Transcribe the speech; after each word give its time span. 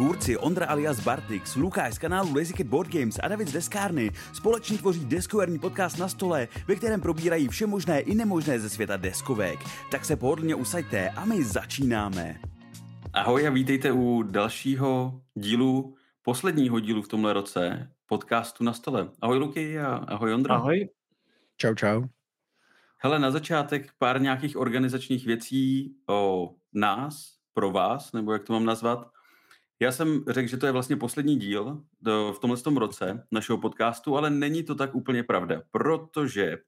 tvůrci 0.00 0.36
Ondra 0.36 0.66
alias 0.66 1.00
Bartix, 1.00 1.56
Lukáš 1.56 1.94
z 1.94 1.98
kanálu 1.98 2.34
Lazy 2.36 2.52
Kid 2.52 2.66
Board 2.66 2.92
Games 2.92 3.18
a 3.22 3.28
David 3.28 3.48
z 3.48 3.52
Deskárny 3.52 4.10
společně 4.32 4.78
tvoří 4.78 5.04
deskoherní 5.04 5.58
podcast 5.58 5.98
na 5.98 6.08
stole, 6.08 6.48
ve 6.68 6.74
kterém 6.74 7.00
probírají 7.00 7.48
vše 7.48 7.66
možné 7.66 8.00
i 8.00 8.14
nemožné 8.14 8.60
ze 8.60 8.68
světa 8.70 8.96
deskovek. 8.96 9.58
Tak 9.90 10.04
se 10.04 10.16
pohodlně 10.16 10.54
usaďte 10.54 11.10
a 11.10 11.24
my 11.24 11.44
začínáme. 11.44 12.40
Ahoj 13.12 13.46
a 13.46 13.50
vítejte 13.50 13.92
u 13.92 14.22
dalšího 14.22 15.20
dílu, 15.34 15.96
posledního 16.22 16.80
dílu 16.80 17.02
v 17.02 17.08
tomhle 17.08 17.32
roce 17.32 17.90
podcastu 18.06 18.64
na 18.64 18.72
stole. 18.72 19.08
Ahoj 19.20 19.38
Luky 19.38 19.80
a 19.80 19.94
ahoj 19.96 20.34
Ondra. 20.34 20.54
Ahoj. 20.54 20.88
Čau, 21.56 21.74
čau. 21.74 22.02
Hele, 22.98 23.18
na 23.18 23.30
začátek 23.30 23.90
pár 23.98 24.20
nějakých 24.20 24.56
organizačních 24.56 25.26
věcí 25.26 25.94
o 26.08 26.50
nás, 26.74 27.32
pro 27.52 27.70
vás, 27.70 28.12
nebo 28.12 28.32
jak 28.32 28.44
to 28.44 28.52
mám 28.52 28.64
nazvat. 28.64 29.19
Já 29.82 29.92
jsem 29.92 30.24
řekl, 30.28 30.48
že 30.48 30.56
to 30.56 30.66
je 30.66 30.72
vlastně 30.72 30.96
poslední 30.96 31.36
díl 31.36 31.84
do, 32.00 32.32
v 32.32 32.38
tomhle 32.38 32.58
tom 32.58 32.76
roce 32.76 33.26
našeho 33.30 33.58
podcastu, 33.58 34.16
ale 34.16 34.30
není 34.30 34.62
to 34.62 34.74
tak 34.74 34.94
úplně 34.94 35.22
pravda, 35.22 35.62
protože 35.70 36.58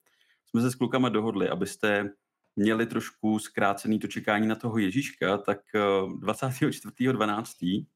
jsme 0.46 0.60
se 0.60 0.70
s 0.70 0.74
klukama 0.74 1.08
dohodli, 1.08 1.48
abyste 1.48 2.10
měli 2.56 2.86
trošku 2.86 3.38
zkrácený 3.38 3.98
to 3.98 4.06
čekání 4.06 4.46
na 4.46 4.54
toho 4.54 4.78
Ježíška, 4.78 5.38
tak 5.38 5.60
24.12., 5.74 7.86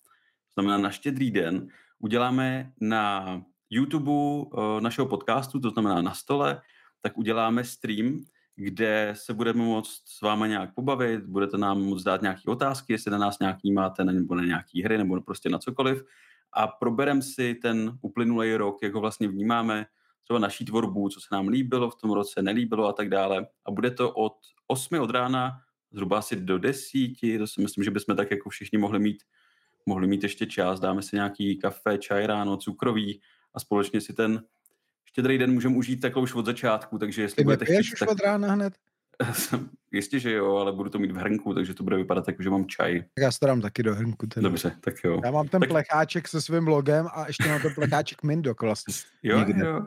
to 0.54 0.60
znamená 0.60 0.78
na 0.78 0.90
štědrý 0.90 1.30
den, 1.30 1.68
uděláme 1.98 2.72
na 2.80 3.42
YouTube 3.70 4.12
eh, 4.12 4.80
našeho 4.80 5.08
podcastu, 5.08 5.60
to 5.60 5.70
znamená 5.70 6.02
na 6.02 6.14
stole, 6.14 6.60
tak 7.00 7.18
uděláme 7.18 7.64
stream, 7.64 8.24
kde 8.56 9.12
se 9.16 9.34
budeme 9.34 9.65
moct 9.65 10.02
s 10.05 10.20
váma 10.20 10.46
nějak 10.46 10.74
pobavit, 10.74 11.24
budete 11.24 11.59
nám 11.59 11.82
moct 11.82 12.02
dát 12.02 12.23
nějaké 12.23 12.51
otázky, 12.51 12.93
jestli 12.93 13.10
na 13.10 13.18
nás 13.18 13.38
nějaký 13.38 13.73
máte, 13.73 14.04
nebo 14.04 14.35
na 14.35 14.45
nějaké 14.45 14.85
hry, 14.85 14.98
nebo 14.98 15.21
prostě 15.21 15.48
na 15.48 15.59
cokoliv. 15.59 16.04
A 16.52 16.66
proberem 16.66 17.23
si 17.23 17.54
ten 17.54 17.98
uplynulý 18.01 18.57
rok, 18.57 18.79
jak 18.82 18.95
ho 18.95 19.01
vlastně 19.01 19.29
vnímáme, 19.29 19.87
třeba 20.24 20.38
naší 20.38 20.65
tvorbu, 20.65 21.09
co 21.09 21.21
se 21.21 21.26
nám 21.32 21.48
líbilo 21.48 21.90
v 21.90 21.96
tom 21.96 22.10
roce, 22.10 22.43
nelíbilo 22.43 22.88
a 22.88 22.93
tak 22.93 23.09
dále. 23.09 23.46
A 23.66 23.71
bude 23.71 23.90
to 23.90 24.13
od 24.13 24.32
8 24.66 25.01
od 25.01 25.10
rána 25.10 25.60
zhruba 25.93 26.18
asi 26.18 26.37
do 26.37 26.59
10, 26.59 27.38
to 27.38 27.46
si 27.46 27.60
myslím, 27.60 27.85
že 27.85 27.91
bychom 27.91 28.16
tak 28.16 28.30
jako 28.30 28.51
všichni 28.51 28.79
mohli 28.79 28.98
mít, 28.98 29.23
mohli 29.87 30.07
mít 30.07 30.23
ještě 30.23 30.46
čas, 30.46 30.80
dáme 30.80 31.02
si 31.02 31.16
nějaký 31.16 31.59
kafe, 31.59 31.98
čaj 31.98 32.26
ráno, 32.26 32.57
cukrový 32.57 33.20
a 33.54 33.60
společně 33.60 34.01
si 34.01 34.13
ten 34.13 34.43
štědrý 35.16 35.38
den 35.38 35.52
můžeme 35.52 35.76
užít 35.76 36.00
takhle 36.00 36.22
už 36.22 36.34
od 36.34 36.46
začátku, 36.46 36.98
takže 36.98 37.22
jestli 37.22 37.36
Ty 37.36 37.45
budete 37.45 37.64
chtít, 37.64 37.92
už 37.92 37.98
tak... 37.98 38.09
od 38.09 38.20
rána 38.20 38.52
hned? 38.52 38.74
Jistě, 39.92 40.18
že 40.18 40.32
jo, 40.32 40.56
ale 40.56 40.73
budu 40.73 40.90
to 40.90 40.98
mít 40.98 41.10
v 41.10 41.16
hrnku, 41.16 41.54
takže 41.54 41.74
to 41.74 41.84
bude 41.84 41.96
vypadat 41.96 42.26
tak, 42.26 42.42
že 42.42 42.50
mám 42.50 42.66
čaj. 42.66 43.00
Tak 43.00 43.23
já 43.23 43.30
to 43.40 43.46
dám 43.46 43.60
taky 43.60 43.82
do 43.82 43.95
hrnku. 43.95 44.26
Teda. 44.26 44.48
Dobře, 44.48 44.76
tak 44.80 44.95
jo. 45.04 45.20
Já 45.24 45.30
mám 45.30 45.48
ten 45.48 45.60
tak... 45.60 45.70
plecháček 45.70 46.28
se 46.28 46.40
svým 46.42 46.66
logem 46.66 47.06
a 47.12 47.26
ještě 47.26 47.48
mám 47.48 47.62
ten 47.62 47.74
plecháček 47.74 48.23
Mindok 48.23 48.62
vlastně. 48.62 48.95
Jo, 49.23 49.38
Někde. 49.38 49.66
jo. 49.66 49.86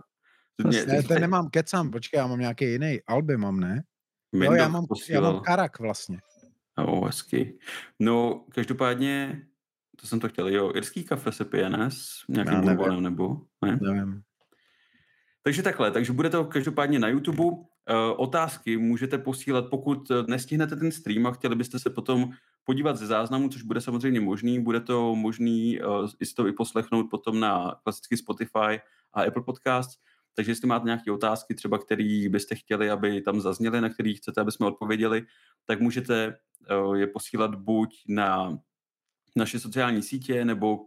Mě, 0.64 0.86
ne, 0.86 1.04
ten 1.04 1.22
nemám 1.22 1.50
kecam, 1.50 1.92
počkej, 1.92 2.18
já 2.18 2.28
mám 2.28 2.40
nějaký 2.40 2.66
jiný. 2.66 3.00
Alby 3.08 3.38
mám, 3.38 3.60
ne? 3.60 3.84
Mindok 4.32 4.58
jo, 4.58 4.64
já 4.64 4.68
mám, 4.68 4.86
já 5.10 5.22
mám 5.22 5.40
karak 5.40 5.80
vlastně. 5.80 6.20
No, 6.78 7.02
hezky. 7.06 7.60
No, 8.00 8.46
každopádně, 8.52 9.42
to 10.02 10.08
jsem 10.08 10.20
to 10.20 10.30
chtěl, 10.30 10.48
jo, 10.48 10.72
irský 10.76 11.04
kafe 11.04 11.32
se 11.32 11.46
pije, 11.46 11.70
ne? 11.70 11.92
S 11.92 12.24
nějakým 12.30 12.62
bourbonem, 12.62 13.04
nebo? 13.04 13.42
Ne? 13.66 13.80
Nevím. 13.82 14.24
Takže 15.44 15.64
takhle, 15.64 15.92
takže 15.92 16.14
bude 16.14 16.30
to 16.30 16.46
každopádně 16.46 17.00
na 17.00 17.08
YouTube. 17.08 17.44
Uh, 17.44 17.56
otázky 18.18 18.78
můžete 18.78 19.18
posílat, 19.18 19.66
pokud 19.70 20.12
nestihnete 20.28 20.76
ten 20.76 20.92
stream 20.92 21.28
a 21.28 21.32
chtěli 21.32 21.56
byste 21.56 21.80
se 21.80 21.90
potom 21.90 22.30
podívat 22.64 22.98
ze 22.98 23.08
záznamu, 23.08 23.50
což 23.50 23.62
bude 23.62 23.82
samozřejmě 23.82 24.22
možný. 24.22 24.60
Bude 24.60 24.80
to 24.80 25.16
možný 25.16 25.82
uh, 25.82 26.08
si 26.24 26.36
to 26.36 26.48
i 26.48 26.54
poslechnout 26.54 27.08
potom 27.10 27.40
na 27.40 27.76
klasický 27.84 28.18
Spotify 28.18 28.80
a 29.14 29.24
Apple 29.28 29.44
Podcasts. 29.44 29.98
Takže 30.36 30.52
jestli 30.52 30.68
máte 30.68 30.86
nějaké 30.86 31.12
otázky, 31.12 31.56
třeba 31.56 31.78
které 31.78 32.30
byste 32.30 32.56
chtěli, 32.56 32.90
aby 32.90 33.22
tam 33.22 33.42
zazněly, 33.42 33.82
na 33.82 33.90
které 33.90 34.14
chcete, 34.14 34.42
aby 34.42 34.52
jsme 34.52 34.66
odpověděli, 34.66 35.26
tak 35.66 35.82
můžete 35.82 36.38
je 36.96 37.08
posílat 37.08 37.56
buď 37.56 38.04
na 38.08 38.60
naše 39.36 39.60
sociální 39.60 40.02
sítě, 40.02 40.46
nebo 40.46 40.78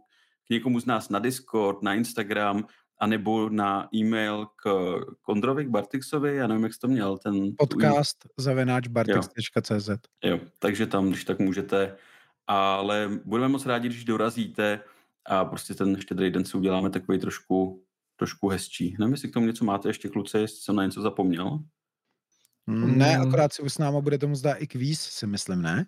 k 0.47 0.49
někomu 0.49 0.79
z 0.79 0.85
nás 0.85 1.09
na 1.09 1.19
Discord, 1.19 1.81
na 1.81 1.93
Instagram, 1.93 2.67
anebo 2.99 3.49
na 3.49 3.89
e-mail 3.95 4.47
k 4.55 4.95
Kondrovi, 5.21 5.65
k 5.65 5.69
Bartixovi, 5.69 6.35
já 6.35 6.47
nevím, 6.47 6.63
jak 6.63 6.73
jsi 6.73 6.79
to 6.79 6.87
měl. 6.87 7.17
Ten 7.17 7.55
Podcast 7.57 8.17
zavenáč 8.37 8.87
bartix.cz 8.87 9.87
jo. 9.87 9.97
jo, 10.23 10.39
takže 10.59 10.87
tam, 10.87 11.09
když 11.09 11.25
tak 11.25 11.39
můžete, 11.39 11.95
ale 12.47 13.09
budeme 13.25 13.47
moc 13.47 13.65
rádi, 13.65 13.87
když 13.87 14.05
dorazíte 14.05 14.79
a 15.25 15.45
prostě 15.45 15.73
ten 15.73 16.01
štědrý 16.01 16.31
den 16.31 16.45
si 16.45 16.57
uděláme 16.57 16.89
takový 16.89 17.19
trošku, 17.19 17.83
trošku 18.15 18.47
hezčí. 18.47 18.95
Nevím, 18.99 19.13
jestli 19.13 19.29
k 19.29 19.33
tomu 19.33 19.45
něco 19.45 19.65
máte 19.65 19.89
ještě, 19.89 20.09
kluci, 20.09 20.37
jestli 20.37 20.57
jsem 20.57 20.75
na 20.75 20.85
něco 20.85 21.01
zapomněl. 21.01 21.59
Hmm. 22.67 22.97
Ne, 22.97 23.17
akorát 23.17 23.53
si 23.53 23.69
s 23.69 23.77
náma 23.77 24.01
bude 24.01 24.17
tomu 24.17 24.35
zdá 24.35 24.53
i 24.53 24.67
kvíz, 24.67 25.01
si 25.01 25.27
myslím, 25.27 25.61
ne? 25.61 25.85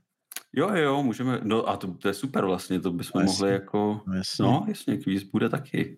Jo, 0.54 0.76
jo, 0.76 1.04
můžeme, 1.04 1.40
no 1.44 1.70
a 1.70 1.78
to, 1.78 1.94
to 1.94 2.08
je 2.08 2.14
super 2.14 2.46
vlastně, 2.46 2.80
to 2.80 2.92
bychom 2.92 3.22
jasně. 3.22 3.34
mohli 3.34 3.52
jako, 3.52 4.02
jasně. 4.16 4.44
no 4.46 4.66
jasně, 4.68 4.98
kvíz 4.98 5.24
bude 5.24 5.50
taky. 5.50 5.98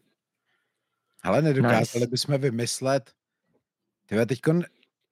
Ale 1.28 1.42
nedokázali 1.42 1.86
nice. 1.96 2.08
bychom 2.08 2.38
vymyslet, 2.38 3.12
tyhle 4.06 4.26
teďko, 4.26 4.60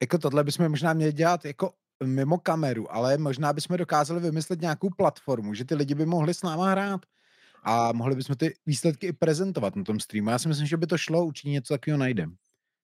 jako 0.02 0.18
tohle 0.18 0.44
bychom 0.44 0.70
možná 0.70 0.94
měli 0.94 1.14
dělat 1.14 1.46
jako 1.46 1.74
mimo 2.03 2.38
kameru, 2.38 2.94
ale 2.94 3.18
možná 3.18 3.53
bychom 3.53 3.78
dokázali 3.78 4.20
vymyslet 4.20 4.62
nějakou 4.62 4.90
platformu, 4.90 5.53
že 5.53 5.66
ty 5.66 5.76
lidi 5.76 5.96
by 5.96 6.06
mohli 6.06 6.34
s 6.34 6.44
náma 6.44 6.72
hrát 6.72 7.02
a 7.64 7.92
mohli 7.92 8.16
bychom 8.16 8.36
ty 8.36 8.53
výsledky 8.66 9.08
i 9.08 9.14
prezentovat 9.14 9.76
na 9.76 9.84
tom 9.84 10.00
streamu. 10.00 10.30
Já 10.30 10.40
si 10.40 10.48
myslím, 10.48 10.68
že 10.68 10.78
by 10.78 10.88
to 10.88 10.98
šlo, 10.98 11.26
určitě 11.26 11.50
něco 11.50 11.74
takového 11.74 11.98
najdem. 11.98 12.36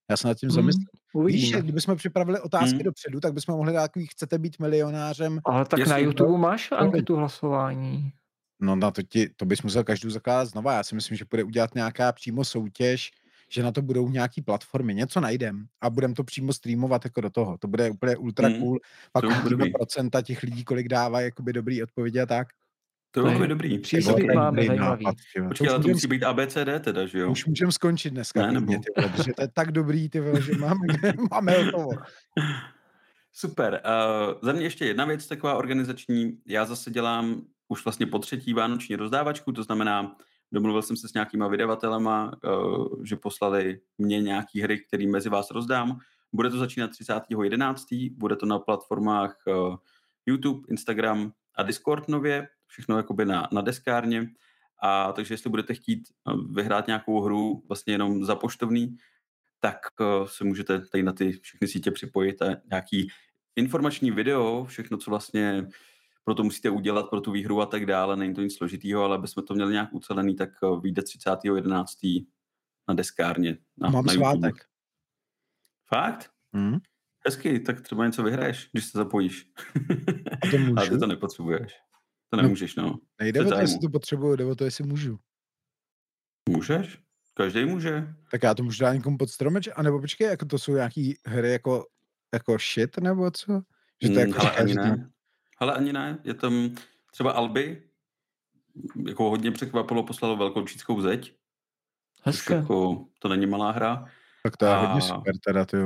Já 0.10 0.18
se 0.18 0.28
nad 0.28 0.38
tím 0.38 0.50
mm, 0.50 0.56
zamyslím. 0.56 0.86
Víš, 1.26 1.52
kdybychom 1.52 1.96
připravili 1.96 2.40
otázky 2.40 2.78
mm. 2.78 2.84
dopředu, 2.84 3.20
tak 3.20 3.34
bychom 3.34 3.56
mohli 3.56 3.74
dát 3.74 3.82
takový, 3.82 4.08
chcete 4.08 4.38
být 4.38 4.60
milionářem. 4.60 5.40
Ale 5.46 5.66
tak 5.66 5.88
na 5.88 5.98
YouTube 5.98 6.32
to... 6.32 6.38
máš 6.38 6.72
anketu 6.72 7.16
hlasování. 7.16 8.12
No 8.60 8.76
na 8.76 8.92
to, 8.92 9.02
ti, 9.04 9.30
to 9.30 9.46
bys 9.46 9.62
musel 9.62 9.84
každou 9.84 10.10
zakládat 10.10 10.46
znova. 10.46 10.74
Já 10.74 10.84
si 10.84 10.96
myslím, 10.96 11.18
že 11.18 11.26
bude 11.30 11.44
udělat 11.44 11.76
nějaká 11.76 12.12
přímo 12.12 12.46
soutěž, 12.46 13.12
že 13.52 13.64
na 13.64 13.72
to 13.72 13.82
budou 13.82 14.10
nějaký 14.10 14.42
platformy, 14.42 14.96
něco 14.96 15.20
najdem 15.20 15.66
a 15.82 15.90
budeme 15.90 16.14
to 16.14 16.24
přímo 16.24 16.54
streamovat 16.54 17.06
jako 17.06 17.22
do 17.22 17.30
toho. 17.30 17.58
To 17.58 17.68
bude 17.68 17.90
úplně 17.90 18.18
ultra 18.18 18.50
mm, 18.50 18.60
cool. 18.60 18.80
Pak 19.12 19.24
uvidíme 19.24 19.70
procenta 19.70 20.22
těch 20.22 20.44
lidí, 20.44 20.64
kolik 20.64 20.88
dává 20.88 21.22
jakoby 21.22 21.54
dobrý 21.54 21.84
odpovědi 21.84 22.20
a 22.20 22.26
tak. 22.26 22.48
To 23.12 23.28
je 23.28 23.48
dobrý. 23.48 23.80
Příslip 23.80 24.34
máme 24.36 24.66
zajímavý. 24.66 25.06
Počkej, 25.48 25.70
ale 25.70 25.80
to 25.80 25.88
musí 25.88 26.08
být 26.08 26.24
ABCD 26.24 26.70
teda, 26.80 27.06
že 27.06 27.20
jo? 27.20 27.32
Už 27.32 27.46
můžeme 27.46 27.72
skončit 27.72 28.10
dneska. 28.10 28.46
Ne, 28.46 28.52
nebo... 28.52 28.66
Mě, 28.66 28.80
ty 28.80 29.02
vole, 29.02 29.14
že 29.26 29.34
to 29.36 29.42
je 29.42 29.48
tak 29.48 29.72
dobrý, 29.72 30.10
ty 30.10 30.20
vole, 30.20 30.42
že 30.42 30.52
máme, 30.58 30.88
máme 31.32 31.52
hotovo. 31.52 31.90
Super. 33.34 33.82
Uh, 33.86 34.34
za 34.42 34.52
mě 34.52 34.64
ještě 34.64 34.86
jedna 34.86 35.06
věc 35.06 35.28
taková 35.28 35.56
organizační. 35.56 36.38
Já 36.48 36.66
zase 36.66 36.92
dělám 36.92 37.42
už 37.68 37.84
vlastně 37.86 38.06
po 38.06 38.20
třetí 38.20 38.54
vánoční 38.54 38.96
rozdávačku, 38.96 39.52
to 39.52 39.64
znamená, 39.64 40.16
domluvil 40.52 40.82
jsem 40.82 40.98
se 40.98 41.08
s 41.08 41.14
nějakýma 41.14 41.48
vydavatelema, 41.48 42.32
uh, 42.44 43.04
že 43.04 43.16
poslali 43.16 43.82
mě 43.98 44.22
nějaký 44.22 44.62
hry, 44.62 44.80
které 44.80 45.08
mezi 45.08 45.30
vás 45.30 45.52
rozdám. 45.52 46.00
Bude 46.34 46.50
to 46.50 46.58
začínat 46.58 46.92
30.11., 46.92 48.16
bude 48.18 48.36
to 48.36 48.46
na 48.46 48.60
platformách 48.60 49.38
uh, 49.48 49.76
YouTube, 50.26 50.68
Instagram 50.70 51.32
a 51.56 51.64
Discord 51.64 52.08
nově, 52.08 52.48
všechno 52.68 52.98
jakoby 52.98 53.26
na, 53.26 53.48
na 53.52 53.62
deskárně. 53.62 54.28
A 54.84 55.12
takže 55.12 55.34
jestli 55.34 55.50
budete 55.50 55.74
chtít 55.74 56.04
vyhrát 56.50 56.88
nějakou 56.88 57.22
hru 57.22 57.64
vlastně 57.68 57.94
jenom 57.94 58.26
za 58.26 58.36
poštovný, 58.36 58.98
tak 59.60 59.78
se 60.26 60.44
můžete 60.44 60.80
tady 60.80 61.04
na 61.04 61.12
ty 61.14 61.32
všechny 61.32 61.68
sítě 61.68 61.92
připojit 61.92 62.42
a 62.42 62.46
nějaký 62.70 63.08
informační 63.56 64.12
video, 64.12 64.66
všechno, 64.66 64.98
co 64.98 65.10
vlastně 65.10 65.68
pro 66.24 66.36
to 66.36 66.44
musíte 66.44 66.70
udělat, 66.70 67.10
pro 67.10 67.22
tu 67.22 67.32
výhru 67.32 67.62
a 67.62 67.66
tak 67.66 67.86
dále, 67.86 68.18
není 68.18 68.34
to 68.34 68.42
nic 68.42 68.58
složitýho, 68.58 69.04
ale 69.04 69.18
aby 69.18 69.28
jsme 69.28 69.44
to 69.44 69.54
měli 69.54 69.74
nějak 69.74 69.94
ucelený, 69.94 70.36
tak 70.36 70.50
eh, 70.64 70.80
vyjde 70.82 71.02
30.11. 71.02 72.28
na 72.88 72.94
deskárně. 72.94 73.58
Na, 73.78 73.90
Mám 73.90 74.06
na 74.06 74.14
svátek. 74.14 74.56
Fakt? 75.88 76.32
Hmm? 76.54 76.80
Hezky, 77.26 77.60
tak 77.60 77.82
třeba 77.82 78.06
něco 78.06 78.24
vyhraješ, 78.24 78.70
když 78.72 78.86
se 78.86 78.98
zapojíš. 78.98 79.52
A 80.44 80.48
to 80.52 80.58
můžu? 80.58 80.74
Ale 80.78 80.90
ty 80.90 80.98
to 80.98 81.08
nepotřebuješ. 81.08 81.74
To 82.30 82.38
no, 82.38 82.44
nemůžeš, 82.44 82.76
no. 82.76 83.00
Nejde 83.20 83.42
o 83.42 83.50
to, 83.50 83.56
jestli 83.56 83.80
to 83.80 83.90
potřebuju, 83.90 84.36
jde 84.36 84.46
o 84.46 84.56
to, 84.56 84.64
jestli 84.64 84.84
můžu. 84.84 85.20
Můžeš? 86.50 87.00
Každý 87.34 87.66
může. 87.66 88.14
Tak 88.32 88.44
já 88.44 88.54
to 88.54 88.64
můžu 88.64 88.84
dát 88.84 88.94
někomu 88.94 89.18
pod 89.18 89.30
stromeč, 89.30 89.70
anebo 89.76 90.00
počkej, 90.00 90.28
jako 90.28 90.46
to 90.46 90.60
jsou 90.60 90.74
nějaký 90.74 91.18
hry 91.26 91.52
jako, 91.52 91.86
jako 92.34 92.58
shit, 92.58 92.98
nebo 92.98 93.32
co? 93.32 93.62
Že 94.02 94.08
to 94.08 94.14
mm, 94.14 94.20
jako 94.20 94.40
ale 94.40 94.56
ani 94.56 94.74
ne. 94.74 95.10
Ale 95.62 95.74
ani 95.74 95.94
ne. 95.94 96.20
Je 96.24 96.34
tam 96.34 96.70
třeba 97.12 97.32
Alby, 97.32 97.82
jako 99.08 99.30
hodně 99.30 99.52
překvapilo, 99.52 100.04
poslalo 100.04 100.38
velkou 100.38 100.66
čínskou 100.68 101.02
zeď. 101.02 101.34
Hezké. 102.24 102.54
Jako, 102.54 103.06
to 103.20 103.28
není 103.28 103.46
malá 103.46 103.72
hra. 103.72 104.06
Tak 104.44 104.58
to 104.58 104.66
je 104.66 104.72
a 104.72 104.86
hodně 104.86 105.02
super 105.02 105.34
teda, 105.46 105.66
ty 105.66 105.78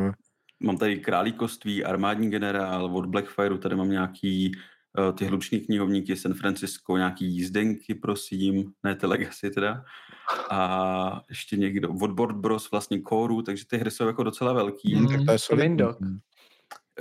Mám 0.60 0.78
tady 0.78 1.00
Králíkoství, 1.00 1.84
armádní 1.84 2.30
generál, 2.30 2.98
od 2.98 3.06
Blackfireu 3.06 3.58
tady 3.58 3.76
mám 3.76 3.90
nějaký 3.90 4.52
uh, 4.98 5.16
ty 5.16 5.26
hluční 5.26 5.60
knihovníky 5.60 6.16
San 6.16 6.34
Francisco, 6.34 6.98
nějaký 6.98 7.26
jízdenky, 7.26 7.96
prosím, 7.96 8.72
ne 8.84 8.96
ty 8.96 9.06
Legacy 9.06 9.50
teda. 9.52 9.86
A 10.52 11.22
ještě 11.30 11.58
někdo, 11.58 11.88
Woodboard 11.88 12.36
Bros, 12.36 12.72
vlastně 12.72 13.02
Koru, 13.02 13.42
takže 13.42 13.66
ty 13.68 13.78
hry 13.78 13.92
jsou 13.92 14.08
jako 14.08 14.24
docela 14.24 14.54
velký. 14.54 14.96
Hmm, 14.96 15.08
tak 15.08 15.26
to 15.26 15.32
je 15.32 15.40
solidní. 15.40 15.78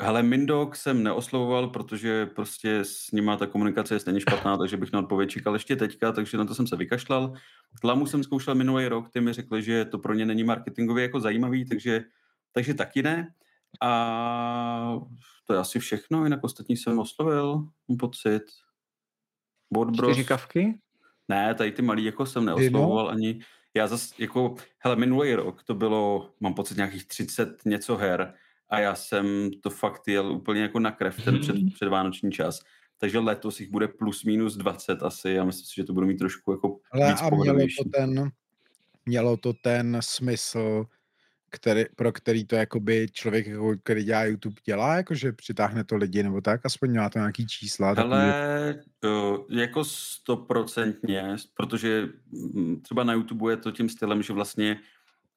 Hele, 0.00 0.23
Mindok 0.23 0.76
jsem 0.76 1.02
neoslovoval, 1.02 1.69
protože 1.69 2.26
prostě 2.26 2.79
s 2.79 3.11
nima 3.12 3.37
ta 3.37 3.46
komunikace 3.46 3.94
je 3.94 4.00
stejně 4.00 4.20
špatná, 4.20 4.56
takže 4.58 4.76
bych 4.76 4.93
na 4.93 4.99
odpověď 4.99 5.31
čekal 5.31 5.55
ještě 5.55 5.76
teďka, 5.76 6.12
takže 6.12 6.37
na 6.37 6.44
to 6.44 6.55
jsem 6.55 6.67
se 6.67 6.76
vykašlal. 6.76 7.32
Tlamu 7.81 8.06
jsem 8.06 8.23
zkoušel 8.23 8.55
minulý 8.55 8.87
rok, 8.88 9.11
ty 9.11 9.20
mi 9.20 9.32
řekli, 9.32 9.62
že 9.62 9.85
to 9.85 9.99
pro 9.99 10.14
ně 10.14 10.26
není 10.26 10.44
marketingově 10.44 11.02
jako 11.02 11.20
zajímavý, 11.20 11.64
takže, 11.64 12.05
takže 12.52 12.75
taky 12.75 13.02
ne. 13.02 13.35
A 13.82 14.99
to 15.44 15.52
je 15.52 15.58
asi 15.58 15.79
všechno, 15.79 16.25
jinak 16.25 16.44
ostatní 16.44 16.76
jsem 16.76 16.99
oslovil, 16.99 17.69
mám 17.88 17.99
pocit. 17.99 18.43
Board 19.73 19.96
Bros. 19.96 20.12
Čtyři 20.12 20.25
kavky? 20.25 20.79
Ne, 21.29 21.55
tady 21.55 21.73
ty 21.73 21.82
malý 21.82 22.05
jako 22.05 22.26
jsem 22.26 22.44
neoslovoval 22.44 23.11
ani. 23.11 23.41
Já 23.75 23.87
zase 23.87 24.14
jako, 24.19 24.55
hele, 24.79 24.96
minulý 24.96 25.35
rok 25.35 25.62
to 25.62 25.75
bylo, 25.75 26.31
mám 26.41 26.55
pocit, 26.55 26.76
nějakých 26.76 27.06
30 27.06 27.64
něco 27.64 27.96
her 27.96 28.35
a 28.69 28.78
já 28.81 28.94
jsem 28.94 29.50
to 29.62 29.70
fakt 29.70 30.08
jel 30.08 30.32
úplně 30.32 30.62
jako 30.62 30.78
na 30.78 30.90
krev 30.90 31.25
ten 31.25 31.40
před, 31.40 31.56
před 31.75 31.88
vánoční 31.88 32.32
čas. 32.32 32.61
Takže 32.99 33.19
letos 33.19 33.61
jich 33.61 33.70
bude 33.70 33.88
plus 33.88 34.25
minus 34.25 34.56
20 34.56 35.02
asi 35.02 35.38
a 35.38 35.44
myslím 35.44 35.66
si, 35.66 35.75
že 35.76 35.84
to 35.84 35.93
budu 35.93 36.06
mít 36.06 36.19
trošku 36.19 36.52
jako 36.52 36.78
Ale 36.93 37.11
víc 37.11 37.22
a 37.22 37.31
mělo 37.31 37.66
to 37.78 37.90
ten, 37.90 38.31
mělo 39.06 39.37
to 39.37 39.52
ten 39.52 39.99
smysl, 40.00 40.87
který, 41.50 41.84
pro 41.96 42.12
který 42.12 42.44
to 42.44 42.56
jakoby 42.56 43.06
člověk, 43.12 43.46
jako, 43.46 43.75
který 43.82 44.05
dělá 44.05 44.25
YouTube, 44.25 44.56
dělá, 44.64 44.96
jakože 44.96 45.32
přitáhne 45.32 45.84
to 45.84 45.96
lidi 45.96 46.22
nebo 46.22 46.40
tak, 46.40 46.60
aspoň 46.64 46.96
má 46.96 47.10
to 47.10 47.19
nějaký 47.19 47.46
čísla. 47.46 47.94
Ale 47.96 48.75
takový... 48.75 49.60
jako 49.60 49.84
stoprocentně, 49.84 51.37
protože 51.55 52.08
mm, 52.31 52.81
třeba 52.82 53.05
na 53.05 53.12
YouTube 53.12 53.52
je 53.52 53.56
to 53.56 53.72
tím 53.72 53.88
stylem, 53.88 54.22
že 54.22 54.32
vlastně 54.32 54.76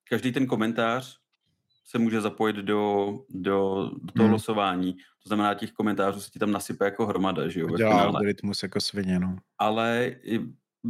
každý 0.10 0.32
ten 0.32 0.46
komentář 0.46 1.20
se 1.88 2.00
může 2.00 2.22
zapojit 2.22 2.56
do, 2.56 3.14
do, 3.30 3.92
do 4.02 4.12
toho 4.14 4.26
hmm. 4.26 4.34
losování. 4.34 4.94
To 4.94 5.28
znamená, 5.28 5.54
těch 5.54 5.72
komentářů 5.72 6.22
se 6.22 6.30
ti 6.30 6.40
tam 6.40 6.52
nasype 6.52 6.86
jako 6.86 7.06
hromada, 7.06 7.48
že 7.48 7.60
jo? 7.60 7.68
Dělá 7.78 8.02
algoritmus 8.02 8.64
jako 8.64 8.82
svině, 8.82 9.20
no. 9.20 9.38
Ale 9.58 10.16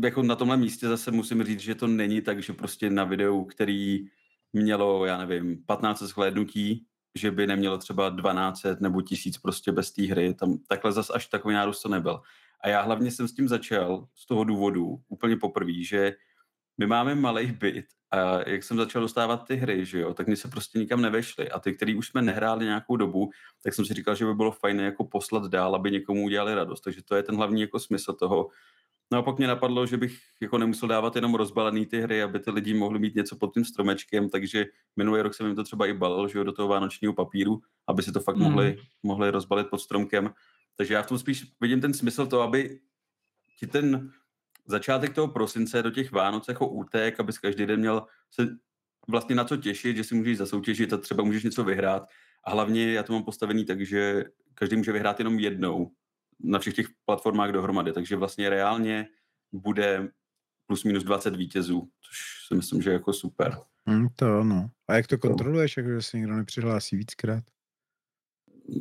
jako 0.03 0.23
na 0.23 0.35
tomhle 0.35 0.57
místě 0.57 0.87
zase 0.87 1.11
musím 1.11 1.43
říct, 1.43 1.59
že 1.59 1.75
to 1.75 1.87
není 1.87 2.21
tak, 2.21 2.43
že 2.43 2.53
prostě 2.53 2.89
na 2.89 3.03
videu, 3.03 3.43
který 3.43 4.05
mělo, 4.53 5.05
já 5.05 5.17
nevím, 5.17 5.63
15 5.65 6.03
shlédnutí, 6.03 6.85
že 7.15 7.31
by 7.31 7.47
nemělo 7.47 7.77
třeba 7.77 8.09
12 8.09 8.61
nebo 8.79 9.01
1000 9.01 9.37
prostě 9.37 9.71
bez 9.71 9.91
té 9.91 10.03
hry. 10.03 10.33
Tam 10.33 10.57
takhle 10.67 10.91
zase 10.91 11.13
až 11.13 11.27
takový 11.27 11.55
nárůst 11.55 11.81
to 11.81 11.89
nebyl. 11.89 12.21
A 12.63 12.69
já 12.69 12.81
hlavně 12.81 13.11
jsem 13.11 13.27
s 13.27 13.33
tím 13.33 13.47
začal 13.47 14.07
z 14.15 14.25
toho 14.25 14.43
důvodu 14.43 15.01
úplně 15.07 15.37
poprvé, 15.37 15.83
že 15.83 16.13
my 16.77 16.87
máme 16.87 17.15
malý 17.15 17.51
byt 17.51 17.85
a 18.11 18.49
jak 18.49 18.63
jsem 18.63 18.77
začal 18.77 19.01
dostávat 19.01 19.37
ty 19.47 19.55
hry, 19.55 19.85
že 19.85 19.99
jo, 19.99 20.13
tak 20.13 20.27
mi 20.27 20.35
se 20.35 20.47
prostě 20.47 20.79
nikam 20.79 21.01
nevešly. 21.01 21.51
A 21.51 21.59
ty, 21.59 21.73
který 21.73 21.95
už 21.95 22.07
jsme 22.07 22.21
nehráli 22.21 22.65
nějakou 22.65 22.95
dobu, 22.95 23.29
tak 23.63 23.73
jsem 23.73 23.85
si 23.85 23.93
říkal, 23.93 24.15
že 24.15 24.25
by 24.25 24.33
bylo 24.33 24.51
fajn 24.51 24.79
jako 24.79 25.03
poslat 25.03 25.45
dál, 25.45 25.75
aby 25.75 25.91
někomu 25.91 26.23
udělali 26.23 26.55
radost. 26.55 26.81
Takže 26.81 27.03
to 27.03 27.15
je 27.15 27.23
ten 27.23 27.35
hlavní 27.35 27.61
jako 27.61 27.79
smysl 27.79 28.13
toho. 28.13 28.49
No 29.11 29.17
a 29.17 29.21
pak 29.21 29.37
mě 29.37 29.47
napadlo, 29.47 29.85
že 29.85 29.97
bych 29.97 30.19
jako 30.41 30.57
nemusel 30.57 30.89
dávat 30.89 31.15
jenom 31.15 31.35
rozbalený 31.35 31.85
ty 31.85 32.01
hry, 32.01 32.23
aby 32.23 32.39
ty 32.39 32.51
lidi 32.51 32.73
mohli 32.73 32.99
mít 32.99 33.15
něco 33.15 33.35
pod 33.35 33.53
tím 33.53 33.65
stromečkem, 33.65 34.29
takže 34.29 34.65
minulý 34.95 35.21
rok 35.21 35.33
jsem 35.33 35.47
jim 35.47 35.55
to 35.55 35.63
třeba 35.63 35.85
i 35.85 35.93
balil, 35.93 36.27
že 36.27 36.37
jo, 36.37 36.43
do 36.43 36.51
toho 36.51 36.67
vánočního 36.67 37.13
papíru, 37.13 37.61
aby 37.87 38.03
si 38.03 38.11
to 38.11 38.19
fakt 38.19 38.35
mm. 38.35 38.43
mohli, 38.43 38.77
mohli 39.03 39.31
rozbalit 39.31 39.67
pod 39.67 39.77
stromkem. 39.77 40.33
Takže 40.75 40.93
já 40.93 41.03
v 41.03 41.07
tom 41.07 41.19
spíš 41.19 41.45
vidím 41.61 41.81
ten 41.81 41.93
smysl 41.93 42.27
to, 42.27 42.41
aby 42.41 42.79
ti 43.59 43.67
ten 43.67 44.11
začátek 44.67 45.13
toho 45.13 45.27
prosince 45.27 45.83
do 45.83 45.91
těch 45.91 46.11
Vánoc 46.11 46.47
jako 46.47 46.67
útek, 46.67 47.19
abys 47.19 47.37
každý 47.37 47.65
den 47.65 47.79
měl 47.79 48.05
se 48.31 48.47
vlastně 49.07 49.35
na 49.35 49.43
co 49.43 49.57
těšit, 49.57 49.97
že 49.97 50.03
si 50.03 50.15
můžeš 50.15 50.37
zasoutěžit 50.37 50.93
a 50.93 50.97
třeba 50.97 51.23
můžeš 51.23 51.43
něco 51.43 51.63
vyhrát. 51.63 52.07
A 52.43 52.51
hlavně 52.51 52.93
já 52.93 53.03
to 53.03 53.13
mám 53.13 53.23
postavený 53.23 53.65
tak, 53.65 53.85
že 53.85 54.25
každý 54.53 54.75
může 54.75 54.91
vyhrát 54.91 55.19
jenom 55.19 55.39
jednou 55.39 55.91
na 56.39 56.59
všech 56.59 56.73
těch 56.73 56.87
platformách 57.05 57.51
dohromady, 57.51 57.93
takže 57.93 58.15
vlastně 58.15 58.49
reálně 58.49 59.07
bude 59.51 60.09
plus 60.67 60.83
minus 60.83 61.03
20 61.03 61.35
vítězů, 61.35 61.89
což 62.01 62.17
si 62.47 62.55
myslím, 62.55 62.81
že 62.81 62.89
je 62.89 62.93
jako 62.93 63.13
super. 63.13 63.57
Hmm, 63.85 64.07
to 64.15 64.39
ano. 64.39 64.69
A 64.87 64.95
jak 64.95 65.07
to 65.07 65.17
kontroluješ, 65.17 65.77
jako 65.77 65.89
že 65.89 66.01
se 66.01 66.17
někdo 66.17 66.33
nepřihlásí 66.35 66.95
víckrát? 66.97 67.43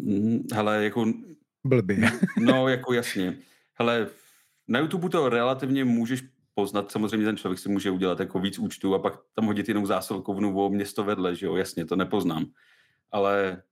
Hmm, 0.05 0.43
hele, 0.53 0.85
jako... 0.85 1.13
Blbě. 1.65 2.11
no, 2.39 2.69
jako 2.69 2.93
jasně. 2.93 3.39
Hele, 3.75 4.09
na 4.69 4.79
YouTube 4.79 5.09
to 5.09 5.29
relativně 5.29 5.85
můžeš 5.85 6.23
poznat, 6.55 6.93
samozřejmě 6.93 7.27
ten 7.27 7.37
člověk 7.37 7.59
si 7.59 7.69
může 7.69 7.91
udělat 7.91 8.21
jako 8.21 8.39
víc 8.39 8.59
účtů 8.59 8.95
a 8.95 8.99
pak 8.99 9.19
tam 9.35 9.47
hodit 9.47 9.69
jinou 9.69 9.87
zásilkovnu 9.87 10.59
o 10.59 10.69
město 10.71 11.05
vedle, 11.05 11.37
že 11.37 11.47
jo, 11.47 11.57
jasně, 11.57 11.85
to 11.85 11.97
nepoznám. 11.97 12.47
Ale 13.13 13.63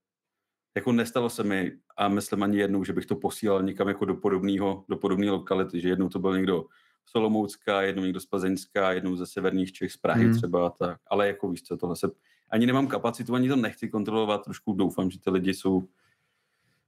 jako 0.75 0.91
nestalo 0.91 1.29
se 1.29 1.43
mi 1.43 1.71
a 1.97 2.07
myslím 2.07 2.43
ani 2.43 2.57
jednou, 2.57 2.83
že 2.83 2.93
bych 2.93 3.05
to 3.05 3.15
posílal 3.15 3.63
někam 3.63 3.87
jako 3.87 4.05
do 4.05 4.15
podobného, 4.15 4.85
do 4.89 4.97
podobné 4.97 5.31
lokality, 5.31 5.81
že 5.81 5.89
jednou 5.89 6.09
to 6.09 6.19
byl 6.19 6.35
někdo 6.35 6.65
z 7.05 7.11
Solomoucka, 7.11 7.81
jednou 7.81 8.03
někdo 8.03 8.19
z 8.19 8.25
Plzeňska, 8.25 8.91
jednou 8.91 9.15
ze 9.15 9.25
severních 9.25 9.71
Čech, 9.71 9.91
z 9.91 9.97
Prahy 9.97 10.25
hmm. 10.25 10.37
třeba, 10.37 10.69
tak. 10.69 10.99
ale 11.07 11.27
jako 11.27 11.49
víš 11.49 11.63
co, 11.63 11.77
tohle 11.77 11.95
se, 11.95 12.07
ani 12.49 12.65
nemám 12.65 12.87
kapacitu, 12.87 13.35
ani 13.35 13.49
to 13.49 13.55
nechci 13.55 13.89
kontrolovat, 13.89 14.43
trošku 14.43 14.73
doufám, 14.73 15.11
že 15.11 15.19
ty 15.19 15.29
lidi 15.29 15.53
jsou 15.53 15.87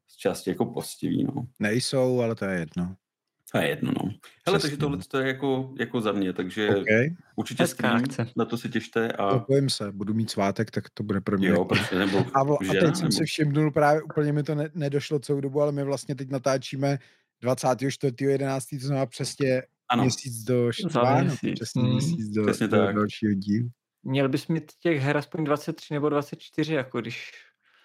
z 0.08 0.16
části 0.16 0.50
jako 0.50 0.66
postiví, 0.66 1.24
no. 1.24 1.48
Nejsou, 1.60 2.22
ale 2.22 2.36
to 2.36 2.46
je 2.46 2.60
jedno. 2.60 2.96
To 3.52 3.58
je 3.58 3.68
jedno, 3.68 3.92
no. 4.04 4.10
Hele, 4.48 4.60
takže 4.60 4.78
tohle 4.78 4.98
to 5.08 5.20
je 5.20 5.28
jako, 5.28 5.74
jako 5.80 6.02
za 6.02 6.12
mě, 6.12 6.34
takže 6.34 6.76
okay. 6.76 7.16
určitě 7.36 7.68
stream, 7.68 8.04
na 8.38 8.46
to 8.46 8.58
se 8.58 8.70
těšte. 8.70 9.12
A... 9.12 9.28
Opojím 9.28 9.70
se, 9.70 9.92
budu 9.92 10.14
mít 10.14 10.30
svátek, 10.30 10.72
tak 10.72 10.90
to 10.90 11.04
bude 11.04 11.22
pro 11.22 11.38
mě. 11.38 11.48
Jo, 11.48 11.66
prostě, 11.66 11.96
nebo 11.96 12.18
a, 12.18 12.42
a 12.42 12.72
teď 12.72 12.82
nebo... 12.84 12.96
jsem 12.96 13.12
si 13.12 13.26
všimnul, 13.26 13.72
právě 13.72 14.02
úplně 14.02 14.34
mi 14.34 14.44
to 14.44 14.56
ne, 14.56 14.70
nedošlo 14.74 15.20
celou 15.20 15.42
dobu, 15.42 15.62
ale 15.62 15.72
my 15.72 15.84
vlastně 15.84 16.16
teď 16.16 16.30
natáčíme 16.30 17.00
24.11., 17.44 18.80
to 18.80 18.86
znamená 18.86 19.06
přesně 19.06 19.64
ano. 19.90 20.04
měsíc 20.04 20.44
do 20.44 20.72
Štvánu, 20.72 21.36
přesně 21.54 21.82
hmm. 21.82 21.92
měsíc 21.92 22.30
do, 22.30 22.46
přesně 22.46 22.68
do 22.68 22.78
dalšího 22.78 23.34
dílu. 23.34 23.70
Měl 24.04 24.30
bys 24.30 24.48
mít 24.48 24.72
těch 24.82 25.02
her 25.02 25.18
aspoň 25.18 25.44
23 25.44 25.94
nebo 25.94 26.10
24, 26.10 26.74
jako 26.74 27.02
když... 27.02 27.32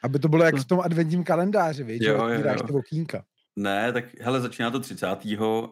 Aby 0.02 0.18
to 0.18 0.28
bylo 0.28 0.44
jak 0.44 0.54
v 0.54 0.64
tom 0.64 0.80
adventním 0.80 1.24
kalendáři, 1.24 1.84
víš, 1.84 2.00
jo, 2.02 2.28
že 2.28 2.34
jo, 2.34 2.48
jo. 2.48 2.66
ty 2.66 2.72
okýnka. 2.72 3.24
Ne, 3.56 3.92
tak 3.92 4.20
hele, 4.20 4.40
začíná 4.40 4.70
to 4.70 4.80
30. 4.80 5.06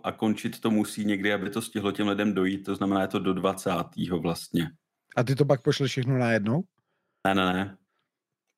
a 0.02 0.12
končit 0.12 0.60
to 0.60 0.70
musí 0.70 1.04
někdy, 1.04 1.32
aby 1.32 1.50
to 1.50 1.62
stihlo 1.62 1.92
těm 1.92 2.08
lidem 2.08 2.34
dojít, 2.34 2.64
to 2.64 2.74
znamená 2.74 3.02
je 3.02 3.08
to 3.08 3.18
do 3.18 3.34
20. 3.34 3.70
vlastně. 4.22 4.70
A 5.16 5.22
ty 5.22 5.34
to 5.34 5.44
pak 5.44 5.62
pošleš 5.62 5.90
všechno 5.90 6.18
najednou? 6.18 6.62
Ne, 7.26 7.34
ne, 7.34 7.52
ne. 7.52 7.76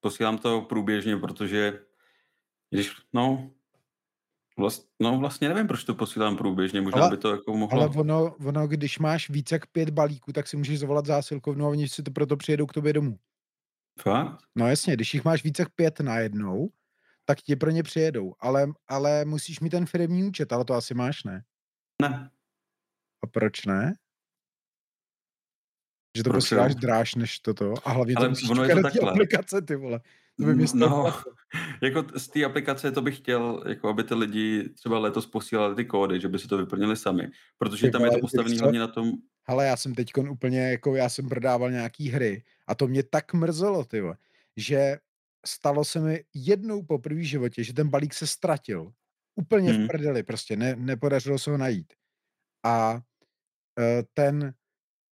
Posílám 0.01 0.39
to 0.39 0.61
průběžně, 0.61 1.17
protože 1.17 1.79
když, 2.71 2.93
no, 3.13 3.51
vlast, 4.59 4.89
no 5.01 5.19
vlastně 5.19 5.49
nevím, 5.49 5.67
proč 5.67 5.85
to 5.85 5.95
posílám 5.95 6.37
průběžně, 6.37 6.81
možná 6.81 7.01
ale, 7.01 7.11
by 7.11 7.17
to 7.17 7.31
jako 7.31 7.57
mohlo... 7.57 7.81
Ale 7.81 7.91
ono, 7.97 8.35
ono, 8.35 8.67
když 8.67 8.99
máš 8.99 9.31
více 9.31 9.55
jak 9.55 9.67
pět 9.67 9.91
balíků, 9.91 10.33
tak 10.33 10.49
si 10.49 10.57
můžeš 10.57 10.79
zavolat 10.79 11.07
zásilkovnu 11.07 11.67
a 11.67 11.69
oni 11.69 11.89
si 11.89 12.03
to 12.03 12.11
proto 12.11 12.37
přijedou 12.37 12.67
k 12.67 12.73
tobě 12.73 12.93
domů. 12.93 13.19
Fakt? 14.01 14.43
No 14.55 14.69
jasně, 14.69 14.95
když 14.95 15.15
jich 15.15 15.25
máš 15.25 15.45
více 15.45 15.63
jak 15.63 15.75
pět 15.75 16.01
najednou, 16.01 16.69
tak 17.25 17.41
ti 17.41 17.57
pro 17.57 17.71
ně 17.71 17.83
přijedou. 17.83 18.35
Ale, 18.41 18.67
ale 18.89 19.25
musíš 19.25 19.61
mít 19.61 19.71
ten 19.71 19.87
firmní 19.87 20.25
účet, 20.25 20.53
ale 20.53 20.65
to 20.65 20.75
asi 20.75 20.95
máš, 20.95 21.25
ne? 21.25 21.43
Ne. 22.03 22.31
A 23.23 23.27
proč 23.27 23.67
ne? 23.67 23.95
Že 26.17 26.25
to 26.25 26.31
proč 26.31 26.45
posíláš 26.45 26.75
dráž 26.75 27.15
než 27.15 27.39
toto 27.39 27.75
a 27.85 27.91
hlavně 27.93 28.15
ale 28.15 28.27
to 28.27 28.31
musíš 28.31 28.51
ono 28.51 28.65
je 28.65 28.75
to 28.75 28.83
takhle. 28.83 29.11
aplikace, 29.11 29.63
ty 29.63 29.77
vole. 29.77 30.01
To 30.39 30.45
by 30.45 30.67
no, 30.75 31.15
jako 31.83 32.05
z 32.19 32.29
té 32.29 32.45
aplikace 32.45 32.93
to 32.93 33.03
bych 33.03 33.17
chtěl, 33.17 33.65
jako 33.69 33.89
aby 33.89 34.05
ty 34.05 34.15
lidi 34.15 34.69
třeba 34.69 34.99
letos 34.99 35.27
posílali 35.27 35.75
ty 35.75 35.85
kódy, 35.85 36.21
že 36.21 36.29
by 36.29 36.39
si 36.39 36.49
to 36.49 36.59
vyplnili 36.59 36.97
sami, 36.97 37.31
protože 37.59 37.87
ty 37.87 37.91
tam 37.91 38.01
vole, 38.01 38.13
je 38.13 38.17
to 38.17 38.21
postavené 38.21 38.57
hlavně 38.57 38.79
na 38.79 38.87
tom... 38.87 39.13
Ale 39.47 39.67
já 39.67 39.77
jsem 39.77 39.95
teď 39.95 40.13
úplně, 40.31 40.71
jako 40.71 40.97
já 40.97 41.09
jsem 41.09 41.29
prodával 41.29 41.71
nějaký 41.71 42.09
hry 42.09 42.45
a 42.67 42.75
to 42.75 42.89
mě 42.89 43.03
tak 43.03 43.35
mrzelo, 43.35 43.85
ty 43.85 44.03
že 44.57 44.97
stalo 45.47 45.85
se 45.85 46.01
mi 46.01 46.25
jednou 46.35 46.83
po 46.83 46.99
první 46.99 47.25
životě, 47.25 47.65
že 47.65 47.73
ten 47.73 47.89
balík 47.89 48.15
se 48.15 48.27
ztratil. 48.27 48.93
Úplně 49.35 49.73
hmm. 49.73 49.85
v 49.85 49.87
prdeli 49.87 50.23
prostě, 50.23 50.57
ne, 50.57 50.77
nepodařilo 50.77 51.39
se 51.39 51.51
ho 51.51 51.59
najít. 51.59 51.93
A 52.65 52.93
uh, 52.95 53.01
ten, 54.15 54.55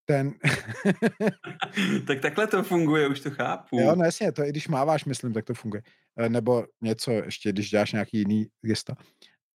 ten... 0.04 0.32
tak 2.06 2.20
takhle 2.20 2.46
to 2.46 2.62
funguje, 2.62 3.08
už 3.08 3.20
to 3.20 3.30
chápu. 3.30 3.80
Jo, 3.80 3.94
no 3.96 4.04
jasně, 4.04 4.32
to 4.32 4.44
i 4.44 4.49
když 4.49 4.68
máváš, 4.68 5.04
myslím, 5.04 5.32
tak 5.32 5.44
to 5.44 5.54
funguje. 5.54 5.82
Uh, 6.20 6.28
nebo 6.28 6.66
něco 6.80 7.10
ještě, 7.10 7.52
když 7.52 7.70
děláš 7.70 7.92
nějaký 7.92 8.18
jiný 8.18 8.46
gesta. 8.62 8.94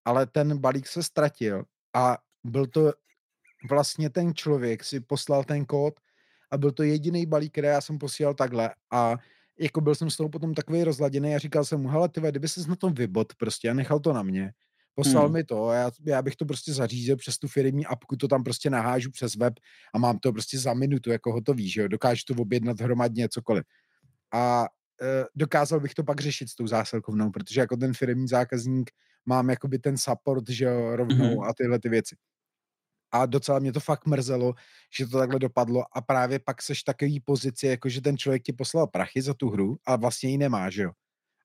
Ale 0.05 0.25
ten 0.25 0.57
balík 0.57 0.87
se 0.87 1.03
ztratil 1.03 1.63
a 1.95 2.17
byl 2.43 2.67
to 2.67 2.93
vlastně 3.69 4.09
ten 4.09 4.35
člověk 4.35 4.83
si 4.83 4.99
poslal 4.99 5.43
ten 5.43 5.65
kód 5.65 5.99
a 6.51 6.57
byl 6.57 6.71
to 6.71 6.83
jediný 6.83 7.25
balík, 7.25 7.51
který 7.51 7.67
já 7.67 7.81
jsem 7.81 7.97
posílal 7.97 8.33
takhle 8.33 8.75
a 8.91 9.17
jako 9.59 9.81
byl 9.81 9.95
jsem 9.95 10.09
z 10.09 10.17
toho 10.17 10.29
potom 10.29 10.53
takový 10.53 10.83
rozladěný 10.83 11.35
a 11.35 11.37
říkal 11.39 11.65
jsem 11.65 11.81
mu, 11.81 11.89
hele, 11.89 12.09
ty 12.09 12.21
kdyby 12.21 12.47
ses 12.47 12.67
na 12.67 12.75
tom 12.75 12.93
vybot 12.93 13.35
prostě 13.35 13.69
a 13.69 13.73
nechal 13.73 13.99
to 13.99 14.13
na 14.13 14.23
mě, 14.23 14.51
Poslal 14.97 15.23
Hmm. 15.25 15.33
mi 15.33 15.43
to, 15.43 15.71
já, 15.71 15.91
já 16.05 16.21
bych 16.21 16.35
to 16.35 16.45
prostě 16.45 16.73
zařídil 16.73 17.15
přes 17.17 17.37
tu 17.37 17.47
firmní 17.47 17.85
apku, 17.85 18.15
to 18.15 18.27
tam 18.27 18.43
prostě 18.43 18.69
nahážu 18.69 19.11
přes 19.11 19.35
web 19.35 19.53
a 19.93 19.97
mám 19.99 20.19
to 20.19 20.33
prostě 20.33 20.59
za 20.59 20.73
minutu 20.73 21.11
jako 21.11 21.33
hotový, 21.33 21.69
že 21.69 21.81
jo, 21.81 21.87
dokážu 21.87 22.21
to 22.27 22.41
objednat 22.41 22.79
hromadně, 22.81 23.29
cokoliv. 23.29 23.63
A 24.33 24.65
e, 25.01 25.25
dokázal 25.35 25.79
bych 25.79 25.93
to 25.93 26.03
pak 26.03 26.21
řešit 26.21 26.49
s 26.49 26.55
tou 26.55 26.67
zásilkovnou, 26.67 27.31
protože 27.31 27.59
jako 27.61 27.77
ten 27.77 27.93
firmní 27.93 28.27
zákazník 28.27 28.91
mám 29.25 29.49
jakoby 29.49 29.79
ten 29.79 29.97
support, 29.97 30.49
že 30.49 30.65
jo, 30.65 30.95
rovnou 30.95 31.29
Mhm. 31.31 31.41
a 31.43 31.53
tyhle 31.53 31.79
ty 31.79 31.89
věci. 31.89 32.15
A 33.11 33.25
docela 33.25 33.59
mě 33.59 33.73
to 33.73 33.79
fakt 33.79 34.05
mrzelo, 34.05 34.53
že 34.97 35.07
to 35.07 35.17
takhle 35.17 35.39
dopadlo 35.39 35.97
a 35.97 36.01
právě 36.01 36.39
pak 36.39 36.61
seš 36.61 36.83
takový 36.83 37.19
pozici, 37.19 37.67
jako 37.67 37.89
že 37.89 38.01
ten 38.01 38.17
člověk 38.17 38.43
ti 38.43 38.53
poslal 38.53 38.87
prachy 38.87 39.21
za 39.21 39.33
tu 39.33 39.49
hru 39.49 39.77
a 39.85 39.95
vlastně 39.95 40.29
ji 40.29 40.37
nemá, 40.37 40.69
že 40.69 40.83
jo. 40.83 40.91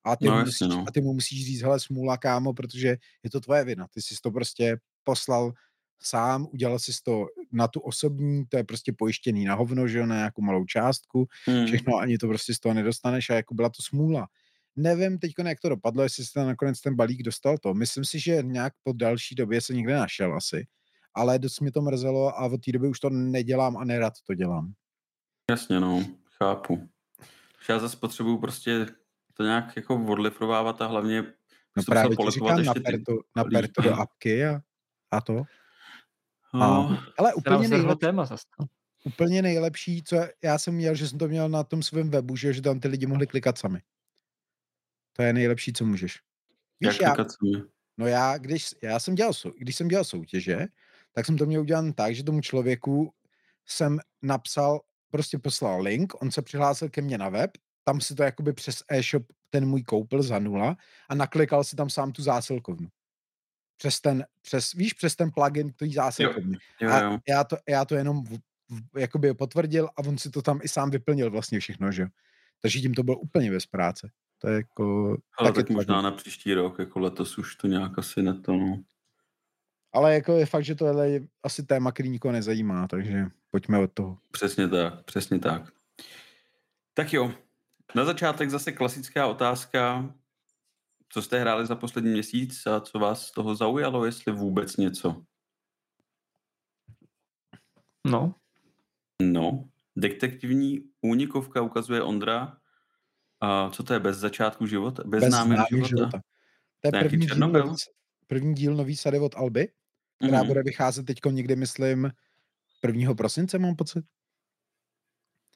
A 0.05 0.17
ty, 0.17 0.29
No 0.29 0.33
mu, 0.37 0.45
musíš, 0.45 0.69
no. 0.69 0.85
a 0.89 0.91
ty 0.93 1.01
mu 1.01 1.13
musíš 1.15 1.47
říct, 1.47 1.63
hele 1.63 1.81
smůla 1.81 2.17
kámo, 2.17 2.53
protože 2.55 2.89
je 3.23 3.31
to 3.31 3.41
tvoje 3.41 3.65
vina. 3.65 3.87
Ty 3.95 4.03
jsi 4.03 4.15
to 4.23 4.31
prostě 4.31 4.77
poslal 5.05 5.53
sám, 6.03 6.47
udělal 6.53 6.79
jsi 6.79 6.93
to 7.05 7.27
na 7.53 7.69
tu 7.69 7.81
osobní, 7.81 8.47
to 8.49 8.57
je 8.57 8.65
prostě 8.65 8.93
pojištěný 8.93 9.45
na 9.45 9.55
hovno, 9.55 9.89
že 9.89 9.99
jo, 9.99 10.07
na 10.07 10.17
nějakou 10.17 10.43
malou 10.43 10.65
částku, 10.65 11.27
Hmm. 11.47 11.67
všechno, 11.67 11.97
ani 11.97 12.19
to 12.19 12.29
prostě 12.29 12.55
z 12.55 12.59
toho 12.61 12.75
nedostaneš 12.75 13.31
a 13.31 13.35
jako 13.35 13.55
byla 13.55 13.69
to 13.69 13.83
smůla. 13.83 14.29
Nevím 14.77 15.19
teď, 15.19 15.33
jak 15.47 15.61
to 15.61 15.69
dopadlo, 15.69 16.03
jestli 16.03 16.25
se 16.25 16.45
nakonec 16.45 16.81
ten 16.81 16.97
balík 16.97 17.23
dostal 17.23 17.59
to. 17.59 17.75
Myslím 17.75 18.05
si, 18.05 18.21
že 18.21 18.39
nějak 18.43 18.73
po 18.83 18.93
další 18.93 19.35
době 19.35 19.61
se 19.61 19.75
někde 19.75 19.95
našel 19.97 20.35
asi. 20.37 20.67
Ale 21.15 21.39
dost 21.39 21.61
mě 21.61 21.73
to 21.73 21.83
mrzelo 21.83 22.39
a 22.39 22.47
od 22.47 22.65
té 22.65 22.73
doby 22.73 22.89
už 22.89 23.01
to 23.01 23.11
nedělám 23.11 23.77
a 23.77 23.85
nerad 23.85 24.13
to 24.27 24.35
dělám. 24.35 24.73
Jasně, 25.51 25.81
no, 25.81 26.05
chápu. 26.39 26.89
Já 27.69 27.79
zase 27.79 27.97
potřebuju 27.97 28.39
prostě 28.39 28.87
to 29.35 29.43
nějak 29.43 29.77
jako 29.77 30.05
odlifrovávat 30.07 30.83
a 30.83 30.87
hlavně 30.87 31.25
No 31.77 31.83
právě 31.87 32.17
ti 32.17 32.31
říkám, 32.31 32.59
ještě 32.59 32.73
ty 32.73 32.81
naper 32.81 33.05
to, 33.07 33.13
naper 33.37 33.69
to 33.73 33.83
do 33.83 33.95
apky 33.95 34.47
a, 34.47 34.61
a 35.11 35.21
to. 35.21 35.43
No, 36.55 36.99
Ale 37.19 37.33
To 37.45 37.51
nám 37.51 37.57
úplně, 37.57 37.69
zvrhlo 37.69 37.85
nejlep, 37.85 37.99
téma 38.01 38.25
zase. 38.25 38.45
úplně 39.05 39.43
nejlepší, 39.43 40.03
co 40.03 40.17
já 40.43 40.59
jsem 40.59 40.75
měl, 40.75 40.95
že 40.95 41.09
jsem 41.09 41.19
to 41.19 41.29
měl 41.29 41.49
na 41.49 41.65
tom 41.65 41.83
svém 41.83 42.11
webu, 42.11 42.37
že, 42.37 42.53
že 42.53 42.63
tam 42.63 42.81
ty 42.81 42.89
lidi 42.89 43.07
mohli 43.07 43.27
klikat 43.27 43.59
sami. 43.59 43.83
To 45.13 45.23
je 45.23 45.33
nejlepší, 45.33 45.73
co 45.73 45.85
můžeš. 45.85 46.19
jak 46.81 46.93
Víš, 46.93 47.01
já, 47.01 47.09
klikat 47.15 47.33
sami. 47.33 47.63
No 47.99 48.07
já, 48.07 48.39
když, 48.39 48.69
já 48.83 49.01
jsem 49.01 49.15
dělal, 49.15 49.33
když 49.59 49.77
jsem 49.77 49.89
dělal 49.89 50.05
soutěže, 50.05 50.67
tak 51.13 51.27
jsem 51.27 51.39
to 51.39 51.47
měl 51.47 51.61
udělat 51.61 51.95
tak, 51.95 52.15
že 52.15 52.25
tomu 52.25 52.41
člověku 52.41 53.13
jsem 53.67 53.99
napsal, 54.23 54.81
prostě 55.11 55.39
poslal 55.39 55.83
link, 55.83 56.23
on 56.23 56.31
se 56.31 56.43
přihlásil 56.43 56.89
ke 56.89 57.03
mně 57.03 57.19
na 57.19 57.29
web, 57.29 57.51
tam 57.85 58.01
si 58.01 58.15
to 58.15 58.23
jakoby 58.23 58.53
přes 58.53 58.83
e-shop 58.89 59.23
ten 59.51 59.67
můj 59.67 59.83
koupil 59.83 60.23
za 60.23 60.39
nula 60.39 60.77
a 61.09 61.15
naklikal 61.15 61.65
si 61.65 61.77
tam 61.77 61.91
sám 61.91 62.13
tu 62.13 62.23
zásilkovnu. 62.23 62.89
Přes 63.77 64.01
ten, 64.01 64.25
přes, 64.43 64.73
víš, 64.73 64.93
přes 64.93 65.17
ten 65.17 65.31
plugin 65.31 65.73
tý 65.73 65.93
zásilkovny. 65.93 66.59
Jo, 66.81 66.91
A 66.91 67.01
jo. 67.01 67.19
já 67.29 67.45
to, 67.45 67.57
já 67.69 67.85
to 67.85 67.95
jenom 67.95 68.25
v, 68.25 68.39
v, 68.69 68.99
jakoby 68.99 69.35
potvrdil 69.35 69.89
a 69.97 69.99
on 69.99 70.19
si 70.19 70.31
to 70.31 70.43
tam 70.43 70.61
i 70.63 70.69
sám 70.69 70.91
vyplnil 70.91 71.31
vlastně 71.31 71.61
všechno, 71.61 71.93
že 71.93 72.03
jo. 72.03 72.09
Takže 72.63 72.81
tím 72.81 72.95
to 72.95 73.03
bylo 73.03 73.19
úplně 73.19 73.51
bez 73.51 73.67
práce. 73.67 74.11
To 74.39 74.49
je 74.49 74.57
jako... 74.57 75.17
Ale 75.39 75.53
taky 75.53 75.63
tak 75.63 75.71
možná 75.71 76.03
na 76.03 76.11
příští 76.11 76.55
rok, 76.55 76.79
jako 76.79 77.01
letos 77.01 77.39
už 77.39 77.57
to 77.57 77.67
nějak 77.67 77.99
asi 77.99 78.23
neto, 78.23 78.53
no. 78.53 78.83
Ale 79.93 80.15
jako 80.15 80.33
je 80.37 80.47
fakt, 80.47 80.65
že 80.65 80.75
tohle 80.75 81.11
je 81.11 81.21
asi 81.43 81.67
téma, 81.67 81.93
který 81.93 82.09
nikoho 82.11 82.33
nezajímá, 82.33 82.89
takže 82.89 83.27
pojďme 83.51 83.79
od 83.79 83.93
toho. 83.93 84.19
Přesně 84.31 84.69
tak, 84.69 85.05
přesně 85.05 85.39
tak. 85.39 85.73
Tak 86.95 87.13
jo, 87.13 87.33
na 87.95 88.05
začátek 88.05 88.51
zase 88.51 88.73
klasická 88.73 89.27
otázka, 89.27 90.15
co 91.09 91.23
jste 91.23 91.41
hráli 91.41 91.67
za 91.67 91.77
poslední 91.77 92.11
měsíc 92.11 92.67
a 92.67 92.81
co 92.81 92.99
vás 92.99 93.27
z 93.27 93.33
toho 93.33 93.55
zaujalo, 93.55 94.05
jestli 94.05 94.33
vůbec 94.33 94.77
něco. 94.77 95.23
No, 98.07 98.35
No, 99.23 99.69
detektivní 99.97 100.81
únikovka 101.01 101.63
ukazuje 101.63 102.03
Ondra. 102.03 102.57
A 103.41 103.71
co 103.71 103.83
to 103.83 103.93
je 103.93 104.01
bez 104.01 104.17
začátku 104.17 104.67
života? 104.67 105.03
Bez, 105.07 105.21
bez 105.21 105.29
známého 105.35 105.67
života? 105.71 105.89
života. 105.89 106.21
To 106.81 106.89
je 106.89 106.91
Nějaký 106.93 107.09
první 107.09 107.27
díl, 107.27 107.29
Černobyl? 107.29 107.67
nový, 107.67 107.77
první 108.27 108.55
díl 108.55 108.75
nový 108.75 108.97
sady 108.97 109.19
od 109.19 109.35
Alby, 109.35 109.73
která 110.23 110.39
Mhm, 110.39 110.49
bude 110.49 110.63
vycházet 110.63 111.07
teď 111.07 111.19
někdy, 111.31 111.57
myslím, 111.57 112.11
1. 112.83 113.15
prosince, 113.15 113.59
mám 113.59 113.77
pocit. 113.77 114.05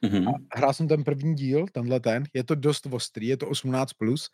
mhm. 0.02 0.46
Hrál 0.54 0.74
jsem 0.74 0.88
ten 0.88 1.04
první 1.04 1.34
díl, 1.34 1.66
tenhle 1.72 2.00
ten, 2.00 2.24
je 2.34 2.44
to 2.44 2.54
dost 2.54 2.86
ostrý, 2.86 3.26
je 3.26 3.36
to 3.36 3.46
18+, 3.46 3.94
plus, 3.98 4.30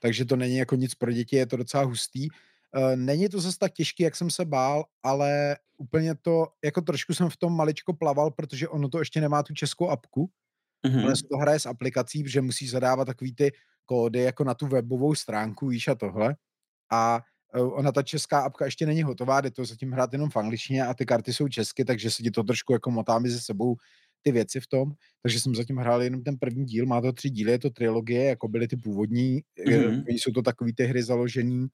takže 0.00 0.24
to 0.24 0.36
není 0.36 0.56
jako 0.56 0.76
nic 0.76 0.94
pro 0.94 1.12
děti, 1.12 1.36
je 1.36 1.46
to 1.46 1.56
docela 1.56 1.84
hustý. 1.84 2.28
Eh, 2.76 2.96
Není 2.96 3.28
to 3.28 3.40
zase 3.40 3.58
tak 3.58 3.72
těžký, 3.72 4.02
jak 4.02 4.16
jsem 4.16 4.30
se 4.30 4.44
bál, 4.44 4.84
ale 5.02 5.56
úplně 5.78 6.14
to, 6.14 6.46
jako 6.64 6.80
trošku 6.82 7.14
jsem 7.14 7.30
v 7.30 7.36
tom 7.36 7.56
maličko 7.56 7.92
plaval, 7.94 8.30
protože 8.30 8.68
ono 8.68 8.88
to 8.88 8.98
ještě 8.98 9.20
nemá 9.20 9.42
tu 9.42 9.54
českou 9.54 9.88
apku, 9.90 10.30
mhm. 10.86 11.04
Ono 11.04 11.16
se 11.16 11.22
to 11.30 11.36
hraje 11.38 11.60
s 11.60 11.66
aplikací, 11.66 12.22
protože 12.24 12.40
musíš 12.42 12.70
zadávat 12.70 13.04
takový 13.06 13.34
ty 13.34 13.52
kódy 13.86 14.20
jako 14.20 14.44
na 14.44 14.54
tu 14.54 14.66
webovou 14.66 15.14
stránku, 15.14 15.68
víš 15.68 15.88
a 15.88 15.94
tohle. 15.94 16.36
A 16.92 17.22
ona 17.52 17.92
ta 17.92 18.02
česká 18.02 18.40
apka 18.40 18.64
ještě 18.64 18.86
není 18.86 19.02
hotová, 19.02 19.40
jde 19.40 19.50
to 19.50 19.64
zatím 19.64 19.92
hrát 19.92 20.12
jenom 20.12 20.30
v 20.30 20.36
angličtině 20.36 20.84
a 20.84 20.94
ty 20.94 21.06
karty 21.06 21.32
jsou 21.32 21.48
česky, 21.48 21.84
takže 21.84 22.10
se 22.10 22.22
ti 22.22 22.30
to 22.30 22.42
trošku 22.42 22.72
jako 22.72 22.90
motá 22.90 23.18
mezi 23.18 23.40
sebou 23.40 23.76
ty 24.22 24.32
věci 24.32 24.60
v 24.60 24.66
tom. 24.66 24.92
Takže 25.22 25.40
jsem 25.40 25.54
zatím 25.54 25.76
hrál 25.76 26.02
jenom 26.02 26.22
ten 26.22 26.38
první 26.38 26.64
díl, 26.64 26.86
má 26.86 27.00
to 27.00 27.12
tři 27.12 27.30
díly, 27.30 27.52
je 27.52 27.58
to 27.58 27.70
trilogie, 27.70 28.24
jako 28.24 28.48
byly 28.48 28.68
ty 28.68 28.76
původní. 28.76 29.40
Mhm. 29.66 29.80
Mm-hmm. 29.80 30.04
Jsou 30.08 30.32
to 30.32 30.42
takový 30.42 30.74
ty 30.74 30.84
hry 30.84 31.02
založený 31.02 31.66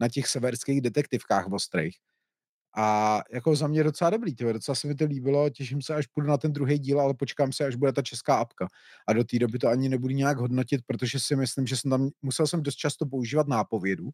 na 0.00 0.08
těch 0.08 0.26
severských 0.26 0.80
detektivkách 0.80 1.52
ostrých. 1.52 1.96
A 2.78 3.20
jako 3.32 3.56
za 3.56 3.66
mě 3.66 3.84
docela 3.84 4.10
dobrý, 4.10 4.34
tyhle, 4.34 4.52
docela 4.52 4.74
se 4.74 4.88
mi 4.88 4.94
to 4.94 5.04
líbilo, 5.04 5.50
těším 5.50 5.82
se, 5.82 5.94
až 5.94 6.06
půjdu 6.06 6.28
na 6.28 6.38
ten 6.38 6.52
druhý 6.52 6.78
díl, 6.78 7.00
ale 7.00 7.14
počkám 7.14 7.52
se, 7.52 7.66
až 7.66 7.76
bude 7.76 7.92
ta 7.92 8.02
česká 8.02 8.36
apka. 8.36 8.68
A 9.08 9.12
do 9.12 9.24
té 9.24 9.38
doby 9.38 9.58
to 9.58 9.68
ani 9.68 9.88
nebudu 9.88 10.14
nějak 10.14 10.38
hodnotit, 10.38 10.80
protože 10.86 11.20
si 11.20 11.36
myslím, 11.36 11.66
že 11.66 11.76
jsem 11.76 11.90
tam, 11.90 12.08
musel 12.22 12.46
jsem 12.46 12.62
dost 12.62 12.74
často 12.74 13.06
používat 13.06 13.48
nápovědu 13.48 14.10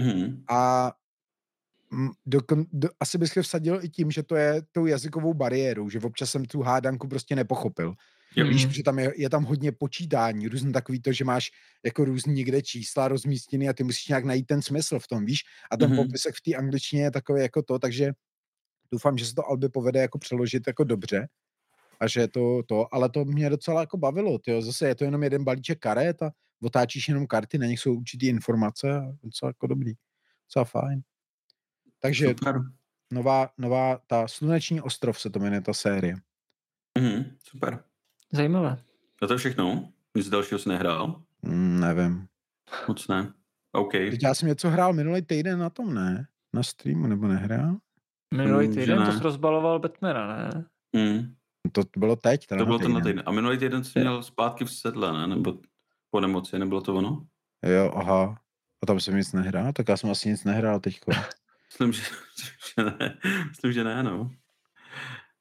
Mhm. 0.00 0.44
a 0.48 0.92
dokon, 2.26 2.64
do, 2.72 2.88
asi 3.00 3.18
bych 3.18 3.28
se 3.32 3.42
vsadil 3.42 3.84
i 3.84 3.88
tím, 3.88 4.10
že 4.10 4.22
to 4.22 4.36
je 4.36 4.62
tou 4.72 4.86
jazykovou 4.86 5.34
bariérou, 5.34 5.88
že 5.90 5.98
občas 6.00 6.30
jsem 6.30 6.44
tu 6.44 6.62
hádanku 6.62 7.08
prostě 7.08 7.36
nepochopil. 7.36 7.94
Jo. 8.36 8.46
Víš, 8.48 8.64
Mhm. 8.64 8.72
že 8.74 8.82
tam 8.82 8.98
je, 8.98 9.12
je 9.16 9.30
tam 9.30 9.44
hodně 9.44 9.72
počítání, 9.72 10.48
různý 10.48 10.72
takový 10.72 11.02
to, 11.02 11.12
že 11.12 11.24
máš 11.24 11.50
jako 11.84 12.04
různý 12.04 12.34
někde 12.34 12.62
čísla 12.62 13.08
rozmístěný 13.08 13.68
a 13.68 13.72
ty 13.72 13.82
musíš 13.84 14.08
nějak 14.08 14.24
najít 14.24 14.46
ten 14.46 14.62
smysl 14.62 14.98
v 14.98 15.08
tom, 15.08 15.24
víš? 15.24 15.38
A 15.70 15.76
ten 15.76 15.88
Mhm. 15.90 15.98
mm-hmm. 15.98 16.06
popisek 16.06 16.34
v 16.34 16.40
té 16.50 16.54
angličtině 16.56 17.02
je 17.02 17.10
takový 17.10 17.42
jako 17.42 17.62
to, 17.62 17.78
takže 17.78 18.12
doufám, 18.92 19.18
že 19.18 19.26
se 19.26 19.34
to 19.34 19.46
Alby 19.46 19.68
povede 19.68 20.00
jako 20.00 20.18
přeložit 20.18 20.62
jako 20.66 20.84
dobře 20.84 21.28
a 22.00 22.08
že 22.08 22.28
to, 22.28 22.62
to, 22.66 22.94
ale 22.94 23.08
to 23.10 23.24
mě 23.24 23.50
docela 23.50 23.80
jako 23.80 23.98
bavilo, 23.98 24.38
tyjo. 24.38 24.62
zase 24.62 24.88
je 24.88 24.94
to 24.94 25.04
jenom 25.04 25.22
jeden 25.22 25.44
balíček 25.44 25.78
karet 25.78 26.22
a 26.22 26.30
otáčíš 26.62 27.08
jenom 27.08 27.26
karty, 27.26 27.58
na 27.58 27.66
nich 27.66 27.80
jsou 27.80 27.94
určitý 27.94 28.26
informace 28.26 28.96
a 28.96 29.02
docela 29.22 29.48
jako 29.48 29.66
dobrý, 29.66 29.92
docela 30.48 30.64
fajn. 30.64 31.02
Takže 32.00 32.28
Super. 32.28 32.60
nová, 33.12 33.48
nová, 33.58 33.98
ta 34.06 34.28
Sluneční 34.28 34.80
ostrov 34.80 35.20
se 35.20 35.30
to 35.30 35.38
jmenuje 35.38 35.60
ta 35.60 35.72
série. 35.74 36.14
Mhm. 36.98 37.24
Super. 37.44 37.84
zajímavé. 38.32 38.76
A 39.22 39.26
to 39.26 39.32
je 39.34 39.38
všechno? 39.38 39.92
Nic 40.16 40.28
dalšího 40.28 40.58
jsi 40.58 40.68
nehrál? 40.68 41.22
Mm, 41.42 41.80
nevím. 41.80 42.26
Moc 42.88 43.08
ne. 43.08 43.32
OK. 43.72 43.92
Teď 43.92 44.22
já 44.22 44.34
jsem 44.34 44.48
něco 44.48 44.70
hrál 44.70 44.92
minulý 44.92 45.22
týden 45.22 45.58
na 45.58 45.70
tom, 45.70 45.94
ne? 45.94 46.26
Na 46.54 46.62
streamu, 46.62 47.06
nebo 47.06 47.28
nehrál? 47.28 47.76
Minulý 48.34 48.68
Mm, 48.68 48.74
týden 48.74 48.98
to 48.98 49.04
ne. 49.04 49.12
jsi 49.12 49.22
rozbaloval 49.22 49.78
Batmana, 49.78 50.36
ne? 50.36 50.64
Mm. 50.96 51.34
To 51.72 51.82
bylo 51.96 52.16
teď, 52.16 52.46
teda 52.46 52.58
To 52.58 52.64
bylo 52.66 52.78
na 52.78 52.82
ten 52.84 52.92
na 52.92 53.00
týden. 53.00 53.12
týden. 53.12 53.22
A 53.26 53.32
minulý 53.32 53.58
týden 53.58 53.84
jsi 53.84 54.00
měl 54.00 54.22
zpátky 54.22 54.64
v 54.64 54.70
sedle, 54.72 55.12
ne? 55.12 55.26
Nebo 55.26 55.58
po 56.10 56.20
nemoci, 56.20 56.58
nebylo 56.58 56.80
to 56.80 56.94
ono? 56.94 57.26
Jo, 57.62 57.92
aha. 57.96 58.40
A 58.82 58.86
tam 58.86 59.00
jsem 59.00 59.16
nic 59.16 59.32
nehrál, 59.32 59.72
tak 59.72 59.88
já 59.88 59.96
jsem 59.96 60.10
asi 60.10 60.28
nic 60.28 60.44
nehrál 60.44 60.80
teďko. 60.80 61.10
Myslím, 61.70 61.92
že, 61.92 62.02
že 62.76 62.84
ne. 62.84 63.18
Myslím, 63.48 63.72
že 63.72 63.84
ne, 63.84 64.02
no. 64.02 64.30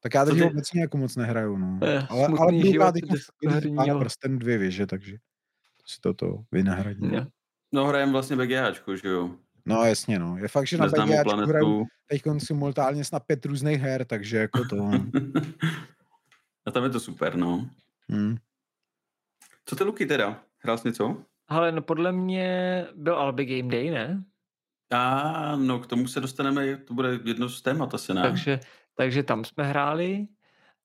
Tak 0.02 0.14
já 0.14 0.26
teď 0.26 0.34
ty? 0.34 0.44
obecně 0.44 0.82
jako 0.82 0.98
moc 0.98 1.16
nehraju, 1.16 1.58
no. 1.58 1.80
Je 1.86 2.08
Ale, 2.10 2.28
ale 2.40 2.58
život 2.60 2.92
teď 2.94 3.04
deskoherního. 3.06 4.00
prsten 4.00 4.40
dvě 4.40 4.58
věže, 4.58 4.86
takže 4.86 5.18
si 5.86 6.02
toto 6.02 6.44
vynahradím. 6.52 7.14
Jo. 7.14 7.26
No 7.72 7.86
hrajeme 7.88 8.12
vlastně 8.12 8.36
BGAčko, 8.36 8.96
že 8.96 9.08
jo? 9.08 9.36
No 9.66 9.84
jasně, 9.84 10.20
no. 10.20 10.38
Je 10.38 10.48
fakt, 10.48 10.68
že 10.68 10.78
na 10.78 10.88
BGAčku 10.88 11.08
hraju 11.10 11.24
planetu. 11.24 11.86
teď 12.08 12.22
simultánně 12.38 13.06
snad 13.06 13.24
pět 13.26 13.46
různých 13.46 13.82
her, 13.82 14.06
takže 14.06 14.38
jako 14.38 14.66
to... 14.66 14.76
A 16.66 16.72
tam 16.72 16.84
je 16.84 16.90
to 16.90 17.00
super, 17.00 17.36
no. 17.36 17.70
hm. 18.12 18.36
Co 19.66 19.76
ty 19.76 19.84
Luky 19.84 20.06
teda? 20.06 20.44
Hrál 20.60 20.78
jsi 20.78 20.88
něco? 20.88 21.24
Ale 21.48 21.72
no 21.72 21.82
podle 21.82 22.12
mě 22.12 22.86
byl 22.96 23.16
Albi 23.16 23.46
Game 23.46 23.72
Day, 23.72 23.90
ne? 23.90 24.24
A 24.92 25.56
no, 25.56 25.80
k 25.80 25.88
tomu 25.88 26.08
se 26.08 26.20
dostaneme, 26.20 26.78
to 26.78 26.94
bude 26.94 27.20
jedno 27.26 27.50
z 27.50 27.62
témat 27.62 27.94
asi, 27.94 28.14
ne? 28.14 28.22
Takže, 28.22 28.60
takže 28.94 29.24
tam 29.24 29.46
jsme 29.46 29.64
hráli 29.64 30.28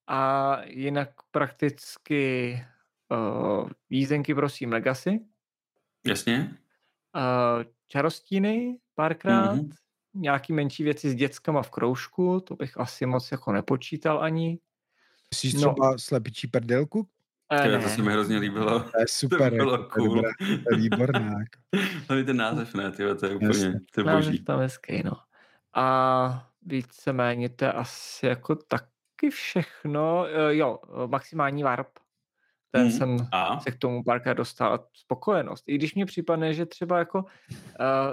a 0.06 0.56
jinak 0.64 1.08
prakticky 1.30 2.52
uh, 3.10 3.68
jízdenky 3.90 4.34
prosím 4.34 4.72
Legacy. 4.72 5.20
Jasně? 6.06 6.56
Uh, 7.16 7.64
čarostíny 7.88 8.78
párkrát, 8.94 9.54
mm-hmm. 9.54 9.70
nějaký 10.14 10.52
menší 10.52 10.84
věci 10.84 11.10
s 11.10 11.14
dětskama 11.14 11.62
v 11.62 11.70
kroužku, 11.70 12.40
to 12.40 12.56
bych 12.56 12.80
asi 12.80 13.06
moc 13.06 13.32
jako 13.32 13.52
nepočítal 13.52 14.22
ani. 14.22 14.58
Myslíš 15.30 15.54
no. 15.54 15.60
třeba 15.60 15.98
slepičí 15.98 16.48
perdelku? 16.48 17.08
Ne. 17.52 17.82
To 17.82 17.88
se 17.88 18.02
mi 18.02 18.12
hrozně 18.12 18.38
líbilo. 18.38 18.80
To 18.80 19.00
je 19.00 19.06
super. 19.08 19.50
To 19.50 19.56
bylo 19.56 19.72
jako, 19.72 19.88
cool. 19.88 20.22
To 20.38 20.74
je 20.74 20.76
výborná. 20.76 21.34
to 22.06 22.14
je 22.14 22.24
ten 22.24 22.36
název, 22.36 22.74
ne? 22.74 22.92
Tyjo, 22.92 23.14
to 23.14 23.26
je 23.26 23.36
úplně 23.36 23.80
to 23.94 24.00
je 24.00 24.04
boží. 24.04 24.30
Název 24.30 24.44
tam 24.44 24.60
hezký, 24.60 25.02
no. 25.04 25.12
A 25.74 26.48
víceméně 26.62 27.48
to 27.48 27.64
je 27.64 27.72
asi 27.72 28.26
jako 28.26 28.54
taky 28.54 29.30
všechno. 29.30 30.26
E, 30.26 30.56
jo, 30.56 30.78
maximální 31.06 31.62
warp. 31.62 31.88
Ten 32.70 32.82
hmm. 32.82 32.90
jsem 32.90 33.16
a? 33.32 33.60
se 33.60 33.70
k 33.70 33.78
tomu 33.78 34.04
párkrát 34.04 34.34
dostal. 34.34 34.86
Spokojenost. 34.94 35.64
I 35.66 35.74
když 35.74 35.94
mi 35.94 36.04
připadne, 36.04 36.54
že 36.54 36.66
třeba 36.66 36.98
jako 36.98 37.18
uh, 37.18 37.26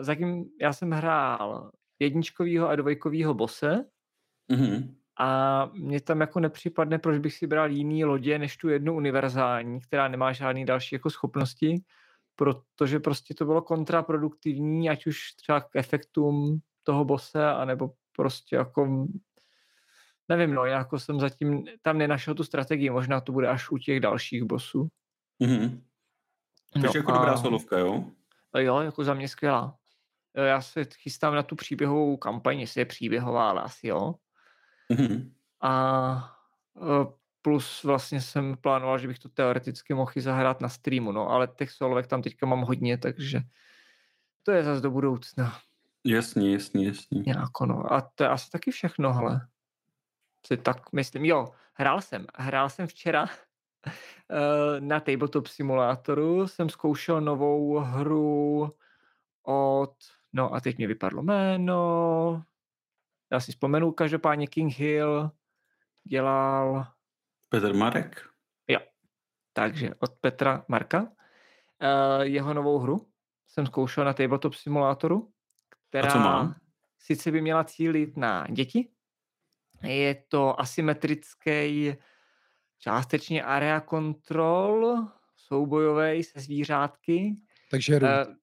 zatím 0.02 0.46
já 0.62 0.74
jsem 0.74 0.92
hrál 0.92 1.72
jedničkovýho 2.00 2.70
a 2.70 2.76
dvojkovýho 2.76 3.34
bose, 3.34 3.86
mm-hmm. 4.52 4.96
A 5.22 5.66
mně 5.74 6.02
tam 6.02 6.22
jako 6.22 6.40
nepřipadne, 6.40 7.00
proč 7.00 7.18
bych 7.18 7.34
si 7.34 7.48
bral 7.48 7.72
jiný 7.72 8.06
lodě, 8.06 8.40
než 8.40 8.58
tu 8.58 8.70
jednu 8.70 8.96
univerzální, 8.96 9.82
která 9.82 10.08
nemá 10.08 10.34
žádný 10.34 10.66
další 10.66 10.96
jako 10.96 11.10
schopnosti, 11.10 11.84
protože 12.36 13.00
prostě 13.00 13.34
to 13.34 13.46
bylo 13.46 13.62
kontraproduktivní, 13.62 14.90
ať 14.90 15.08
už 15.08 15.34
třeba 15.34 15.62
k 15.62 15.76
efektům 15.76 16.60
toho 16.84 17.06
bose, 17.06 17.46
anebo 17.46 17.92
prostě 18.16 18.56
jako 18.56 19.08
nevím, 20.30 20.54
no, 20.54 20.66
jako 20.66 21.00
jsem 21.00 21.20
zatím 21.20 21.66
tam 21.82 21.98
nenašel 21.98 22.36
tu 22.36 22.44
strategii, 22.44 22.90
možná 22.90 23.22
to 23.22 23.32
bude 23.32 23.48
až 23.48 23.72
u 23.72 23.78
těch 23.78 24.00
dalších 24.00 24.44
bosů. 24.44 24.88
Mm-hmm. 25.42 25.82
Takže 26.74 26.88
no 26.88 26.94
jako 26.96 27.12
a... 27.12 27.18
dobrá 27.18 27.38
solovka, 27.38 27.80
jo? 27.80 28.04
Jo, 28.58 28.80
jako 28.80 29.04
za 29.04 29.14
mě 29.14 29.28
skvělá. 29.28 29.76
Já 30.36 30.62
se 30.62 30.86
chystám 30.86 31.36
na 31.36 31.44
tu 31.44 31.56
příběhovou 31.56 32.18
kampaň, 32.18 32.60
jestli 32.60 32.82
je 32.82 32.86
příběhová, 32.86 33.50
ale 33.50 33.62
asi 33.62 33.88
jo. 33.88 34.16
Mm-hmm. 34.92 35.32
A 35.62 36.38
e, 36.78 37.14
plus 37.42 37.84
vlastně 37.84 38.22
jsem 38.22 38.58
plánoval, 38.58 38.98
že 39.00 39.08
bych 39.08 39.20
to 39.20 39.30
teoreticky 39.30 39.94
mohl 39.94 40.12
i 40.16 40.22
zahrát 40.22 40.62
na 40.62 40.70
streamu, 40.70 41.12
no 41.12 41.30
ale 41.30 41.48
těch 41.48 41.72
solovek 41.72 42.08
tam 42.08 42.22
teďka 42.22 42.46
mám 42.46 42.62
hodně, 42.62 42.98
takže 42.98 43.42
to 44.44 44.52
je 44.52 44.64
zase 44.64 44.82
do 44.82 44.92
budoucna. 44.92 45.58
Jasně, 46.06 46.54
jasně, 46.54 46.88
jasně. 46.88 47.24
Jako 47.28 47.66
no. 47.66 47.94
A 47.94 48.02
to 48.16 48.24
je 48.24 48.30
asi 48.30 48.50
taky 48.50 48.72
všechno, 48.72 49.14
hele. 49.14 49.48
Si 50.48 50.58
tak 50.58 50.92
myslím, 50.92 51.26
jo, 51.26 51.52
hrál 51.74 52.02
jsem. 52.02 52.26
Hrál 52.36 52.70
jsem 52.70 52.88
včera 52.88 53.26
e, 54.30 54.82
na 54.82 55.00
Tabletop 55.00 55.48
simulátoru, 55.48 56.48
jsem 56.48 56.70
zkoušel 56.70 57.22
novou 57.22 57.80
hru 57.80 58.76
od, 59.44 59.94
no 60.34 60.54
a 60.54 60.60
teď 60.60 60.78
mi 60.78 60.88
vypadlo 60.88 61.24
jméno, 61.24 62.44
já 63.32 63.40
si 63.40 63.52
vzpomenu, 63.52 63.92
každopádně 63.92 64.48
King 64.48 64.74
Hill 64.74 65.32
dělal... 66.04 66.88
Petr 67.50 67.74
Marek? 67.74 68.26
Jo, 68.68 68.80
takže 69.54 69.92
od 70.00 70.12
Petra 70.22 70.66
Marka. 70.68 71.02
Uh, 71.02 72.22
jeho 72.22 72.54
novou 72.54 72.80
hru 72.80 73.08
jsem 73.48 73.66
zkoušel 73.66 74.06
na 74.06 74.14
Tabletop 74.14 74.54
simulátoru, 74.54 75.32
která 75.90 76.10
A 76.10 76.12
co 76.12 76.20
má? 76.20 76.56
sice 77.00 77.32
by 77.32 77.42
měla 77.42 77.64
cílit 77.64 78.18
na 78.18 78.48
děti, 78.48 78.90
je 79.84 80.24
to 80.28 80.60
asymetrický 80.60 81.96
částečně 82.80 83.44
area 83.44 83.82
control, 83.82 84.98
soubojový 85.36 86.24
se 86.24 86.40
zvířátky. 86.40 87.36
Takže 87.72 88.00
uh, 88.00 88.36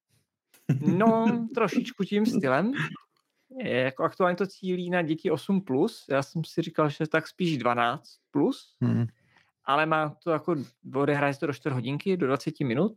No, 0.98 1.46
trošičku 1.54 2.04
tím 2.04 2.26
stylem 2.26 2.72
jako 3.64 4.02
aktuálně 4.04 4.36
to 4.36 4.46
cílí 4.46 4.90
na 4.90 5.02
děti 5.02 5.30
8+, 5.30 5.60
plus. 5.60 6.04
já 6.10 6.22
jsem 6.22 6.44
si 6.44 6.62
říkal, 6.62 6.88
že 6.88 7.06
tak 7.06 7.26
spíš 7.28 7.58
12+, 7.58 7.98
plus, 8.30 8.76
hmm. 8.80 9.06
ale 9.64 9.86
má 9.86 10.16
to 10.24 10.30
jako, 10.30 10.56
odehraje 10.94 11.34
se 11.34 11.40
to 11.40 11.46
do 11.46 11.52
4 11.52 11.74
hodinky, 11.74 12.16
do 12.16 12.26
20 12.26 12.60
minut. 12.60 12.92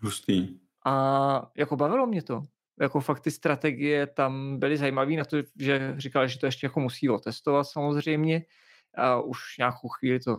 Hustý. 0.00 0.48
A 0.86 1.50
jako 1.56 1.76
bavilo 1.76 2.06
mě 2.06 2.22
to. 2.22 2.42
Jako 2.80 3.00
fakt 3.00 3.20
ty 3.20 3.30
strategie 3.30 4.06
tam 4.06 4.58
byly 4.58 4.76
zajímavé 4.76 5.12
na 5.12 5.24
to, 5.24 5.36
že 5.58 5.94
říkal, 5.98 6.28
že 6.28 6.38
to 6.38 6.46
ještě 6.46 6.66
jako 6.66 6.80
musí 6.80 7.08
otestovat 7.08 7.66
samozřejmě. 7.66 8.44
A 8.94 9.20
už 9.20 9.38
nějakou 9.58 9.88
chvíli 9.88 10.20
to 10.20 10.36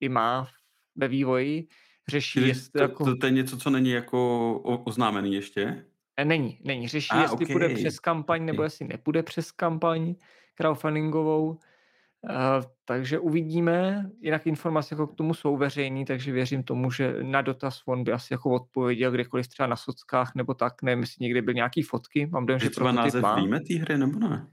i 0.00 0.08
má 0.08 0.48
ve 0.96 1.08
vývoji. 1.08 1.68
Řeší, 2.08 2.48
jestli 2.48 2.70
to, 2.70 2.78
jako... 2.78 3.04
to, 3.04 3.16
to 3.16 3.26
je 3.26 3.32
něco, 3.32 3.56
co 3.56 3.70
není 3.70 3.90
jako 3.90 4.58
oznámený 4.84 5.34
ještě? 5.34 5.84
Eh, 6.20 6.24
není, 6.24 6.58
není. 6.64 6.88
Řeší, 6.88 7.08
ah, 7.10 7.20
jestli 7.20 7.34
okay. 7.34 7.54
půjde 7.54 7.68
přes 7.68 8.00
kampaň, 8.00 8.44
nebo 8.44 8.62
jestli 8.62 8.86
nepůjde 8.86 9.22
přes 9.22 9.52
kampaň 9.52 10.14
crowdfundingovou. 10.54 11.48
Uh, 11.48 12.64
takže 12.84 13.18
uvidíme. 13.18 14.10
Jinak 14.20 14.46
informace 14.46 14.94
jako 14.94 15.06
k 15.06 15.14
tomu 15.14 15.34
jsou 15.34 15.56
veřejný, 15.56 16.04
takže 16.04 16.32
věřím 16.32 16.62
tomu, 16.62 16.90
že 16.90 17.16
na 17.22 17.42
dotaz 17.42 17.82
on 17.86 18.04
by 18.04 18.12
asi 18.12 18.34
jako 18.34 18.50
odpověděl 18.50 19.10
kdekoliv 19.10 19.48
třeba 19.48 19.66
na 19.66 19.76
sockách 19.76 20.32
nebo 20.34 20.54
tak. 20.54 20.82
Nevím, 20.82 21.00
jestli 21.00 21.22
někdy 21.24 21.42
byl 21.42 21.54
nějaký 21.54 21.82
fotky. 21.82 22.26
Mám 22.26 22.46
dojem, 22.46 22.60
že 22.60 22.70
třeba 22.70 22.92
název 22.92 23.22
má. 23.22 23.34
víme 23.34 23.60
té 23.60 23.74
hry 23.74 23.98
nebo 23.98 24.18
ne? 24.18 24.46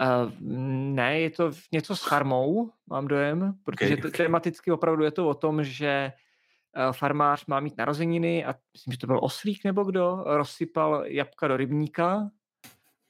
Uh, 0.00 0.32
ne, 0.94 1.20
je 1.20 1.30
to 1.30 1.50
něco 1.72 1.96
s 1.96 2.08
farmou, 2.08 2.70
mám 2.86 3.08
dojem, 3.08 3.54
protože 3.64 3.94
okay, 3.94 3.98
okay. 3.98 4.10
tematicky 4.10 4.72
opravdu 4.72 5.04
je 5.04 5.10
to 5.10 5.28
o 5.28 5.34
tom, 5.34 5.64
že 5.64 6.12
farmář 6.92 7.46
má 7.46 7.60
mít 7.60 7.78
narozeniny 7.78 8.44
a 8.44 8.54
myslím, 8.72 8.92
že 8.92 8.98
to 8.98 9.06
byl 9.06 9.20
oslík 9.22 9.64
nebo 9.64 9.84
kdo, 9.84 10.24
rozsypal 10.26 11.04
jabka 11.06 11.48
do 11.48 11.56
rybníka 11.56 12.30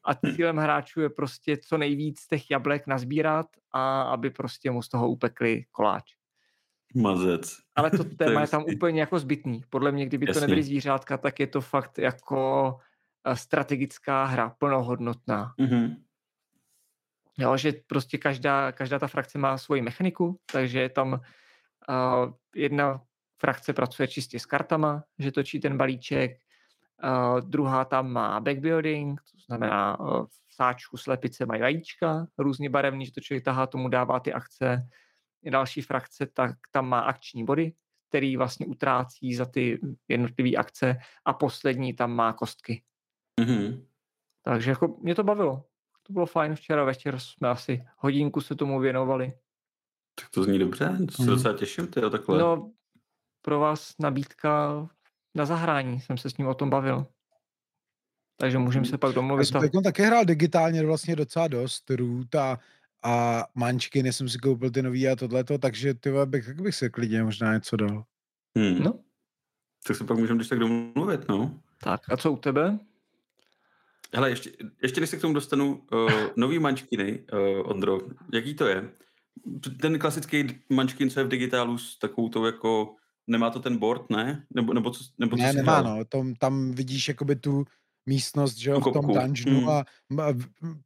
a 0.05 0.15
cílem 0.15 0.57
hráčů 0.57 1.01
je 1.01 1.11
prostě 1.11 1.57
co 1.57 1.79
nejvíc 1.79 2.27
těch 2.27 2.51
jablek 2.51 2.87
nazbírat 2.87 3.47
a 3.73 4.03
aby 4.03 4.31
prostě 4.31 4.71
mu 4.71 4.83
z 4.83 4.89
toho 4.89 5.09
upekli 5.11 5.65
koláč. 5.73 6.05
Mazec. 6.95 7.57
Ale 7.77 7.91
to 7.91 8.05
téma 8.19 8.41
je 8.41 8.47
tam 8.47 8.65
úplně 8.75 9.01
jako 9.01 9.19
zbytný. 9.19 9.63
Podle 9.71 9.93
mě, 9.93 10.07
kdyby 10.07 10.27
Jasně. 10.29 10.41
to 10.41 10.47
nebyly 10.47 10.63
zvířátka, 10.63 11.19
tak 11.19 11.41
je 11.41 11.47
to 11.47 11.61
fakt 11.61 11.99
jako 11.99 12.79
eh, 13.25 13.37
strategická 13.37 14.25
hra, 14.25 14.51
plnohodnotná. 14.59 15.55
Mm-hmm. 15.61 15.97
Jo, 17.39 17.57
že 17.57 17.73
prostě 17.87 18.19
každá, 18.19 18.73
každá 18.73 18.99
ta 18.99 19.07
frakce 19.07 19.39
má 19.39 19.59
svoji 19.59 19.83
mechaniku, 19.83 20.41
takže 20.53 20.81
je 20.81 20.89
tam 20.89 21.13
uh, 21.13 22.33
jedna 22.55 23.01
frakce 23.39 23.73
pracuje 23.73 24.09
čistě 24.09 24.41
s 24.41 24.47
kartama, 24.47 25.05
že 25.19 25.33
točí 25.33 25.61
ten 25.61 25.79
balíček, 25.79 26.31
uh, 27.05 27.41
druhá 27.41 27.85
tam 27.85 28.13
má 28.13 28.41
backbuilding, 28.41 29.21
to 29.21 29.39
znamená 29.47 30.01
uh, 30.01 30.27
v 30.27 30.55
sáčku 30.55 30.97
slepice 30.97 31.47
mají 31.47 31.61
vajíčka, 31.61 32.27
různě 32.39 32.71
barevný, 32.71 33.07
že 33.07 33.13
to 33.13 33.21
člověk 33.21 33.45
tahá, 33.45 33.67
tomu 33.67 33.89
dává 33.89 34.21
ty 34.21 34.33
akce. 34.33 34.89
Další 35.51 35.83
frakce, 35.83 36.27
tak 36.27 36.51
tam 36.71 36.89
má 36.89 37.01
akční 37.01 37.45
body, 37.45 37.73
který 38.09 38.37
vlastně 38.37 38.67
utrácí 38.67 39.35
za 39.35 39.47
ty 39.47 39.81
jednotlivé 40.09 40.57
akce 40.57 40.97
a 41.25 41.33
poslední 41.33 41.95
tam 41.95 42.13
má 42.13 42.33
kostky. 42.33 42.83
Mm-hmm. 43.41 43.87
Takže 44.43 44.71
jako 44.71 44.97
mě 45.03 45.15
to 45.15 45.25
bavilo. 45.25 45.65
To 46.03 46.13
bylo 46.13 46.27
fajn 46.27 46.55
včera 46.55 46.85
večer, 46.85 47.19
jsme 47.19 47.49
asi 47.49 47.85
hodinku 47.97 48.41
se 48.41 48.55
tomu 48.55 48.81
věnovali. 48.81 49.33
Tak 50.21 50.31
to 50.31 50.43
zní 50.43 50.59
dobře, 50.59 50.99
to 51.07 51.13
se 51.13 51.23
mm. 51.23 51.29
docela 51.29 51.57
těším, 51.57 51.87
ty 51.87 52.01
takhle. 52.01 52.39
No, 52.39 52.73
pro 53.47 53.61
vás 53.61 53.95
nabídka 53.99 54.89
na 55.35 55.45
zahrání, 55.45 56.01
jsem 56.01 56.19
se 56.19 56.31
s 56.31 56.37
ním 56.37 56.47
o 56.47 56.55
tom 56.55 56.71
bavil. 56.71 57.07
Takže 58.37 58.59
můžeme 58.59 58.87
se 58.87 58.99
pak 58.99 59.15
domluvit. 59.15 59.55
Já 59.55 59.61
jsem 59.61 59.83
taky 59.83 60.03
hrál 60.03 60.25
digitálně 60.25 60.87
vlastně 60.87 61.17
docela 61.17 61.49
dost, 61.49 61.91
Root 61.91 62.35
a, 62.35 62.59
a 63.03 63.45
Mančky, 63.55 64.03
než 64.03 64.17
jsem 64.17 64.29
si 64.29 64.39
koupil 64.39 64.71
ty 64.71 64.83
nový 64.83 65.09
a 65.09 65.17
tohleto, 65.17 65.59
takže 65.59 65.95
ty 65.95 66.13
bych, 66.25 66.47
tak 66.47 66.61
bych 66.61 66.75
se 66.75 66.89
klidně 66.89 67.23
možná 67.23 67.55
něco 67.55 67.77
dal. 67.77 68.05
Hmm. 68.57 68.83
No. 68.83 68.99
Tak 69.87 69.97
se 69.97 70.05
pak 70.05 70.19
můžeme 70.19 70.37
když 70.37 70.49
tak 70.49 70.59
domluvit, 70.59 71.29
no. 71.29 71.61
Tak 71.81 72.01
a 72.11 72.17
co 72.17 72.33
u 72.33 72.37
tebe? 72.37 72.79
Hele, 74.15 74.31
ještě, 74.31 74.51
ještě 74.83 75.01
než 75.01 75.11
se 75.11 75.17
k 75.17 75.21
tomu 75.21 75.35
dostanu, 75.35 75.85
uh, 75.93 76.11
nový 76.37 76.59
mančkiny, 76.59 77.25
uh, 77.33 77.71
Ondro, 77.71 78.01
jaký 78.33 78.55
to 78.55 78.67
je? 78.67 78.91
Ten 79.81 79.99
klasický 79.99 80.61
mančkin, 80.69 81.11
co 81.11 81.21
je 81.21 81.25
v 81.27 81.29
digitálu 81.29 81.79
s 81.79 81.99
takovou 81.99 82.29
tou 82.29 82.45
jako 82.45 82.97
Nemá 83.27 83.51
to 83.51 83.61
ten 83.61 83.77
board, 83.77 84.11
ne? 84.11 84.47
Nebo, 84.55 84.75
nebo 84.75 84.91
co, 84.91 85.05
nebo 85.19 85.37
co 85.37 85.43
ne, 85.43 85.53
nemá, 85.53 85.79
hrál? 85.79 85.97
no. 85.99 86.05
Tom, 86.05 86.35
tam 86.35 86.73
vidíš 86.73 87.09
jakoby 87.09 87.37
tu 87.37 87.65
místnost, 88.07 88.57
že 88.57 88.71
jo, 88.71 88.81
v 88.81 88.93
tom 88.93 89.07
dungeonu 89.07 89.61
hmm. 89.61 89.69
a, 89.69 89.79
a 90.23 90.35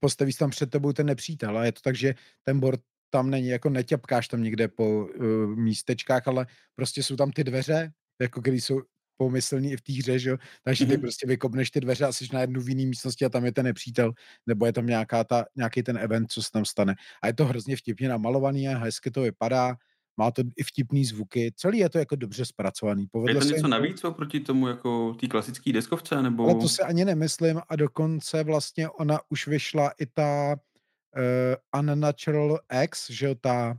postavíš 0.00 0.36
tam 0.36 0.50
před 0.50 0.70
tebou 0.70 0.92
ten 0.92 1.06
nepřítel 1.06 1.58
a 1.58 1.64
je 1.64 1.72
to 1.72 1.80
tak, 1.80 1.96
že 1.96 2.14
ten 2.42 2.60
board 2.60 2.80
tam 3.10 3.30
není, 3.30 3.48
jako 3.48 3.70
neťapkáš 3.70 4.28
tam 4.28 4.42
někde 4.42 4.68
po 4.68 5.06
uh, 5.06 5.56
místečkách, 5.56 6.28
ale 6.28 6.46
prostě 6.74 7.02
jsou 7.02 7.16
tam 7.16 7.30
ty 7.30 7.44
dveře, 7.44 7.92
jako 8.20 8.40
když 8.40 8.64
jsou 8.64 8.80
pomyslný 9.16 9.72
i 9.72 9.76
v 9.76 9.80
té 9.80 9.92
hře, 9.92 10.18
že 10.18 10.30
jo? 10.30 10.36
takže 10.62 10.86
ty 10.86 10.96
mm-hmm. 10.96 11.00
prostě 11.00 11.26
vykopneš 11.26 11.70
ty 11.70 11.80
dveře 11.80 12.04
a 12.04 12.12
jsi 12.12 12.26
na 12.32 12.40
jednu 12.40 12.60
v 12.60 12.68
jiný 12.68 12.86
místnosti 12.86 13.24
a 13.24 13.28
tam 13.28 13.44
je 13.44 13.52
ten 13.52 13.64
nepřítel, 13.64 14.12
nebo 14.46 14.66
je 14.66 14.72
tam 14.72 14.86
nějaká 14.86 15.24
ta, 15.24 15.44
nějaký 15.56 15.82
ten 15.82 15.98
event, 15.98 16.32
co 16.32 16.42
se 16.42 16.50
tam 16.52 16.64
stane. 16.64 16.94
A 17.22 17.26
je 17.26 17.34
to 17.34 17.44
hrozně 17.44 17.76
vtipně 17.76 18.08
namalovaný 18.08 18.68
a 18.68 18.78
hezky 18.78 19.10
to 19.10 19.22
vypadá 19.22 19.76
má 20.16 20.30
to 20.30 20.42
i 20.56 20.62
vtipný 20.62 21.04
zvuky, 21.04 21.52
celý 21.56 21.78
je 21.78 21.88
to 21.88 21.98
jako 21.98 22.16
dobře 22.16 22.44
zpracovaný. 22.44 23.06
Povedlo 23.06 23.40
je 23.40 23.46
to 23.46 23.54
něco 23.54 23.68
navíc 23.68 24.04
oproti 24.04 24.40
tomu 24.40 24.68
jako 24.68 25.14
té 25.20 25.26
klasické 25.26 25.72
deskovce? 25.72 26.22
Nebo... 26.22 26.44
Ale 26.44 26.54
to 26.54 26.68
si 26.68 26.82
ani 26.82 27.04
nemyslím 27.04 27.60
a 27.68 27.76
dokonce 27.76 28.44
vlastně 28.44 28.88
ona 28.88 29.18
už 29.28 29.46
vyšla 29.46 29.90
i 30.00 30.06
ta 30.06 30.56
uh, 31.16 31.80
Unnatural 31.80 32.58
X, 32.82 33.10
že 33.10 33.26
jo, 33.26 33.34
ta 33.34 33.78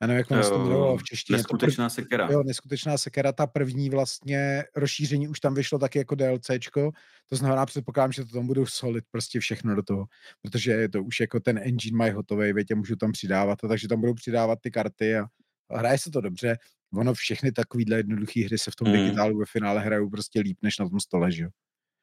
já 0.00 0.06
nevím, 0.06 0.18
jak 0.18 0.28
to 0.28 0.34
jmenovalo 0.34 0.96
v 0.96 1.02
češtině. 1.02 1.36
Neskutečná 1.36 1.88
sekera. 1.88 2.28
Jo, 2.30 2.42
neskutečná 2.42 2.98
sekera, 2.98 3.32
ta 3.32 3.46
první 3.46 3.90
vlastně 3.90 4.64
rozšíření 4.76 5.28
už 5.28 5.40
tam 5.40 5.54
vyšlo 5.54 5.78
taky 5.78 5.98
jako 5.98 6.14
DLCčko, 6.14 6.90
to 7.28 7.36
znamená, 7.36 7.66
předpokládám, 7.66 8.12
že 8.12 8.24
to 8.24 8.32
tam 8.32 8.46
budou 8.46 8.66
solid 8.66 9.04
prostě 9.10 9.40
všechno 9.40 9.74
do 9.74 9.82
toho, 9.82 10.06
protože 10.42 10.72
je 10.72 10.88
to 10.88 11.02
už 11.02 11.20
jako 11.20 11.40
ten 11.40 11.58
engine 11.58 11.96
mají 11.96 12.12
hotový, 12.12 12.52
větě 12.52 12.74
můžu 12.74 12.96
tam 12.96 13.12
přidávat, 13.12 13.64
a 13.64 13.68
takže 13.68 13.88
tam 13.88 14.00
budou 14.00 14.14
přidávat 14.14 14.58
ty 14.62 14.70
karty 14.70 15.16
a, 15.16 15.26
a 15.70 15.78
hraje 15.78 15.98
se 15.98 16.10
to 16.10 16.20
dobře. 16.20 16.56
Ono 16.94 17.14
všechny 17.14 17.52
takovýhle 17.52 17.96
jednoduché 17.96 18.44
hry 18.44 18.58
se 18.58 18.70
v 18.70 18.76
tom 18.76 18.88
mm. 18.88 18.94
digitálu 18.94 19.38
ve 19.38 19.44
finále 19.46 19.80
hrajou 19.80 20.10
prostě 20.10 20.40
líp, 20.40 20.58
než 20.62 20.78
na 20.78 20.88
tom 20.88 21.00
stole, 21.00 21.32
že 21.32 21.42
jo. 21.42 21.50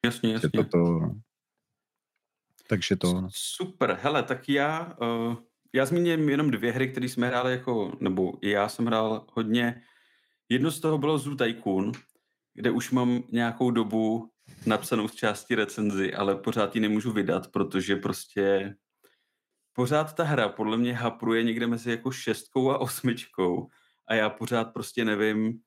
Jasně, 0.06 0.34
jasně. 0.34 0.50
To, 0.50 0.64
to, 0.64 0.78
no. 0.78 1.16
Takže 2.70 2.96
to... 2.96 3.22
No. 3.22 3.30
Super, 3.32 4.00
hele, 4.02 4.24
tak 4.24 4.50
já 4.50 4.98
uh 5.02 5.36
já 5.76 5.86
zmíním 5.86 6.30
jenom 6.30 6.52
dvě 6.52 6.72
hry, 6.72 6.88
které 6.88 7.06
jsme 7.06 7.28
hráli 7.28 7.52
jako, 7.52 7.92
nebo 8.00 8.34
i 8.42 8.50
já 8.50 8.70
jsem 8.70 8.86
hrál 8.86 9.26
hodně. 9.34 9.82
Jedno 10.50 10.72
z 10.72 10.80
toho 10.80 10.98
bylo 10.98 11.18
Zoo 11.18 11.36
Tycoon, 11.36 11.92
kde 12.54 12.72
už 12.72 12.92
mám 12.92 13.24
nějakou 13.32 13.72
dobu 13.72 14.30
napsanou 14.66 15.08
z 15.08 15.16
části 15.16 15.56
recenzi, 15.56 16.14
ale 16.14 16.36
pořád 16.36 16.76
ji 16.76 16.82
nemůžu 16.82 17.12
vydat, 17.12 17.48
protože 17.48 17.96
prostě 17.96 18.76
pořád 19.74 20.16
ta 20.16 20.24
hra 20.24 20.50
podle 20.50 20.78
mě 20.78 20.94
hapruje 20.94 21.44
někde 21.44 21.68
mezi 21.68 21.92
jako 21.92 22.12
šestkou 22.12 22.72
a 22.72 22.78
osmičkou 22.78 23.68
a 24.08 24.16
já 24.16 24.30
pořád 24.30 24.74
prostě 24.74 25.06
nevím, 25.06 25.60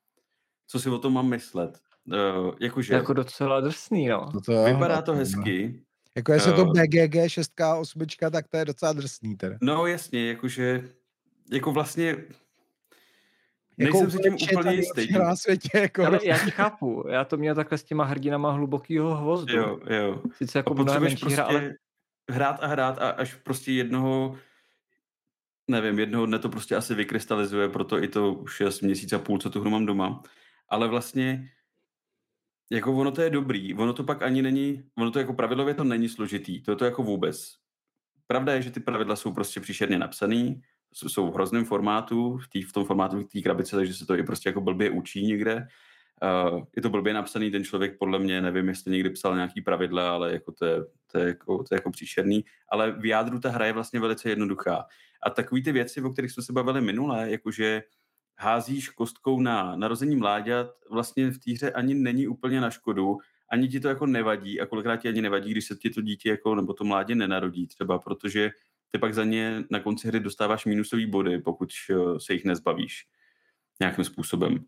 co 0.66 0.80
si 0.80 0.90
o 0.90 0.98
tom 0.98 1.12
mám 1.12 1.28
myslet. 1.28 1.78
Uh, 2.06 2.54
jakože, 2.60 2.94
jako 2.94 3.12
docela 3.12 3.60
drsný, 3.60 4.08
no. 4.08 4.32
To 4.32 4.40
to 4.40 4.64
vypadá 4.64 5.02
to 5.02 5.14
hezky, 5.14 5.84
jako 6.18 6.32
jestli 6.32 6.52
uh, 6.52 6.56
to 6.56 6.64
BGG 6.64 7.16
6 7.26 7.52
8, 7.78 8.06
tak 8.32 8.48
to 8.48 8.56
je 8.56 8.64
docela 8.64 8.92
drsný 8.92 9.36
teda. 9.36 9.56
No 9.62 9.86
jasně, 9.86 10.28
jakože, 10.28 10.82
jako 11.52 11.72
vlastně 11.72 12.16
jako 13.78 14.00
Nejsem 14.00 14.10
si 14.10 14.18
tím 14.18 14.58
úplně 14.58 14.76
jistý. 14.76 15.12
Na 15.12 15.36
světě, 15.36 15.78
jako 15.78 16.06
Ale 16.06 16.18
já 16.22 16.38
ti 16.44 16.50
chápu, 16.50 17.04
já 17.08 17.24
to 17.24 17.36
měl 17.36 17.54
takhle 17.54 17.78
s 17.78 17.84
těma 17.84 18.04
hrdinama 18.04 18.52
hlubokýho 18.52 19.16
hvozdu. 19.16 19.56
Jo, 19.56 19.78
jo. 19.90 20.22
Sice 20.36 20.58
jako 20.58 20.74
mnohem 20.74 21.02
menší 21.02 21.16
prostě 21.16 21.34
hra, 21.34 21.44
ale... 21.44 21.74
hrát 22.30 22.62
a 22.62 22.66
hrát 22.66 22.98
a 22.98 23.10
až 23.10 23.34
prostě 23.34 23.72
jednoho 23.72 24.38
nevím, 25.68 25.98
jednoho 25.98 26.26
dne 26.26 26.38
to 26.38 26.48
prostě 26.48 26.76
asi 26.76 26.94
vykrystalizuje, 26.94 27.68
proto 27.68 28.02
i 28.02 28.08
to 28.08 28.34
už 28.34 28.60
je 28.60 28.66
asi 28.66 28.86
měsíc 28.86 29.12
a 29.12 29.18
půl, 29.18 29.38
co 29.38 29.50
tu 29.50 29.60
hru 29.60 29.70
mám 29.70 29.86
doma. 29.86 30.22
Ale 30.68 30.88
vlastně 30.88 31.48
jako 32.70 32.96
ono 32.96 33.10
to 33.10 33.22
je 33.22 33.30
dobrý, 33.30 33.74
ono 33.74 33.92
to 33.92 34.04
pak 34.04 34.22
ani 34.22 34.42
není, 34.42 34.82
ono 34.98 35.10
to 35.10 35.18
jako 35.18 35.34
pravidlově 35.34 35.74
to 35.74 35.84
není 35.84 36.08
složitý, 36.08 36.62
to 36.62 36.70
je 36.70 36.76
to 36.76 36.84
jako 36.84 37.02
vůbec. 37.02 37.54
Pravda 38.26 38.52
je, 38.52 38.62
že 38.62 38.70
ty 38.70 38.80
pravidla 38.80 39.16
jsou 39.16 39.32
prostě 39.32 39.60
příšerně 39.60 39.98
napsaný, 39.98 40.62
jsou 40.92 41.30
v 41.30 41.34
hrozném 41.34 41.64
formátu, 41.64 42.38
v, 42.38 42.48
tý, 42.48 42.62
v 42.62 42.72
tom 42.72 42.84
formátu 42.84 43.20
v 43.20 43.24
té 43.24 43.40
krabice, 43.40 43.76
takže 43.76 43.94
se 43.94 44.06
to 44.06 44.14
i 44.14 44.22
prostě 44.22 44.48
jako 44.48 44.60
blbě 44.60 44.90
učí 44.90 45.26
někde. 45.26 45.66
Uh, 46.22 46.62
je 46.76 46.82
to 46.82 46.90
blbě 46.90 47.14
napsaný, 47.14 47.50
ten 47.50 47.64
člověk 47.64 47.98
podle 47.98 48.18
mě, 48.18 48.40
nevím, 48.42 48.68
jestli 48.68 48.92
někdy 48.92 49.10
psal 49.10 49.34
nějaký 49.34 49.60
pravidla, 49.60 50.10
ale 50.10 50.32
jako 50.32 50.52
to, 50.52 50.64
je, 50.64 50.76
to, 51.12 51.18
je 51.18 51.26
jako, 51.26 51.58
to 51.58 51.74
je 51.74 51.76
jako 51.76 51.90
příšerný. 51.90 52.44
Ale 52.68 52.92
v 52.92 53.06
jádru 53.06 53.40
ta 53.40 53.50
hra 53.50 53.66
je 53.66 53.72
vlastně 53.72 54.00
velice 54.00 54.28
jednoduchá. 54.28 54.84
A 55.22 55.30
takové 55.30 55.62
ty 55.62 55.72
věci, 55.72 56.02
o 56.02 56.10
kterých 56.10 56.30
jsme 56.30 56.42
se 56.42 56.52
bavili 56.52 56.80
minule, 56.80 57.30
jakože 57.30 57.82
házíš 58.38 58.88
kostkou 58.88 59.40
na 59.40 59.76
narození 59.76 60.16
mláďat, 60.16 60.66
vlastně 60.90 61.30
v 61.30 61.38
té 61.38 61.52
hře 61.52 61.72
ani 61.72 61.94
není 61.94 62.28
úplně 62.28 62.60
na 62.60 62.70
škodu, 62.70 63.18
ani 63.50 63.68
ti 63.68 63.80
to 63.80 63.88
jako 63.88 64.06
nevadí 64.06 64.60
a 64.60 64.66
kolikrát 64.66 64.96
ti 64.96 65.08
ani 65.08 65.22
nevadí, 65.22 65.50
když 65.50 65.64
se 65.64 65.76
ti 65.76 65.90
to 65.90 66.00
dítě 66.00 66.30
jako, 66.30 66.54
nebo 66.54 66.74
to 66.74 66.84
mládě 66.84 67.14
nenarodí 67.14 67.66
třeba, 67.66 67.98
protože 67.98 68.50
ty 68.90 68.98
pak 68.98 69.14
za 69.14 69.24
ně 69.24 69.64
na 69.70 69.80
konci 69.80 70.08
hry 70.08 70.20
dostáváš 70.20 70.64
minusové 70.64 71.06
body, 71.06 71.38
pokud 71.38 71.68
eh, 71.90 72.20
se 72.20 72.32
jich 72.32 72.44
nezbavíš 72.44 73.06
nějakým 73.80 74.04
způsobem. 74.04 74.64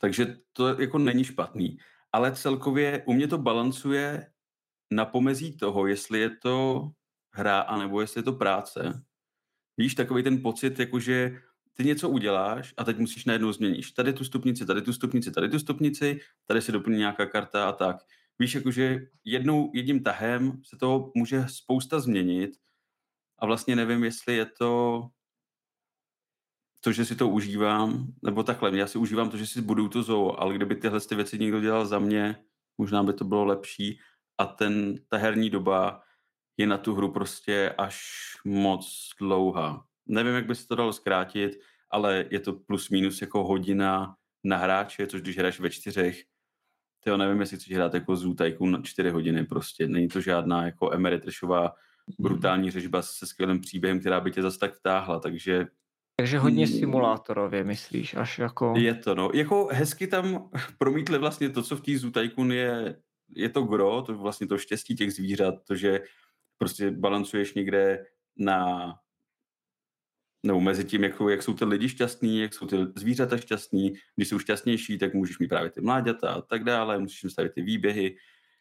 Takže 0.00 0.36
to 0.52 0.80
jako 0.80 0.98
není 0.98 1.24
špatný. 1.24 1.78
Ale 2.12 2.32
celkově 2.32 3.02
u 3.06 3.12
mě 3.12 3.28
to 3.28 3.38
balancuje 3.38 4.26
na 4.90 5.04
pomezí 5.04 5.56
toho, 5.56 5.86
jestli 5.86 6.20
je 6.20 6.30
to 6.30 6.88
hra, 7.30 7.60
anebo 7.60 8.00
jestli 8.00 8.18
je 8.18 8.22
to 8.22 8.32
práce. 8.32 9.02
Víš, 9.76 9.94
takový 9.94 10.22
ten 10.22 10.42
pocit, 10.42 10.78
jakože 10.78 11.40
ty 11.74 11.84
něco 11.84 12.08
uděláš 12.08 12.74
a 12.76 12.84
teď 12.84 12.98
musíš 12.98 13.24
najednou 13.24 13.52
změníš 13.52 13.90
tady 13.90 14.12
tu 14.12 14.24
stupnici, 14.24 14.66
tady 14.66 14.82
tu 14.82 14.92
stupnici, 14.92 15.30
tady 15.30 15.48
tu 15.48 15.58
stupnici, 15.58 16.20
tady 16.46 16.62
se 16.62 16.72
doplní 16.72 16.98
nějaká 16.98 17.26
karta 17.26 17.68
a 17.68 17.72
tak. 17.72 17.96
Víš, 18.38 18.54
jakože 18.54 19.00
jednou, 19.24 19.70
jedním 19.74 20.02
tahem 20.02 20.62
se 20.64 20.76
to 20.76 21.12
může 21.14 21.44
spousta 21.48 22.00
změnit 22.00 22.50
a 23.38 23.46
vlastně 23.46 23.76
nevím, 23.76 24.04
jestli 24.04 24.36
je 24.36 24.46
to 24.46 25.02
to, 26.84 26.92
že 26.92 27.04
si 27.04 27.16
to 27.16 27.28
užívám, 27.28 28.06
nebo 28.22 28.42
takhle, 28.42 28.78
já 28.78 28.86
si 28.86 28.98
užívám 28.98 29.30
to, 29.30 29.36
že 29.36 29.46
si 29.46 29.62
budu 29.62 29.88
to 29.88 30.02
zoo, 30.02 30.40
ale 30.40 30.54
kdyby 30.54 30.76
tyhle 30.76 31.00
ty 31.00 31.14
věci 31.14 31.38
někdo 31.38 31.60
dělal 31.60 31.86
za 31.86 31.98
mě, 31.98 32.36
možná 32.78 33.02
by 33.02 33.12
to 33.12 33.24
bylo 33.24 33.44
lepší 33.44 33.98
a 34.38 34.46
ten, 34.46 34.94
ta 35.08 35.16
herní 35.16 35.50
doba 35.50 36.02
je 36.56 36.66
na 36.66 36.78
tu 36.78 36.94
hru 36.94 37.12
prostě 37.12 37.74
až 37.78 38.02
moc 38.44 39.10
dlouhá. 39.20 39.86
Nevím, 40.06 40.34
jak 40.34 40.46
by 40.46 40.54
se 40.54 40.68
to 40.68 40.74
dalo 40.74 40.92
zkrátit, 40.92 41.52
ale 41.90 42.24
je 42.30 42.40
to 42.40 42.52
plus 42.52 42.90
minus 42.90 43.20
jako 43.20 43.44
hodina 43.44 44.16
na 44.44 44.56
hráče, 44.56 45.06
což 45.06 45.20
když 45.20 45.38
hraješ 45.38 45.60
ve 45.60 45.70
čtyřech, 45.70 46.22
to 47.04 47.16
nevím, 47.16 47.40
jestli 47.40 47.56
chceš 47.56 47.74
hrát 47.74 47.94
jako 47.94 48.16
Zoo 48.16 48.34
Tycoon 48.34 48.70
na 48.70 48.82
čtyři 48.82 49.10
hodiny 49.10 49.44
prostě. 49.46 49.88
Není 49.88 50.08
to 50.08 50.20
žádná 50.20 50.64
jako 50.64 50.94
Emeritrešová 50.94 51.62
mhm. 51.62 52.16
brutální 52.18 52.70
řežba 52.70 53.02
se 53.02 53.26
skvělým 53.26 53.60
příběhem, 53.60 54.00
která 54.00 54.20
by 54.20 54.30
tě 54.30 54.42
zase 54.42 54.58
tak 54.58 54.74
vtáhla, 54.74 55.20
takže 55.20 55.66
takže 56.16 56.38
hodně 56.38 56.66
mm. 56.66 56.72
simulátorově, 56.72 57.64
myslíš, 57.64 58.14
až 58.14 58.38
jako... 58.38 58.74
Je 58.76 58.94
to, 58.94 59.14
no. 59.14 59.30
Jako 59.34 59.68
hezky 59.72 60.06
tam 60.06 60.50
promítli 60.78 61.18
vlastně 61.18 61.48
to, 61.48 61.62
co 61.62 61.76
v 61.76 61.80
té 61.80 61.98
Zoo 61.98 62.10
Tycoon 62.10 62.52
je, 62.52 62.96
je 63.36 63.48
to 63.48 63.62
gro, 63.62 64.02
to 64.02 64.18
vlastně 64.18 64.46
to 64.46 64.58
štěstí 64.58 64.96
těch 64.96 65.12
zvířat, 65.12 65.54
to, 65.64 65.74
že 65.74 66.00
prostě 66.58 66.90
balancuješ 66.90 67.54
někde 67.54 68.06
na 68.36 68.86
nebo 70.42 70.60
mezi 70.60 70.84
tím, 70.84 71.04
jak, 71.04 71.12
jak 71.30 71.42
jsou 71.42 71.54
ty 71.54 71.64
lidi 71.64 71.88
šťastní, 71.88 72.40
jak 72.40 72.54
jsou 72.54 72.66
ty 72.66 72.76
zvířata 72.96 73.36
šťastní. 73.36 73.92
Když 74.16 74.28
jsou 74.28 74.38
šťastnější, 74.38 74.98
tak 74.98 75.14
můžeš 75.14 75.38
mít 75.38 75.48
právě 75.48 75.70
ty 75.70 75.80
mláďata 75.80 76.30
a 76.30 76.40
tak 76.40 76.64
dále, 76.64 76.98
musíš 76.98 77.22
jim 77.22 77.30
stavit 77.30 77.52
ty 77.52 77.62
výběhy. 77.62 78.16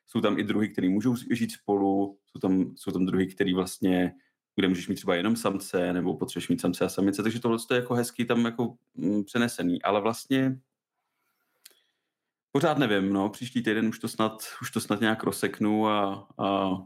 Jsou 0.08 0.22
tam 0.22 0.40
i 0.40 0.44
druhy, 0.44 0.70
které 0.70 0.90
můžou 0.90 1.16
žít 1.32 1.52
spolu, 1.52 2.18
jsou 2.26 2.40
tam, 2.40 2.74
jsou 2.76 2.92
tam 2.92 3.06
druhy, 3.06 3.28
které 3.28 3.54
vlastně, 3.54 4.14
kde 4.56 4.68
můžeš 4.68 4.88
mít 4.88 4.96
třeba 4.96 5.16
jenom 5.16 5.36
samce, 5.36 5.94
nebo 5.94 6.18
potřebuješ 6.18 6.50
mít 6.50 6.62
samce 6.62 6.86
a 6.86 6.90
samice, 6.90 7.24
takže 7.24 7.40
tohle 7.40 7.58
je 7.72 7.76
jako 7.76 7.94
hezký 7.94 8.26
tam 8.26 8.46
jako 8.46 8.74
mm, 8.96 9.24
přenesený, 9.24 9.82
ale 9.82 10.02
vlastně 10.02 10.60
pořád 12.52 12.78
nevím, 12.78 13.14
no, 13.14 13.30
příští 13.30 13.64
týden 13.64 13.88
už 13.88 14.00
to 14.00 14.08
snad, 14.08 14.44
už 14.62 14.72
to 14.72 14.82
snad 14.82 15.02
nějak 15.02 15.24
rozseknu 15.24 15.88
a, 15.88 16.28
a 16.38 16.78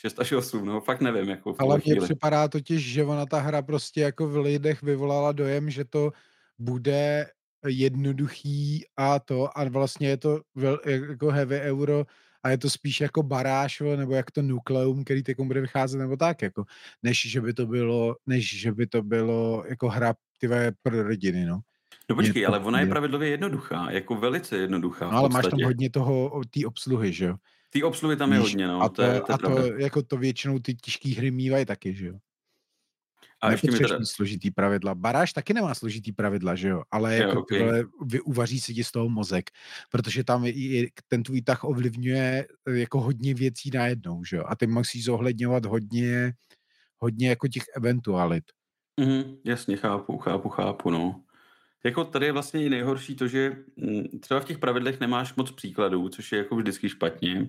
6 0.00 0.20
až 0.20 0.32
8, 0.32 0.66
no 0.66 0.80
fakt 0.80 1.00
nevím. 1.00 1.28
Jako 1.28 1.54
Ale 1.58 1.80
mně 1.84 1.96
připadá 1.96 2.48
totiž, 2.48 2.92
že 2.92 3.04
ona 3.04 3.26
ta 3.26 3.40
hra 3.40 3.62
prostě 3.62 4.00
jako 4.00 4.28
v 4.28 4.36
lidech 4.36 4.82
vyvolala 4.82 5.32
dojem, 5.32 5.70
že 5.70 5.84
to 5.84 6.12
bude 6.58 7.26
jednoduchý 7.66 8.84
a 8.96 9.18
to 9.18 9.58
a 9.58 9.68
vlastně 9.68 10.08
je 10.08 10.16
to 10.16 10.40
vel, 10.54 10.78
jako 10.84 11.30
heavy 11.30 11.60
euro 11.60 12.04
a 12.42 12.50
je 12.50 12.58
to 12.58 12.70
spíš 12.70 13.00
jako 13.00 13.22
baráž, 13.22 13.82
nebo 13.96 14.14
jak 14.14 14.30
to 14.30 14.42
nukleum, 14.42 15.04
který 15.04 15.22
teď 15.22 15.36
bude 15.40 15.60
vycházet, 15.60 15.98
nebo 15.98 16.16
tak, 16.16 16.42
jako, 16.42 16.64
než 17.02 17.30
že 17.30 17.40
by 17.40 17.54
to 17.54 17.66
bylo, 17.66 18.16
než 18.26 18.60
že 18.60 18.72
by 18.72 18.86
to 18.86 19.02
bylo 19.02 19.64
jako 19.68 19.88
hra 19.88 20.14
tyve 20.38 20.72
pro 20.82 21.02
rodiny, 21.02 21.44
no. 21.44 21.60
No 22.10 22.16
počkej, 22.16 22.46
ale 22.46 22.60
ona 22.60 22.80
je 22.80 22.86
pravidlově 22.86 23.28
jednoduchá, 23.28 23.90
jako 23.90 24.14
velice 24.14 24.56
jednoduchá. 24.56 25.10
No, 25.10 25.18
ale 25.18 25.28
máš 25.28 25.46
tam 25.46 25.62
hodně 25.64 25.90
toho, 25.90 26.42
té 26.50 26.66
obsluhy, 26.66 27.12
že 27.12 27.24
jo? 27.24 27.34
Ty 27.70 27.82
obsluhy 27.82 28.16
tam 28.16 28.32
je 28.32 28.38
hodně, 28.38 28.66
no. 28.66 28.82
A 28.82 28.88
to, 28.88 28.94
to, 28.94 29.02
je, 29.02 29.20
to, 29.20 29.32
a 29.32 29.38
to 29.38 29.66
jako 29.76 30.02
to 30.02 30.16
většinou 30.16 30.58
ty 30.58 30.74
těžké 30.74 31.14
hry 31.14 31.30
mývají 31.30 31.66
taky, 31.66 31.94
že 31.94 32.06
jo. 32.06 32.18
A 33.40 33.50
ještě 33.50 33.70
mi 33.70 33.78
teda... 33.78 33.98
složitý 34.04 34.50
pravidla. 34.50 34.94
Baráž 34.94 35.32
taky 35.32 35.54
nemá 35.54 35.74
složitý 35.74 36.12
pravidla, 36.12 36.54
že 36.54 36.68
jo? 36.68 36.82
Ale 36.90 37.16
jo, 37.16 37.28
jako 37.28 37.40
okay. 37.40 37.58
tyhle, 37.58 37.84
vy, 38.04 38.20
uvaří 38.20 38.60
si 38.60 38.74
ti 38.74 38.84
z 38.84 38.90
toho 38.92 39.08
mozek, 39.08 39.50
protože 39.90 40.24
tam 40.24 40.44
je, 40.44 40.88
ten 41.08 41.22
tvůj 41.22 41.42
tah 41.42 41.64
ovlivňuje 41.64 42.46
eh, 42.68 42.78
jako 42.78 43.00
hodně 43.00 43.34
věcí 43.34 43.70
najednou, 43.74 44.24
že 44.24 44.36
jo? 44.36 44.44
A 44.46 44.56
ty 44.56 44.66
musíš 44.66 45.04
zohledňovat 45.04 45.64
hodně, 45.64 46.32
hodně 46.98 47.28
jako 47.28 47.48
těch 47.48 47.62
eventualit. 47.76 48.44
Mm, 49.00 49.36
jasně, 49.44 49.76
chápu, 49.76 50.18
chápu, 50.18 50.48
chápu, 50.48 50.90
no. 50.90 51.22
Jako 51.84 52.04
tady 52.04 52.26
je 52.26 52.32
vlastně 52.32 52.64
i 52.64 52.70
nejhorší 52.70 53.16
to, 53.16 53.28
že 53.28 53.56
mm, 53.76 54.20
třeba 54.20 54.40
v 54.40 54.44
těch 54.44 54.58
pravidlech 54.58 55.00
nemáš 55.00 55.34
moc 55.34 55.50
příkladů, 55.50 56.08
což 56.08 56.32
je 56.32 56.38
jako 56.38 56.56
vždycky 56.56 56.88
špatně. 56.88 57.48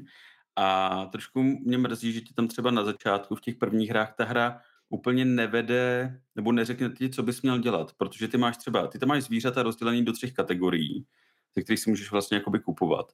A 0.56 1.06
trošku 1.06 1.44
mě 1.44 1.78
mrzí, 1.78 2.12
že 2.12 2.22
ti 2.22 2.34
tam 2.34 2.48
třeba 2.48 2.72
na 2.72 2.84
začátku 2.84 3.36
v 3.36 3.42
těch 3.42 3.56
prvních 3.56 3.90
hrách 3.90 4.14
ta 4.18 4.26
hra 4.26 4.62
úplně 4.90 5.26
nevede, 5.26 6.20
nebo 6.36 6.52
neřekne 6.52 6.90
ti, 6.90 7.10
co 7.10 7.24
bys 7.24 7.42
měl 7.42 7.60
dělat, 7.60 7.94
protože 7.98 8.28
ty 8.28 8.38
máš 8.38 8.58
třeba, 8.58 8.88
ty 8.88 9.00
tam 9.00 9.10
máš 9.10 9.24
zvířata 9.24 9.64
rozdělený 9.64 10.06
do 10.06 10.14
třech 10.14 10.34
kategorií, 10.34 11.06
ze 11.56 11.62
kterých 11.62 11.80
si 11.80 11.90
můžeš 11.90 12.12
vlastně 12.12 12.38
jakoby 12.38 12.60
kupovat. 12.60 13.14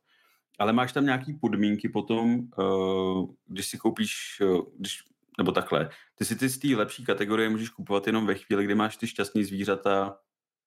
Ale 0.60 0.74
máš 0.74 0.94
tam 0.94 1.06
nějaký 1.06 1.34
podmínky 1.34 1.90
potom, 1.90 2.40
uh, 2.58 3.30
když 3.48 3.66
si 3.66 3.78
koupíš, 3.78 4.42
uh, 4.42 4.62
když, 4.78 5.04
nebo 5.38 5.52
takhle, 5.52 5.90
ty 6.16 6.26
si 6.26 6.36
ty 6.36 6.50
z 6.50 6.58
té 6.58 6.68
lepší 6.68 7.06
kategorie 7.06 7.50
můžeš 7.50 7.70
kupovat 7.70 8.08
jenom 8.08 8.26
ve 8.26 8.36
chvíli, 8.36 8.64
kdy 8.64 8.76
máš 8.76 8.98
ty 8.98 9.08
šťastný 9.08 9.44
zvířata, 9.44 10.18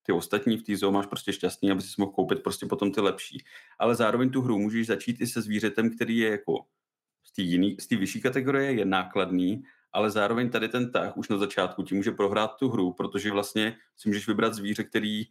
ty 0.08 0.12
ostatní 0.12 0.56
v 0.56 0.62
té 0.62 0.76
zoo 0.76 0.92
máš 0.92 1.06
prostě 1.06 1.32
šťastný, 1.32 1.70
aby 1.70 1.82
si 1.82 1.94
mohl 1.98 2.12
koupit 2.12 2.42
prostě 2.42 2.66
potom 2.66 2.92
ty 2.92 3.00
lepší. 3.00 3.44
Ale 3.78 3.94
zároveň 3.94 4.30
tu 4.30 4.42
hru 4.42 4.58
můžeš 4.58 4.86
začít 4.86 5.20
i 5.20 5.26
se 5.26 5.42
zvířetem, 5.42 5.90
který 5.90 6.18
je 6.18 6.30
jako 6.30 6.64
z 7.24 7.32
té 7.32 7.42
jiný, 7.42 7.76
z 7.80 7.86
té 7.86 7.96
vyšší 7.96 8.20
kategorie, 8.20 8.72
je 8.72 8.84
nákladný, 8.84 9.62
ale 9.92 10.10
zároveň 10.10 10.50
tady 10.50 10.68
ten 10.68 10.92
tah 10.92 11.16
už 11.16 11.28
na 11.28 11.36
začátku 11.36 11.82
ti 11.82 11.94
může 11.94 12.10
prohrát 12.10 12.56
tu 12.56 12.68
hru, 12.68 12.92
protože 12.92 13.32
vlastně 13.32 13.76
si 13.96 14.08
můžeš 14.08 14.28
vybrat 14.28 14.54
zvíře, 14.54 14.84
který 14.84 15.24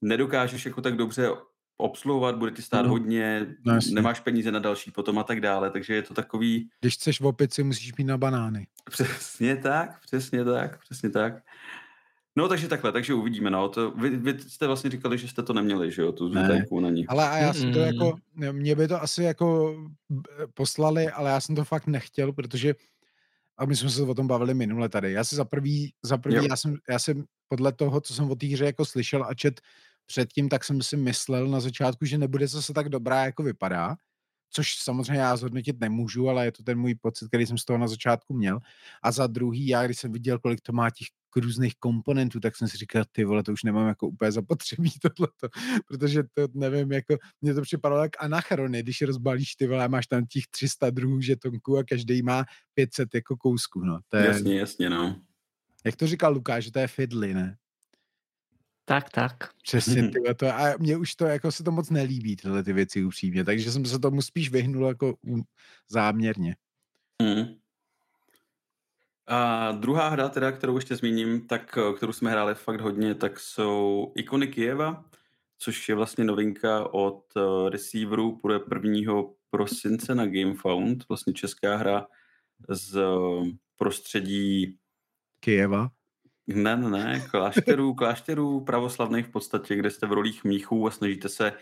nedokážeš 0.00 0.66
jako 0.66 0.80
tak 0.82 0.96
dobře 0.96 1.30
obsluhovat, 1.76 2.36
bude 2.36 2.50
ti 2.50 2.62
stát 2.62 2.82
no, 2.82 2.88
hodně, 2.88 3.56
no, 3.64 3.78
nemáš 3.92 4.20
peníze 4.20 4.52
na 4.52 4.58
další 4.58 4.90
potom 4.90 5.18
a 5.18 5.24
tak 5.24 5.40
dále, 5.40 5.70
takže 5.70 5.94
je 5.94 6.02
to 6.02 6.14
takový... 6.14 6.70
Když 6.80 6.94
chceš 6.94 7.20
v 7.20 7.26
opici, 7.26 7.62
musíš 7.62 7.96
mít 7.96 8.04
na 8.04 8.18
banány. 8.18 8.66
Přesně 8.90 9.56
tak, 9.56 10.00
přesně 10.00 10.44
tak, 10.44 10.80
přesně 10.80 11.10
tak. 11.10 11.32
No 12.38 12.48
takže 12.48 12.68
takhle, 12.68 12.92
takže 12.92 13.14
uvidíme, 13.14 13.50
no. 13.50 13.68
To, 13.68 13.90
vy, 13.90 14.10
vy 14.10 14.38
jste 14.38 14.66
vlastně 14.66 14.90
říkali, 14.90 15.18
že 15.18 15.28
jste 15.28 15.42
to 15.42 15.52
neměli, 15.52 15.90
že 15.92 16.02
jo, 16.02 16.12
tu 16.12 16.28
ne. 16.28 16.64
na 16.80 16.90
ní. 16.90 17.06
Ale 17.06 17.28
a 17.28 17.36
já 17.36 17.52
jsem 17.52 17.72
to 17.72 17.78
jako, 17.78 18.14
mě 18.52 18.74
by 18.74 18.88
to 18.88 19.02
asi 19.02 19.22
jako 19.22 19.76
poslali, 20.54 21.08
ale 21.08 21.30
já 21.30 21.40
jsem 21.40 21.56
to 21.56 21.64
fakt 21.64 21.86
nechtěl, 21.86 22.32
protože 22.32 22.74
a 23.58 23.64
my 23.64 23.76
jsme 23.76 23.90
se 23.90 24.02
o 24.02 24.14
tom 24.14 24.26
bavili 24.26 24.54
minule 24.54 24.88
tady. 24.88 25.12
Já 25.12 25.24
si 25.24 25.36
za 25.36 25.44
prvý, 25.44 25.92
za 26.02 26.18
prvý 26.18 26.46
já, 26.48 26.56
jsem, 26.56 26.76
já 26.88 26.98
jsem 26.98 27.24
podle 27.48 27.72
toho, 27.72 28.00
co 28.00 28.14
jsem 28.14 28.30
o 28.30 28.34
té 28.34 28.46
hře 28.46 28.64
jako 28.64 28.84
slyšel 28.84 29.24
a 29.24 29.34
čet 29.34 29.60
předtím, 30.06 30.48
tak 30.48 30.64
jsem 30.64 30.82
si 30.82 30.96
myslel 30.96 31.46
na 31.46 31.60
začátku, 31.60 32.04
že 32.04 32.18
nebude 32.18 32.46
zase 32.46 32.72
tak 32.72 32.88
dobrá, 32.88 33.24
jako 33.24 33.42
vypadá, 33.42 33.96
což 34.50 34.74
samozřejmě 34.74 35.20
já 35.22 35.36
zhodnotit 35.36 35.80
nemůžu, 35.80 36.28
ale 36.28 36.44
je 36.44 36.52
to 36.52 36.62
ten 36.62 36.78
můj 36.78 36.94
pocit, 36.94 37.28
který 37.28 37.46
jsem 37.46 37.58
z 37.58 37.64
toho 37.64 37.78
na 37.78 37.88
začátku 37.88 38.34
měl. 38.34 38.58
A 39.02 39.12
za 39.12 39.26
druhý, 39.26 39.66
já 39.66 39.84
když 39.84 39.98
jsem 39.98 40.12
viděl, 40.12 40.38
kolik 40.38 40.60
to 40.60 40.72
má 40.72 40.90
těch 40.90 41.08
různých 41.36 41.74
komponentů, 41.78 42.40
tak 42.40 42.56
jsem 42.56 42.68
si 42.68 42.76
říkal, 42.76 43.04
ty 43.12 43.24
vole, 43.24 43.42
to 43.42 43.52
už 43.52 43.62
nemám 43.62 43.88
jako 43.88 44.08
úplně 44.08 44.32
zapotřebí 44.32 44.90
tohleto, 45.02 45.48
protože 45.88 46.22
to 46.22 46.48
nevím, 46.54 46.92
jako 46.92 47.16
mně 47.40 47.54
to 47.54 47.62
připadalo 47.62 48.02
jak 48.02 48.22
anachrony, 48.22 48.82
když 48.82 49.02
rozbalíš 49.02 49.54
ty 49.54 49.66
vole, 49.66 49.88
máš 49.88 50.06
tam 50.06 50.26
těch 50.26 50.46
300 50.50 50.90
druhů 50.90 51.20
žetonků 51.20 51.78
a 51.78 51.84
každý 51.84 52.22
má 52.22 52.44
500 52.74 53.14
jako 53.14 53.36
kousků, 53.36 53.80
no. 53.84 53.98
To 54.08 54.16
je, 54.16 54.26
jasně, 54.26 54.58
jasně, 54.58 54.90
no. 54.90 55.20
Jak 55.84 55.96
to 55.96 56.06
říkal 56.06 56.32
Lukáš, 56.32 56.64
že 56.64 56.72
to 56.72 56.78
je 56.78 56.86
fidly, 56.86 57.34
ne? 57.34 57.56
Tak, 58.88 59.10
tak. 59.10 59.32
Přesně, 59.62 60.08
tyhle, 60.08 60.34
to, 60.34 60.46
a 60.46 60.76
mně 60.78 60.96
už 60.96 61.14
to 61.14 61.24
jako 61.26 61.52
se 61.52 61.64
to 61.64 61.70
moc 61.70 61.90
nelíbí, 61.90 62.36
tyhle 62.36 62.62
ty 62.62 62.72
věci 62.72 63.04
upřímně, 63.04 63.44
takže 63.44 63.72
jsem 63.72 63.84
se 63.84 63.98
tomu 63.98 64.22
spíš 64.22 64.50
vyhnul 64.50 64.88
jako 64.88 65.14
záměrně. 65.88 66.56
Hmm. 67.22 67.44
A 69.26 69.72
druhá 69.72 70.08
hra, 70.08 70.28
teda, 70.28 70.52
kterou 70.52 70.76
ještě 70.76 70.96
zmíním, 70.96 71.46
tak, 71.46 71.78
kterou 71.96 72.12
jsme 72.12 72.30
hráli 72.30 72.54
fakt 72.54 72.80
hodně, 72.80 73.14
tak 73.14 73.40
jsou 73.40 74.12
Ikony 74.16 74.46
Kieva, 74.46 75.04
což 75.58 75.88
je 75.88 75.94
vlastně 75.94 76.24
novinka 76.24 76.94
od 76.94 77.24
uh, 77.36 77.68
Receiveru, 77.68 78.40
bude 78.42 78.60
1. 78.84 79.22
prosince 79.50 80.14
na 80.14 80.26
GameFound, 80.26 81.08
vlastně 81.08 81.32
česká 81.32 81.76
hra 81.76 82.06
z 82.68 82.96
uh, 82.96 83.46
prostředí 83.76 84.78
Kieva. 85.40 85.90
Ne, 86.48 86.76
ne, 86.76 86.90
ne, 86.90 87.20
klášterů, 87.20 87.94
klášterů 87.94 88.60
pravoslavných 88.60 89.26
v 89.26 89.30
podstatě, 89.30 89.76
kde 89.76 89.90
jste 89.90 90.06
v 90.06 90.12
rolích 90.12 90.44
mníchů 90.44 90.86
a 90.86 90.90
snažíte 90.90 91.28
se 91.28 91.52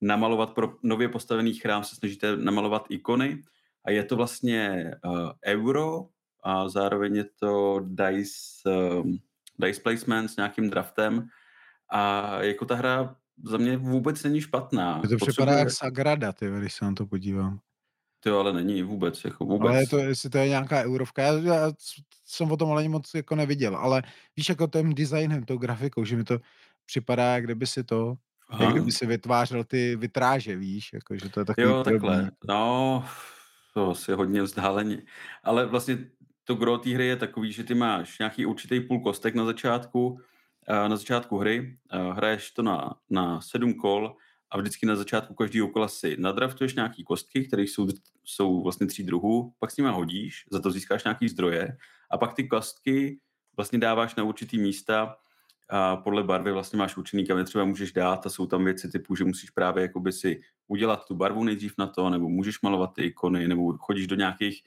namalovat 0.00 0.50
pro 0.50 0.74
nově 0.82 1.08
postavený 1.08 1.54
chrám, 1.54 1.84
se 1.84 1.94
snažíte 1.94 2.36
namalovat 2.36 2.86
ikony 2.88 3.42
a 3.84 3.90
je 3.90 4.04
to 4.04 4.16
vlastně 4.16 4.90
uh, 5.04 5.30
euro 5.46 6.06
a 6.42 6.68
zároveň 6.68 7.16
je 7.16 7.24
to 7.40 7.80
dice, 7.84 8.70
um, 9.04 9.18
dice 9.58 9.80
placement 9.80 10.30
s 10.30 10.36
nějakým 10.36 10.70
draftem 10.70 11.28
a 11.92 12.30
jako 12.42 12.64
ta 12.64 12.74
hra 12.74 13.16
za 13.44 13.56
mě 13.56 13.76
vůbec 13.76 14.22
není 14.22 14.40
špatná. 14.40 14.94
To 14.94 15.00
Potřebuje... 15.00 15.32
připadá 15.32 15.58
jak 15.58 15.70
Sagrada, 15.70 16.32
ty, 16.32 16.50
když 16.58 16.74
se 16.74 16.84
na 16.84 16.92
to 16.92 17.06
podívám. 17.06 17.60
To 18.26 18.40
ale 18.40 18.52
není 18.52 18.82
vůbec, 18.82 19.24
jako 19.24 19.44
vůbec. 19.44 19.70
Ale 19.70 19.80
je 19.80 19.86
to, 19.86 19.98
jestli 19.98 20.30
to 20.30 20.38
je 20.38 20.48
nějaká 20.48 20.82
eurovka, 20.82 21.22
já, 21.22 21.38
já 21.38 21.72
jsem 22.24 22.52
o 22.52 22.56
tom 22.56 22.70
ale 22.70 22.88
moc 22.88 23.14
jako 23.14 23.34
neviděl, 23.34 23.76
ale 23.76 24.02
víš, 24.36 24.48
jako 24.48 24.66
tím 24.66 24.94
designem, 24.94 25.44
tou 25.44 25.58
grafikou, 25.58 26.04
že 26.04 26.16
mi 26.16 26.24
to 26.24 26.38
připadá, 26.86 27.34
jak 27.34 27.44
kdyby 27.44 27.66
si 27.66 27.84
to, 27.84 28.14
Aha. 28.48 28.64
jak 28.64 28.72
kdyby 28.72 28.92
si 28.92 29.06
vytvářel 29.06 29.64
ty 29.64 29.96
vitráže, 29.96 30.56
víš, 30.56 30.90
jako, 30.92 31.16
že 31.16 31.28
to 31.28 31.40
je 31.40 31.44
takový 31.44 31.66
Jo, 31.66 31.84
takhle, 31.84 32.30
no, 32.48 33.04
to 33.74 33.90
asi 33.90 34.12
hodně 34.12 34.42
vzdáleně, 34.42 35.02
ale 35.44 35.66
vlastně 35.66 35.98
to 36.44 36.54
gro 36.54 36.78
té 36.78 36.90
hry 36.90 37.06
je 37.06 37.16
takový, 37.16 37.52
že 37.52 37.64
ty 37.64 37.74
máš 37.74 38.18
nějaký 38.18 38.46
určitý 38.46 38.80
půl 38.80 39.00
kostek 39.00 39.34
na 39.34 39.44
začátku, 39.44 40.20
eh, 40.68 40.88
na 40.88 40.96
začátku 40.96 41.38
hry, 41.38 41.78
eh, 41.92 42.12
hraješ 42.12 42.50
to 42.50 42.62
na, 42.62 42.94
na 43.10 43.40
sedm 43.40 43.74
kol 43.74 44.16
a 44.50 44.58
vždycky 44.58 44.86
na 44.86 44.96
začátku 44.96 45.34
každého 45.34 45.68
kola 45.68 45.88
si 45.88 46.16
nadraftuješ 46.18 46.74
nějaký 46.74 47.04
kostky, 47.04 47.44
které 47.44 47.62
jsou, 47.62 47.88
jsou 48.24 48.62
vlastně 48.62 48.86
tří 48.86 49.02
druhů, 49.02 49.54
pak 49.58 49.70
s 49.70 49.76
nimi 49.76 49.88
hodíš, 49.88 50.44
za 50.52 50.60
to 50.60 50.70
získáš 50.70 51.04
nějaký 51.04 51.28
zdroje 51.28 51.76
a 52.10 52.18
pak 52.18 52.34
ty 52.34 52.48
kostky 52.48 53.18
vlastně 53.56 53.78
dáváš 53.78 54.14
na 54.14 54.24
určitý 54.24 54.58
místa 54.58 55.16
a 55.68 55.96
podle 55.96 56.22
barvy 56.22 56.52
vlastně 56.52 56.78
máš 56.78 56.96
určený, 56.96 57.26
kam 57.26 57.44
třeba 57.44 57.64
můžeš 57.64 57.92
dát 57.92 58.26
a 58.26 58.30
jsou 58.30 58.46
tam 58.46 58.64
věci 58.64 58.90
typu, 58.90 59.16
že 59.16 59.24
musíš 59.24 59.50
právě 59.50 59.82
jakoby 59.82 60.12
si 60.12 60.40
udělat 60.68 61.04
tu 61.08 61.14
barvu 61.14 61.44
nejdřív 61.44 61.74
na 61.78 61.86
to, 61.86 62.10
nebo 62.10 62.28
můžeš 62.28 62.60
malovat 62.60 62.94
ty 62.94 63.02
ikony, 63.02 63.48
nebo 63.48 63.78
chodíš 63.78 64.06
do 64.06 64.16
nějakých 64.16 64.62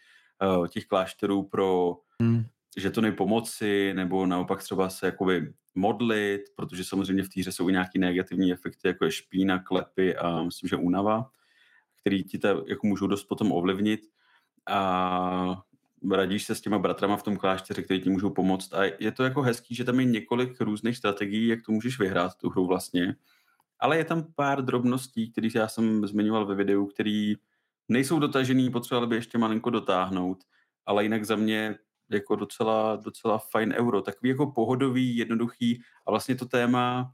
uh, 0.58 0.68
těch 0.68 0.86
klášterů 0.86 1.44
pro 1.44 1.98
hmm. 2.22 2.46
Žetony 2.78 3.12
pomoci, 3.12 3.94
nebo 3.94 4.26
naopak 4.26 4.64
třeba 4.64 4.90
se 4.90 5.06
jakoby 5.06 5.54
modlit, 5.76 6.42
protože 6.56 6.84
samozřejmě 6.84 7.24
v 7.24 7.30
týře 7.30 7.52
jsou 7.52 7.70
i 7.70 7.72
nějaké 7.72 8.00
negativní 8.00 8.52
efekty, 8.52 8.88
jako 8.88 9.06
je 9.06 9.12
špína, 9.12 9.60
klepy 9.60 10.16
a 10.16 10.44
myslím, 10.44 10.68
že 10.70 10.76
únava, 10.76 11.30
který 12.02 12.24
ti 12.24 12.38
to 12.38 12.48
jako 12.68 12.88
můžou 12.88 13.08
dost 13.08 13.24
potom 13.24 13.52
ovlivnit. 13.52 14.02
A 14.68 15.64
radíš 16.12 16.44
se 16.46 16.56
s 16.56 16.62
těma 16.62 16.80
bratrama 16.80 17.18
v 17.18 17.24
tom 17.24 17.38
klášteře, 17.38 17.82
kteří 17.82 18.02
ti 18.02 18.10
můžou 18.10 18.30
pomoct. 18.30 18.74
A 18.74 18.84
je 19.00 19.12
to 19.12 19.24
jako 19.24 19.42
hezký, 19.42 19.76
že 19.76 19.84
tam 19.84 20.00
je 20.00 20.06
několik 20.06 20.62
různých 20.62 20.98
strategií, 20.98 21.48
jak 21.48 21.62
to 21.66 21.72
můžeš 21.72 22.00
vyhrát, 22.00 22.36
tu 22.36 22.50
hru 22.50 22.68
vlastně. 22.68 23.16
Ale 23.80 23.98
je 23.98 24.06
tam 24.06 24.34
pár 24.36 24.66
drobností, 24.66 25.32
které 25.32 25.48
já 25.56 25.68
jsem 25.68 26.08
zmiňoval 26.08 26.46
ve 26.46 26.56
videu, 26.56 26.86
který 26.86 27.36
nejsou 27.90 28.20
dotažený, 28.20 28.70
potřebovali 28.70 29.08
by 29.08 29.16
ještě 29.16 29.38
malinko 29.38 29.70
dotáhnout, 29.70 30.44
ale 30.86 31.04
jinak 31.04 31.26
za 31.26 31.36
mě 31.36 31.76
jako 32.10 32.36
docela, 32.36 32.96
docela 32.96 33.38
fajn 33.38 33.74
euro. 33.78 34.02
Takový 34.02 34.30
jako 34.30 34.52
pohodový, 34.52 35.18
jednoduchý 35.18 35.82
a 36.08 36.12
vlastně 36.12 36.36
to 36.36 36.46
téma 36.46 37.12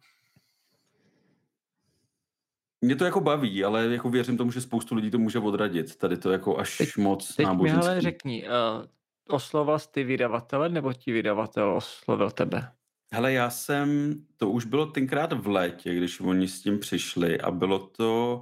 mě 2.81 2.95
to 2.95 3.05
jako 3.05 3.21
baví, 3.21 3.63
ale 3.63 3.85
jako 3.85 4.09
věřím 4.09 4.37
tomu, 4.37 4.51
že 4.51 4.61
spoustu 4.61 4.95
lidí 4.95 5.11
to 5.11 5.17
může 5.17 5.39
odradit. 5.39 5.95
Tady 5.95 6.17
to 6.17 6.31
jako 6.31 6.57
až 6.57 6.77
teď, 6.77 6.97
moc 6.97 7.35
teď 7.35 7.45
náboženský. 7.45 7.79
Teď 7.79 7.87
mi 7.87 7.91
ale 7.91 8.01
řekni, 8.01 8.43
uh, 8.43 8.85
osloval 9.27 9.79
jsi 9.79 9.91
ty 9.91 10.03
vydavatele 10.03 10.69
nebo 10.69 10.93
ti 10.93 11.11
vydavatel 11.11 11.75
oslovil 11.75 12.31
tebe? 12.31 12.71
Hele, 13.13 13.33
já 13.33 13.49
jsem, 13.49 14.15
to 14.37 14.49
už 14.49 14.65
bylo 14.65 14.85
tenkrát 14.85 15.33
v 15.33 15.47
létě, 15.47 15.95
když 15.95 16.19
oni 16.19 16.47
s 16.47 16.61
tím 16.61 16.79
přišli 16.79 17.41
a 17.41 17.51
bylo 17.51 17.79
to 17.79 18.41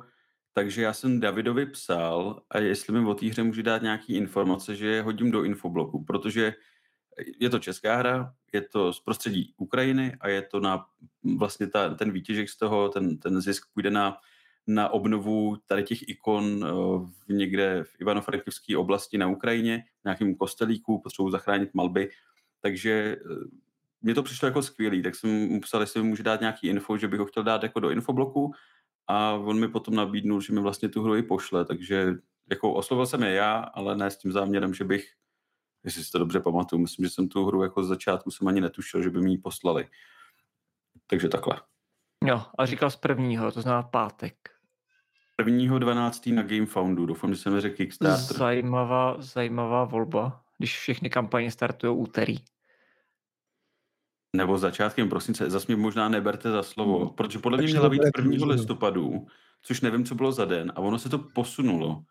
takže 0.53 0.81
já 0.81 0.93
jsem 0.93 1.19
Davidovi 1.19 1.65
psal, 1.65 2.41
a 2.49 2.59
jestli 2.59 2.93
mi 2.93 3.07
o 3.07 3.13
té 3.13 3.25
hře 3.25 3.43
může 3.43 3.63
dát 3.63 3.81
nějaký 3.81 4.15
informace, 4.15 4.75
že 4.75 4.87
je 4.87 5.01
hodím 5.01 5.31
do 5.31 5.43
infobloku, 5.43 6.03
protože 6.03 6.53
je 7.39 7.49
to 7.49 7.59
česká 7.59 7.95
hra, 7.95 8.33
je 8.53 8.61
to 8.61 8.93
z 8.93 8.99
prostředí 8.99 9.53
Ukrajiny 9.57 10.17
a 10.19 10.27
je 10.27 10.41
to 10.41 10.59
na 10.59 10.85
vlastně 11.37 11.67
ta, 11.67 11.93
ten 11.93 12.11
výtěžek 12.11 12.49
z 12.49 12.57
toho, 12.57 12.89
ten, 12.89 13.17
ten 13.17 13.41
zisk 13.41 13.67
půjde 13.73 13.91
na, 13.91 14.17
na 14.67 14.89
obnovu 14.89 15.57
tady 15.65 15.83
těch 15.83 16.09
ikon 16.09 16.65
v 17.27 17.33
někde 17.33 17.83
v 17.83 18.01
Ivano-Frankivské 18.01 18.77
oblasti 18.77 19.17
na 19.17 19.27
Ukrajině, 19.27 19.83
v 20.01 20.03
nějakém 20.03 20.35
kostelíku, 20.35 21.01
potřebuji 21.01 21.29
zachránit 21.29 21.73
malby, 21.73 22.09
takže 22.61 22.91
e, 22.91 23.17
mně 24.01 24.15
to 24.15 24.23
přišlo 24.23 24.47
jako 24.47 24.61
skvělý, 24.61 25.03
tak 25.03 25.15
jsem 25.15 25.29
mu 25.29 25.61
psal, 25.61 25.81
jestli 25.81 26.03
mi 26.03 26.09
může 26.09 26.23
dát 26.23 26.39
nějaký 26.39 26.67
info, 26.67 26.97
že 26.97 27.07
bych 27.07 27.19
ho 27.19 27.25
chtěl 27.25 27.43
dát 27.43 27.63
jako 27.63 27.79
do 27.79 27.89
infobloku 27.89 28.53
a 29.07 29.33
on 29.33 29.59
mi 29.59 29.67
potom 29.67 29.95
nabídnul, 29.95 30.41
že 30.41 30.53
mi 30.53 30.61
vlastně 30.61 30.89
tu 30.89 31.03
hru 31.03 31.15
i 31.15 31.23
pošle, 31.23 31.65
takže 31.65 32.13
jako 32.49 32.73
oslovil 32.73 33.05
jsem 33.05 33.23
je 33.23 33.33
já, 33.33 33.57
ale 33.57 33.95
ne 33.95 34.11
s 34.11 34.17
tím 34.17 34.31
záměrem, 34.31 34.73
že 34.73 34.83
bych, 34.83 35.07
jestli 35.83 36.03
si 36.03 36.11
to 36.11 36.19
dobře 36.19 36.39
pamatuju, 36.39 36.81
myslím, 36.81 37.05
že 37.05 37.09
jsem 37.09 37.27
tu 37.27 37.45
hru 37.45 37.63
jako 37.63 37.83
z 37.83 37.87
začátku 37.87 38.31
jsem 38.31 38.47
ani 38.47 38.61
netušil, 38.61 39.01
že 39.01 39.09
by 39.09 39.21
mi 39.21 39.31
ji 39.31 39.37
poslali. 39.37 39.87
Takže 41.07 41.29
takhle. 41.29 41.61
Jo, 42.25 42.41
a 42.57 42.65
říkal 42.65 42.89
z 42.89 42.95
prvního, 42.95 43.51
to 43.51 43.61
znamená 43.61 43.83
pátek. 43.83 44.35
Prvního 45.35 45.79
12. 45.79 46.27
na 46.27 46.43
GameFoundu, 46.43 47.05
doufám, 47.05 47.33
že 47.33 47.41
jsem 47.41 47.61
řekl 47.61 47.75
Kickstarter. 47.75 48.37
Zajímavá, 48.37 49.15
zajímavá 49.19 49.83
volba, 49.83 50.43
když 50.57 50.77
všechny 50.77 51.09
kampaně 51.09 51.51
startují 51.51 51.97
úterý. 51.97 52.37
Nebo 54.35 54.57
začátkem 54.57 55.09
prosince, 55.09 55.49
zase 55.49 55.65
mě 55.67 55.75
možná 55.75 56.09
neberte 56.09 56.51
za 56.51 56.63
slovo, 56.63 56.99
hmm. 56.99 57.09
protože 57.09 57.39
podle 57.39 57.57
mě 57.57 57.67
měla 57.67 57.89
být 57.89 58.01
1. 58.17 58.45
listopadu, 58.45 59.27
což 59.61 59.81
nevím, 59.81 60.05
co 60.05 60.15
bylo 60.15 60.31
za 60.31 60.45
den, 60.45 60.71
a 60.75 60.79
ono 60.79 60.99
se 60.99 61.09
to 61.09 61.19
posunulo. 61.19 62.03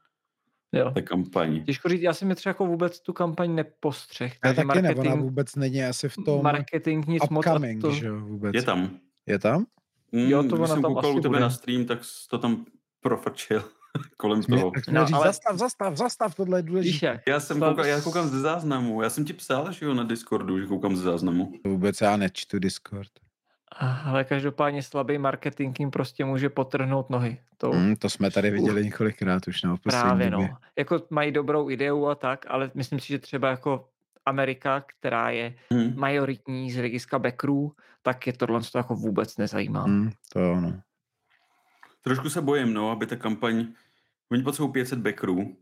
Jo. 0.72 0.90
Ta 0.94 1.02
kampaň. 1.02 1.64
Těžko 1.64 1.88
říct, 1.88 2.02
já 2.02 2.14
jsem 2.14 2.28
mi 2.28 2.34
třeba 2.34 2.50
jako 2.50 2.66
vůbec 2.66 3.00
tu 3.00 3.12
kampaň 3.12 3.54
nepostřeh. 3.54 4.38
Já 4.44 4.54
taky 4.54 4.66
marketing, 4.66 5.04
ne, 5.04 5.12
ona 5.12 5.22
vůbec 5.22 5.56
není 5.56 5.84
asi 5.84 6.08
v 6.08 6.14
tom 6.24 6.42
marketing 6.42 7.06
nic 7.06 7.28
moc. 7.30 7.46
To... 7.80 7.92
Že 7.92 8.10
vůbec. 8.10 8.54
Je 8.54 8.62
tam. 8.62 8.90
Je 9.26 9.38
tam? 9.38 9.66
Mm, 10.12 10.30
jo, 10.30 10.42
to 10.42 10.56
Když 10.56 10.68
jsem 10.68 10.82
koukal 10.82 11.10
u 11.10 11.20
tebe 11.20 11.28
bude. 11.28 11.40
na 11.40 11.50
stream, 11.50 11.84
tak 11.84 11.98
to 12.30 12.38
tam 12.38 12.64
profrčil 13.00 13.64
kolem 14.16 14.42
toho. 14.42 14.70
Tak 14.70 14.88
no, 14.88 15.06
ale... 15.12 15.26
Zastav, 15.26 15.58
zastav, 15.58 15.96
zastav, 15.96 16.34
tohle 16.34 16.58
je 16.58 16.62
důležité. 16.62 17.20
Já 17.28 17.40
jsem 17.40 17.60
koukal, 17.60 17.86
já 17.86 18.00
koukám 18.00 18.28
ze 18.28 18.40
záznamu. 18.40 19.02
Já 19.02 19.10
jsem 19.10 19.24
ti 19.24 19.32
psal, 19.32 19.72
že 19.72 19.86
jo, 19.86 19.94
na 19.94 20.04
Discordu, 20.04 20.60
že 20.60 20.66
koukám 20.66 20.96
ze 20.96 21.02
záznamu. 21.02 21.52
Vůbec 21.64 22.00
já 22.00 22.16
nečtu 22.16 22.58
Discord. 22.58 23.10
Ale 24.04 24.24
každopádně 24.24 24.82
slabý 24.82 25.18
marketing 25.18 25.80
jim 25.80 25.90
prostě 25.90 26.24
může 26.24 26.48
potrhnout 26.48 27.10
nohy. 27.10 27.38
To, 27.58 27.72
mm, 27.72 27.96
to 27.96 28.10
jsme 28.10 28.30
tady 28.30 28.50
viděli 28.50 28.80
uh, 28.80 28.84
několikrát 28.84 29.48
už. 29.48 29.62
No, 29.62 29.76
právě 29.76 30.30
době. 30.30 30.48
no. 30.48 30.56
Jako 30.76 31.02
mají 31.10 31.32
dobrou 31.32 31.70
ideu 31.70 32.06
a 32.06 32.14
tak, 32.14 32.46
ale 32.48 32.70
myslím 32.74 33.00
si, 33.00 33.08
že 33.08 33.18
třeba 33.18 33.50
jako 33.50 33.88
Amerika, 34.26 34.84
která 34.86 35.30
je 35.30 35.54
hmm. 35.70 35.92
majoritní 35.96 36.70
z 36.70 36.76
hlediska 36.76 37.18
backrů, 37.18 37.72
tak 38.02 38.26
je 38.26 38.32
tohle 38.32 38.60
to 38.72 38.78
jako 38.78 38.94
vůbec 38.94 39.36
nezajímá. 39.36 39.82
Hmm, 39.82 40.10
to 40.32 40.52
ano. 40.52 40.80
Trošku 42.02 42.30
se 42.30 42.42
bojím, 42.42 42.74
no, 42.74 42.90
aby 42.90 43.06
ta 43.06 43.16
kampaň... 43.16 43.66
Oni 44.32 44.42
potřebují 44.42 44.72
500 44.72 44.98
backrů, 44.98 45.56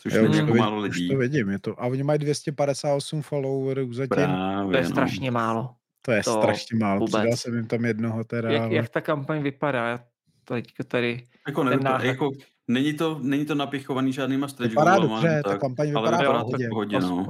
což 0.00 0.14
jo, 0.14 0.22
není 0.22 0.36
jako 0.36 0.46
vidím, 0.46 0.60
málo 0.60 0.78
lidí. 0.78 1.08
to 1.08 1.16
vidím, 1.16 1.50
je 1.50 1.58
to, 1.58 1.82
a 1.82 1.86
oni 1.86 2.02
mají 2.02 2.18
258 2.18 3.22
followerů 3.22 3.92
zatím. 3.92 4.08
Právě, 4.08 4.70
to 4.70 4.76
je 4.76 4.82
no. 4.82 4.88
strašně 4.88 5.30
málo. 5.30 5.74
To 6.02 6.12
je 6.12 6.22
to 6.22 6.32
strašně 6.32 6.78
málo. 6.78 7.00
Vůbec. 7.00 7.14
Přidal 7.14 7.36
jsem 7.36 7.54
jim 7.54 7.66
tam 7.66 7.84
jednoho 7.84 8.24
teda. 8.24 8.50
Jak, 8.50 8.62
ale... 8.62 8.74
jak 8.74 8.88
ta 8.88 9.00
kampaň 9.00 9.42
vypadá? 9.42 10.04
Teďka 10.44 10.84
tady... 10.84 11.26
Jako, 11.46 11.64
ne, 11.64 11.78
jako 12.02 12.30
není, 12.68 12.94
to, 12.94 13.18
není 13.22 13.46
to 13.46 13.54
napichovaný 13.54 14.12
žádnýma 14.12 14.48
stretch 14.48 14.70
Vypadá 14.70 14.98
dobře, 14.98 15.40
tak, 15.44 15.52
ta 15.52 15.58
kampaň 15.58 15.88
vypadá, 15.88 16.16
ale 16.16 16.18
vypadá 16.18 16.44
tak 16.44 16.68
pohodě, 16.70 17.00
no. 17.00 17.26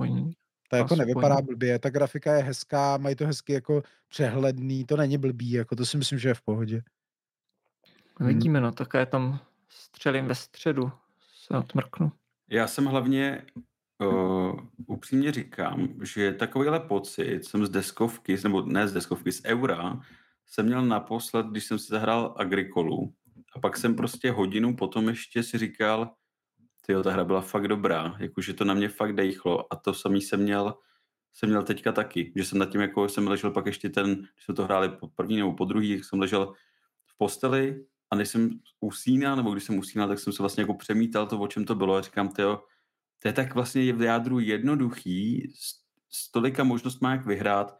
To 0.70 0.76
jako 0.76 0.96
nevypadá 0.96 1.42
blbě, 1.42 1.78
ta 1.78 1.90
grafika 1.90 2.36
je 2.36 2.42
hezká, 2.42 2.96
mají 2.96 3.16
to 3.16 3.26
hezky 3.26 3.52
jako 3.52 3.82
přehledný, 4.08 4.84
to 4.84 4.96
není 4.96 5.18
blbý, 5.18 5.50
jako 5.50 5.76
to 5.76 5.86
si 5.86 5.96
myslím, 5.96 6.18
že 6.18 6.28
je 6.28 6.34
v 6.34 6.42
pohodě. 6.42 6.82
Vidíme, 8.20 8.58
hmm. 8.58 8.64
no, 8.64 8.72
tak 8.72 8.94
je 8.94 9.06
tam 9.06 9.38
střelím 9.68 10.26
ve 10.26 10.34
středu, 10.34 10.92
se 11.46 11.56
odmrknu. 11.56 12.12
Já 12.48 12.66
jsem 12.66 12.84
hlavně 12.84 13.46
uh, 13.98 14.60
upřímně 14.86 15.32
říkám, 15.32 15.88
že 16.02 16.32
takovýhle 16.32 16.80
pocit 16.80 17.44
jsem 17.44 17.66
z 17.66 17.70
deskovky, 17.70 18.36
nebo 18.42 18.62
ne 18.62 18.88
z 18.88 18.92
deskovky, 18.92 19.32
z 19.32 19.44
eura, 19.44 20.00
jsem 20.46 20.66
měl 20.66 20.82
naposled, 20.82 21.46
když 21.46 21.64
jsem 21.64 21.78
si 21.78 21.86
zahrál 21.86 22.34
Agrikolu. 22.36 23.14
A 23.52 23.58
pak 23.58 23.76
jsem 23.76 23.96
prostě 23.96 24.30
hodinu 24.30 24.76
potom 24.76 25.08
ještě 25.08 25.42
si 25.42 25.58
říkal, 25.58 26.10
tyjo, 26.86 27.02
ta 27.02 27.12
hra 27.12 27.24
byla 27.24 27.40
fakt 27.40 27.68
dobrá, 27.68 28.16
jakože 28.18 28.54
to 28.54 28.64
na 28.64 28.74
mě 28.74 28.88
fakt 28.88 29.12
dejchlo. 29.12 29.72
A 29.72 29.76
to 29.76 29.94
samý 29.94 30.20
jsem 30.20 30.42
měl, 30.42 30.74
jsem 31.32 31.48
měl 31.48 31.62
teďka 31.62 31.92
taky, 31.92 32.32
že 32.36 32.44
jsem 32.44 32.58
nad 32.58 32.70
tím, 32.70 32.80
jako 32.80 33.08
jsem 33.08 33.28
ležel 33.28 33.50
pak 33.50 33.66
ještě 33.66 33.88
ten, 33.88 34.14
když 34.14 34.44
jsme 34.44 34.54
to 34.54 34.64
hráli 34.64 34.88
po 34.88 35.08
první 35.08 35.36
nebo 35.36 35.52
po 35.52 35.64
druhý, 35.64 36.02
jsem 36.02 36.20
ležel 36.20 36.52
v 37.06 37.18
posteli 37.18 37.84
a 38.10 38.16
než 38.16 38.28
jsem 38.28 38.50
usínal, 38.80 39.36
nebo 39.36 39.50
když 39.50 39.64
jsem 39.64 39.78
usínal, 39.78 40.08
tak 40.08 40.18
jsem 40.18 40.32
se 40.32 40.42
vlastně 40.42 40.62
jako 40.62 40.74
přemítal 40.74 41.26
to, 41.26 41.38
o 41.38 41.48
čem 41.48 41.64
to 41.64 41.74
bylo 41.74 41.96
a 41.96 42.00
říkám, 42.00 42.28
tyjo, 42.28 42.62
to 43.22 43.28
je 43.28 43.32
tak 43.32 43.54
vlastně 43.54 43.92
v 43.92 44.02
jádru 44.02 44.40
jednoduchý, 44.40 45.52
s 46.10 46.30
tolika 46.30 46.64
možnost 46.64 47.00
má 47.00 47.12
jak 47.12 47.26
vyhrát 47.26 47.78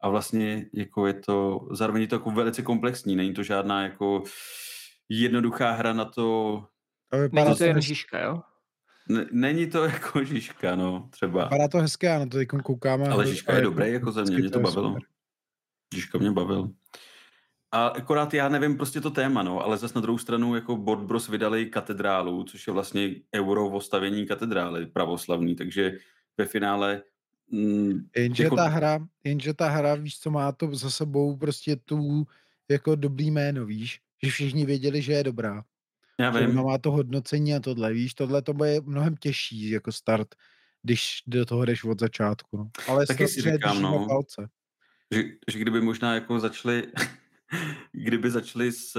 a 0.00 0.08
vlastně 0.08 0.66
jako 0.74 1.06
je 1.06 1.14
to, 1.14 1.68
zároveň 1.72 2.02
je 2.02 2.08
to 2.08 2.14
jako 2.14 2.30
velice 2.30 2.62
komplexní, 2.62 3.16
není 3.16 3.34
to 3.34 3.42
žádná 3.42 3.82
jako 3.82 4.22
jednoduchá 5.08 5.70
hra 5.70 5.92
na 5.92 6.04
to... 6.04 6.58
Není 7.32 7.56
to 7.56 7.64
jen 7.64 7.80
Žižka, 7.80 8.20
jo? 8.20 8.42
není 9.32 9.66
to 9.66 9.84
jako 9.84 10.24
Žižka, 10.24 10.76
no, 10.76 11.08
třeba. 11.10 11.42
Vypadá 11.42 11.68
to 11.68 11.78
hezké, 11.78 12.06
já 12.06 12.18
na 12.18 12.26
to 12.26 12.36
teď 12.36 12.48
koukáme. 12.62 13.08
Ale 13.08 13.26
Žižka 13.26 13.54
je 13.54 13.60
dobrý 13.60 13.92
jako 13.92 14.12
ze 14.12 14.22
mě, 14.22 14.36
mě 14.36 14.50
to 14.50 14.60
bavilo. 14.60 14.96
Žižka 15.94 16.18
mě 16.18 16.30
bavil. 16.30 16.70
A 17.72 17.86
akorát 17.86 18.34
já 18.34 18.48
nevím 18.48 18.76
prostě 18.76 19.00
to 19.00 19.10
téma, 19.10 19.42
no, 19.42 19.64
ale 19.64 19.78
zase 19.78 19.94
na 19.94 20.00
druhou 20.00 20.18
stranu 20.18 20.54
jako 20.54 20.76
Board 20.76 21.02
Bros 21.02 21.28
vydali 21.28 21.66
katedrálu, 21.66 22.44
což 22.44 22.66
je 22.66 22.72
vlastně 22.72 23.10
euro 23.34 23.70
v 23.70 23.74
ostavění 23.74 24.26
katedrály 24.26 24.86
pravoslavný, 24.86 25.54
takže 25.54 25.98
ve 26.38 26.44
finále 26.44 27.02
mm, 27.50 28.08
jenže, 28.16 28.44
jako... 28.44 28.56
ta 28.56 28.68
hra, 28.68 29.06
jenže 29.24 29.54
ta 29.54 29.68
hra, 29.68 29.94
víš, 29.94 30.18
co 30.18 30.30
má 30.30 30.52
to 30.52 30.74
za 30.74 30.90
sebou 30.90 31.36
prostě 31.36 31.76
tu 31.76 32.26
jako 32.68 32.94
dobrý 32.94 33.30
jméno, 33.30 33.66
víš, 33.66 34.00
že 34.22 34.30
všichni 34.30 34.66
věděli, 34.66 35.02
že 35.02 35.12
je 35.12 35.24
dobrá. 35.24 35.64
Já 36.20 36.30
vím. 36.30 36.48
Že 36.48 36.54
má 36.54 36.78
to 36.78 36.90
hodnocení 36.90 37.54
a 37.54 37.60
tohle, 37.60 37.92
víš, 37.92 38.14
tohle 38.14 38.42
to 38.42 38.54
bude 38.54 38.80
mnohem 38.80 39.16
těžší 39.16 39.70
jako 39.70 39.92
start, 39.92 40.34
když 40.82 41.22
do 41.26 41.46
toho 41.46 41.64
jdeš 41.64 41.84
od 41.84 42.00
začátku. 42.00 42.56
No. 42.56 42.70
Ale 42.88 43.06
Taky 43.06 43.28
si 43.28 43.40
říkám, 43.40 43.82
no, 43.82 44.06
palce. 44.08 44.48
Že, 45.10 45.24
že 45.52 45.58
kdyby 45.58 45.80
možná 45.80 46.14
jako 46.14 46.40
začali 46.40 46.86
kdyby 47.92 48.30
začali 48.30 48.72
s, 48.72 48.92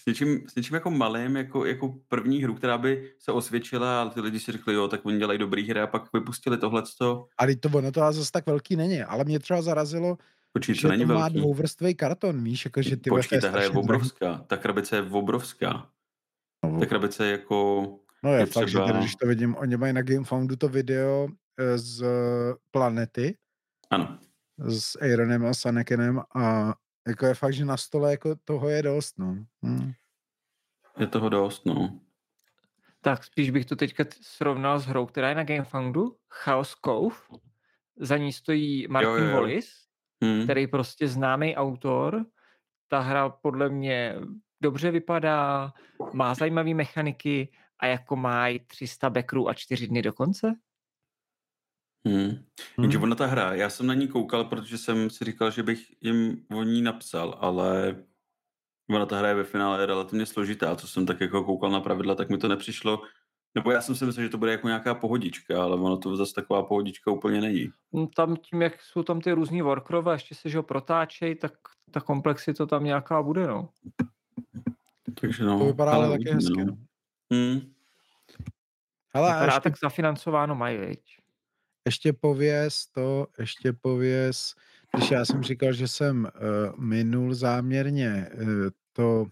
s, 0.00 0.06
něčím, 0.06 0.48
s 0.48 0.54
něčím 0.54 0.74
jako 0.74 0.90
malým, 0.90 1.36
jako, 1.36 1.66
jako 1.66 1.94
první 2.08 2.42
hru, 2.42 2.54
která 2.54 2.78
by 2.78 3.12
se 3.18 3.32
osvědčila, 3.32 4.00
ale 4.00 4.10
ty 4.10 4.20
lidi 4.20 4.40
si 4.40 4.52
řekli, 4.52 4.74
jo, 4.74 4.88
tak 4.88 5.06
oni 5.06 5.18
dělají 5.18 5.38
dobrý 5.38 5.68
hry 5.68 5.80
a 5.80 5.86
pak 5.86 6.12
vypustili 6.12 6.58
tohleto. 6.58 7.26
Ale 7.38 7.56
to 7.56 7.68
ono 7.68 7.92
to 7.92 8.00
zase 8.12 8.32
tak 8.32 8.46
velký 8.46 8.76
není, 8.76 9.02
ale 9.02 9.24
mě 9.24 9.38
třeba 9.38 9.62
zarazilo, 9.62 10.18
Počkej, 10.52 10.74
že 10.74 10.82
to 10.82 10.88
není 10.88 11.02
to 11.02 11.08
velký. 11.08 11.20
má 11.20 11.28
dvouvrstvý 11.28 11.94
karton, 11.94 12.44
víš, 12.44 12.64
jako, 12.64 12.82
že 12.82 12.96
ty 12.96 13.10
Počkej, 13.10 13.40
ta 13.40 13.50
hra 13.50 13.62
je 13.62 13.70
obrovská, 13.70 14.44
ta 14.46 14.56
krabice 14.56 14.96
je 14.96 15.02
obrovská. 15.02 15.88
No, 16.64 16.80
ta 16.80 16.86
krabice 16.86 17.26
je 17.26 17.32
jako... 17.32 17.88
No 18.22 18.32
je, 18.32 18.40
je 18.40 18.46
fakt, 18.46 18.66
třeba... 18.66 18.86
že 18.86 18.92
tady, 18.92 18.98
když 18.98 19.14
to 19.14 19.26
vidím, 19.26 19.56
oni 19.56 19.76
mají 19.76 19.92
na 19.92 20.02
GameFoundu 20.02 20.56
to 20.56 20.68
video 20.68 21.28
eh, 21.58 21.78
z 21.78 22.04
Planety. 22.70 23.36
Ano 23.90 24.18
s 24.58 24.96
Aaronem 24.96 25.46
a 25.46 25.54
Sanekinem 25.54 26.22
a 26.36 26.74
jako 27.08 27.26
je 27.26 27.34
fakt, 27.34 27.54
že 27.54 27.64
na 27.64 27.76
stole 27.76 28.10
jako 28.10 28.34
toho 28.44 28.68
je 28.68 28.82
dost, 28.82 29.18
no. 29.18 29.36
Hmm. 29.62 29.92
Je 30.98 31.06
toho 31.06 31.28
dost, 31.28 31.66
no. 31.66 32.00
Tak 33.00 33.24
spíš 33.24 33.50
bych 33.50 33.64
to 33.64 33.76
teďka 33.76 34.04
srovnal 34.20 34.78
s 34.78 34.86
hrou, 34.86 35.06
která 35.06 35.28
je 35.28 35.34
na 35.34 35.44
GameFoundu, 35.44 36.16
Chaos 36.32 36.76
Cove. 36.84 37.16
Za 37.96 38.16
ní 38.16 38.32
stojí 38.32 38.88
Martin 38.88 39.10
jo, 39.10 39.16
jo, 39.16 39.24
jo. 39.24 39.32
Wallis, 39.36 39.68
hmm. 40.22 40.44
který 40.44 40.66
prostě 40.66 41.08
známý 41.08 41.56
autor. 41.56 42.26
Ta 42.88 43.00
hra 43.00 43.28
podle 43.28 43.68
mě 43.68 44.14
dobře 44.60 44.90
vypadá, 44.90 45.72
má 46.12 46.34
zajímavé 46.34 46.74
mechaniky 46.74 47.48
a 47.78 47.86
jako 47.86 48.16
má 48.16 48.46
300 48.66 49.10
backrů 49.10 49.48
a 49.48 49.54
4 49.54 49.88
dny 49.88 50.02
do 50.02 50.12
konce. 50.12 50.54
Hmm. 52.06 52.38
Jenže 52.78 52.98
hmm. 52.98 53.04
ona 53.04 53.14
ta 53.14 53.26
hra, 53.26 53.54
já 53.54 53.70
jsem 53.70 53.86
na 53.86 53.94
ní 53.94 54.08
koukal, 54.08 54.44
protože 54.44 54.78
jsem 54.78 55.10
si 55.10 55.24
říkal, 55.24 55.50
že 55.50 55.62
bych 55.62 55.92
jim 56.00 56.46
o 56.56 56.62
ní 56.62 56.82
napsal, 56.82 57.38
ale 57.40 57.96
ona 58.90 59.06
ta 59.06 59.18
hra 59.18 59.28
je 59.28 59.34
ve 59.34 59.44
finále 59.44 59.86
relativně 59.86 60.26
složitá, 60.26 60.76
co 60.76 60.88
jsem 60.88 61.06
tak 61.06 61.20
jako 61.20 61.44
koukal 61.44 61.70
na 61.70 61.80
pravidla, 61.80 62.14
tak 62.14 62.30
mi 62.30 62.38
to 62.38 62.48
nepřišlo, 62.48 63.02
nebo 63.54 63.70
já 63.70 63.80
jsem 63.80 63.94
si 63.94 64.04
myslel, 64.04 64.24
že 64.24 64.30
to 64.30 64.38
bude 64.38 64.50
jako 64.50 64.66
nějaká 64.66 64.94
pohodička, 64.94 65.62
ale 65.62 65.76
ono 65.76 65.96
to 65.96 66.16
zase 66.16 66.34
taková 66.34 66.62
pohodička 66.62 67.10
úplně 67.10 67.40
není. 67.40 67.68
No, 67.92 68.06
tam 68.06 68.36
tím, 68.36 68.62
jak 68.62 68.82
jsou 68.82 69.02
tam 69.02 69.20
ty 69.20 69.32
různý 69.32 69.62
workrové, 69.62 70.14
ještě 70.14 70.34
se 70.34 70.56
ho 70.56 70.62
protáčej, 70.62 71.34
tak 71.34 71.52
ta 71.90 72.00
komplexita 72.00 72.66
tam 72.66 72.84
nějaká 72.84 73.22
bude, 73.22 73.46
no. 73.46 73.68
Takže 75.20 75.44
no. 75.44 75.58
To 75.58 75.64
vypadá 75.64 75.92
ale 75.92 76.10
taky 76.10 76.30
hezky. 76.30 76.64
No. 76.64 76.76
Hmm. 77.32 77.60
Hele, 79.14 79.32
vypadá 79.32 79.44
ještě... 79.44 79.60
tak 79.60 79.78
zafinancováno 79.82 80.54
mají, 80.54 80.78
veď 80.78 81.00
ještě 81.86 82.12
pověz 82.12 82.86
to, 82.86 83.26
ještě 83.38 83.72
pověz, 83.72 84.54
když 84.94 85.10
já 85.10 85.24
jsem 85.24 85.42
říkal, 85.42 85.72
že 85.72 85.88
jsem 85.88 86.24
uh, 86.24 86.80
minul 86.80 87.34
záměrně 87.34 88.30
uh, 88.34 88.48
to 88.92 89.26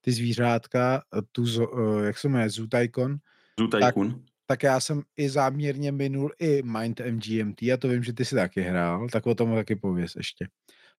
ty 0.00 0.12
zvířátka, 0.12 1.02
tu, 1.32 1.42
uh, 1.42 2.04
jak 2.04 2.18
se 2.18 2.28
jmenuje, 2.28 2.50
Zoo 2.50 2.66
Tycoon, 2.66 3.16
Zoo 3.58 3.68
Tycoon. 3.68 4.10
Tak, 4.10 4.20
tak 4.46 4.62
já 4.62 4.80
jsem 4.80 5.02
i 5.16 5.28
záměrně 5.28 5.92
minul 5.92 6.32
i 6.38 6.62
Mind 6.62 7.00
MGMT, 7.10 7.62
a 7.62 7.76
to 7.78 7.88
vím, 7.88 8.02
že 8.02 8.12
ty 8.12 8.24
si 8.24 8.34
taky 8.34 8.60
hrál, 8.60 9.08
tak 9.08 9.26
o 9.26 9.34
tom 9.34 9.54
taky 9.54 9.76
pověz 9.76 10.16
ještě. 10.16 10.48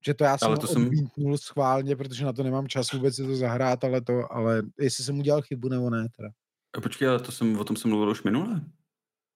Že 0.06 0.14
to 0.14 0.24
já 0.24 0.38
jsem 0.38 0.48
ale 0.48 0.58
to 0.58 0.68
jsem... 0.68 0.90
schválně, 1.36 1.96
protože 1.96 2.26
na 2.26 2.34
to 2.34 2.44
nemám 2.44 2.68
čas 2.68 2.92
vůbec 2.92 3.16
si 3.16 3.24
to 3.24 3.36
zahrát, 3.36 3.84
ale 3.84 4.02
to, 4.02 4.34
ale 4.34 4.64
jestli 4.80 5.04
jsem 5.04 5.20
udělal 5.20 5.42
chybu 5.42 5.70
nebo 5.70 5.90
ne 5.90 6.08
teda. 6.18 6.30
A 6.78 6.82
počkej, 6.82 7.08
ale 7.08 7.20
to 7.20 7.32
jsem, 7.32 7.58
o 7.58 7.64
tom 7.64 7.76
jsem 7.76 7.90
mluvil 7.90 8.10
už 8.10 8.24
minule. 8.24 8.62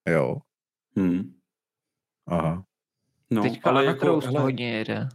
Jo. 0.10 0.38
Hmm. 0.96 1.34
Aha. 2.28 2.64
No, 3.32 3.42
Teďka 3.42 3.70
ale 3.70 3.86
jako, 3.86 4.20
hele, 4.20 4.40
hodně 4.40 4.78
jede. 4.78 5.10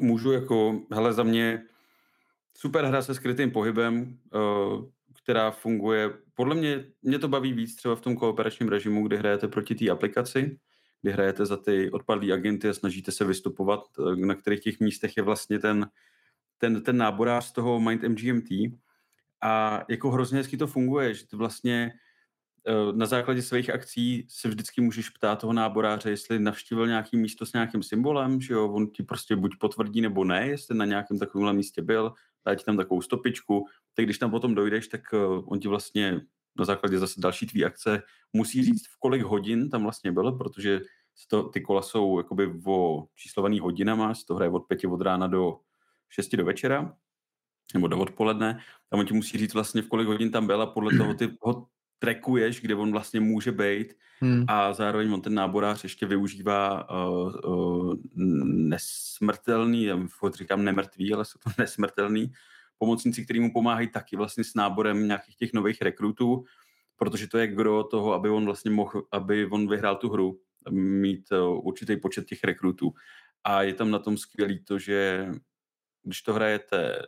Můžu 0.00 0.32
jako, 0.32 0.80
hele, 0.92 1.12
za 1.12 1.22
mě 1.22 1.62
super 2.56 2.84
hra 2.84 3.02
se 3.02 3.14
skrytým 3.14 3.50
pohybem, 3.50 4.18
uh, 4.34 4.84
která 5.22 5.50
funguje, 5.50 6.10
podle 6.34 6.54
mě, 6.54 6.84
mě 7.02 7.18
to 7.18 7.28
baví 7.28 7.52
víc 7.52 7.76
třeba 7.76 7.96
v 7.96 8.00
tom 8.00 8.16
kooperačním 8.16 8.68
režimu, 8.68 9.06
kdy 9.06 9.16
hrajete 9.16 9.48
proti 9.48 9.74
té 9.74 9.90
aplikaci, 9.90 10.58
kdy 11.02 11.12
hrajete 11.12 11.46
za 11.46 11.56
ty 11.56 11.90
odpadlé 11.90 12.32
agenty 12.32 12.68
a 12.68 12.74
snažíte 12.74 13.12
se 13.12 13.24
vystupovat, 13.24 13.80
eh, 13.98 14.16
na 14.16 14.34
kterých 14.34 14.60
těch 14.60 14.80
místech 14.80 15.16
je 15.16 15.22
vlastně 15.22 15.58
ten, 15.58 15.90
ten, 16.58 16.82
ten 16.82 16.96
náborář 16.96 17.44
z 17.44 17.52
toho 17.52 17.80
Mind 17.80 18.02
MGMT. 18.02 18.50
A 19.42 19.84
jako 19.88 20.10
hrozně 20.10 20.38
hezky 20.38 20.56
to 20.56 20.66
funguje, 20.66 21.14
že 21.14 21.26
ty 21.26 21.36
vlastně 21.36 21.92
Eh, 21.92 22.00
na 22.92 23.06
základě 23.06 23.42
svých 23.42 23.70
akcí 23.70 24.26
se 24.28 24.48
vždycky 24.48 24.80
můžeš 24.80 25.10
ptát 25.10 25.40
toho 25.40 25.52
náboráře, 25.52 26.10
jestli 26.10 26.38
navštívil 26.38 26.86
nějaký 26.86 27.16
místo 27.16 27.46
s 27.46 27.52
nějakým 27.52 27.82
symbolem, 27.82 28.40
že 28.40 28.54
jo, 28.54 28.72
on 28.72 28.90
ti 28.90 29.02
prostě 29.02 29.36
buď 29.36 29.50
potvrdí 29.60 30.00
nebo 30.00 30.24
ne, 30.24 30.48
jestli 30.48 30.76
na 30.76 30.84
nějakém 30.84 31.18
takovémhle 31.18 31.52
místě 31.52 31.82
byl, 31.82 32.12
dá 32.46 32.54
ti 32.54 32.64
tam 32.64 32.76
takovou 32.76 33.02
stopičku, 33.02 33.66
tak 33.94 34.04
když 34.04 34.18
tam 34.18 34.30
potom 34.30 34.54
dojdeš, 34.54 34.88
tak 34.88 35.00
eh, 35.14 35.18
on 35.44 35.60
ti 35.60 35.68
vlastně 35.68 36.20
na 36.58 36.64
základě 36.64 36.98
zase 36.98 37.20
další 37.20 37.46
tvý 37.46 37.64
akce 37.64 38.02
musí 38.32 38.64
říct, 38.64 38.86
v 38.86 38.98
kolik 38.98 39.22
hodin 39.22 39.70
tam 39.70 39.82
vlastně 39.82 40.12
byl, 40.12 40.32
protože 40.32 40.80
to, 41.28 41.42
ty 41.42 41.60
kola 41.60 41.82
jsou 41.82 42.18
jakoby 42.18 42.52
o 42.66 43.06
číslovaný 43.14 43.60
hodinama, 43.60 44.14
z 44.14 44.24
toho 44.24 44.36
hraje 44.36 44.50
od 44.50 44.60
pěti 44.60 44.86
od 44.86 45.00
rána 45.00 45.26
do 45.26 45.58
šesti 46.08 46.36
do 46.36 46.44
večera, 46.44 46.96
nebo 47.74 47.88
do 47.88 47.98
odpoledne, 47.98 48.60
a 48.90 48.96
on 48.96 49.06
ti 49.06 49.14
musí 49.14 49.38
říct 49.38 49.54
vlastně, 49.54 49.82
v 49.82 49.88
kolik 49.88 50.08
hodin 50.08 50.30
tam 50.30 50.46
byl 50.46 50.62
a 50.62 50.66
podle 50.66 50.98
toho 50.98 51.14
ty 51.14 51.36
ho 51.40 51.66
trackuješ, 52.00 52.60
kde 52.60 52.74
on 52.74 52.92
vlastně 52.92 53.20
může 53.20 53.52
být 53.52 53.96
hmm. 54.20 54.44
a 54.48 54.72
zároveň 54.72 55.12
on 55.12 55.20
ten 55.20 55.34
náborář 55.34 55.82
ještě 55.82 56.06
využívá 56.06 56.90
uh, 56.90 57.32
uh, 57.44 57.94
nesmrtelný, 58.44 59.84
já 59.84 59.98
říkám 60.34 60.64
nemrtvý, 60.64 61.14
ale 61.14 61.24
jsou 61.24 61.38
to 61.44 61.50
nesmrtelný 61.58 62.32
pomocníci, 62.78 63.24
který 63.24 63.40
mu 63.40 63.52
pomáhají 63.52 63.88
taky 63.88 64.16
vlastně 64.16 64.44
s 64.44 64.54
náborem 64.54 65.06
nějakých 65.06 65.36
těch 65.36 65.52
nových 65.52 65.82
rekrutů, 65.82 66.44
protože 66.96 67.28
to 67.28 67.38
je 67.38 67.46
gro 67.46 67.84
toho, 67.84 68.12
aby 68.12 68.28
on 68.28 68.44
vlastně 68.44 68.70
mohl, 68.70 69.02
aby 69.12 69.46
on 69.46 69.68
vyhrál 69.68 69.96
tu 69.96 70.08
hru, 70.08 70.40
mít 70.70 71.32
uh, 71.32 71.66
určitý 71.66 71.96
počet 71.96 72.26
těch 72.26 72.44
rekrutů. 72.44 72.92
A 73.44 73.62
je 73.62 73.74
tam 73.74 73.90
na 73.90 73.98
tom 73.98 74.16
skvělý 74.16 74.64
to, 74.64 74.78
že 74.78 75.28
když 76.02 76.22
to 76.22 76.34
hrajete 76.34 77.02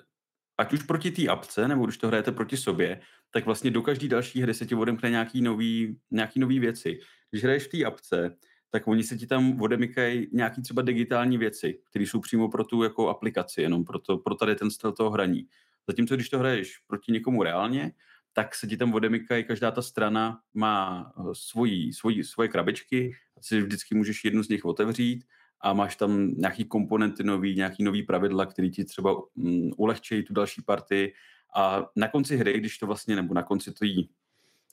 ať 0.59 0.73
už 0.73 0.83
proti 0.83 1.11
té 1.11 1.29
apce, 1.29 1.69
nebo 1.69 1.87
když 1.87 1.99
to 1.99 2.09
hrajete 2.09 2.33
proti 2.33 2.57
sobě, 2.57 3.01
tak 3.31 3.47
vlastně 3.47 3.71
do 3.71 3.83
každé 3.83 4.09
další 4.09 4.43
hry 4.43 4.55
se 4.55 4.67
ti 4.67 4.75
odemkne 4.75 5.11
nějaký 5.11 5.43
nový, 5.43 5.99
nějaký 6.11 6.41
nový 6.41 6.59
věci. 6.59 6.99
Když 7.31 7.45
hraješ 7.45 7.63
v 7.63 7.69
té 7.69 7.85
apce, 7.85 8.37
tak 8.71 8.89
oni 8.89 9.05
se 9.05 9.17
ti 9.17 9.27
tam 9.27 9.61
odemykají 9.63 10.29
nějaký 10.33 10.63
třeba 10.63 10.83
digitální 10.83 11.39
věci, 11.39 11.79
které 11.91 12.07
jsou 12.07 12.21
přímo 12.21 12.49
pro 12.49 12.65
tu 12.65 12.83
jako 12.83 13.09
aplikaci, 13.09 13.63
jenom 13.63 13.85
pro, 13.85 13.99
to, 13.99 14.19
pro 14.19 14.35
tady 14.35 14.55
ten 14.55 14.71
styl 14.71 14.93
toho 14.93 15.11
hraní. 15.11 15.49
Zatímco 15.89 16.15
když 16.15 16.29
to 16.29 16.39
hraješ 16.39 16.79
proti 16.87 17.13
někomu 17.13 17.43
reálně, 17.43 17.93
tak 18.33 18.55
se 18.55 18.67
ti 18.67 18.77
tam 18.77 18.95
odemykají, 18.95 19.45
každá 19.45 19.71
ta 19.71 19.83
strana 19.83 20.41
má 20.55 21.13
eh, 21.19 21.23
svoji, 21.33 21.93
svoji, 21.93 22.25
svoje 22.25 22.49
krabičky, 22.49 23.13
a 23.37 23.43
si 23.43 23.61
vždycky 23.61 23.95
můžeš 23.95 24.25
jednu 24.25 24.43
z 24.43 24.49
nich 24.49 24.65
otevřít 24.65 25.25
a 25.63 25.73
máš 25.73 25.97
tam 25.97 26.35
nějaký 26.35 26.65
komponenty 26.65 27.25
nový, 27.25 27.57
nějaký 27.57 27.85
nový 27.85 28.03
pravidla, 28.03 28.47
který 28.47 28.71
ti 28.71 28.85
třeba 28.85 29.17
um, 29.35 29.71
ulehčejí 29.77 30.23
tu 30.23 30.35
další 30.35 30.63
partii. 30.63 31.13
A 31.57 31.87
na 31.97 32.09
konci 32.09 32.37
hry, 32.37 32.59
když 32.61 32.79
to 32.79 32.87
vlastně, 32.87 33.17
nebo 33.17 33.35
na 33.35 33.43
konci 33.43 33.73
to 33.73 33.85
jí, 33.85 34.11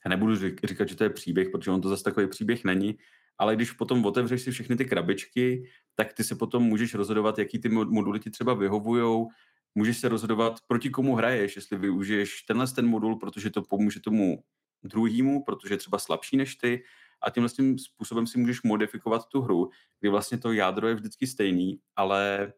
já 0.05 0.09
nebudu 0.09 0.35
říkat, 0.63 0.89
že 0.89 0.95
to 0.95 1.03
je 1.03 1.09
příběh, 1.09 1.49
protože 1.49 1.71
on 1.71 1.81
to 1.81 1.89
zase 1.89 2.03
takový 2.03 2.27
příběh 2.27 2.63
není, 2.63 2.97
ale 3.37 3.55
když 3.55 3.71
potom 3.71 4.05
otevřeš 4.05 4.41
si 4.41 4.51
všechny 4.51 4.75
ty 4.75 4.85
krabičky, 4.85 5.63
tak 5.95 6.13
ty 6.13 6.23
se 6.23 6.35
potom 6.35 6.63
můžeš 6.63 6.93
rozhodovat, 6.93 7.39
jaký 7.39 7.59
ty 7.59 7.69
moduly 7.69 8.19
ti 8.19 8.29
třeba 8.29 8.53
vyhovujou, 8.53 9.27
můžeš 9.75 9.97
se 9.97 10.09
rozhodovat, 10.09 10.59
proti 10.67 10.89
komu 10.89 11.15
hraješ, 11.15 11.55
jestli 11.55 11.77
využiješ 11.77 12.41
tenhle 12.41 12.67
ten 12.67 12.87
modul, 12.87 13.15
protože 13.15 13.49
to 13.49 13.61
pomůže 13.61 13.99
tomu 13.99 14.43
druhému, 14.83 15.43
protože 15.43 15.73
je 15.73 15.77
třeba 15.77 15.99
slabší 15.99 16.37
než 16.37 16.55
ty, 16.55 16.83
a 17.21 17.29
tímhle 17.29 17.49
tím 17.49 17.79
způsobem 17.79 18.27
si 18.27 18.39
můžeš 18.39 18.61
modifikovat 18.61 19.27
tu 19.27 19.41
hru, 19.41 19.69
kdy 19.99 20.09
vlastně 20.09 20.37
to 20.37 20.51
jádro 20.51 20.87
je 20.87 20.95
vždycky 20.95 21.27
stejný, 21.27 21.79
ale 21.95 22.53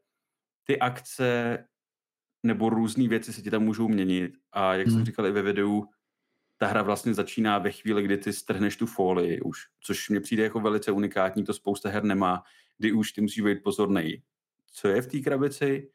ty 0.64 0.80
akce 0.80 1.57
nebo 2.43 2.70
různé 2.70 3.07
věci 3.07 3.34
se 3.34 3.41
ti 3.41 3.51
tam 3.51 3.64
můžou 3.64 3.88
měnit 3.88 4.34
a 4.51 4.76
jak 4.76 4.88
hmm. 4.88 4.95
jsem 4.95 5.05
říkal 5.05 5.28
i 5.28 5.32
ve 5.32 5.41
videu, 5.41 5.88
ta 6.57 6.68
hra 6.68 6.82
vlastně 6.82 7.14
začíná 7.14 7.57
ve 7.57 7.72
chvíli, 7.72 8.03
kdy 8.03 8.18
ty 8.18 8.34
strhneš 8.34 8.78
tu 8.78 8.86
folii 8.86 9.41
už, 9.41 9.68
což 9.80 10.09
mně 10.09 10.20
přijde 10.20 10.43
jako 10.43 10.59
velice 10.59 10.91
unikátní, 10.91 11.43
to 11.43 11.53
spousta 11.53 11.89
her 11.89 12.03
nemá, 12.03 12.43
kdy 12.78 12.91
už 12.91 13.12
ty 13.12 13.22
musíš 13.22 13.43
být 13.43 13.64
pozorný, 13.64 14.24
co 14.72 14.88
je 14.88 15.01
v 15.01 15.07
té 15.07 15.20
krabici, 15.20 15.91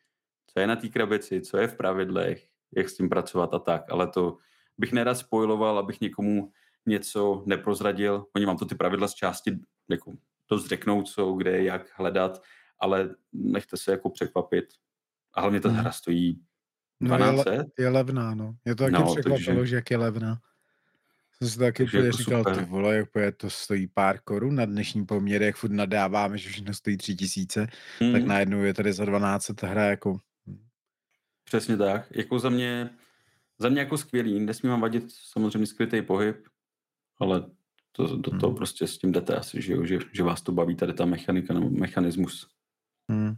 co 0.47 0.61
je 0.61 0.67
na 0.67 0.77
té 0.77 0.89
krabici, 0.89 1.41
co 1.41 1.57
je 1.57 1.69
v 1.69 1.77
pravidlech, 1.77 2.49
jak 2.77 2.89
s 2.89 2.97
tím 2.97 3.09
pracovat 3.09 3.55
a 3.55 3.59
tak, 3.59 3.83
ale 3.91 4.07
to 4.09 4.39
bych 4.79 4.93
nerad 4.93 5.15
spoiloval, 5.15 5.79
abych 5.79 6.01
někomu 6.01 6.53
něco 6.87 7.43
neprozradil. 7.47 8.27
Oni 8.37 8.47
vám 8.47 8.57
to 8.57 8.65
ty 8.67 8.75
pravidla 8.75 9.09
z 9.09 9.15
části 9.15 9.59
jako 9.91 10.13
dost 10.51 10.67
řeknou, 10.67 11.03
co, 11.03 11.33
kde, 11.33 11.63
jak 11.63 11.99
hledat, 11.99 12.43
ale 12.81 13.15
nechte 13.33 13.77
se 13.77 13.91
jako 13.91 14.11
překvapit. 14.11 14.65
A 15.35 15.41
hlavně 15.41 15.61
ta 15.61 15.69
hmm. 15.69 15.79
hra 15.79 15.93
stojí 15.93 16.41
12 17.01 17.37
no 17.37 17.53
je, 17.53 17.59
le, 17.59 17.67
je 17.79 17.89
levná, 17.89 18.35
no. 18.35 18.57
Je 18.65 18.75
to 18.75 18.85
taky 18.85 18.93
no, 18.93 19.15
překvapilo, 19.15 19.57
takže... 19.57 19.67
že 19.67 19.77
jak 19.77 19.91
je 19.91 19.97
levná. 19.97 20.39
Jsem 21.39 21.49
si 21.49 21.59
taky 21.59 21.83
jako 21.83 22.13
říkal, 22.13 22.45
super. 22.45 22.57
ty 22.57 22.65
vole, 22.65 23.07
jak 23.17 23.37
to 23.37 23.51
stojí 23.51 23.87
pár 23.87 24.19
korun 24.25 24.55
na 24.55 24.65
dnešní 24.65 25.07
poměry, 25.07 25.45
jak 25.45 25.57
furt 25.57 25.71
nadáváme, 25.71 26.39
že 26.39 26.49
všechno 26.49 26.75
stojí 26.75 26.97
tři 26.97 27.15
tisíce, 27.15 27.67
hmm. 27.99 28.13
tak 28.13 28.25
najednou 28.25 28.63
je 28.63 28.75
tady 28.75 28.93
za 28.93 29.05
12 29.05 29.51
ta 29.57 29.67
hra 29.67 29.85
jako... 29.85 30.19
Přesně 31.45 31.77
tak. 31.77 32.07
Jako 32.11 32.39
za 32.39 32.49
mě, 32.49 32.91
za 33.59 33.69
mě 33.69 33.81
jako 33.81 33.99
skvělý. 33.99 34.41
Nesmí 34.41 34.71
vám 34.71 34.81
vadit 34.81 35.05
samozřejmě 35.09 35.67
skrytý 35.67 36.03
pohyb, 36.03 36.37
ale 37.19 37.51
to, 37.93 38.21
to, 38.21 38.39
to 38.39 38.47
hmm. 38.47 38.57
prostě 38.57 38.87
s 38.87 38.99
tím 38.99 39.13
jdete 39.13 39.37
asi, 39.37 39.63
že, 39.63 39.73
jo? 39.73 39.85
Že, 39.85 39.99
že 40.13 40.23
vás 40.23 40.43
to 40.43 40.53
baví 40.53 40.77
tady 40.77 40.93
ta 40.95 41.05
mechanika 41.05 41.55
nebo 41.55 41.71
mechanismus. 41.71 42.49
Hmm. 43.09 43.35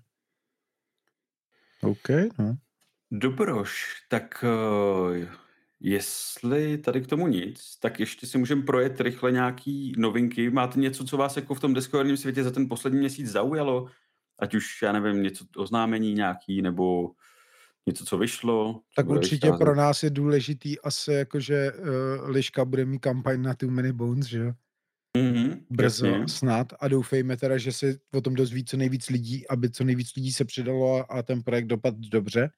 OK, 1.82 2.08
no. 2.38 2.56
Dobroš, 3.10 4.02
tak 4.08 4.44
uh, 4.44 5.28
jestli 5.80 6.78
tady 6.78 7.00
k 7.00 7.06
tomu 7.06 7.26
nic, 7.26 7.78
tak 7.78 8.00
ještě 8.00 8.26
si 8.26 8.38
můžeme 8.38 8.62
projet 8.62 9.00
rychle 9.00 9.32
nějaký 9.32 9.92
novinky. 9.96 10.50
Máte 10.50 10.80
něco, 10.80 11.04
co 11.04 11.16
vás 11.16 11.36
jako 11.36 11.54
v 11.54 11.60
tom 11.60 11.74
deskoherním 11.74 12.16
světě 12.16 12.44
za 12.44 12.50
ten 12.50 12.68
poslední 12.68 12.98
měsíc 12.98 13.26
zaujalo? 13.26 13.88
Ať 14.38 14.54
už, 14.54 14.82
já 14.82 14.92
nevím, 14.92 15.22
něco 15.22 15.44
oznámení 15.56 16.14
nějaký, 16.14 16.62
nebo 16.62 17.10
něco, 17.88 18.04
co 18.04 18.18
vyšlo. 18.18 18.80
Tak 18.96 19.08
určitě 19.08 19.46
vycházet. 19.46 19.64
pro 19.64 19.74
nás 19.74 20.02
je 20.02 20.10
důležitý 20.10 20.80
asi 20.80 21.12
jako, 21.12 21.40
že 21.40 21.72
uh, 21.72 22.30
Liška 22.30 22.64
bude 22.64 22.84
mít 22.84 22.98
kampaň 22.98 23.42
na 23.42 23.54
Too 23.54 23.70
Many 23.70 23.92
Bones, 23.92 24.26
že 24.26 24.38
jo? 24.38 24.52
Mm-hmm, 25.16 25.60
Brzo 25.70 26.06
jasně. 26.06 26.28
snad 26.28 26.72
a 26.80 26.88
doufejme 26.88 27.36
teda, 27.36 27.58
že 27.58 27.72
se 27.72 27.96
o 28.14 28.20
tom 28.20 28.34
dozví 28.34 28.64
co 28.64 28.76
nejvíc 28.76 29.08
lidí, 29.08 29.48
aby 29.48 29.70
co 29.70 29.84
nejvíc 29.84 30.16
lidí 30.16 30.32
se 30.32 30.44
přidalo 30.44 30.96
a, 30.96 31.02
a 31.02 31.22
ten 31.22 31.42
projekt 31.42 31.66
dopadl 31.66 31.98
dobře. 32.10 32.50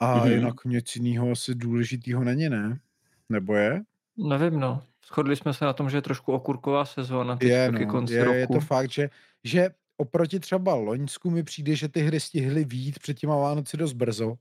A 0.00 0.18
mm-hmm. 0.18 0.32
jinak 0.32 0.64
nic 0.64 0.96
jiného 0.96 1.30
asi 1.30 1.54
důležitýho 1.54 2.24
není, 2.24 2.48
ne? 2.48 2.80
Nebo 3.28 3.54
je? 3.54 3.82
Nevím, 4.16 4.60
no. 4.60 4.82
Shodli 5.06 5.36
jsme 5.36 5.54
se 5.54 5.64
na 5.64 5.72
tom, 5.72 5.90
že 5.90 5.96
je 5.96 6.02
trošku 6.02 6.32
okurková 6.32 6.84
sezóna. 6.84 7.38
Je, 7.42 7.72
no, 7.72 8.04
je, 8.08 8.34
je 8.34 8.46
to 8.46 8.60
fakt, 8.60 8.90
že, 8.90 9.10
že 9.44 9.70
oproti 9.96 10.40
třeba 10.40 10.74
Loňsku 10.74 11.30
mi 11.30 11.42
přijde, 11.42 11.76
že 11.76 11.88
ty 11.88 12.00
hry 12.00 12.20
stihly 12.20 12.64
výjít 12.64 12.98
před 12.98 13.14
těma 13.14 13.36
Vánoci 13.36 13.76
dost 13.76 13.92
brzo, 13.92 14.34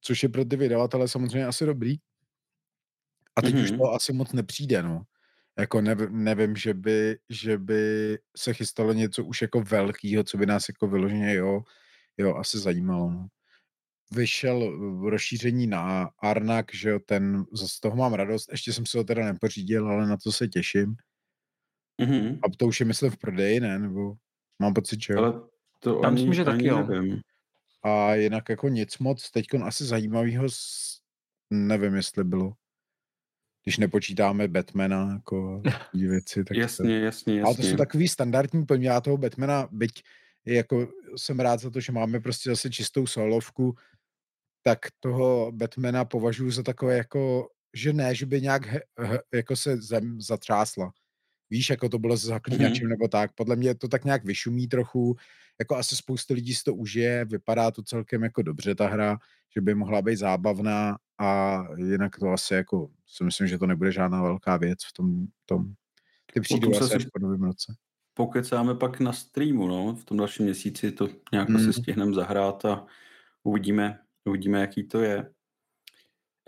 což 0.00 0.22
je 0.22 0.28
pro 0.28 0.44
ty 0.44 0.56
vydavatele 0.56 1.08
samozřejmě 1.08 1.46
asi 1.46 1.66
dobrý. 1.66 1.96
A 3.36 3.42
teď 3.42 3.54
mm-hmm. 3.54 3.62
už 3.62 3.70
to 3.70 3.92
asi 3.92 4.12
moc 4.12 4.32
nepřijde, 4.32 4.82
no. 4.82 5.02
Jako 5.58 5.80
nevím, 5.80 6.24
nevím 6.24 6.56
že, 6.56 6.74
by, 6.74 7.18
že 7.28 7.58
by 7.58 8.18
se 8.36 8.54
chystalo 8.54 8.92
něco 8.92 9.24
už 9.24 9.42
jako 9.42 9.60
velkýho, 9.60 10.24
co 10.24 10.36
by 10.38 10.46
nás 10.46 10.68
jako 10.68 10.88
vyloženě, 10.88 11.34
jo, 11.34 11.62
jo, 12.16 12.34
asi 12.34 12.58
zajímalo, 12.58 13.10
no. 13.10 13.28
Vyšel 14.12 14.78
rozšíření 15.10 15.66
na 15.66 16.10
Arnak, 16.22 16.74
že 16.74 16.90
jo, 16.90 16.98
ten, 16.98 17.44
z 17.54 17.80
toho 17.80 17.96
mám 17.96 18.14
radost, 18.14 18.48
ještě 18.52 18.72
jsem 18.72 18.86
si 18.86 18.98
ho 18.98 19.04
teda 19.04 19.24
nepořídil, 19.24 19.88
ale 19.88 20.06
na 20.06 20.16
to 20.16 20.32
se 20.32 20.48
těším. 20.48 20.96
Mm-hmm. 22.02 22.38
A 22.42 22.46
to 22.56 22.66
už 22.66 22.80
je 22.80 22.86
myslím 22.86 23.10
v 23.10 23.16
prodeji, 23.16 23.60
ne? 23.60 23.78
Nebo 23.78 24.14
mám 24.58 24.74
pocit, 24.74 25.02
že 25.02 25.12
jo. 25.12 25.18
Ale 25.18 25.40
to 25.80 26.00
Já 26.04 26.10
myslím, 26.10 26.34
že 26.34 26.44
taky 26.44 26.66
jo. 26.66 26.86
Nevím. 26.86 27.20
A 27.82 28.14
jinak 28.14 28.48
jako 28.48 28.68
nic 28.68 28.98
moc, 28.98 29.30
teď 29.30 29.46
asi 29.64 29.84
zajímavého, 29.84 30.46
nevím, 31.50 31.94
jestli 31.94 32.24
bylo. 32.24 32.52
Když 33.64 33.78
nepočítáme 33.78 34.48
Batmana, 34.48 35.12
jako 35.12 35.62
věci. 35.94 36.44
Tak 36.44 36.56
jasně, 36.56 36.84
to... 36.84 37.04
jasně, 37.04 37.34
jasně. 37.38 37.42
Ale 37.42 37.56
to 37.56 37.62
jsou 37.62 37.76
takový 37.76 38.08
standardní 38.08 38.66
plně. 38.66 38.88
Já 38.88 39.00
toho 39.00 39.16
Batmana, 39.16 39.68
byť 39.70 40.02
jako 40.46 40.88
jsem 41.16 41.40
rád 41.40 41.60
za 41.60 41.70
to, 41.70 41.80
že 41.80 41.92
máme 41.92 42.20
prostě 42.20 42.50
zase 42.50 42.70
čistou 42.70 43.06
solovku, 43.06 43.74
tak 44.62 44.78
toho 45.00 45.52
Batmana 45.52 46.04
považuji 46.04 46.50
za 46.50 46.62
takové 46.62 46.96
jako, 46.96 47.48
že 47.74 47.92
ne, 47.92 48.14
že 48.14 48.26
by 48.26 48.40
nějak 48.40 48.66
he, 48.66 48.80
he, 48.98 49.18
jako 49.34 49.56
se 49.56 49.76
zem 49.76 50.20
zatřásla 50.20 50.92
víš, 51.50 51.70
jako 51.70 51.88
to 51.88 51.98
bylo 51.98 52.16
s 52.16 52.24
zaklínačem 52.24 52.86
mm-hmm. 52.86 52.90
nebo 52.90 53.08
tak, 53.08 53.32
podle 53.34 53.56
mě 53.56 53.74
to 53.74 53.88
tak 53.88 54.04
nějak 54.04 54.24
vyšumí 54.24 54.68
trochu, 54.68 55.16
jako 55.58 55.76
asi 55.76 55.96
spoustu 55.96 56.34
lidí 56.34 56.54
si 56.54 56.64
to 56.64 56.74
užije, 56.74 57.24
vypadá 57.24 57.70
to 57.70 57.82
celkem 57.82 58.22
jako 58.22 58.42
dobře 58.42 58.74
ta 58.74 58.88
hra, 58.88 59.18
že 59.54 59.60
by 59.60 59.74
mohla 59.74 60.02
být 60.02 60.16
zábavná 60.16 60.98
a 61.18 61.62
jinak 61.76 62.18
to 62.18 62.28
asi 62.28 62.54
jako 62.54 62.90
si 63.06 63.24
myslím, 63.24 63.46
že 63.46 63.58
to 63.58 63.66
nebude 63.66 63.92
žádná 63.92 64.22
velká 64.22 64.56
věc 64.56 64.78
v 64.84 64.92
tom, 64.92 65.26
tom 65.46 65.72
ty 66.34 66.40
přijdou 66.40 66.70
asi 66.76 66.94
až 66.94 67.04
po 67.04 67.18
novém 67.18 67.42
roce. 67.42 67.74
Pokecáme 68.14 68.74
pak 68.74 69.00
na 69.00 69.12
streamu, 69.12 69.68
no, 69.68 69.94
v 69.94 70.04
tom 70.04 70.16
dalším 70.16 70.44
měsíci 70.44 70.92
to 70.92 71.08
nějak 71.32 71.48
mm. 71.48 71.56
asi 71.56 71.72
stihneme 71.72 72.14
zahrát 72.14 72.64
a 72.64 72.86
uvidíme, 73.42 74.00
uvidíme, 74.24 74.60
jaký 74.60 74.88
to 74.88 75.00
je. 75.00 75.30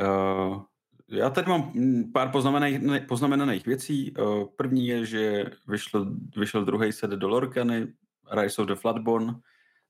Uh, 0.02 0.62
já 1.10 1.30
tady 1.30 1.50
mám 1.50 1.72
pár 2.12 2.30
poznamenaných, 2.30 3.06
poznamenaných 3.08 3.66
věcí. 3.66 4.12
Uh, 4.12 4.44
první 4.56 4.86
je, 4.86 5.06
že 5.06 5.44
vyšel, 5.68 6.06
vyšel 6.36 6.64
druhý 6.64 6.92
set 6.92 7.10
do 7.10 7.28
Lorkany, 7.28 7.92
Rise 8.30 8.62
of 8.62 8.68
the 8.68 8.74
Floodborn, 8.74 9.40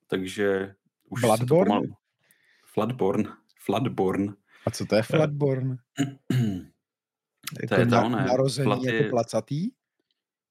takže 0.06 0.74
už 1.08 1.20
Bloodborne? 1.20 1.68
Pomalu... 1.68 1.96
Floodborn. 2.64 3.24
Floodborn. 3.64 4.34
A 4.66 4.70
co 4.70 4.86
to 4.86 4.96
je 4.96 5.02
Floodborn? 5.02 5.76
to 7.68 7.74
je 7.74 7.86
to, 7.86 8.08
ne. 8.08 8.24
Narození 8.24 8.64
Flat 8.64 8.82
jako 8.82 9.02
je... 9.04 9.10
placatý? 9.10 9.70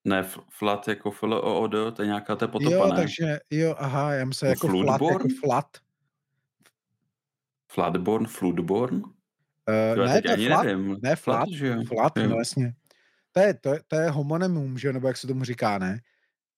Ne, 0.05 0.23
flat 0.49 0.87
jako 0.87 1.11
f 1.11 1.23
l 1.23 1.33
o 1.33 1.59
o 1.61 1.67
d 1.67 1.91
to 1.91 2.01
je 2.01 2.05
nějaká 2.05 2.35
ta 2.35 2.47
potopa, 2.47 2.75
Jo, 2.75 2.87
ne? 2.87 2.95
takže, 2.95 3.39
jo, 3.49 3.75
aha, 3.77 4.13
já 4.13 4.25
myslím 4.25 4.49
jako 4.49 4.67
flat, 4.67 5.01
jako 5.01 5.27
flat. 5.39 5.77
Flatborn, 7.67 8.25
Floodborn? 8.25 9.01
Uh, 9.69 10.07
ne, 10.07 10.21
to 10.21 10.31
je 10.31 10.47
flat, 10.47 10.63
nevím. 10.63 10.97
ne, 11.01 11.15
flat, 11.15 11.35
flat, 11.35 11.49
že 11.49 11.67
jo? 11.67 11.83
flat 11.87 12.13
no 12.15 12.37
jasně. 12.37 12.73
To 13.31 13.39
je, 13.39 13.53
to, 13.53 13.73
je, 13.73 13.79
to 13.87 13.95
je 13.95 14.09
homonymum, 14.09 14.77
že 14.77 14.93
nebo 14.93 15.07
jak 15.07 15.17
se 15.17 15.27
tomu 15.27 15.43
říká, 15.43 15.77
ne? 15.77 15.99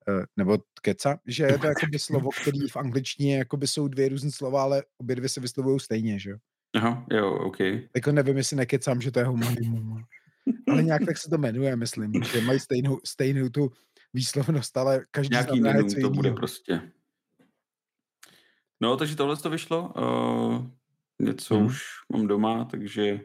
Uh, 0.10 0.24
nebo 0.38 0.58
keca, 0.82 1.20
že 1.28 1.44
je 1.44 1.58
to 1.58 1.68
jakoby 1.76 2.00
slovo, 2.00 2.30
který 2.42 2.68
v 2.68 2.78
angličtině 2.78 3.38
jakoby 3.38 3.68
jsou 3.68 3.88
dvě 3.88 4.10
různé 4.10 4.32
slova, 4.32 4.64
ale 4.64 4.84
obě 4.98 5.16
dvě 5.16 5.30
se 5.30 5.40
vyslovují 5.40 5.80
stejně, 5.80 6.20
že 6.20 6.30
jo? 6.30 6.38
Aha, 6.76 7.06
jo, 7.12 7.34
OK. 7.34 7.60
Jako 7.96 8.12
nevím, 8.12 8.38
jestli 8.38 8.58
nekecám, 8.58 9.02
že 9.02 9.12
to 9.12 9.20
je 9.20 9.26
homonymum. 9.26 10.04
ale 10.72 10.84
nějak 10.84 11.06
tak 11.06 11.18
se 11.18 11.30
to 11.30 11.38
jmenuje, 11.38 11.76
myslím, 11.76 12.24
že 12.24 12.42
mají 12.42 12.60
stejnou, 12.60 13.00
stejnou 13.06 13.50
tu 13.50 13.72
výslovnost, 14.14 14.78
ale 14.78 15.06
každý 15.12 15.34
Nějaký 15.34 15.60
znamená 15.60 15.90
to 16.02 16.10
bude 16.10 16.32
prostě. 16.32 16.82
No, 18.82 18.98
takže 18.98 19.16
tohle 19.16 19.38
to 19.38 19.50
vyšlo. 19.50 19.94
Uh, 19.98 20.68
něco 21.22 21.56
hmm. 21.56 21.66
už 21.66 21.84
mám 22.14 22.28
doma, 22.28 22.66
takže 22.66 23.20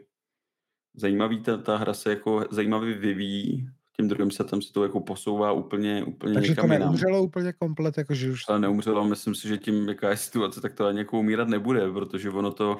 zajímavý, 0.95 1.43
ta, 1.43 1.57
ta 1.57 1.77
hra 1.77 1.93
se 1.93 2.09
jako 2.09 2.45
zajímavě 2.51 2.97
vyvíjí. 2.97 3.69
Tím 3.95 4.07
druhým 4.07 4.31
setem 4.31 4.61
se 4.61 4.73
to 4.73 4.83
jako 4.83 4.99
posouvá 4.99 5.51
úplně, 5.51 6.03
úplně 6.03 6.33
Takže 6.33 6.55
to 6.55 6.67
neumřelo 6.67 7.23
úplně 7.23 7.53
komplet, 7.53 7.97
jakože 7.97 8.31
už... 8.31 8.41
Ale 8.47 8.59
neumřelo, 8.59 9.05
myslím 9.05 9.35
si, 9.35 9.47
že 9.47 9.57
tím, 9.57 9.89
jaká 9.89 10.09
je 10.09 10.17
situace, 10.17 10.61
tak 10.61 10.73
to 10.73 10.85
ani 10.85 10.99
jako 10.99 11.19
umírat 11.19 11.47
nebude, 11.47 11.91
protože 11.91 12.29
ono 12.29 12.51
to, 12.51 12.77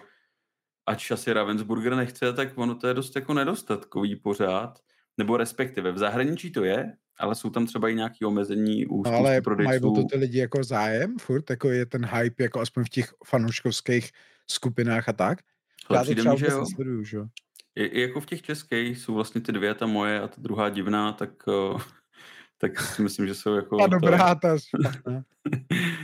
ač 0.86 1.12
asi 1.12 1.34
Ravensburger 1.34 1.96
nechce, 1.96 2.34
tak 2.34 2.58
ono 2.58 2.76
to 2.76 2.88
je 2.88 2.94
dost 2.94 3.16
jako 3.16 3.34
nedostatkový 3.34 4.16
pořád. 4.16 4.80
Nebo 5.18 5.38
respektive 5.38 5.92
v 5.92 5.98
zahraničí 5.98 6.52
to 6.52 6.64
je, 6.64 6.94
ale 7.20 7.36
jsou 7.36 7.50
tam 7.50 7.66
třeba 7.66 7.90
i 7.90 7.96
nějaké 7.96 8.26
omezení 8.26 8.86
u 8.86 9.04
no, 9.04 9.12
Ale 9.12 9.42
prodejců. 9.42 9.70
mají 9.70 9.96
to 9.96 10.04
ty 10.12 10.18
lidi 10.18 10.40
jako 10.40 10.64
zájem 10.64 11.18
furt? 11.20 11.50
Jako 11.50 11.70
je 11.70 11.86
ten 11.86 12.06
hype 12.06 12.44
jako 12.44 12.60
aspoň 12.60 12.84
v 12.84 12.90
těch 12.90 13.14
fanouškovských 13.26 14.12
skupinách 14.52 15.10
a 15.10 15.14
tak? 15.14 15.40
Ale 15.90 16.00
Já 16.00 16.04
to 16.04 16.16
třeba 16.16 16.34
mi, 16.34 16.40
že 16.40 16.46
jo. 16.46 16.60
Nesleduju, 16.60 17.04
že? 17.04 17.20
I, 17.76 17.84
I, 17.84 18.02
jako 18.02 18.22
v 18.22 18.26
těch 18.26 18.42
českých 18.42 18.98
jsou 18.98 19.14
vlastně 19.14 19.42
ty 19.42 19.52
dvě, 19.52 19.74
ta 19.74 19.86
moje 19.86 20.22
a 20.22 20.28
ta 20.28 20.36
druhá 20.38 20.70
divná, 20.70 21.12
tak, 21.12 21.48
uh, 21.48 21.82
tak 22.58 22.80
si 22.80 23.02
myslím, 23.02 23.28
že 23.28 23.36
jsou 23.36 23.54
jako... 23.54 23.84
A 23.84 23.88
dobrá, 23.88 24.36
to, 24.36 24.42
ta 24.42 24.58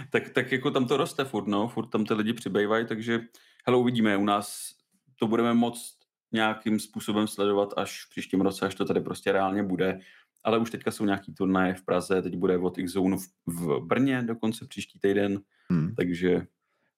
tak, 0.09 0.29
tak 0.29 0.51
jako 0.51 0.71
tam 0.71 0.87
to 0.87 0.97
roste 0.97 1.25
furt, 1.25 1.47
no, 1.47 1.67
furt 1.67 1.87
tam 1.87 2.05
ty 2.05 2.13
lidi 2.13 2.33
přibývají, 2.33 2.85
takže 2.85 3.21
hele, 3.65 3.77
uvidíme, 3.77 4.17
u 4.17 4.25
nás 4.25 4.69
to 5.15 5.27
budeme 5.27 5.53
moc 5.53 5.97
nějakým 6.31 6.79
způsobem 6.79 7.27
sledovat 7.27 7.73
až 7.77 8.05
v 8.05 8.09
příštím 8.09 8.41
roce, 8.41 8.65
až 8.65 8.75
to 8.75 8.85
tady 8.85 9.01
prostě 9.01 9.31
reálně 9.31 9.63
bude. 9.63 9.99
Ale 10.43 10.57
už 10.57 10.71
teďka 10.71 10.91
jsou 10.91 11.05
nějaký 11.05 11.33
turnaje 11.33 11.73
v 11.73 11.85
Praze, 11.85 12.21
teď 12.21 12.35
bude 12.35 12.57
od 12.57 12.77
X-Zone 12.77 13.17
v, 13.17 13.27
v 13.47 13.79
Brně 13.79 14.21
dokonce 14.21 14.67
příští 14.67 14.99
týden, 14.99 15.41
hmm. 15.69 15.95
takže... 15.95 16.47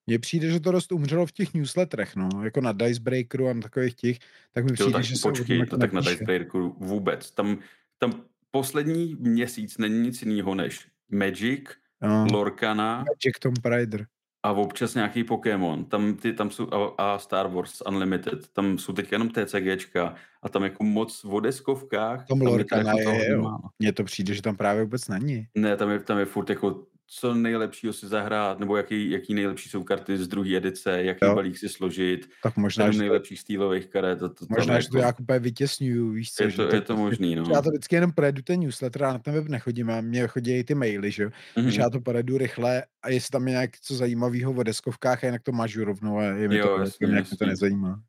Mně 0.06 0.18
přijde, 0.18 0.50
že 0.50 0.60
to 0.60 0.72
dost 0.72 0.92
umřelo 0.92 1.26
v 1.26 1.32
těch 1.32 1.54
newsletterech, 1.54 2.16
no, 2.16 2.28
jako 2.44 2.60
na 2.60 2.72
Dicebreakeru 2.72 3.48
a 3.48 3.52
na 3.52 3.60
takových 3.60 3.94
těch, 3.94 4.18
tak 4.52 4.64
mi 4.64 4.72
přijde, 4.72 4.90
jo, 4.90 4.92
tak 4.92 5.04
že 5.04 5.14
počkej, 5.22 5.60
se 5.60 5.66
to 5.66 5.78
tak 5.78 5.92
na 5.92 6.00
Dicebreakeru 6.00 6.76
vůbec. 6.78 7.30
Tam, 7.30 7.58
tam 7.98 8.22
poslední 8.50 9.16
měsíc 9.18 9.78
není 9.78 10.00
nic 10.00 10.22
jiného 10.22 10.54
než 10.54 10.88
Magic, 11.10 11.64
no. 12.02 12.26
Lorcana, 12.32 12.96
Magic 12.96 13.38
Tomb 13.40 13.64
Raider 13.64 14.06
a 14.46 14.52
občas 14.52 14.94
nějaký 14.94 15.24
Pokémon, 15.24 15.84
tam, 15.84 16.14
ty, 16.14 16.32
tam 16.32 16.50
jsou, 16.50 16.68
a, 16.72 16.94
a 16.98 17.18
Star 17.18 17.48
Wars 17.48 17.82
Unlimited, 17.88 18.48
tam 18.52 18.78
jsou 18.78 18.92
teď 18.92 19.12
jenom 19.12 19.28
TCGčka 19.28 20.14
a 20.42 20.48
tam 20.48 20.62
jako 20.62 20.84
moc 20.84 21.24
v 21.24 21.40
deskovkách. 21.40 22.26
Tom 22.26 22.40
Lorcana 22.40 22.92
je, 22.92 23.14
je 23.14 23.30
jo. 23.30 23.58
Mně 23.78 23.92
to 23.92 24.04
přijde, 24.04 24.34
že 24.34 24.42
tam 24.42 24.56
právě 24.56 24.82
vůbec 24.82 25.08
není. 25.08 25.46
Ne, 25.54 25.76
tam 25.76 25.90
je, 25.90 26.00
tam 26.00 26.18
je 26.18 26.24
furt 26.24 26.50
jako 26.50 26.86
co 27.08 27.34
nejlepšího 27.34 27.92
si 27.92 28.08
zahrát, 28.08 28.58
nebo 28.58 28.76
jaký, 28.76 29.10
jaký 29.10 29.34
nejlepší 29.34 29.68
jsou 29.68 29.84
karty 29.84 30.18
z 30.18 30.28
druhé 30.28 30.56
edice, 30.56 31.02
jaký 31.02 31.24
jo. 31.24 31.34
balík 31.34 31.58
si 31.58 31.68
složit, 31.68 32.28
tak 32.42 32.56
možná, 32.56 32.90
že 32.90 32.98
nejlepších 32.98 33.40
stýlových 33.40 33.86
karet. 33.86 34.18
To, 34.18 34.28
to 34.28 34.46
možná, 34.48 34.80
že 34.80 34.88
to 34.88 34.98
jako... 34.98 35.22
úplně 35.22 35.38
vytěsňuju, 35.38 36.10
víš 36.10 36.32
co, 36.32 36.42
je 36.42 36.52
to, 36.52 36.70
že 36.70 36.76
je 36.76 36.80
to 36.80 36.96
možný, 36.96 37.34
no. 37.34 37.44
Já 37.52 37.62
to 37.62 37.70
vždycky 37.70 37.94
jenom 37.94 38.12
projedu 38.12 38.42
ten 38.42 38.60
newsletter 38.60 39.04
a 39.04 39.12
na 39.12 39.18
ten 39.18 39.34
web 39.34 39.48
nechodím 39.48 39.90
a 39.90 40.00
mě 40.00 40.26
chodí 40.26 40.58
i 40.58 40.64
ty 40.64 40.74
maily, 40.74 41.10
že 41.10 41.22
jo, 41.22 41.28
mm-hmm. 41.28 41.64
takže 41.64 41.80
já 41.80 41.90
to 41.90 42.00
projedu 42.00 42.38
rychle 42.38 42.82
a 43.02 43.10
jestli 43.10 43.30
tam 43.30 43.48
je 43.48 43.52
nějak 43.52 43.70
co 43.80 43.94
zajímavého 43.94 44.52
o 44.52 44.62
deskovkách 44.62 45.24
a 45.24 45.26
jinak 45.26 45.42
to 45.42 45.52
mažu 45.52 45.84
rovnou 45.84 46.18
a 46.18 46.22
je 46.22 46.48
mi 46.48 46.56
jo, 46.56 46.66
to, 46.66 46.80
jasný, 46.80 47.08
nějak 47.08 47.24
jasný. 47.24 47.38
to 47.38 47.46
nezajímá. 47.46 48.00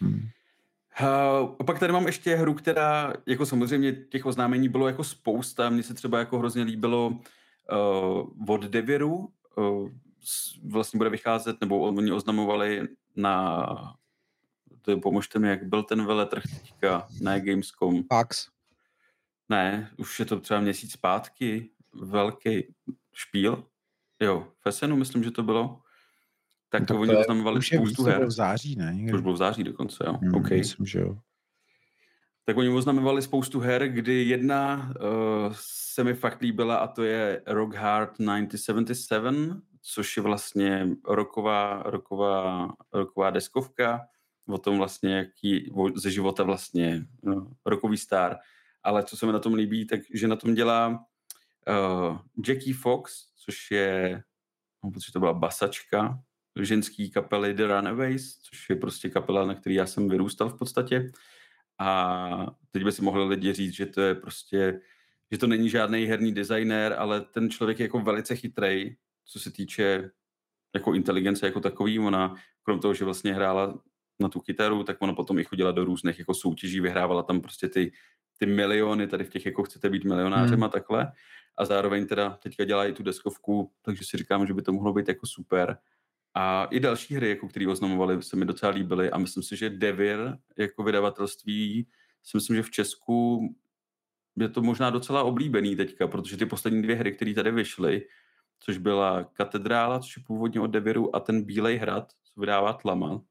Hmm. 0.00 0.28
Uh, 1.00 1.56
pak 1.66 1.78
tady 1.78 1.92
mám 1.92 2.06
ještě 2.06 2.36
hru, 2.36 2.54
která, 2.54 3.12
jako 3.26 3.46
samozřejmě 3.46 3.92
těch 3.92 4.26
oznámení 4.26 4.68
bylo 4.68 4.86
jako 4.86 5.04
spousta, 5.04 5.70
mně 5.70 5.82
se 5.82 5.94
třeba 5.94 6.18
jako 6.18 6.38
hrozně 6.38 6.62
líbilo 6.62 7.18
od 8.48 8.64
Deviru, 8.64 9.28
uh, 9.56 9.90
vlastně 10.64 10.98
bude 10.98 11.10
vycházet, 11.10 11.60
nebo 11.60 11.80
oni 11.80 12.12
oznamovali 12.12 12.88
na, 13.16 13.66
to 14.82 14.98
pomožte 14.98 15.38
mi, 15.38 15.48
jak 15.48 15.64
byl 15.64 15.82
ten 15.82 16.06
veletrh 16.06 16.42
teďka, 16.42 17.08
ne 17.20 17.40
Gamescom. 17.40 18.04
PAX. 18.04 18.48
Ne, 19.48 19.90
už 19.96 20.20
je 20.20 20.24
to 20.24 20.40
třeba 20.40 20.60
měsíc 20.60 20.92
zpátky, 20.92 21.70
velký 21.92 22.74
špíl. 23.12 23.64
Jo, 24.20 24.46
Fesenu 24.60 24.96
myslím, 24.96 25.24
že 25.24 25.30
to 25.30 25.42
bylo. 25.42 25.80
Tak, 26.68 26.86
to 26.86 27.00
oni 27.00 27.16
oznamovali 27.16 27.62
spoustu 27.62 28.04
her. 28.04 28.26
v 28.26 28.30
září, 28.30 28.76
ne? 28.76 29.06
To 29.10 29.16
už 29.16 29.22
bylo 29.22 29.34
v 29.34 29.36
září 29.36 29.64
dokonce, 29.64 30.04
jo. 30.06 30.12
Hmm, 30.12 30.34
okay. 30.34 30.58
Myslím, 30.58 30.86
že 30.86 31.00
jo. 31.00 31.18
Tak 32.50 32.56
oni 32.56 32.68
oznamovali 32.68 33.22
spoustu 33.22 33.60
her, 33.60 33.88
kdy 33.88 34.24
jedna 34.24 34.92
uh, 35.00 35.54
se 35.56 36.04
mi 36.04 36.14
fakt 36.14 36.40
líbila 36.40 36.76
a 36.76 36.86
to 36.86 37.02
je 37.02 37.42
Rock 37.46 37.74
Hard 37.74 38.10
1977, 38.10 39.62
což 39.82 40.16
je 40.16 40.22
vlastně 40.22 40.88
roková, 41.08 41.82
roková, 41.86 42.68
roková 42.92 43.30
deskovka 43.30 44.00
o 44.48 44.58
tom 44.58 44.78
vlastně, 44.78 45.16
jaký 45.16 45.72
ze 45.94 46.10
života 46.10 46.42
vlastně 46.42 47.06
no, 47.22 47.52
rokový 47.66 47.96
star. 47.96 48.36
Ale 48.82 49.02
co 49.02 49.16
se 49.16 49.26
mi 49.26 49.32
na 49.32 49.38
tom 49.38 49.54
líbí, 49.54 49.86
tak 49.86 50.00
že 50.14 50.28
na 50.28 50.36
tom 50.36 50.54
dělá 50.54 50.88
uh, 50.88 52.18
Jackie 52.46 52.74
Fox, 52.74 53.26
což 53.36 53.70
je, 53.70 54.22
mám 54.82 54.92
pocit, 54.92 55.06
že 55.06 55.12
to 55.12 55.20
byla 55.20 55.32
basačka 55.32 56.22
ženský 56.60 57.10
kapely 57.10 57.54
The 57.54 57.66
Runaways, 57.66 58.38
což 58.38 58.70
je 58.70 58.76
prostě 58.76 59.10
kapela, 59.10 59.46
na 59.46 59.54
který 59.54 59.74
já 59.74 59.86
jsem 59.86 60.08
vyrůstal 60.08 60.48
v 60.48 60.58
podstatě. 60.58 61.10
A 61.80 62.46
teď 62.70 62.84
by 62.84 62.92
si 62.92 63.02
mohli 63.02 63.24
lidi 63.24 63.52
říct, 63.52 63.74
že 63.74 63.86
to 63.86 64.00
je 64.00 64.14
prostě, 64.14 64.80
že 65.32 65.38
to 65.38 65.46
není 65.46 65.68
žádný 65.70 66.04
herní 66.04 66.34
designer, 66.34 66.94
ale 66.98 67.20
ten 67.20 67.50
člověk 67.50 67.78
je 67.78 67.84
jako 67.84 68.00
velice 68.00 68.36
chytrý, 68.36 68.96
co 69.24 69.40
se 69.40 69.50
týče 69.50 70.10
jako 70.74 70.94
inteligence 70.94 71.46
jako 71.46 71.60
takový. 71.60 71.98
Ona, 71.98 72.34
krom 72.62 72.80
toho, 72.80 72.94
že 72.94 73.04
vlastně 73.04 73.34
hrála 73.34 73.78
na 74.20 74.28
tu 74.28 74.40
kytaru, 74.40 74.84
tak 74.84 74.96
ona 75.00 75.12
potom 75.12 75.38
i 75.38 75.44
chodila 75.44 75.72
do 75.72 75.84
různých 75.84 76.18
jako 76.18 76.34
soutěží, 76.34 76.80
vyhrávala 76.80 77.22
tam 77.22 77.40
prostě 77.40 77.68
ty, 77.68 77.92
ty 78.38 78.46
miliony, 78.46 79.06
tady 79.06 79.24
v 79.24 79.30
těch 79.30 79.46
jako 79.46 79.62
chcete 79.62 79.90
být 79.90 80.04
milionářem 80.04 80.54
hmm. 80.54 80.64
a 80.64 80.68
takhle. 80.68 81.12
A 81.56 81.64
zároveň 81.64 82.06
teda 82.06 82.30
teďka 82.42 82.64
dělá 82.64 82.86
i 82.86 82.92
tu 82.92 83.02
deskovku, 83.02 83.72
takže 83.82 84.04
si 84.04 84.16
říkám, 84.16 84.46
že 84.46 84.54
by 84.54 84.62
to 84.62 84.72
mohlo 84.72 84.92
být 84.92 85.08
jako 85.08 85.26
super. 85.26 85.78
A 86.34 86.64
i 86.64 86.80
další 86.80 87.14
hry, 87.14 87.28
jako 87.28 87.48
které 87.48 87.68
oznamovali, 87.68 88.22
se 88.22 88.36
mi 88.36 88.44
docela 88.44 88.72
líbily 88.72 89.10
a 89.10 89.18
myslím 89.18 89.42
si, 89.42 89.56
že 89.56 89.70
Devir 89.70 90.38
jako 90.58 90.82
vydavatelství 90.82 91.86
si 92.22 92.36
myslím, 92.36 92.56
že 92.56 92.62
v 92.62 92.70
Česku 92.70 93.40
je 94.36 94.48
to 94.48 94.62
možná 94.62 94.90
docela 94.90 95.22
oblíbený 95.22 95.76
teďka, 95.76 96.06
protože 96.06 96.36
ty 96.36 96.46
poslední 96.46 96.82
dvě 96.82 96.96
hry, 96.96 97.12
které 97.12 97.34
tady 97.34 97.50
vyšly, 97.50 98.06
což 98.60 98.78
byla 98.78 99.24
Katedrála, 99.24 100.00
což 100.00 100.16
je 100.16 100.22
původně 100.26 100.60
od 100.60 100.66
Deviru, 100.66 101.16
a 101.16 101.20
ten 101.20 101.42
Bílej 101.42 101.76
hrad, 101.76 102.12
co 102.24 102.40
vydává 102.40 102.72
Tlama. 102.72 103.22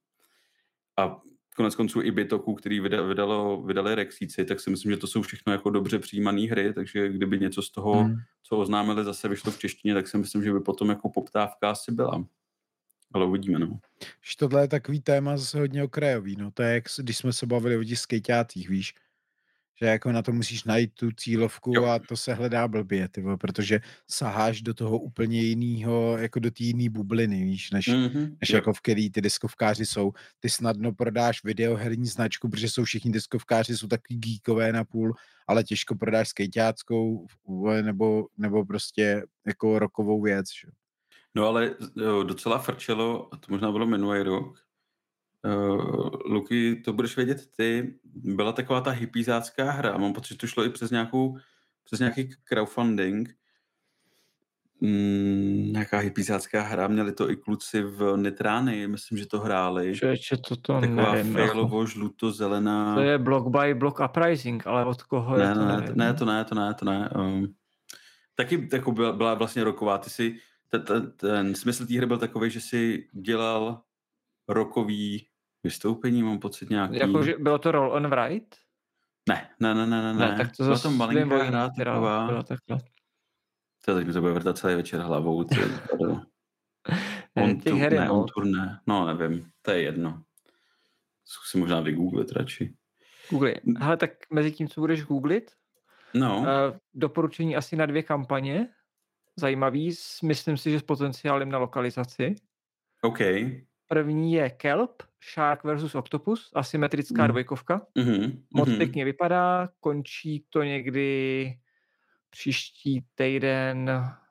A 0.98 1.22
konec 1.56 1.76
konců 1.76 2.02
i 2.02 2.12
Bitoku, 2.12 2.54
který 2.54 2.80
vydalo, 2.80 3.62
vydali 3.62 3.96
Rexíci, 3.96 4.46
tak 4.46 4.60
si 4.60 4.70
myslím, 4.70 4.92
že 4.92 4.98
to 4.98 5.08
jsou 5.08 5.22
všechno 5.22 5.54
jako 5.54 5.70
dobře 5.70 6.00
přijímané 6.00 6.42
hry, 6.42 6.74
takže 6.74 7.10
kdyby 7.10 7.40
něco 7.40 7.62
z 7.62 7.70
toho, 7.70 8.04
hmm. 8.04 8.16
co 8.44 8.58
oznámili, 8.58 9.04
zase 9.04 9.28
vyšlo 9.28 9.52
v 9.52 9.60
češtině, 9.60 9.94
tak 9.94 10.08
si 10.08 10.18
myslím, 10.18 10.44
že 10.44 10.54
by 10.54 10.60
potom 10.60 10.90
jako 10.90 11.10
poptávka 11.10 11.70
asi 11.70 11.92
byla. 11.92 12.26
Ale 13.14 13.26
uvidíme, 13.26 13.60
no. 13.60 13.80
Tohle 14.38 14.62
je 14.62 14.68
takový 14.68 15.02
téma 15.02 15.38
zase 15.38 15.60
hodně 15.60 15.84
okrajový, 15.84 16.36
no. 16.36 16.52
To 16.52 16.64
je, 16.64 16.74
jak, 16.74 16.84
když 17.00 17.18
jsme 17.18 17.34
se 17.34 17.46
bavili 17.46 17.78
o 17.78 17.84
těch 17.84 18.00
skejťátích, 18.00 18.70
víš, 18.70 18.94
že 19.82 19.86
jako 19.86 20.12
na 20.12 20.22
to 20.22 20.32
musíš 20.32 20.64
najít 20.64 20.94
tu 20.94 21.12
cílovku 21.12 21.72
jo. 21.76 21.86
a 21.86 22.00
to 22.00 22.18
se 22.18 22.34
hledá 22.34 22.68
blbě, 22.68 23.08
ty 23.08 23.24
protože 23.42 23.80
saháš 24.08 24.62
do 24.62 24.74
toho 24.74 25.00
úplně 25.00 25.42
jiného, 25.42 26.18
jako 26.18 26.40
do 26.40 26.52
té 26.52 26.64
jiné 26.64 26.90
bubliny, 26.90 27.44
víš, 27.44 27.72
než, 27.72 27.88
mm-hmm. 27.88 28.38
než 28.42 28.50
jako 28.50 28.74
v 28.74 28.82
který 28.82 29.10
ty 29.10 29.22
diskovkáři 29.22 29.86
jsou. 29.86 30.12
Ty 30.40 30.50
snadno 30.50 30.94
prodáš 30.94 31.44
videoherní 31.44 32.08
značku, 32.08 32.50
protože 32.50 32.70
jsou 32.70 32.84
všichni 32.84 33.12
diskovkáři, 33.12 33.78
jsou 33.78 33.88
takový 33.88 34.20
geekové 34.20 34.72
na 34.74 34.84
půl, 34.84 35.14
ale 35.48 35.64
těžko 35.64 35.96
prodáš 35.96 36.30
skejťáckou 36.30 37.28
nebo, 37.82 38.28
nebo 38.38 38.66
prostě 38.66 39.24
jako 39.48 39.80
rokovou 39.80 40.22
věc. 40.22 40.46
Že? 40.62 40.72
No 41.36 41.48
ale 41.48 41.76
jo, 41.96 42.24
docela 42.24 42.60
frčelo, 42.60 43.34
a 43.34 43.38
to 43.38 43.46
možná 43.50 43.72
bylo 43.72 43.86
minulý 43.86 44.24
rok, 44.24 44.60
Uh, 45.46 46.10
Luky, 46.26 46.76
to 46.76 46.94
budeš 46.94 47.16
vědět 47.16 47.42
ty, 47.58 47.94
byla 48.16 48.52
taková 48.52 48.82
ta 48.82 48.92
hypízácká 48.92 49.72
hra, 49.72 49.98
mám 49.98 50.14
pocit, 50.14 50.34
že 50.34 50.38
to 50.38 50.48
šlo 50.48 50.66
i 50.66 50.70
přes 50.70 50.92
nějakou, 50.92 51.38
přes 51.84 52.00
nějaký 52.00 52.30
crowdfunding, 52.44 53.30
mm, 54.82 55.70
nějaká 55.74 55.98
hypízácká 56.00 56.62
hra, 56.62 56.88
měli 56.88 57.12
to 57.14 57.32
i 57.32 57.36
kluci 57.36 57.82
v 57.82 58.18
Nitrány, 58.18 58.88
myslím, 58.88 59.18
že 59.18 59.26
to 59.28 59.40
hráli. 59.40 59.96
Čeče, 59.96 60.38
to 60.38 60.56
to 60.56 60.82
Taková 60.82 61.14
nevím. 61.14 61.34
failovo, 61.34 61.86
žluto-zelená. 61.86 62.96
To 62.96 63.02
je 63.02 63.18
block 63.18 63.48
by 63.48 63.74
block 63.74 64.00
uprising, 64.10 64.68
ale 64.68 64.86
od 64.86 65.04
koho 65.04 65.38
ne, 65.38 65.44
je 65.44 65.54
to 65.54 65.60
ne, 65.66 65.78
nevím. 65.78 65.98
ne, 65.98 66.14
to 66.14 66.26
ne, 66.26 66.46
to 66.46 66.56
ne, 66.56 66.74
to 66.74 66.86
ne. 66.86 67.10
Um, 67.16 67.54
taky 68.36 68.70
jako 68.74 68.92
byla, 68.92 69.12
byla 69.12 69.34
vlastně 69.34 69.64
roková, 69.64 69.98
ty 69.98 70.10
si, 70.10 70.38
ten, 70.70 70.84
ten, 70.84 71.12
ten 71.12 71.56
smysl 71.56 71.86
té 71.86 71.98
hry 71.98 72.06
byl 72.06 72.18
takový, 72.18 72.50
že 72.50 72.62
si 72.62 73.10
dělal 73.14 73.82
rokový 74.48 75.28
vystoupení, 75.64 76.24
mám 76.24 76.40
pocit 76.40 76.70
nějaký. 76.70 76.98
Jako, 76.98 77.24
že 77.24 77.36
bylo 77.38 77.58
to 77.58 77.72
roll 77.72 77.92
on 77.92 78.08
write? 78.08 78.58
Ne, 79.30 79.50
ne, 79.60 79.76
ne, 79.76 79.86
ne, 79.86 80.02
ne. 80.02 80.14
ne 80.14 80.38
tak 80.38 80.58
to 80.58 80.64
zase 80.64 80.90
malinká 80.90 81.44
hra 81.44 81.70
taková. 81.78 82.28
byla 82.28 82.44
takhle. 82.44 82.78
To 83.86 83.96
teď 83.96 84.08
mi 84.08 84.14
to 84.14 84.22
bude 84.22 84.34
vrtat 84.34 84.58
celý 84.58 84.76
večer 84.76 85.00
hlavou. 85.00 85.44
Ty, 85.44 85.56
on 87.36 87.62
tu, 87.62 87.78
je 87.78 87.90
ne, 87.90 88.10
on 88.10 88.26
tur 88.34 88.46
ne. 88.46 88.80
No, 88.88 89.06
nevím, 89.06 89.52
to 89.62 89.72
je 89.72 89.82
jedno. 89.82 90.24
Zkusím 91.26 91.60
možná 91.60 91.80
vygooglit 91.80 92.32
radši. 92.32 92.74
Google. 93.30 93.54
Hele, 93.78 93.98
tak 93.98 94.12
mezi 94.34 94.52
tím, 94.52 94.68
co 94.68 94.82
budeš 94.82 95.04
googlit, 95.04 95.52
No, 96.14 96.40
uh, 96.40 96.46
doporučení 96.94 97.56
asi 97.56 97.76
na 97.76 97.86
dvě 97.86 98.04
kampaně. 98.04 98.68
Zajímavý, 99.40 99.92
myslím 100.24 100.58
si, 100.58 100.72
že 100.72 100.80
s 100.80 100.84
potenciálem 100.84 101.50
na 101.50 101.58
lokalizaci. 101.58 102.36
OK. 103.02 103.20
První 103.88 104.34
je 104.34 104.50
Kelp, 104.50 105.04
Shark 105.34 105.64
versus 105.64 105.96
Octopus, 105.96 106.52
asymetrická 106.56 107.22
Mm. 107.24 107.28
dvojkovka. 107.28 107.82
Mhm, 107.98 108.44
Moc 108.54 108.70
mhm. 108.70 108.78
pěkně 108.78 109.06
vypadá, 109.06 109.70
končí 109.80 110.46
to 110.50 110.64
někdy 110.64 111.54
příští 112.30 113.06
týden, 113.16 113.86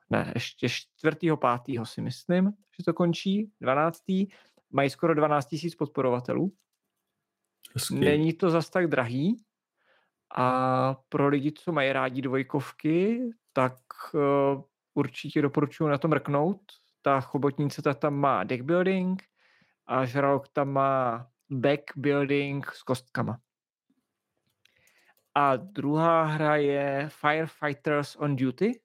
ne, 0.09 0.31
ještě 0.35 0.69
4. 0.69 1.35
5. 1.35 1.85
si 1.85 2.01
myslím, 2.01 2.45
že 2.77 2.83
to 2.85 2.93
končí, 2.93 3.51
12. 3.61 4.27
Mají 4.71 4.89
skoro 4.89 5.13
12 5.13 5.47
000 5.63 5.75
podporovatelů. 5.77 6.53
Hezky. 7.73 7.95
Není 7.95 8.33
to 8.33 8.49
zas 8.49 8.69
tak 8.69 8.87
drahý 8.87 9.43
a 10.35 10.95
pro 11.09 11.27
lidi, 11.27 11.51
co 11.51 11.71
mají 11.71 11.91
rádi 11.91 12.21
dvojkovky, 12.21 13.21
tak 13.53 13.73
uh, 14.13 14.61
určitě 14.93 15.41
doporučuji 15.41 15.87
na 15.87 15.97
to 15.97 16.07
mrknout. 16.07 16.59
Ta 17.01 17.21
chobotnice 17.21 17.81
ta 17.81 17.93
tam 17.93 18.13
má 18.15 18.43
deck 18.43 18.63
building 18.63 19.23
a 19.87 20.05
žralok 20.05 20.47
tam 20.47 20.69
má 20.69 21.27
back 21.49 21.81
building 21.95 22.71
s 22.71 22.83
kostkama. 22.83 23.39
A 25.35 25.55
druhá 25.55 26.23
hra 26.23 26.55
je 26.55 27.09
Firefighters 27.09 28.15
on 28.15 28.35
Duty. 28.35 28.79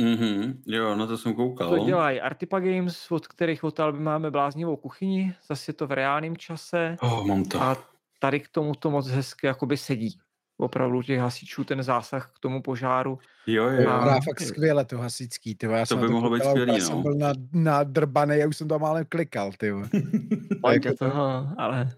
Mhm, 0.00 0.62
jo, 0.66 0.94
na 0.96 1.06
to 1.06 1.18
jsem 1.18 1.34
koukal. 1.34 1.68
To 1.68 1.78
dělají 1.84 2.20
Artipa 2.20 2.60
Games, 2.60 3.10
od 3.10 3.26
kterých 3.26 3.64
od 3.64 3.80
Alby 3.80 3.98
máme 4.00 4.30
bláznivou 4.30 4.76
kuchyni, 4.76 5.34
zase 5.48 5.70
je 5.70 5.74
to 5.74 5.86
v 5.86 5.92
reálném 5.92 6.36
čase 6.36 6.96
Oh, 7.02 7.26
mám 7.26 7.44
to. 7.44 7.62
a 7.62 7.76
tady 8.18 8.40
k 8.40 8.48
tomu 8.48 8.74
to 8.74 8.90
moc 8.90 9.08
hezky 9.08 9.46
jakoby 9.46 9.76
sedí. 9.76 10.18
Opravdu 10.58 11.02
těch 11.02 11.18
hasičů 11.20 11.64
ten 11.64 11.82
zásah 11.82 12.32
k 12.34 12.38
tomu 12.38 12.62
požáru. 12.62 13.18
Jo, 13.46 13.64
jo. 13.70 13.90
A- 13.90 14.00
Hra 14.00 14.20
fakt 14.20 14.40
skvěle, 14.40 14.84
to 14.84 14.98
hasičský, 14.98 15.54
ty 15.54 15.66
já 15.66 15.80
To 15.80 15.86
jsem 15.86 16.00
by 16.00 16.08
mohlo 16.08 16.30
být 16.30 16.44
skvělý, 16.44 16.72
no. 16.72 16.80
jsem 16.80 17.02
byl 17.02 17.14
na, 17.14 17.32
na 17.52 17.82
drbanej, 17.84 18.38
já 18.40 18.48
už 18.48 18.56
jsem 18.56 18.68
tam 18.68 18.80
málem 18.80 19.04
klikal, 19.08 19.52
ty 19.58 19.66
jako 20.72 20.88
to- 20.88 20.94
toho, 21.10 21.48
ale 21.58 21.90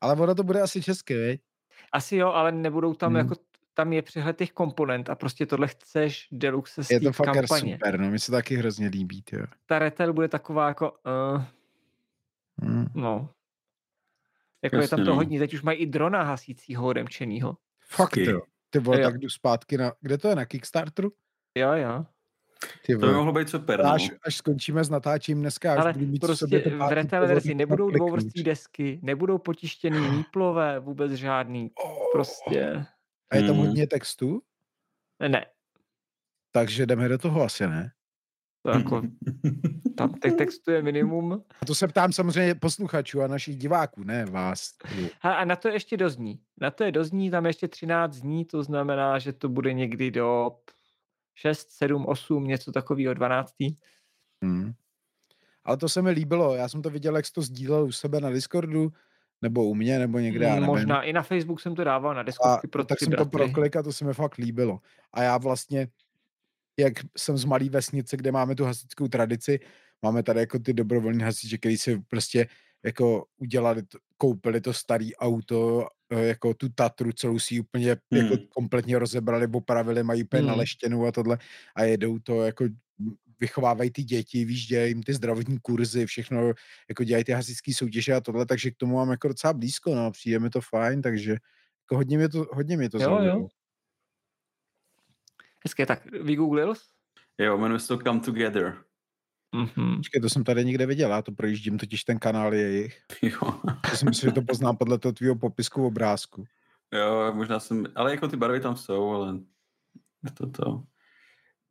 Ale 0.00 0.14
ono 0.16 0.34
to 0.34 0.42
bude 0.42 0.60
asi 0.60 0.82
česky, 0.82 1.14
viď? 1.16 1.40
asi 1.92 2.16
jo, 2.16 2.28
ale 2.28 2.52
nebudou 2.52 2.94
tam 2.94 3.10
Hmm. 3.10 3.16
jako 3.18 3.34
tam 3.74 3.92
je 3.92 4.02
přehled 4.02 4.36
těch 4.38 4.52
komponent 4.52 5.08
a 5.10 5.14
prostě 5.14 5.46
tohle 5.46 5.68
chceš 5.68 6.28
deluxe 6.32 6.84
z 6.84 6.90
Je 6.90 7.00
to 7.00 7.12
fakt 7.12 7.32
kampaně. 7.34 7.72
super, 7.74 8.00
no, 8.00 8.10
mi 8.10 8.18
se 8.18 8.32
taky 8.32 8.56
hrozně 8.56 8.88
líbí, 8.88 9.22
ty 9.22 9.36
jo. 9.36 9.44
Ta 9.66 9.78
retail 9.78 10.12
bude 10.12 10.28
taková 10.28 10.68
jako, 10.68 10.90
uh, 11.36 11.42
Hmm. 12.62 12.86
no. 12.94 13.28
Jako 14.62 14.76
je 14.76 14.82
Jasně, 14.82 14.96
tam 14.96 15.04
to 15.04 15.10
no. 15.10 15.16
hodně, 15.16 15.38
teď 15.38 15.54
už 15.54 15.62
mají 15.62 15.78
i 15.78 15.86
drona 15.86 16.22
hasícího 16.22 16.86
odemčenýho. 16.86 17.56
Fakt, 17.96 18.16
jo. 18.16 18.40
Ty 18.70 18.78
vole, 18.78 19.00
Jo. 19.00 19.08
tak 19.10 19.18
jdu 19.18 19.28
zpátky 19.28 19.78
na, 19.78 19.92
kde 20.00 20.18
to 20.18 20.28
je, 20.28 20.34
na 20.36 20.44
Kickstarteru? 20.44 21.12
Jo, 21.58 21.72
jo. 21.72 22.04
Ty 22.86 22.92
To 22.96 23.06
by 23.06 23.12
mohlo 23.12 23.32
být 23.32 23.48
super, 23.48 23.84
no. 23.84 23.90
až, 23.92 24.10
až 24.26 24.36
skončíme 24.36 24.84
s 24.84 24.90
natáčím 24.90 25.40
dneska, 25.40 25.72
až 25.72 25.78
Ale 25.78 25.92
budu 25.92 26.06
mít 26.06 26.18
prostě 26.18 26.58
v 26.58 26.62
pivo, 26.62 26.88
verzi 27.26 27.54
nebudou 27.54 27.90
dvouvrství 27.90 28.42
desky, 28.42 29.00
nebudou 29.02 29.38
potištěný 29.38 29.98
míplové, 30.16 30.78
vůbec 30.80 31.12
žádný. 31.12 31.70
Prostě 32.12 32.86
A 33.30 33.36
je 33.36 33.42
tam 33.42 33.56
Mhm. 33.56 33.66
hodně 33.66 33.86
textu, 33.86 34.42
ne. 35.28 35.46
takže 36.52 36.86
jdeme 36.86 37.08
do 37.08 37.18
toho 37.18 37.42
asi, 37.42 37.66
ne? 37.66 37.90
To 38.64 38.70
jako, 38.70 39.02
tam 39.96 40.14
těch 40.14 40.32
textů 40.32 40.70
je 40.70 40.82
minimum. 40.82 41.44
A 41.62 41.66
to 41.66 41.74
se 41.74 41.88
ptám 41.88 42.12
samozřejmě 42.12 42.54
posluchačů 42.54 43.22
a 43.22 43.26
našich 43.26 43.56
diváků, 43.56 44.04
ne 44.04 44.24
vás. 44.24 44.70
A, 45.22 45.32
a 45.32 45.44
na 45.44 45.56
to 45.56 45.68
ještě 45.68 45.96
dozní. 45.96 46.40
Na 46.60 46.70
to 46.70 46.84
je 46.84 46.92
dozní, 46.92 47.30
tam 47.30 47.46
ještě 47.46 47.68
13 47.68 48.16
dní, 48.16 48.44
to 48.44 48.62
znamená, 48.62 49.18
že 49.18 49.32
to 49.32 49.48
bude 49.48 49.72
někdy 49.72 50.10
do 50.10 50.50
6, 51.34 51.70
7, 51.70 52.06
8, 52.06 52.44
něco 52.44 52.72
takového, 52.72 53.14
12. 53.14 53.52
Hmm. 54.42 54.72
Ale 55.64 55.76
to 55.76 55.88
se 55.88 56.02
mi 56.02 56.10
líbilo, 56.10 56.54
já 56.54 56.68
jsem 56.68 56.82
to 56.82 56.90
viděl, 56.90 57.16
jak 57.16 57.26
jsi 57.26 57.32
to 57.32 57.42
sdílel 57.42 57.84
u 57.84 57.92
sebe 57.92 58.20
na 58.20 58.30
Discordu, 58.30 58.92
nebo 59.42 59.64
u 59.64 59.74
mě, 59.74 59.98
nebo 59.98 60.18
někde, 60.18 60.44
já 60.46 60.54
nevím. 60.54 60.66
Možná 60.66 61.02
i 61.02 61.12
na 61.12 61.22
Facebook 61.22 61.60
jsem 61.60 61.74
to 61.74 61.84
dával 61.84 62.14
na 62.14 62.24
A 62.44 62.58
pro 62.70 62.84
tak 62.84 62.98
jsem 62.98 63.12
to 63.12 63.24
bratry. 63.24 63.30
proklik 63.30 63.76
a 63.76 63.82
to 63.82 63.92
se 63.92 64.04
mi 64.04 64.14
fakt 64.14 64.36
líbilo. 64.36 64.80
A 65.12 65.22
já 65.22 65.38
vlastně, 65.38 65.88
jak 66.78 66.92
jsem 67.18 67.38
z 67.38 67.44
malé 67.44 67.68
vesnice, 67.68 68.16
kde 68.16 68.32
máme 68.32 68.54
tu 68.54 68.64
hasičskou 68.64 69.08
tradici, 69.08 69.60
máme 70.02 70.22
tady 70.22 70.40
jako 70.40 70.58
ty 70.58 70.72
dobrovolní 70.72 71.22
hasiče, 71.22 71.58
který 71.58 71.78
si 71.78 72.02
prostě 72.08 72.46
jako 72.84 73.24
udělali, 73.38 73.82
to, 73.82 73.98
koupili 74.16 74.60
to 74.60 74.72
starý 74.72 75.16
auto, 75.16 75.86
eh, 76.12 76.24
jako 76.26 76.54
tu 76.54 76.68
Tatru, 76.68 77.12
celou 77.12 77.38
si 77.38 77.60
úplně 77.60 77.88
jako 77.88 78.34
Hmm. 78.34 78.46
kompletně 78.48 78.98
rozebrali, 78.98 79.46
opravili, 79.52 80.02
mají 80.02 80.22
úplně 80.24 80.40
Hmm. 80.40 80.48
naleštěnou 80.48 81.06
a 81.06 81.12
tohle 81.12 81.38
a 81.76 81.84
jedou 81.84 82.18
to 82.18 82.42
jako 82.42 82.64
vychovávají 83.40 83.90
ty 83.90 84.04
děti, 84.04 84.44
víš, 84.44 84.66
dělají 84.66 84.90
jim 84.90 85.02
ty 85.02 85.14
zdravotní 85.14 85.58
kurzy, 85.62 86.06
všechno, 86.06 86.52
jako 86.88 87.04
dělají 87.04 87.24
ty 87.24 87.32
hasičské 87.32 87.74
soutěže 87.74 88.14
a 88.14 88.20
tohle, 88.20 88.46
takže 88.46 88.70
k 88.70 88.76
tomu 88.76 88.96
mám 88.96 89.10
jako 89.10 89.28
docela 89.28 89.52
blízko, 89.52 89.94
no, 89.94 90.10
přijde 90.10 90.38
mi 90.38 90.50
to 90.50 90.60
fajn, 90.60 91.02
takže 91.02 91.30
jako 91.30 91.96
hodně 91.96 92.18
mě 92.18 92.28
to, 92.28 92.46
hodně 92.52 92.76
mě 92.76 92.90
to 92.90 92.98
Jo, 92.98 93.00
zaujalo. 93.00 93.40
jo. 93.40 93.48
Hezké, 95.66 95.86
tak 95.86 96.12
vygooglil 96.12 96.74
jsi? 96.74 96.84
Jo, 97.38 97.58
jmenuje 97.58 97.80
se 97.80 97.88
to 97.88 97.98
Come 97.98 98.20
Together. 98.20 98.84
Mhm. 99.54 99.96
Počkej, 99.96 100.20
to 100.20 100.28
jsem 100.28 100.44
tady 100.44 100.64
někde 100.64 100.86
viděl, 100.86 101.10
já 101.10 101.22
to 101.22 101.32
projíždím, 101.32 101.78
totiž 101.78 102.04
ten 102.04 102.18
kanál 102.18 102.54
je 102.54 102.60
jejich. 102.60 103.02
Jo. 103.22 103.60
To 103.90 103.96
si 103.96 104.04
myslím, 104.04 104.30
že 104.30 104.34
to 104.34 104.42
poznám 104.42 104.76
podle 104.76 104.98
toho 104.98 105.12
tvýho 105.12 105.36
popisku 105.36 105.86
obrázku. 105.86 106.44
Jo, 106.92 107.32
možná 107.34 107.60
jsem, 107.60 107.84
ale 107.94 108.10
jako 108.10 108.28
ty 108.28 108.36
barvy 108.36 108.60
tam 108.60 108.76
jsou, 108.76 109.10
ale 109.10 109.38
je 110.24 110.30
to 110.30 110.46
to. 110.50 110.82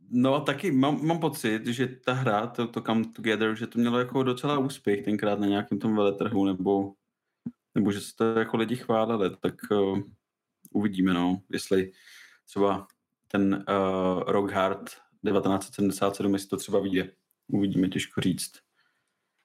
No 0.09 0.41
taky 0.41 0.71
mám, 0.71 1.05
mám 1.05 1.19
pocit, 1.19 1.67
že 1.67 1.87
ta 1.87 2.13
hra, 2.13 2.47
to, 2.47 2.67
to 2.67 2.81
Come 2.81 3.05
Together, 3.05 3.55
že 3.55 3.67
to 3.67 3.79
mělo 3.79 3.99
jako 3.99 4.23
docela 4.23 4.57
úspěch 4.57 5.05
tenkrát 5.05 5.39
na 5.39 5.47
nějakém 5.47 5.79
tom 5.79 5.95
veletrhu, 5.95 6.45
nebo, 6.45 6.93
nebo 7.75 7.91
že 7.91 8.01
se 8.01 8.15
to 8.15 8.39
jako 8.39 8.57
lidi 8.57 8.75
chválili, 8.75 9.37
tak 9.37 9.55
uh, 9.71 9.99
uvidíme, 10.71 11.13
no, 11.13 11.41
jestli 11.51 11.91
třeba 12.45 12.87
ten 13.33 13.65
uh, 13.69 14.23
Rock 14.23 14.51
Hard 14.51 14.89
1977, 14.89 16.33
jestli 16.33 16.49
to 16.49 16.57
třeba 16.57 16.79
vyjde. 16.79 17.11
Uvidíme, 17.47 17.87
těžko 17.87 18.21
říct. 18.21 18.51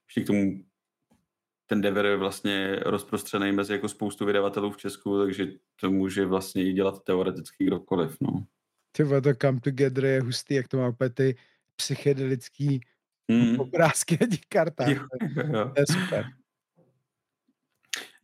Ještě 0.08 0.20
k 0.20 0.26
tomu 0.26 0.64
ten 1.66 1.80
Dever 1.80 2.06
je 2.06 2.16
vlastně 2.16 2.76
rozprostřený 2.76 3.52
mezi 3.52 3.72
jako 3.72 3.88
spoustu 3.88 4.26
vydavatelů 4.26 4.70
v 4.70 4.76
Česku, 4.76 5.18
takže 5.18 5.46
to 5.80 5.90
může 5.90 6.26
vlastně 6.26 6.70
i 6.70 6.72
dělat 6.72 7.04
teoreticky 7.04 7.64
kdokoliv, 7.64 8.16
no. 8.20 8.46
Ty 8.92 9.04
to 9.04 9.34
Come 9.42 9.60
Together 9.60 10.04
je 10.04 10.20
hustý, 10.20 10.54
jak 10.54 10.68
to 10.68 10.76
má 10.76 10.88
úplně 10.88 11.10
ty 11.10 11.36
psychedelický 11.76 12.80
mm. 13.28 13.60
obrázky 13.60 14.18
na 14.20 14.26
těch 14.26 14.46
kartách. 14.48 14.88
Jo, 14.88 15.06
jo, 15.20 15.42
jo. 15.52 15.72
To 15.74 15.80
je 15.80 15.86
super. 15.86 16.26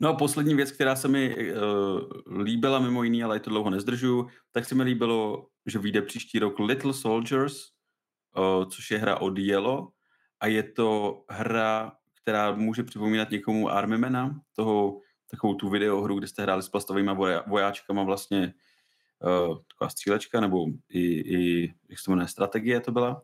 No 0.01 0.09
a 0.09 0.17
poslední 0.17 0.55
věc, 0.55 0.73
která 0.73 0.97
se 0.97 1.09
mi 1.09 1.53
uh, 1.53 2.41
líbila 2.43 2.79
mimo 2.79 3.03
jiný, 3.03 3.25
ale 3.25 3.41
to 3.41 3.51
dlouho 3.51 3.71
nezdržu, 3.71 4.27
tak 4.53 4.65
se 4.65 4.75
mi 4.75 4.83
líbilo, 4.83 5.47
že 5.67 5.79
vyjde 5.79 6.03
příští 6.03 6.39
rok 6.39 6.59
Little 6.59 6.95
Soldiers, 6.95 7.57
uh, 8.37 8.65
což 8.69 8.91
je 8.91 8.99
hra 8.99 9.21
od 9.21 9.39
Yellow 9.39 9.89
a 10.41 10.47
je 10.47 10.63
to 10.63 11.23
hra, 11.31 11.93
která 12.23 12.55
může 12.55 12.83
připomínat 12.83 13.31
někomu 13.31 13.69
Armymana, 13.69 14.41
toho 14.53 15.01
takovou 15.31 15.55
tu 15.55 15.69
videohru, 15.69 16.19
kde 16.19 16.27
jste 16.27 16.43
hráli 16.43 16.63
s 16.63 16.69
plastovými 16.69 17.11
vojáčkama 17.47 18.03
vlastně 18.03 18.55
uh, 19.21 19.59
taková 19.69 19.89
střílečka, 19.89 20.41
nebo 20.41 20.67
i, 20.89 21.01
i, 21.37 21.75
jak 21.89 21.99
se 21.99 22.05
to 22.05 22.11
jmenuje, 22.11 22.29
strategie 22.29 22.81
to 22.81 22.93
byla. 22.93 23.23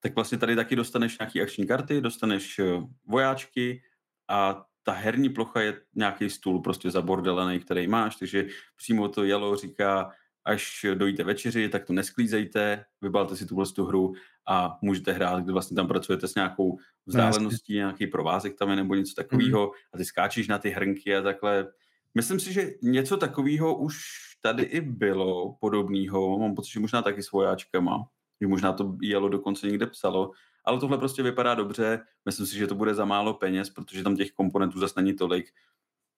Tak 0.00 0.14
vlastně 0.14 0.38
tady 0.38 0.56
taky 0.56 0.76
dostaneš 0.76 1.18
nějaký 1.18 1.42
akční 1.42 1.66
karty, 1.66 2.00
dostaneš 2.00 2.60
vojáčky 3.06 3.82
a 4.28 4.64
ta 4.82 4.92
herní 4.92 5.28
plocha 5.28 5.60
je 5.60 5.80
nějaký 5.94 6.30
stůl 6.30 6.60
prostě 6.60 6.90
zabordelený, 6.90 7.60
který 7.60 7.86
máš, 7.86 8.16
takže 8.16 8.46
přímo 8.76 9.08
to 9.08 9.24
jelo 9.24 9.56
říká, 9.56 10.10
až 10.44 10.86
dojíte 10.94 11.24
večeři, 11.24 11.68
tak 11.68 11.84
to 11.84 11.92
nesklízejte, 11.92 12.84
vybalte 13.02 13.36
si 13.36 13.46
tuhle 13.46 13.66
tu 13.66 13.84
hru 13.84 14.12
a 14.48 14.78
můžete 14.82 15.12
hrát, 15.12 15.44
kdy 15.44 15.52
vlastně 15.52 15.74
tam 15.74 15.88
pracujete 15.88 16.28
s 16.28 16.34
nějakou 16.34 16.78
vzdáleností, 17.06 17.74
nějaký 17.74 18.06
provázek 18.06 18.58
tam 18.58 18.70
je 18.70 18.76
nebo 18.76 18.94
něco 18.94 19.14
takového 19.14 19.66
mm. 19.66 19.72
a 19.94 19.98
ty 19.98 20.04
skáčíš 20.04 20.48
na 20.48 20.58
ty 20.58 20.70
hrnky 20.70 21.16
a 21.16 21.22
takhle. 21.22 21.66
Myslím 22.14 22.40
si, 22.40 22.52
že 22.52 22.70
něco 22.82 23.16
takového 23.16 23.78
už 23.78 23.98
tady 24.42 24.62
i 24.62 24.80
bylo 24.80 25.56
podobného, 25.60 26.38
mám 26.38 26.54
pocit, 26.54 26.70
že 26.72 26.80
možná 26.80 27.02
taky 27.02 27.22
s 27.22 27.32
vojáčkama, 27.32 28.06
že 28.40 28.46
možná 28.46 28.72
to 28.72 28.96
jelo 29.02 29.28
dokonce 29.28 29.66
někde 29.66 29.86
psalo, 29.86 30.30
ale 30.64 30.80
tohle 30.80 30.98
prostě 30.98 31.22
vypadá 31.22 31.54
dobře, 31.54 32.00
myslím 32.24 32.46
si, 32.46 32.58
že 32.58 32.66
to 32.66 32.74
bude 32.74 32.94
za 32.94 33.04
málo 33.04 33.34
peněz, 33.34 33.70
protože 33.70 34.02
tam 34.02 34.16
těch 34.16 34.32
komponentů 34.32 34.78
zase 34.78 35.02
není 35.02 35.16
tolik 35.16 35.52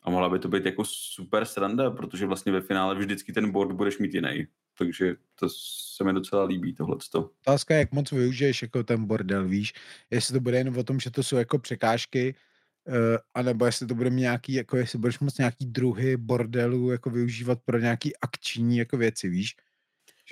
a 0.03 0.11
mohla 0.11 0.29
by 0.29 0.39
to 0.39 0.49
být 0.49 0.67
jako 0.67 0.85
super 0.85 1.45
sranda, 1.45 1.91
protože 1.91 2.27
vlastně 2.27 2.53
ve 2.53 2.61
finále 2.61 2.95
vždycky 2.95 3.33
ten 3.33 3.51
board 3.53 3.73
budeš 3.73 3.99
mít 3.99 4.15
jiný. 4.15 4.47
Takže 4.79 5.15
to 5.35 5.49
se 5.97 6.05
mi 6.05 6.13
docela 6.13 6.45
líbí 6.45 6.75
tohleto. 6.75 7.31
Otázka 7.47 7.75
je, 7.75 7.81
jak 7.81 7.93
moc 7.93 8.13
využiješ 8.13 8.63
jako 8.63 8.83
ten 8.83 9.05
bordel, 9.05 9.49
víš? 9.49 9.73
Jestli 10.11 10.33
to 10.33 10.41
bude 10.41 10.59
jen 10.59 10.79
o 10.79 10.85
tom, 10.85 11.01
že 11.01 11.11
to 11.11 11.23
jsou 11.23 11.37
jako 11.37 11.59
překážky, 11.59 12.35
uh, 12.89 12.95
anebo 13.35 13.67
jestli 13.67 13.87
to 13.87 13.95
bude 13.95 14.11
nějaký, 14.11 14.53
jako 14.53 14.77
jestli 14.77 14.99
budeš 14.99 15.19
moc 15.19 15.39
nějaký 15.39 15.67
druhy 15.67 16.17
bordelů 16.17 16.91
jako 16.91 17.11
využívat 17.11 17.59
pro 17.65 17.79
nějaký 17.79 18.17
akční 18.17 18.79
jako 18.79 18.97
věci, 18.97 19.29
víš? 19.29 19.57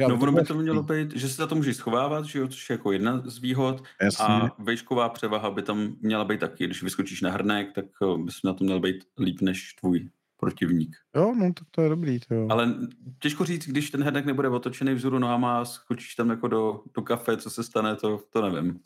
Že 0.00 0.08
no 0.08 0.18
ono 0.20 0.32
by 0.32 0.42
to 0.42 0.54
mělo 0.54 0.82
být, 0.82 1.16
že 1.16 1.28
se 1.28 1.34
za 1.34 1.46
to 1.46 1.54
můžeš 1.54 1.76
schovávat, 1.76 2.24
že 2.24 2.38
jo, 2.38 2.48
což 2.48 2.70
je 2.70 2.74
jako 2.74 2.92
jedna 2.92 3.22
z 3.24 3.38
výhod 3.38 3.84
Jasně. 4.02 4.24
a 4.24 4.50
vejšková 4.58 5.08
převaha 5.08 5.50
by 5.50 5.62
tam 5.62 5.96
měla 6.00 6.24
být 6.24 6.40
taky. 6.40 6.66
Když 6.66 6.82
vyskočíš 6.82 7.20
na 7.20 7.30
hrnek, 7.30 7.72
tak 7.74 7.84
eh, 7.84 8.18
bys 8.18 8.34
na 8.44 8.52
to 8.52 8.64
měl 8.64 8.80
být 8.80 9.04
líp 9.18 9.40
než 9.40 9.74
tvůj 9.74 10.08
protivník. 10.36 10.96
Jo, 11.16 11.34
no 11.38 11.52
tak 11.52 11.68
to 11.70 11.82
je 11.82 11.88
dobrý. 11.88 12.20
To 12.20 12.34
jo. 12.34 12.46
Ale 12.50 12.74
těžko 13.18 13.44
říct, 13.44 13.66
když 13.66 13.90
ten 13.90 14.02
hrnek 14.02 14.24
nebude 14.24 14.48
otočený 14.48 14.94
vzhůru 14.94 15.18
nohama 15.18 15.60
a 15.60 15.64
skočíš 15.64 16.14
tam 16.14 16.30
jako 16.30 16.48
do, 16.48 16.80
do 16.94 17.02
kafe, 17.02 17.36
co 17.36 17.50
se 17.50 17.64
stane, 17.64 17.96
to, 17.96 18.20
to 18.30 18.48
nevím. 18.48 18.80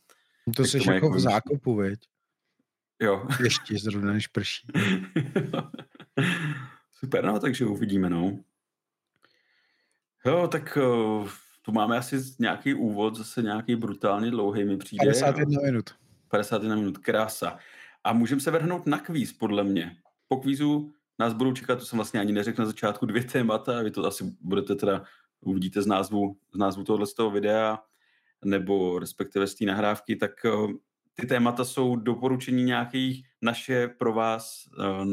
To 0.57 0.65
jsi 0.65 0.93
jako 0.93 1.11
v 1.11 1.21
zákopu, 1.21 1.75
veď? 1.75 1.99
Jo. 3.03 3.27
Ještě 3.43 3.79
zrovna, 3.79 4.13
než 4.13 4.27
prší. 4.27 4.67
Super, 6.93 7.25
no, 7.25 7.41
takže 7.41 7.67
uvidíme, 7.67 8.11
no. 8.11 8.39
Jo, 10.27 10.49
tak 10.49 10.79
uh, 10.83 11.29
tu 11.63 11.73
máme 11.73 11.99
asi 11.99 12.17
nějaký 12.39 12.75
úvod, 12.75 13.17
zase 13.17 13.43
nějaký 13.43 13.77
brutálně 13.77 14.31
dlouhý 14.31 14.65
mi 14.65 14.77
přijde. 14.77 15.05
51 15.05 15.61
minut. 15.65 15.91
51 16.29 16.77
minut, 16.77 16.99
krása. 16.99 17.59
A 18.05 18.13
můžeme 18.13 18.41
se 18.41 18.51
vrhnout 18.51 18.87
na 18.87 18.99
kvíz, 18.99 19.33
podle 19.33 19.65
mě. 19.65 19.97
Po 20.29 20.37
kvízu 20.37 20.93
nás 21.19 21.33
budou 21.33 21.53
čekat, 21.53 21.79
to 21.79 21.85
jsem 21.85 21.97
vlastně 21.97 22.21
ani 22.21 22.33
neřekl 22.33 22.63
na 22.63 22.67
začátku, 22.67 23.07
dvě 23.07 23.25
témata, 23.25 23.83
vy 23.83 23.91
to 23.91 24.07
asi 24.07 24.25
budete 24.41 24.75
teda, 24.75 25.05
uvidíte 25.41 25.83
z 25.83 25.87
názvu, 25.87 26.37
z 26.55 26.59
názvu 26.59 26.85
tohohle 26.85 27.07
z 27.07 27.15
toho 27.15 27.31
videa, 27.31 27.79
nebo 28.45 28.99
respektive 28.99 29.47
z 29.47 29.55
té 29.55 29.65
nahrávky, 29.65 30.17
tak 30.17 30.31
uh, 30.45 30.73
ty 31.15 31.27
témata 31.27 31.65
jsou 31.65 31.97
doporučení 31.97 32.65
nějakých 32.65 33.27
naše 33.43 33.89
pro 33.89 34.13
vás, 34.13 34.69
uh, 34.79 35.07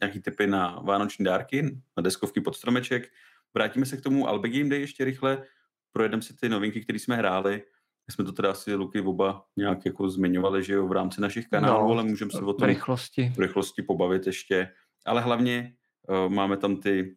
nějaký 0.00 0.20
typy 0.20 0.46
na 0.46 0.80
vánoční 0.84 1.24
dárky, 1.24 1.80
na 1.96 2.02
deskovky 2.02 2.40
pod 2.40 2.56
stromeček, 2.56 3.08
Vrátíme 3.54 3.86
se 3.86 3.96
k 3.96 4.00
tomu 4.00 4.28
Albe 4.28 4.48
Game 4.48 4.70
Day 4.70 4.80
ještě 4.80 5.04
rychle, 5.04 5.44
projedeme 5.92 6.22
si 6.22 6.36
ty 6.36 6.48
novinky, 6.48 6.80
které 6.80 6.98
jsme 6.98 7.16
hráli. 7.16 7.62
My 8.06 8.12
jsme 8.12 8.24
to 8.24 8.32
teda 8.32 8.50
asi 8.50 8.74
Luky 8.74 9.00
oba 9.00 9.44
nějak 9.56 9.86
jako 9.86 10.10
zmiňovali, 10.10 10.64
že 10.64 10.72
jo, 10.72 10.88
v 10.88 10.92
rámci 10.92 11.20
našich 11.20 11.48
kanálů, 11.48 11.88
no, 11.88 11.92
ale 11.92 12.04
můžeme 12.04 12.30
se 12.30 12.40
o 12.40 12.52
tom 12.52 12.68
rychlosti. 12.68 13.32
v 13.36 13.38
rychlosti 13.38 13.82
pobavit 13.82 14.26
ještě. 14.26 14.72
Ale 15.06 15.20
hlavně 15.20 15.74
uh, 16.08 16.32
máme 16.32 16.56
tam 16.56 16.76
ty 16.76 17.16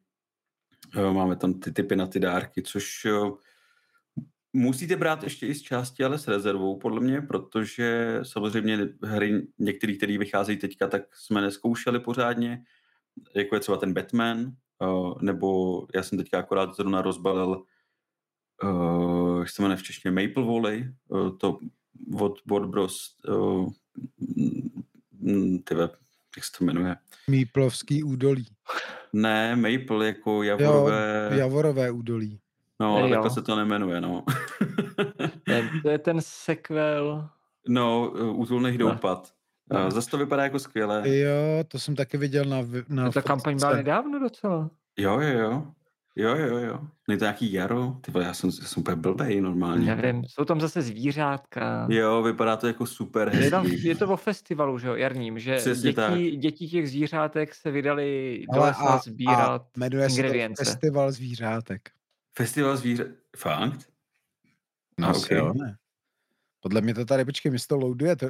uh, 0.97 1.13
máme 1.13 1.36
tam 1.36 1.53
ty 1.53 1.71
typy 1.71 1.95
na 1.95 2.07
ty 2.07 2.19
dárky, 2.19 2.61
což 2.61 3.05
uh, 3.05 3.38
musíte 4.53 4.95
brát 4.95 5.23
ještě 5.23 5.47
i 5.47 5.55
z 5.55 5.61
části, 5.61 6.03
ale 6.03 6.19
s 6.19 6.27
rezervou, 6.27 6.79
podle 6.79 7.01
mě, 7.01 7.21
protože 7.21 8.19
samozřejmě 8.23 8.89
hry 9.03 9.47
některé, 9.59 9.93
které 9.93 10.17
vycházejí 10.17 10.57
teďka, 10.57 10.88
tak 10.88 11.15
jsme 11.15 11.41
neskoušeli 11.41 11.99
pořádně, 11.99 12.63
jako 13.36 13.55
je 13.55 13.59
třeba 13.59 13.77
ten 13.77 13.93
Batman, 13.93 14.51
Uh, 14.82 15.13
nebo 15.21 15.88
já 15.95 16.03
jsem 16.03 16.17
teďka 16.17 16.39
akorát 16.39 16.75
zrovna 16.75 17.01
rozbalil, 17.01 17.63
uh, 18.63 19.39
jak 19.39 19.49
se 19.49 19.61
jmenuje 19.61 19.77
v 19.77 19.84
češtině, 19.84 20.11
Maple 20.11 20.43
Volley, 20.43 20.93
uh, 21.07 21.38
to 21.38 21.59
od 22.19 22.39
Board 22.45 22.69
Bros, 22.69 23.15
uh, 23.27 23.69
tyve, 25.63 25.89
jak 26.36 26.45
se 26.45 26.51
to 26.57 26.65
jmenuje? 26.65 26.95
Maplovský 27.27 28.03
údolí. 28.03 28.45
Ne, 29.13 29.55
Maple 29.55 30.05
jako 30.05 30.43
javorové... 30.43 31.29
Jo, 31.32 31.38
javorové 31.38 31.91
údolí. 31.91 32.39
No, 32.79 32.95
ale 32.95 33.09
takhle 33.09 33.29
se 33.29 33.41
to 33.41 33.55
nemenuje, 33.55 34.01
no. 34.01 34.23
to 35.82 35.89
je 35.89 35.97
ten 35.99 36.17
sequel. 36.21 37.29
No, 37.67 38.11
útulných 38.32 38.77
doupad. 38.77 39.34
No. 39.72 39.91
Zase 39.91 40.09
to 40.09 40.17
vypadá 40.17 40.43
jako 40.43 40.59
skvěle. 40.59 41.09
Jo, 41.09 41.63
to 41.67 41.80
jsem 41.80 41.95
taky 41.95 42.17
viděl 42.17 42.45
na... 42.45 42.57
na 42.89 43.11
ta 43.11 43.22
kampaň 43.22 43.57
byla 43.57 43.76
nedávno 43.76 44.19
docela. 44.19 44.69
Jo, 44.97 45.19
jo, 45.19 45.39
jo. 45.39 45.63
Jo, 46.15 46.36
jo, 46.36 46.57
jo. 46.57 46.80
Není 47.07 47.19
to 47.19 47.26
nějaký 47.26 47.53
jaro? 47.53 47.95
Ty 48.01 48.11
já 48.19 48.34
jsem, 48.34 48.49
já 48.61 48.67
jsem 48.67 48.82
úplně 48.82 48.95
blbej 48.95 49.41
normálně. 49.41 49.95
Nevím, 49.95 50.24
jsou 50.26 50.45
tam 50.45 50.61
zase 50.61 50.82
zvířátka. 50.82 51.88
Jo, 51.89 52.24
vypadá 52.24 52.57
to 52.57 52.67
jako 52.67 52.86
super 52.86 53.30
hezký. 53.30 53.43
Je, 53.45 53.51
tam, 53.51 53.65
je 53.65 53.95
to 53.95 54.07
o 54.07 54.17
festivalu, 54.17 54.80
že 54.80 54.88
jo, 54.88 54.95
jarním, 54.95 55.39
že 55.39 55.57
děti, 55.82 56.32
děti 56.32 56.67
těch 56.67 56.89
zvířátek 56.89 57.55
se 57.55 57.72
vydali 57.72 58.43
do 58.53 58.61
lesa 58.61 58.97
sbírat 58.97 59.61
a 59.61 59.65
jmenuje 59.78 60.07
ingredience. 60.07 60.65
se 60.65 60.72
to 60.72 60.72
Festival 60.72 61.11
zvířátek. 61.11 61.89
Festival 62.38 62.78
zvířátek? 62.78 63.15
Fakt? 63.38 63.89
No, 64.99 65.17
okay. 65.17 65.38
jo, 65.38 65.53
ne. 65.53 65.76
Podle 66.59 66.82
mě 66.82 66.93
to 66.93 67.05
tady, 67.05 67.26
počkej, 67.26 67.51
mi 67.51 67.57
to 67.67 67.78
loaduje, 67.78 68.15
to 68.15 68.30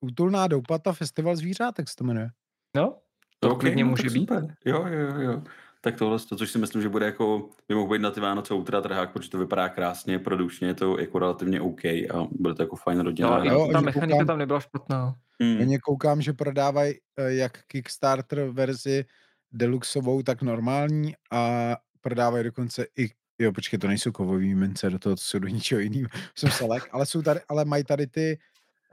Útulná 0.00 0.46
doupata 0.46 0.92
Festival 0.92 1.36
zvířátek 1.36 1.88
se 1.88 1.96
to 1.96 2.04
jmenuje. 2.04 2.30
No, 2.76 2.96
to 3.40 3.50
okay, 3.50 3.60
klidně 3.60 3.84
no, 3.84 3.90
může 3.90 4.10
být. 4.10 4.28
Super. 4.28 4.54
Jo, 4.64 4.86
jo, 4.86 5.20
jo. 5.20 5.42
Tak 5.82 5.96
tohle, 5.96 6.18
to, 6.18 6.36
což 6.36 6.50
si 6.50 6.58
myslím, 6.58 6.82
že 6.82 6.88
bude 6.88 7.06
jako, 7.06 7.48
by 7.68 7.74
mohl 7.74 7.92
být 7.92 8.02
na 8.02 8.10
ty 8.10 8.20
Vánoce 8.20 8.54
ultra 8.54 8.80
trhák, 8.80 9.12
protože 9.12 9.30
to 9.30 9.38
vypadá 9.38 9.68
krásně, 9.68 10.18
produkčně 10.18 10.68
je 10.68 10.74
to 10.74 10.98
jako 10.98 11.18
relativně 11.18 11.60
OK 11.60 11.84
a 11.84 12.28
bude 12.30 12.54
to 12.54 12.62
jako 12.62 12.76
fajn 12.76 13.00
rodina. 13.00 13.38
No, 13.38 13.44
jo, 13.44 13.68
ta 13.72 13.80
mechanika 13.80 14.12
koukám, 14.12 14.26
tam 14.26 14.38
nebyla 14.38 14.60
špatná. 14.60 15.14
Hmm. 15.42 15.60
Oni 15.60 15.78
koukám, 15.78 16.22
že 16.22 16.32
prodávají 16.32 16.94
eh, 17.16 17.32
jak 17.32 17.64
Kickstarter 17.66 18.44
verzi 18.50 19.04
deluxovou, 19.52 20.22
tak 20.22 20.42
normální 20.42 21.14
a 21.32 21.76
prodávají 22.00 22.44
dokonce 22.44 22.86
i 22.98 23.10
Jo, 23.40 23.52
počkej, 23.52 23.78
to 23.78 23.88
nejsou 23.88 24.12
kovový 24.12 24.54
mince, 24.54 24.90
do 24.90 24.98
toho 24.98 25.16
to 25.16 25.22
jsou 25.22 25.38
do 25.38 25.48
ničeho 25.48 25.80
jiného. 25.80 26.08
Jsem 26.38 26.50
selek, 26.50 26.88
ale, 26.92 27.06
jsou 27.06 27.22
tady, 27.22 27.40
ale 27.48 27.64
mají 27.64 27.84
tady 27.84 28.06
ty 28.06 28.38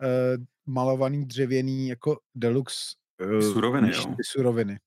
uh, 0.02 0.44
malovaný 0.66 1.26
dřevěný 1.26 1.88
jako 1.88 2.20
deluxe 2.36 2.96
uh, 3.26 3.40
suroviny, 3.40 3.92
jo. 3.96 4.04
Ty 4.04 4.24
suroviny. 4.24 4.80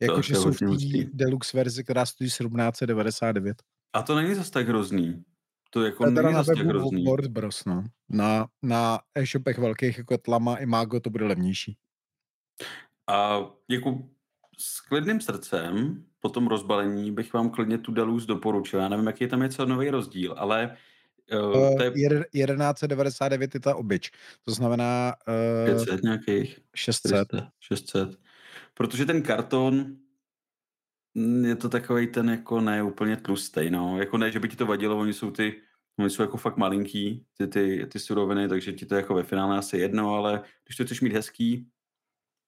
Jakože 0.00 0.34
jsou 0.34 0.52
v 0.52 0.58
té 0.58 1.10
deluxe 1.12 1.56
verzi, 1.56 1.84
která 1.84 2.06
stojí 2.06 2.30
1799. 2.30 3.62
A 3.92 4.02
to 4.02 4.14
není 4.14 4.34
zase 4.34 4.50
tak 4.50 4.68
hrozný. 4.68 5.24
To 5.70 5.84
jako 5.84 6.04
to 6.04 6.10
není 6.10 6.34
zase 6.34 6.54
tak 6.56 6.66
hrozný. 6.66 7.04
Board 7.04 7.26
Bros, 7.26 7.64
no. 7.64 7.84
Na, 8.08 8.46
na 8.62 8.98
e-shopech 9.14 9.58
velkých 9.58 9.98
jako 9.98 10.18
Tlama 10.18 10.56
i 10.56 10.66
Mago 10.66 11.00
to 11.00 11.10
bude 11.10 11.24
levnější. 11.24 11.76
A 13.10 13.40
jako 13.70 14.08
s 14.58 14.80
klidným 14.80 15.20
srdcem 15.20 16.04
po 16.20 16.28
tom 16.28 16.46
rozbalení 16.46 17.12
bych 17.12 17.32
vám 17.32 17.50
klidně 17.50 17.78
tu 17.78 17.92
Deluxe 17.92 18.26
doporučil. 18.26 18.80
Já 18.80 18.88
nevím, 18.88 19.06
jaký 19.06 19.24
je 19.24 19.28
tam 19.28 19.42
je 19.42 19.48
co 19.48 19.66
nový 19.66 19.90
rozdíl, 19.90 20.34
ale 20.38 20.76
Uh, 21.32 21.76
to 21.76 21.82
je... 21.82 21.90
1199 21.90 23.54
je 23.54 23.60
ta 23.60 23.74
obyč. 23.76 24.10
To 24.44 24.52
znamená... 24.52 25.14
Uh, 25.68 25.84
500 25.86 26.02
nějakých? 26.02 26.58
600. 26.74 27.28
600. 27.60 28.18
Protože 28.74 29.06
ten 29.06 29.22
karton 29.22 29.96
mm, 31.14 31.44
je 31.44 31.56
to 31.56 31.68
takový 31.68 32.06
ten 32.06 32.30
jako 32.30 32.60
ne 32.60 32.82
úplně 32.82 33.16
tlustý, 33.16 33.70
no. 33.70 33.98
Jako 33.98 34.18
ne, 34.18 34.30
že 34.30 34.40
by 34.40 34.48
ti 34.48 34.56
to 34.56 34.66
vadilo, 34.66 34.98
oni 34.98 35.12
jsou 35.12 35.30
ty 35.30 35.62
Oni 35.98 36.10
jsou 36.10 36.22
jako 36.22 36.36
fakt 36.36 36.56
malinký, 36.56 37.26
ty, 37.38 37.46
ty, 37.46 37.86
ty 37.86 37.98
suroviny, 37.98 38.48
takže 38.48 38.72
ti 38.72 38.86
to 38.86 38.94
jako 38.94 39.14
ve 39.14 39.22
finále 39.22 39.58
asi 39.58 39.78
jedno, 39.78 40.14
ale 40.14 40.42
když 40.64 40.76
to 40.76 40.84
chceš 40.84 41.00
mít 41.00 41.12
hezký, 41.12 41.68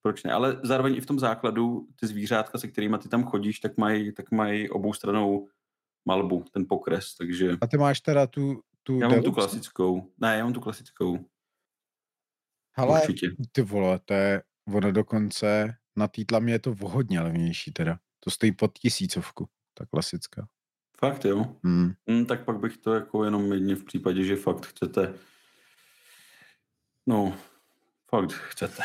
proč 0.01 0.23
ne? 0.23 0.31
Ale 0.31 0.59
zároveň 0.63 0.95
i 0.95 1.01
v 1.01 1.05
tom 1.05 1.19
základu 1.19 1.87
ty 1.99 2.07
zvířátka, 2.07 2.57
se 2.57 2.67
kterými 2.67 2.97
ty 2.97 3.09
tam 3.09 3.23
chodíš, 3.23 3.59
tak 3.59 3.77
mají 3.77 4.13
tak 4.13 4.31
mají 4.31 4.69
obou 4.69 4.93
stranou 4.93 5.47
malbu, 6.05 6.45
ten 6.51 6.65
pokres, 6.69 7.15
takže... 7.15 7.57
A 7.61 7.67
ty 7.67 7.77
máš 7.77 8.01
teda 8.01 8.27
tu, 8.27 8.61
tu 8.89 8.99
Já 8.99 9.07
mám 9.07 9.23
tu 9.23 9.31
klasickou. 9.31 10.11
Ne, 10.17 10.37
já 10.37 10.43
mám 10.43 10.53
tu 10.53 10.59
klasickou. 10.59 11.25
Hele, 12.71 13.01
Určitě. 13.01 13.31
ty 13.51 13.61
vole, 13.61 13.99
to 14.05 14.13
je, 14.13 14.43
ono 14.67 14.91
dokonce 14.91 15.75
na 15.95 16.07
té 16.07 16.25
tlamě 16.25 16.53
je 16.53 16.59
to 16.59 16.75
hodně 16.81 17.21
levnější 17.21 17.71
teda. 17.71 17.99
To 18.19 18.31
stojí 18.31 18.51
pod 18.51 18.77
tisícovku, 18.79 19.49
ta 19.73 19.85
klasická. 19.85 20.47
Fakt 20.97 21.25
jo? 21.25 21.55
Hmm. 21.63 21.93
Hmm, 22.07 22.25
tak 22.25 22.45
pak 22.45 22.59
bych 22.59 22.77
to 22.77 22.93
jako 22.93 23.23
jenom 23.23 23.53
jedně 23.53 23.75
v 23.75 23.83
případě, 23.83 24.23
že 24.23 24.35
fakt 24.35 24.65
chcete 24.65 25.13
no, 27.09 27.37
fakt 28.09 28.31
chcete. 28.31 28.83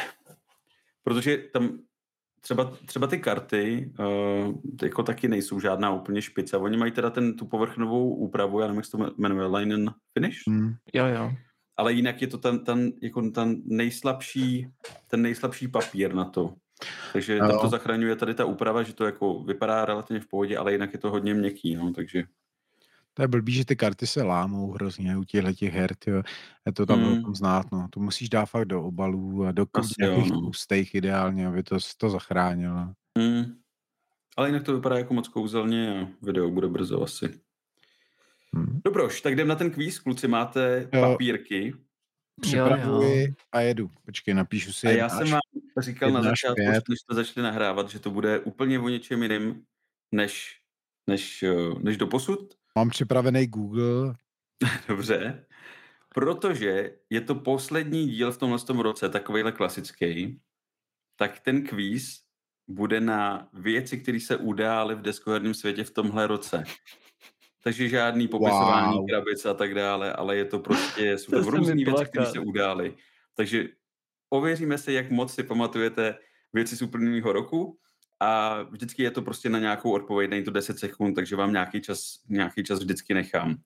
Protože 1.03 1.39
tam 1.39 1.79
třeba, 2.45 2.73
třeba 2.87 3.07
ty 3.07 3.19
karty 3.19 3.93
uh, 3.99 4.55
jako 4.83 5.03
taky 5.03 5.29
nejsou 5.29 5.61
žádná 5.61 5.95
úplně 5.95 6.23
špica. 6.23 6.59
Oni 6.59 6.77
mají 6.77 6.93
teda 6.93 7.11
ten, 7.11 7.37
tu 7.37 7.47
povrchnovou 7.47 8.15
úpravu, 8.15 8.61
já 8.61 8.67
nevím, 8.67 8.79
jak 8.79 8.85
se 8.85 8.91
to 8.91 9.11
jmenuje, 9.19 9.47
line 9.47 9.75
and 9.75 9.91
finish? 10.19 10.39
Mm. 10.49 10.75
Jo, 10.93 11.07
jo. 11.07 11.33
Ale 11.77 11.93
jinak 11.93 12.23
je 12.23 12.29
to 12.29 12.39
ten, 12.39 12.65
ten, 12.65 12.93
jako 13.03 13.31
ten 13.31 13.63
nejslabší, 13.65 14.69
ten 15.09 15.23
nejslabší 15.23 15.69
papír 15.69 16.15
na 16.15 16.25
to. 16.25 16.55
Takže 17.13 17.39
tam 17.39 17.61
to 17.61 17.69
zachraňuje 17.69 18.17
tady 18.17 18.35
ta 18.35 18.45
úprava, 18.45 18.83
že 18.83 18.95
to 18.95 19.05
jako 19.05 19.43
vypadá 19.43 19.85
relativně 19.85 20.21
v 20.21 20.29
pohodě, 20.29 20.59
ale 20.59 20.73
jinak 20.73 20.93
je 20.93 20.99
to 20.99 21.11
hodně 21.11 21.35
měkký, 21.35 21.75
no, 21.75 21.93
takže... 21.93 22.25
To 23.15 23.23
je 23.23 23.29
blbý, 23.29 23.53
že 23.53 23.65
ty 23.65 23.77
karty 23.77 24.07
se 24.07 24.23
lámou 24.23 24.73
hrozně 24.73 25.17
u 25.17 25.25
těchto 25.25 25.53
těch 25.53 25.73
her, 25.75 25.95
tyjo. 25.95 26.23
Je 26.67 26.73
to 26.73 26.87
tam 26.87 27.01
mm. 27.01 27.35
znát, 27.35 27.67
no. 27.73 27.89
To 27.91 28.01
musíš 28.01 28.29
dát 28.29 28.47
fakt 28.47 28.65
do 28.65 28.83
obalů 28.83 29.45
a 29.45 29.53
do 29.53 29.67
nějakých 29.99 30.31
no. 30.31 30.51
ideálně, 30.93 31.47
aby 31.47 31.62
to, 31.62 31.77
to 31.97 32.11
zachránilo. 32.11 32.93
Mm. 33.19 33.45
Ale 34.37 34.49
jinak 34.49 34.62
to 34.62 34.75
vypadá 34.75 34.99
jako 34.99 35.15
moc 35.15 35.29
kouzelně 35.29 36.01
a 36.01 36.09
video 36.23 36.51
bude 36.51 36.69
brzo 36.69 37.03
asi. 37.03 37.41
Hmm. 38.55 38.81
Dobroš, 38.85 39.21
tak 39.21 39.33
jdem 39.33 39.49
na 39.49 39.55
ten 39.55 39.71
kvíz, 39.71 39.99
kluci, 39.99 40.29
máte 40.29 40.89
jo. 40.93 41.01
papírky. 41.01 41.75
Připravuji 42.41 43.21
jo, 43.21 43.27
jo. 43.27 43.35
a 43.53 43.61
jedu. 43.61 43.91
Počkej, 44.05 44.35
napíšu 44.35 44.73
si. 44.73 44.87
A 44.87 44.91
já 44.91 45.09
jsem 45.09 45.31
vám 45.31 45.41
říkal 45.79 46.11
na 46.11 46.23
začátku, 46.23 46.91
než 46.91 46.99
jste 47.01 47.15
začali 47.15 47.45
nahrávat, 47.45 47.91
že 47.91 47.99
to 47.99 48.11
bude 48.11 48.39
úplně 48.39 48.79
o 48.79 48.89
něčem 48.89 49.23
jiným, 49.23 49.62
než, 50.12 50.61
než, 51.07 51.43
eh, 51.43 51.55
než 51.83 51.97
do 51.97 52.07
posud. 52.07 52.55
Mám 52.75 52.91
připravený 52.91 53.47
Google. 53.47 54.14
Dobře. 54.89 55.47
Protože 56.14 56.97
je 57.11 57.20
to 57.20 57.35
poslední 57.35 58.09
díl 58.09 58.33
v 58.33 58.39
tomhle 58.39 58.59
tom 58.59 58.81
roce, 58.81 59.09
takovýhle 59.09 59.53
klasický, 59.53 60.41
tak 61.16 61.41
ten 61.41 61.66
kvíz 61.66 62.20
bude 62.68 63.01
na 63.01 63.49
věci, 63.53 63.99
které 63.99 64.20
se 64.20 64.37
udály 64.37 64.95
v 64.95 65.03
deskoherním 65.03 65.55
světě 65.55 65.85
v 65.85 65.91
tomhle 65.91 66.27
roce. 66.27 66.64
Takže 67.62 67.89
žádný 67.89 68.29
popisování 68.29 68.97
wow. 68.97 69.07
krabic 69.07 69.47
a 69.47 69.55
tak 69.55 69.75
dále, 69.75 70.12
ale 70.12 70.37
je 70.37 70.45
to 70.45 70.59
prostě, 70.59 71.12
jsou 71.18 71.33
to, 71.33 71.45
to 71.45 71.51
různé 71.51 71.75
věci, 71.75 72.05
které 72.05 72.27
se 72.27 72.39
udály. 72.39 72.97
Takže 73.35 73.68
ověříme 74.31 74.79
se, 74.79 74.93
jak 74.93 75.11
moc 75.11 75.35
si 75.35 75.43
pamatujete 75.43 76.18
věci 76.53 76.77
z 76.77 76.83
úplného 76.83 77.33
roku 77.33 77.79
a 78.21 78.62
vždycky 78.62 79.03
je 79.03 79.11
to 79.11 79.23
prostě 79.23 79.49
na 79.49 79.59
nějakou 79.59 79.93
odpověď, 79.93 80.31
není 80.31 80.45
to 80.45 80.51
10 80.51 80.79
sekund, 80.79 81.15
takže 81.15 81.37
vám 81.37 81.53
nějaký 81.53 81.81
čas, 81.81 82.21
nějaký 82.29 82.65
čas 82.65 82.79
vždycky 82.79 83.15
nechám. 83.15 83.57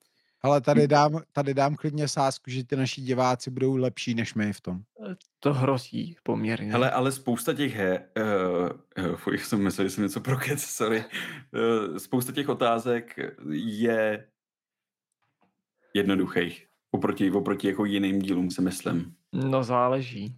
Ale 0.42 0.60
tady 0.60 0.88
dám, 0.88 1.20
tady 1.32 1.54
dám 1.54 1.76
klidně 1.76 2.08
sásku, 2.08 2.50
že 2.50 2.64
ty 2.64 2.76
naši 2.76 3.00
diváci 3.00 3.50
budou 3.50 3.76
lepší 3.76 4.14
než 4.14 4.34
my 4.34 4.52
v 4.52 4.60
tom. 4.60 4.80
To 5.40 5.54
hrozí 5.54 6.16
poměrně. 6.22 6.72
Ale, 6.72 6.90
ale 6.90 7.12
spousta 7.12 7.54
těch 7.54 7.74
he, 7.74 8.08
uh, 8.16 9.04
uh, 9.04 9.16
fuj, 9.16 9.38
jsem 9.38 9.62
myslel, 9.62 9.86
že 9.86 9.90
jsem 9.90 10.04
něco 10.04 10.20
prokec, 10.20 10.62
sorry. 10.62 11.04
Uh, 11.90 11.96
spousta 11.96 12.32
těch 12.32 12.48
otázek 12.48 13.16
je 13.52 14.26
jednoduchých. 15.94 16.66
Oproti, 16.90 17.30
oproti 17.30 17.68
jako 17.68 17.84
jiným 17.84 18.18
dílům, 18.18 18.50
si 18.50 18.62
myslím. 18.62 19.14
No 19.32 19.64
záleží. 19.64 20.37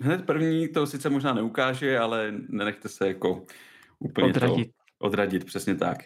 Hned 0.00 0.26
první 0.26 0.68
to 0.68 0.86
sice 0.86 1.10
možná 1.10 1.34
neukáže, 1.34 1.98
ale 1.98 2.32
nenechte 2.48 2.88
se 2.88 3.08
jako 3.08 3.46
úplně 3.98 4.28
odradit. 4.28 4.68
To 4.68 5.06
odradit, 5.06 5.44
přesně 5.44 5.74
tak. 5.74 5.98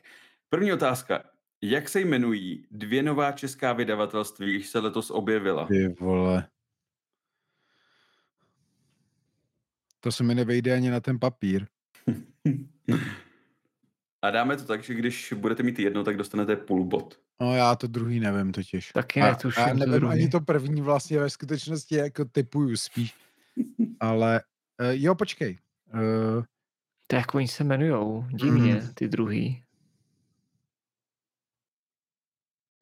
První 0.48 0.72
otázka. 0.72 1.24
Jak 1.62 1.88
se 1.88 2.00
jmenují 2.00 2.66
dvě 2.70 3.02
nová 3.02 3.32
česká 3.32 3.72
vydavatelství, 3.72 4.54
když 4.54 4.68
se 4.68 4.78
letos 4.78 5.10
objevila? 5.10 5.66
Ty 5.66 5.88
vole. 5.88 6.48
To 10.00 10.12
se 10.12 10.24
mi 10.24 10.34
nevejde 10.34 10.74
ani 10.74 10.90
na 10.90 11.00
ten 11.00 11.18
papír. 11.18 11.66
A 14.22 14.30
dáme 14.30 14.56
to 14.56 14.64
tak, 14.64 14.82
že 14.82 14.94
když 14.94 15.32
budete 15.32 15.62
mít 15.62 15.78
jedno, 15.78 16.04
tak 16.04 16.16
dostanete 16.16 16.56
půl 16.56 16.84
bod. 16.84 17.20
No 17.40 17.56
já 17.56 17.76
to 17.76 17.86
druhý 17.86 18.20
nevím 18.20 18.52
totiž. 18.52 18.92
Taky 18.92 19.20
netuším. 19.20 19.64
Já 19.66 19.74
nevím 19.74 20.00
to 20.00 20.08
ani 20.08 20.28
to 20.28 20.40
první 20.40 20.82
vlastně 20.82 21.18
ve 21.18 21.30
skutečnosti 21.30 21.94
jako 21.94 22.24
typuju 22.24 22.76
spíš. 22.76 23.14
Ale 24.00 24.40
uh, 24.80 24.86
jo, 24.90 25.14
počkej. 25.14 25.58
Uh, 25.94 26.44
to 27.06 27.16
jak 27.16 27.34
oni 27.34 27.48
se 27.48 27.64
jmenujou, 27.64 28.26
divně, 28.30 28.74
mm. 28.74 28.94
ty 28.94 29.08
druhý. 29.08 29.62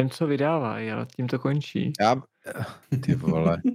Vím, 0.03 0.11
co 0.11 0.27
vydávají, 0.27 0.91
ale 0.91 1.07
tím 1.17 1.29
to 1.29 1.39
končí. 1.39 1.93
Já, 2.01 2.23
ty 3.05 3.15
vole. 3.15 3.63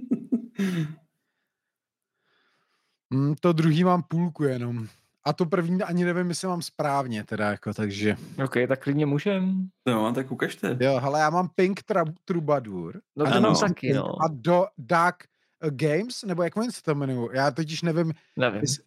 mm, 3.10 3.34
to 3.40 3.52
druhý 3.52 3.84
mám 3.84 4.02
půlku 4.02 4.44
jenom. 4.44 4.88
A 5.24 5.32
to 5.32 5.46
první 5.46 5.82
ani 5.82 6.04
nevím, 6.04 6.28
jestli 6.28 6.48
mám 6.48 6.62
správně 6.62 7.24
teda, 7.24 7.50
jako, 7.50 7.74
takže... 7.74 8.16
OK, 8.44 8.54
tak 8.68 8.82
klidně 8.82 9.06
můžem. 9.06 9.68
No, 9.86 10.12
tak 10.12 10.32
ukažte. 10.32 10.76
Jo, 10.80 11.00
ale 11.02 11.20
já 11.20 11.30
mám 11.30 11.48
Pink 11.54 11.80
tra- 11.80 12.14
Troubadour. 12.24 13.00
No 13.16 13.32
to 13.32 13.40
mám 13.40 13.56
taky, 13.56 13.92
no. 13.92 14.22
A 14.22 14.28
do 14.30 14.66
Dark 14.78 15.24
Games, 15.70 16.24
nebo 16.24 16.42
jak 16.42 16.52
se 16.70 16.82
to 16.82 16.90
jmenují? 16.90 17.28
Já 17.32 17.50
totiž 17.50 17.82
nevím. 17.82 18.12
Nevím. 18.36 18.60
Jestli, 18.60 18.84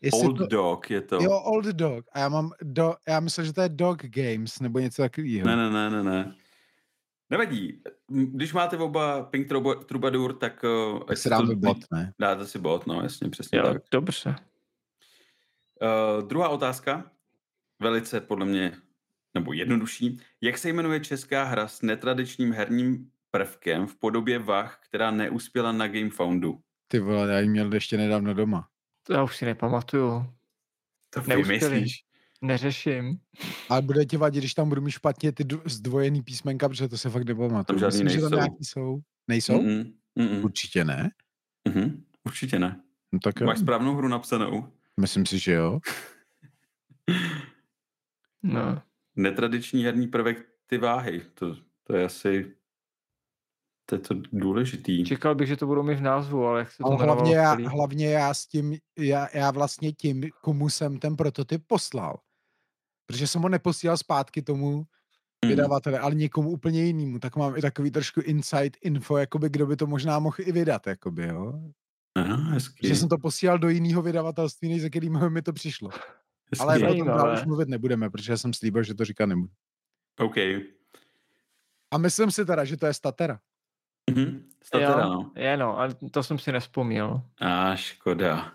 jestli 0.00 0.28
Old 0.28 0.38
to... 0.38 0.46
Dog 0.46 0.90
je 0.90 1.00
to. 1.00 1.18
Jo, 1.22 1.40
Old 1.40 1.66
Dog. 1.66 2.04
A 2.12 2.18
já 2.18 2.28
mám, 2.28 2.50
do, 2.62 2.94
já 3.08 3.20
myslím, 3.20 3.44
že 3.44 3.52
to 3.52 3.60
je 3.60 3.68
Dog 3.68 4.02
Games, 4.02 4.60
nebo 4.60 4.78
něco 4.78 5.02
takového. 5.02 5.46
Ne, 5.46 5.56
ne, 5.56 5.70
ne, 5.70 5.90
ne, 5.90 6.02
ne. 6.02 6.34
Nevadí. 7.30 7.82
Když 8.08 8.52
máte 8.52 8.76
oba 8.78 9.22
Pink 9.22 9.48
Troubadour, 9.86 10.32
tak... 10.32 10.64
Uh, 10.64 11.04
tak 11.04 11.18
si 11.18 11.30
dáme 11.30 11.54
bot, 11.54 11.78
ne? 11.92 12.12
Dáte 12.18 12.46
si 12.46 12.58
bot, 12.58 12.86
no 12.86 13.02
jasně, 13.02 13.28
přesně 13.28 13.58
jo, 13.58 13.64
tak. 13.64 13.82
Dobře. 13.90 14.34
Uh, 15.82 16.28
druhá 16.28 16.48
otázka, 16.48 17.10
velice 17.80 18.20
podle 18.20 18.46
mě, 18.46 18.72
nebo 19.34 19.52
jednodušší. 19.52 20.20
Jak 20.40 20.58
se 20.58 20.68
jmenuje 20.68 21.00
česká 21.00 21.44
hra 21.44 21.68
s 21.68 21.82
netradičním 21.82 22.52
herním 22.52 23.10
prvkem 23.32 23.86
v 23.86 23.96
podobě 23.96 24.38
vach, 24.38 24.80
která 24.84 25.10
neuspěla 25.10 25.72
na 25.72 25.88
GameFoundu? 25.88 26.60
Ty 26.88 26.98
vole, 26.98 27.32
já 27.32 27.40
ji 27.40 27.48
měl 27.48 27.74
ještě 27.74 27.96
nedávno 27.96 28.34
doma. 28.34 28.68
To 29.02 29.12
já 29.12 29.22
už 29.22 29.36
si 29.36 29.44
nepamatuju. 29.44 30.26
To 31.10 31.20
vymyslíš. 31.20 32.04
Neřeším. 32.42 33.18
Ale 33.68 33.82
bude 33.82 34.04
ti 34.04 34.16
vadit, 34.16 34.40
když 34.40 34.54
tam 34.54 34.68
budu 34.68 34.80
mít 34.82 34.90
špatně 34.90 35.32
ty 35.32 35.44
zdvojený 35.64 36.22
písmenka, 36.22 36.68
protože 36.68 36.88
to 36.88 36.98
se 36.98 37.10
fakt 37.10 37.24
nepamatuju. 37.24 37.64
Tam 37.64 37.78
žádný 37.78 38.04
Myslím, 38.04 38.06
nejsou. 38.06 38.26
že 38.26 38.30
tam 38.30 38.38
nějaký 38.38 38.64
jsou. 38.64 39.00
Nejsou? 39.28 39.62
Mm-mm, 39.62 39.92
mm-mm. 40.18 40.44
Určitě 40.44 40.84
ne. 40.84 41.10
Mm-hmm, 41.68 42.02
určitě 42.24 42.58
ne. 42.58 42.80
No 43.12 43.18
tak 43.18 43.40
Máš 43.40 43.58
správnou 43.58 43.94
hru 43.94 44.08
napsanou. 44.08 44.72
Myslím 45.00 45.26
si, 45.26 45.38
že 45.38 45.52
jo. 45.52 45.80
no. 48.42 48.82
Netradiční 49.16 49.84
herní 49.84 50.06
prvek 50.06 50.46
ty 50.66 50.78
váhy. 50.78 51.22
To, 51.34 51.56
to 51.82 51.96
je 51.96 52.04
asi 52.04 52.54
to 53.92 54.14
je 54.14 54.22
to 54.22 54.28
důležitý. 54.32 55.04
Čekal 55.04 55.34
bych, 55.34 55.48
že 55.48 55.56
to 55.56 55.66
budou 55.66 55.82
mi 55.82 55.94
v 55.94 56.00
názvu, 56.00 56.46
ale 56.46 56.58
jak 56.58 56.70
se 56.70 56.76
to 56.78 56.86
ale 56.86 57.04
hlavně 57.04 57.34
já, 57.34 57.54
hlavně 57.68 58.10
já 58.10 58.34
s 58.34 58.46
tím, 58.46 58.76
já, 58.98 59.28
já 59.34 59.50
vlastně 59.50 59.92
tím, 59.92 60.22
komu 60.40 60.68
jsem 60.68 60.98
ten 60.98 61.16
prototyp 61.16 61.62
poslal. 61.66 62.20
Protože 63.06 63.26
jsem 63.26 63.42
ho 63.42 63.48
neposílal 63.48 63.96
zpátky 63.96 64.42
tomu 64.42 64.76
hmm. 64.76 64.84
vydavatele, 65.48 65.98
ale 65.98 66.14
někomu 66.14 66.50
úplně 66.50 66.84
jinému, 66.84 67.18
tak 67.18 67.36
mám 67.36 67.56
i 67.56 67.60
takový 67.60 67.90
trošku 67.90 68.20
insight 68.20 68.76
info, 68.82 69.16
jakoby 69.16 69.48
kdo 69.48 69.66
by 69.66 69.76
to 69.76 69.86
možná 69.86 70.18
mohl 70.18 70.36
i 70.38 70.52
vydat, 70.52 70.86
jakoby, 70.86 71.26
jo. 71.26 71.52
Aha, 72.14 72.36
hezký. 72.36 72.88
Že 72.88 72.96
jsem 72.96 73.08
to 73.08 73.18
posílal 73.18 73.58
do 73.58 73.68
jiného 73.68 74.02
vydavatelství, 74.02 74.68
než 74.68 74.82
za 74.82 74.88
kterým 74.88 75.30
mi 75.30 75.42
to 75.42 75.52
přišlo. 75.52 75.90
Hezký. 75.90 76.60
Ale 76.60 76.88
o 76.88 76.94
tom 76.94 77.06
dál 77.06 77.34
už 77.34 77.44
mluvit 77.44 77.68
nebudeme, 77.68 78.10
protože 78.10 78.36
jsem 78.36 78.52
slíbil, 78.52 78.82
že 78.82 78.94
to 78.94 79.04
říkat 79.04 79.26
nebudu. 79.26 79.52
OK. 80.18 80.36
A 81.90 81.98
myslím 81.98 82.30
si 82.30 82.44
teda, 82.44 82.64
že 82.64 82.76
to 82.76 82.86
je 82.86 82.94
Statera. 82.94 83.40
Mhm, 84.10 84.48
Statera, 84.62 85.02
jo, 85.02 85.08
no. 85.08 85.32
Je 85.36 85.56
no, 85.56 85.78
ale 85.78 85.94
to 86.10 86.22
jsem 86.22 86.38
si 86.38 86.52
nespomněl. 86.52 87.22
A 87.40 87.76
škoda. 87.76 88.52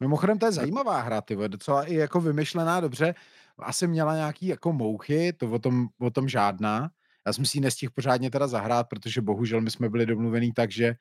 Mimochodem, 0.00 0.38
to 0.38 0.46
je 0.46 0.52
zajímavá 0.52 1.00
hra, 1.00 1.20
ty 1.20 1.36
docela 1.48 1.84
i 1.84 1.94
jako 1.94 2.20
vymyšlená 2.20 2.80
dobře. 2.80 3.14
Asi 3.58 3.86
měla 3.86 4.14
nějaký 4.14 4.46
jako 4.46 4.72
mouchy, 4.72 5.32
to 5.32 5.50
o 5.50 5.58
tom, 5.58 5.88
o 5.98 6.10
tom 6.10 6.28
žádná. 6.28 6.90
Já 7.26 7.32
jsem 7.32 7.44
si 7.44 7.58
ji 7.58 7.62
nestihl 7.62 7.92
pořádně 7.94 8.30
teda 8.30 8.46
zahrát, 8.46 8.88
protože 8.88 9.20
bohužel 9.20 9.60
my 9.60 9.70
jsme 9.70 9.88
byli 9.88 10.06
domluvení 10.06 10.52
tak, 10.52 10.70
že, 10.70 10.94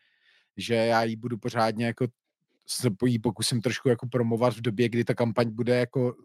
že 0.57 0.75
já 0.75 1.03
ji 1.03 1.15
budu 1.15 1.37
pořádně 1.37 1.85
jako 1.85 2.07
se 2.67 2.89
jí 3.05 3.19
pokusím 3.19 3.61
trošku 3.61 3.89
jako 3.89 4.07
promovat 4.07 4.53
v 4.53 4.61
době, 4.61 4.89
kdy 4.89 5.03
ta 5.03 5.13
kampaň 5.13 5.49
bude 5.51 5.77
jako 5.77 6.15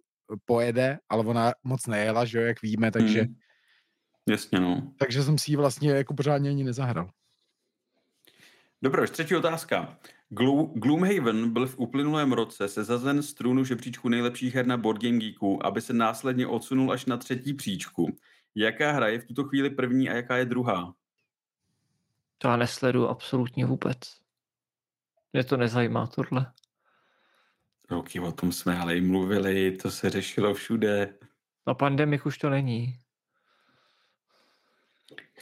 pojede, 0.45 0.99
ale 1.09 1.25
ona 1.25 1.53
moc 1.65 1.87
nejela, 1.87 2.25
že 2.25 2.39
jo, 2.39 2.45
jak 2.45 2.63
víme, 2.63 2.91
takže 2.91 3.23
hmm. 3.23 3.35
Jasně, 4.29 4.61
no. 4.61 4.93
Takže 4.99 5.23
jsem 5.23 5.39
si 5.39 5.51
ji 5.53 5.57
vlastně 5.57 5.91
jako 5.91 6.15
pořádně 6.15 6.51
ani 6.51 6.65
nezahrál. 6.65 7.11
Dobrá, 8.83 9.07
třetí 9.07 9.37
otázka. 9.37 9.99
Gloomhaven 10.75 11.53
byl 11.53 11.67
v 11.67 11.79
uplynulém 11.79 12.33
roce 12.33 12.69
sezazen 12.69 13.23
z 13.23 13.35
trůnu 13.35 13.65
žebříčku 13.65 14.09
nejlepších 14.09 14.55
her 14.55 14.67
na 14.67 14.77
Board 14.77 15.03
Game 15.03 15.19
Geeku, 15.19 15.67
aby 15.67 15.81
se 15.81 15.93
následně 15.93 16.47
odsunul 16.47 16.93
až 16.93 17.07
na 17.07 17.17
třetí 17.17 17.55
příčku. 17.55 18.19
Jaká 18.55 18.93
hra 18.93 19.09
je 19.09 19.19
v 19.19 19.25
tuto 19.25 19.45
chvíli 19.45 19.71
první 19.71 20.11
a 20.11 20.15
jaká 20.15 20.37
je 20.37 20.45
druhá? 20.45 20.95
To 22.39 22.49
já 22.49 22.57
nesledu 22.57 23.09
absolutně 23.09 23.67
vůbec. 23.67 23.99
Mě 25.33 25.45
to 25.45 25.57
nezajímá 25.57 26.07
tohle. 26.07 26.53
Roky 27.91 28.21
o 28.21 28.33
tom 28.33 28.53
jsme 28.53 28.79
ale 28.79 28.97
i 28.97 29.01
mluvili, 29.01 29.73
to 29.73 29.91
se 29.91 30.11
řešilo 30.11 30.55
všude. 30.55 31.15
Na 31.67 31.75
pandemik 31.75 32.27
už 32.27 32.39
to 32.39 32.51
není. 32.51 33.01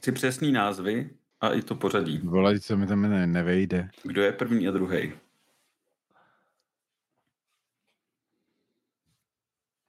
Chci 0.05 0.13
přesný 0.13 0.53
názvy 0.53 1.11
a 1.41 1.53
i 1.53 1.63
to 1.63 1.75
pořadí. 1.75 2.19
Volej, 2.19 2.61
co 2.61 2.77
mi 2.77 2.87
tam 2.87 3.03
ne, 3.03 3.27
nevejde. 3.27 3.89
Kdo 4.03 4.23
je 4.23 4.33
první 4.33 4.69
a 4.69 4.71
druhý? 4.71 5.13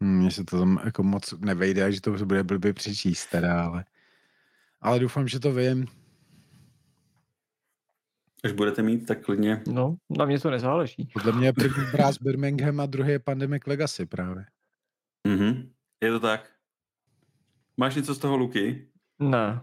Hmm, 0.01 0.19
mně 0.19 0.31
se 0.31 0.43
to 0.43 0.59
tam 0.59 0.79
jako 0.85 1.03
moc 1.03 1.33
nevejde, 1.39 1.91
že 1.91 2.01
to 2.01 2.11
bude 2.11 2.43
blbě 2.43 2.73
přečíst 2.73 3.25
teda, 3.25 3.65
ale, 3.65 3.85
ale 4.81 4.99
doufám, 4.99 5.27
že 5.27 5.39
to 5.39 5.53
vím. 5.53 5.87
Až 8.43 8.51
budete 8.51 8.81
mít, 8.81 9.05
tak 9.05 9.25
klidně. 9.25 9.63
No, 9.67 9.97
na 10.17 10.25
mě 10.25 10.39
to 10.39 10.49
nezáleží. 10.49 11.09
Podle 11.13 11.31
mě 11.31 11.47
je 11.47 11.53
první 11.53 11.85
Brass 11.91 12.17
Birmingham 12.21 12.79
a 12.79 12.85
druhý 12.85 13.11
je 13.11 13.19
Pandemic 13.19 13.63
Legacy 13.67 14.05
právě. 14.05 14.45
Mhm, 15.27 15.71
je 16.01 16.11
to 16.11 16.19
tak. 16.19 16.51
Máš 17.77 17.95
něco 17.95 18.15
z 18.15 18.19
toho, 18.19 18.37
Luky? 18.37 18.87
Ne. 19.19 19.61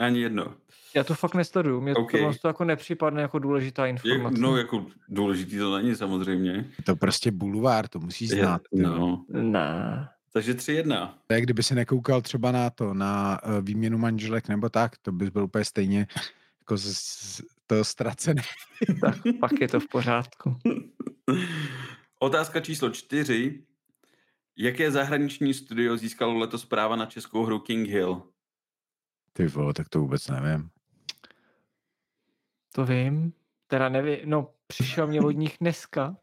Ani 0.00 0.20
jedno. 0.20 0.54
Já 0.94 1.04
to 1.04 1.14
fakt 1.14 1.34
nesleduju. 1.34 1.80
Mě 1.80 1.94
okay. 1.94 2.20
to, 2.20 2.38
to 2.42 2.48
jako 2.48 2.64
nepřipadne 2.64 3.22
jako 3.22 3.38
důležitá 3.38 3.86
informace. 3.86 4.38
Je, 4.38 4.42
no, 4.42 4.56
jako 4.56 4.86
důležitý 5.08 5.58
to 5.58 5.76
není 5.76 5.96
samozřejmě. 5.96 6.64
To 6.84 6.96
prostě 6.96 7.30
bulvár, 7.30 7.88
to 7.88 7.98
musíš 7.98 8.30
znát. 8.30 8.62
Je, 8.72 8.82
no. 8.82 9.24
Ne. 9.28 10.08
Takže 10.32 10.54
3-1. 10.54 11.10
Tak 11.26 11.42
kdyby 11.42 11.62
si 11.62 11.74
nekoukal 11.74 12.22
třeba 12.22 12.52
na 12.52 12.70
to, 12.70 12.94
na 12.94 13.40
uh, 13.44 13.64
výměnu 13.64 13.98
manželek 13.98 14.48
nebo 14.48 14.68
tak, 14.68 14.98
to 14.98 15.12
bys 15.12 15.28
byl 15.28 15.44
úplně 15.44 15.64
stejně 15.64 16.06
jako 16.60 16.76
z, 16.76 16.96
z 16.96 17.42
to 17.66 17.84
ztracený. 17.84 18.42
tak 19.00 19.16
pak 19.40 19.60
je 19.60 19.68
to 19.68 19.80
v 19.80 19.88
pořádku. 19.88 20.56
Otázka 22.18 22.60
číslo 22.60 22.90
čtyři. 22.90 23.62
Jaké 24.56 24.90
zahraniční 24.90 25.54
studio 25.54 25.96
získalo 25.96 26.38
letos 26.38 26.64
práva 26.64 26.96
na 26.96 27.06
českou 27.06 27.44
hru 27.44 27.58
King 27.58 27.88
Hill? 27.88 28.22
Ty 29.32 29.46
vole, 29.46 29.74
tak 29.74 29.88
to 29.88 30.00
vůbec 30.00 30.28
nevím. 30.28 30.70
To 32.74 32.84
vím. 32.84 33.32
Teda 33.66 33.88
nevím, 33.88 34.18
no 34.24 34.54
přišel 34.66 35.06
mě 35.06 35.20
od 35.20 35.30
nich 35.30 35.56
dneska. 35.60 36.16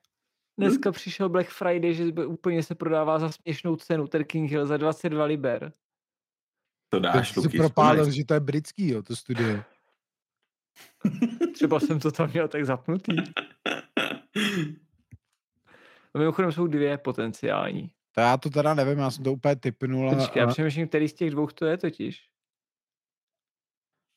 Dneska 0.57 0.91
přišel 0.91 1.29
Black 1.29 1.49
Friday, 1.49 1.93
že 1.93 2.05
úplně 2.13 2.63
se 2.63 2.75
prodává 2.75 3.19
za 3.19 3.31
směšnou 3.31 3.75
cenu, 3.75 4.07
ten 4.07 4.23
King 4.25 4.51
Hill 4.51 4.65
za 4.65 4.77
22 4.77 5.25
liber. 5.25 5.73
To 6.89 6.99
dáš, 6.99 7.31
to 7.31 7.41
si 7.41 7.49
propálil, 7.49 8.11
že 8.11 8.25
to 8.25 8.33
je 8.33 8.39
britský, 8.39 8.91
jo, 8.91 9.03
to 9.03 9.15
studio. 9.15 9.63
Třeba 11.53 11.79
jsem 11.79 11.99
to 11.99 12.11
tam 12.11 12.29
měl 12.29 12.47
tak 12.47 12.65
zapnutý. 12.65 13.17
A 16.13 16.17
mimochodem 16.17 16.51
jsou 16.51 16.67
dvě 16.67 16.97
potenciální. 16.97 17.91
To 18.11 18.21
já 18.21 18.37
to 18.37 18.49
teda 18.49 18.73
nevím, 18.73 18.99
já 18.99 19.11
jsem 19.11 19.23
to 19.23 19.33
úplně 19.33 19.55
typnul. 19.55 20.15
Počkej, 20.15 20.39
já 20.39 20.47
přemýšlím, 20.47 20.87
který 20.87 21.07
z 21.07 21.13
těch 21.13 21.31
dvou 21.31 21.47
to 21.47 21.65
je 21.65 21.77
totiž 21.77 22.29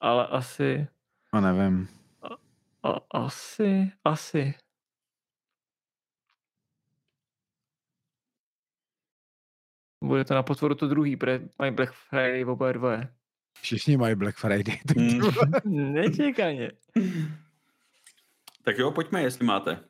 ale 0.00 0.26
asi... 0.26 0.86
A 1.32 1.40
nevím. 1.40 1.88
A, 2.22 2.28
a, 2.88 3.00
asi, 3.10 3.92
asi. 4.04 4.54
Bude 10.04 10.24
to 10.24 10.34
na 10.34 10.42
potvoru 10.42 10.74
to 10.74 10.88
druhý, 10.88 11.16
protože 11.16 11.48
mají 11.58 11.72
Black 11.72 11.92
Friday 11.92 12.44
v 12.44 12.48
oba 12.50 12.72
dvoje. 12.72 13.14
Všichni 13.60 13.96
mají 13.96 14.14
Black 14.14 14.36
Friday. 14.36 14.78
Mm. 14.96 15.20
Nečekaně. 15.92 16.72
Tak 18.64 18.78
jo, 18.78 18.90
pojďme, 18.90 19.22
jestli 19.22 19.46
máte. 19.46 19.89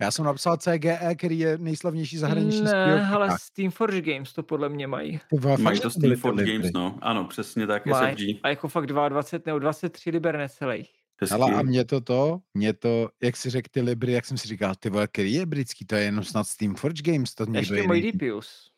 Já 0.00 0.10
jsem 0.10 0.24
napsal 0.24 0.56
CGE, 0.56 1.14
který 1.14 1.38
je 1.38 1.58
nejslavnější 1.58 2.18
zahraniční 2.18 2.64
Ne, 2.64 3.06
ale 3.06 3.38
Steamforge 3.40 4.00
Games 4.00 4.32
to 4.32 4.42
podle 4.42 4.68
mě 4.68 4.86
mají. 4.86 5.20
mají 5.58 5.80
to 5.80 5.90
Steamforge 5.90 6.52
Games, 6.52 6.72
no. 6.72 6.98
Ano, 7.02 7.24
přesně 7.24 7.66
tak, 7.66 7.86
Maj, 7.86 8.12
SFG. 8.12 8.40
A 8.42 8.48
jako 8.48 8.68
fakt 8.68 8.86
22 8.86 9.42
nebo 9.46 9.58
23 9.58 10.10
liber 10.10 10.38
necelých. 10.38 10.90
Ale 11.32 11.54
a 11.54 11.62
mě 11.62 11.84
to 11.84 12.00
to, 12.00 12.40
mě 12.54 12.72
to, 12.72 13.08
jak 13.22 13.36
si 13.36 13.50
řekl 13.50 13.68
ty 13.70 13.80
libry, 13.80 14.12
jak 14.12 14.24
jsem 14.24 14.38
si 14.38 14.48
říkal, 14.48 14.74
ty 14.74 14.90
vole, 14.90 15.06
který 15.06 15.32
je 15.32 15.46
britský, 15.46 15.84
to 15.84 15.94
je 15.94 16.02
jenom 16.02 16.24
snad 16.24 16.46
Steamforge 16.46 17.12
Games, 17.12 17.34
to 17.34 17.46
Ještě 17.52 17.82
mají 17.82 18.02
Deepius. 18.02 18.70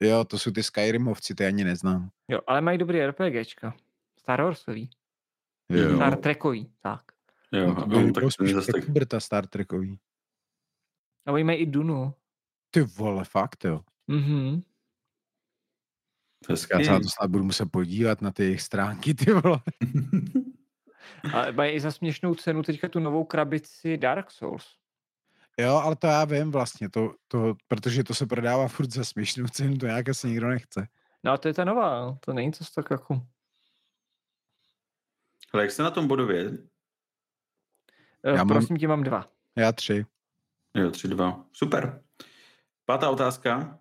Jo, 0.00 0.24
to 0.24 0.38
jsou 0.38 0.50
ty 0.50 0.62
Skyrimovci, 0.62 1.34
ty 1.34 1.46
ani 1.46 1.64
neznám. 1.64 2.10
Jo, 2.28 2.40
ale 2.46 2.60
mají 2.60 2.78
dobrý 2.78 3.06
RPGčka. 3.06 3.74
Star 4.18 4.42
Warsový. 4.42 4.90
Jo. 5.70 5.96
Star 5.96 6.16
Trekový, 6.16 6.70
tak. 6.82 7.02
Jo, 7.52 7.66
no, 7.66 7.74
to 7.74 7.86
byl 7.86 8.12
tak 8.12 8.32
spíš 8.32 8.52
tak... 8.72 8.90
Brta 8.90 9.20
Star 9.20 9.46
Trekový. 9.46 9.98
A 11.26 11.32
oni 11.32 11.44
mají 11.44 11.58
i 11.58 11.66
Dunu. 11.66 12.14
Ty 12.70 12.82
vole, 12.82 13.24
fakt 13.24 13.64
jo. 13.64 13.80
Mhm. 14.06 14.62
Já 16.50 16.56
se 16.56 16.90
na 16.90 17.00
to 17.00 17.08
snad 17.08 17.30
budu 17.30 17.44
muset 17.44 17.70
podívat 17.70 18.22
na 18.22 18.30
ty 18.30 18.42
jejich 18.42 18.62
stránky, 18.62 19.14
ty 19.14 19.32
vole. 19.32 19.60
A 21.34 21.50
mají 21.50 21.72
i 21.72 21.80
za 21.80 21.90
směšnou 21.90 22.34
cenu 22.34 22.62
teďka 22.62 22.88
tu 22.88 23.00
novou 23.00 23.24
krabici 23.24 23.96
Dark 23.96 24.30
Souls. 24.30 24.76
Jo, 25.58 25.74
ale 25.74 25.96
to 25.96 26.06
já 26.06 26.24
vím 26.24 26.50
vlastně, 26.50 26.88
to, 26.90 27.14
to, 27.28 27.54
protože 27.68 28.04
to 28.04 28.14
se 28.14 28.26
prodává 28.26 28.68
furt 28.68 28.90
za 28.90 29.04
směšnou 29.04 29.46
cenu, 29.46 29.78
to 29.78 29.86
nějak 29.86 30.08
asi 30.08 30.28
nikdo 30.28 30.48
nechce. 30.48 30.88
No 31.24 31.32
a 31.32 31.38
to 31.38 31.48
je 31.48 31.54
ta 31.54 31.64
nová, 31.64 32.18
to 32.20 32.32
není 32.32 32.52
to 32.52 32.64
tak 32.74 32.90
jako... 32.90 33.26
Ale 35.52 35.62
jak 35.62 35.70
jste 35.70 35.82
na 35.82 35.90
tom 35.90 36.08
bodově? 36.08 36.58
Eh, 38.24 38.36
já 38.36 38.44
Prosím 38.44 38.74
mám... 38.74 38.78
tě, 38.78 38.88
mám 38.88 39.02
dva. 39.02 39.30
Já 39.56 39.72
tři. 39.72 40.06
Jo, 40.76 40.90
tři, 40.90 41.08
dva. 41.08 41.44
Super. 41.52 42.04
Pátá 42.84 43.10
otázka. 43.10 43.78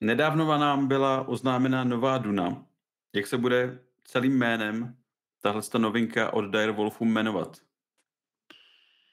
Nedávno 0.00 0.58
nám 0.58 0.88
byla 0.88 1.28
oznámena 1.28 1.84
nová 1.84 2.18
Duna. 2.18 2.66
Jak 3.14 3.26
se 3.26 3.38
bude 3.38 3.78
celým 4.04 4.38
jménem 4.38 4.96
tahle 5.40 5.62
ta 5.62 5.78
novinka 5.78 6.32
od 6.32 6.42
Dire 6.42 6.72
Wolfu 6.72 7.04
jmenovat? 7.04 7.56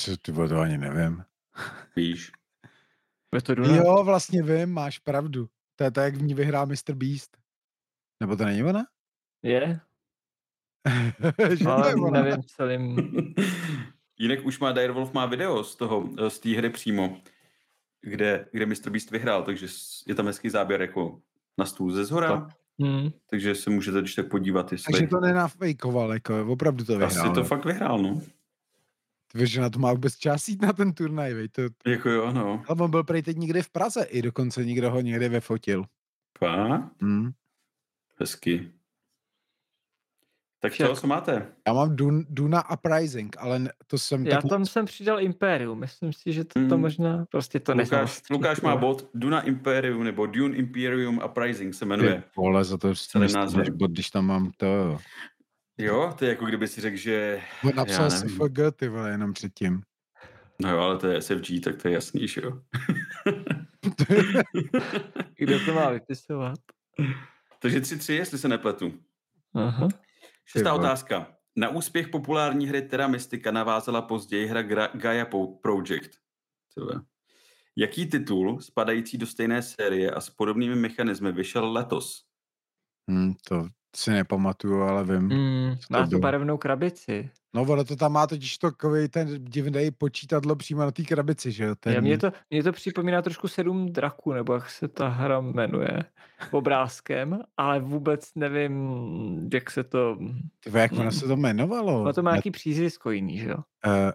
Co 0.02 0.18
ty 0.18 0.32
to 0.32 0.60
ani 0.60 0.78
nevím. 0.78 1.24
Víš. 1.96 2.32
Je 3.36 3.42
to 3.42 3.56
Duna? 3.56 3.76
Jo, 3.76 4.04
vlastně 4.04 4.44
vím, 4.44 4.70
máš 4.74 5.00
pravdu. 5.00 5.50
To 5.76 5.84
je 5.84 5.92
to, 5.92 6.00
jak 6.00 6.16
v 6.16 6.22
ní 6.22 6.34
vyhrá 6.34 6.66
Mr. 6.66 6.94
Beast. 6.94 7.38
Nebo 8.20 8.36
to 8.36 8.46
není 8.46 8.64
ona? 8.64 8.86
Je. 9.44 9.80
Ale 11.70 11.96
nevím 12.12 12.44
celým. 12.44 12.96
Jinak 14.20 14.46
už 14.46 14.60
má 14.60 14.72
Direwolf 14.72 15.14
má 15.14 15.26
video 15.26 15.64
z 15.64 15.76
toho, 15.76 16.10
eh, 16.18 16.30
z 16.30 16.40
té 16.40 16.50
hry 16.50 16.70
přímo, 16.70 17.18
kde, 18.02 18.46
kde 18.52 18.66
Mr. 18.66 18.90
Beast 18.90 19.12
vyhrál, 19.12 19.44
takže 19.44 19.68
je 20.08 20.16
tam 20.16 20.26
hezký 20.26 20.50
záběr 20.50 20.82
jako 20.82 21.22
na 21.58 21.66
stůl 21.66 21.92
ze 21.92 22.06
zhora. 22.06 22.48
Hmm. 22.80 23.10
Takže 23.30 23.56
se 23.56 23.70
můžete 23.70 24.00
když 24.00 24.16
tak 24.16 24.30
podívat, 24.30 24.72
jestli... 24.72 24.94
Takže 24.94 25.08
to 25.08 25.20
nenafejkoval, 25.20 26.14
jako 26.14 26.46
opravdu 26.48 26.86
to 26.86 26.98
vyhrál. 26.98 27.26
Asi 27.26 27.36
to 27.36 27.44
fakt 27.44 27.66
vyhrál, 27.66 28.02
no. 28.02 28.22
Ty 29.32 29.38
víš, 29.38 29.52
že 29.52 29.62
na 29.62 29.70
to 29.70 29.80
má 29.80 29.94
vůbec 29.94 30.16
čas 30.16 30.48
jít 30.48 30.62
na 30.62 30.74
ten 30.74 30.94
turnaj, 30.94 31.34
vej. 31.34 31.48
To... 31.48 31.62
Jako 31.86 32.10
jo, 32.10 32.32
no. 32.32 32.64
Ale 32.68 32.78
on 32.80 32.92
byl 32.92 33.04
prej 33.04 33.24
teď 33.24 33.38
někde 33.38 33.64
v 33.64 33.70
Praze, 33.70 34.04
i 34.04 34.22
dokonce 34.22 34.66
někdo 34.66 34.92
ho 34.92 35.02
někde 35.02 35.30
vyfotil. 35.30 35.86
Fakt? 36.38 37.02
Hmm. 37.02 37.32
Hezky. 38.20 38.72
Tak 40.62 40.74
co, 40.74 40.96
co 40.96 41.08
máte? 41.08 41.48
Já 41.68 41.74
mám 41.74 41.96
Dun, 41.96 42.26
Duna 42.30 42.72
Uprising, 42.72 43.36
ale 43.40 43.70
to 43.88 43.98
jsem... 43.98 44.28
Já 44.28 44.42
tam 44.42 44.66
jsem 44.66 44.86
přidal 44.86 45.22
Imperium, 45.22 45.80
myslím 45.80 46.14
si, 46.14 46.34
že 46.34 46.44
to, 46.44 46.54
to 46.54 46.76
mm. 46.76 46.82
možná 46.82 47.26
prostě 47.32 47.60
to 47.60 47.74
Lukáš, 47.74 48.22
Lukáš 48.30 48.62
má 48.62 48.76
bod 48.76 49.10
Duna 49.14 49.42
Imperium, 49.42 50.04
nebo 50.04 50.26
Dune 50.26 50.58
Imperium 50.58 51.22
Uprising 51.26 51.74
se 51.74 51.86
jmenuje. 51.86 52.16
Ty 52.16 52.24
vole, 52.38 52.64
za 52.64 52.78
to 52.78 52.96
celý 52.96 53.28
bod, 53.72 53.92
když 53.92 54.10
tam 54.10 54.26
mám 54.26 54.52
to... 54.58 55.00
Jo, 55.78 56.14
to 56.18 56.26
je 56.26 56.30
jako 56.30 56.46
kdyby 56.46 56.68
si 56.68 56.82
řekl, 56.82 56.98
že... 56.98 57.42
Bo 57.64 57.72
napsal 57.76 58.12
si 58.12 58.28
FG, 58.28 58.60
ty 58.76 58.88
vole, 58.88 59.10
jenom 59.12 59.34
předtím. 59.34 59.82
No 60.62 60.72
jo, 60.72 60.80
ale 60.80 60.98
to 60.98 61.08
je 61.08 61.22
SFG, 61.22 61.64
tak 61.64 61.82
to 61.82 61.88
je 61.88 61.94
jasný, 61.94 62.28
že 62.28 62.42
jo. 62.44 62.52
Kdo 65.38 65.66
to 65.66 65.74
má 65.74 65.90
vypisovat? 65.90 66.60
Takže 67.62 67.80
3-3, 67.80 68.14
jestli 68.14 68.38
se 68.38 68.48
nepletu. 68.48 68.94
Aha. 69.54 69.88
Šestá 70.52 70.74
otázka. 70.74 71.36
Na 71.56 71.70
úspěch 71.70 72.08
populární 72.08 72.68
hry 72.68 72.82
Terra 72.82 73.08
Mystica 73.08 73.52
navázala 73.52 74.02
později 74.02 74.48
hra 74.48 74.62
Gaia 74.94 75.26
Project. 75.62 76.10
Jaký 77.76 78.06
titul, 78.06 78.60
spadající 78.60 79.18
do 79.18 79.28
stejné 79.28 79.62
série 79.62 80.12
a 80.12 80.22
s 80.22 80.30
podobnými 80.30 80.76
mechanismy, 80.76 81.32
vyšel 81.32 81.72
letos? 81.72 82.26
Hmm, 83.10 83.34
to 83.48 83.68
si 83.96 84.12
nepamatuju, 84.12 84.82
ale 84.82 85.04
vím. 85.04 85.22
Mm, 85.22 85.76
má 85.90 86.08
to 86.08 86.20
barevnou 86.20 86.58
krabici. 86.58 87.30
No 87.54 87.62
ono 87.62 87.84
to 87.84 87.96
tam 87.96 88.12
má 88.12 88.28
totiž 88.28 88.58
takový 88.58 89.08
ten 89.08 89.46
divný 89.46 89.92
počítadlo 89.92 90.56
přímo 90.56 90.82
na 90.82 90.92
té 90.92 91.04
krabici, 91.04 91.52
že 91.52 91.64
jo? 91.64 91.76
Ten... 91.76 91.94
Já, 91.94 92.02
mě, 92.02 92.18
to, 92.18 92.32
mě 92.50 92.64
to 92.64 92.72
připomíná 92.72 93.22
trošku 93.22 93.48
sedm 93.48 93.92
draků, 93.92 94.34
nebo 94.34 94.54
jak 94.54 94.70
se 94.70 94.88
ta 94.88 95.08
hra 95.08 95.42
jmenuje, 95.42 96.04
obrázkem, 96.52 97.40
ale 97.58 97.80
vůbec 97.80 98.32
nevím, 98.36 99.50
jak 99.54 99.72
se 99.72 99.84
to... 99.84 100.18
Ty 100.60 100.78
jak 100.78 100.92
ono 100.92 101.12
se 101.12 101.28
to 101.28 101.34
jmenovalo? 101.34 102.04
No 102.04 102.14
to 102.14 102.24
má 102.24 102.32
nějaký 102.32 102.52
přízvisko 102.52 103.12
jiný, 103.12 103.38
že 103.38 103.50
jo? 103.50 103.58
Uh... 103.86 104.12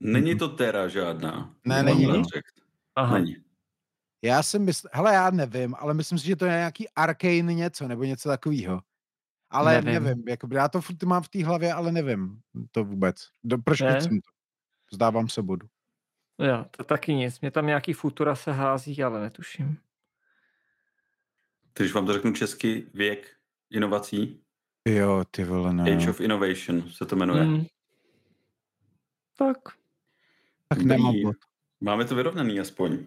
Není 0.00 0.38
to 0.38 0.48
Terra 0.48 0.88
žádná. 0.88 1.54
Ne, 1.64 1.82
není. 1.82 2.22
Aha. 2.96 3.18
Není. 3.18 3.36
Já 4.22 4.42
si 4.42 4.58
myslím, 4.58 4.90
hele, 4.92 5.14
já 5.14 5.30
nevím, 5.30 5.74
ale 5.78 5.94
myslím 5.94 6.18
si, 6.18 6.26
že 6.26 6.36
to 6.36 6.44
je 6.44 6.50
nějaký 6.50 6.88
arcane 6.88 7.54
něco, 7.54 7.88
nebo 7.88 8.04
něco 8.04 8.28
takového. 8.28 8.80
Ale 9.50 9.82
nevím, 9.82 10.04
nevím 10.04 10.28
jakoby, 10.28 10.56
já 10.56 10.68
to 10.68 10.80
furt 10.80 11.02
mám 11.02 11.22
v 11.22 11.28
té 11.28 11.44
hlavě, 11.44 11.72
ale 11.72 11.92
nevím 11.92 12.40
to 12.70 12.84
vůbec. 12.84 13.28
Do, 13.44 13.58
proč 13.58 13.80
ne? 13.80 14.00
jsem 14.00 14.20
to? 14.20 14.30
Zdávám 14.92 15.28
se 15.28 15.42
bodu. 15.42 15.66
Jo, 16.38 16.64
to 16.70 16.84
taky 16.84 17.14
nic. 17.14 17.40
Mě 17.40 17.50
tam 17.50 17.66
nějaký 17.66 17.92
futura 17.92 18.34
se 18.34 18.52
hází, 18.52 19.02
ale 19.02 19.20
netuším. 19.20 19.78
Když 21.74 21.92
vám 21.92 22.06
to 22.06 22.12
řeknu 22.12 22.32
česky, 22.32 22.86
věk 22.94 23.36
inovací. 23.70 24.40
Jo, 24.88 25.24
ty 25.30 25.44
vole, 25.44 25.72
ne. 25.72 25.96
Age 25.96 26.10
of 26.10 26.20
Innovation 26.20 26.90
se 26.90 27.06
to 27.06 27.16
jmenuje. 27.16 27.42
Hmm. 27.42 27.64
Tak. 29.36 29.58
Tak 30.68 30.78
nemám 30.82 31.22
bod. 31.22 31.36
Máme 31.80 32.04
to 32.04 32.14
vyrovnaný 32.14 32.60
aspoň. 32.60 32.98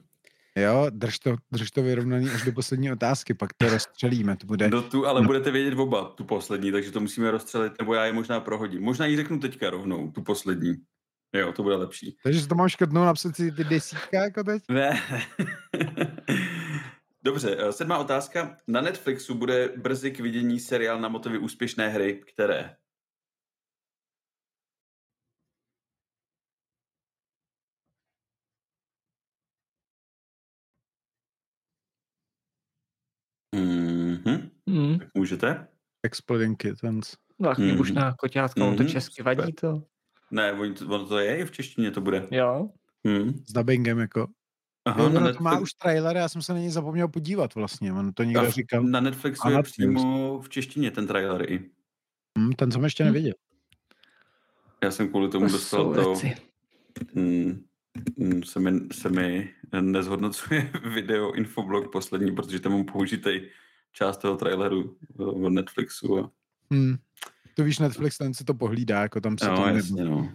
Jo, 0.57 0.87
drž 0.89 1.19
to, 1.19 1.35
drž 1.51 1.71
to 1.71 1.83
vyrovnaný 1.83 2.29
až 2.29 2.43
do 2.43 2.51
poslední 2.51 2.91
otázky, 2.91 3.33
pak 3.33 3.53
to 3.53 3.69
rozstřelíme. 3.69 4.37
To 4.37 4.47
bude... 4.47 4.69
Do 4.69 4.81
tu, 4.81 5.07
ale 5.07 5.21
no. 5.21 5.27
budete 5.27 5.51
vědět 5.51 5.79
oba, 5.79 6.05
tu 6.05 6.23
poslední, 6.23 6.71
takže 6.71 6.91
to 6.91 6.99
musíme 6.99 7.31
rozstřelit, 7.31 7.73
nebo 7.79 7.93
já 7.93 8.05
je 8.05 8.13
možná 8.13 8.39
prohodím. 8.39 8.81
Možná 8.81 9.05
ji 9.05 9.15
řeknu 9.15 9.39
teďka 9.39 9.69
rovnou, 9.69 10.11
tu 10.11 10.21
poslední. 10.21 10.75
Jo, 11.35 11.53
to 11.53 11.63
bude 11.63 11.75
lepší. 11.75 12.17
Takže 12.23 12.47
to 12.47 12.55
mám 12.55 12.69
škrtnout 12.69 13.05
napsat 13.05 13.35
si 13.35 13.51
ty 13.51 13.63
desítka 13.63 14.23
jako 14.23 14.43
teď? 14.43 14.63
Ne. 14.69 15.01
Dobře, 17.23 17.55
eh, 17.59 17.71
sedmá 17.71 17.97
otázka. 17.97 18.57
Na 18.67 18.81
Netflixu 18.81 19.35
bude 19.35 19.69
brzy 19.77 20.11
k 20.11 20.19
vidění 20.19 20.59
seriál 20.59 21.01
na 21.01 21.09
motivy 21.09 21.37
úspěšné 21.37 21.89
hry, 21.89 22.21
které? 22.33 22.75
Mm-hmm. 33.55 34.49
Mm. 34.65 34.99
Tak 34.99 35.03
můžete? 35.14 35.68
Exploding 36.03 36.57
Kittens. 36.57 37.16
No, 37.39 37.53
mm. 37.57 37.80
už 37.80 37.91
na 37.91 38.14
koťátka, 38.14 38.61
mm-hmm. 38.61 38.78
to 38.78 38.84
česky 38.84 39.24
vadí 39.24 39.53
to. 39.53 39.84
Ne, 40.32 40.53
ono 40.86 41.05
to 41.05 41.20
je 41.20 41.38
i 41.38 41.45
v 41.45 41.51
češtině, 41.51 41.91
to 41.91 42.01
bude. 42.01 42.28
Jo. 42.32 42.70
Mm. 43.03 43.43
S 43.47 43.53
dubbingem 43.53 43.99
jako. 43.99 44.28
Aha, 44.86 45.03
jo, 45.03 45.09
no, 45.09 45.14
Netflix... 45.14 45.38
to 45.38 45.43
má 45.43 45.59
už 45.59 45.74
trailer, 45.74 46.18
já 46.18 46.30
jsem 46.30 46.41
se 46.41 46.53
na 46.53 46.59
něj 46.59 46.70
zapomněl 46.70 47.07
podívat 47.07 47.55
vlastně, 47.55 47.93
on 47.93 48.14
to 48.14 48.24
někdo 48.24 48.51
říkal. 48.51 48.84
Na 48.84 48.99
Netflixu 48.99 49.49
je 49.49 49.64
přímo 49.64 50.39
v 50.41 50.49
češtině 50.49 50.91
ten 50.91 51.07
trailer 51.07 51.51
i. 51.51 51.70
Hmm, 52.38 52.53
ten 52.53 52.72
jsem 52.72 52.84
ještě 52.84 53.03
neviděl. 53.03 53.34
Já 54.84 54.91
jsem 54.91 55.09
kvůli 55.09 55.30
tomu 55.30 55.45
to 55.45 55.51
dostal 55.51 55.93
to... 55.93 56.14
Mm, 57.14 57.64
mm, 58.18 58.43
se, 58.43 58.59
mi, 58.59 58.80
se 58.91 59.09
mi 59.09 59.53
nezhodnocuje 59.82 60.72
video 60.93 61.32
infoblog 61.32 61.91
poslední, 61.91 62.32
protože 62.36 62.59
tam 62.59 62.72
mám 62.72 62.86
použitý 62.86 63.41
část 63.93 64.17
toho 64.17 64.37
traileru 64.37 64.97
od 65.17 65.49
Netflixu. 65.49 66.19
A... 66.19 66.31
Hmm. 66.71 66.97
To 67.55 67.63
víš, 67.63 67.79
Netflix 67.79 68.17
ten 68.17 68.33
si 68.33 68.43
to 68.43 68.53
pohlídá, 68.53 69.01
jako 69.01 69.21
tam 69.21 69.37
se 69.37 69.47
no, 69.47 69.55
to 69.57 69.67
jasně, 69.67 70.05
no. 70.05 70.33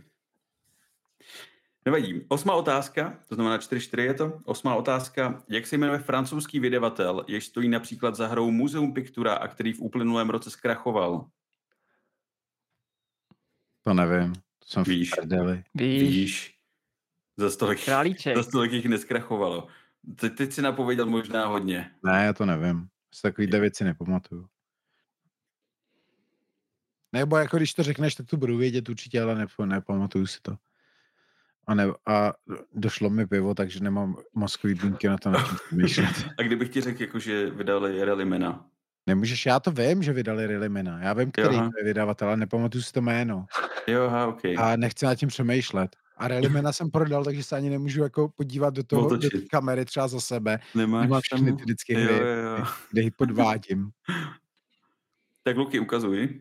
Nevadí. 1.85 2.25
Osmá 2.29 2.55
otázka, 2.55 3.19
to 3.29 3.35
znamená 3.35 3.59
4-4 3.59 4.01
je 4.01 4.15
to. 4.15 4.41
Osmá 4.45 4.75
otázka. 4.75 5.43
Jak 5.49 5.67
se 5.67 5.77
jmenuje 5.77 5.99
francouzský 5.99 6.61
vydavatel, 6.61 7.25
jež 7.29 7.47
stojí 7.47 7.69
například 7.69 8.15
za 8.15 8.27
hrou 8.27 8.51
Muzeum 8.51 8.95
Pictura 8.95 9.35
a 9.35 9.49
který 9.49 9.73
v 9.73 9.81
uplynulém 9.81 10.31
roce 10.31 10.51
zkrachoval? 10.51 11.27
To 13.83 13.95
nevím. 13.95 14.35
To 14.35 14.67
jsem 14.67 14.83
víš, 14.83 15.11
v 15.25 15.63
Víš. 15.75 16.03
víš. 16.03 16.55
Za 17.37 17.51
stolik, 17.51 17.81
za 18.35 18.43
stolik 18.43 18.73
jich 18.73 18.87
neskrachovalo. 18.87 19.67
Teď, 20.17 20.35
teď 20.37 20.53
si 20.53 20.63
napověděl 20.63 21.07
možná 21.07 21.47
hodně. 21.47 21.91
Ne, 22.03 22.25
já 22.25 22.33
to 22.33 22.47
nevím. 22.47 22.89
Z 23.11 23.23
takovýhle 23.23 23.61
věci 23.61 23.85
nepamatuju. 23.85 24.49
Nebo 27.13 27.37
jako 27.37 27.57
když 27.57 27.75
to 27.75 27.83
řekneš, 27.83 28.15
tak 28.15 28.27
to 28.27 28.37
budu 28.37 28.57
vědět 28.57 28.89
určitě, 28.89 29.23
ale 29.23 29.45
nep- 29.45 29.67
nepamatuju 29.67 30.27
si 30.27 30.39
to. 30.43 30.57
A, 31.67 31.75
ne, 31.75 31.85
a 32.07 32.33
došlo 32.75 33.11
mi 33.11 33.27
pivo, 33.27 33.55
takže 33.55 33.81
nemám 33.81 34.17
mozkový 34.35 34.75
bunky 34.75 35.09
na 35.09 35.19
to, 35.19 35.31
na 35.31 35.45
myšlet. 35.73 36.25
a 36.39 36.43
kdybych 36.43 36.69
ti 36.69 36.81
řekl, 36.81 37.03
jako, 37.03 37.19
že 37.19 37.51
vydali 37.51 38.05
Relimena? 38.05 38.67
Nemůžeš, 39.07 39.47
já 39.47 39.61
to 39.61 39.71
vím, 39.71 40.03
že 40.03 40.13
vydali 40.13 40.47
Relimena. 40.47 41.01
Já 41.03 41.13
vím, 41.13 41.31
který 41.31 41.57
jo, 41.57 41.71
je 41.79 41.85
vydavatel, 41.85 42.29
ale 42.29 42.37
nepamatuju 42.37 42.83
si 42.83 42.93
to 42.93 43.01
jméno. 43.01 43.47
Jo, 43.87 44.05
aha, 44.05 44.27
okay. 44.27 44.57
A 44.59 44.77
nechci 44.77 45.05
nad 45.05 45.15
tím 45.15 45.29
přemýšlet. 45.29 45.97
A 46.19 46.29
Relimena 46.29 46.73
jsem 46.73 46.91
prodal, 46.91 47.25
takže 47.25 47.43
se 47.43 47.57
ani 47.57 47.71
nemůžu 47.71 48.03
jako 48.03 48.29
podívat 48.29 48.75
do 48.75 48.83
toho, 48.83 49.17
do 49.17 49.29
kamery 49.51 49.85
třeba 49.85 50.09
za 50.09 50.21
sebe. 50.21 50.59
Nemáš 50.75 51.03
Nemám 51.03 51.21
všechny 51.21 51.53
ty 51.53 51.63
vždycky 51.63 51.95
hry, 51.95 52.15
jo, 52.15 52.59
jo. 52.59 52.65
kde 52.91 53.03
ji 53.03 53.11
podvádím. 53.11 53.91
tak 55.43 55.57
Luky, 55.57 55.81
ukazuj. 55.81 56.41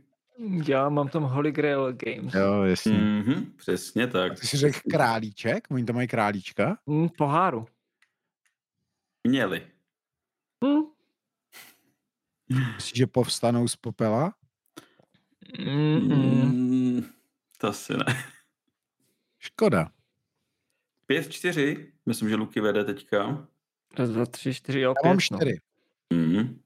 Já 0.68 0.90
mám 0.90 1.10
tam 1.10 1.24
Holy 1.24 1.52
Grail 1.52 1.94
Games. 1.94 2.34
Jo, 2.34 2.64
jasně. 2.64 2.94
Mm-hmm, 2.94 3.46
přesně 3.56 4.08
tak. 4.08 4.32
A 4.32 4.36
ty 4.36 4.48
jsi 4.48 4.58
řekl 4.58 4.80
králíček? 4.90 5.68
Oni 5.72 5.86
tam 5.86 5.96
mají 5.96 6.08
králíčka? 6.08 6.78
Mm, 6.86 7.10
poháru. 7.10 7.68
Měli. 9.24 9.68
Mm. 10.64 10.82
Myslíš, 12.76 12.98
že 12.98 13.08
povstanou 13.08 13.68
z 13.68 13.76
popela? 13.76 14.34
Mm-mm. 15.60 16.52
Mm, 16.52 17.06
to 17.58 17.68
asi 17.68 17.94
ne. 17.94 18.24
Škoda. 19.40 19.92
5-4, 21.10 21.86
myslím, 22.06 22.30
že 22.30 22.36
Luky 22.36 22.62
vede 22.62 22.84
teďka. 22.84 23.48
Raz, 23.98 24.10
dva, 24.10 24.26
tři, 24.26 24.54
čtyři, 24.54 24.80
jo, 24.80 24.94
Já 25.04 25.10
mám 25.10 25.18
no. 25.18 25.22
čtyři. 25.22 25.60
No. 26.12 26.18
Mm. 26.18 26.62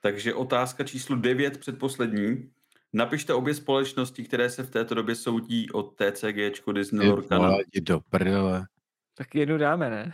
Takže 0.00 0.34
otázka 0.34 0.84
číslo 0.84 1.16
9 1.16 1.58
předposlední. 1.58 2.50
Napište 2.92 3.34
obě 3.34 3.54
společnosti, 3.54 4.24
které 4.24 4.50
se 4.50 4.62
v 4.62 4.70
této 4.70 4.94
době 4.94 5.14
soudí 5.14 5.70
od 5.70 5.96
TCG 5.96 6.72
Disney 6.72 7.08
Lorcana. 7.08 7.56
do 7.82 8.00
prdele. 8.00 8.66
Tak 9.14 9.34
jednu 9.34 9.58
dáme, 9.58 9.90
ne? 9.90 10.12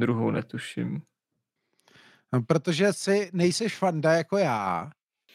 Druhou 0.00 0.30
netuším. 0.30 1.02
No, 2.32 2.42
protože 2.42 2.92
si 2.92 3.30
nejseš 3.32 3.76
fanda 3.76 4.12
jako 4.12 4.38
já. 4.38 4.90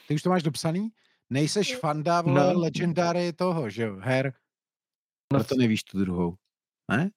Ty 0.08 0.16
už 0.16 0.22
to 0.22 0.30
máš 0.30 0.44
dopsaný? 0.44 0.90
Nejseš 1.30 1.76
fanda 1.76 2.22
vole 2.22 2.54
no. 2.54 2.60
legendary 2.60 3.34
toho, 3.34 3.70
že 3.70 3.90
her. 4.00 4.34
No. 5.34 5.44
to 5.44 5.56
nevíš 5.56 5.84
tu 5.84 6.00
druhou. 6.00 6.36
Ne? 6.92 7.10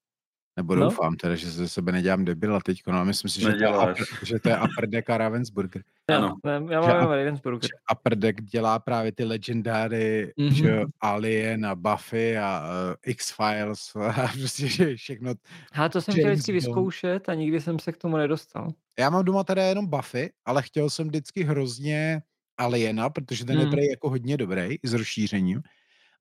Nebo 0.59 0.75
no. 0.75 0.85
doufám 0.85 1.17
teda, 1.17 1.35
že 1.35 1.51
se 1.51 1.69
sebe 1.69 1.93
nedělám 1.93 2.25
debila 2.25 2.61
teď, 2.61 2.83
no 2.87 3.05
myslím 3.05 3.31
si, 3.31 3.41
že 3.41 3.53
to, 3.53 3.65
je, 3.65 3.95
že 4.23 4.39
to 4.39 4.49
je 4.49 4.59
Upper 4.59 4.89
Deck 4.89 5.11
a 5.11 5.19
Ravensburger. 5.19 5.83
Ano. 6.09 6.35
Ne, 6.45 6.61
já 6.71 6.81
mám 6.81 7.11
Ravensburger. 7.11 7.71
Upper 7.93 8.19
Deck 8.19 8.43
dělá 8.43 8.79
právě 8.79 9.13
ty 9.13 9.25
legendáry, 9.25 10.33
mm-hmm. 10.39 10.53
že 10.53 10.83
Alien 11.01 11.67
a 11.67 11.75
Buffy 11.75 12.39
a 12.39 12.63
uh, 12.63 12.95
X-Files 13.07 13.97
a 14.23 14.29
prostě, 14.39 14.69
že 14.69 14.97
všechno. 14.97 15.35
A 15.73 15.89
to 15.89 16.01
jsem 16.01 16.15
chtěl 16.15 16.31
vždycky 16.31 16.53
vyzkoušet 16.53 17.29
a 17.29 17.35
nikdy 17.35 17.61
jsem 17.61 17.79
se 17.79 17.93
k 17.93 17.97
tomu 17.97 18.17
nedostal. 18.17 18.69
Já 18.99 19.11
mám 19.11 19.25
doma 19.25 19.45
teda 19.45 19.63
jenom 19.63 19.87
Buffy, 19.87 20.31
ale 20.45 20.63
chtěl 20.63 20.91
jsem 20.91 21.07
vždycky 21.07 21.45
hrozně 21.45 22.23
Aliena, 22.57 23.11
protože 23.11 23.45
ten 23.45 23.69
mm. 23.69 23.73
je 23.79 23.91
jako 23.91 24.11
hodně 24.11 24.37
dobrý 24.37 24.77
s 24.83 24.93
rozšířením 24.93 25.63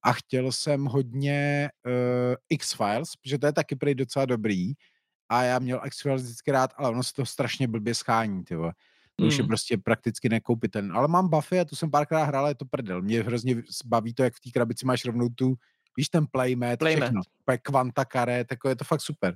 a 0.03 0.13
chtěl 0.13 0.51
jsem 0.51 0.85
hodně 0.85 1.69
uh, 1.85 2.35
X-Files, 2.49 3.15
protože 3.15 3.37
to 3.37 3.45
je 3.45 3.53
taky 3.53 3.75
prý 3.75 3.95
docela 3.95 4.25
dobrý 4.25 4.73
a 5.29 5.43
já 5.43 5.59
měl 5.59 5.81
X-Files 5.85 6.23
vždycky 6.23 6.51
rád, 6.51 6.73
ale 6.77 6.89
ono 6.89 7.03
se 7.03 7.13
to 7.13 7.25
strašně 7.25 7.67
blbě 7.67 7.95
schání, 7.95 8.43
tyvo. 8.43 8.71
To 9.19 9.25
už 9.25 9.37
je 9.37 9.41
hmm. 9.43 9.47
prostě 9.47 9.77
prakticky 9.77 10.29
nekoupitelný. 10.29 10.91
Ale 10.91 11.07
mám 11.07 11.29
Buffy 11.29 11.59
a 11.59 11.65
tu 11.65 11.75
jsem 11.75 11.91
párkrát 11.91 12.23
hrál, 12.23 12.47
je 12.47 12.55
to 12.55 12.65
prdel. 12.65 13.01
Mě 13.01 13.23
hrozně 13.23 13.63
baví 13.85 14.13
to, 14.13 14.23
jak 14.23 14.33
v 14.33 14.39
té 14.39 14.49
krabici 14.51 14.85
máš 14.85 15.05
rovnou 15.05 15.29
tu, 15.29 15.55
víš, 15.97 16.09
ten 16.09 16.25
playmat, 16.31 16.79
playmat. 16.79 17.03
všechno. 17.03 17.21
Kvanta 17.61 18.05
karet, 18.05 18.47
jako 18.51 18.69
je 18.69 18.75
to 18.75 18.83
fakt 18.83 19.01
super. 19.01 19.35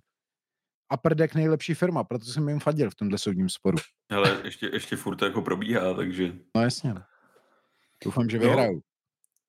A 0.89 0.97
Prdek 0.97 1.35
nejlepší 1.35 1.73
firma, 1.73 2.03
proto 2.03 2.25
jsem 2.25 2.49
jim 2.49 2.59
fadil 2.59 2.89
v 2.89 2.95
tomhle 2.95 3.17
soudním 3.17 3.49
sporu. 3.49 3.77
Ale 4.09 4.41
ještě, 4.43 4.69
ještě 4.73 4.95
furt 4.95 5.15
to 5.15 5.25
jako 5.25 5.41
probíhá, 5.41 5.93
takže... 5.93 6.33
No 6.55 6.61
jasně. 6.61 6.93
Doufám, 8.05 8.29
že 8.29 8.39
vyhraju. 8.39 8.81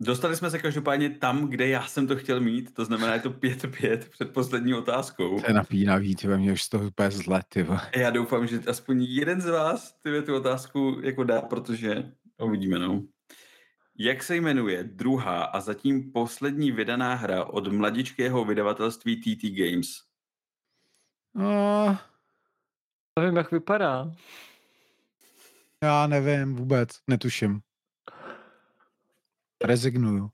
Dostali 0.04 0.36
jsme 0.36 0.50
se 0.50 0.58
každopádně 0.58 1.10
tam, 1.10 1.48
kde 1.48 1.68
já 1.68 1.86
jsem 1.86 2.06
to 2.06 2.16
chtěl 2.16 2.40
mít, 2.40 2.74
to 2.74 2.84
znamená, 2.84 3.14
je 3.14 3.20
to 3.20 3.30
5-5 3.30 3.98
před 3.98 4.32
poslední 4.32 4.74
otázkou. 4.74 5.40
To 5.40 5.46
je 5.46 5.54
napínavý, 5.54 6.16
ty 6.16 6.28
mě 6.28 6.52
už 6.52 6.62
z 6.62 6.68
toho 6.68 6.86
úplně 6.86 7.10
zle, 7.10 7.42
ty 7.48 7.66
Já 7.96 8.10
doufám, 8.10 8.46
že 8.46 8.60
aspoň 8.66 9.02
jeden 9.02 9.40
z 9.40 9.46
vás 9.46 9.92
ty 9.92 10.22
tu 10.22 10.36
otázku 10.36 11.00
jako 11.02 11.24
dá, 11.24 11.42
protože 11.42 12.12
uvidíme, 12.40 12.78
no. 12.78 13.02
Jak 13.98 14.22
se 14.22 14.36
jmenuje 14.36 14.84
druhá 14.84 15.44
a 15.44 15.60
zatím 15.60 16.12
poslední 16.12 16.72
vydaná 16.72 17.14
hra 17.14 17.44
od 17.44 17.72
mladičkého 17.72 18.44
vydavatelství 18.44 19.16
TT 19.16 19.44
Games? 19.44 19.88
No, 21.34 21.98
nevím, 23.18 23.36
jak 23.36 23.50
vypadá. 23.50 24.12
Já 25.82 26.06
nevím 26.06 26.54
vůbec, 26.54 26.88
netuším. 27.08 27.60
Rezignuju. 29.64 30.30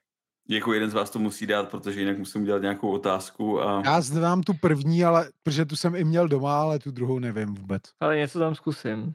Jako 0.49 0.73
jeden 0.73 0.91
z 0.91 0.95
vás 0.95 1.11
to 1.11 1.19
musí 1.19 1.47
dát, 1.47 1.71
protože 1.71 2.01
jinak 2.01 2.19
musím 2.19 2.43
udělat 2.43 2.63
nějakou 2.63 2.91
otázku. 2.91 3.63
A... 3.63 3.83
Já 3.85 4.01
znám 4.01 4.43
tu 4.43 4.55
první, 4.55 5.05
ale 5.05 5.31
protože 5.43 5.65
tu 5.65 5.77
jsem 5.77 5.97
i 5.97 6.05
měl 6.05 6.29
doma, 6.29 6.61
ale 6.61 6.79
tu 6.79 6.91
druhou 6.91 7.19
nevím 7.19 7.55
vůbec. 7.55 7.83
Ale 8.01 8.17
něco 8.17 8.39
tam 8.39 8.55
zkusím. 8.55 9.15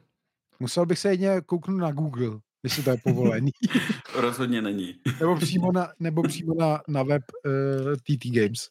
Musel 0.60 0.86
bych 0.86 0.98
se 0.98 1.10
jedně 1.10 1.40
kouknout 1.46 1.80
na 1.80 1.92
Google, 1.92 2.40
jestli 2.62 2.82
to 2.82 2.90
je 2.90 2.96
povolený. 3.04 3.50
Rozhodně 4.14 4.62
není. 4.62 5.00
nebo 5.20 5.36
přímo 5.40 5.72
na, 5.72 5.92
nebo 6.00 6.22
přímo 6.22 6.54
na, 6.54 6.82
na 6.88 7.02
web 7.02 7.22
uh, 7.46 7.52
eh, 7.92 7.96
TT 7.96 8.26
Games. 8.26 8.68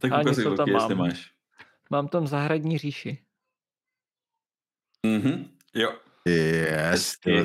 Tak 0.00 0.20
ukazuj, 0.20 0.56
tam 0.56 0.68
jestli 0.68 0.94
mám. 0.94 1.08
máš. 1.08 1.32
Mám 1.90 2.08
tam 2.08 2.26
zahradní 2.26 2.78
říši. 2.78 3.24
Mhm, 5.06 5.48
jo. 5.74 5.92
Yes, 6.26 7.18
to 7.18 7.30
je 7.30 7.44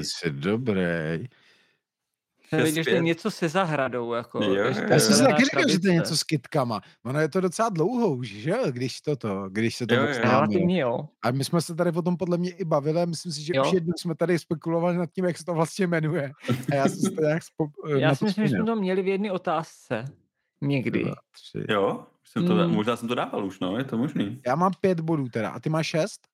dobrý. 2.57 2.71
Viděš, 2.71 2.85
to 2.85 2.91
je 2.91 3.01
něco 3.01 3.31
se 3.31 3.49
zahradou. 3.49 4.13
Jako, 4.13 4.43
jo, 4.43 4.53
jo, 4.53 4.65
já 4.89 4.99
jsem 4.99 5.15
si 5.15 5.23
taky 5.23 5.43
říkal, 5.43 5.69
že 5.69 5.80
to 5.80 5.88
je 5.88 5.93
něco 5.93 6.17
s 6.17 6.23
kytkama. 6.23 6.81
Ono 7.05 7.19
je 7.19 7.30
to 7.30 7.41
docela 7.41 7.69
dlouho 7.69 8.15
už, 8.15 8.27
že 8.27 8.49
jo, 8.49 8.71
když 8.71 9.01
toto, 9.01 9.49
když 9.49 9.75
se 9.75 9.88
to 9.88 9.95
jo, 9.95 10.05
Relativně 10.05 10.81
jo. 10.81 11.07
A 11.21 11.31
my 11.31 11.43
jsme 11.43 11.61
se 11.61 11.75
tady 11.75 11.91
o 11.91 12.01
tom 12.01 12.17
podle 12.17 12.38
mě 12.38 12.51
i 12.51 12.65
bavili 12.65 13.05
myslím 13.05 13.31
si, 13.31 13.41
že 13.41 13.53
jo. 13.55 13.63
už 13.65 13.73
jednou 13.73 13.93
jsme 13.97 14.15
tady 14.15 14.39
spekulovali 14.39 14.97
nad 14.97 15.09
tím, 15.11 15.25
jak 15.25 15.38
se 15.38 15.45
to 15.45 15.53
vlastně 15.53 15.88
jmenuje. 15.88 16.31
A 16.71 16.75
já 16.75 16.89
jsem 16.89 16.99
se 16.99 17.11
to 17.11 17.21
nějak 17.21 17.43
spo- 17.43 17.97
Já 17.97 18.15
si 18.15 18.25
myslím, 18.25 18.47
že 18.47 18.55
jsme 18.55 18.65
to 18.65 18.75
měli 18.75 19.01
v 19.01 19.07
jedné 19.07 19.31
otázce. 19.31 20.05
Někdy. 20.61 21.03
Dva, 21.03 21.15
tři. 21.31 21.65
Jo, 21.69 22.05
jsem 22.25 22.47
to, 22.47 22.53
hmm. 22.53 22.71
možná 22.71 22.95
jsem 22.95 23.07
to 23.07 23.15
dával 23.15 23.45
už, 23.45 23.59
no, 23.59 23.77
je 23.77 23.84
to 23.84 23.97
možný. 23.97 24.41
Já 24.45 24.55
mám 24.55 24.71
pět 24.81 24.99
bodů 24.99 25.30
teda, 25.30 25.49
a 25.49 25.59
ty 25.59 25.69
máš 25.69 25.88
šest? 25.88 26.27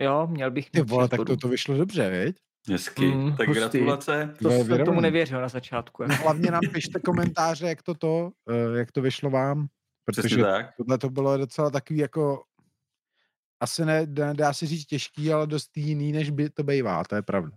Jo, 0.00 0.26
měl 0.26 0.50
bych 0.50 0.70
Ty 0.70 0.82
vole, 0.82 1.08
tak 1.08 1.20
to, 1.26 1.36
to 1.36 1.48
vyšlo 1.48 1.76
dobře, 1.76 2.10
viď? 2.10 2.36
Hezky, 2.70 3.06
mm, 3.06 3.36
tak 3.36 3.48
hustý. 3.48 3.60
gratulace. 3.60 4.34
To 4.42 4.50
jsem 4.50 4.84
tomu 4.84 5.00
nevěřil 5.00 5.40
na 5.40 5.48
začátku. 5.48 6.02
Jako. 6.02 6.14
Hlavně 6.14 6.50
nám 6.50 6.60
pište 6.72 7.00
komentáře, 7.00 7.68
jak 7.68 7.82
to 7.82 7.94
to, 7.94 8.30
eh, 8.50 8.78
jak 8.78 8.92
to 8.92 9.02
vyšlo 9.02 9.30
vám, 9.30 9.66
protože 10.04 10.36
tak. 10.36 10.76
tohle 10.76 10.98
to 10.98 11.10
bylo 11.10 11.36
docela 11.36 11.70
takový 11.70 11.98
jako 11.98 12.42
asi 13.60 13.84
ne, 13.84 14.06
dá 14.32 14.52
se 14.52 14.66
říct 14.66 14.84
těžký, 14.84 15.32
ale 15.32 15.46
dost 15.46 15.76
jiný, 15.76 16.12
než 16.12 16.30
by 16.30 16.50
to 16.50 16.62
bývá, 16.62 17.04
to 17.04 17.14
je 17.14 17.22
pravda. 17.22 17.56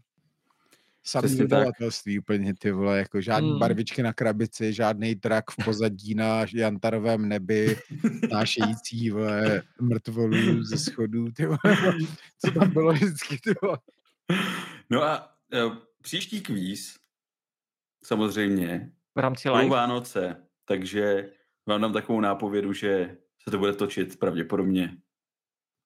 Samý 1.03 1.35
vydavatelství 1.35 2.19
úplně, 2.19 2.53
ty 2.53 2.71
vole, 2.71 2.97
jako 2.97 3.21
žádný 3.21 3.51
mm. 3.51 3.59
barvičky 3.59 4.03
na 4.03 4.13
krabici, 4.13 4.73
žádný 4.73 5.15
trak 5.15 5.51
v 5.51 5.55
pozadí 5.65 6.15
na 6.15 6.45
jantarovém 6.53 7.29
nebi, 7.29 7.77
nášející, 8.31 9.09
vole, 9.09 9.61
mrtvolů 9.81 10.63
ze 10.63 10.77
schodů, 10.77 11.31
ty 11.31 11.45
vole, 11.45 11.59
co 12.45 12.51
tam 12.51 12.71
bylo 12.73 12.93
vždycky, 12.93 13.37
ty 13.43 13.53
vole. 13.61 13.77
No 14.89 15.03
a 15.03 15.33
uh, 15.65 15.75
příští 16.01 16.41
kvíz, 16.41 16.95
samozřejmě, 18.03 18.91
v 19.15 19.19
rámci 19.19 19.49
live. 19.49 19.69
Vánoce, 19.69 20.47
takže 20.65 21.29
vám 21.65 21.81
dám 21.81 21.93
takovou 21.93 22.21
nápovědu, 22.21 22.73
že 22.73 23.17
se 23.43 23.51
to 23.51 23.57
bude 23.57 23.73
točit 23.73 24.19
pravděpodobně 24.19 24.97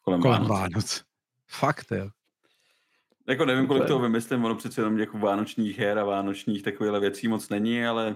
kolem, 0.02 0.22
kolem 0.22 0.42
Vánoc. 0.42 0.60
Vánoc. 0.60 1.04
Fakt, 1.50 1.88
jo. 1.92 2.10
Jako 3.28 3.46
nevím, 3.46 3.68
kolik 3.68 3.86
toho 3.86 4.00
vymyslím, 4.00 4.46
ono 4.46 4.56
přece 4.56 4.82
jenom 4.82 5.00
jako 5.00 5.18
vánočních 5.18 5.80
her 5.80 6.00
a 6.00 6.04
vánočních 6.04 6.64
takovýchhle 6.64 7.00
věcí 7.00 7.28
moc 7.28 7.50
není, 7.50 7.86
ale... 7.86 8.16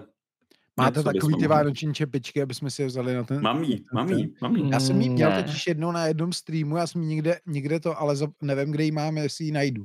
Máte 0.76 1.02
takový 1.02 1.36
ty 1.36 1.46
vánoční 1.46 1.94
čepičky, 1.94 2.42
aby 2.42 2.54
jsme 2.54 2.70
si 2.70 2.82
je 2.82 2.88
vzali 2.88 3.14
na 3.14 3.24
ten... 3.24 3.42
Mám 3.42 3.62
jí, 3.64 3.84
mám 3.92 4.08
jí, 4.08 4.34
mám 4.42 4.56
jí. 4.56 4.70
Já 4.70 4.80
jsem 4.80 5.00
jí 5.00 5.10
měl 5.10 5.42
totiž 5.42 5.66
jednou 5.66 5.92
na 5.92 6.06
jednom 6.06 6.32
streamu, 6.32 6.76
já 6.76 6.86
jsem 6.86 7.02
jí 7.02 7.08
někde, 7.08 7.40
někde 7.46 7.80
to, 7.80 8.00
ale 8.00 8.16
nevím, 8.42 8.72
kde 8.72 8.84
ji 8.84 8.90
mám, 8.90 9.16
jestli 9.16 9.44
ji 9.44 9.52
najdu 9.52 9.84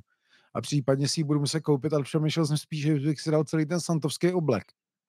a 0.54 0.62
případně 0.62 1.08
si 1.08 1.20
ji 1.20 1.24
budu 1.24 1.40
muset 1.40 1.62
koupit, 1.62 1.94
ale 1.94 2.04
přemýšlel 2.04 2.46
jsem 2.46 2.58
spíš, 2.58 2.82
že 2.82 2.94
bych 2.94 3.20
si 3.20 3.32
dal 3.32 3.44
celý 3.44 3.66
ten 3.66 3.80
santovský 3.80 4.32
oblek. 4.32 4.64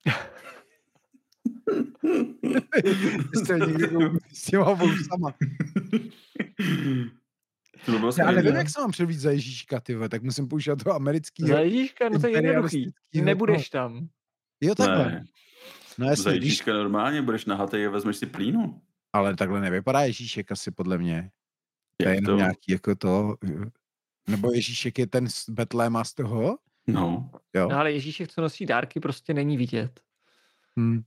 Jste 3.34 3.58
někdy 3.58 3.88
s 4.32 4.44
těma 4.44 4.72
vousama. 4.72 5.34
Já 8.18 8.30
nevím, 8.30 8.54
jak 8.54 8.70
se 8.70 8.80
mám 8.80 8.90
převíc 8.90 9.20
za 9.20 9.30
Ježíška, 9.30 9.80
ty 9.80 9.96
tak 10.08 10.22
musím 10.22 10.48
používat 10.48 10.82
to 10.84 10.94
americký. 10.94 11.46
Za 11.46 11.58
Ježíška, 11.58 12.08
no 12.08 12.18
to 12.18 12.26
je 12.26 12.32
jednoduchý. 12.32 12.92
Nebudeš 13.22 13.70
tam. 13.70 14.08
Jo, 14.60 14.74
takhle. 14.74 15.04
Ne. 15.04 15.24
No 15.98 16.06
jasně, 16.06 16.22
za 16.22 16.30
Ježíška 16.30 16.72
když... 16.72 16.78
normálně, 16.78 17.22
budeš 17.22 17.44
nahatý 17.44 17.86
a 17.86 17.90
vezmeš 17.90 18.16
si 18.16 18.26
plínu. 18.26 18.80
Ale 19.12 19.36
takhle 19.36 19.60
nevypadá 19.60 20.00
Ježíšek 20.00 20.52
asi 20.52 20.70
podle 20.70 20.98
mě. 20.98 21.30
To 21.96 22.08
je 22.08 22.14
jenom 22.14 22.36
nějaký 22.36 22.72
jako 22.72 22.94
to, 22.94 23.36
nebo 24.26 24.52
Ježíšek 24.52 24.98
je 24.98 25.06
ten 25.06 25.28
z 25.28 25.48
Betléma 25.48 26.04
z 26.04 26.14
toho? 26.14 26.58
No. 26.86 27.30
Jo. 27.54 27.68
no 27.68 27.78
ale 27.78 27.92
Ježíšek, 27.92 28.30
co 28.30 28.40
nosí 28.40 28.66
dárky, 28.66 29.00
prostě 29.00 29.34
není 29.34 29.56
vidět. 29.56 30.00
Hmm. 30.76 31.02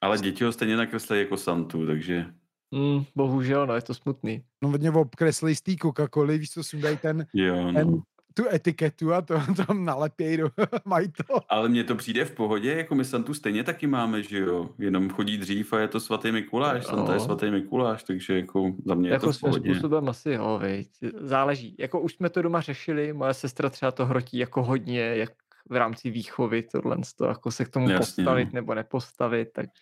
Ale 0.00 0.18
děti 0.18 0.44
ho 0.44 0.52
stejně 0.52 0.76
nakreslí 0.76 1.18
jako 1.18 1.36
Santu, 1.36 1.86
takže... 1.86 2.26
Mm, 2.70 3.04
bohužel, 3.16 3.66
no, 3.66 3.74
je 3.74 3.82
to 3.82 3.94
smutný. 3.94 4.44
No 4.62 4.68
hodně 4.68 4.90
obkreslí 4.90 5.54
z 5.56 5.60
té 5.60 5.72
Coca-Coly, 5.72 6.38
víš, 6.38 6.50
co 6.50 6.64
si 6.64 6.80
dají 6.80 6.96
ten, 6.96 7.26
jo, 7.34 7.72
no. 7.72 7.72
ten 7.72 8.02
tu 8.34 8.48
etiketu 8.48 9.14
a 9.14 9.20
to 9.20 9.34
tam 9.66 9.84
nalepějí, 9.84 10.36
do, 10.36 10.48
mají 10.84 11.08
to. 11.08 11.40
Ale 11.48 11.68
mně 11.68 11.84
to 11.84 11.94
přijde 11.94 12.24
v 12.24 12.34
pohodě, 12.34 12.74
jako 12.74 12.94
my 12.94 13.04
Santu 13.04 13.34
stejně 13.34 13.64
taky 13.64 13.86
máme, 13.86 14.22
že 14.22 14.38
jo, 14.38 14.70
jenom 14.78 15.10
chodí 15.10 15.38
dřív 15.38 15.72
a 15.72 15.78
je 15.78 15.88
to 15.88 16.00
svatý 16.00 16.32
Mikuláš, 16.32 16.86
no. 16.86 16.96
Santa 16.96 17.14
je 17.14 17.20
svatý 17.20 17.50
Mikuláš, 17.50 18.02
takže 18.02 18.36
jako 18.36 18.72
za 18.84 18.94
mě 18.94 19.10
jako 19.10 19.26
je 19.26 19.32
to 19.32 19.38
v 19.38 19.40
pohodě. 19.40 19.74
způsobem 19.74 20.08
asi 20.08 20.30
jo, 20.30 20.60
viď. 20.62 20.90
záleží. 21.20 21.76
Jako 21.78 22.00
už 22.00 22.14
jsme 22.14 22.30
to 22.30 22.42
doma 22.42 22.60
řešili, 22.60 23.12
moje 23.12 23.34
sestra 23.34 23.70
třeba 23.70 23.92
to 23.92 24.06
hrotí 24.06 24.38
jako 24.38 24.62
hodně, 24.62 25.00
jak 25.00 25.30
v 25.70 25.76
rámci 25.76 26.10
výchovy 26.10 26.62
tohle, 26.62 26.96
to, 27.16 27.24
jako 27.24 27.50
se 27.50 27.64
k 27.64 27.68
tomu 27.68 27.90
Jasně, 27.90 27.98
postavit 27.98 28.44
no. 28.44 28.50
nebo 28.52 28.74
nepostavit, 28.74 29.48
takže 29.52 29.72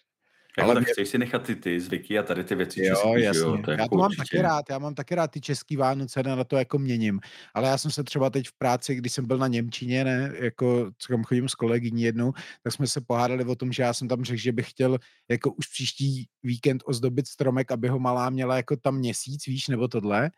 jako 0.58 0.70
ale 0.70 0.74
tak 0.74 0.84
mě... 0.84 0.92
chceš 0.92 1.08
si 1.08 1.18
nechat 1.18 1.42
ty, 1.42 1.56
ty 1.56 1.80
zvyky 1.80 2.18
a 2.18 2.22
tady 2.22 2.44
ty 2.44 2.54
věci 2.54 2.84
jo, 2.84 2.94
český, 2.94 3.22
jasně. 3.22 3.40
jo? 3.40 3.58
To 3.64 3.70
já 3.70 3.80
jako 3.80 3.94
to 3.94 3.98
mám 3.98 4.06
určitě. 4.06 4.22
taky 4.22 4.42
rád, 4.42 4.64
já 4.70 4.78
mám 4.78 4.94
taky 4.94 5.14
rád 5.14 5.30
ty 5.30 5.40
český 5.40 5.76
Vánoce, 5.76 6.22
na 6.22 6.44
to 6.44 6.56
jako 6.56 6.78
měním. 6.78 7.20
Ale 7.54 7.68
já 7.68 7.78
jsem 7.78 7.90
se 7.90 8.04
třeba 8.04 8.30
teď 8.30 8.48
v 8.48 8.58
práci, 8.58 8.94
když 8.94 9.12
jsem 9.12 9.26
byl 9.26 9.38
na 9.38 9.46
Němčině, 9.46 10.04
ne, 10.04 10.32
jako 10.40 10.90
kam 11.08 11.24
chodím 11.24 11.48
s 11.48 11.54
kolegyní 11.54 12.02
jednou, 12.02 12.32
tak 12.62 12.72
jsme 12.72 12.86
se 12.86 13.00
pohádali 13.00 13.44
o 13.44 13.54
tom, 13.54 13.72
že 13.72 13.82
já 13.82 13.92
jsem 13.92 14.08
tam 14.08 14.24
řekl, 14.24 14.40
že 14.40 14.52
bych 14.52 14.70
chtěl 14.70 14.98
jako 15.30 15.52
už 15.52 15.66
příští 15.66 16.26
víkend 16.42 16.82
ozdobit 16.86 17.26
stromek, 17.26 17.70
aby 17.70 17.88
ho 17.88 17.98
malá 17.98 18.30
měla 18.30 18.56
jako 18.56 18.76
tam 18.76 18.96
měsíc, 18.96 19.46
víš, 19.46 19.68
nebo 19.68 19.88
tohle 19.88 20.30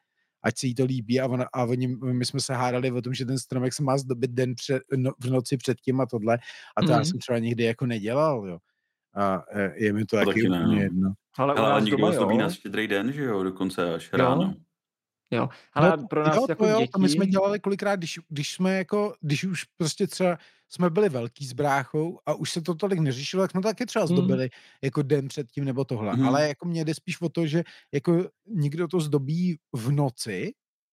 ať 0.43 0.59
se 0.59 0.67
jí 0.67 0.75
to 0.75 0.85
líbí 0.85 1.21
a, 1.21 1.27
on, 1.27 1.45
a 1.53 1.65
oni, 1.65 1.87
my 1.89 2.25
jsme 2.25 2.41
se 2.41 2.55
hádali 2.55 2.93
o 2.93 3.03
tom, 3.03 3.15
že 3.15 3.25
ten 3.25 3.39
stromek 3.39 3.73
se 3.73 3.83
má 3.83 3.99
zdobit 3.99 4.31
den 4.31 4.55
před, 4.55 4.83
no, 4.97 5.11
v 5.21 5.31
noci 5.31 5.57
předtím 5.57 6.01
a 6.01 6.07
tohle 6.07 6.39
a 6.77 6.81
to 6.81 6.87
mm. 6.87 6.91
já 6.91 6.97
mhm. 6.97 7.05
jsem 7.05 7.19
třeba 7.19 7.39
nikdy 7.39 7.65
jako 7.65 7.87
nedělal, 7.87 8.47
jo 8.47 8.59
a 9.19 9.45
e, 9.51 9.73
je 9.85 9.93
mi 9.93 10.05
to, 10.05 10.19
to 10.19 10.27
taky, 10.27 10.49
úplně 10.49 10.83
jedno. 10.83 11.13
Ale, 11.39 11.55
ale, 11.55 11.73
ale 11.73 11.81
někdo 11.81 12.07
ozdobí 12.07 12.39
na 12.39 12.51
štědrý 12.51 12.89
den, 12.89 13.13
že 13.13 13.25
jo, 13.25 13.43
dokonce 13.43 13.95
až 13.95 14.11
jo. 14.13 14.19
ráno. 14.19 14.55
Jo, 15.31 15.49
ale 15.75 15.97
no, 15.97 16.07
pro 16.09 16.25
nás 16.25 16.37
jo, 16.37 16.47
jako 16.49 16.67
jo, 16.67 16.81
děti... 16.81 16.91
to 16.91 16.99
my 16.99 17.09
jsme 17.09 17.27
dělali 17.27 17.61
kolikrát, 17.61 17.97
když, 17.97 18.21
když 18.29 18.53
jsme 18.53 18.77
jako, 18.77 19.15
když 19.21 19.45
už 19.45 19.65
prostě 19.65 20.07
třeba 20.07 20.39
jsme 20.69 20.91
byli 20.91 21.09
velký 21.09 21.47
s 21.47 21.53
bráchou 21.53 22.19
a 22.27 22.35
už 22.35 22.51
se 22.51 22.61
to 22.61 22.75
tolik 22.75 22.99
neřešilo, 22.99 23.43
tak 23.43 23.51
jsme 23.51 23.61
to 23.61 23.69
taky 23.69 23.87
třeba 23.87 24.05
hmm. 24.05 24.17
zdobili 24.17 24.45
mm. 24.45 24.51
jako 24.83 25.03
den 25.03 25.29
předtím 25.29 25.65
nebo 25.65 25.85
tohle. 25.85 26.17
Mm. 26.17 26.29
Ale 26.29 26.49
jako 26.49 26.67
mě 26.67 26.85
jde 26.85 26.95
spíš 26.95 27.21
o 27.21 27.29
to, 27.29 27.47
že 27.47 27.65
jako 27.95 28.29
někdo 28.47 28.89
to 28.89 29.01
zdobí 29.01 29.59
v 29.73 29.91
noci, 29.91 30.53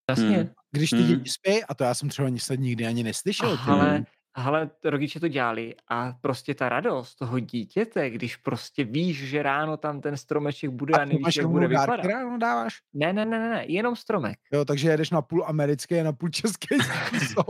Jasně. 0.10 0.50
Když 0.72 0.90
ty 0.90 0.96
mm. 0.96 1.08
děti 1.08 1.30
spí, 1.30 1.64
a 1.64 1.74
to 1.74 1.84
já 1.84 1.94
jsem 1.94 2.10
třeba 2.10 2.30
nikdy 2.56 2.86
ani 2.86 3.04
neslyšel. 3.04 3.60
Ale 3.66 4.06
ale 4.36 4.70
rodiče 4.84 5.20
to 5.20 5.28
dělali 5.28 5.76
a 5.88 6.14
prostě 6.22 6.56
ta 6.56 6.70
radost 6.70 7.16
toho 7.16 7.40
dítěte, 7.40 8.10
když 8.10 8.36
prostě 8.36 8.84
víš, 8.84 9.18
že 9.18 9.44
ráno 9.44 9.78
tam 9.78 10.02
ten 10.02 10.18
stromeček 10.18 10.70
bude 10.70 10.94
a, 10.94 11.02
a 11.02 11.06
nevíš, 11.06 11.36
jak 11.36 11.48
bude 11.48 11.68
vypadat. 11.68 12.06
ráno 12.06 12.38
dáváš? 12.38 12.82
Ne, 12.94 13.14
ne, 13.14 13.26
ne, 13.26 13.40
ne, 13.40 13.66
jenom 13.68 13.96
stromek. 13.96 14.40
Jo, 14.52 14.66
takže 14.66 14.90
jedeš 14.90 15.10
na 15.10 15.22
půl 15.22 15.44
americký 15.48 16.00
a 16.00 16.04
na 16.04 16.14
půl 16.14 16.30
český 16.30 16.68
způsob. 16.80 17.50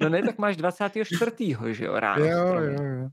no 0.00 0.08
ne, 0.08 0.22
tak 0.22 0.38
máš 0.38 0.56
24. 0.56 1.56
že 1.70 1.84
jo, 1.84 2.00
ráno 2.00 2.24
jo, 2.24 2.46
stromek. 2.46 2.78
jo, 2.78 2.84
jo. 2.84 3.08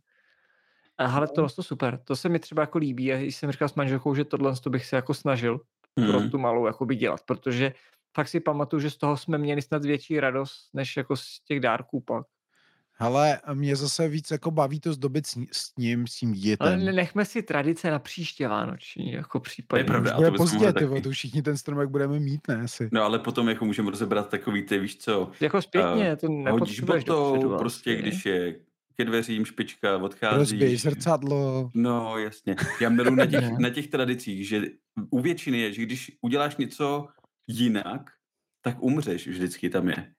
A 0.97 1.07
hele, 1.07 1.27
to 1.27 1.47
to 1.49 1.63
super. 1.63 1.99
To 2.03 2.15
se 2.15 2.29
mi 2.29 2.39
třeba 2.39 2.61
jako 2.61 2.77
líbí 2.77 3.13
a 3.13 3.17
jsem 3.17 3.51
říkal 3.51 3.69
s 3.69 3.75
manželkou, 3.75 4.15
že 4.15 4.25
tohle 4.25 4.55
to 4.55 4.69
bych 4.69 4.85
se 4.85 4.95
jako 4.95 5.13
snažil 5.13 5.61
mm. 5.95 6.07
pro 6.07 6.29
tu 6.29 6.37
malou 6.37 6.65
jakoby 6.65 6.95
dělat, 6.95 7.21
protože 7.25 7.73
fakt 8.15 8.27
si 8.27 8.39
pamatuju, 8.39 8.79
že 8.79 8.89
z 8.89 8.97
toho 8.97 9.17
jsme 9.17 9.37
měli 9.37 9.61
snad 9.61 9.85
větší 9.85 10.19
radost, 10.19 10.69
než 10.73 10.97
jako 10.97 11.15
z 11.15 11.39
těch 11.47 11.59
dárků 11.59 12.01
pak. 12.01 12.25
Ale 12.99 13.39
mě 13.53 13.75
zase 13.75 14.07
víc 14.07 14.31
jako 14.31 14.51
baví 14.51 14.79
to 14.79 14.93
zdobit 14.93 15.27
s, 15.27 15.37
s 15.51 15.75
ním, 15.77 16.07
s 16.07 16.15
tím 16.15 16.33
dítětem. 16.33 16.67
Ale 16.67 16.77
nechme 16.77 17.25
si 17.25 17.43
tradice 17.43 17.91
na 17.91 17.99
příště 17.99 18.47
vánoční, 18.47 19.11
jako 19.11 19.39
případně. 19.39 19.81
Je 19.81 19.85
pravda, 19.85 20.15
bude 20.15 20.31
pozdě, 20.31 20.73
ty, 20.73 21.01
to 21.01 21.09
všichni 21.09 21.41
ten 21.41 21.57
stromek 21.57 21.89
budeme 21.89 22.19
mít, 22.19 22.47
ne 22.47 22.61
asi. 22.61 22.89
No 22.91 23.03
ale 23.03 23.19
potom 23.19 23.49
jako 23.49 23.65
můžeme 23.65 23.91
rozebrat 23.91 24.29
takový, 24.29 24.63
ty 24.63 24.79
víš 24.79 24.97
co. 24.97 25.31
Jako 25.39 25.61
zpětně, 25.61 26.11
uh, 26.11 26.17
to 26.17 26.27
nepotřebuješ 26.29 27.03
to 27.03 27.55
prostě, 27.59 27.95
když 27.95 28.25
je 28.25 28.55
ke 28.95 29.05
dveřím 29.05 29.45
špička, 29.45 29.97
odcházíš. 29.97 30.37
Rozbij 30.37 30.77
zrcadlo. 30.77 31.71
No, 31.73 32.17
jasně. 32.17 32.55
Já 32.81 32.89
miluji 32.89 33.15
na 33.15 33.25
těch, 33.31 33.57
na 33.59 33.69
těch 33.69 33.87
tradicích, 33.87 34.47
že 34.47 34.61
u 35.09 35.19
většiny 35.19 35.59
je, 35.59 35.73
že 35.73 35.81
když 35.81 36.11
uděláš 36.21 36.55
něco 36.57 37.07
jinak, 37.47 38.11
tak 38.61 38.83
umřeš, 38.83 39.27
vždycky 39.27 39.69
tam 39.69 39.89
je. 39.89 40.13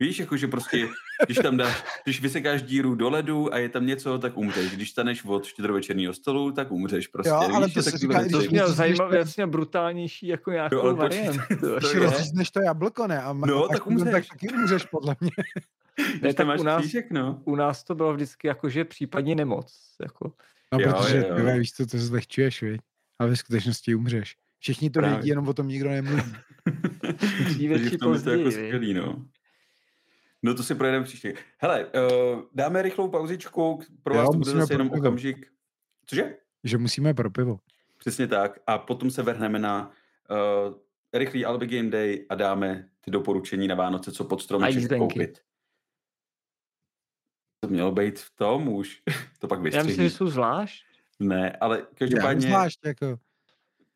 Víš, 0.00 0.18
jako, 0.18 0.36
že 0.36 0.48
prostě, 0.48 0.88
když 1.26 1.38
tam 1.38 1.56
dáš, 1.56 1.84
když 2.04 2.20
vysekáš 2.20 2.62
díru 2.62 2.94
do 2.94 3.10
ledu 3.10 3.54
a 3.54 3.58
je 3.58 3.68
tam 3.68 3.86
něco, 3.86 4.18
tak 4.18 4.36
umřeš. 4.36 4.72
Když 4.72 4.90
staneš 4.90 5.24
od 5.24 5.44
štědrovečerního 5.44 6.14
stolu, 6.14 6.52
tak 6.52 6.72
umřeš 6.72 7.06
prostě. 7.06 7.30
Jo, 7.30 7.36
ale 7.54 7.66
víš, 7.66 7.74
to 7.74 7.82
se 7.82 7.98
říká, 7.98 8.22
když 8.22 8.48
měl 8.48 8.72
zajímavě, 8.72 9.18
jasně 9.18 9.46
brutalnější 9.46 10.26
jako 10.26 10.50
nějakou 10.50 10.76
jo, 10.86 10.96
variantu. 10.96 11.40
Když 11.78 11.94
rozřízneš 11.94 12.50
to 12.50 12.60
jablko, 12.60 13.06
ne? 13.06 13.22
A 13.22 13.32
no, 13.32 13.68
tak 13.68 13.86
umřeš. 13.86 14.12
Tak 14.12 14.24
taky 14.26 14.48
umřeš, 14.48 14.84
podle 14.84 15.16
mě. 15.20 15.30
Ne, 16.22 16.34
tak 16.34 16.60
u 16.60 16.62
nás, 16.62 16.80
křížek, 16.80 17.10
no. 17.10 17.42
u 17.44 17.56
nás 17.56 17.84
to 17.84 17.94
bylo 17.94 18.14
vždycky 18.14 18.46
jako, 18.46 18.68
že 18.68 18.84
případně 18.84 19.34
nemoc. 19.34 19.96
Jako. 20.02 20.32
No, 20.72 20.80
jo, 20.80 20.92
protože 20.92 21.26
jo, 21.28 21.38
jo. 21.38 21.58
víš, 21.58 21.72
co 21.72 21.86
to 21.86 21.98
zlehčuješ, 21.98 22.62
viď? 22.62 22.80
ale 23.18 23.30
ve 23.30 23.36
skutečnosti 23.36 23.94
umřeš. 23.94 24.36
Všichni 24.58 24.90
to 24.90 25.00
vědí, 25.00 25.28
jenom 25.28 25.48
o 25.48 25.54
tom 25.54 25.68
nikdo 25.68 25.90
nemluví. 25.90 26.22
Dříve 27.44 27.90
či 27.90 27.98
později. 27.98 28.36
To 28.36 28.50
jako 28.50 28.50
skvělý, 28.50 28.94
no. 28.94 29.24
No 30.42 30.54
to 30.54 30.62
si 30.62 30.74
projedeme 30.74 31.04
příště. 31.04 31.34
Hele, 31.58 31.86
uh, 31.86 32.42
dáme 32.54 32.82
rychlou 32.82 33.08
pauzičku, 33.08 33.80
pro 34.02 34.14
vás 34.14 34.24
jo, 34.24 34.32
to 34.32 34.38
bude 34.38 34.50
zase 34.50 34.74
jenom 34.74 34.88
pivo. 34.90 35.00
okamžik. 35.00 35.52
Cože? 36.06 36.36
Že 36.64 36.78
musíme 36.78 37.14
pro 37.14 37.30
pivo. 37.30 37.60
Přesně 37.98 38.26
tak. 38.26 38.58
A 38.66 38.78
potom 38.78 39.10
se 39.10 39.22
vrhneme 39.22 39.58
na 39.58 39.90
uh, 40.30 40.74
rychlý 41.14 41.44
Albi 41.44 41.66
Game 41.66 41.90
Day 41.90 42.26
a 42.28 42.34
dáme 42.34 42.88
ty 43.00 43.10
doporučení 43.10 43.68
na 43.68 43.74
Vánoce, 43.74 44.12
co 44.12 44.24
pod 44.24 44.42
stromeček 44.42 44.98
koupit. 44.98 45.38
To 47.60 47.68
mělo 47.68 47.92
být 47.92 48.18
v 48.18 48.36
tom 48.36 48.68
už. 48.68 49.02
to 49.38 49.48
pak 49.48 49.60
vystřihni. 49.60 49.86
Já 49.86 49.88
myslím, 49.88 50.08
že 50.08 50.16
jsou 50.16 50.26
zvlášť. 50.26 50.84
Ne, 51.20 51.56
ale 51.60 51.86
každopádně... 51.94 52.46
Já 52.46 52.50
zvlášť, 52.50 52.80
jako... 52.86 53.18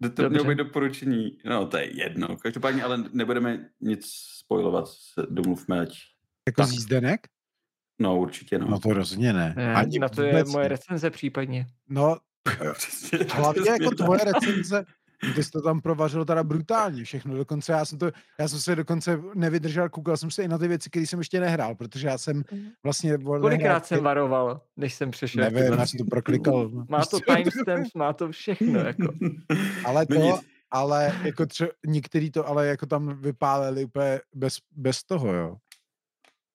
To, 0.02 0.10
to 0.10 0.31
mělo 0.31 0.44
být 0.44 0.59
doporučení, 0.59 1.39
no 1.44 1.66
to 1.66 1.77
je 1.77 1.97
jedno. 1.97 2.36
Každopádně 2.36 2.85
ale 2.85 3.05
nebudeme 3.12 3.70
nic 3.81 4.06
spojovat, 4.12 4.85
domluvme, 5.28 5.81
ať... 5.81 6.11
Jako 6.48 6.66
z 6.66 6.73
jízdenek? 6.73 7.20
No 8.01 8.19
určitě, 8.19 8.59
no. 8.59 8.66
No 8.66 8.81
to 8.81 8.93
rozhodně 8.93 9.32
ne. 9.32 9.55
ne 9.56 9.74
Ani 9.74 9.98
na 9.98 10.09
to 10.09 10.23
je 10.23 10.44
moje 10.44 10.69
recenze 10.69 11.10
případně. 11.10 11.66
No, 11.89 12.16
hlavně 13.35 13.70
jako 13.70 13.90
tvoje 13.90 14.20
recenze, 14.24 14.85
ty 15.35 15.44
jsi 15.44 15.51
to 15.51 15.62
tam 15.62 15.81
provařil 15.81 16.24
teda 16.24 16.44
brutálně 16.44 17.05
všechno, 17.05 17.36
dokonce 17.36 17.73
já 17.73 17.85
jsem 17.85 17.98
to, 17.98 18.10
já 18.40 18.48
jsem 18.48 18.59
se 18.59 18.77
dokonce 18.77 19.20
nevydržel, 19.35 19.89
koukal 19.89 20.16
jsem 20.16 20.31
se 20.31 20.43
i 20.43 20.48
na 20.48 20.59
ty 20.59 20.69
věci, 20.69 20.90
které 20.90 21.06
jsem 21.06 21.19
ještě 21.19 21.40
nehrál, 21.40 21.74
protože 21.74 22.06
já 22.06 22.19
jsem 22.19 22.43
mhm. 22.52 22.69
vlastně... 22.82 23.19
Kolikrát 23.19 23.59
nehrál, 23.59 23.81
jsem 23.85 24.05
varoval, 24.05 24.60
než 24.77 24.94
jsem 24.94 25.10
přešel? 25.10 25.44
Nevím, 25.44 25.73
já 25.78 25.86
jsem 25.86 25.98
to 25.98 26.05
proklikal. 26.05 26.69
Má 26.89 27.05
to 27.06 27.20
timestamps, 27.20 27.94
má 27.94 28.12
to 28.12 28.31
všechno, 28.31 28.78
jako. 28.78 29.12
Ale 29.85 30.06
to, 30.06 30.40
ale 30.70 31.12
jako 31.24 31.47
tře, 31.47 31.69
některý 31.86 32.31
to 32.31 32.48
ale 32.48 32.66
jako 32.66 32.86
tam 32.86 33.20
vypálili 33.20 33.85
úplně 33.85 34.20
bez, 34.35 34.59
bez 34.77 35.05
toho, 35.05 35.35
jo. 35.35 35.56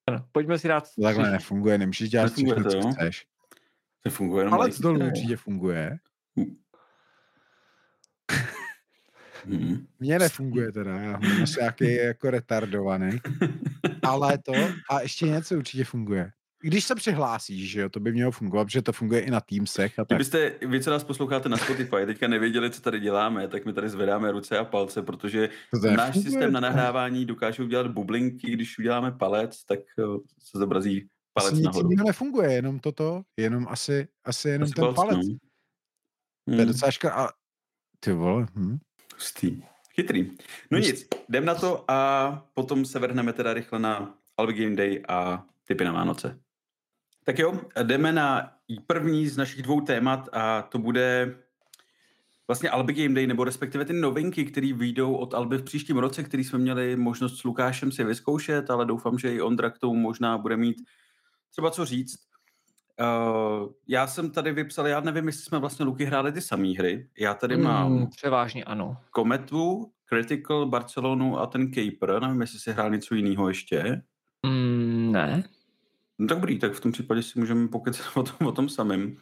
Ano, 0.07 0.25
pojďme 0.31 0.59
si 0.59 0.67
dát... 0.67 0.95
To 0.95 1.01
takhle 1.01 1.31
nefunguje, 1.31 1.77
nemůžeš 1.77 2.09
dělat 2.09 2.33
všechno, 2.33 2.71
co 2.71 2.91
chceš. 2.91 3.25
To 4.03 4.09
funguje 4.09 4.45
Ale 4.45 4.69
to 4.69 4.93
určitě 4.93 5.37
funguje. 5.37 5.97
Hm. 9.45 9.57
Hmm. 9.57 9.87
Mně 9.99 10.19
nefunguje 10.19 10.71
teda, 10.71 10.91
já 10.91 11.19
asi 11.43 11.59
nějaký 11.59 11.95
jako 11.95 12.29
retardovaný, 12.29 13.11
ale 14.03 14.37
to 14.37 14.53
a 14.89 15.01
ještě 15.01 15.25
něco 15.25 15.55
určitě 15.55 15.83
funguje. 15.83 16.31
Když 16.67 16.83
se 16.83 16.95
přihlásíš, 16.95 17.71
že 17.71 17.81
jo, 17.81 17.89
to 17.89 17.99
by 17.99 18.11
mělo 18.11 18.31
fungovat, 18.31 18.65
protože 18.65 18.81
to 18.81 18.91
funguje 18.91 19.21
i 19.21 19.31
na 19.31 19.41
Teamsech. 19.41 19.99
A 19.99 20.05
tak. 20.05 20.07
Kdybyste, 20.07 20.53
vy 20.67 20.83
co 20.83 20.89
nás 20.89 21.03
posloucháte 21.03 21.49
na 21.49 21.57
Spotify, 21.57 22.05
teďka 22.05 22.27
nevěděli, 22.27 22.71
co 22.71 22.81
tady 22.81 22.99
děláme, 22.99 23.47
tak 23.47 23.65
my 23.65 23.73
tady 23.73 23.89
zvedáme 23.89 24.31
ruce 24.31 24.57
a 24.57 24.65
palce, 24.65 25.01
protože 25.01 25.49
náš 25.95 26.13
funguje. 26.13 26.31
systém 26.31 26.51
na 26.53 26.59
nahrávání 26.59 27.25
dokáže 27.25 27.63
udělat 27.63 27.87
bublinky, 27.87 28.51
když 28.51 28.79
uděláme 28.79 29.11
palec, 29.11 29.65
tak 29.65 29.79
se 30.39 30.57
zobrazí 30.57 31.07
palec 31.33 31.53
asi 31.53 31.61
nahoru. 31.61 31.89
Nic 31.89 32.03
nefunguje, 32.05 32.53
jenom 32.53 32.79
toto, 32.79 33.21
jenom 33.37 33.67
asi, 33.69 34.07
asi 34.25 34.49
jenom 34.49 34.63
asi 34.63 34.73
ten 34.73 34.81
palec. 34.81 34.95
palec. 34.95 35.17
No. 35.17 35.35
Hmm. 36.47 36.55
To 36.55 36.61
je 36.61 36.65
docela 36.65 36.91
ška... 36.91 37.13
a 37.13 37.29
ty 37.99 38.11
vole, 38.11 38.47
hm. 38.55 38.77
Hustý. 39.13 39.63
Chytrý. 39.95 40.31
No 40.71 40.77
Hustý. 40.77 40.91
nic, 40.91 41.07
jdem 41.29 41.45
na 41.45 41.55
to 41.55 41.91
a 41.91 42.29
potom 42.53 42.85
se 42.85 42.99
vrhneme 42.99 43.33
teda 43.33 43.53
rychle 43.53 43.79
na 43.79 44.13
Albi 44.37 44.53
Game 44.53 44.75
Day 44.75 45.03
a 45.07 45.45
typy 45.67 45.83
na 45.83 45.91
Vánoce. 45.91 46.39
Tak 47.27 47.39
jo, 47.39 47.59
jdeme 47.83 48.11
na 48.11 48.51
první 48.85 49.27
z 49.27 49.37
našich 49.37 49.61
dvou 49.61 49.81
témat 49.81 50.29
a 50.33 50.61
to 50.61 50.79
bude 50.79 51.35
vlastně 52.47 52.69
Albi 52.69 52.93
Game 52.93 53.15
Day, 53.15 53.27
nebo 53.27 53.43
respektive 53.43 53.85
ty 53.85 53.93
novinky, 53.93 54.45
které 54.45 54.73
vyjdou 54.73 55.15
od 55.15 55.33
Alby 55.33 55.57
v 55.57 55.63
příštím 55.63 55.97
roce, 55.97 56.23
který 56.23 56.43
jsme 56.43 56.59
měli 56.59 56.95
možnost 56.95 57.37
s 57.37 57.43
Lukášem 57.43 57.91
si 57.91 58.03
vyzkoušet, 58.03 58.69
ale 58.69 58.85
doufám, 58.85 59.19
že 59.19 59.35
i 59.35 59.41
Ondra 59.41 59.69
k 59.69 59.77
tomu 59.77 59.93
možná 59.93 60.37
bude 60.37 60.57
mít 60.57 60.77
třeba 61.51 61.71
co 61.71 61.85
říct. 61.85 62.15
Uh, 62.99 63.69
já 63.87 64.07
jsem 64.07 64.31
tady 64.31 64.51
vypsal, 64.51 64.87
já 64.87 64.99
nevím, 64.99 65.27
jestli 65.27 65.43
jsme 65.43 65.59
vlastně 65.59 65.85
Luky 65.85 66.05
hráli 66.05 66.31
ty 66.31 66.41
samé 66.41 66.67
hry. 66.67 67.09
Já 67.19 67.33
tady 67.33 67.57
mm, 67.57 67.63
mám... 67.63 68.07
Převážně 68.07 68.63
ano. 68.63 68.97
Kometu, 69.11 69.91
Critical, 70.05 70.65
Barcelonu 70.65 71.39
a 71.39 71.45
ten 71.45 71.71
Caper. 71.73 72.21
Nevím, 72.21 72.41
jestli 72.41 72.59
si 72.59 72.71
hrál 72.71 72.89
něco 72.89 73.15
jiného 73.15 73.47
ještě. 73.47 74.01
Mm, 74.45 75.11
ne. 75.11 75.43
No 76.17 76.27
dobrý, 76.27 76.59
tak 76.59 76.73
v 76.73 76.79
tom 76.79 76.91
případě 76.91 77.23
si 77.23 77.39
můžeme 77.39 77.67
pokecat 77.67 78.05
o 78.15 78.23
tom, 78.23 78.47
o 78.47 78.51
tom 78.51 78.69
samém. 78.69 79.15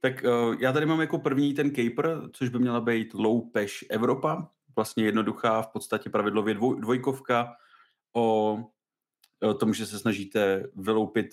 Tak 0.00 0.24
uh, 0.24 0.56
já 0.60 0.72
tady 0.72 0.86
mám 0.86 1.00
jako 1.00 1.18
první 1.18 1.54
ten 1.54 1.74
Caper, 1.74 2.20
což 2.32 2.48
by 2.48 2.58
měla 2.58 2.80
být 2.80 3.14
low 3.14 3.50
peš 3.50 3.84
Evropa. 3.90 4.50
Vlastně 4.76 5.04
jednoduchá, 5.04 5.62
v 5.62 5.68
podstatě 5.68 6.10
pravidlově 6.10 6.54
dvoj, 6.54 6.80
dvojkovka 6.80 7.56
o, 8.12 8.58
o 9.42 9.54
tom, 9.54 9.74
že 9.74 9.86
se 9.86 9.98
snažíte 9.98 10.66
vyloupit 10.76 11.26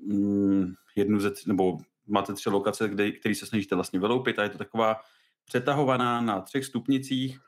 mm, 0.00 0.74
jednu 0.96 1.20
ze, 1.20 1.32
nebo 1.46 1.78
máte 2.06 2.32
tři 2.32 2.50
lokace, 2.50 2.88
kde, 2.88 3.12
který 3.12 3.34
se 3.34 3.46
snažíte 3.46 3.74
vlastně 3.74 4.00
vyloupit 4.00 4.38
a 4.38 4.42
je 4.42 4.48
to 4.48 4.58
taková 4.58 4.96
přetahovaná 5.44 6.20
na 6.20 6.40
třech 6.40 6.64
stupnicích 6.64 7.40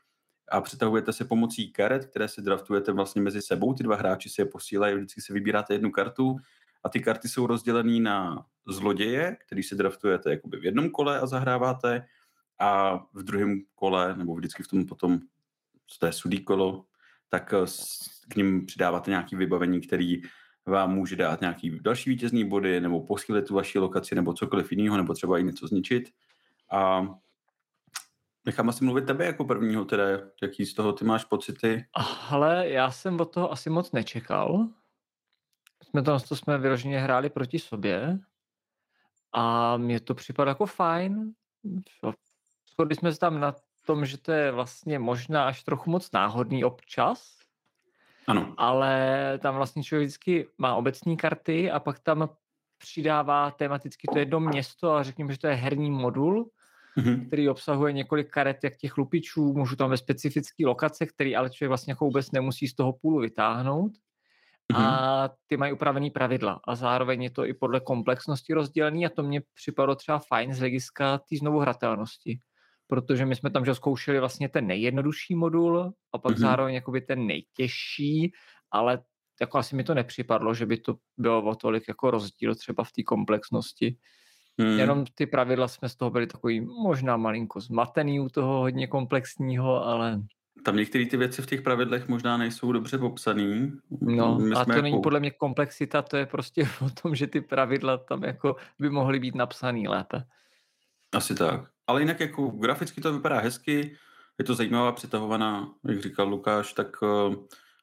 a 0.51 0.61
přetahujete 0.61 1.13
se 1.13 1.25
pomocí 1.25 1.71
karet, 1.71 2.05
které 2.05 2.27
si 2.27 2.41
draftujete 2.41 2.91
vlastně 2.91 3.21
mezi 3.21 3.41
sebou. 3.41 3.73
Ty 3.73 3.83
dva 3.83 3.95
hráči 3.95 4.29
si 4.29 4.41
je 4.41 4.45
posílají, 4.45 4.95
vždycky 4.95 5.21
si 5.21 5.33
vybíráte 5.33 5.73
jednu 5.73 5.91
kartu 5.91 6.35
a 6.83 6.89
ty 6.89 6.99
karty 6.99 7.29
jsou 7.29 7.47
rozdělené 7.47 7.99
na 7.99 8.45
zloděje, 8.67 9.37
který 9.45 9.63
si 9.63 9.75
draftujete 9.75 10.31
jakoby 10.31 10.59
v 10.59 10.65
jednom 10.65 10.89
kole 10.89 11.19
a 11.19 11.25
zahráváte 11.25 12.05
a 12.59 12.97
v 13.13 13.23
druhém 13.23 13.61
kole, 13.75 14.15
nebo 14.17 14.35
vždycky 14.35 14.63
v 14.63 14.67
tom 14.67 14.85
potom, 14.85 15.19
co 15.87 15.99
to 15.99 16.05
je 16.05 16.13
sudý 16.13 16.43
kolo, 16.43 16.85
tak 17.29 17.53
eh, 17.53 17.65
k 18.29 18.35
ním 18.35 18.65
přidáváte 18.65 19.11
nějaké 19.11 19.37
vybavení, 19.37 19.81
který 19.81 20.21
vám 20.65 20.95
může 20.95 21.15
dát 21.15 21.41
nějaký 21.41 21.79
další 21.81 22.09
vítězný 22.09 22.49
body, 22.49 22.81
nebo 22.81 23.05
posílit 23.05 23.47
tu 23.47 23.53
vaši 23.55 23.79
lokaci, 23.79 24.15
nebo 24.15 24.33
cokoliv 24.33 24.71
jiného, 24.71 24.97
nebo 24.97 25.13
třeba 25.13 25.39
i 25.39 25.43
něco 25.43 25.67
zničit. 25.67 26.09
A 26.71 27.07
nechám 28.45 28.69
asi 28.69 28.83
mluvit 28.83 29.05
tebe 29.05 29.25
jako 29.25 29.45
prvního, 29.45 29.85
teda 29.85 30.03
jaký 30.41 30.65
z 30.65 30.73
toho 30.73 30.93
ty 30.93 31.05
máš 31.05 31.25
pocity? 31.25 31.85
Ale 32.29 32.69
já 32.69 32.91
jsem 32.91 33.19
od 33.19 33.33
toho 33.33 33.51
asi 33.51 33.69
moc 33.69 33.91
nečekal. 33.91 34.67
Jsme 35.83 36.01
to, 36.01 36.19
to 36.19 36.35
jsme 36.35 36.57
vyloženě 36.57 36.99
hráli 36.99 37.29
proti 37.29 37.59
sobě 37.59 38.19
a 39.33 39.77
mně 39.77 39.99
to 39.99 40.15
připadá 40.15 40.51
jako 40.51 40.65
fajn. 40.65 41.33
Shodli 42.73 42.95
jsme 42.95 43.13
se 43.13 43.19
tam 43.19 43.39
na 43.39 43.55
tom, 43.85 44.05
že 44.05 44.17
to 44.17 44.31
je 44.31 44.51
vlastně 44.51 44.99
možná 44.99 45.45
až 45.45 45.63
trochu 45.63 45.89
moc 45.89 46.11
náhodný 46.11 46.63
občas, 46.63 47.41
Ano. 48.27 48.53
Ale 48.57 49.39
tam 49.41 49.55
vlastně 49.55 49.83
člověk 49.83 50.07
vždycky 50.07 50.47
má 50.57 50.75
obecní 50.75 51.17
karty 51.17 51.71
a 51.71 51.79
pak 51.79 51.99
tam 51.99 52.29
přidává 52.77 53.51
tematicky 53.51 54.07
to 54.13 54.19
jedno 54.19 54.39
město 54.39 54.93
a 54.93 55.03
řekněme, 55.03 55.33
že 55.33 55.39
to 55.39 55.47
je 55.47 55.55
herní 55.55 55.91
modul, 55.91 56.49
mm-hmm. 56.97 57.27
který 57.27 57.49
obsahuje 57.49 57.93
několik 57.93 58.29
karet 58.29 58.63
jak 58.63 58.77
těch 58.77 58.97
lupičů, 58.97 59.53
můžu 59.53 59.75
tam 59.75 59.89
ve 59.89 59.97
specifické 59.97 60.65
lokace, 60.65 61.05
který 61.05 61.35
ale 61.35 61.49
člověk 61.49 61.69
vlastně 61.69 61.91
jako 61.91 62.05
vůbec 62.05 62.31
nemusí 62.31 62.67
z 62.67 62.75
toho 62.75 62.93
půlu 62.93 63.19
vytáhnout. 63.19 63.91
Mm-hmm. 64.73 64.85
A 64.85 65.29
ty 65.47 65.57
mají 65.57 65.73
upravený 65.73 66.11
pravidla 66.11 66.59
a 66.67 66.75
zároveň 66.75 67.23
je 67.23 67.29
to 67.29 67.45
i 67.45 67.53
podle 67.53 67.79
komplexnosti 67.79 68.53
rozdělený 68.53 69.05
a 69.05 69.09
to 69.09 69.23
mě 69.23 69.41
připadlo 69.53 69.95
třeba 69.95 70.19
fajn 70.19 70.53
z 70.53 70.59
hlediska 70.59 71.17
té 71.17 71.37
znovu 71.37 71.59
hratelnosti 71.59 72.39
protože 72.91 73.25
my 73.25 73.35
jsme 73.35 73.49
tam 73.49 73.65
že 73.65 73.75
zkoušeli 73.75 74.19
vlastně 74.19 74.49
ten 74.49 74.67
nejjednodušší 74.67 75.35
modul 75.35 75.93
a 76.13 76.17
pak 76.17 76.35
mm-hmm. 76.35 76.39
zároveň 76.39 76.75
jakoby 76.75 77.01
ten 77.01 77.27
nejtěžší, 77.27 78.31
ale 78.71 78.99
jako 79.41 79.57
asi 79.57 79.75
mi 79.75 79.83
to 79.83 79.93
nepřipadlo, 79.93 80.53
že 80.53 80.65
by 80.65 80.77
to 80.77 80.95
bylo 81.17 81.43
o 81.43 81.55
tolik 81.55 81.87
jako 81.87 82.11
rozdíl 82.11 82.55
třeba 82.55 82.83
v 82.83 82.91
té 82.91 83.03
komplexnosti. 83.03 83.97
Hmm. 84.59 84.79
Jenom 84.79 85.05
ty 85.15 85.25
pravidla 85.25 85.67
jsme 85.67 85.89
z 85.89 85.95
toho 85.95 86.11
byli 86.11 86.27
takový 86.27 86.61
možná 86.61 87.17
malinko 87.17 87.59
zmatený 87.59 88.19
u 88.19 88.29
toho 88.29 88.59
hodně 88.59 88.87
komplexního, 88.87 89.85
ale... 89.85 90.21
Tam 90.63 90.75
některé 90.75 91.05
ty 91.05 91.17
věci 91.17 91.41
v 91.41 91.45
těch 91.45 91.61
pravidlech 91.61 92.07
možná 92.07 92.37
nejsou 92.37 92.71
dobře 92.71 92.97
popsaný. 92.97 93.71
No 94.01 94.39
My 94.39 94.55
a 94.55 94.65
to 94.65 94.71
jako... 94.71 94.81
není 94.81 95.01
podle 95.01 95.19
mě 95.19 95.31
komplexita, 95.31 96.01
to 96.01 96.17
je 96.17 96.25
prostě 96.25 96.69
o 96.85 96.89
tom, 96.89 97.15
že 97.15 97.27
ty 97.27 97.41
pravidla 97.41 97.97
tam 97.97 98.23
jako 98.23 98.55
by 98.79 98.89
mohly 98.89 99.19
být 99.19 99.35
napsaný 99.35 99.87
lépe. 99.87 100.23
Asi 101.11 101.35
tak. 101.35 101.69
Ale 101.87 102.01
jinak 102.01 102.19
jako 102.19 102.47
graficky 102.47 103.01
to 103.01 103.13
vypadá 103.13 103.39
hezky, 103.39 103.97
je 104.37 104.45
to 104.45 104.55
zajímavá 104.55 104.91
přetahovaná, 104.91 105.73
jak 105.87 106.01
říkal 106.01 106.29
Lukáš, 106.29 106.73
tak 106.73 107.01
uh, 107.01 107.35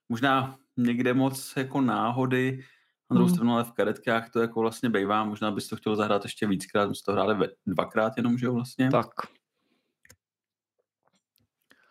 možná 0.08 0.56
někde 0.76 1.14
moc 1.14 1.52
jako 1.56 1.80
náhody, 1.80 2.64
na 3.10 3.14
druhou 3.14 3.26
hmm. 3.26 3.34
stranu 3.34 3.52
ale 3.52 3.64
v 3.64 3.72
karetkách 3.72 4.30
to 4.30 4.40
jako 4.40 4.60
vlastně 4.60 4.90
bejvá, 4.90 5.24
možná 5.24 5.50
bys 5.50 5.68
to 5.68 5.76
chtěl 5.76 5.96
zahrát 5.96 6.24
ještě 6.24 6.46
víckrát, 6.46 6.88
my 6.88 6.94
jsme 6.94 7.04
to 7.04 7.12
hráli 7.12 7.34
ve, 7.34 7.48
dvakrát 7.66 8.12
jenom, 8.16 8.38
že 8.38 8.46
jo 8.46 8.54
vlastně? 8.54 8.90
Tak. 8.90 9.08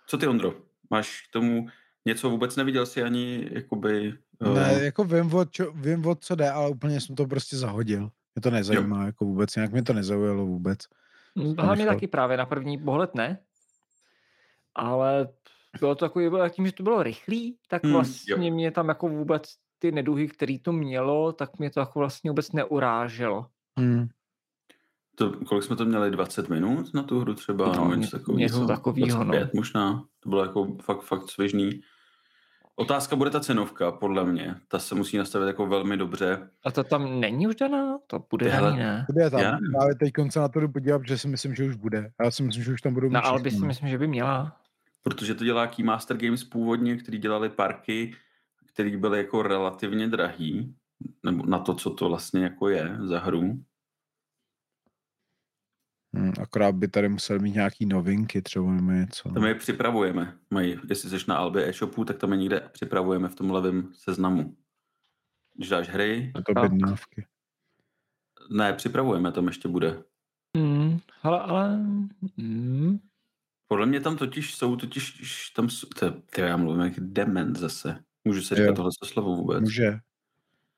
Co 0.07 0.17
ty, 0.17 0.27
Ondro? 0.27 0.66
Máš 0.89 1.27
k 1.29 1.31
tomu 1.31 1.67
něco, 2.05 2.29
vůbec 2.29 2.55
neviděl 2.55 2.85
si 2.85 3.03
ani, 3.03 3.49
jakoby... 3.51 4.13
Uh... 4.39 4.55
Ne, 4.55 4.83
jako 4.83 5.03
vím 5.03 5.33
o, 5.33 5.45
čo, 5.45 5.71
vím 5.71 6.05
o 6.05 6.15
co 6.15 6.35
jde, 6.35 6.51
ale 6.51 6.69
úplně 6.69 7.01
jsem 7.01 7.15
to 7.15 7.27
prostě 7.27 7.57
zahodil. 7.57 8.09
Mě 8.35 8.41
to 8.41 8.51
nezajímá, 8.51 8.99
jo. 8.99 9.05
jako 9.05 9.25
vůbec, 9.25 9.55
nějak 9.55 9.71
mě 9.71 9.83
to 9.83 9.93
nezaujalo 9.93 10.45
vůbec. 10.45 10.79
Hlavně 11.57 11.85
taky 11.85 12.07
právě 12.07 12.37
na 12.37 12.45
první 12.45 12.77
pohled 12.77 13.15
ne, 13.15 13.39
ale 14.75 15.27
bylo 15.79 15.95
to 15.95 16.05
takový, 16.05 16.29
bylo 16.29 16.49
tím, 16.49 16.65
že 16.65 16.71
to 16.71 16.83
bylo 16.83 17.03
rychlý, 17.03 17.57
tak 17.67 17.83
hmm, 17.83 17.93
vlastně 17.93 18.35
hmm, 18.35 18.53
mě 18.53 18.71
tam 18.71 18.89
jako 18.89 19.09
vůbec 19.09 19.43
ty 19.79 19.91
neduhy, 19.91 20.27
který 20.27 20.59
to 20.59 20.71
mělo, 20.71 21.31
tak 21.31 21.59
mě 21.59 21.69
to 21.69 21.79
jako 21.79 21.99
vlastně 21.99 22.31
vůbec 22.31 22.51
neuráželo. 22.51 23.47
Hmm. 23.79 24.07
To, 25.19 25.31
kolik 25.31 25.63
jsme 25.63 25.75
to 25.75 25.85
měli? 25.85 26.11
20 26.11 26.49
minut 26.49 26.93
na 26.93 27.03
tu 27.03 27.19
hru 27.19 27.33
třeba? 27.33 27.71
No, 27.75 27.95
něco 27.95 28.17
takového. 28.17 28.39
Něco 28.39 28.67
takového, 28.67 29.23
no. 29.23 29.33
možná. 29.53 30.03
To 30.19 30.29
bylo 30.29 30.41
jako 30.41 30.77
fakt, 30.81 31.01
fakt 31.01 31.29
svěžný. 31.29 31.81
Otázka 32.75 33.15
bude 33.15 33.29
ta 33.29 33.39
cenovka, 33.39 33.91
podle 33.91 34.25
mě. 34.25 34.55
Ta 34.67 34.79
se 34.79 34.95
musí 34.95 35.17
nastavit 35.17 35.47
jako 35.47 35.67
velmi 35.67 35.97
dobře. 35.97 36.49
A 36.65 36.71
to 36.71 36.83
tam 36.83 37.19
není 37.19 37.47
už 37.47 37.55
daná? 37.55 37.97
To 38.07 38.23
bude 38.29 38.51
daný, 38.51 38.77
ne? 38.77 39.05
Bude 39.11 39.29
tam. 39.29 39.39
Já 39.39 39.57
Právě 39.71 39.95
teď 39.95 40.13
konce 40.13 40.39
na 40.39 40.47
to 40.47 40.59
jdu 40.59 40.69
podívat, 40.69 41.01
že 41.07 41.17
si 41.17 41.27
myslím, 41.27 41.55
že 41.55 41.63
už 41.63 41.75
bude. 41.75 42.11
Já 42.23 42.31
si 42.31 42.43
myslím, 42.43 42.63
že 42.63 42.73
už 42.73 42.81
tam 42.81 42.93
budou 42.93 43.09
Na 43.09 43.19
Albi 43.19 43.51
si 43.51 43.65
myslím, 43.65 43.89
že 43.89 43.97
by 43.97 44.07
měla. 44.07 44.57
Protože 45.03 45.35
to 45.35 45.43
dělá 45.43 45.67
Keymaster 45.67 46.17
Games 46.17 46.43
původně, 46.43 46.97
který 46.97 47.17
dělali 47.17 47.49
parky, 47.49 48.15
který 48.73 48.97
byly 48.97 49.17
jako 49.17 49.41
relativně 49.41 50.07
drahý, 50.07 50.75
nebo 51.25 51.45
na 51.45 51.59
to, 51.59 51.73
co 51.73 51.89
to 51.89 52.09
vlastně 52.09 52.43
jako 52.43 52.69
je 52.69 52.97
za 52.99 53.19
hru. 53.19 53.59
Hmm, 56.15 56.33
akorát 56.41 56.75
by 56.75 56.87
tady 56.87 57.09
musel 57.09 57.39
mít 57.39 57.55
nějaký 57.55 57.85
novinky 57.85 58.41
třeba 58.41 58.71
nebo 58.71 58.91
něco. 58.91 59.29
To 59.29 59.39
my 59.39 59.47
je 59.47 59.55
připravujeme. 59.55 60.37
Mají, 60.49 60.75
jestli 60.89 61.09
jsi 61.09 61.25
na 61.27 61.37
Albi 61.37 61.69
e-shopu, 61.69 62.05
tak 62.05 62.17
tam 62.17 62.31
je 62.31 62.37
někde 62.37 62.69
připravujeme 62.71 63.29
v 63.29 63.35
tom 63.35 63.51
levém 63.51 63.93
seznamu. 63.93 64.57
Když 65.55 65.69
dáš 65.69 65.89
hry... 65.89 66.31
A 66.35 66.41
to 66.41 66.53
bednávky. 66.61 67.25
Ne, 68.51 68.73
připravujeme, 68.73 69.31
tam 69.31 69.47
ještě 69.47 69.67
bude. 69.67 70.03
Hmm, 70.57 70.99
ale, 71.23 71.39
ale... 71.39 71.69
Hmm. 72.37 72.99
Podle 73.67 73.85
mě 73.85 73.99
tam 73.99 74.17
totiž 74.17 74.55
jsou, 74.55 74.75
totiž 74.75 75.49
tam 75.49 75.69
jsou, 75.69 75.87
ty, 76.35 76.41
já 76.41 76.57
mluvím 76.57 76.81
jak 76.81 76.93
dement 76.99 77.57
zase. 77.57 78.03
Můžu 78.25 78.41
se 78.41 78.55
říkat 78.55 78.75
tohle 78.75 78.91
slovo 79.05 79.35
vůbec? 79.35 79.61
Může. 79.61 79.99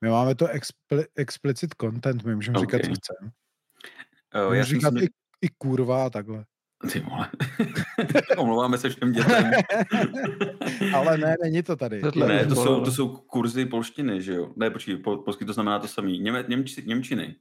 My 0.02 0.10
máme 0.10 0.36
to 0.36 0.48
expli, 0.48 1.06
explicit 1.16 1.76
content, 1.82 2.24
my 2.24 2.36
můžeme 2.36 2.60
okay. 2.60 2.80
říkat, 2.80 2.88
co 2.88 3.02
chceme. 3.02 3.32
Uh, 4.48 4.54
já 4.54 4.64
říkat 4.64 4.94
i 5.02 5.08
i 5.42 5.50
kurva 5.58 6.06
a 6.06 6.10
takhle. 6.10 6.46
Ty 6.92 7.00
vole. 7.00 7.30
Omlouváme 8.38 8.78
se 8.78 8.90
všem 8.90 9.12
dětem. 9.12 9.52
Ale 10.96 11.18
ne, 11.18 11.36
není 11.44 11.64
to 11.64 11.76
tady. 11.76 12.02
Tohle 12.02 12.28
ne, 12.28 12.46
to 12.46 12.56
jsou, 12.56 12.84
to 12.84 12.92
jsou 12.92 13.10
kurzy 13.10 13.66
polštiny, 13.66 14.22
že 14.22 14.34
jo? 14.34 14.54
Ne, 14.56 14.70
počkej, 14.70 14.98
po, 14.98 15.18
polsky 15.18 15.46
to 15.46 15.54
znamená 15.54 15.80
to 15.80 15.88
samý. 15.88 16.20
Něme, 16.20 16.46
němči, 16.48 16.84
němčiny. 16.86 17.36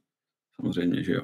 Samozřejmě, 0.55 1.03
že 1.03 1.13
jo. 1.13 1.21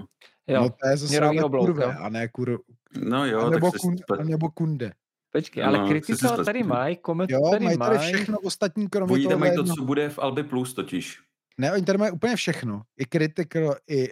jo. 0.47 0.61
No 0.61 0.69
to 0.69 0.88
je 0.88 0.97
zase 0.97 1.19
ale 1.19 1.49
kurve, 1.49 1.85
a 1.85 2.10
ne 2.10 2.27
kur... 2.27 2.60
No 2.99 3.26
jo, 3.26 3.39
a 3.39 3.49
nebo, 3.49 3.72
tak 3.72 3.81
kun, 3.81 3.95
a 4.19 4.23
nebo 4.23 4.49
kunde. 4.49 4.91
Počkej, 5.31 5.64
ale 5.64 5.77
no, 5.77 5.88
Critical 5.88 6.45
tady 6.45 6.64
mají, 6.64 6.97
Comet 7.06 7.30
jo, 7.30 7.49
tady 7.52 7.65
mají. 7.65 7.77
tady 7.77 7.97
všechno 7.97 8.39
ostatní, 8.39 8.89
kromě 8.89 9.14
Oni 9.14 9.23
toho. 9.23 9.39
mají 9.39 9.56
to, 9.56 9.64
co 9.64 9.84
bude 9.84 10.10
v 10.10 10.19
Albi 10.19 10.43
Plus 10.43 10.73
totiž. 10.73 11.19
Ne, 11.57 11.73
oni 11.73 11.84
tady 11.85 11.97
mají 11.97 12.11
úplně 12.11 12.35
všechno. 12.35 12.81
I 12.97 13.06
Critical, 13.06 13.76
i, 13.88 14.03
i, 14.03 14.11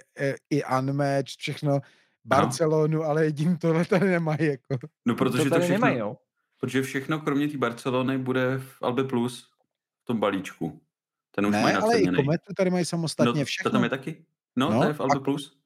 i 0.50 0.64
Unmatched, 0.80 1.38
všechno. 1.38 1.80
Barcelonu, 2.26 2.98
no. 2.98 3.04
ale 3.04 3.26
jediný 3.26 3.58
tohle 3.58 3.86
tady 3.86 4.10
nemají. 4.10 4.46
Jako. 4.46 4.88
No 5.06 5.16
protože 5.16 5.44
to, 5.44 5.50
to 5.50 5.62
všechno, 5.62 5.74
nemají, 5.74 5.98
jo? 5.98 6.18
Protože 6.60 6.82
všechno 6.82 7.20
kromě 7.20 7.48
té 7.48 7.58
Barcelony 7.58 8.18
bude 8.18 8.58
v 8.58 8.78
Albe 8.82 9.04
Plus 9.04 9.50
v 10.02 10.06
tom 10.06 10.20
balíčku. 10.20 10.82
Ten 11.32 11.46
už 11.46 11.52
ne, 11.52 11.62
mají 11.62 11.76
ale 11.76 12.00
i 12.00 12.08
Kometu 12.08 12.54
tady 12.58 12.70
mají 12.70 12.86
samostatně 12.86 13.40
no, 13.40 13.46
všechno. 13.46 13.72
To 13.72 13.76
tam 13.76 13.84
je 13.84 13.90
taky? 13.90 14.26
No, 14.56 14.70
no 14.70 14.82
to 14.82 14.88
je 14.88 14.94
v 14.94 15.00
Albe 15.00 15.18
a... 15.18 15.20
Plus. 15.20 15.60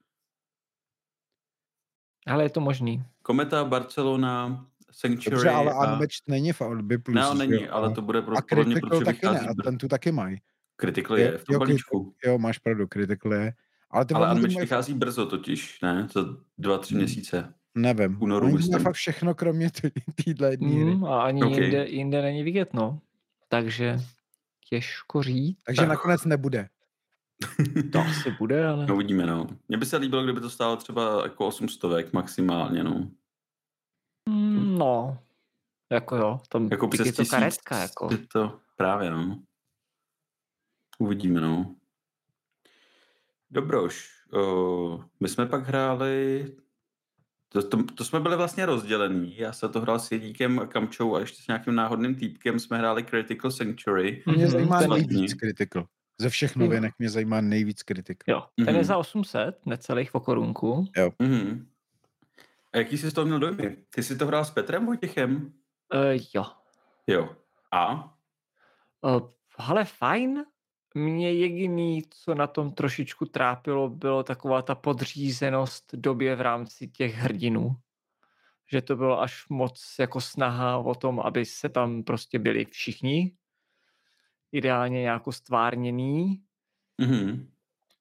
Ale 2.28 2.44
je 2.44 2.50
to 2.50 2.60
možný. 2.60 3.04
Kometa, 3.22 3.66
Barcelona, 3.66 4.66
Sanctuary. 4.92 5.36
Dobře, 5.36 5.50
ale 5.50 5.74
a... 5.74 5.94
Unmatched 5.94 6.28
není 6.28 6.54
v 6.54 6.62
Albe 6.62 6.98
Plus. 6.98 7.16
No, 7.16 7.34
není, 7.34 7.64
jo, 7.64 7.68
ale 7.72 7.92
to 7.94 8.02
bude 8.02 8.22
pro, 8.22 8.38
a 8.38 8.42
pro 8.42 8.64
mě, 8.64 8.76
protože 8.76 9.06
taky 9.06 9.26
ne, 9.26 9.40
a 9.40 9.64
ten 9.64 9.78
tu 9.78 9.88
taky 9.88 10.12
mají. 10.12 10.38
Critical 10.78 11.18
je, 11.18 11.26
je 11.26 11.38
v 11.38 11.46
tom 11.46 11.54
jo, 11.54 11.60
balíčku. 11.60 12.16
Jo, 12.26 12.38
máš 12.38 12.58
pravdu, 12.58 12.88
Critical 12.88 13.34
je. 13.34 13.54
Ale, 13.92 14.06
ty 14.06 14.14
ale 14.14 14.36
mají... 14.36 14.58
vychází 14.60 14.94
brzo 14.94 15.26
totiž, 15.26 15.82
ne? 15.82 16.08
Za 16.14 16.26
dva, 16.58 16.78
tři 16.78 16.94
hmm. 16.94 17.04
měsíce. 17.04 17.54
Nevím. 17.76 18.18
Únoru, 18.22 18.48
Oni 18.48 18.80
fakt 18.84 18.96
všechno, 18.96 19.36
kromě 19.36 19.70
téhle 20.26 20.52
jedné 20.52 20.68
mm, 20.68 21.06
A 21.06 21.24
ani 21.24 21.44
okay. 21.44 21.62
jinde, 21.62 21.88
jinde 21.88 22.22
není 22.22 22.44
vidět, 22.44 22.74
no. 22.74 23.00
Takže 23.50 24.00
těžko 24.70 25.24
říct. 25.24 25.58
Takže 25.64 25.82
tak. 25.82 25.90
nakonec 25.90 26.26
nebude. 26.26 26.70
to 27.92 28.00
asi 28.00 28.32
bude, 28.32 28.68
ale... 28.68 28.86
No 28.86 28.96
uvidíme, 28.96 29.26
no. 29.26 29.48
Mně 29.68 29.78
by 29.78 29.86
se 29.86 29.98
líbilo, 29.98 30.24
kdyby 30.24 30.42
to 30.42 30.50
stálo 30.50 30.76
třeba 30.76 31.24
jako 31.24 31.48
800 31.48 32.14
maximálně, 32.14 32.84
no. 32.84 33.12
Mm, 34.30 34.78
no, 34.78 35.20
jako 35.92 36.16
jo. 36.16 36.40
Tam 36.50 36.68
jako 36.72 36.88
přes 36.88 37.16
to 37.16 37.26
karetka, 37.26 37.78
jako. 37.78 38.10
To 38.34 38.60
právě, 38.76 39.12
no. 39.12 39.40
Uvidíme, 41.00 41.42
no. 41.42 41.76
Dobroš, 43.52 44.10
uh, 44.34 45.04
my 45.20 45.30
jsme 45.30 45.46
pak 45.46 45.68
hráli, 45.68 46.46
to, 47.50 47.64
to, 47.70 47.84
to 47.84 48.06
jsme 48.06 48.20
byli 48.20 48.36
vlastně 48.38 48.66
rozdělení, 48.66 49.38
já 49.38 49.54
se 49.54 49.70
to 49.70 49.82
hrál 49.82 50.00
s 50.00 50.12
Jedíkem 50.12 50.60
a 50.60 50.66
Kamčou 50.66 51.16
a 51.16 51.20
ještě 51.20 51.44
s 51.44 51.48
nějakým 51.48 51.76
náhodným 51.76 52.16
týpkem 52.16 52.60
jsme 52.60 52.78
hráli 52.78 53.04
Critical 53.04 53.52
Sanctuary. 53.52 54.24
Mě 54.26 54.38
mhm. 54.38 54.52
zajímá 54.52 54.82
nejvíc 54.82 55.34
Critical. 55.34 55.88
Ze 56.20 56.30
všech 56.30 56.56
novinek 56.56 56.94
mě 57.00 57.10
zajímá 57.10 57.42
nejvíc 57.42 57.84
Critical. 57.84 58.36
Jo, 58.36 58.44
ten 58.56 58.66
mm-hmm. 58.66 58.78
je 58.78 58.84
za 58.84 58.98
800, 58.98 59.66
necelých 59.66 60.12
po 60.12 60.20
korunku. 60.20 60.86
Jo. 60.98 61.12
Mm-hmm. 61.20 61.66
A 62.74 62.78
jaký 62.78 62.98
jsi 62.98 63.10
z 63.10 63.14
toho 63.14 63.26
měl 63.26 63.40
dojmy? 63.40 63.78
Ty 63.90 64.04
jsi 64.04 64.18
to 64.18 64.28
hrál 64.28 64.46
s 64.46 64.52
Petrem 64.52 64.86
Vojtěchem? 64.86 65.36
Uh, 65.94 66.22
jo. 66.34 66.46
Jo. 67.08 67.30
A? 67.72 68.14
Uh, 69.02 69.30
ale 69.58 69.86
fajn. 69.86 70.46
Mě 70.96 71.34
jediný, 71.34 72.04
co 72.10 72.36
na 72.36 72.48
tom 72.48 72.72
trošičku 72.72 73.26
trápilo, 73.26 73.90
bylo 73.90 74.24
taková 74.24 74.62
ta 74.62 74.76
podřízenost 74.76 75.96
době 75.96 76.36
v 76.36 76.42
rámci 76.42 76.88
těch 76.88 77.16
hrdinů. 77.16 77.76
Že 78.72 78.82
to 78.82 78.96
bylo 78.96 79.22
až 79.22 79.50
moc 79.50 79.96
jako 80.00 80.22
snaha 80.22 80.78
o 80.78 80.96
tom, 80.96 81.20
aby 81.20 81.46
se 81.46 81.70
tam 81.70 82.04
prostě 82.04 82.40
byli 82.40 82.66
všichni. 82.66 83.32
Ideálně 84.52 85.02
nějak 85.02 85.24
stvárněný. 85.30 86.44
Mm-hmm. 87.02 87.48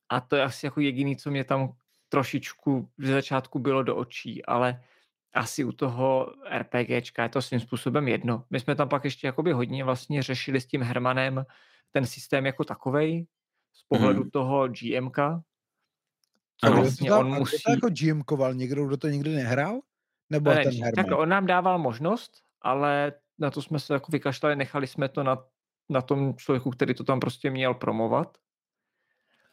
A 0.08 0.20
to 0.20 0.36
je 0.36 0.42
asi 0.42 0.66
jako 0.66 0.80
jediný, 0.80 1.16
co 1.16 1.30
mě 1.30 1.44
tam 1.44 1.72
trošičku 2.08 2.88
ze 2.98 3.12
začátku 3.12 3.58
bylo 3.58 3.82
do 3.82 3.96
očí, 3.96 4.44
ale 4.44 4.82
asi 5.36 5.64
u 5.64 5.72
toho 5.72 6.32
RPGčka 6.58 7.22
je 7.22 7.28
to 7.28 7.42
svým 7.42 7.60
způsobem 7.60 8.08
jedno. 8.08 8.44
My 8.50 8.60
jsme 8.60 8.74
tam 8.74 8.88
pak 8.88 9.04
ještě 9.04 9.26
jakoby 9.26 9.52
hodně 9.52 9.84
vlastně 9.84 10.22
řešili 10.22 10.60
s 10.60 10.66
tím 10.66 10.82
Hermanem 10.82 11.44
ten 11.90 12.06
systém 12.06 12.46
jako 12.46 12.64
takovej 12.64 13.26
z 13.72 13.82
pohledu 13.88 14.24
mm. 14.24 14.30
toho 14.30 14.68
GMka. 14.68 15.42
Co 16.64 16.72
vlastně 16.72 17.10
to, 17.10 17.18
on 17.18 17.34
musí... 17.34 17.62
to 17.62 17.70
jako 17.70 17.88
GMkoval 17.90 18.54
někdo, 18.54 18.86
kdo 18.86 18.96
to 18.96 19.08
nikdy 19.08 19.34
nehrál? 19.34 19.80
Nebo 20.30 20.50
ne, 20.50 20.64
ten 20.64 20.72
Herman? 20.72 21.04
Tak 21.04 21.18
on 21.18 21.28
nám 21.28 21.46
dával 21.46 21.78
možnost, 21.78 22.32
ale 22.62 23.12
na 23.38 23.50
to 23.50 23.62
jsme 23.62 23.78
se 23.78 23.94
jako 23.94 24.12
vykašlali, 24.12 24.56
nechali 24.56 24.86
jsme 24.86 25.08
to 25.08 25.22
na, 25.22 25.44
na 25.88 26.02
tom 26.02 26.34
člověku, 26.36 26.70
který 26.70 26.94
to 26.94 27.04
tam 27.04 27.20
prostě 27.20 27.50
měl 27.50 27.74
promovat. 27.74 28.38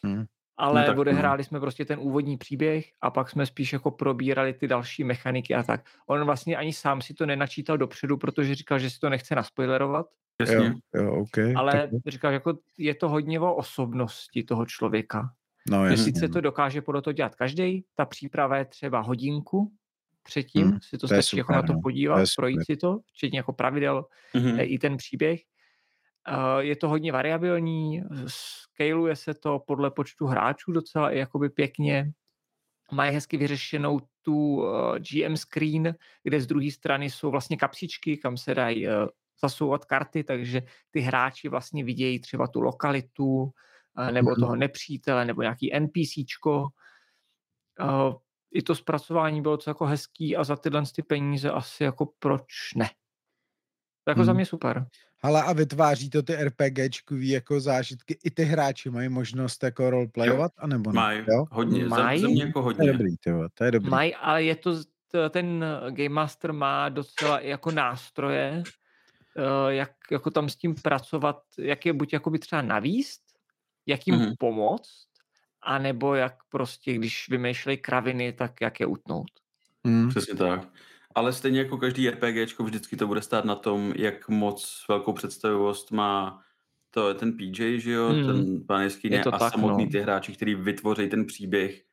Hmm. 0.04 0.26
Ale 0.58 0.88
no 0.88 1.02
odehráli 1.02 1.44
jsme 1.44 1.60
prostě 1.60 1.86
ten 1.86 2.00
úvodní 2.02 2.38
příběh 2.38 2.86
a 3.02 3.12
pak 3.12 3.30
jsme 3.30 3.46
spíš 3.46 3.74
jako 3.74 3.92
probírali 3.92 4.54
ty 4.54 4.68
další 4.68 5.04
mechaniky 5.04 5.56
a 5.56 5.64
tak. 5.64 5.82
On 6.08 6.26
vlastně 6.26 6.58
ani 6.58 6.74
sám 6.74 7.02
si 7.02 7.14
to 7.14 7.26
nenačítal 7.26 7.78
dopředu, 7.78 8.18
protože 8.18 8.56
říkal, 8.56 8.80
že 8.80 8.90
si 8.90 9.00
to 9.00 9.10
nechce 9.10 9.36
naspoilerovat. 9.36 10.06
Jasně. 10.42 10.56
Jo, 10.56 11.04
jo, 11.04 11.16
okay, 11.16 11.54
ale 11.58 11.72
tak... 11.72 11.90
říkal, 12.08 12.32
že 12.32 12.34
jako 12.34 12.58
je 12.78 12.96
to 12.96 13.10
hodně 13.10 13.40
o 13.40 13.56
osobnosti 13.56 14.44
toho 14.44 14.66
člověka. 14.66 15.30
No, 15.70 15.86
jasně. 15.86 16.04
Sice 16.04 16.28
to 16.28 16.42
dokáže 16.42 16.82
podle 16.82 17.02
toho 17.02 17.14
dělat 17.14 17.36
každý, 17.36 17.86
ta 17.96 18.06
příprava 18.06 18.58
je 18.58 18.66
třeba 18.66 19.00
hodinku 19.00 19.72
předtím, 20.24 20.68
hmm, 20.68 20.80
si 20.82 20.98
to, 20.98 20.98
to 20.98 21.08
stačí 21.08 21.38
jako 21.38 21.54
na 21.54 21.62
to 21.62 21.74
no. 21.74 21.82
podívat, 21.82 22.20
to 22.20 22.26
projít 22.38 22.66
si 22.66 22.78
to, 22.78 23.00
včetně 23.14 23.40
jako 23.40 23.54
pravidel, 23.54 24.06
hmm. 24.34 24.58
i 24.60 24.80
ten 24.80 24.98
příběh. 24.98 25.40
Je 26.60 26.76
to 26.76 26.90
hodně 26.90 27.12
variabilní, 27.12 28.04
scaluje 28.28 29.16
se 29.16 29.34
to 29.34 29.60
podle 29.60 29.92
počtu 29.92 30.26
hráčů 30.26 30.72
docela 30.72 31.12
i 31.12 31.18
jakoby 31.18 31.50
pěkně. 31.50 32.12
Mají 32.92 33.14
hezky 33.14 33.38
vyřešenou 33.38 34.00
tu 34.22 34.66
GM 34.98 35.38
screen, 35.38 35.96
kde 36.24 36.42
z 36.42 36.48
druhé 36.48 36.72
strany 36.72 37.10
jsou 37.10 37.32
vlastně 37.32 37.58
kapsičky, 37.58 38.18
kam 38.18 38.38
se 38.38 38.56
dají 38.56 38.88
zasouvat 39.42 39.86
karty, 39.86 40.24
takže 40.24 40.62
ty 40.92 41.00
hráči 41.00 41.50
vlastně 41.50 41.84
vidějí 41.84 42.20
třeba 42.20 42.48
tu 42.48 42.62
lokalitu, 42.62 43.52
nebo 44.12 44.30
mhm. 44.30 44.40
toho 44.40 44.56
nepřítele, 44.56 45.26
nebo 45.26 45.42
nějaký 45.42 45.80
NPCčko. 45.80 46.68
I 48.54 48.62
to 48.62 48.76
zpracování 48.76 49.42
bylo 49.42 49.58
to 49.58 49.70
jako 49.70 49.86
hezký 49.86 50.36
a 50.36 50.44
za 50.44 50.56
tyhle 50.56 50.84
ty 50.96 51.04
peníze 51.04 51.52
asi 51.52 51.84
jako 51.84 52.06
proč 52.20 52.74
ne. 52.76 52.90
To 54.04 54.12
jako 54.12 54.20
hmm. 54.20 54.26
za 54.26 54.34
mě 54.34 54.46
super. 54.46 54.86
Ale 55.22 55.44
a 55.44 55.54
vytváří 55.54 56.10
to 56.10 56.24
ty 56.24 56.36
RPGčkový 56.36 57.30
jako 57.30 57.60
zážitky, 57.60 58.18
i 58.24 58.32
ty 58.32 58.44
hráči 58.44 58.90
mají 58.90 59.10
možnost 59.10 59.64
jako 59.64 59.90
roleplayovat, 59.90 60.52
jo. 60.58 60.64
anebo 60.64 60.92
ne? 60.92 60.96
Mají, 60.96 61.26
hodně, 61.52 61.86
Maj, 61.86 62.20
za, 62.20 62.28
za 62.28 62.32
mě 62.32 62.44
jako 62.44 62.62
hodně. 62.62 62.78
To 62.78 62.88
je 62.88 62.94
dobrý, 62.94 63.18
tyvo, 63.18 63.48
to 63.54 63.64
je 63.64 63.72
dobrý. 63.72 63.90
Mají, 63.90 64.16
ale 64.16 64.44
je 64.44 64.56
to, 64.56 64.72
ten 65.30 65.66
Game 65.90 66.10
Master 66.10 66.54
má 66.54 66.90
docela 66.90 67.40
jako 67.40 67.72
nástroje, 67.72 68.64
eh, 69.38 69.74
jak 69.74 69.92
jako 70.12 70.32
tam 70.32 70.50
s 70.50 70.56
tím 70.56 70.76
pracovat, 70.76 71.42
jak 71.58 71.86
je 71.86 71.94
buď 71.94 72.14
jakoby 72.14 72.40
třeba 72.40 72.62
navíst, 72.62 73.22
jak 73.86 74.08
jim 74.08 74.16
mm-hmm. 74.16 74.36
pomoct, 74.40 75.08
anebo 75.62 76.16
jak 76.16 76.36
prostě, 76.50 76.94
když 76.94 77.30
vymýšlejí 77.30 77.78
kraviny, 77.78 78.34
tak 78.34 78.62
jak 78.62 78.80
je 78.80 78.86
utnout. 78.86 79.32
Mm. 79.84 80.10
Přesně 80.10 80.36
tak. 80.36 80.68
Ale 81.16 81.34
stejně 81.34 81.60
jako 81.60 81.78
každý 81.78 82.10
RPGčko, 82.10 82.64
vždycky 82.64 82.98
to 82.98 83.08
bude 83.08 83.22
stát 83.22 83.46
na 83.46 83.56
tom, 83.56 83.94
jak 83.96 84.30
moc 84.30 84.86
velkou 84.90 85.14
představivost 85.14 85.92
má 85.92 86.44
to 86.94 87.08
je 87.10 87.14
ten 87.14 87.34
PJ, 87.38 87.80
že 87.80 87.92
jo, 87.92 88.10
hmm. 88.10 88.26
ten 88.26 88.66
pán 88.68 88.82
jeskyně 88.82 89.24
a 89.24 89.32
tak, 89.32 89.52
samotný 89.52 89.86
no. 89.86 89.92
ty 89.92 90.00
hráči, 90.00 90.34
kteří 90.34 90.56
vytvoří 90.56 91.10
ten 91.10 91.26
příběh, 91.26 91.84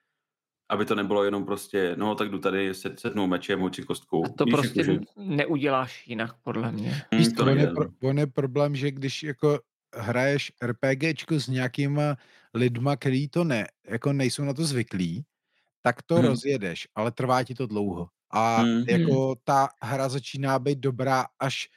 aby 0.69 0.85
to 0.85 0.95
nebylo 0.95 1.25
jenom 1.25 1.45
prostě, 1.45 1.95
no 1.99 2.15
tak 2.15 2.31
jdu 2.31 2.39
tady 2.39 2.75
setnou 2.75 3.27
mečem, 3.27 3.61
hoči 3.61 3.83
kostkou. 3.83 4.25
A 4.25 4.29
to 4.29 4.45
Víš, 4.45 4.55
prostě 4.55 4.81
jako, 4.81 4.93
že... 4.93 5.01
neuděláš 5.17 6.09
jinak, 6.09 6.35
podle 6.43 6.73
mě. 6.73 7.03
Hmm, 7.13 7.33
to 7.33 7.43
on, 7.43 7.59
je 7.59 7.67
pro, 7.67 7.85
on 8.03 8.19
je 8.19 8.27
problém, 8.27 8.77
že 8.77 8.91
když 8.91 9.23
jako 9.23 9.61
hraješ 9.97 10.53
RPGčko 10.63 11.41
s 11.41 11.49
nějakýma 11.49 12.17
lidma, 12.55 12.97
který 12.97 13.29
to 13.29 13.45
ne, 13.45 13.67
jako 13.89 14.13
nejsou 14.13 14.45
na 14.45 14.55
to 14.55 14.65
zvyklí, 14.65 15.25
tak 15.83 16.03
to 16.03 16.15
hmm. 16.15 16.25
rozjedeš, 16.25 16.89
ale 16.95 17.11
trvá 17.11 17.45
ti 17.45 17.55
to 17.55 17.67
dlouho. 17.67 18.09
A 18.31 18.57
hmm. 18.57 18.85
jako 18.89 19.35
ta 19.45 19.69
hra 19.83 20.09
začíná 20.09 20.59
být 20.59 20.79
dobrá 20.79 21.27
až 21.39 21.69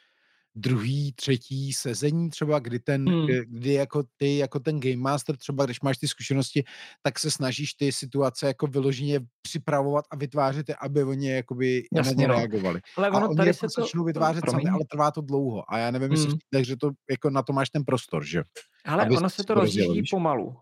druhý, 0.56 1.14
třetí 1.14 1.74
sezení 1.74 2.30
třeba, 2.30 2.60
kdy 2.60 2.80
ten, 2.80 3.10
hmm. 3.10 3.26
kdy, 3.26 3.46
kdy 3.48 3.74
jako 3.74 4.04
ty, 4.18 4.38
jako 4.38 4.60
ten 4.60 4.80
Game 4.80 4.96
Master 4.96 5.38
třeba, 5.38 5.66
když 5.66 5.82
máš 5.82 5.98
ty 5.98 6.08
zkušenosti, 6.08 6.64
tak 7.02 7.20
se 7.20 7.32
snažíš 7.32 7.74
ty 7.74 7.92
situace 7.92 8.48
jako 8.48 8.68
vyloženě 8.68 9.20
připravovat 9.42 10.06
a 10.12 10.16
vytvářet 10.16 10.70
je, 10.70 10.76
aby 10.76 11.04
oni 11.04 11.30
jakoby 11.30 11.84
Jasně, 11.94 12.16
na 12.16 12.22
ně 12.22 12.28
no. 12.28 12.34
reagovali. 12.34 12.82
Ale 12.98 13.10
ono 13.10 13.26
a 13.26 13.28
oni 13.28 13.38
tady 13.38 13.50
jako 13.50 13.70
se 13.70 13.76
to... 13.76 13.82
začnou 13.82 14.04
vytvářet 14.04 14.44
sami, 14.50 14.70
ale 14.70 14.86
trvá 14.92 15.12
to 15.12 15.22
dlouho. 15.22 15.74
A 15.74 15.78
já 15.78 15.92
nevím, 15.92 16.10
hmm. 16.10 16.18
jestli 16.18 16.66
že 16.66 16.78
to 16.78 16.92
jako 17.10 17.30
na 17.30 17.44
to 17.44 17.54
máš 17.54 17.70
ten 17.70 17.84
prostor, 17.86 18.26
že? 18.26 18.44
Ale 18.86 19.10
ono 19.10 19.30
se 19.30 19.44
to 19.44 19.54
rozjíždí 19.54 20.04
pomalu 20.12 20.56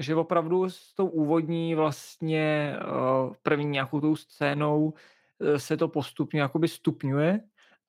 že 0.00 0.14
opravdu 0.14 0.70
s 0.70 0.94
tou 0.94 1.06
úvodní 1.06 1.74
vlastně 1.74 2.76
uh, 2.84 3.34
první 3.42 3.66
nějakou 3.66 4.00
tou 4.00 4.16
scénou 4.16 4.84
uh, 4.84 5.56
se 5.56 5.76
to 5.76 5.88
postupně 5.88 6.40
jakoby 6.40 6.68
stupňuje 6.68 7.40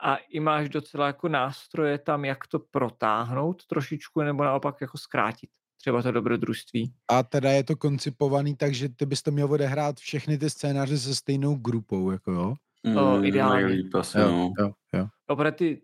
a 0.04 0.16
i 0.16 0.40
máš 0.40 0.70
docela 0.70 1.08
jako 1.08 1.28
nástroje 1.28 1.98
tam, 1.98 2.26
jak 2.26 2.48
to 2.48 2.60
protáhnout 2.60 3.66
trošičku 3.66 4.22
nebo 4.22 4.44
naopak 4.44 4.82
jako 4.82 4.98
zkrátit 4.98 5.50
třeba 5.82 6.02
to 6.02 6.12
dobrodružství. 6.12 6.94
A 7.08 7.24
teda 7.24 7.52
je 7.52 7.64
to 7.64 7.76
koncipovaný 7.76 8.56
tak, 8.56 8.74
že 8.74 8.90
ty 8.90 9.06
bys 9.06 9.22
to 9.22 9.32
měl 9.32 9.52
odehrát 9.52 10.00
všechny 10.00 10.38
ty 10.38 10.50
scénáře 10.50 10.98
se 10.98 11.16
stejnou 11.16 11.56
grupou, 11.56 12.12
jako 12.12 12.32
jo? 12.32 12.56
Mm, 12.84 13.26
ideálně. 13.26 13.66
Nejlíp 13.66 13.96
asi, 13.96 14.20
jo, 14.20 14.28
no. 14.28 14.54
jo, 14.60 14.72
jo. 14.94 15.08
Dobre, 15.30 15.52
ty, 15.52 15.82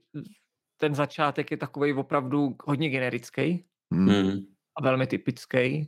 ten 0.77 0.95
začátek 0.95 1.51
je 1.51 1.57
takový 1.57 1.93
opravdu 1.93 2.55
hodně 2.65 2.89
generický 2.89 3.65
mm. 3.89 4.31
a 4.75 4.81
velmi 4.81 5.07
typický 5.07 5.87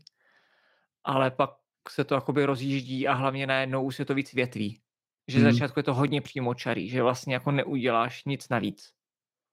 ale 1.04 1.32
pak 1.32 1.52
se 1.90 2.04
to 2.04 2.16
jakoby 2.16 2.46
rozjíždí 2.46 3.08
a 3.08 3.14
hlavně 3.14 3.48
najednou 3.48 3.84
už 3.84 3.96
se 3.96 4.06
to 4.06 4.14
víc 4.14 4.34
větví. 4.34 4.82
Že 5.28 5.40
hmm. 5.40 5.52
začátku 5.52 5.80
je 5.80 5.84
to 5.84 5.94
hodně 5.94 6.22
přímočarý, 6.22 6.90
že 6.90 7.04
vlastně 7.04 7.34
jako 7.34 7.52
neuděláš 7.52 8.26
nic 8.26 8.50
navíc. 8.50 8.90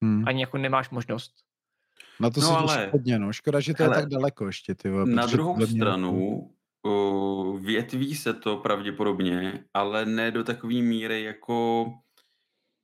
Hmm. 0.02 0.28
Ani 0.28 0.40
jako 0.40 0.58
nemáš 0.58 0.90
možnost. 0.90 1.32
Na 2.20 2.30
to 2.30 2.40
no, 2.40 2.46
se 2.46 2.52
ale, 2.52 2.90
hodně, 2.92 3.18
no. 3.18 3.32
Škoda, 3.32 3.60
že 3.60 3.74
to 3.74 3.82
hele, 3.82 3.96
je 3.96 4.00
tak 4.00 4.10
daleko 4.10 4.46
ještě, 4.46 4.74
ty 4.74 4.90
Na 5.04 5.26
druhou 5.26 5.66
stranu 5.66 6.50
o, 6.86 7.58
větví 7.58 8.14
se 8.14 8.34
to 8.34 8.56
pravděpodobně, 8.56 9.64
ale 9.74 10.06
ne 10.06 10.30
do 10.30 10.44
takové 10.44 10.74
míry 10.74 11.22
jako 11.22 11.86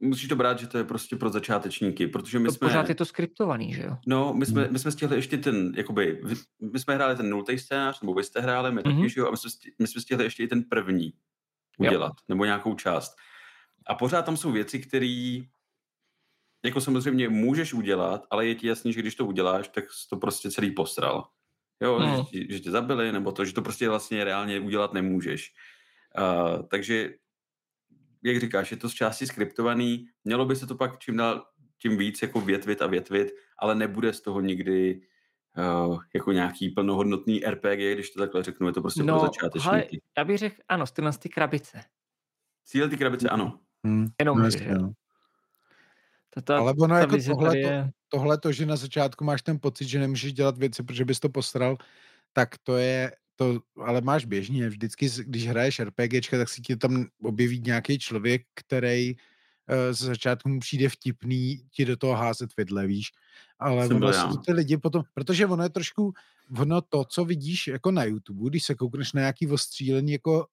musíš 0.03 0.29
to 0.29 0.37
brát, 0.37 0.59
že 0.59 0.67
to 0.67 0.79
je 0.79 0.85
prostě 0.85 1.17
pro 1.17 1.31
začátečníky, 1.31 2.07
protože 2.07 2.39
my 2.39 2.49
to 2.49 2.53
jsme... 2.53 2.69
Pořád 2.69 2.89
je 2.89 2.95
to 2.95 3.05
skriptovaný, 3.05 3.75
že 3.75 3.83
jo? 3.83 3.97
No, 4.07 4.35
my 4.35 4.47
jsme, 4.47 4.69
my 4.71 4.79
jsme 4.79 4.91
stihli 4.91 5.17
ještě 5.17 5.39
ten, 5.39 5.73
jakoby, 5.77 6.21
my 6.73 6.79
jsme 6.79 6.95
hráli 6.95 7.17
ten 7.17 7.31
nultý 7.31 7.59
scénář, 7.59 8.01
nebo 8.01 8.15
vy 8.15 8.25
jste 8.25 8.41
hráli, 8.41 8.73
my 8.73 8.81
mm-hmm. 8.81 8.97
taky, 8.97 9.11
že 9.11 9.21
jo, 9.21 9.27
a 9.27 9.31
my 9.31 9.37
jsme, 9.37 9.51
my 9.79 9.87
jsme 9.87 10.01
stihli 10.01 10.25
ještě 10.25 10.43
i 10.43 10.49
ten 10.49 10.63
první 10.63 11.13
udělat, 11.79 12.09
jo. 12.09 12.25
nebo 12.29 12.45
nějakou 12.45 12.75
část. 12.75 13.17
A 13.87 13.95
pořád 13.95 14.25
tam 14.25 14.37
jsou 14.37 14.53
věci, 14.53 14.79
které 14.79 15.39
jako 16.65 16.81
samozřejmě 16.81 17.29
můžeš 17.29 17.75
udělat, 17.75 18.27
ale 18.31 18.47
je 18.47 18.55
ti 18.55 18.67
jasný, 18.67 18.93
že 18.93 19.01
když 19.01 19.15
to 19.15 19.27
uděláš, 19.27 19.69
tak 19.69 19.85
to 20.11 20.17
prostě 20.17 20.51
celý 20.51 20.71
posral. 20.71 21.29
Jo, 21.81 21.99
mm. 21.99 22.25
že, 22.33 22.55
že 22.55 22.61
tě 22.61 22.71
zabili, 22.71 23.13
nebo 23.13 23.33
to, 23.33 23.45
že 23.45 23.53
to 23.53 23.63
prostě 23.63 23.89
vlastně 23.89 24.25
reálně 24.25 24.61
udělat 24.61 24.93
nemůžeš. 24.93 25.53
Uh, 26.19 26.63
takže 26.69 27.15
jak 28.23 28.41
říkáš, 28.41 28.71
je 28.71 28.77
to 28.77 28.89
z 28.89 28.95
části 28.95 29.27
skriptovaný, 29.27 30.07
mělo 30.25 30.45
by 30.45 30.57
se 30.57 30.67
to 30.67 30.75
pak 30.75 30.99
čím 30.99 31.17
dál 31.17 31.45
tím 31.83 31.97
víc 31.97 32.23
jako 32.23 32.41
větvit 32.41 32.83
a 32.83 32.87
větvit, 32.87 33.29
ale 33.59 33.75
nebude 33.75 34.13
z 34.13 34.21
toho 34.21 34.41
nikdy 34.41 35.01
uh, 35.87 35.99
jako 36.15 36.33
nějaký 36.33 36.69
plnohodnotný 36.69 37.41
RPG, 37.41 37.95
když 37.95 38.11
to 38.11 38.21
takhle 38.21 38.43
řeknu, 38.43 38.67
je 38.67 38.73
to 38.73 38.81
prostě 38.81 39.03
no, 39.03 39.19
pro 39.19 39.27
začátečníky. 39.27 39.69
Ale 39.69 39.85
já 40.19 40.25
bych 40.25 40.39
řekl, 40.39 40.57
ano, 40.69 40.87
z 40.87 41.19
ty 41.19 41.29
krabice. 41.29 41.85
Cíle 42.65 42.89
ty 42.89 42.97
krabice, 42.97 43.29
ano. 43.29 43.59
Hmm, 43.85 44.07
Jenom, 44.21 44.39
no, 44.39 44.51
že, 44.51 44.75
no. 44.75 44.93
Tato, 46.35 46.55
Ale 46.55 46.75
ono 46.81 46.97
jako 46.97 47.17
tohle, 47.27 47.59
je... 47.59 47.85
to, 47.85 47.91
tohle 48.09 48.39
to, 48.39 48.53
že 48.53 48.67
na 48.67 48.77
začátku 48.77 49.25
máš 49.25 49.43
ten 49.43 49.59
pocit, 49.59 49.85
že 49.85 49.99
nemůžeš 49.99 50.33
dělat 50.33 50.59
věci, 50.59 50.83
protože 50.83 51.05
bys 51.05 51.21
to 51.21 51.29
postral, 51.29 51.77
tak 52.33 52.59
to 52.63 52.77
je 52.77 53.13
to 53.43 53.83
ale 53.83 54.01
máš 54.01 54.25
běžně. 54.25 54.69
Vždycky, 54.69 55.09
když 55.25 55.49
hraješ 55.49 55.81
RPGčka, 55.81 56.39
tak 56.39 56.49
si 56.49 56.63
ti 56.63 56.77
tam 56.77 57.07
objeví 57.23 57.61
nějaký 57.61 57.99
člověk, 57.99 58.43
který 58.55 59.15
uh, 59.15 59.93
z 59.93 59.99
začátku 59.99 60.49
mu 60.49 60.61
přijde 60.61 60.89
vtipný 60.89 61.67
ti 61.71 61.85
do 61.85 61.97
toho 61.97 62.15
házet 62.15 62.51
vidle, 62.57 62.87
víš. 62.87 63.11
Ale 63.59 63.87
Jsem 63.89 63.97
ono 63.97 64.13
jsou 64.13 64.37
ty 64.37 64.53
lidi 64.53 64.77
potom, 64.77 65.03
protože 65.15 65.47
ono 65.47 65.63
je 65.63 65.69
trošku, 65.69 66.13
ono 66.59 66.81
to, 66.81 67.05
co 67.05 67.25
vidíš 67.25 67.67
jako 67.67 67.91
na 67.91 68.05
YouTube, 68.05 68.51
když 68.51 68.65
se 68.65 68.75
koukneš 68.75 69.13
na 69.13 69.21
nějaký 69.21 69.47
ostřílený 69.47 70.13
jako 70.13 70.39
uh, 70.39 70.45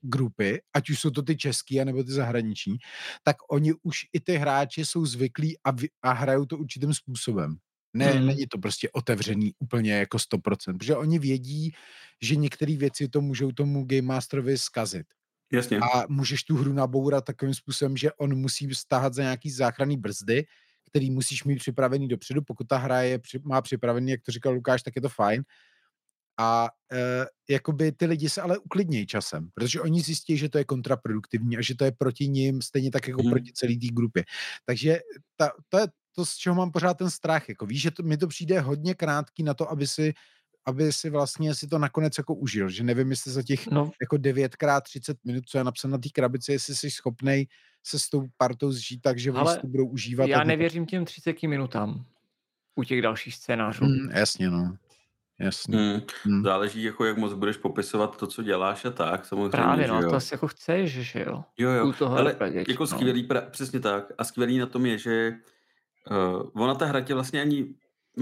grupy, 0.00 0.62
ať 0.74 0.90
už 0.90 1.00
jsou 1.00 1.10
to 1.10 1.22
ty 1.22 1.36
český, 1.36 1.80
anebo 1.80 2.04
ty 2.04 2.12
zahraniční, 2.12 2.76
tak 3.22 3.36
oni 3.50 3.74
už 3.82 3.96
i 4.12 4.20
ty 4.20 4.36
hráči 4.36 4.84
jsou 4.84 5.06
zvyklí 5.06 5.58
a, 5.64 5.70
vy, 5.70 5.88
a 6.02 6.12
hrajou 6.12 6.46
to 6.46 6.58
určitým 6.58 6.94
způsobem. 6.94 7.56
Ne, 7.96 8.06
hmm. 8.06 8.26
není 8.26 8.46
to 8.46 8.58
prostě 8.58 8.90
otevřený 8.90 9.52
úplně 9.58 9.92
jako 9.92 10.16
100%, 10.16 10.78
protože 10.78 10.96
oni 10.96 11.18
vědí, 11.18 11.74
že 12.22 12.36
některé 12.36 12.76
věci 12.76 13.08
to 13.08 13.20
můžou 13.20 13.52
tomu 13.52 13.84
Game 13.84 14.02
Masterovi 14.02 14.58
zkazit. 14.58 15.06
Jasně. 15.52 15.78
A 15.78 16.04
můžeš 16.08 16.44
tu 16.44 16.56
hru 16.56 16.72
nabourat 16.72 17.24
takovým 17.24 17.54
způsobem, 17.54 17.96
že 17.96 18.12
on 18.12 18.34
musí 18.34 18.74
stáhat 18.74 19.14
za 19.14 19.22
nějaký 19.22 19.50
záchranný 19.50 19.96
brzdy, 19.96 20.44
který 20.90 21.10
musíš 21.10 21.44
mít 21.44 21.58
připravený 21.58 22.08
dopředu. 22.08 22.42
Pokud 22.42 22.68
ta 22.68 22.76
hra 22.76 23.02
je, 23.02 23.20
má 23.42 23.62
připravený, 23.62 24.10
jak 24.10 24.22
to 24.22 24.32
říkal 24.32 24.52
Lukáš, 24.52 24.82
tak 24.82 24.96
je 24.96 25.02
to 25.02 25.08
fajn. 25.08 25.42
A 26.38 26.68
e, 26.92 27.26
jakoby 27.50 27.92
ty 27.92 28.06
lidi 28.06 28.28
se 28.28 28.42
ale 28.42 28.58
uklidnějí 28.58 29.06
časem, 29.06 29.48
protože 29.54 29.80
oni 29.80 30.00
zjistí, 30.00 30.36
že 30.36 30.48
to 30.48 30.58
je 30.58 30.64
kontraproduktivní 30.64 31.56
a 31.56 31.62
že 31.62 31.74
to 31.74 31.84
je 31.84 31.92
proti 31.98 32.28
ním 32.28 32.62
stejně 32.62 32.90
tak 32.90 33.08
jako 33.08 33.22
hmm. 33.22 33.30
proti 33.30 33.52
celé 33.52 33.74
té 33.74 33.86
grupě. 33.86 34.24
Takže 34.64 34.98
ta, 35.36 35.50
to 35.68 35.78
je 35.78 35.86
to, 36.16 36.26
z 36.26 36.36
čeho 36.36 36.56
mám 36.56 36.70
pořád 36.70 36.98
ten 36.98 37.10
strach. 37.10 37.48
Jako 37.48 37.66
víš, 37.66 37.82
že 37.82 37.90
to, 37.90 38.02
mi 38.02 38.16
to 38.16 38.26
přijde 38.26 38.60
hodně 38.60 38.94
krátký 38.94 39.42
na 39.42 39.54
to, 39.54 39.70
aby 39.70 39.86
si 39.86 40.14
aby 40.68 40.92
si 40.92 41.10
vlastně 41.10 41.54
si 41.54 41.66
to 41.66 41.78
nakonec 41.78 42.18
jako 42.18 42.34
užil, 42.34 42.68
že 42.68 42.84
nevím, 42.84 43.10
jestli 43.10 43.32
za 43.32 43.42
těch 43.42 43.66
no. 43.66 43.90
jako 44.00 44.16
9x30 44.16 45.14
minut, 45.24 45.44
co 45.48 45.58
je 45.58 45.64
napsáno 45.64 45.92
na 45.92 45.98
té 45.98 46.08
krabici, 46.08 46.52
jestli 46.52 46.74
jsi 46.74 46.90
schopnej 46.90 47.46
se 47.84 47.98
s 47.98 48.08
tou 48.08 48.26
partou 48.36 48.72
zžít 48.72 49.02
tak, 49.02 49.18
že 49.18 49.32
oni 49.32 49.60
to 49.60 49.66
budou 49.66 49.86
užívat. 49.86 50.28
Já 50.28 50.44
nevěřím 50.44 50.86
těm 50.86 51.04
30 51.04 51.42
minutám 51.42 52.04
u 52.74 52.84
těch 52.84 53.02
dalších 53.02 53.34
scénářů. 53.34 53.84
Mm, 53.84 54.10
jasně, 54.10 54.50
no. 54.50 54.76
Jasně. 55.40 55.78
Hmm. 55.78 56.00
Hmm. 56.24 56.44
Záleží, 56.44 56.82
jako 56.82 57.04
jak 57.04 57.16
moc 57.16 57.32
budeš 57.32 57.56
popisovat 57.56 58.16
to, 58.16 58.26
co 58.26 58.42
děláš 58.42 58.84
a 58.84 58.90
tak, 58.90 59.24
samozřejmě. 59.24 59.50
Právě, 59.50 59.88
no, 59.88 60.02
jo. 60.02 60.10
to 60.10 60.16
asi 60.16 60.34
jako 60.34 60.48
chceš, 60.48 60.92
že 60.92 61.24
jo. 61.26 61.44
Jo, 61.58 61.70
jo, 61.70 61.92
toho 61.92 62.16
ale 62.16 62.36
jako 62.52 62.82
no. 62.82 62.86
skvělý, 62.86 63.22
pra, 63.22 63.40
přesně 63.40 63.80
tak. 63.80 64.12
A 64.18 64.24
skvělý 64.24 64.58
na 64.58 64.66
tom 64.66 64.86
je, 64.86 64.98
že 64.98 65.32
uh, 66.10 66.62
ona 66.62 66.74
ta 66.74 66.86
hra 66.86 67.00
tě 67.00 67.14
vlastně 67.14 67.40
ani, 67.40 67.74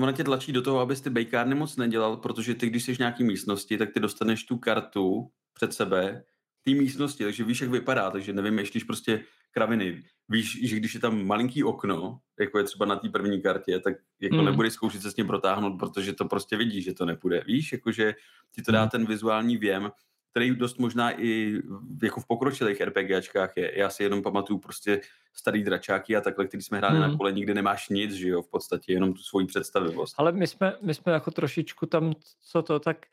ona 0.03 0.13
tě 0.13 0.25
tlačí 0.25 0.53
do 0.53 0.63
toho, 0.63 0.81
abys 0.81 1.01
ty 1.01 1.11
bejkárny 1.11 1.55
moc 1.55 1.77
nedělal, 1.77 2.17
protože 2.17 2.55
ty, 2.55 2.67
když 2.67 2.85
jsi 2.85 2.95
v 2.95 2.99
nějaký 2.99 3.25
místnosti, 3.25 3.79
tak 3.79 3.93
ty 3.93 4.01
dostaneš 4.01 4.45
tu 4.45 4.59
kartu 4.59 5.31
před 5.55 5.73
sebe, 5.75 6.25
té 6.65 6.71
místnosti, 6.71 7.25
takže 7.25 7.45
víš, 7.45 7.61
jak 7.61 7.71
vypadá, 7.71 8.11
takže 8.11 8.33
nevím, 8.33 8.59
ještě 8.59 8.81
prostě 8.87 9.25
kraviny. 9.51 10.03
Víš, 10.29 10.69
že 10.69 10.77
když 10.77 10.95
je 10.95 11.01
tam 11.01 11.27
malinký 11.27 11.65
okno, 11.65 12.19
jako 12.41 12.59
je 12.59 12.65
třeba 12.65 12.87
na 12.87 12.97
té 12.97 13.09
první 13.09 13.43
kartě, 13.43 13.81
tak 13.81 13.95
jako 14.21 14.37
hmm. 14.37 14.45
nebudeš 14.45 14.73
zkoušet 14.73 15.03
se 15.03 15.11
s 15.11 15.17
ním 15.17 15.27
protáhnout, 15.27 15.79
protože 15.79 16.13
to 16.13 16.25
prostě 16.25 16.57
vidíš, 16.57 16.85
že 16.85 16.95
to 16.95 17.05
nepůjde. 17.05 17.43
Víš, 17.47 17.73
jakože 17.73 18.15
ti 18.53 18.63
to 18.63 18.73
dá 18.73 18.81
hmm. 18.81 18.91
ten 18.91 19.07
vizuální 19.07 19.57
věm, 19.57 19.91
který 20.35 20.55
dost 20.55 20.79
možná 20.79 21.21
i 21.21 21.63
jako 22.03 22.21
v 22.21 22.27
pokročilých 22.27 22.81
RPGčkách 22.81 23.57
je. 23.57 23.79
Já 23.79 23.91
si 23.91 24.03
jenom 24.03 24.23
pamatuju 24.23 24.59
prostě 24.59 25.01
starý 25.33 25.63
dračáky 25.63 26.17
a 26.17 26.21
takhle, 26.21 26.47
který 26.47 26.63
jsme 26.63 26.79
hráli 26.79 26.99
hmm. 26.99 27.11
na 27.11 27.17
kole, 27.17 27.33
nikdy 27.33 27.55
nemáš 27.55 27.89
nic, 27.89 28.13
že 28.13 28.29
jo, 28.29 28.43
v 28.43 28.49
podstatě 28.49 28.93
jenom 28.93 29.15
tu 29.15 29.23
svoji 29.23 29.47
představivost. 29.47 30.15
Ale 30.19 30.33
my 30.33 30.47
jsme, 30.47 30.77
my 30.83 30.95
jsme 30.95 31.13
jako 31.13 31.31
trošičku 31.31 31.87
tam, 31.87 32.13
co 32.41 32.63
to, 32.63 32.81
tak 32.81 33.07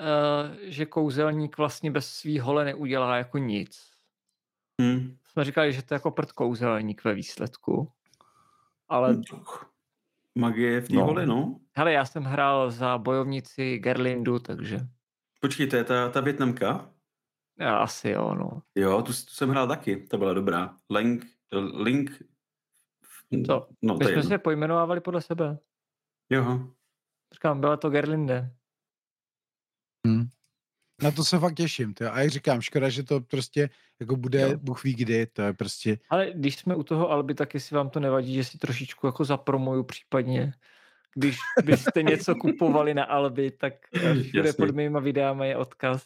uh, 0.00 0.56
že 0.62 0.86
kouzelník 0.86 1.58
vlastně 1.58 1.90
bez 1.90 2.08
svý 2.08 2.38
hole 2.38 2.64
neudělá 2.64 3.16
jako 3.16 3.38
nic. 3.38 3.90
Hmm. 4.80 5.16
Jsme 5.32 5.44
říkali, 5.44 5.72
že 5.72 5.82
to 5.82 5.94
je 5.94 5.96
jako 5.96 6.10
prd 6.10 6.32
kouzelník 6.32 7.04
ve 7.04 7.14
výsledku. 7.14 7.92
Ale... 8.88 9.12
Hmm. 9.12 9.22
Magie 10.34 10.80
v 10.80 10.88
té 10.88 10.94
no. 10.94 11.04
hole, 11.04 11.26
no. 11.26 11.60
Hele, 11.76 11.92
já 11.92 12.04
jsem 12.04 12.24
hrál 12.24 12.70
za 12.70 12.98
bojovnici 12.98 13.78
Gerlindu, 13.78 14.38
takže... 14.38 14.80
Počkej, 15.40 15.66
to 15.66 15.76
je 15.76 15.84
ta, 15.84 16.08
ta 16.08 16.20
Větnamka? 16.20 16.90
Já 17.58 17.76
asi 17.76 18.10
jo, 18.10 18.34
no. 18.34 18.62
Jo, 18.74 19.02
tu, 19.02 19.12
tu 19.12 19.12
jsem 19.12 19.50
hrál 19.50 19.68
taky, 19.68 19.96
to 19.96 20.18
byla 20.18 20.32
dobrá. 20.32 20.76
Link, 20.90 21.26
Link... 21.74 22.22
To, 23.46 23.68
no, 23.82 23.94
my 23.94 24.04
jsme 24.04 24.12
jedno. 24.12 24.22
se 24.22 24.38
pojmenovávali 24.38 25.00
podle 25.00 25.22
sebe. 25.22 25.58
Jo. 26.30 26.68
Říkám, 27.32 27.60
byla 27.60 27.76
to 27.76 27.90
Gerlinde. 27.90 28.54
Hmm. 30.06 30.28
Na 31.02 31.10
to 31.10 31.24
se 31.24 31.38
fakt 31.38 31.54
těším. 31.54 31.94
Tě. 31.94 32.10
A 32.10 32.20
jak 32.20 32.30
říkám, 32.30 32.60
škoda, 32.60 32.88
že 32.88 33.02
to 33.02 33.20
prostě 33.20 33.70
jako 34.00 34.16
bude, 34.16 34.40
jo. 34.40 34.58
Bůh 34.58 34.84
ví 34.84 34.94
kdy, 34.94 35.26
to 35.26 35.42
je 35.42 35.52
prostě... 35.52 35.98
Ale 36.10 36.32
když 36.34 36.56
jsme 36.56 36.74
u 36.74 36.82
toho 36.82 37.10
Alby, 37.10 37.34
tak 37.34 37.54
jestli 37.54 37.76
vám 37.76 37.90
to 37.90 38.00
nevadí, 38.00 38.34
že 38.34 38.44
si 38.44 38.58
trošičku 38.58 39.06
jako 39.06 39.24
zapromuju 39.24 39.84
případně, 39.84 40.52
když 41.14 41.36
byste 41.64 42.02
něco 42.02 42.34
kupovali 42.34 42.94
na 42.94 43.04
Alby, 43.04 43.50
tak 43.50 43.74
všude 44.22 44.52
pod 44.52 44.70
mýma 44.70 45.00
videama 45.00 45.44
je 45.44 45.56
odkaz. 45.56 46.02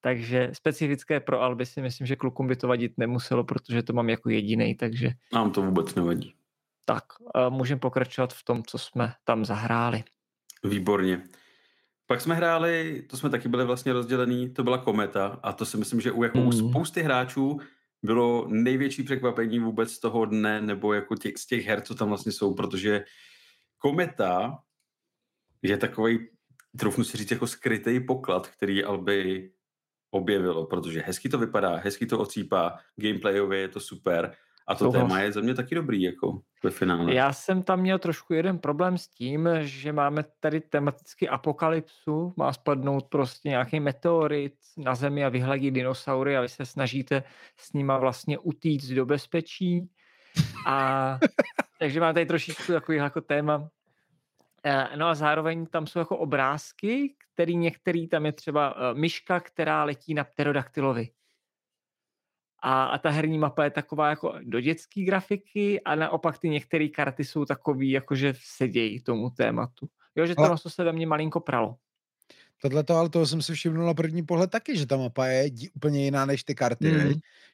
Takže 0.00 0.50
specifické 0.52 1.20
pro 1.20 1.40
Alby 1.40 1.66
si 1.66 1.82
myslím, 1.82 2.06
že 2.06 2.16
klukům 2.16 2.48
by 2.48 2.56
to 2.56 2.68
vadit 2.68 2.92
nemuselo, 2.96 3.44
protože 3.44 3.82
to 3.82 3.92
mám 3.92 4.08
jako 4.08 4.30
jediný, 4.30 4.74
takže... 4.74 5.10
Nám 5.32 5.50
to 5.52 5.62
vůbec 5.62 5.94
nevadí. 5.94 6.34
Tak, 6.84 7.04
můžeme 7.48 7.78
pokračovat 7.78 8.32
v 8.32 8.44
tom, 8.44 8.62
co 8.66 8.78
jsme 8.78 9.12
tam 9.24 9.44
zahráli. 9.44 10.04
Výborně. 10.64 11.22
Pak 12.06 12.20
jsme 12.20 12.34
hráli, 12.34 13.02
to 13.10 13.16
jsme 13.16 13.30
taky 13.30 13.48
byli 13.48 13.64
vlastně 13.64 13.92
rozdělený, 13.92 14.50
to 14.50 14.64
byla 14.64 14.78
Kometa 14.78 15.40
a 15.42 15.52
to 15.52 15.66
si 15.66 15.76
myslím, 15.76 16.00
že 16.00 16.12
u 16.12 16.22
jako 16.22 16.38
mm. 16.38 16.46
u 16.46 16.52
spousty 16.52 17.02
hráčů 17.02 17.60
bylo 18.02 18.46
největší 18.48 19.02
překvapení 19.02 19.58
vůbec 19.58 19.92
z 19.92 20.00
toho 20.00 20.24
dne, 20.24 20.60
nebo 20.60 20.92
jako 20.92 21.16
těch, 21.16 21.36
z 21.36 21.46
těch 21.46 21.66
her, 21.66 21.80
co 21.80 21.94
tam 21.94 22.08
vlastně 22.08 22.32
jsou, 22.32 22.54
protože 22.54 23.04
Kometa 23.80 24.58
je 25.62 25.76
takový, 25.76 26.28
troufnu 26.78 27.04
si 27.04 27.16
říct, 27.16 27.30
jako 27.30 27.46
skrytý 27.46 28.00
poklad, 28.00 28.48
který 28.48 28.84
Alby 28.84 29.52
objevilo, 30.10 30.66
protože 30.66 31.00
hezky 31.00 31.28
to 31.28 31.38
vypadá, 31.38 31.76
hezky 31.76 32.06
to 32.06 32.18
ocípá, 32.18 32.78
gameplayově 32.96 33.60
je 33.60 33.68
to 33.68 33.80
super 33.80 34.36
a 34.68 34.74
to 34.74 34.84
Souhlas. 34.84 35.02
téma 35.02 35.20
je 35.20 35.32
za 35.32 35.40
mě 35.40 35.54
taky 35.54 35.74
dobrý, 35.74 36.02
jako 36.02 36.40
ve 36.64 36.70
finále. 36.70 37.14
Já 37.14 37.32
jsem 37.32 37.62
tam 37.62 37.80
měl 37.80 37.98
trošku 37.98 38.34
jeden 38.34 38.58
problém 38.58 38.98
s 38.98 39.08
tím, 39.08 39.48
že 39.60 39.92
máme 39.92 40.24
tady 40.40 40.60
tematicky 40.60 41.28
apokalypsu, 41.28 42.34
má 42.36 42.52
spadnout 42.52 43.08
prostě 43.08 43.48
nějaký 43.48 43.80
meteorit 43.80 44.54
na 44.78 44.94
Zemi 44.94 45.24
a 45.24 45.28
vyhladit 45.28 45.74
dinosaury 45.74 46.36
a 46.36 46.40
vy 46.40 46.48
se 46.48 46.66
snažíte 46.66 47.22
s 47.56 47.72
nima 47.72 47.98
vlastně 47.98 48.38
utíct 48.38 48.90
do 48.90 49.06
bezpečí. 49.06 49.90
A 50.66 51.18
takže 51.78 52.00
mám 52.00 52.14
tady 52.14 52.26
trošičku 52.26 52.72
takový 52.72 52.98
jako 52.98 53.20
téma. 53.20 53.68
Eh, 54.64 54.96
no 54.96 55.06
a 55.06 55.14
zároveň 55.14 55.66
tam 55.66 55.86
jsou 55.86 55.98
jako 55.98 56.18
obrázky, 56.18 57.14
který 57.34 57.56
některý, 57.56 58.08
tam 58.08 58.26
je 58.26 58.32
třeba 58.32 58.74
eh, 58.76 58.94
myška, 58.94 59.40
která 59.40 59.84
letí 59.84 60.14
na 60.14 60.24
pterodaktylovi. 60.24 61.08
A, 62.62 62.84
a 62.84 62.98
ta 62.98 63.10
herní 63.10 63.38
mapa 63.38 63.64
je 63.64 63.70
taková 63.70 64.10
jako 64.10 64.34
do 64.42 64.60
dětské 64.60 65.04
grafiky 65.04 65.80
a 65.80 65.94
naopak 65.94 66.38
ty 66.38 66.48
některé 66.48 66.88
karty 66.88 67.24
jsou 67.24 67.44
takový, 67.44 67.90
jakože 67.90 68.34
sedějí 68.36 69.02
tomu 69.02 69.30
tématu. 69.30 69.88
Jo, 70.16 70.26
že 70.26 70.34
to 70.34 70.42
ale... 70.42 70.58
se 70.58 70.84
ve 70.84 70.92
mně 70.92 71.06
malinko 71.06 71.40
pralo. 71.40 71.76
Tohle 72.62 72.84
to, 72.84 72.94
ale 72.94 73.08
toho 73.08 73.26
jsem 73.26 73.42
si 73.42 73.54
všiml 73.54 73.86
na 73.86 73.94
první 73.94 74.22
pohled 74.22 74.50
taky, 74.50 74.76
že 74.76 74.86
ta 74.86 74.96
mapa 74.96 75.26
je 75.26 75.50
úplně 75.74 76.04
jiná 76.04 76.26
než 76.26 76.44
ty 76.44 76.54
karty, 76.54 76.92
mm. 76.92 77.12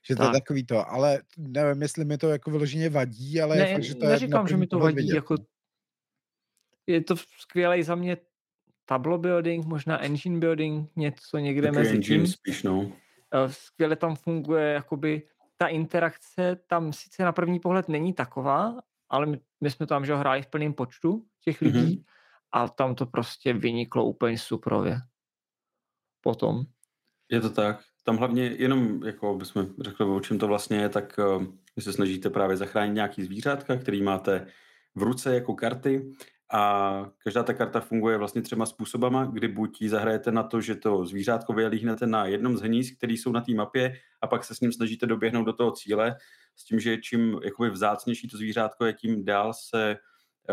že 0.09 0.17
to 0.17 0.23
tak. 0.23 0.35
je 0.35 0.41
takový 0.41 0.65
to, 0.65 0.91
ale 0.91 1.23
nevím, 1.39 1.83
jestli 1.83 2.05
mi 2.05 2.19
to 2.19 2.29
jako 2.29 2.51
vyloženě 2.51 2.91
vadí, 2.91 3.41
ale 3.41 3.57
ne, 3.57 3.69
je 3.69 3.75
fakt, 3.75 3.85
že 3.85 3.95
to 3.95 4.07
neříkám, 4.07 4.47
je 4.47 4.51
že 4.51 4.57
mi 4.57 4.67
to 4.67 4.79
vadí, 4.79 4.97
vidět. 4.97 5.15
jako 5.15 5.35
je 6.87 7.01
to 7.01 7.17
skvělé 7.17 7.83
za 7.83 7.95
mě 7.95 8.17
tableau 8.85 9.19
building, 9.19 9.67
možná 9.67 10.03
engine 10.03 10.39
building, 10.39 10.91
něco 10.97 11.39
někde 11.39 11.69
Taky 11.69 11.79
mezi 11.79 11.99
tím. 11.99 12.27
Spíš, 12.27 12.63
no. 12.63 12.93
Eh, 13.35 13.53
skvěle 13.53 13.97
tam 13.97 14.17
funguje 14.17 14.73
jakoby 14.73 15.23
ta 15.57 15.67
interakce 15.67 16.59
tam 16.67 16.93
sice 16.93 17.23
na 17.23 17.33
první 17.33 17.61
pohled 17.61 17.89
není 17.89 18.13
taková, 18.13 18.81
ale 19.09 19.27
my, 19.27 19.41
my 19.61 19.71
jsme 19.71 19.87
tam 19.87 20.07
že 20.07 20.15
hráli 20.15 20.43
v 20.43 20.47
plném 20.47 20.75
počtu 20.75 21.27
těch 21.45 21.61
lidí 21.61 21.79
mm-hmm. 21.79 22.16
A 22.57 22.69
tam 22.69 22.95
to 22.95 23.07
prostě 23.07 23.53
vyniklo 23.53 24.05
úplně 24.05 24.39
suprově. 24.39 24.99
Potom. 26.21 26.65
Je 27.31 27.41
to 27.41 27.51
tak. 27.51 27.81
Tam 28.05 28.17
hlavně 28.17 28.45
jenom, 28.45 29.03
jako 29.05 29.35
bychom 29.35 29.67
řekli, 29.81 30.07
o 30.07 30.21
čem 30.21 30.39
to 30.39 30.47
vlastně 30.47 30.77
je, 30.77 30.89
tak 30.89 31.19
uh, 31.19 31.45
vy 31.77 31.83
se 31.83 31.93
snažíte 31.93 32.31
právě 32.31 32.57
zachránit 32.57 32.95
nějaký 32.95 33.25
zvířátka, 33.25 33.77
který 33.77 34.03
máte 34.03 34.47
v 34.95 35.03
ruce 35.03 35.35
jako 35.35 35.55
karty 35.55 36.13
a 36.53 37.05
každá 37.19 37.43
ta 37.43 37.55
karta 37.55 37.81
funguje 37.81 38.19
vlastně 38.19 38.43
třema 38.43 38.67
způsobama, 38.67 39.25
kdy 39.25 39.49
buď 39.49 39.83
ji 39.83 39.89
zahrajete 39.89 40.33
na 40.33 40.43
to, 40.43 40.61
že 40.61 40.75
to 40.75 41.07
zvířátko 41.07 41.53
vylíhnete 41.53 42.07
na 42.07 42.27
jednom 42.27 42.57
z 42.57 42.61
hnízd, 42.61 42.97
který 42.97 43.17
jsou 43.17 43.33
na 43.33 43.41
té 43.41 43.53
mapě 43.55 43.97
a 44.23 44.27
pak 44.27 44.45
se 44.45 44.55
s 44.55 44.61
ním 44.61 44.73
snažíte 44.73 45.07
doběhnout 45.07 45.47
do 45.47 45.53
toho 45.53 45.73
cíle, 45.73 46.17
s 46.57 46.65
tím, 46.65 46.81
že 46.81 46.97
čím 46.97 47.41
jakoby 47.45 47.71
vzácnější 47.71 48.29
to 48.29 48.37
zvířátko 48.37 48.85
je, 48.85 48.93
tím 48.93 49.25
dál 49.25 49.53
se 49.55 49.91
eh, 49.91 49.97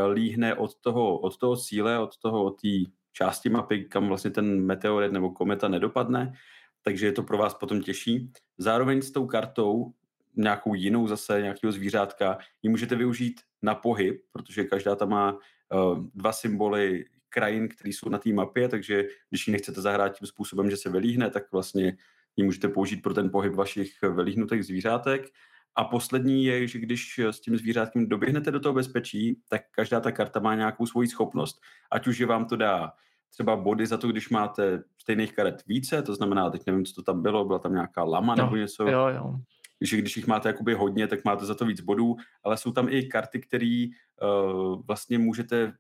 líhne 0.08 0.56
od 0.56 0.76
toho, 0.76 1.20
od 1.20 1.38
toho 1.38 1.58
cíle, 1.58 2.00
od 2.00 2.18
toho, 2.18 2.44
od 2.44 2.62
té 2.62 2.92
části 3.12 3.50
mapy, 3.50 3.86
kam 3.86 4.08
vlastně 4.08 4.32
ten 4.32 4.66
meteorit 4.66 5.12
nebo 5.12 5.30
kometa 5.32 5.68
nedopadne, 5.68 6.34
takže 6.82 7.06
je 7.06 7.12
to 7.12 7.24
pro 7.24 7.38
vás 7.38 7.54
potom 7.54 7.82
těžší. 7.82 8.32
Zároveň 8.58 9.02
s 9.02 9.12
tou 9.12 9.28
kartou 9.28 9.94
nějakou 10.36 10.74
jinou 10.74 11.08
zase, 11.08 11.42
nějakého 11.42 11.72
zvířátka, 11.72 12.38
ji 12.62 12.70
můžete 12.70 12.96
využít 12.96 13.42
na 13.62 13.76
pohyb, 13.76 14.22
protože 14.32 14.64
každá 14.64 14.96
tam 14.96 15.10
má 15.10 15.34
uh, 15.34 16.06
dva 16.16 16.34
symboly 16.34 17.06
krajin, 17.30 17.68
které 17.70 17.90
jsou 17.90 18.10
na 18.10 18.18
té 18.18 18.34
mapě, 18.34 18.70
takže 18.70 19.04
když 19.30 19.48
ji 19.48 19.52
nechcete 19.52 19.82
zahrát 19.82 20.18
tím 20.20 20.28
způsobem, 20.28 20.70
že 20.70 20.78
se 20.78 20.90
vylíhne, 20.90 21.30
tak 21.30 21.52
vlastně 21.52 21.98
ji 22.36 22.44
můžete 22.44 22.68
použít 22.68 23.02
pro 23.02 23.14
ten 23.14 23.30
pohyb 23.30 23.54
vašich 23.54 24.02
vylíhnutých 24.02 24.64
zvířátek. 24.66 25.26
A 25.76 25.84
poslední 25.84 26.46
je, 26.46 26.68
že 26.68 26.80
když 26.80 27.20
s 27.20 27.40
tím 27.40 27.58
zvířátkem 27.58 28.10
doběhnete 28.10 28.52
do 28.52 28.60
toho 28.60 28.74
bezpečí, 28.74 29.42
tak 29.50 29.62
každá 29.72 30.00
ta 30.00 30.12
karta 30.12 30.40
má 30.40 30.56
nějakou 30.56 30.86
svoji 30.86 31.08
schopnost. 31.08 31.62
Ať 31.92 32.08
už 32.08 32.20
je 32.20 32.26
vám 32.26 32.46
to 32.46 32.56
dá 32.56 32.92
třeba 33.30 33.56
body 33.56 33.88
za 33.88 33.98
to, 33.98 34.08
když 34.08 34.30
máte 34.30 34.84
stejných 35.02 35.34
karet 35.34 35.64
více, 35.68 36.02
to 36.02 36.16
znamená, 36.16 36.50
teď 36.50 36.62
nevím, 36.68 36.86
co 36.86 36.94
to 36.94 37.04
tam 37.04 37.22
bylo, 37.22 37.46
byla 37.46 37.60
tam 37.60 37.74
nějaká 37.74 38.04
lama 38.04 38.36
no, 38.36 38.44
nebo 38.44 38.56
něco. 38.56 38.88
Jo, 38.88 39.08
jo. 39.08 39.36
Když, 39.80 39.94
když 39.94 40.18
jich 40.18 40.28
máte 40.28 40.50
jakoby 40.50 40.74
hodně, 40.74 41.08
tak 41.08 41.26
máte 41.26 41.46
za 41.46 41.56
to 41.56 41.66
víc 41.66 41.82
bodů, 41.82 42.16
ale 42.44 42.58
jsou 42.58 42.72
tam 42.72 42.90
i 42.90 43.04
karty, 43.04 43.40
které 43.40 43.88
uh, 44.22 44.82
vlastně 44.88 45.20
můžete 45.20 45.74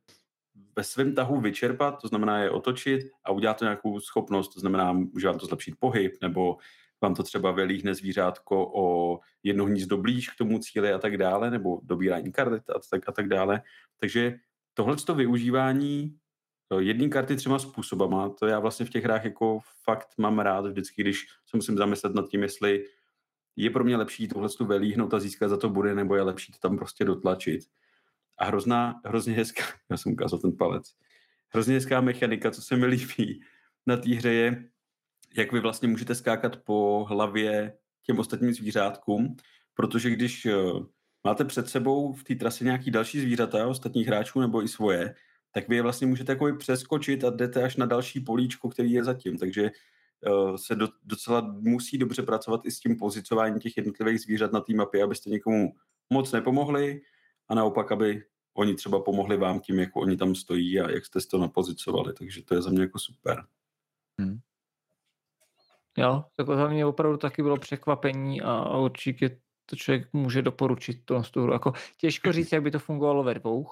ve 0.75 0.83
svém 0.83 1.15
tahu 1.15 1.41
vyčerpat, 1.41 2.01
to 2.01 2.07
znamená 2.07 2.39
je 2.39 2.49
otočit 2.49 3.01
a 3.25 3.31
udělat 3.31 3.57
to 3.57 3.65
nějakou 3.65 3.99
schopnost, 3.99 4.53
to 4.53 4.59
znamená, 4.59 4.93
může 4.93 5.27
vám 5.27 5.39
to 5.39 5.45
zlepšit 5.45 5.75
pohyb, 5.79 6.13
nebo 6.21 6.57
vám 7.03 7.15
to 7.15 7.23
třeba 7.23 7.51
vylíhne 7.51 7.95
zvířátko 7.95 8.71
o 8.75 9.19
jedno 9.43 9.65
hnízdo 9.65 9.97
blíž 9.97 10.29
k 10.29 10.37
tomu 10.37 10.59
cíli 10.59 10.93
a 10.93 10.97
tak 10.97 11.17
dále, 11.17 11.51
nebo 11.51 11.79
dobírání 11.83 12.31
karet 12.31 12.69
a 12.69 12.73
tak, 12.89 13.09
a 13.09 13.11
tak 13.11 13.27
dále. 13.27 13.61
Takže 13.99 14.39
tohle 14.73 14.95
to 14.95 15.15
využívání 15.15 16.17
jedné 16.79 17.09
karty 17.09 17.35
třema 17.35 17.59
způsobama, 17.59 18.29
to 18.29 18.47
já 18.47 18.59
vlastně 18.59 18.85
v 18.85 18.89
těch 18.89 19.03
hrách 19.03 19.23
jako 19.25 19.59
fakt 19.83 20.07
mám 20.17 20.39
rád 20.39 20.65
vždycky, 20.65 21.01
když 21.01 21.25
se 21.45 21.57
musím 21.57 21.77
zamyslet 21.77 22.15
nad 22.15 22.29
tím, 22.29 22.43
jestli 22.43 22.85
je 23.55 23.69
pro 23.69 23.83
mě 23.83 23.97
lepší 23.97 24.27
tohle 24.27 24.49
tu 24.49 24.65
velíhnout 24.65 25.13
a 25.13 25.19
získat 25.19 25.47
za 25.47 25.57
to 25.57 25.69
bude, 25.69 25.95
nebo 25.95 26.15
je 26.15 26.21
lepší 26.21 26.51
to 26.51 26.59
tam 26.59 26.77
prostě 26.77 27.05
dotlačit. 27.05 27.61
A 28.37 28.45
hrozná, 28.45 29.01
hrozně 29.05 29.33
hezká, 29.33 29.63
já 29.89 29.97
jsem 29.97 30.11
ukázal 30.11 30.39
ten 30.39 30.57
palec, 30.57 30.93
hrozně 31.49 31.73
hezká 31.73 32.01
mechanika, 32.01 32.51
co 32.51 32.61
se 32.61 32.75
mi 32.75 32.85
líbí 32.85 33.41
na 33.85 33.97
té 33.97 34.15
hře 34.15 34.33
je, 34.33 34.69
jak 35.37 35.51
vy 35.51 35.59
vlastně 35.59 35.87
můžete 35.87 36.15
skákat 36.15 36.57
po 36.57 37.05
hlavě 37.09 37.77
těm 38.03 38.19
ostatním 38.19 38.53
zvířátkům, 38.53 39.35
protože 39.73 40.09
když 40.09 40.45
eh, 40.45 40.53
máte 41.23 41.45
před 41.45 41.69
sebou 41.69 42.13
v 42.13 42.23
té 42.23 42.35
trase 42.35 42.63
nějaký 42.63 42.91
další 42.91 43.19
zvířata, 43.19 43.67
ostatních 43.67 44.07
hráčů 44.07 44.41
nebo 44.41 44.63
i 44.63 44.67
svoje, 44.67 45.15
tak 45.51 45.69
vy 45.69 45.75
je 45.75 45.81
vlastně 45.81 46.07
můžete 46.07 46.31
jako 46.31 46.55
přeskočit 46.55 47.23
a 47.23 47.29
jdete 47.29 47.63
až 47.63 47.75
na 47.75 47.85
další 47.85 48.19
políčko, 48.19 48.69
který 48.69 48.91
je 48.91 49.03
zatím. 49.03 49.37
Takže 49.37 49.71
uh, 50.27 50.55
se 50.55 50.75
do, 50.75 50.87
docela 51.03 51.41
musí 51.41 51.97
dobře 51.97 52.21
pracovat 52.21 52.65
i 52.65 52.71
s 52.71 52.79
tím 52.79 52.97
pozicováním 52.97 53.59
těch 53.59 53.77
jednotlivých 53.77 54.21
zvířat 54.21 54.51
na 54.51 54.61
té 54.61 54.73
mapě, 54.73 55.03
abyste 55.03 55.29
někomu 55.29 55.75
moc 56.09 56.31
nepomohli 56.31 57.01
a 57.49 57.55
naopak, 57.55 57.91
aby 57.91 58.23
oni 58.53 58.75
třeba 58.75 59.01
pomohli 59.01 59.37
vám 59.37 59.59
tím, 59.59 59.79
jak 59.79 59.95
oni 59.95 60.17
tam 60.17 60.35
stojí 60.35 60.79
a 60.79 60.91
jak 60.91 61.05
jste 61.05 61.19
to 61.31 61.37
napozicovali. 61.37 62.13
Takže 62.13 62.43
to 62.43 62.55
je 62.55 62.61
za 62.61 62.69
mě 62.69 62.81
jako 62.81 62.99
super. 62.99 63.45
Hmm. 64.19 64.39
Jo, 65.97 66.23
tak 66.35 66.47
za 66.47 66.67
mě 66.67 66.85
opravdu 66.85 67.17
taky 67.17 67.43
bylo 67.43 67.57
překvapení 67.57 68.41
a 68.41 68.77
určitě 68.77 69.37
to 69.65 69.75
člověk 69.75 70.13
může 70.13 70.41
doporučit 70.41 71.05
to, 71.05 71.21
tu 71.31 71.43
hru. 71.43 71.53
Jako, 71.53 71.73
těžko 71.97 72.31
říct, 72.31 72.51
jak 72.51 72.63
by 72.63 72.71
to 72.71 72.79
fungovalo 72.79 73.23
ve 73.23 73.33
dvou. 73.33 73.67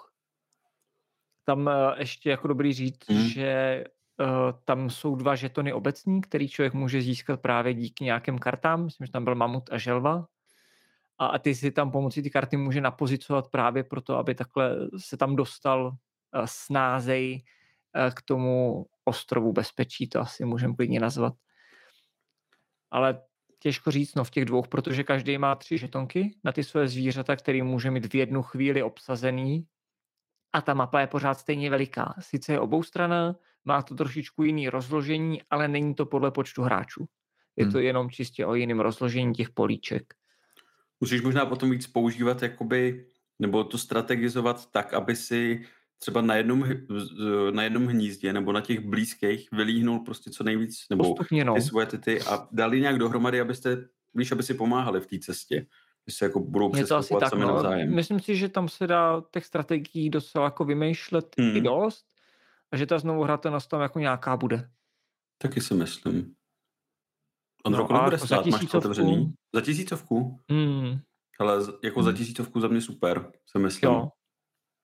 Tam 1.46 1.66
uh, 1.66 1.74
ještě 1.98 2.30
jako 2.30 2.48
dobrý 2.48 2.74
říct, 2.74 3.10
hmm. 3.10 3.28
že 3.28 3.84
uh, 4.20 4.28
tam 4.66 4.90
jsou 4.90 5.16
dva 5.16 5.36
žetony 5.36 5.74
obecní, 5.74 6.22
který 6.22 6.50
člověk 6.50 6.74
může 6.74 7.02
získat 7.02 7.42
právě 7.42 7.74
díky 7.74 8.04
nějakým 8.04 8.40
kartám. 8.40 8.84
Myslím, 8.84 9.06
že 9.08 9.12
tam 9.12 9.24
byl 9.24 9.36
mamut 9.36 9.70
a 9.72 9.78
želva. 9.78 10.28
A, 11.18 11.26
a 11.26 11.38
ty 11.38 11.56
si 11.56 11.72
tam 11.72 11.92
pomocí 11.92 12.24
ty 12.24 12.30
karty 12.30 12.58
může 12.58 12.82
napozicovat 12.82 13.48
právě 13.48 13.84
proto, 13.84 14.18
aby 14.18 14.36
takhle 14.36 14.76
se 14.98 15.18
tam 15.18 15.36
dostal 15.36 15.86
uh, 15.88 16.46
snázej 16.46 17.44
uh, 17.96 18.14
k 18.14 18.22
tomu 18.22 18.86
ostrovu 19.06 19.54
bezpečí, 19.54 20.10
to 20.10 20.20
asi 20.20 20.46
můžeme 20.46 20.76
klidně 20.76 21.00
nazvat 21.00 21.34
ale 22.92 23.22
těžko 23.60 23.92
říct 23.92 24.16
no 24.16 24.24
v 24.24 24.30
těch 24.30 24.46
dvou, 24.46 24.62
protože 24.62 25.04
každý 25.04 25.38
má 25.38 25.56
tři 25.56 25.78
žetonky 25.78 26.36
na 26.44 26.52
ty 26.52 26.64
své 26.64 26.88
zvířata, 26.88 27.36
který 27.36 27.62
může 27.62 27.92
mít 27.92 28.14
v 28.14 28.16
jednu 28.16 28.42
chvíli 28.42 28.84
obsazený 28.84 29.66
a 30.54 30.62
ta 30.62 30.74
mapa 30.74 31.02
je 31.02 31.08
pořád 31.08 31.40
stejně 31.40 31.70
veliká. 31.70 32.16
Sice 32.20 32.54
je 32.54 32.60
oboustrana, 32.60 33.36
má 33.66 33.82
to 33.82 33.96
trošičku 33.96 34.44
jiný 34.44 34.70
rozložení, 34.70 35.42
ale 35.50 35.68
není 35.68 35.96
to 35.96 36.06
podle 36.06 36.32
počtu 36.32 36.62
hráčů. 36.62 37.06
Je 37.56 37.64
hmm. 37.64 37.72
to 37.74 37.80
jenom 37.80 38.10
čistě 38.10 38.46
o 38.46 38.56
jiném 38.56 38.80
rozložení 38.80 39.34
těch 39.34 39.50
políček. 39.50 40.14
Musíš 41.00 41.22
možná 41.22 41.46
potom 41.46 41.72
víc 41.72 41.88
používat 41.88 42.42
jakoby, 42.42 43.06
nebo 43.40 43.64
to 43.64 43.78
strategizovat 43.78 44.72
tak, 44.72 44.94
aby 44.94 45.16
si 45.16 45.66
třeba 46.02 46.22
na 46.22 46.36
jednom, 46.36 46.66
na 47.52 47.64
jednom 47.64 47.86
hnízdě 47.86 48.34
nebo 48.34 48.52
na 48.52 48.62
těch 48.62 48.80
blízkých 48.80 49.52
vylíhnul 49.52 50.00
prostě 50.00 50.30
co 50.30 50.44
nejvíc, 50.44 50.86
nebo 50.90 51.04
Postupně, 51.04 51.46
no. 51.46 51.54
ty 51.54 51.62
svoje 51.62 51.86
tyty 51.86 52.22
a 52.22 52.48
dali 52.52 52.82
nějak 52.82 52.98
dohromady, 52.98 53.42
abyste, 53.42 53.88
víš, 54.14 54.32
aby 54.32 54.44
si 54.44 54.54
pomáhali 54.54 55.02
v 55.02 55.08
té 55.08 55.20
cestě. 55.20 55.66
Že 56.08 56.16
se 56.16 56.26
jako 56.26 56.40
budou 56.40 56.76
Je 56.76 56.86
to 56.86 56.96
asi 56.96 57.14
tak, 57.20 57.34
no. 57.34 57.48
navzájem. 57.48 57.96
Myslím 57.96 58.20
si, 58.20 58.36
že 58.36 58.50
tam 58.50 58.70
se 58.70 58.88
dá 58.88 59.24
těch 59.32 59.46
strategií 59.46 60.10
docela 60.10 60.46
jako 60.46 60.66
vymýšlet 60.66 61.36
hmm. 61.40 61.58
i 61.58 61.62
dost 61.62 62.06
a 62.72 62.78
že 62.78 62.86
ta 62.86 63.00
znovu 63.00 63.24
hratelnost 63.24 63.70
tam 63.70 63.82
jako 63.82 64.00
nějaká 64.00 64.38
bude. 64.38 64.70
Taky 65.38 65.62
si 65.62 65.74
myslím. 65.74 66.34
On 67.66 67.74
no, 67.74 67.86
bude 67.86 68.00
jako 68.12 68.26
stát? 68.26 68.46
Máš 68.46 68.66
to 68.66 68.78
otevřený? 68.78 69.34
Za 69.56 69.62
tisícovku? 69.62 70.40
Hmm. 70.52 71.00
Ale 71.40 71.58
jako 71.84 72.00
hmm. 72.00 72.12
za 72.12 72.18
tisícovku 72.18 72.60
za 72.60 72.68
mě 72.68 72.82
super, 72.82 73.32
se 73.46 73.60
myslím. 73.60 73.92
Jo. 73.92 74.10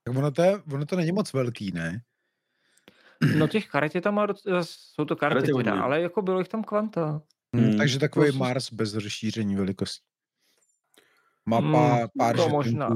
Tak 0.08 0.18
ono 0.18 0.32
to, 0.32 0.42
je, 0.42 0.62
ono 0.74 0.86
to 0.86 0.96
není 0.96 1.12
moc 1.12 1.34
velký, 1.34 1.72
ne? 1.72 2.02
No 3.38 3.48
těch 3.48 3.68
karet 3.68 3.96
je 3.96 4.02
tam 4.02 4.16
má 4.16 4.26
docela, 4.26 4.64
jsou 4.64 5.06
to 5.06 5.16
karty 5.16 5.54
teda, 5.54 5.82
ale 5.82 6.02
jako 6.02 6.22
bylo 6.22 6.40
jich 6.40 6.48
tam 6.48 6.64
kvanta. 6.64 7.22
Hmm, 7.54 7.66
hmm. 7.66 7.78
Takže 7.78 8.00
takový 8.00 8.32
to 8.32 8.38
Mars 8.38 8.74
bez 8.74 8.94
rozšíření 8.94 9.56
velikostí. 9.56 10.06
Mapa, 11.46 11.96
hmm, 11.96 12.08
pár 12.18 12.36
to 12.36 12.50
možná. 12.50 12.90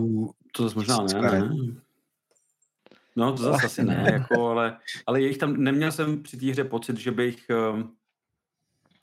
To 0.52 0.64
zase 0.64 0.76
možná 0.76 0.98
ne, 0.98 1.22
ne. 1.22 1.50
No 3.16 3.38
to 3.38 3.44
zase 3.44 3.66
asi 3.66 3.84
ne, 3.84 4.10
jako, 4.12 4.48
ale, 4.48 4.80
ale 5.06 5.22
jejich 5.22 5.38
tam, 5.38 5.64
neměl 5.64 5.92
jsem 5.92 6.24
při 6.24 6.38
té 6.38 6.46
hře 6.46 6.64
pocit, 6.64 6.98
že 6.98 7.12
bych, 7.12 7.50
ehm, 7.50 7.92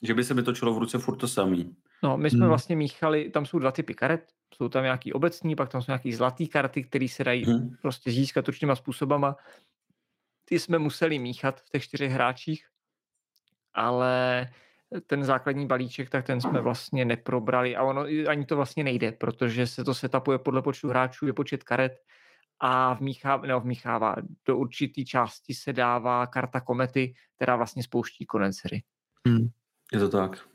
že 0.03 0.15
by 0.15 0.25
se 0.25 0.35
mi 0.35 0.43
točilo 0.43 0.75
v 0.75 0.79
ruce 0.79 0.99
furt 0.99 1.17
to 1.17 1.29
samý. 1.29 1.77
No, 2.03 2.19
my 2.19 2.31
jsme 2.31 2.41
hmm. 2.41 2.49
vlastně 2.49 2.77
míchali, 2.77 3.31
tam 3.31 3.47
jsou 3.47 3.59
dva 3.59 3.73
typy 3.73 3.95
karet, 3.95 4.33
jsou 4.55 4.69
tam 4.69 4.83
nějaký 4.83 5.13
obecní, 5.13 5.57
pak 5.57 5.69
tam 5.69 5.83
jsou 5.83 5.91
nějaký 5.91 6.13
zlatý 6.13 6.49
karty, 6.49 6.85
které 6.85 7.09
se 7.09 7.25
dají 7.25 7.45
hmm. 7.45 7.77
prostě 7.83 8.11
získat 8.11 8.49
určitýma 8.49 8.77
způsobama. 8.77 9.37
Ty 10.45 10.59
jsme 10.59 10.79
museli 10.79 11.19
míchat 11.19 11.61
v 11.61 11.71
těch 11.71 11.85
čtyřech 11.85 12.13
hráčích, 12.13 12.67
ale 13.75 14.49
ten 15.07 15.25
základní 15.25 15.67
balíček, 15.67 16.11
tak 16.11 16.27
ten 16.27 16.41
jsme 16.41 16.61
vlastně 16.61 17.05
neprobrali 17.05 17.77
a 17.77 17.83
ono 17.83 18.01
ani 18.29 18.47
to 18.47 18.57
vlastně 18.57 18.85
nejde, 18.85 19.13
protože 19.13 19.67
se 19.67 19.85
to 19.85 19.95
setapuje 19.95 20.39
podle 20.39 20.63
počtu 20.63 20.89
hráčů, 20.89 21.27
je 21.27 21.33
počet 21.33 21.65
karet 21.65 21.93
a 22.61 22.95
vmíchává, 22.95 23.47
nebo 23.47 23.61
vmíchává, 23.61 24.17
do 24.47 24.57
určité 24.57 25.05
části 25.05 25.55
se 25.55 25.73
dává 25.73 26.27
karta 26.27 26.61
komety, 26.61 27.15
která 27.37 27.57
vlastně 27.57 27.83
spouští 27.83 28.27
konec 28.27 28.57
hry. 28.65 28.83
Hmm. 29.27 29.49
Je 29.93 29.99
to 29.99 30.09
tak. 30.09 30.49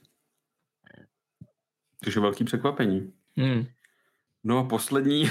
Takže 2.04 2.20
velký 2.20 2.44
překvapení. 2.44 3.14
Hmm. 3.38 3.66
No 4.44 4.58
a 4.60 4.64
poslední, 4.64 5.30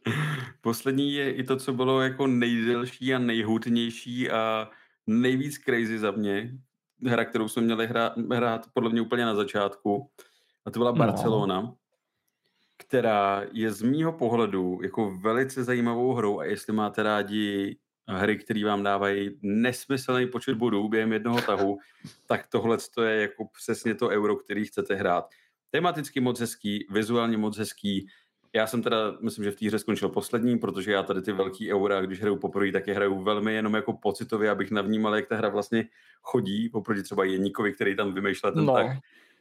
poslední 0.60 1.14
je 1.14 1.32
i 1.32 1.44
to, 1.44 1.56
co 1.56 1.72
bylo 1.72 2.00
jako 2.00 2.26
nejdelší 2.26 3.14
a 3.14 3.18
nejhutnější 3.18 4.30
a 4.30 4.70
nejvíc 5.06 5.58
crazy 5.58 5.98
za 5.98 6.10
mě. 6.10 6.58
Hra, 7.06 7.24
kterou 7.24 7.48
jsme 7.48 7.62
měli 7.62 7.86
hrát, 7.86 8.12
hrát 8.32 8.66
podle 8.72 8.90
mě 8.90 9.00
úplně 9.00 9.24
na 9.24 9.34
začátku. 9.34 10.10
A 10.64 10.70
to 10.70 10.80
byla 10.80 10.90
no. 10.90 10.96
Barcelona, 10.96 11.74
která 12.76 13.42
je 13.52 13.72
z 13.72 13.82
mýho 13.82 14.12
pohledu 14.12 14.78
jako 14.82 15.18
velice 15.18 15.64
zajímavou 15.64 16.14
hrou 16.14 16.38
a 16.38 16.44
jestli 16.44 16.72
máte 16.72 17.02
rádi 17.02 17.76
hry, 18.08 18.38
které 18.38 18.64
vám 18.64 18.82
dávají 18.82 19.38
nesmyslný 19.42 20.26
počet 20.26 20.54
bodů 20.54 20.88
během 20.88 21.12
jednoho 21.12 21.42
tahu, 21.42 21.78
tak 22.26 22.46
tohle 22.46 22.78
je 23.04 23.20
jako 23.20 23.48
přesně 23.62 23.94
to 23.94 24.08
euro, 24.08 24.36
který 24.36 24.64
chcete 24.64 24.94
hrát. 24.94 25.28
Tematicky 25.74 26.20
moc 26.20 26.40
hezký, 26.40 26.86
vizuálně 26.90 27.36
moc 27.36 27.58
hezký. 27.58 28.06
Já 28.52 28.66
jsem 28.66 28.82
teda, 28.82 28.96
myslím, 29.20 29.44
že 29.44 29.50
v 29.50 29.56
té 29.56 29.66
hře 29.66 29.78
skončil 29.78 30.08
poslední, 30.08 30.58
protože 30.58 30.92
já 30.92 31.02
tady 31.02 31.22
ty 31.22 31.32
velký 31.32 31.72
eura, 31.72 32.00
když 32.00 32.20
hraju 32.20 32.36
poprvé, 32.36 32.72
tak 32.72 32.86
je 32.86 32.94
hraju 32.94 33.22
velmi 33.22 33.54
jenom 33.54 33.74
jako 33.74 33.92
pocitově, 33.92 34.50
abych 34.50 34.70
navnímal, 34.70 35.14
jak 35.14 35.26
ta 35.28 35.36
hra 35.36 35.48
vlastně 35.48 35.84
chodí, 36.22 36.70
oproti 36.72 37.02
třeba 37.02 37.24
Jeníkovi, 37.24 37.72
který 37.72 37.96
tam 37.96 38.12
vymýšlel 38.12 38.52
ten 38.52 38.64
no. 38.64 38.74
tak 38.74 38.86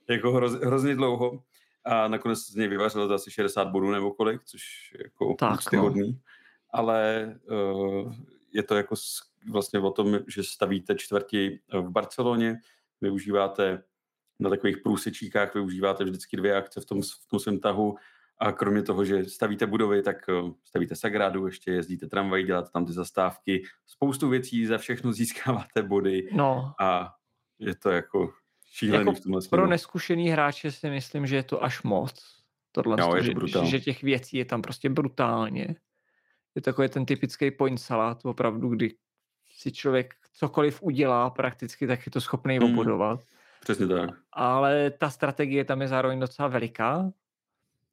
jako 0.10 0.31
hroz, 0.31 0.53
hrozně 0.53 0.95
dlouho. 0.95 1.43
A 1.85 2.07
nakonec 2.07 2.39
z 2.39 2.55
něj 2.55 2.68
vyvařilo 2.68 3.14
asi 3.14 3.31
60 3.31 3.68
bodů 3.68 3.91
nebo 3.91 4.11
kolik, 4.11 4.43
což 4.43 4.93
je 4.97 5.03
jako 5.03 5.35
tak, 5.39 5.73
hodný. 5.73 6.11
No. 6.11 6.18
Ale 6.69 7.30
uh, 7.49 8.14
je 8.51 8.64
to 8.64 8.76
jako 8.76 8.95
vlastně 9.51 9.80
o 9.80 9.91
tom, 9.91 10.19
že 10.27 10.43
stavíte 10.43 10.95
čtvrti 10.95 11.60
v 11.73 11.89
Barceloně, 11.89 12.60
využíváte 13.01 13.84
na 14.43 14.49
takových 14.49 14.77
průsečíkách 14.77 15.53
využíváte 15.53 16.03
vždycky 16.03 16.37
dvě 16.37 16.55
akce 16.55 16.81
v 16.81 16.85
tom, 16.85 17.01
v 17.01 17.27
tom 17.29 17.39
svém 17.39 17.59
tahu 17.59 17.95
a 18.37 18.51
kromě 18.51 18.83
toho, 18.83 19.05
že 19.05 19.25
stavíte 19.25 19.65
budovy, 19.65 20.01
tak 20.01 20.29
eh, 20.29 20.51
stavíte 20.63 20.95
Sagradu, 20.95 21.45
ještě 21.45 21.71
jezdíte 21.71 22.07
tramvají, 22.07 22.45
děláte 22.45 22.69
tam 22.73 22.85
ty 22.85 22.93
zastávky, 22.93 23.63
spoustu 23.87 24.29
věcí, 24.29 24.65
za 24.65 24.77
všechno 24.77 25.13
získáváte 25.13 25.83
body 25.83 26.29
no. 26.33 26.73
a 26.79 27.13
je 27.59 27.75
to 27.75 27.89
jako 27.89 28.33
šílený 28.65 28.99
jako 28.99 29.13
v 29.13 29.19
tomhle 29.19 29.41
Pro 29.49 29.67
neskušený 29.67 30.29
hráče 30.29 30.71
si 30.71 30.89
myslím, 30.89 31.27
že 31.27 31.35
je 31.35 31.43
to 31.43 31.63
až 31.63 31.83
moc. 31.83 32.43
Tohle, 32.71 32.97
no, 32.99 33.15
je 33.15 33.35
to 33.35 33.47
že, 33.47 33.65
že 33.65 33.79
těch 33.79 34.03
věcí 34.03 34.37
je 34.37 34.45
tam 34.45 34.61
prostě 34.61 34.89
brutálně. 34.89 35.75
Je 36.55 36.61
takový 36.61 36.89
ten 36.89 37.05
typický 37.05 37.51
point 37.51 37.81
salát, 37.81 38.25
opravdu, 38.25 38.69
kdy 38.69 38.95
si 39.57 39.71
člověk 39.71 40.13
cokoliv 40.33 40.83
udělá 40.83 41.29
prakticky, 41.29 41.87
tak 41.87 42.05
je 42.05 42.11
to 42.11 42.21
schopný 42.21 42.57
hmm. 42.57 42.75
Přesně 43.64 43.88
tak. 43.88 44.10
Ale 44.34 44.91
ta 44.91 45.10
strategie 45.10 45.65
tam 45.65 45.81
je 45.81 45.88
zároveň 45.88 46.19
docela 46.19 46.48
veliká 46.48 47.11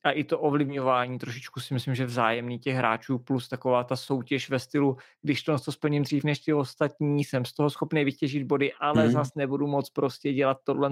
a 0.05 0.11
i 0.11 0.25
to 0.25 0.41
ovlivňování 0.41 1.19
trošičku 1.19 1.61
si 1.61 1.75
myslím, 1.75 1.95
že 1.95 2.07
vzájemný 2.07 2.59
těch 2.59 2.77
hráčů 2.77 3.19
plus 3.19 3.49
taková 3.49 3.85
ta 3.85 3.97
soutěž 3.97 4.51
ve 4.51 4.59
stylu, 4.59 4.97
když 5.23 5.43
to, 5.43 5.59
to 5.59 5.73
splním 5.73 6.03
dřív 6.03 6.25
než 6.25 6.39
ty 6.39 6.53
ostatní, 6.53 7.25
jsem 7.25 7.45
z 7.45 7.53
toho 7.53 7.71
schopný 7.71 8.05
vytěžit 8.05 8.43
body, 8.43 8.73
ale 8.73 9.05
mm. 9.05 9.13
zas 9.13 9.35
nebudu 9.35 9.67
moc 9.67 9.91
prostě 9.91 10.33
dělat 10.33 10.59
tohle, 10.65 10.91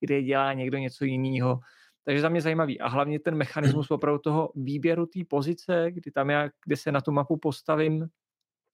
kde 0.00 0.22
dělá 0.22 0.52
někdo 0.52 0.78
něco 0.78 1.04
jiného. 1.04 1.60
Takže 2.04 2.20
za 2.20 2.28
mě 2.28 2.40
zajímavý. 2.40 2.80
A 2.80 2.88
hlavně 2.88 3.20
ten 3.20 3.34
mechanismus 3.34 3.90
opravdu 3.90 4.18
toho 4.18 4.52
výběru 4.54 5.06
té 5.06 5.20
pozice, 5.28 5.86
kdy 5.90 6.10
tam 6.10 6.30
já, 6.30 6.48
kde 6.64 6.76
se 6.76 6.92
na 6.92 7.00
tu 7.00 7.12
mapu 7.12 7.36
postavím, 7.36 8.08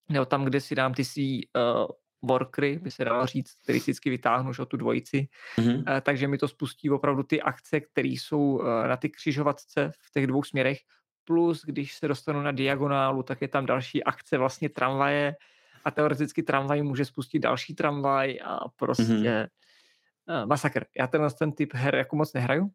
nebo 0.09 0.24
tam, 0.24 0.44
kde 0.44 0.61
si 0.61 0.74
dám 0.74 0.94
ty 0.94 1.05
svý 1.05 1.48
uh, 1.57 1.86
workery, 2.22 2.78
by 2.78 2.90
se 2.90 3.05
dalo 3.05 3.26
říct, 3.26 3.55
který 3.62 3.78
vždycky 3.78 4.10
vytáhnu 4.10 4.52
o 4.60 4.66
tu 4.66 4.76
dvojici, 4.76 5.28
mm-hmm. 5.59 6.01
takže 6.01 6.28
mi 6.28 6.38
to 6.38 6.48
spustí 6.48 6.90
opravdu 6.90 7.22
ty 7.22 7.42
akce, 7.42 7.80
které 7.80 8.09
jsou 8.09 8.62
eh, 8.62 8.88
na 8.88 8.97
ty 8.97 9.10
křižovatce 9.10 9.92
v 10.01 10.10
těch 10.10 10.26
dvou 10.26 10.42
směrech, 10.42 10.78
plus 11.24 11.64
když 11.64 11.94
se 11.94 12.09
dostanu 12.09 12.42
na 12.42 12.52
diagonálu, 12.52 13.22
tak 13.22 13.42
je 13.42 13.48
tam 13.48 13.66
další 13.66 14.05
akce 14.05 14.38
vlastně 14.38 14.68
tramvaje 14.68 15.36
a 15.84 15.90
teoreticky 15.90 16.42
tramvaj 16.42 16.82
může 16.82 17.05
spustit 17.05 17.38
další 17.38 17.74
tramvaj 17.74 18.38
a 18.44 18.68
prostě 18.68 19.02
mm-hmm. 19.02 20.47
masakr. 20.47 20.84
Já 20.98 21.06
tenhle 21.06 21.30
ten 21.30 21.52
typ 21.52 21.74
her 21.74 21.94
jako 21.94 22.16
moc 22.16 22.32
nehraju, 22.32 22.70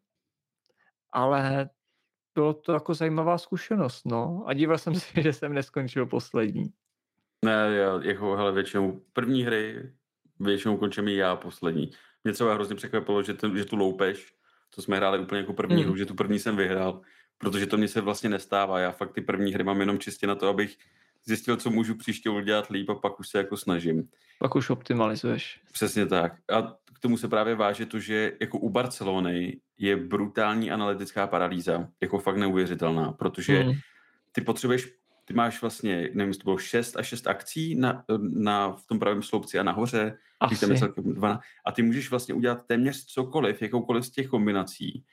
ale 1.12 1.70
bylo 2.34 2.54
to 2.54 2.72
jako 2.72 2.94
zajímavá 2.94 3.38
zkušenost, 3.38 4.04
no. 4.04 4.44
A 4.46 4.54
díval 4.54 4.78
jsem 4.78 4.94
si, 4.94 5.06
že 5.22 5.32
jsem 5.32 5.52
neskončil 5.52 6.06
poslední. 6.06 6.72
Ne, 7.44 7.74
já 7.76 8.00
jako, 8.02 8.36
hele, 8.36 8.52
většinou 8.52 9.02
první 9.12 9.42
hry, 9.44 9.92
většinou 10.40 10.76
končím 10.76 11.08
i 11.08 11.16
já 11.16 11.36
poslední. 11.36 11.90
Mě 12.24 12.32
třeba 12.32 12.54
hrozně 12.54 12.76
překvapilo, 12.76 13.22
že, 13.22 13.34
ten, 13.34 13.58
že 13.58 13.64
tu 13.64 13.76
loupež, 13.76 14.34
co 14.70 14.82
jsme 14.82 14.96
hráli 14.96 15.18
úplně 15.18 15.40
jako 15.40 15.52
první 15.52 15.76
mm. 15.76 15.82
hru, 15.82 15.96
že 15.96 16.06
tu 16.06 16.14
první 16.14 16.38
jsem 16.38 16.56
vyhrál, 16.56 17.00
protože 17.38 17.66
to 17.66 17.76
mně 17.76 17.88
se 17.88 18.00
vlastně 18.00 18.28
nestává. 18.28 18.78
Já 18.78 18.92
fakt 18.92 19.12
ty 19.12 19.20
první 19.20 19.52
hry 19.52 19.64
mám 19.64 19.80
jenom 19.80 19.98
čistě 19.98 20.26
na 20.26 20.34
to, 20.34 20.48
abych 20.48 20.76
zjistil, 21.24 21.56
co 21.56 21.70
můžu 21.70 21.94
příště 21.94 22.30
udělat 22.30 22.70
líp 22.70 22.90
a 22.90 22.94
pak 22.94 23.20
už 23.20 23.28
se 23.28 23.38
jako 23.38 23.56
snažím. 23.56 24.08
Pak 24.38 24.54
už 24.54 24.70
optimalizuješ. 24.70 25.60
Přesně 25.72 26.06
tak. 26.06 26.32
A 26.52 26.62
k 26.94 26.98
tomu 27.00 27.16
se 27.16 27.28
právě 27.28 27.54
váže 27.54 27.86
to, 27.86 27.98
že 27.98 28.32
jako 28.40 28.58
u 28.58 28.70
Barcelony 28.70 29.60
je 29.78 29.96
brutální 29.96 30.70
analytická 30.70 31.26
paralýza, 31.26 31.88
jako 32.00 32.18
fakt 32.18 32.36
neuvěřitelná, 32.36 33.12
protože 33.12 33.64
mm. 33.64 33.72
ty 34.32 34.40
potřebuješ 34.40 34.92
ty 35.26 35.34
máš 35.34 35.60
vlastně, 35.60 36.10
nevím, 36.14 36.28
jestli 36.28 36.40
to 36.40 36.44
bylo 36.44 36.58
6 36.58 36.96
a 36.96 37.02
6 37.02 37.26
akcí 37.26 37.74
na, 37.74 38.04
na, 38.18 38.72
v 38.72 38.86
tom 38.86 38.98
pravém 38.98 39.22
sloupci 39.22 39.58
a 39.58 39.62
nahoře. 39.62 40.18
Tam 40.60 40.70
je 40.70 40.78
celkem 40.78 41.14
dva, 41.14 41.40
a 41.66 41.72
ty 41.72 41.82
můžeš 41.82 42.10
vlastně 42.10 42.34
udělat 42.34 42.66
téměř 42.66 43.04
cokoliv, 43.04 43.62
jakoukoliv 43.62 44.06
z 44.06 44.10
těch 44.10 44.28
kombinací. 44.28 45.04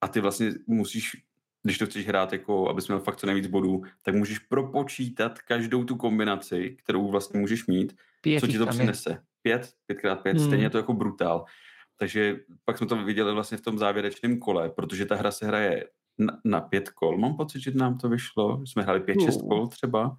A 0.00 0.08
ty 0.08 0.20
vlastně 0.20 0.52
musíš, 0.66 1.16
když 1.62 1.78
to 1.78 1.86
chceš 1.86 2.06
hrát, 2.06 2.32
jako, 2.32 2.68
abys 2.68 2.88
měl 2.88 3.00
fakt 3.00 3.16
co 3.16 3.26
nejvíc 3.26 3.46
bodů, 3.46 3.82
tak 4.02 4.14
můžeš 4.14 4.38
propočítat 4.38 5.38
každou 5.38 5.84
tu 5.84 5.96
kombinaci, 5.96 6.76
kterou 6.82 7.10
vlastně 7.10 7.40
můžeš 7.40 7.66
mít, 7.66 7.96
pět 8.20 8.40
co 8.40 8.46
ti 8.46 8.58
to 8.58 8.66
přinese. 8.66 9.22
Pět, 9.42 9.72
pětkrát 9.86 10.22
pět, 10.22 10.36
hmm. 10.36 10.46
stejně 10.46 10.64
je 10.64 10.70
to 10.70 10.78
jako 10.78 10.92
brutál. 10.92 11.44
Takže 11.96 12.40
pak 12.64 12.78
jsme 12.78 12.86
to 12.86 12.96
viděli 13.04 13.32
vlastně 13.32 13.58
v 13.58 13.60
tom 13.60 13.78
závěrečném 13.78 14.38
kole, 14.38 14.70
protože 14.70 15.06
ta 15.06 15.14
hra 15.14 15.30
se 15.30 15.46
hraje 15.46 15.88
na, 16.26 16.40
na 16.44 16.60
pět 16.60 16.90
kol. 16.90 17.18
Mám 17.18 17.36
pocit, 17.36 17.60
že 17.60 17.70
nám 17.74 17.98
to 17.98 18.08
vyšlo. 18.08 18.66
Jsme 18.66 18.82
hráli 18.82 19.00
pět, 19.00 19.20
šest 19.20 19.42
kol 19.48 19.68
třeba. 19.68 20.16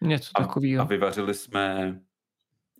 Něco 0.00 0.30
takového. 0.38 0.82
A 0.82 0.86
vyvařili 0.86 1.34
jsme, 1.34 1.98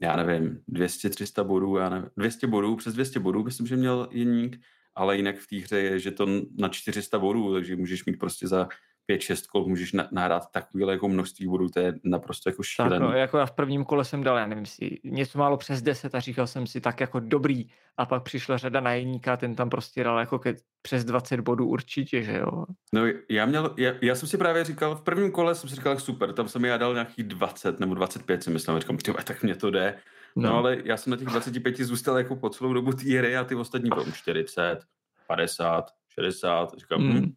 já 0.03 0.17
nevím, 0.17 0.63
200-300 0.73 1.45
bodů, 1.45 1.77
já 1.77 1.89
nevím, 1.89 2.11
200 2.17 2.47
bodů, 2.47 2.77
přes 2.77 2.95
200 2.95 3.21
bodů, 3.21 3.43
myslím, 3.43 3.67
že 3.67 3.77
měl 3.77 4.09
Jeník, 4.11 4.61
ale 4.95 5.17
jinak 5.17 5.37
v 5.37 5.47
té 5.47 5.57
hře 5.57 5.79
je, 5.79 5.99
že 5.99 6.11
to 6.11 6.27
na 6.59 6.69
400 6.69 7.19
bodů, 7.19 7.53
takže 7.53 7.77
můžeš 7.77 8.05
mít 8.05 8.17
prostě 8.17 8.49
za 8.49 8.69
5-6 9.13 9.47
kol 9.53 9.69
můžeš 9.69 9.93
nahrát 10.13 10.51
takové 10.51 10.93
jako 10.93 11.09
množství 11.09 11.47
bodů, 11.47 11.69
to 11.69 11.81
je 11.81 11.95
naprosto 12.05 12.49
jako 12.49 12.63
šílený. 12.63 12.99
Tak 12.99 13.01
no, 13.01 13.13
jako 13.13 13.39
já 13.39 13.47
v 13.47 13.53
prvním 13.53 13.85
kole 13.85 14.05
jsem 14.05 14.23
dal, 14.23 14.39
já 14.39 14.47
nevím 14.47 14.67
si, 14.67 15.01
něco 15.05 15.39
málo 15.39 15.57
přes 15.57 15.83
10 15.83 16.15
a 16.15 16.21
říkal 16.21 16.47
jsem 16.47 16.67
si 16.67 16.81
tak 16.81 17.01
jako 17.01 17.21
dobrý 17.21 17.67
a 17.97 18.07
pak 18.07 18.23
přišla 18.23 18.57
řada 18.57 18.81
najeníka, 18.81 19.37
ten 19.37 19.55
tam 19.55 19.71
prostě 19.71 20.05
dal 20.05 20.19
jako 20.19 20.39
ke, 20.39 20.55
přes 20.83 21.05
20 21.05 21.41
bodů 21.41 21.67
určitě, 21.67 22.23
že 22.23 22.39
jo. 22.39 22.65
No 22.93 23.03
já 23.31 23.47
měl, 23.47 23.75
já, 23.77 23.93
já, 24.03 24.15
jsem 24.15 24.29
si 24.29 24.39
právě 24.39 24.65
říkal, 24.65 24.97
v 24.97 25.03
prvním 25.03 25.33
kole 25.33 25.55
jsem 25.55 25.71
si 25.71 25.77
říkal, 25.77 25.99
super, 25.99 26.33
tam 26.33 26.49
jsem 26.49 26.65
já 26.65 26.77
dal 26.77 26.93
nějakých 26.93 27.25
20 27.25 27.81
nebo 27.81 27.95
25 27.95 28.43
si 28.43 28.51
myslím, 28.51 28.79
říkám, 28.79 28.97
tyhle, 28.97 29.25
tak 29.25 29.43
mě 29.43 29.55
to 29.55 29.71
jde. 29.71 29.99
No. 30.37 30.49
no. 30.49 30.57
ale 30.57 30.77
já 30.85 30.97
jsem 30.97 31.11
na 31.11 31.17
těch 31.17 31.29
25 31.29 31.77
zůstal 31.77 32.19
jako 32.19 32.37
po 32.37 32.51
celou 32.51 32.73
dobu 32.73 32.93
té 32.93 33.19
hry 33.19 33.37
a 33.37 33.45
ty 33.45 33.55
ostatní 33.55 33.89
bylo 33.89 34.05
40, 34.13 34.79
50, 35.27 35.91
60, 36.09 36.75
říkám, 36.79 37.01
mm. 37.01 37.13
hm, 37.13 37.33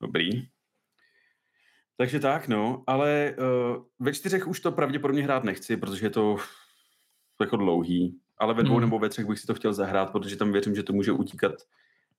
dobrý, 0.00 0.48
takže 1.96 2.20
tak, 2.20 2.48
no, 2.48 2.82
ale 2.86 3.34
uh, 3.38 3.82
ve 3.98 4.12
čtyřech 4.12 4.46
už 4.46 4.60
to 4.60 4.72
pravděpodobně 4.72 5.22
hrát 5.22 5.44
nechci, 5.44 5.76
protože 5.76 6.06
je 6.06 6.10
to 6.10 6.36
jako 7.40 7.56
dlouhý, 7.56 8.18
ale 8.38 8.54
ve 8.54 8.62
dvou 8.62 8.74
hmm. 8.74 8.84
nebo 8.84 8.98
ve 8.98 9.08
třech 9.08 9.26
bych 9.26 9.38
si 9.38 9.46
to 9.46 9.54
chtěl 9.54 9.72
zahrát, 9.72 10.12
protože 10.12 10.36
tam 10.36 10.52
věřím, 10.52 10.74
že 10.74 10.82
to 10.82 10.92
může 10.92 11.12
utíkat, 11.12 11.54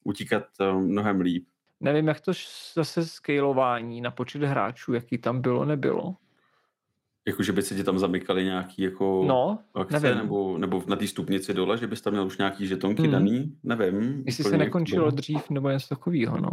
utíkat 0.04 0.44
uh, 0.60 0.82
mnohem 0.82 1.22
líp. 1.22 1.48
Nevím, 1.80 2.08
jak 2.08 2.22
to 2.22 2.32
zase 2.74 3.06
scalování 3.06 4.02
na 4.02 4.12
počet 4.12 4.44
hráčů, 4.44 4.94
jaký 4.94 5.18
tam 5.18 5.42
bylo, 5.42 5.66
nebylo. 5.66 6.16
Jako, 7.28 7.44
že 7.44 7.52
by 7.52 7.62
se 7.62 7.76
ti 7.76 7.84
tam 7.84 8.00
zamykali 8.00 8.44
nějaký 8.44 8.82
jako 8.82 9.24
no, 9.28 9.60
akce, 9.74 10.00
nevím. 10.00 10.18
nebo, 10.18 10.58
nebo 10.58 10.84
na 10.88 10.96
té 10.96 11.08
stupnici 11.08 11.54
dole, 11.54 11.78
že 11.78 11.88
bys 11.88 12.02
tam 12.02 12.14
měl 12.14 12.26
už 12.26 12.38
nějaký 12.38 12.68
žetonky 12.68 13.02
hmm. 13.02 13.12
daný, 13.12 13.58
nevím. 13.64 14.24
Jestli 14.26 14.44
se 14.44 14.58
nekončilo 14.58 15.06
nebo... 15.06 15.16
dřív, 15.16 15.50
nebo 15.50 15.70
něco 15.70 15.88
takového, 15.88 16.38
no. 16.38 16.52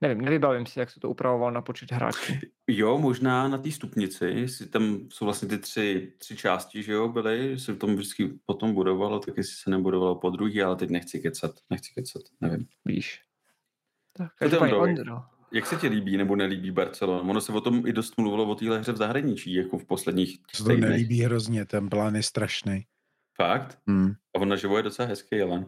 Nevím, 0.00 0.20
nevybavím 0.20 0.66
si, 0.66 0.78
jak 0.78 0.90
se 0.90 1.00
to 1.00 1.10
upravoval 1.10 1.52
na 1.52 1.62
počet 1.62 1.92
hráčů. 1.92 2.32
Jo, 2.66 2.98
možná 2.98 3.48
na 3.48 3.58
té 3.58 3.70
stupnici, 3.70 4.48
si 4.48 4.68
tam 4.68 4.98
jsou 5.08 5.24
vlastně 5.24 5.48
ty 5.48 5.58
tři, 5.58 6.12
tři 6.18 6.36
části, 6.36 6.82
že 6.82 6.92
jo, 6.92 7.08
byly, 7.08 7.58
se 7.58 7.76
tom 7.76 7.94
vždycky 7.94 8.30
potom 8.46 8.74
budovalo, 8.74 9.18
tak 9.18 9.36
jestli 9.36 9.54
se 9.54 9.70
nebudovalo 9.70 10.14
po 10.14 10.30
druhý, 10.30 10.62
ale 10.62 10.76
teď 10.76 10.90
nechci 10.90 11.20
kecat, 11.20 11.52
nechci 11.70 11.94
kecat, 11.94 12.22
nevím. 12.40 12.66
Víš. 12.84 13.20
Tak, 14.16 14.32
Ondro, 14.78 15.22
jak 15.52 15.66
se 15.66 15.76
ti 15.76 15.88
líbí 15.88 16.16
nebo 16.16 16.36
nelíbí 16.36 16.70
Barcelona? 16.70 17.30
Ono 17.30 17.40
se 17.40 17.52
o 17.52 17.60
tom 17.60 17.86
i 17.86 17.92
dost 17.92 18.18
mluvilo 18.18 18.44
o 18.44 18.54
téhle 18.54 18.78
hře 18.78 18.92
v 18.92 18.96
zahraničí, 18.96 19.54
jako 19.54 19.78
v 19.78 19.84
posledních 19.84 20.38
To 20.56 20.64
to 20.64 20.76
nelíbí 20.76 21.20
hrozně, 21.20 21.64
ten 21.64 21.88
plán 21.88 22.16
je 22.16 22.22
strašný. 22.22 22.86
Fakt? 23.36 23.78
Hmm. 23.86 24.10
A 24.36 24.38
on 24.38 24.48
naživo 24.48 24.76
je 24.76 24.82
docela 24.82 25.08
hezký, 25.08 25.42
ale... 25.42 25.64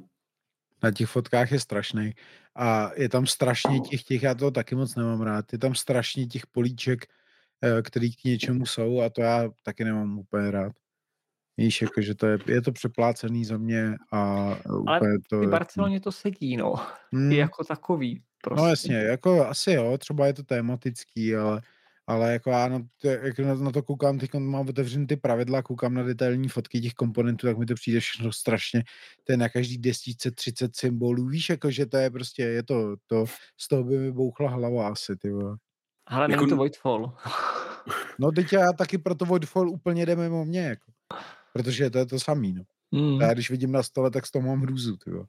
Na 0.83 0.91
těch 0.91 1.09
fotkách 1.09 1.53
je 1.53 1.61
strašný. 1.61 2.15
A 2.57 2.91
je 2.97 3.09
tam 3.09 3.27
strašně 3.27 3.81
těch, 3.81 4.03
těch, 4.03 4.23
já 4.23 4.35
to 4.35 4.51
taky 4.51 4.75
moc 4.75 4.97
nemám 4.97 5.21
rád, 5.21 5.53
je 5.53 5.59
tam 5.59 5.75
strašně 5.75 6.27
těch 6.27 6.47
políček, 6.47 7.07
eh, 7.63 7.83
který 7.83 8.15
k 8.15 8.25
něčemu 8.25 8.67
jsou 8.67 9.01
a 9.01 9.11
to 9.11 9.21
já 9.21 9.51
taky 9.63 9.85
nemám 9.85 10.19
úplně 10.19 10.51
rád. 10.51 10.73
Víš, 11.57 11.83
jako, 11.83 12.01
že 12.01 12.15
to 12.15 12.27
je, 12.27 12.39
je 12.47 12.63
to 12.63 12.73
přeplácený 12.73 13.45
za 13.45 13.59
mě 13.59 13.95
a 14.13 14.19
Ale 14.67 14.99
úplně 14.99 15.19
to... 15.31 15.37
Ale 15.37 15.47
Barceloně 15.47 16.01
to 16.01 16.13
sedí, 16.13 16.57
no. 16.57 16.75
Hmm. 17.13 17.33
Je 17.33 17.39
jako 17.39 17.65
takový. 17.65 18.23
Prostě. 18.45 18.63
No 18.63 18.69
jasně, 18.69 18.97
jako 18.97 19.47
asi 19.47 19.73
jo, 19.73 19.99
třeba 19.99 20.27
je 20.27 20.35
to 20.35 20.43
tematický, 20.43 21.37
ale, 21.37 21.63
ale 22.07 22.33
jako 22.33 22.51
já 22.51 22.69
na, 22.69 22.81
to, 23.01 23.09
jak 23.09 23.39
na, 23.39 23.55
na 23.55 23.71
to 23.73 23.83
koukám, 23.83 24.19
teď 24.19 24.35
mám 24.35 24.69
otevřený 24.69 25.07
ty 25.07 25.17
pravidla, 25.17 25.63
koukám 25.63 25.95
na 25.95 26.03
detailní 26.03 26.49
fotky 26.49 26.81
těch 26.81 26.95
komponentů, 26.95 27.47
tak 27.47 27.59
mi 27.59 27.67
to 27.67 27.75
přijde 27.75 28.01
všechno 28.01 28.33
strašně, 28.33 28.83
to 29.25 29.33
je 29.33 29.37
na 29.37 29.49
každý 29.49 29.79
desítce 29.79 30.31
30 30.31 30.77
symbolů, 30.77 31.27
víš, 31.27 31.49
jako 31.49 31.71
že 31.71 31.87
to 31.87 31.97
je 31.97 32.11
prostě, 32.11 32.43
je 32.43 32.63
to, 32.63 32.97
to 33.07 33.25
z 33.61 33.69
toho 33.69 33.85
by 33.85 33.99
mi 33.99 34.13
bouchla 34.13 34.51
hlava 34.51 34.89
asi, 34.89 35.17
ty 35.17 35.31
vole. 35.31 35.57
Ale 36.07 36.25
jako... 36.25 36.37
není 36.37 36.51
to 36.51 36.57
Voidfall. 36.57 37.17
no 38.19 38.33
teď 38.33 38.53
já 38.53 38.73
taky 38.73 38.99
pro 38.99 39.15
to 39.15 39.25
Voidfall 39.25 39.71
úplně 39.71 40.07
jde 40.07 40.17
mimo 40.17 40.45
mě, 40.45 40.61
jako. 40.61 40.93
Protože 41.53 41.91
to 41.91 41.99
je 41.99 42.07
to 42.07 42.21
samý, 42.21 42.53
no. 42.53 42.63
Mm. 42.91 43.21
Já 43.21 43.35
když 43.35 43.51
vidím 43.51 43.73
na 43.73 43.83
stole, 43.83 44.11
tak 44.11 44.27
z 44.27 44.31
toho 44.31 44.49
mám 44.49 44.61
hrůzu, 44.61 44.97
ty 44.97 45.11
vole. 45.11 45.27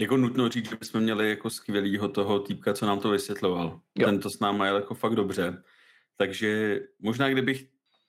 Jako 0.00 0.16
nutno 0.16 0.48
říct, 0.48 0.70
že 0.70 0.76
bychom 0.76 1.00
měli 1.00 1.28
jako 1.28 1.50
skvělýho 1.50 2.08
toho 2.08 2.40
týpka, 2.40 2.74
co 2.74 2.86
nám 2.86 3.00
to 3.00 3.10
vysvětloval. 3.10 3.80
Jo. 3.98 4.06
Ten 4.06 4.20
to 4.20 4.30
s 4.30 4.40
náma 4.40 4.66
jel 4.66 4.76
jako 4.76 4.94
fakt 4.94 5.14
dobře. 5.14 5.62
Takže 6.16 6.80
možná 6.98 7.28
kdybych 7.28 7.66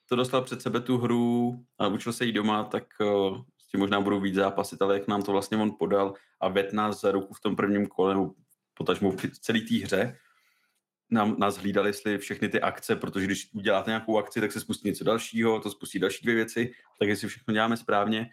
to 0.08 0.16
dostal 0.16 0.42
před 0.42 0.62
sebe 0.62 0.80
tu 0.80 0.98
hru 0.98 1.64
a 1.78 1.86
učil 1.86 2.12
se 2.12 2.24
jí 2.24 2.32
doma, 2.32 2.64
tak 2.64 2.84
uh, 3.00 3.38
s 3.58 3.68
tím 3.68 3.80
možná 3.80 4.00
budu 4.00 4.20
víc 4.20 4.34
zápasit, 4.34 4.82
ale 4.82 4.94
jak 4.94 5.08
nám 5.08 5.22
to 5.22 5.32
vlastně 5.32 5.56
on 5.56 5.76
podal 5.78 6.14
a 6.40 6.48
ved 6.48 6.72
nás 6.72 7.00
za 7.00 7.12
ruku 7.12 7.34
v 7.34 7.40
tom 7.40 7.56
prvním 7.56 7.86
kole, 7.86 8.14
nebo 8.14 8.30
potažmo 8.74 9.10
v 9.10 9.38
celé 9.40 9.60
té 9.60 9.74
hře, 9.74 10.18
nám, 11.10 11.36
nás 11.38 11.56
hlídali, 11.56 11.88
jestli 11.88 12.18
všechny 12.18 12.48
ty 12.48 12.60
akce, 12.60 12.96
protože 12.96 13.26
když 13.26 13.48
uděláte 13.52 13.90
nějakou 13.90 14.18
akci, 14.18 14.40
tak 14.40 14.52
se 14.52 14.60
spustí 14.60 14.88
něco 14.88 15.04
dalšího, 15.04 15.60
to 15.60 15.70
spustí 15.70 15.98
další 15.98 16.22
dvě 16.22 16.34
věci, 16.34 16.72
tak 16.98 17.08
jestli 17.08 17.28
všechno 17.28 17.54
děláme 17.54 17.76
správně, 17.76 18.30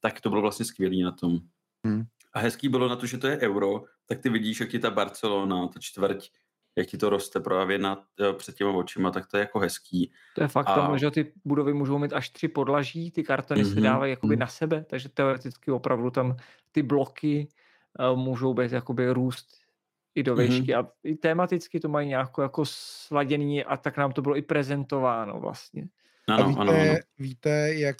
tak 0.00 0.20
to 0.20 0.28
bylo 0.28 0.42
vlastně 0.42 0.64
skvělé 0.64 0.96
na 0.96 1.12
tom. 1.12 1.38
Hmm. 1.86 2.04
A 2.32 2.38
hezký 2.38 2.68
bylo 2.68 2.88
na 2.88 2.96
to, 2.96 3.06
že 3.06 3.18
to 3.18 3.26
je 3.26 3.38
euro, 3.38 3.82
tak 4.06 4.18
ty 4.18 4.28
vidíš, 4.28 4.60
jak 4.60 4.68
ti 4.68 4.78
ta 4.78 4.90
Barcelona, 4.90 5.68
ta 5.68 5.80
čtvrť, 5.80 6.30
jak 6.76 6.86
ti 6.86 6.98
to 6.98 7.10
roste 7.10 7.40
právě 7.40 7.78
na, 7.78 8.04
eh, 8.20 8.32
před 8.32 8.54
těma 8.54 8.70
očima, 8.70 9.10
tak 9.10 9.26
to 9.26 9.36
je 9.36 9.40
jako 9.40 9.58
hezký. 9.58 10.12
To 10.34 10.42
je 10.42 10.48
fakt, 10.48 10.68
a... 10.68 10.74
tam, 10.74 10.98
že 10.98 11.10
ty 11.10 11.32
budovy 11.44 11.74
můžou 11.74 11.98
mít 11.98 12.12
až 12.12 12.30
tři 12.30 12.48
podlaží, 12.48 13.10
ty 13.10 13.22
kartony 13.22 13.62
mm-hmm. 13.62 13.68
se 13.68 13.74
mhm, 13.74 13.82
dávají 13.82 14.10
jakoby 14.10 14.36
mm. 14.36 14.40
na 14.40 14.46
sebe, 14.46 14.84
takže 14.84 15.08
teoreticky 15.08 15.70
opravdu 15.70 16.10
tam 16.10 16.36
ty 16.72 16.82
bloky 16.82 17.48
uh, 18.12 18.18
můžou 18.18 18.54
být 18.54 18.72
jakoby 18.72 19.10
růst 19.10 19.62
i 20.14 20.22
do 20.22 20.36
výšky 20.36 20.72
mm-hmm. 20.72 20.86
a 20.86 20.90
i 21.04 21.14
tematicky 21.14 21.80
to 21.80 21.88
mají 21.88 22.08
nějak 22.08 22.30
jako 22.42 22.64
sladěný 22.66 23.64
a 23.64 23.76
tak 23.76 23.96
nám 23.96 24.12
to 24.12 24.22
bylo 24.22 24.36
i 24.36 24.42
prezentováno 24.42 25.40
vlastně. 25.40 25.88
Ano, 26.28 26.44
a 26.44 26.48
víte, 26.48 26.60
ano, 26.60 26.72
ano. 26.72 26.98
víte, 27.18 27.74
jak 27.74 27.96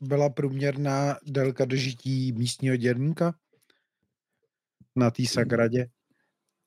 byla 0.00 0.30
průměrná 0.30 1.16
délka 1.26 1.64
dožití 1.64 2.32
místního 2.32 2.76
děrníka 2.76 3.34
na 4.96 5.10
té 5.10 5.26
Sagradě? 5.26 5.86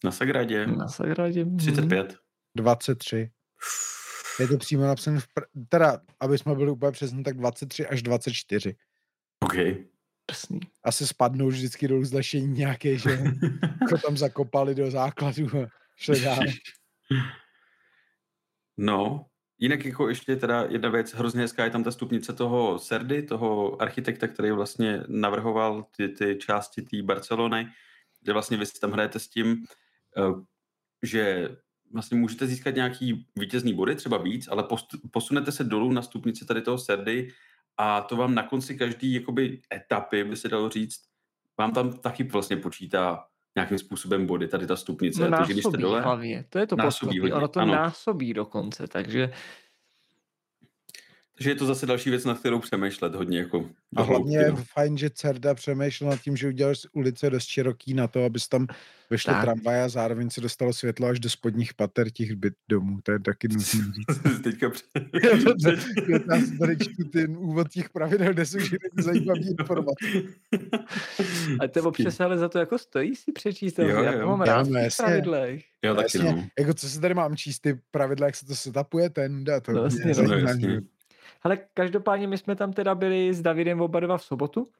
Na 0.03 0.11
Sagradě? 0.11 0.67
Na 0.67 0.87
Sagradě. 0.87 1.45
35. 1.57 2.15
23. 2.55 3.31
Je 4.39 4.47
to 4.47 4.57
přímo 4.57 4.83
napsané, 4.83 5.19
v 5.19 5.27
pr- 5.27 5.65
teda, 5.69 6.01
aby 6.19 6.37
jsme 6.37 6.55
byli 6.55 6.71
úplně 6.71 6.91
přesně, 6.91 7.23
tak 7.23 7.37
23 7.37 7.87
až 7.87 8.01
24. 8.01 8.75
OK. 9.39 9.53
Prsný. 10.25 10.59
Asi 10.83 11.07
spadnou 11.07 11.47
vždycky 11.47 11.87
dolů 11.87 12.05
zlešení 12.05 12.47
nějaké, 12.47 12.97
že 12.97 13.17
to 13.89 13.97
tam 14.05 14.17
zakopali 14.17 14.75
do 14.75 14.91
základu 14.91 15.47
a 15.47 15.67
šli 15.95 16.21
dál. 16.21 16.39
No, 18.77 19.25
jinak 19.59 19.85
jako 19.85 20.09
ještě 20.09 20.35
teda 20.35 20.65
jedna 20.69 20.89
věc, 20.89 21.13
hrozně 21.13 21.41
hezká 21.41 21.63
je 21.63 21.69
tam 21.69 21.83
ta 21.83 21.91
stupnice 21.91 22.33
toho 22.33 22.79
Serdy, 22.79 23.23
toho 23.23 23.81
architekta, 23.81 24.27
který 24.27 24.51
vlastně 24.51 25.03
navrhoval 25.07 25.85
ty, 25.97 26.09
ty 26.09 26.35
části 26.35 26.81
té 26.81 27.01
Barcelony, 27.01 27.67
kde 28.21 28.33
vlastně 28.33 28.57
vy 28.57 28.65
si 28.65 28.79
tam 28.79 28.91
hrajete 28.91 29.19
s 29.19 29.27
tím, 29.27 29.63
eh, 30.17 30.31
že 31.03 31.49
vlastně 31.93 32.17
můžete 32.17 32.47
získat 32.47 32.75
nějaký 32.75 33.27
vítězný 33.35 33.73
body, 33.73 33.95
třeba 33.95 34.17
víc, 34.17 34.47
ale 34.47 34.67
posunete 35.11 35.51
se 35.51 35.63
dolů 35.63 35.91
na 35.91 36.01
stupnici 36.01 36.45
tady 36.45 36.61
toho 36.61 36.77
Serdy 36.77 37.29
a 37.77 38.01
to 38.01 38.15
vám 38.15 38.35
na 38.35 38.43
konci 38.43 38.77
každý 38.77 39.13
jakoby 39.13 39.61
etapy, 39.73 40.23
by 40.23 40.35
se 40.35 40.49
dalo 40.49 40.69
říct, 40.69 40.99
vám 41.57 41.73
tam 41.73 41.93
taky 41.93 42.23
vlastně 42.23 42.57
počítá 42.57 43.25
nějakým 43.55 43.77
způsobem 43.77 44.25
body, 44.25 44.47
tady 44.47 44.67
ta 44.67 44.75
stupnice. 44.75 45.21
No 45.21 45.29
násobí, 45.29 45.53
když 45.53 45.65
jste 45.65 45.77
dole, 45.77 46.01
hlavně. 46.01 46.45
To 46.49 46.59
je 46.59 46.67
to 46.67 46.75
násobí, 46.75 47.21
ono 47.31 47.47
to 47.47 47.59
ano. 47.59 47.73
násobí 47.73 48.33
dokonce, 48.33 48.87
takže 48.87 49.33
takže 51.37 51.49
je 51.49 51.55
to 51.55 51.65
zase 51.65 51.85
další 51.85 52.09
věc, 52.09 52.25
na 52.25 52.35
kterou 52.35 52.59
přemýšlet 52.59 53.15
hodně. 53.15 53.39
Jako 53.39 53.69
a 53.95 54.01
hlavně 54.01 54.37
je 54.37 54.51
no. 54.51 54.63
fajn, 54.73 54.97
že 54.97 55.09
Cerda 55.09 55.53
přemýšlel 55.53 56.09
nad 56.09 56.21
tím, 56.21 56.37
že 56.37 56.47
udělal 56.47 56.75
z 56.75 56.85
ulice 56.93 57.29
dost 57.29 57.47
široký 57.47 57.93
na 57.93 58.07
to, 58.07 58.25
aby 58.25 58.39
tam 58.49 58.67
vyšly 59.09 59.33
tramvaje 59.41 59.83
a 59.83 59.89
zároveň 59.89 60.29
se 60.29 60.41
dostalo 60.41 60.73
světlo 60.73 61.07
až 61.07 61.19
do 61.19 61.29
spodních 61.29 61.73
pater 61.73 62.09
těch 62.09 62.35
byt 62.35 62.53
domů. 62.69 62.99
To 63.03 63.11
je 63.11 63.19
taky 63.19 63.47
nutné 63.47 63.63
říct. 63.95 64.41
Teďka 64.43 64.71
Já 66.29 66.37
tady 66.59 66.77
čtu 66.77 67.03
ten 67.03 67.37
úvod 67.37 67.67
těch 67.67 67.89
pravidel, 67.89 68.33
kde 68.33 68.45
jsou 68.45 68.59
všechny 68.59 69.03
zajímavé 69.03 69.39
informace. 69.59 70.05
A 71.59 71.67
to 71.67 71.83
občas 71.83 72.19
ale 72.19 72.37
za 72.37 72.49
to 72.49 72.59
jako 72.59 72.77
stojí 72.77 73.15
si 73.15 73.31
přečíst. 73.31 73.79
Jo. 73.79 73.87
Já 73.87 74.19
to 74.19 74.27
mám 74.27 74.41
rád 74.41 74.67
pravidlech. 74.97 75.63
Jo, 75.83 75.95
taky 75.95 76.19
no. 76.19 76.47
Jako 76.59 76.73
co 76.73 76.89
se 76.89 77.01
tady 77.01 77.13
mám 77.13 77.35
číst, 77.35 77.59
ty 77.59 77.79
pravidla, 77.91 78.25
jak 78.25 78.35
se 78.35 78.45
to 78.45 78.55
setupuje, 78.55 79.09
ten, 79.09 79.43
dá 79.43 79.59
to. 79.59 79.71
No, 79.71 79.81
vlastně, 79.81 80.13
no, 80.13 80.81
ale 81.47 81.57
každopádně 81.73 82.27
my 82.27 82.37
jsme 82.37 82.55
tam 82.55 82.73
teda 82.73 82.95
byli 82.95 83.33
s 83.33 83.41
Davidem 83.41 83.81
oba 83.81 83.99
dva 83.99 84.17
v 84.17 84.23
sobotu 84.23 84.71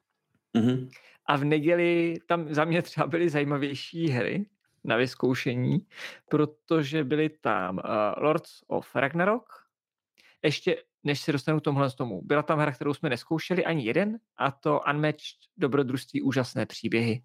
mm-hmm. 0.56 0.90
a 1.26 1.36
v 1.38 1.44
neděli 1.44 2.16
tam 2.28 2.54
za 2.54 2.66
mě 2.66 2.82
třeba 2.82 3.08
byly 3.08 3.30
zajímavější 3.30 4.08
hry 4.08 4.46
na 4.84 4.96
vyzkoušení, 4.96 5.80
protože 6.30 7.04
byly 7.04 7.30
tam 7.30 7.78
uh, 7.78 7.84
Lords 8.24 8.52
of 8.68 8.96
Ragnarok, 8.96 9.44
ještě 10.44 10.84
než 11.04 11.22
se 11.22 11.32
dostanu 11.32 11.60
k 11.60 11.64
tomhle 11.64 11.90
z 11.90 11.96
tomu, 11.96 12.22
byla 12.22 12.44
tam 12.44 12.60
hra, 12.60 12.72
kterou 12.72 12.94
jsme 12.94 13.10
neskoušeli 13.10 13.66
ani 13.66 13.86
jeden, 13.86 14.18
a 14.38 14.52
to 14.52 14.82
Unmatched 14.90 15.40
Dobrodružství 15.58 16.22
úžasné 16.22 16.66
příběhy. 16.66 17.24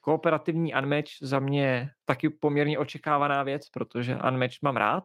Kooperativní 0.00 0.74
Unmatched 0.74 1.28
za 1.28 1.38
mě 1.38 1.90
taky 2.04 2.30
poměrně 2.30 2.78
očekávaná 2.78 3.42
věc, 3.42 3.68
protože 3.68 4.16
Unmatched 4.16 4.62
mám 4.62 4.76
rád 4.76 5.04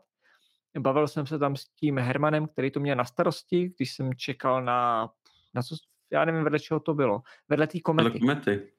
Bavil 0.80 1.08
jsem 1.08 1.26
se 1.26 1.40
tam 1.40 1.56
s 1.56 1.66
tím 1.66 1.98
Hermanem, 1.98 2.48
který 2.48 2.72
to 2.72 2.80
měl 2.80 2.96
na 2.96 3.06
starosti, 3.06 3.74
když 3.78 3.94
jsem 3.94 4.14
čekal 4.14 4.64
na, 4.64 5.10
na 5.54 5.62
co, 5.62 5.76
já 6.12 6.26
nevím, 6.26 6.44
vedle 6.44 6.60
čeho 6.60 6.80
to 6.80 6.94
bylo, 6.94 7.22
vedle 7.50 7.68
té 7.68 7.80
komety. 7.80 8.20
komety. 8.20 8.74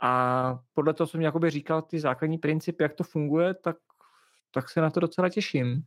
A 0.00 0.58
podle 0.72 0.94
toho, 0.94 1.06
co 1.06 1.18
mi 1.18 1.24
jakoby 1.24 1.50
říkal 1.50 1.82
ty 1.82 2.00
základní 2.00 2.38
principy, 2.38 2.82
jak 2.82 2.94
to 2.94 3.04
funguje, 3.04 3.54
tak, 3.54 3.76
tak 4.50 4.70
se 4.70 4.80
na 4.80 4.90
to 4.90 5.00
docela 5.00 5.28
těším. 5.28 5.82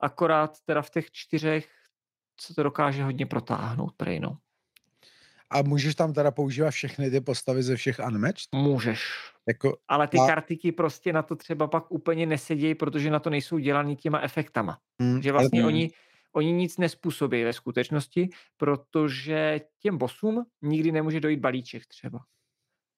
Akorát 0.00 0.60
teda 0.64 0.82
v 0.82 0.90
těch 0.90 1.10
čtyřech 1.10 1.70
se 2.40 2.54
to 2.54 2.62
dokáže 2.62 3.04
hodně 3.04 3.26
protáhnout, 3.26 3.94
prej 3.96 4.20
no. 4.20 4.38
A 5.50 5.62
můžeš 5.62 5.94
tam 5.94 6.12
teda 6.12 6.30
používat 6.30 6.70
všechny 6.70 7.10
ty 7.10 7.20
postavy 7.20 7.62
ze 7.62 7.76
všech 7.76 8.00
Unmatched? 8.06 8.48
Můžeš. 8.54 9.02
Jako, 9.48 9.76
Ale 9.88 10.08
ty 10.08 10.18
a... 10.18 10.26
kartiky 10.26 10.72
prostě 10.72 11.12
na 11.12 11.22
to 11.22 11.36
třeba 11.36 11.66
pak 11.66 11.90
úplně 11.90 12.26
nesedí, 12.26 12.74
protože 12.74 13.10
na 13.10 13.18
to 13.18 13.30
nejsou 13.30 13.58
dělaný 13.58 13.96
těma 13.96 14.20
efektama. 14.20 14.78
Hmm, 15.00 15.22
že 15.22 15.32
vlastně 15.32 15.60
ale... 15.60 15.66
oni, 15.68 15.90
oni 16.32 16.52
nic 16.52 16.78
nespůsobí 16.78 17.44
ve 17.44 17.52
skutečnosti, 17.52 18.28
protože 18.56 19.60
těm 19.78 19.98
bosům 19.98 20.44
nikdy 20.62 20.92
nemůže 20.92 21.20
dojít 21.20 21.40
balíček 21.40 21.86
třeba. 21.86 22.18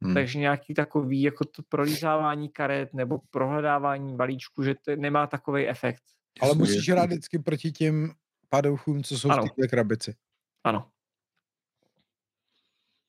Hmm. 0.02 0.14
Takže 0.14 0.38
nějaký 0.38 0.74
takový 0.74 1.22
jako 1.22 1.44
to 1.44 1.62
prolízávání 1.68 2.48
karet 2.48 2.94
nebo 2.94 3.18
prohledávání 3.30 4.16
balíčku, 4.16 4.62
že 4.62 4.74
to 4.74 4.96
nemá 4.96 5.26
takový 5.26 5.68
efekt. 5.68 6.02
Ale 6.40 6.54
musíš 6.54 6.88
hrát 6.88 7.06
vždycky 7.06 7.38
proti 7.38 7.72
těm 7.72 8.12
padouchům, 8.48 9.02
co 9.02 9.18
jsou 9.18 9.30
ano. 9.30 9.46
v 9.46 9.50
té 9.60 9.68
krabici. 9.68 10.14
Ano. 10.64 10.91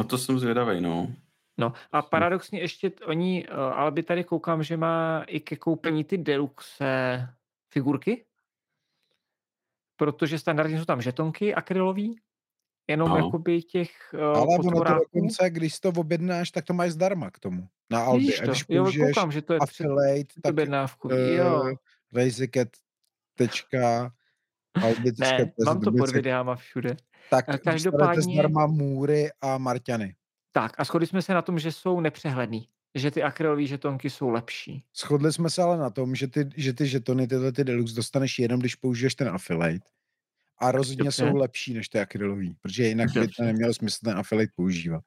No 0.03 0.07
to 0.07 0.17
jsem 0.17 0.39
zvědavý, 0.39 0.81
no. 0.81 1.13
No 1.57 1.73
a 1.91 2.01
paradoxně 2.01 2.59
ještě 2.59 2.91
oni, 3.05 3.45
eh, 3.47 3.51
ale 3.51 3.91
by 3.91 4.03
tady 4.03 4.23
koukám, 4.23 4.63
že 4.63 4.77
má 4.77 5.23
i 5.27 5.39
ke 5.39 5.55
koupení 5.55 6.03
ty 6.03 6.17
deluxe 6.17 7.27
figurky, 7.73 8.25
protože 9.95 10.39
standardně 10.39 10.80
jsou 10.80 10.85
tam 10.85 11.01
žetonky 11.01 11.55
akrylový, 11.55 12.19
jenom 12.88 13.09
no. 13.09 13.17
jakoby 13.17 13.61
těch 13.61 13.91
uh, 14.13 14.21
Ale 14.21 14.57
ono 14.59 14.81
to 14.81 14.93
dokonce, 14.93 15.49
když 15.49 15.80
to 15.80 15.89
objednáš, 15.89 16.51
tak 16.51 16.65
to 16.65 16.73
máš 16.73 16.91
zdarma 16.91 17.31
k 17.31 17.39
tomu. 17.39 17.67
Na. 17.89 18.13
Víš 18.13 18.39
to? 18.39 18.43
A 18.43 18.45
když 18.45 18.65
jo, 18.69 18.91
koukám, 19.07 19.31
že 19.31 19.41
to 19.41 19.53
je 19.53 19.59
affiliate, 19.59 20.34
tak 20.41 20.53
objednávku. 20.53 21.07
Uh, 21.07 21.13
jo. 21.13 21.75
Raziket.albi. 22.13 25.11
ne, 25.19 25.51
mám 25.65 25.81
to 25.81 25.91
pod 25.91 26.11
videama 26.11 26.55
všude. 26.55 26.97
Tak 27.29 27.45
každopádně... 27.63 28.21
zdarma 28.21 28.67
Můry 28.67 29.29
a 29.41 29.57
Marťany. 29.57 30.15
Tak 30.51 30.79
a 30.79 30.83
shodli 30.83 31.07
jsme 31.07 31.21
se 31.21 31.33
na 31.33 31.41
tom, 31.41 31.59
že 31.59 31.71
jsou 31.71 31.99
nepřehledný, 31.99 32.67
že 32.95 33.11
ty 33.11 33.23
akrylové 33.23 33.65
žetonky 33.65 34.09
jsou 34.09 34.29
lepší. 34.29 34.83
Shodli 34.95 35.33
jsme 35.33 35.49
se 35.49 35.61
ale 35.61 35.77
na 35.77 35.89
tom, 35.89 36.15
že 36.15 36.27
ty, 36.27 36.49
že 36.55 36.73
ty 36.73 36.87
žetony, 36.87 37.27
tyhle 37.27 37.51
ty 37.51 37.63
deluxe 37.63 37.95
dostaneš 37.95 38.39
jenom, 38.39 38.59
když 38.59 38.75
použiješ 38.75 39.15
ten 39.15 39.29
affiliate. 39.29 39.85
A 40.57 40.71
rozhodně 40.71 41.03
Dobře. 41.03 41.29
jsou 41.29 41.35
lepší 41.35 41.73
než 41.73 41.89
ty 41.89 41.99
akrylový, 41.99 42.55
protože 42.61 42.83
jinak 42.83 43.07
Dobře. 43.07 43.19
by 43.19 43.27
to 43.27 43.43
nemělo 43.43 43.73
smysl 43.73 43.97
ten 44.03 44.17
affiliate 44.17 44.53
používat. 44.55 45.03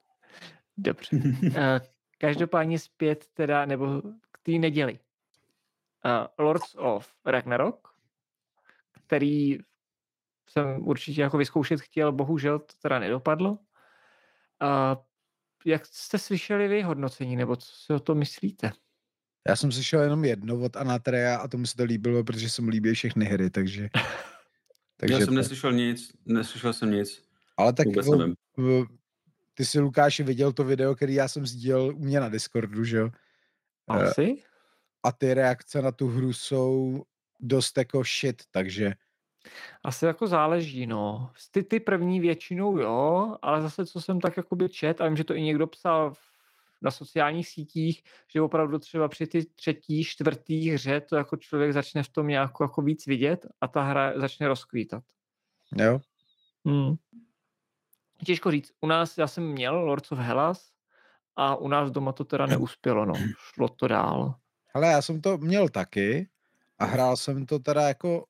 Dobře. 0.76 1.20
Eh, 1.56 1.80
každopádně 2.18 2.78
zpět 2.78 3.26
teda, 3.34 3.66
nebo 3.66 4.02
k 4.32 4.38
té 4.42 4.52
neděli. 4.52 4.98
Uh, 6.04 6.44
Lords 6.46 6.74
of 6.74 7.08
Ragnarok, 7.24 7.88
který 9.06 9.58
jsem 10.56 10.88
určitě 10.88 11.20
jako 11.20 11.38
vyzkoušet 11.38 11.80
chtěl, 11.80 12.12
bohužel 12.12 12.58
to 12.58 12.74
teda 12.82 12.98
nedopadlo. 12.98 13.50
Uh, 13.50 13.58
jak 15.64 15.86
jste 15.86 16.18
slyšeli 16.18 16.68
vy 16.68 16.82
hodnocení, 16.82 17.36
nebo 17.36 17.56
co 17.56 17.66
si 17.72 17.92
o 17.92 18.00
to 18.00 18.14
myslíte? 18.14 18.72
Já 19.48 19.56
jsem 19.56 19.72
slyšel 19.72 20.00
jenom 20.00 20.24
jedno 20.24 20.60
od 20.60 20.76
Anatrea 20.76 21.36
a 21.36 21.48
tomu 21.48 21.66
se 21.66 21.76
to 21.76 21.84
líbilo, 21.84 22.24
protože 22.24 22.50
jsem 22.50 22.68
líbil 22.68 22.94
všechny 22.94 23.24
hry, 23.24 23.50
takže... 23.50 23.88
takže 24.96 25.14
Já 25.14 25.18
jsem 25.18 25.28
to... 25.28 25.34
neslyšel 25.34 25.72
nic, 25.72 26.12
neslyšel 26.26 26.72
jsem 26.72 26.90
nic. 26.90 27.22
Ale 27.56 27.72
tak 27.72 27.86
v, 27.86 28.34
v, 28.56 28.86
ty 29.54 29.64
si, 29.64 29.80
Lukáši, 29.80 30.22
viděl 30.22 30.52
to 30.52 30.64
video, 30.64 30.94
který 30.94 31.14
já 31.14 31.28
jsem 31.28 31.46
sdílel 31.46 31.96
u 31.96 31.98
mě 31.98 32.20
na 32.20 32.28
Discordu, 32.28 32.84
že 32.84 32.96
jo? 32.96 33.10
Asi? 33.88 34.42
A 35.02 35.12
ty 35.12 35.34
reakce 35.34 35.82
na 35.82 35.92
tu 35.92 36.08
hru 36.08 36.32
jsou 36.32 37.02
dost 37.40 37.78
jako 37.78 38.02
shit, 38.04 38.42
takže 38.50 38.94
asi 39.84 40.04
jako 40.04 40.26
záleží, 40.26 40.86
no. 40.86 41.30
Ty, 41.50 41.62
ty 41.62 41.80
první 41.80 42.20
většinou 42.20 42.78
jo, 42.78 43.36
ale 43.42 43.62
zase 43.62 43.86
co 43.86 44.00
jsem 44.00 44.20
tak 44.20 44.36
jakoby 44.36 44.68
čet, 44.68 45.00
a 45.00 45.06
vím, 45.06 45.16
že 45.16 45.24
to 45.24 45.34
i 45.34 45.42
někdo 45.42 45.66
psal 45.66 46.12
na 46.82 46.90
sociálních 46.90 47.48
sítích, 47.48 48.02
že 48.32 48.40
opravdu 48.40 48.78
třeba 48.78 49.08
při 49.08 49.26
ty 49.26 49.44
třetí, 49.44 50.04
čtvrtý 50.04 50.70
hře 50.70 51.00
to 51.00 51.16
jako 51.16 51.36
člověk 51.36 51.72
začne 51.72 52.02
v 52.02 52.08
tom 52.08 52.26
nějak 52.26 52.50
jako 52.60 52.82
víc 52.82 53.06
vidět 53.06 53.46
a 53.60 53.68
ta 53.68 53.82
hra 53.82 54.12
začne 54.16 54.48
rozkvítat. 54.48 55.04
Jo. 55.76 56.00
Hmm. 56.64 56.94
Těžko 58.24 58.50
říct. 58.50 58.72
U 58.80 58.86
nás, 58.86 59.18
já 59.18 59.26
jsem 59.26 59.44
měl 59.44 59.80
Lords 59.80 60.12
of 60.12 60.18
Hellas 60.18 60.70
a 61.36 61.56
u 61.56 61.68
nás 61.68 61.90
doma 61.90 62.12
to 62.12 62.24
teda 62.24 62.46
neuspělo, 62.46 63.04
no. 63.04 63.14
Šlo 63.38 63.68
to 63.68 63.88
dál. 63.88 64.34
Ale 64.74 64.86
já 64.86 65.02
jsem 65.02 65.20
to 65.20 65.38
měl 65.38 65.68
taky 65.68 66.28
a 66.78 66.84
hrál 66.84 67.16
jsem 67.16 67.46
to 67.46 67.58
teda 67.58 67.88
jako 67.88 68.26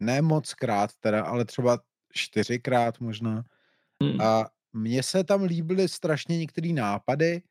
ne 0.00 0.22
moc 0.22 0.54
krát 0.54 0.90
teda, 1.00 1.24
ale 1.24 1.44
třeba 1.44 1.78
čtyřikrát 2.12 3.00
možná. 3.00 3.44
Hmm. 4.02 4.20
A 4.20 4.44
mně 4.72 5.02
se 5.02 5.24
tam 5.24 5.42
líbily 5.42 5.88
strašně 5.88 6.38
některé 6.38 6.68
nápady, 6.68 7.42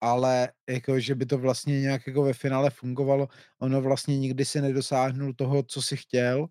ale 0.00 0.48
jako, 0.68 1.00
že 1.00 1.14
by 1.14 1.26
to 1.26 1.38
vlastně 1.38 1.80
nějak 1.80 2.06
jako 2.06 2.22
ve 2.22 2.32
finále 2.32 2.70
fungovalo, 2.70 3.28
ono 3.58 3.80
vlastně 3.80 4.18
nikdy 4.18 4.44
si 4.44 4.60
nedosáhnul 4.60 5.34
toho, 5.34 5.62
co 5.62 5.82
si 5.82 5.96
chtěl, 5.96 6.46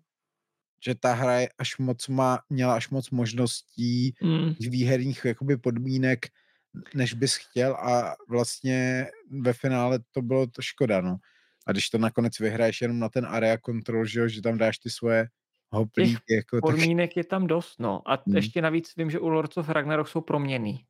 že 0.84 0.94
ta 0.94 1.14
hra 1.14 1.40
je 1.40 1.48
až 1.58 1.78
moc 1.78 2.08
má, 2.08 2.38
měla 2.50 2.74
až 2.74 2.88
moc 2.88 3.10
možností 3.10 4.14
mm. 4.22 4.54
výherních 4.60 5.24
jakoby 5.24 5.56
podmínek, 5.56 6.26
než 6.94 7.14
bys 7.14 7.36
chtěl 7.36 7.74
a 7.74 8.16
vlastně 8.28 9.06
ve 9.40 9.52
finále 9.52 9.98
to 10.10 10.22
bylo 10.22 10.46
to 10.46 10.62
škoda, 10.62 11.00
no. 11.00 11.16
A 11.66 11.72
když 11.72 11.90
to 11.90 11.98
nakonec 11.98 12.38
vyhraješ 12.38 12.80
jenom 12.80 12.98
na 12.98 13.08
ten 13.08 13.26
area 13.26 13.58
control, 13.66 14.06
že, 14.06 14.20
jo, 14.20 14.28
že 14.28 14.42
tam 14.42 14.58
dáš 14.58 14.78
ty 14.78 14.90
svoje 14.90 15.28
hoplíky. 15.70 16.12
Těch 16.12 16.36
jako, 16.36 16.58
podmínek 16.62 17.10
tak... 17.10 17.16
je 17.16 17.24
tam 17.24 17.46
dost, 17.46 17.80
no. 17.80 18.02
A 18.06 18.22
hmm. 18.26 18.36
ještě 18.36 18.62
navíc 18.62 18.92
vím, 18.96 19.10
že 19.10 19.18
u 19.18 19.28
Lords 19.28 19.56
of 19.56 19.68
Ragnarok 19.68 20.08
jsou 20.08 20.20
proměny. 20.20 20.84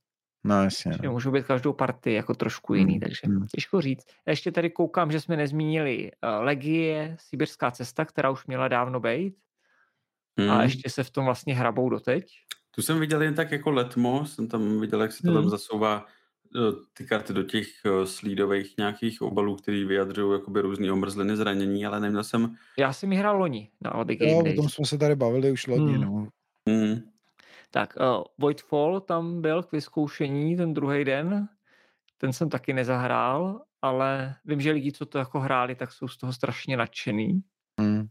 No 0.44 0.64
jasně. 0.64 0.92
No. 1.02 1.12
Můžou 1.12 1.30
být 1.30 1.46
každou 1.46 1.72
partii 1.72 2.14
jako 2.14 2.34
trošku 2.34 2.74
jiný, 2.74 2.92
hmm. 2.92 3.00
takže 3.00 3.20
hmm. 3.24 3.46
těžko 3.46 3.80
říct. 3.80 4.06
Ještě 4.26 4.52
tady 4.52 4.70
koukám, 4.70 5.12
že 5.12 5.20
jsme 5.20 5.36
nezmínili 5.36 6.10
uh, 6.10 6.44
Legie, 6.44 7.16
Sibirská 7.20 7.70
cesta, 7.70 8.04
která 8.04 8.30
už 8.30 8.46
měla 8.46 8.68
dávno 8.68 9.00
být. 9.00 9.34
Hmm. 10.38 10.50
A 10.50 10.62
ještě 10.62 10.90
se 10.90 11.04
v 11.04 11.10
tom 11.10 11.24
vlastně 11.24 11.54
hrabou 11.54 11.88
doteď. 11.88 12.32
Tu 12.70 12.82
jsem 12.82 13.00
viděl 13.00 13.22
jen 13.22 13.34
tak 13.34 13.52
jako 13.52 13.70
letmo, 13.70 14.26
jsem 14.26 14.48
tam 14.48 14.80
viděl, 14.80 15.02
jak 15.02 15.12
se 15.12 15.22
to 15.22 15.30
hmm. 15.30 15.40
tam 15.40 15.50
zasouvá 15.50 16.06
eh, 16.06 16.21
ty 16.92 17.04
karty 17.04 17.32
do 17.32 17.42
těch 17.42 17.66
eh, 17.84 18.06
slídových 18.06 18.74
nějakých 18.78 19.22
obalů, 19.22 19.56
který 19.56 19.84
vyjadřují 19.84 20.32
jakoby 20.32 20.60
různý 20.60 20.90
omrzliny, 20.90 21.36
zranění, 21.36 21.86
ale 21.86 22.00
neměl 22.00 22.24
jsem... 22.24 22.56
Já 22.78 22.92
jsem 22.92 23.12
ji 23.12 23.18
hrál 23.18 23.38
loni 23.38 23.70
na 23.80 23.90
Aldi 23.90 24.16
Game 24.16 24.32
Jo, 24.32 24.52
o 24.52 24.56
tom 24.56 24.68
jsme 24.68 24.86
se 24.86 24.98
tady 24.98 25.16
bavili 25.16 25.52
už 25.52 25.66
loni, 25.66 25.92
hmm. 25.92 26.04
no. 26.04 26.28
Hmm. 26.68 27.00
Tak, 27.70 27.94
uh, 28.00 28.24
Voidfall 28.38 29.00
tam 29.00 29.42
byl 29.42 29.62
k 29.62 29.72
vyzkoušení 29.72 30.56
ten 30.56 30.74
druhý 30.74 31.04
den, 31.04 31.48
ten 32.18 32.32
jsem 32.32 32.48
taky 32.48 32.72
nezahrál, 32.72 33.62
ale 33.82 34.34
vím, 34.44 34.60
že 34.60 34.72
lidi, 34.72 34.92
co 34.92 35.06
to 35.06 35.18
jako 35.18 35.40
hráli, 35.40 35.74
tak 35.74 35.92
jsou 35.92 36.08
z 36.08 36.16
toho 36.16 36.32
strašně 36.32 36.76
nadšený. 36.76 37.42
Hmm 37.80 38.08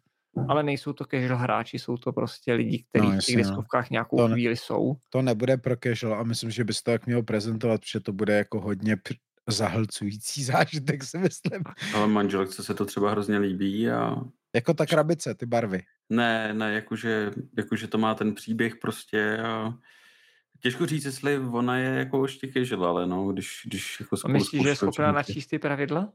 ale 0.47 0.63
nejsou 0.63 0.93
to 0.93 1.05
casual 1.05 1.37
hráči, 1.37 1.79
jsou 1.79 1.97
to 1.97 2.13
prostě 2.13 2.53
lidi, 2.53 2.85
kteří 2.89 3.07
no, 3.07 3.17
v 3.21 3.25
těch 3.25 3.35
no. 3.35 3.41
deskovkách 3.41 3.89
no. 3.89 3.93
nějakou 3.93 4.17
to 4.17 4.29
chvíli 4.29 4.53
ne, 4.53 4.55
jsou. 4.55 4.95
To 5.09 5.21
nebude 5.21 5.57
pro 5.57 5.75
casual 5.83 6.19
a 6.19 6.23
myslím, 6.23 6.51
že 6.51 6.63
bys 6.63 6.83
to 6.83 6.91
tak 6.91 7.05
měl 7.05 7.23
prezentovat, 7.23 7.81
protože 7.81 7.99
to 7.99 8.13
bude 8.13 8.37
jako 8.37 8.61
hodně 8.61 8.95
pr- 8.95 9.17
zahlcující 9.49 10.43
zážitek, 10.53 11.03
si 11.03 11.17
myslím. 11.17 11.63
Ale 11.95 12.07
manželce 12.07 12.63
se 12.63 12.73
to 12.73 12.85
třeba 12.85 13.11
hrozně 13.11 13.37
líbí 13.37 13.89
a... 13.89 14.15
Jako 14.55 14.73
ta 14.73 14.85
krabice, 14.85 15.35
ty 15.35 15.45
barvy. 15.45 15.83
Ne, 16.09 16.53
ne, 16.53 16.73
jakože, 16.73 17.31
jakože 17.57 17.87
to 17.87 17.97
má 17.97 18.15
ten 18.15 18.35
příběh 18.35 18.75
prostě 18.75 19.37
a 19.37 19.73
těžko 20.59 20.85
říct, 20.85 21.05
jestli 21.05 21.39
ona 21.39 21.77
je 21.77 21.89
jako 21.89 22.25
ještě 22.25 22.51
casual, 22.53 22.85
ale 22.85 23.07
no, 23.07 23.31
když, 23.31 23.61
když 23.65 23.99
jako 23.99 24.17
spolu 24.17 24.33
Myslíš, 24.33 24.63
že 24.63 24.69
je 24.69 24.75
schopná 24.75 25.11
načíst 25.11 25.47
ty 25.47 25.59
pravidla? 25.59 26.13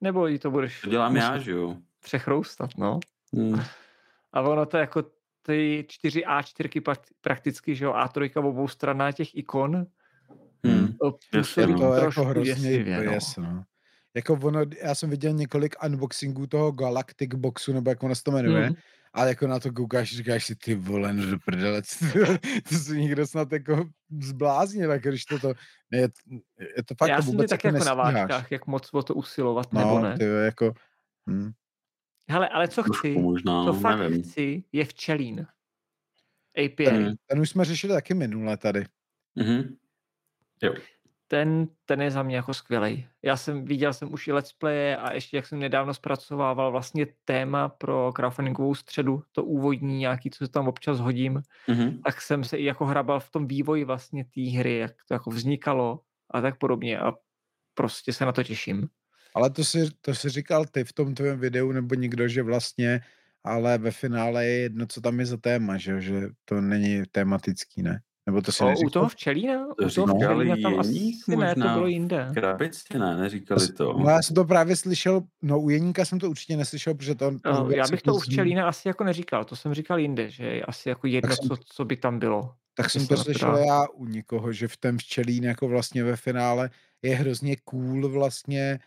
Nebo 0.00 0.26
jí 0.26 0.38
to 0.38 0.50
budeš... 0.50 0.80
To 0.80 0.90
dělám 0.90 1.16
já, 1.16 1.38
že 1.38 1.50
jo 1.50 1.76
přechroustat, 2.04 2.70
no. 2.78 3.00
Hmm. 3.34 3.62
A 4.32 4.40
ono 4.40 4.66
to 4.66 4.76
jako 4.76 5.02
ty 5.42 5.84
čtyři 5.88 6.22
A4 6.22 6.96
prakticky, 7.20 7.74
že 7.74 7.84
jo, 7.84 7.92
A3 7.92 8.42
v 8.42 8.46
obou 8.46 8.68
stranách 8.68 9.14
těch 9.14 9.34
ikon, 9.34 9.86
hmm. 10.64 10.96
působí 11.32 11.74
to 11.74 11.94
jako 11.94 12.24
hrozně 12.24 12.54
děsivě, 12.54 13.04
no. 13.04 13.12
Yes, 13.12 13.36
no. 13.36 13.64
Jako 14.14 14.38
ono, 14.42 14.60
já 14.82 14.94
jsem 14.94 15.10
viděl 15.10 15.32
několik 15.32 15.76
unboxingů 15.84 16.46
toho 16.46 16.72
Galactic 16.72 17.34
Boxu, 17.34 17.72
nebo 17.72 17.90
jak 17.90 18.02
ono 18.02 18.14
se 18.14 18.22
to 18.22 18.30
jmenuje, 18.30 18.66
hmm. 18.66 18.74
ale 19.12 19.28
jako 19.28 19.46
na 19.46 19.60
to 19.60 19.72
koukáš, 19.72 20.16
říkáš 20.16 20.44
si, 20.46 20.56
ty 20.56 20.74
vole, 20.74 21.12
no 21.12 21.26
do 21.26 21.38
prdele, 21.44 21.82
to 22.68 22.74
se 22.74 22.96
někdo 22.96 23.26
snad 23.26 23.52
jako 23.52 23.84
zbláznil, 24.20 24.90
jako 24.90 25.08
když 25.08 25.24
to 25.24 25.38
to, 25.38 25.54
je, 25.92 26.08
je 26.76 26.82
to 26.84 26.94
fakt 26.98 27.08
Já 27.08 27.16
to 27.16 27.22
jsem 27.22 27.46
tak 27.46 27.64
jako 27.64 27.84
na 27.84 27.94
vážkách, 27.94 28.52
jak 28.52 28.66
moc 28.66 28.88
o 28.92 29.02
to 29.02 29.14
usilovat, 29.14 29.72
no, 29.72 29.80
nebo 29.80 29.98
ne. 29.98 30.18
Ty, 30.18 30.24
jako, 30.24 30.72
hm. 31.30 31.50
Hele, 32.28 32.48
ale 32.48 32.68
co 32.68 32.82
chci, 32.82 33.18
možná, 33.18 33.64
co 33.64 33.72
fakt 33.72 33.98
nevím. 33.98 34.22
chci, 34.22 34.64
je 34.72 34.84
včelín. 34.84 35.46
API. 36.64 36.84
Ten, 36.84 37.14
ten 37.26 37.40
už 37.40 37.50
jsme 37.50 37.64
řešili 37.64 37.92
taky 37.92 38.14
minule 38.14 38.56
tady. 38.56 38.84
Mm-hmm. 39.36 39.76
Jo. 40.62 40.74
Ten, 41.28 41.68
ten 41.84 42.02
je 42.02 42.10
za 42.10 42.22
mě 42.22 42.36
jako 42.36 42.54
skvělý. 42.54 43.06
Já 43.22 43.36
jsem 43.36 43.64
viděl 43.64 43.92
jsem 43.92 44.12
už 44.12 44.28
i 44.28 44.32
let's 44.32 44.52
play 44.52 44.94
a 44.94 45.12
ještě 45.12 45.36
jak 45.36 45.46
jsem 45.46 45.58
nedávno 45.58 45.94
zpracovával 45.94 46.70
vlastně 46.70 47.06
téma 47.24 47.68
pro 47.68 48.12
crowdfundingovou 48.12 48.74
středu, 48.74 49.22
to 49.32 49.44
úvodní 49.44 49.98
nějaký, 49.98 50.30
co 50.30 50.46
se 50.46 50.52
tam 50.52 50.68
občas 50.68 51.00
hodím, 51.00 51.42
mm-hmm. 51.68 52.00
tak 52.04 52.20
jsem 52.20 52.44
se 52.44 52.56
i 52.56 52.64
jako 52.64 52.86
hrabal 52.86 53.20
v 53.20 53.30
tom 53.30 53.46
vývoji 53.46 53.84
vlastně 53.84 54.24
té 54.24 54.50
hry, 54.58 54.78
jak 54.78 54.92
to 55.08 55.14
jako 55.14 55.30
vznikalo 55.30 56.00
a 56.30 56.40
tak 56.40 56.58
podobně 56.58 56.98
a 56.98 57.12
prostě 57.74 58.12
se 58.12 58.24
na 58.24 58.32
to 58.32 58.42
těším. 58.42 58.88
Ale 59.34 59.50
to 59.50 59.64
si, 59.64 59.90
to 60.00 60.14
si 60.14 60.28
říkal 60.28 60.64
ty 60.64 60.84
v 60.84 60.92
tom 60.92 61.14
tvém 61.14 61.38
videu, 61.38 61.72
nebo 61.72 61.94
někdo, 61.94 62.28
že 62.28 62.42
vlastně, 62.42 63.00
ale 63.44 63.78
ve 63.78 63.90
finále 63.90 64.46
je 64.46 64.58
jedno, 64.58 64.86
co 64.86 65.00
tam 65.00 65.20
je 65.20 65.26
za 65.26 65.36
téma, 65.36 65.78
že, 65.78 66.00
že 66.00 66.28
to 66.44 66.60
není 66.60 67.02
tematický, 67.12 67.82
ne? 67.82 68.00
Nebo 68.26 68.42
to 68.42 68.52
si 68.52 68.64
o, 68.64 68.74
U 68.86 68.90
toho 68.90 69.08
včelína? 69.08 69.66
To 69.78 69.86
u 69.86 69.90
toho 69.90 70.18
včelína 70.18 70.56
tam 70.62 70.80
asi 70.80 71.12
ne, 71.36 71.54
to 71.54 71.60
bylo 71.60 71.86
jinde. 71.86 72.30
Krabici 72.34 72.98
ne, 72.98 73.16
neříkali 73.16 73.68
to. 73.68 73.92
No 73.98 74.10
já 74.10 74.22
jsem 74.22 74.34
to 74.34 74.44
právě 74.44 74.76
slyšel, 74.76 75.22
no 75.42 75.60
u 75.60 75.70
Jeníka 75.70 76.04
jsem 76.04 76.18
to 76.18 76.30
určitě 76.30 76.56
neslyšel, 76.56 76.94
protože 76.94 77.14
to... 77.14 77.30
No, 77.30 77.70
já 77.70 77.84
bych 77.90 78.02
to 78.02 78.14
u 78.14 78.18
včelína 78.18 78.68
asi 78.68 78.88
jako 78.88 79.04
neříkal, 79.04 79.44
to 79.44 79.56
jsem 79.56 79.74
říkal 79.74 79.98
jinde, 79.98 80.30
že 80.30 80.44
je 80.44 80.62
asi 80.62 80.88
jako 80.88 81.06
jedno, 81.06 81.36
jsem, 81.36 81.48
co, 81.48 81.56
co 81.64 81.84
by 81.84 81.96
tam 81.96 82.18
bylo. 82.18 82.54
Tak 82.74 82.90
jsem 82.90 83.06
to 83.06 83.16
slyšel 83.16 83.56
já 83.56 83.88
u 83.88 84.06
někoho, 84.06 84.52
že 84.52 84.68
v 84.68 84.76
tom 84.76 84.98
včelín 84.98 85.44
jako 85.44 85.68
vlastně 85.68 86.04
ve 86.04 86.16
finále 86.16 86.70
je 87.02 87.16
hrozně 87.16 87.56
cool 87.64 88.08
vlastně 88.08 88.78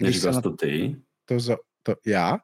Neříkal 0.00 0.34
jsi 0.34 0.42
to 0.42 0.50
ty? 0.50 0.96
To, 1.24 1.40
za, 1.40 1.56
to 1.82 1.94
já? 2.06 2.38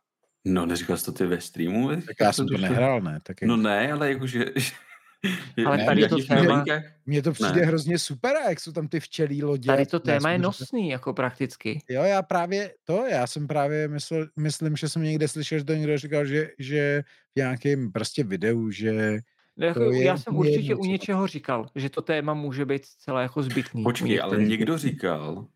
No, 0.44 0.66
neříkal 0.66 0.96
jsi 0.96 1.04
to 1.04 1.12
ty 1.12 1.26
ve 1.26 1.40
streamu? 1.40 1.88
Tak 1.88 2.16
já 2.20 2.32
jsem 2.32 2.48
to 2.48 2.58
nehrál, 2.58 3.00
ne? 3.00 3.18
Tak 3.22 3.42
jak... 3.42 3.48
No 3.48 3.56
ne, 3.56 3.92
ale 3.92 4.08
jakože... 4.08 4.44
ale 5.66 5.84
tady 5.86 6.08
to 6.08 6.16
téma... 6.18 6.64
Mně 7.06 7.22
to 7.22 7.32
přijde 7.32 7.60
ne. 7.60 7.66
hrozně 7.66 7.98
super, 7.98 8.36
jak 8.48 8.60
jsou 8.60 8.72
tam 8.72 8.88
ty 8.88 9.00
včelí 9.00 9.42
lodě. 9.42 9.66
Tady 9.66 9.86
to 9.86 10.00
téma 10.00 10.30
je 10.30 10.38
nosný, 10.38 10.88
jako 10.88 11.14
prakticky. 11.14 11.80
Jo, 11.88 12.02
já 12.02 12.22
právě 12.22 12.74
to, 12.84 13.06
já 13.06 13.26
jsem 13.26 13.46
právě 13.46 13.88
myslel, 13.88 14.26
myslím, 14.36 14.76
že 14.76 14.88
jsem 14.88 15.02
někde 15.02 15.28
slyšel, 15.28 15.58
že 15.58 15.64
to 15.64 15.74
někdo 15.74 15.98
říkal, 15.98 16.26
že, 16.26 16.48
že 16.58 17.02
v 17.34 17.36
nějakém 17.36 17.92
prostě 17.92 18.24
videu, 18.24 18.70
že 18.70 19.18
jako, 19.58 19.92
já 19.92 20.16
jsem 20.16 20.36
určitě 20.36 20.74
u 20.74 20.84
něčeho 20.84 21.26
říkal, 21.26 21.66
že 21.74 21.90
to 21.90 22.02
téma 22.02 22.34
může 22.34 22.64
být 22.64 22.86
celé 22.86 23.22
jako 23.22 23.42
zbytný. 23.42 23.82
Počkej, 23.82 24.20
ale 24.20 24.42
někdo 24.42 24.78
říkal, 24.78 25.46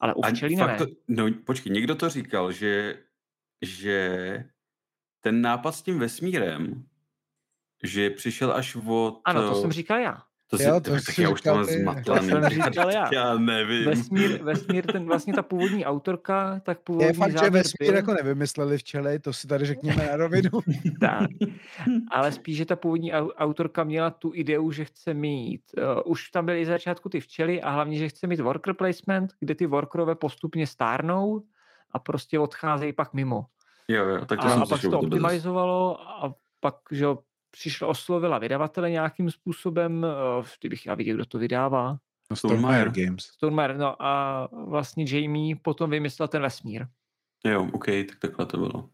ale 0.00 0.14
u 0.14 0.22
včelína 0.22 0.66
ne. 0.66 0.78
To, 0.78 0.86
no 1.08 1.26
počkej, 1.44 1.72
někdo 1.72 1.94
to 1.94 2.08
říkal, 2.08 2.52
že, 2.52 3.02
že 3.62 4.44
ten 5.20 5.42
nápad 5.42 5.72
s 5.72 5.82
tím 5.82 5.98
vesmírem, 5.98 6.84
že 7.82 8.10
přišel 8.10 8.52
až 8.52 8.76
od... 8.76 9.20
Ano, 9.24 9.48
to 9.48 9.60
jsem 9.60 9.72
říkal 9.72 9.98
já. 9.98 10.22
To 10.50 10.58
si, 10.58 10.64
jo, 10.64 10.80
to 10.80 10.90
tak 10.90 11.18
já 11.18 11.30
už 11.30 11.40
tam 11.40 11.64
zmatlaný. 11.64 12.04
To 12.04 12.26
jsem 12.26 12.48
říkal 12.48 12.90
já. 12.90 13.14
já 13.14 13.38
nevím. 13.38 13.84
Vesmír, 13.84 14.42
vesmír, 14.42 14.86
ten 14.86 15.04
vlastně 15.04 15.34
ta 15.34 15.42
původní 15.42 15.84
autorka, 15.84 16.60
tak 16.64 16.80
původní 16.80 17.06
Je 17.06 17.12
fakt, 17.12 17.38
že 17.38 17.50
vesmír 17.50 17.90
byl... 17.90 17.94
jako 17.94 18.14
nevymysleli 18.14 18.78
včely, 18.78 19.18
to 19.18 19.32
si 19.32 19.46
tady 19.46 19.66
řekněme 19.66 20.06
na 20.06 20.16
rovinu. 20.16 20.50
tak, 21.00 21.30
ale 22.10 22.32
spíš, 22.32 22.56
že 22.56 22.64
ta 22.64 22.76
původní 22.76 23.12
autorka 23.12 23.84
měla 23.84 24.10
tu 24.10 24.30
ideu, 24.34 24.70
že 24.70 24.84
chce 24.84 25.14
mít, 25.14 25.62
uh, 25.78 26.12
už 26.12 26.30
tam 26.30 26.46
byly 26.46 26.60
i 26.60 26.66
začátku 26.66 27.08
ty 27.08 27.20
včely 27.20 27.62
a 27.62 27.70
hlavně, 27.70 27.98
že 27.98 28.08
chce 28.08 28.26
mít 28.26 28.40
worker 28.40 28.74
placement, 28.74 29.32
kde 29.40 29.54
ty 29.54 29.66
workerové 29.66 30.14
postupně 30.14 30.66
stárnou 30.66 31.42
a 31.92 31.98
prostě 31.98 32.38
odcházejí 32.38 32.92
pak 32.92 33.14
mimo. 33.14 33.46
Jo, 33.88 34.04
jo, 34.04 34.24
tak 34.24 34.40
to 34.40 34.46
a, 34.46 34.50
jsem 34.50 34.62
a 34.62 34.66
pak 34.66 34.80
se 34.80 34.88
to 34.88 35.00
optimalizovalo 35.00 36.00
a 36.24 36.34
pak, 36.60 36.74
že 36.90 37.06
přišla, 37.58 37.88
oslovila 37.88 38.38
vydavatele 38.38 38.90
nějakým 38.90 39.30
způsobem, 39.30 40.04
eh, 40.04 40.44
kdybych 40.60 40.86
já 40.86 40.94
viděl, 40.94 41.14
kdo 41.14 41.26
to 41.26 41.38
vydává. 41.38 41.98
No, 42.30 42.36
Stonemeyer 42.36 42.90
Games. 42.90 43.24
Stonemeyer, 43.24 43.76
no 43.76 44.02
a 44.02 44.48
vlastně 44.52 45.04
Jamie 45.08 45.56
potom 45.56 45.90
vymyslel 45.90 46.28
ten 46.28 46.42
vesmír. 46.42 46.86
Jo, 47.44 47.68
OK, 47.72 47.86
tak 47.86 48.18
takhle 48.20 48.46
to 48.46 48.56
bylo. 48.56 48.88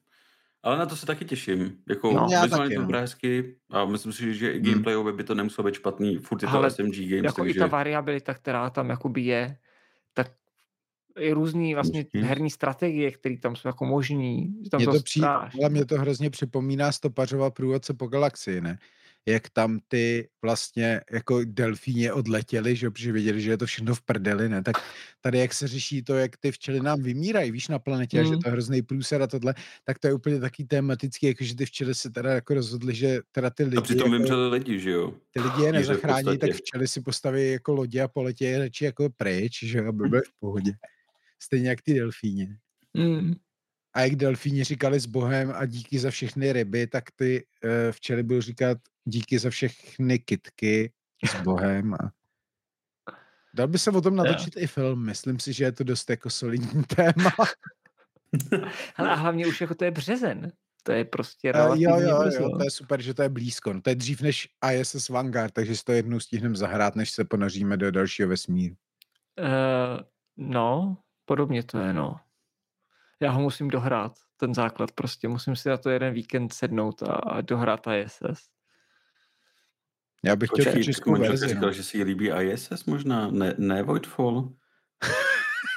Ale 0.62 0.78
na 0.78 0.86
to 0.86 0.96
se 0.96 1.06
taky 1.06 1.24
těším. 1.24 1.78
Jako 1.88 2.12
no, 2.12 2.26
vizuálně 2.42 2.76
to 2.76 2.82
hezky 2.92 3.56
a 3.70 3.84
myslím 3.84 4.12
si, 4.12 4.34
že 4.34 4.52
i 4.52 4.58
hmm. 4.58 4.72
gameplayově 4.72 5.12
by 5.12 5.24
to 5.24 5.34
nemuselo 5.34 5.66
být 5.66 5.74
špatný. 5.74 6.18
Furt 6.18 6.42
je 6.42 6.48
to 6.48 6.56
Ale 6.56 6.70
SMG 6.70 6.96
Games, 6.96 7.24
jako 7.24 7.42
takže... 7.42 7.56
i 7.56 7.58
ta 7.58 7.66
variabilita, 7.66 8.34
která 8.34 8.70
tam 8.70 8.90
jakoby 8.90 9.20
je, 9.20 9.56
i 11.18 11.32
různý 11.32 11.74
vlastně 11.74 12.06
hmm. 12.14 12.24
herní 12.24 12.50
strategie, 12.50 13.10
které 13.10 13.36
tam 13.38 13.56
jsou 13.56 13.68
jako 13.68 13.84
možný. 13.84 14.54
Tam 14.70 14.78
mě 14.78 14.86
to, 14.86 15.02
přijde, 15.02 15.28
ale 15.28 15.70
mě 15.70 15.84
to 15.84 15.98
hrozně 15.98 16.30
připomíná 16.30 16.92
stopařová 16.92 17.50
průvodce 17.50 17.94
po 17.94 18.06
galaxii, 18.06 18.60
ne? 18.60 18.78
jak 19.26 19.50
tam 19.50 19.78
ty 19.88 20.28
vlastně 20.42 21.00
jako 21.12 21.40
delfíně 21.44 22.12
odletěli, 22.12 22.76
že 22.76 22.90
protože 22.90 23.12
věděli, 23.12 23.40
že 23.40 23.50
je 23.50 23.56
to 23.56 23.66
všechno 23.66 23.94
v 23.94 24.02
prdeli, 24.02 24.48
ne? 24.48 24.62
Tak 24.62 24.76
tady, 25.20 25.38
jak 25.38 25.54
se 25.54 25.68
řeší 25.68 26.02
to, 26.02 26.14
jak 26.14 26.36
ty 26.36 26.52
včely 26.52 26.80
nám 26.80 27.02
vymírají, 27.02 27.50
víš, 27.50 27.68
na 27.68 27.78
planetě, 27.78 28.22
mm. 28.22 28.26
a 28.26 28.30
že 28.30 28.36
to 28.36 28.48
je 28.48 28.52
hrozný 28.52 28.82
průser 28.82 29.22
a 29.22 29.26
tohle, 29.26 29.54
tak 29.84 29.98
to 29.98 30.06
je 30.06 30.12
úplně 30.12 30.40
taký 30.40 30.64
tematický, 30.64 31.26
jako 31.26 31.44
že 31.44 31.56
ty 31.56 31.66
včely 31.66 31.94
se 31.94 32.10
teda 32.10 32.32
jako 32.32 32.54
rozhodli, 32.54 32.94
že 32.94 33.20
teda 33.32 33.50
ty 33.50 33.64
lidi... 33.64 33.76
A 33.76 33.80
přitom 33.80 34.12
jako, 34.12 34.18
vymřeli 34.18 34.48
lidi, 34.48 34.80
že 34.80 34.90
jo? 34.90 35.14
Ty 35.32 35.40
lidi 35.40 35.62
je 35.62 35.72
nezachrání, 35.72 36.38
tak 36.38 36.50
včely 36.50 36.88
si 36.88 37.00
postaví 37.00 37.50
jako 37.50 37.72
lodě 37.72 38.02
a 38.02 38.08
poletí 38.08 38.44
je 38.44 38.58
radši 38.58 38.84
jako 38.84 39.10
pryč, 39.16 39.62
že 39.62 39.80
aby 39.80 40.08
byly 40.08 40.22
v 40.22 40.40
pohodě. 40.40 40.72
Stejně 41.42 41.68
jak 41.68 41.82
ty 41.82 41.94
delfíně. 41.94 42.58
Mm. 42.94 43.34
A 43.94 44.00
jak 44.00 44.16
delfíni 44.16 44.64
říkali 44.64 45.00
s 45.00 45.06
Bohem 45.06 45.52
a 45.54 45.66
díky 45.66 45.98
za 45.98 46.10
všechny 46.10 46.52
ryby, 46.52 46.86
tak 46.86 47.04
ty 47.16 47.44
uh, 47.64 47.70
včely 47.92 48.22
byl 48.22 48.42
říkat 48.42 48.78
díky 49.04 49.38
za 49.38 49.50
všechny 49.50 50.18
kitky 50.18 50.92
s 51.26 51.34
Bohem. 51.42 51.94
A... 51.94 51.98
Dal 53.54 53.68
by 53.68 53.78
se 53.78 53.90
o 53.90 54.00
tom 54.00 54.16
natočit 54.16 54.56
yeah. 54.56 54.64
i 54.64 54.66
film. 54.66 55.04
Myslím 55.04 55.40
si, 55.40 55.52
že 55.52 55.64
je 55.64 55.72
to 55.72 55.84
dost 55.84 56.10
jako 56.10 56.30
solidní 56.30 56.84
téma. 56.96 57.32
Ale 58.96 59.10
a 59.10 59.14
hlavně 59.14 59.46
už 59.46 59.60
jako 59.60 59.74
to 59.74 59.84
je 59.84 59.90
březen. 59.90 60.52
To 60.82 60.92
je 60.92 61.04
prostě 61.04 61.52
relativně 61.52 61.88
uh, 61.88 62.02
jo, 62.02 62.08
jo, 62.08 62.22
brzo. 62.22 62.42
jo, 62.42 62.58
to 62.58 62.64
je 62.64 62.70
super, 62.70 63.02
že 63.02 63.14
to 63.14 63.22
je 63.22 63.28
blízko. 63.28 63.72
No, 63.72 63.80
to 63.80 63.90
je 63.90 63.96
dřív 63.96 64.20
než 64.20 64.48
ISS 64.72 65.08
Vanguard, 65.08 65.54
takže 65.54 65.76
si 65.76 65.84
to 65.84 65.92
jednou 65.92 66.20
stihneme 66.20 66.56
zahrát, 66.56 66.96
než 66.96 67.10
se 67.10 67.24
ponoříme 67.24 67.76
do 67.76 67.90
dalšího 67.90 68.28
vesmíru. 68.28 68.74
Uh, 69.40 70.00
no, 70.36 70.96
podobně 71.24 71.62
to 71.62 71.78
je, 71.78 71.92
no 71.92 72.16
já 73.22 73.30
ho 73.30 73.40
musím 73.40 73.68
dohrát, 73.68 74.12
ten 74.36 74.54
základ 74.54 74.92
prostě. 74.92 75.28
Musím 75.28 75.56
si 75.56 75.68
na 75.68 75.76
to 75.76 75.90
jeden 75.90 76.14
víkend 76.14 76.52
sednout 76.52 77.02
a, 77.02 77.12
a 77.12 77.40
dohrát 77.40 77.86
ISS. 77.86 78.42
Já 80.24 80.36
bych 80.36 80.50
chtěl 80.50 80.82
českou 80.82 81.16
verzi. 81.16 81.48
Říkal, 81.48 81.62
no. 81.62 81.72
že 81.72 81.84
si 81.84 82.02
líbí 82.02 82.30
ISS 82.30 82.84
možná, 82.84 83.30
ne, 83.30 83.54
ne 83.58 83.82
Voidfall? 83.82 84.52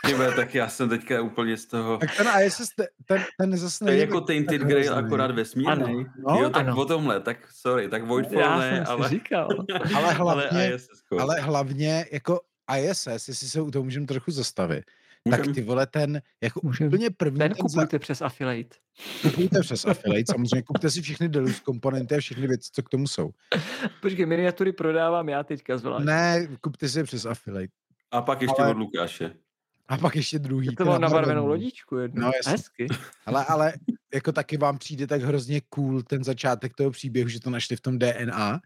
Tybe, 0.05 0.31
tak 0.35 0.55
já 0.55 0.69
jsem 0.69 0.89
teďka 0.89 1.22
úplně 1.22 1.57
z 1.57 1.65
toho... 1.65 1.97
Tak 1.97 2.17
ten 2.17 2.27
ISS, 2.45 2.69
ten, 3.05 3.23
ten 3.39 3.57
zase 3.57 3.85
To 3.85 3.91
je 3.91 3.97
jako 3.97 4.22
Tainted 4.22 4.61
Grail 4.61 4.95
akorát 4.95 5.31
vesmírný. 5.31 6.05
No, 6.27 6.35
jo, 6.41 6.49
tak 6.49 6.67
ano. 6.67 6.81
o 6.81 6.85
tomhle, 6.85 7.22
tak 7.22 7.51
sorry, 7.51 7.89
tak 7.89 8.05
Voidfall 8.05 8.39
já 8.39 8.59
ne, 8.59 8.76
jsem 8.76 8.85
ale... 8.88 9.09
říkal. 9.09 9.49
ale 9.95 10.13
hlavně, 10.13 10.49
ale, 10.49 10.76
ISS, 10.76 10.88
ale 11.19 11.41
hlavně 11.41 12.05
jako 12.11 12.39
ISS, 12.80 13.07
jestli 13.27 13.47
se 13.47 13.61
u 13.61 13.72
toho 13.72 13.84
můžeme 13.84 14.05
trochu 14.05 14.31
zastavit, 14.31 14.85
tak 15.30 15.41
ty 15.53 15.61
vole 15.61 15.88
ten, 15.88 16.22
jako 16.43 16.60
Můžem. 16.64 16.88
úplně 16.88 17.10
první... 17.10 17.39
Ten, 17.39 17.52
ten 17.52 17.57
kupujte 17.57 17.95
za... 17.95 17.99
přes 17.99 18.22
affiliate. 18.22 18.76
Kupujte 19.22 19.60
přes 19.61 19.85
affiliate, 19.85 20.31
samozřejmě 20.31 20.61
kupte 20.61 20.89
si 20.89 21.02
všechny 21.02 21.30
Deluxe 21.30 21.61
komponenty 21.61 22.15
a 22.15 22.19
všechny 22.19 22.47
věci, 22.47 22.69
co 22.73 22.84
k 22.84 22.89
tomu 22.89 23.07
jsou. 23.07 23.31
Počkej, 24.02 24.26
miniatury 24.26 24.72
prodávám 24.72 25.30
já 25.30 25.43
teďka 25.43 25.77
zvlášť. 25.77 26.06
Ne, 26.06 26.47
kupte 26.61 26.89
si 26.89 27.03
přes 27.03 27.26
affiliate. 27.26 27.73
A 28.11 28.22
pak 28.22 28.41
ještě 28.41 28.61
Ale... 28.61 28.72
od 28.72 28.77
Lukáše. 28.77 29.31
A 29.88 29.97
pak 29.97 30.15
ještě 30.15 30.39
druhý. 30.39 30.76
To 30.76 30.85
mám 30.85 31.02
nabarvenou 31.02 31.47
lodičku 31.47 31.97
jednu. 31.97 32.22
No, 32.22 32.31
jasný. 32.35 32.52
Hezky. 32.52 32.88
Ale, 33.26 33.45
ale 33.45 33.73
jako 34.14 34.31
taky 34.31 34.57
vám 34.57 34.77
přijde 34.77 35.07
tak 35.07 35.22
hrozně 35.22 35.61
cool 35.69 36.03
ten 36.03 36.23
začátek 36.23 36.73
toho 36.73 36.91
příběhu, 36.91 37.30
že 37.30 37.39
to 37.39 37.49
našli 37.49 37.76
v 37.76 37.81
tom 37.81 37.99
DNA. 37.99 38.61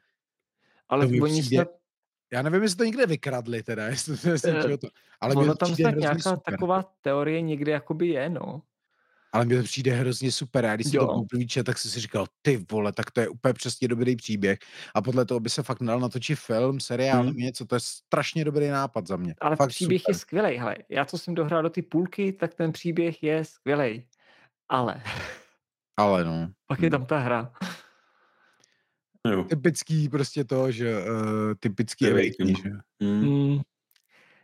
Ale 0.90 1.06
oni 1.06 1.42
přijde... 1.42 1.56
snad 1.56 1.79
já 2.34 2.42
nevím, 2.42 2.64
jestli 2.64 2.78
to 2.78 2.84
někde 2.84 3.06
vykradli 3.06 3.64
teda, 3.64 3.88
jestli 3.88 4.18
to, 4.18 4.30
jestli 4.30 4.52
uh, 4.52 4.78
to 4.78 4.88
ale 5.22 5.36
ono 5.36 5.56
tam 5.56 5.76
snad 5.76 5.96
nějaká 5.96 6.36
super. 6.36 6.54
taková 6.54 6.84
teorie 7.02 7.42
někde 7.42 7.72
jakoby 7.72 8.08
je, 8.08 8.30
no. 8.30 8.62
Ale 9.32 9.46
mi 9.46 9.58
to 9.58 9.64
přijde 9.64 9.92
hrozně 9.92 10.32
super. 10.32 10.66
Já 10.66 10.76
když 10.76 10.88
jsem 10.88 11.00
to 11.00 11.08
poprvé 11.08 11.64
tak 11.64 11.78
jsem 11.78 11.92
si 11.92 12.00
říkal, 12.00 12.26
ty 12.42 12.66
vole, 12.72 12.94
tak 12.94 13.12
to 13.12 13.22
je 13.22 13.30
úplně 13.30 13.54
přesně 13.54 13.88
dobrý 13.88 14.16
příběh. 14.16 14.60
A 14.96 15.02
podle 15.02 15.26
toho 15.26 15.40
by 15.40 15.50
se 15.50 15.64
fakt 15.64 15.84
dal 15.84 16.00
natočit 16.00 16.40
film, 16.40 16.80
seriál, 16.80 17.24
hmm. 17.24 17.36
něco, 17.36 17.66
to 17.66 17.76
je 17.76 17.80
strašně 17.80 18.46
dobrý 18.46 18.68
nápad 18.68 19.08
za 19.08 19.16
mě. 19.16 19.36
Ale 19.42 19.56
fakt 19.56 19.70
příběh 19.70 20.02
super. 20.02 20.16
je 20.16 20.20
skvělý. 20.20 20.58
Hele, 20.58 20.76
já 20.90 21.06
co 21.06 21.18
jsem 21.18 21.36
dohrál 21.36 21.64
do 21.64 21.70
ty 21.70 21.82
půlky, 21.82 22.34
tak 22.34 22.54
ten 22.54 22.72
příběh 22.72 23.24
je 23.24 23.46
skvělý. 23.46 24.06
Ale. 24.70 25.02
Ale 25.98 26.24
no. 26.24 26.50
Pak 26.68 26.82
je 26.82 26.90
tam 26.90 27.06
ta 27.06 27.18
hra. 27.18 27.52
Jo. 29.28 29.44
Typický 29.44 30.10
prostě 30.10 30.44
to, 30.44 30.72
že 30.72 31.04
uh, 31.04 31.54
typický 31.60 32.08
Awakening, 32.08 32.64
že? 32.64 32.70
Mm. 33.00 33.26
Mm. 33.26 33.60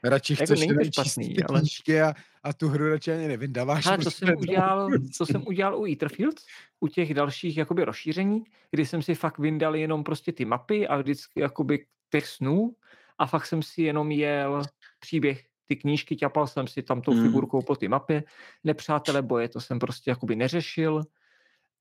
Radši 0.03 0.33
jako 0.33 0.43
chceš 0.43 0.59
jenom 0.59 0.83
špatný, 0.83 1.35
ty 1.35 1.43
ale... 1.43 1.59
knížky 1.59 2.01
a, 2.01 2.13
a 2.43 2.53
tu 2.53 2.69
hru 2.69 2.89
radši 2.89 3.11
ani 3.11 3.27
nevydáváš. 3.27 3.85
Ale 3.85 3.97
prostě 3.97 4.25
jsem 4.25 4.37
udělal, 4.37 4.89
co 5.13 5.25
jsem 5.25 5.43
udělal 5.47 5.79
u 5.79 5.85
Etherfield, 5.85 6.35
u 6.79 6.87
těch 6.87 7.13
dalších 7.13 7.57
jakoby 7.57 7.83
rozšíření, 7.83 8.43
kdy 8.71 8.85
jsem 8.85 9.01
si 9.01 9.15
fakt 9.15 9.39
vyndal 9.39 9.75
jenom 9.75 10.03
prostě 10.03 10.31
ty 10.31 10.45
mapy 10.45 10.87
a 10.87 10.97
vždycky 10.97 11.39
jakoby 11.39 11.85
těch 12.11 12.27
snů 12.27 12.75
a 13.17 13.25
fakt 13.25 13.45
jsem 13.45 13.63
si 13.63 13.81
jenom 13.81 14.11
jel 14.11 14.61
příběh 14.99 15.43
ty 15.65 15.75
knížky, 15.75 16.15
ťapal 16.15 16.47
jsem 16.47 16.67
si 16.67 16.83
tam 16.83 17.01
tou 17.01 17.13
mm. 17.13 17.23
figurkou 17.23 17.61
po 17.61 17.75
ty 17.75 17.87
mapě. 17.87 18.23
Nepřátelé 18.63 19.21
boje, 19.21 19.49
to 19.49 19.61
jsem 19.61 19.79
prostě 19.79 20.09
jakoby 20.09 20.35
neřešil. 20.35 21.03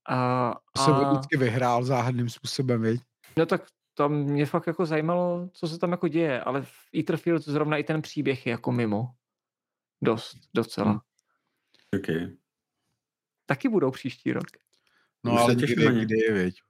A, 0.05 0.49
a... 0.75 0.85
Jsem 0.85 0.93
vždycky 0.93 1.37
vyhrál 1.37 1.83
záhadným 1.83 2.29
způsobem, 2.29 2.81
viď? 2.81 3.01
No 3.37 3.45
tak 3.45 3.61
tam 3.93 4.13
mě 4.13 4.45
fakt 4.45 4.67
jako 4.67 4.85
zajímalo, 4.85 5.49
co 5.53 5.67
se 5.67 5.79
tam 5.79 5.91
jako 5.91 6.07
děje, 6.07 6.41
ale 6.41 6.61
v 6.61 6.73
Etherfield 6.97 7.43
zrovna 7.43 7.77
i 7.77 7.83
ten 7.83 8.01
příběh 8.01 8.45
je 8.45 8.51
jako 8.51 8.71
mimo. 8.71 9.09
Dost, 10.01 10.37
docela. 10.53 10.91
Hmm. 10.91 10.99
OK. 11.99 12.37
Taky 13.45 13.69
budou 13.69 13.91
příští 13.91 14.33
rok. 14.33 14.45
No 15.23 15.33
Už 15.33 15.39
ale 15.39 15.55
kdy, 15.55 15.75
kdy 16.05 16.17
je, 16.17 16.33
viď? 16.33 16.61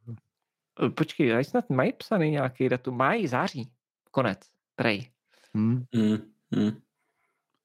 Eh, 0.86 0.90
počkej, 0.90 1.28
já 1.28 1.44
snad 1.44 1.70
mají 1.70 1.94
psaný 1.94 2.32
nějaký 2.32 2.70
datum. 2.70 2.98
Mají 2.98 3.28
září. 3.28 3.72
Konec. 4.12 4.40
Prej. 4.76 5.12
Hmm. 5.54 5.86
Hmm. 5.94 6.18
Hmm. 6.56 6.82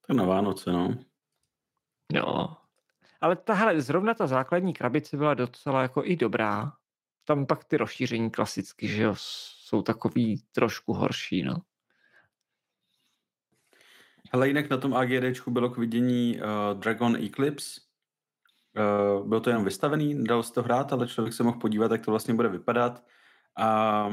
To 0.07 0.13
na 0.13 0.25
Vánoce, 0.25 0.71
no. 0.71 0.97
No, 2.13 2.57
ale 3.21 3.35
tahle, 3.35 3.81
zrovna 3.81 4.13
ta 4.13 4.27
základní 4.27 4.73
krabice 4.73 5.17
byla 5.17 5.33
docela 5.33 5.81
jako 5.81 6.05
i 6.05 6.15
dobrá. 6.15 6.73
Tam 7.25 7.45
pak 7.45 7.63
ty 7.63 7.77
rozšíření 7.77 8.31
klasicky, 8.31 8.87
že 8.87 9.03
jo, 9.03 9.13
jsou 9.17 9.81
takový 9.81 10.43
trošku 10.51 10.93
horší, 10.93 11.43
no. 11.43 11.55
Ale 14.31 14.47
jinak 14.47 14.69
na 14.69 14.77
tom 14.77 14.93
AGDčku 14.93 15.51
bylo 15.51 15.69
k 15.69 15.77
vidění 15.77 16.39
uh, 16.39 16.79
Dragon 16.79 17.15
Eclipse. 17.15 17.81
Uh, 19.19 19.27
bylo 19.27 19.41
to 19.41 19.49
jenom 19.49 19.65
vystavený, 19.65 20.23
dalo 20.23 20.43
se 20.43 20.53
to 20.53 20.63
hrát, 20.63 20.93
ale 20.93 21.07
člověk 21.07 21.33
se 21.33 21.43
mohl 21.43 21.59
podívat, 21.59 21.91
jak 21.91 22.05
to 22.05 22.11
vlastně 22.11 22.33
bude 22.33 22.49
vypadat. 22.49 23.03
A 23.57 24.09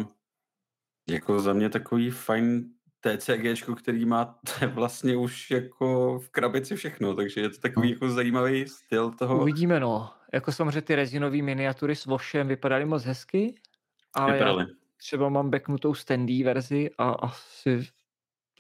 jako 1.08 1.40
za 1.40 1.52
mě 1.52 1.70
takový 1.70 2.10
fajn 2.10 2.77
TCG, 3.00 3.74
který 3.76 4.04
má 4.04 4.38
vlastně 4.74 5.16
už 5.16 5.50
jako 5.50 6.18
v 6.18 6.30
krabici 6.30 6.76
všechno, 6.76 7.14
takže 7.14 7.40
je 7.40 7.48
to 7.48 7.60
takový 7.60 7.88
no. 7.88 7.94
jako 7.94 8.10
zajímavý 8.10 8.68
styl 8.68 9.10
toho. 9.10 9.40
Uvidíme, 9.40 9.80
no. 9.80 10.10
Jako 10.32 10.52
samozřejmě 10.52 10.82
ty 10.82 10.94
rezinové 10.94 11.42
miniatury 11.42 11.96
s 11.96 12.06
Voshem 12.06 12.48
vypadaly 12.48 12.84
moc 12.84 13.04
hezky, 13.04 13.54
ale 14.14 14.32
Vypadaly. 14.32 14.62
já 14.62 14.66
třeba 14.96 15.28
mám 15.28 15.50
backnutou 15.50 15.94
standy 15.94 16.42
verzi 16.42 16.90
a 16.98 17.10
asi 17.10 17.86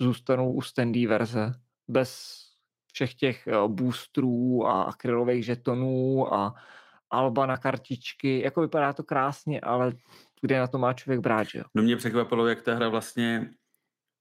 zůstanou 0.00 0.52
u 0.52 0.62
standy 0.62 1.06
verze. 1.06 1.52
Bez 1.88 2.40
všech 2.92 3.14
těch 3.14 3.46
eh, 3.46 3.52
boostrů 3.68 4.66
a 4.66 4.82
akrylových 4.82 5.44
žetonů 5.44 6.34
a 6.34 6.54
alba 7.10 7.46
na 7.46 7.56
kartičky. 7.56 8.40
Jako 8.44 8.60
vypadá 8.60 8.92
to 8.92 9.04
krásně, 9.04 9.60
ale 9.60 9.92
kde 10.40 10.58
na 10.58 10.66
to 10.66 10.78
má 10.78 10.92
člověk 10.92 11.20
brát, 11.20 11.44
že 11.44 11.58
jo? 11.58 11.64
No 11.74 11.82
mě 11.82 11.96
překvapilo, 11.96 12.46
jak 12.46 12.62
ta 12.62 12.74
hra 12.74 12.88
vlastně 12.88 13.50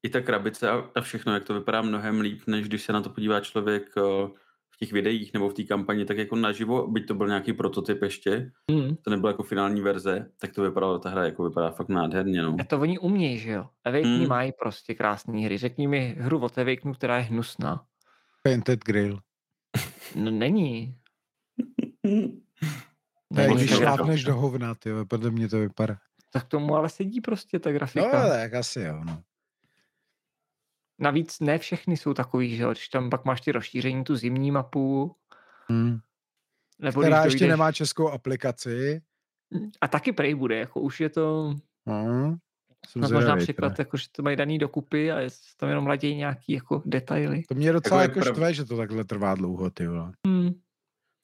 i 0.04 0.10
ta 0.10 0.22
krabice 0.22 0.70
a, 0.70 0.90
a 0.96 1.02
všechno, 1.02 1.34
jak 1.34 1.44
to 1.44 1.54
vypadá 1.54 1.82
mnohem 1.82 2.22
líp, 2.22 2.42
než 2.48 2.68
když 2.68 2.82
se 2.82 2.94
na 2.94 3.02
to 3.02 3.10
podívá 3.10 3.40
člověk 3.40 3.84
eh, 3.98 4.28
v 4.70 4.78
těch 4.80 4.92
videích 4.92 5.34
nebo 5.34 5.50
v 5.50 5.54
té 5.54 5.64
kampani, 5.64 6.06
tak 6.06 6.18
jako 6.18 6.36
naživo, 6.36 6.88
byť 6.88 7.08
to 7.08 7.14
byl 7.14 7.28
nějaký 7.28 7.54
prototyp 7.54 8.02
ještě, 8.02 8.52
mm. 8.72 8.96
to 8.96 9.10
nebylo 9.10 9.30
jako 9.30 9.44
finální 9.44 9.82
verze, 9.82 10.32
tak 10.42 10.54
to 10.54 10.62
vypadalo, 10.62 11.00
ta 11.00 11.10
hra 11.10 11.26
jako 11.26 11.44
vypadá 11.44 11.72
fakt 11.72 11.90
nádherně. 11.90 12.42
No. 12.42 12.56
A 12.60 12.64
to 12.64 12.80
oni 12.80 13.00
umějí, 13.00 13.38
že 13.38 13.52
jo? 13.52 13.66
Awakening 13.86 14.22
mm. 14.22 14.28
mají 14.28 14.52
prostě 14.52 14.96
krásné 14.96 15.42
hry. 15.42 15.58
Řekni 15.58 15.88
mi 15.88 16.16
hru 16.20 16.40
od 16.40 16.58
Awakeningu, 16.58 16.94
která 16.94 17.18
je 17.18 17.24
hnusná. 17.24 17.86
Painted 18.44 18.80
Grill. 18.84 19.20
No 20.16 20.32
není. 20.32 20.96
není 23.34 23.56
když 23.56 23.76
šlápneš 23.76 24.24
do 24.24 24.36
hovna, 24.36 24.76
ty, 24.76 24.90
podle 25.08 25.32
mě 25.32 25.50
to 25.50 25.60
vypadá. 25.60 25.98
Tak 26.34 26.44
tomu 26.44 26.76
ale 26.76 26.90
sedí 26.90 27.22
prostě 27.22 27.60
ta 27.60 27.72
grafika. 27.72 28.24
No, 28.24 28.30
tak 28.30 28.54
asi 28.54 28.82
jo, 28.82 29.04
no. 29.06 29.22
Navíc 31.00 31.40
ne 31.40 31.58
všechny 31.58 31.98
jsou 31.98 32.14
takový, 32.14 32.56
že 32.56 32.66
když 32.72 32.88
tam 32.88 33.10
pak 33.10 33.26
máš 33.26 33.42
ty 33.42 33.52
rozšíření, 33.52 34.04
tu 34.04 34.16
zimní 34.16 34.52
mapu. 34.52 35.16
Hmm. 35.70 36.00
Nebo 36.80 37.02
Která 37.02 37.24
ještě 37.26 37.40
dojdeš... 37.40 37.50
nemá 37.50 37.72
českou 37.72 38.10
aplikaci. 38.10 39.02
A 39.82 39.88
taky 39.88 40.12
prej 40.12 40.36
bude, 40.36 40.58
jako 40.58 40.82
už 40.82 41.00
je 41.00 41.10
to... 41.10 41.54
Hmm. 41.88 42.36
No, 42.96 43.10
možná 43.10 43.36
příklad, 43.36 43.80
jako, 43.80 43.98
že 43.98 44.06
to 44.12 44.24
mají 44.24 44.36
daný 44.36 44.58
dokupy 44.60 45.12
a 45.12 45.20
je 45.20 45.30
tam 45.58 45.70
jenom 45.70 45.88
ladějí 45.88 46.16
nějaký 46.16 46.54
jako 46.54 46.82
detaily. 46.86 47.44
To 47.48 47.56
mě 47.56 47.72
docela 47.72 48.02
jako, 48.02 48.20
jako 48.20 48.26
prav... 48.26 48.36
štve, 48.36 48.54
že 48.54 48.66
to 48.66 48.78
takhle 48.78 49.04
trvá 49.04 49.36
dlouho, 49.36 49.70
ty 49.70 49.88
vole. 49.88 50.12
Hmm. 50.28 50.52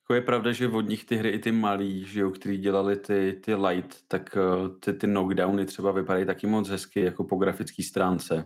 Jako 0.03 0.13
je 0.13 0.21
pravda, 0.21 0.51
že 0.51 0.67
od 0.67 0.81
nich 0.81 1.05
ty 1.05 1.15
hry 1.15 1.29
i 1.29 1.39
ty 1.39 1.51
malý, 1.51 2.05
že 2.05 2.19
jo, 2.19 2.31
který 2.31 2.57
dělali 2.57 2.95
ty, 2.95 3.41
ty 3.45 3.55
light, 3.55 3.97
tak 4.07 4.37
uh, 4.37 4.79
ty, 4.79 4.93
ty 4.93 5.07
knockdowny 5.07 5.65
třeba 5.65 5.91
vypadají 5.91 6.25
taky 6.25 6.47
moc 6.47 6.69
hezky, 6.69 7.01
jako 7.01 7.23
po 7.23 7.35
grafické 7.35 7.83
stránce. 7.83 8.45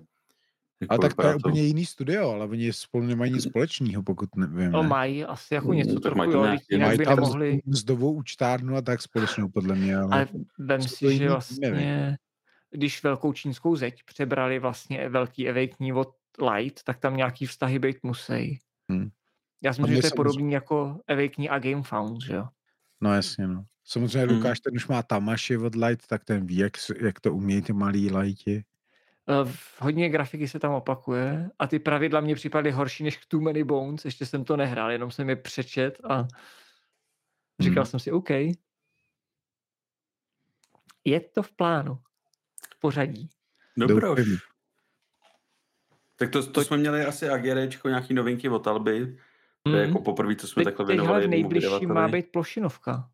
Jako 0.81 0.93
a 0.93 0.97
tak 0.97 1.13
to 1.13 1.27
je 1.27 1.31
to... 1.31 1.37
úplně 1.37 1.61
jiný 1.63 1.85
studio, 1.85 2.29
ale 2.29 2.45
oni 2.45 2.73
spolu 2.73 3.03
nemají 3.03 3.33
nic 3.33 3.43
společného, 3.43 4.03
pokud 4.03 4.35
nevím. 4.35 4.71
No 4.71 4.83
ne? 4.83 4.89
mají 4.89 5.25
asi 5.25 5.53
jako 5.53 5.73
něco 5.73 5.93
no, 5.93 5.99
trochu, 5.99 6.17
mají 6.17 6.31
jo, 6.31 6.57
jinak 6.71 6.87
mají 6.87 6.97
by 6.97 7.05
tam 7.05 7.15
nemohli... 7.15 7.61
mzdovou 7.65 8.13
účtárnu 8.13 8.75
a 8.75 8.81
tak 8.81 9.01
společnou, 9.01 9.49
podle 9.49 9.75
mě. 9.75 9.97
Ale, 9.97 10.09
ale 10.11 10.27
vem 10.59 10.81
si, 10.81 11.17
že 11.17 11.29
vlastně, 11.29 11.71
nevím. 11.71 12.15
když 12.71 13.03
velkou 13.03 13.33
čínskou 13.33 13.75
zeď 13.75 14.03
přebrali 14.03 14.59
vlastně 14.59 15.09
velký 15.09 15.49
Awakening 15.49 15.95
od 15.95 16.09
Light, 16.53 16.83
tak 16.83 16.99
tam 16.99 17.17
nějaký 17.17 17.45
vztahy 17.45 17.79
být 17.79 17.97
musí. 18.03 18.59
Hmm. 18.89 19.09
Já 19.63 19.73
si 19.73 19.81
myslím, 19.81 19.95
že 19.95 20.01
to 20.01 20.07
je 20.07 20.11
podobný 20.15 20.53
jako 20.53 20.99
Awakening 21.07 21.51
a 21.51 21.59
Gamefound, 21.59 22.21
že 22.21 22.33
jo? 22.33 22.47
No 23.01 23.13
jasně, 23.13 23.47
no. 23.47 23.65
Samozřejmě 23.83 24.27
hmm. 24.27 24.37
Lukáš, 24.37 24.59
ten 24.59 24.75
už 24.75 24.87
má 24.87 25.03
Tamaši 25.03 25.57
od 25.57 25.75
Light, 25.75 26.07
tak 26.07 26.23
ten 26.23 26.45
ví, 26.45 26.57
jak, 26.57 26.73
jak 27.01 27.19
to 27.19 27.33
umějí 27.33 27.61
ty 27.61 27.73
malí 27.73 28.11
Lighti. 28.11 28.63
Uh, 29.29 29.51
hodně 29.79 30.09
grafiky 30.09 30.47
se 30.47 30.59
tam 30.59 30.73
opakuje 30.73 31.49
a 31.59 31.67
ty 31.67 31.79
pravidla 31.79 32.21
mě 32.21 32.35
připadly 32.35 32.71
horší 32.71 33.03
než 33.03 33.25
Too 33.27 33.41
Many 33.41 33.63
Bones, 33.63 34.05
ještě 34.05 34.25
jsem 34.25 34.43
to 34.43 34.57
nehrál, 34.57 34.91
jenom 34.91 35.11
jsem 35.11 35.29
je 35.29 35.35
přečet 35.35 35.99
a 36.03 36.27
říkal 37.59 37.83
hmm. 37.83 37.89
jsem 37.89 37.99
si, 37.99 38.11
OK. 38.11 38.29
Je 41.05 41.19
to 41.33 41.43
v 41.43 41.51
plánu. 41.51 41.95
V 42.75 42.79
pořadí. 42.79 43.29
Dobro. 43.77 44.15
Tak 46.15 46.29
to, 46.29 46.45
to, 46.45 46.51
to 46.51 46.63
jsme 46.63 46.77
měli 46.77 47.05
asi 47.05 47.29
AGRčko, 47.29 47.89
nějaký 47.89 48.13
novinky 48.13 48.49
od 48.49 48.67
Alby. 48.67 49.17
To 49.63 49.75
je 49.75 49.85
jako 49.87 50.01
poprvé, 50.01 50.35
co 50.35 50.47
jsme 50.47 50.63
teď, 50.63 50.65
takhle 50.65 50.85
věnovali. 50.85 51.21
Teď 51.21 51.27
v 51.27 51.31
nejbližší 51.31 51.85
má 51.85 52.07
být 52.07 52.31
plošinovka. 52.31 53.09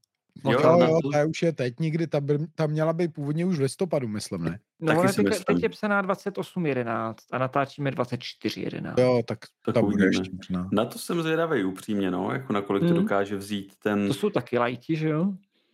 Jo, 0.46 0.52
jo, 0.52 0.80
jo 0.80 1.00
ta 1.12 1.26
už 1.26 1.42
je 1.42 1.54
teď 1.54 1.80
nikdy, 1.80 2.08
ta, 2.08 2.22
by, 2.22 2.38
ta 2.56 2.68
měla 2.68 2.94
být 2.94 3.14
původně 3.14 3.46
už 3.46 3.58
v 3.58 3.62
listopadu, 3.62 4.08
myslím, 4.08 4.44
ne? 4.44 4.60
No, 4.80 5.00
ale 5.00 5.14
teď, 5.14 5.46
teď 5.46 5.64
je 5.64 5.70
psaná 5.70 6.04
28.11 6.04 7.16
a 7.32 7.38
natáčíme 7.38 7.92
24.11. 7.92 8.94
Jo, 9.00 9.22
tak, 9.28 9.40
tak 9.66 9.76
ta 9.76 9.82
bude 9.82 10.06
ještě 10.06 10.30
možná. 10.34 10.70
Na 10.72 10.86
to 10.86 11.00
jsem 11.00 11.22
zvědavý 11.22 11.64
upřímně, 11.64 12.12
no, 12.12 12.32
jako 12.32 12.54
nakolik 12.54 12.84
hmm. 12.84 12.94
to 12.94 13.02
dokáže 13.02 13.36
vzít 13.36 13.74
ten... 13.84 14.08
To 14.08 14.14
jsou 14.14 14.30
taky 14.30 14.58
lajti, 14.58 14.96
že 14.96 15.10
jo? 15.10 15.34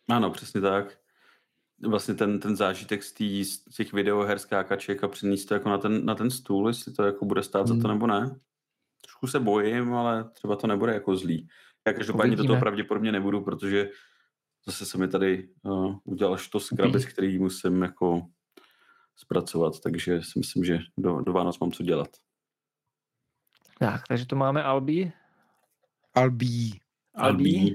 Ano, 0.10 0.30
přesně 0.30 0.62
tak. 0.62 0.98
Vlastně 1.88 2.14
ten, 2.14 2.40
ten 2.40 2.56
zážitek 2.56 3.04
z, 3.04 3.14
tý, 3.14 3.46
z 3.46 3.64
těch 3.64 3.94
videoher 3.94 4.40
skákaček 4.40 5.04
a 5.04 5.08
přinést 5.08 5.46
to 5.46 5.54
jako 5.54 5.70
na 5.70 5.78
ten, 5.78 6.06
na 6.06 6.16
ten 6.16 6.32
stůl, 6.32 6.68
jestli 6.68 6.94
to 6.94 7.04
jako 7.04 7.26
bude 7.26 7.44
stát 7.44 7.70
hmm. 7.70 7.78
za 7.78 7.82
to 7.82 7.88
hmm. 7.88 7.98
nebo 7.98 8.08
ne. 8.08 8.36
Trošku 9.02 9.28
se 9.28 9.40
bojím, 9.40 9.94
ale 9.94 10.30
třeba 10.34 10.56
to 10.56 10.68
nebude 10.68 10.94
jako 10.94 11.16
zlý. 11.16 11.48
Já 11.88 11.94
každopádně 11.94 12.36
do 12.36 12.44
toho 12.44 12.60
pravděpodobně 12.60 13.12
nebudu, 13.12 13.42
protože 13.42 13.90
zase 14.70 14.86
se 14.86 14.98
mi 14.98 15.08
tady 15.08 15.50
uh, 15.64 15.96
udělal 16.04 16.38
štos 16.38 16.70
krabic, 16.70 17.06
který 17.06 17.40
musím 17.40 17.82
jako 17.82 18.22
zpracovat, 19.16 19.80
takže 19.80 20.22
si 20.22 20.40
myslím, 20.40 20.66
že 20.66 20.80
do, 20.98 21.22
do 21.22 21.34
Vánoc 21.34 21.60
mám 21.60 21.72
co 21.72 21.84
dělat. 21.84 22.10
Tak, 23.80 24.02
takže 24.08 24.26
to 24.26 24.36
máme 24.36 24.64
Albi. 24.64 25.12
Albi. 26.14 26.72
Albi. 27.16 27.74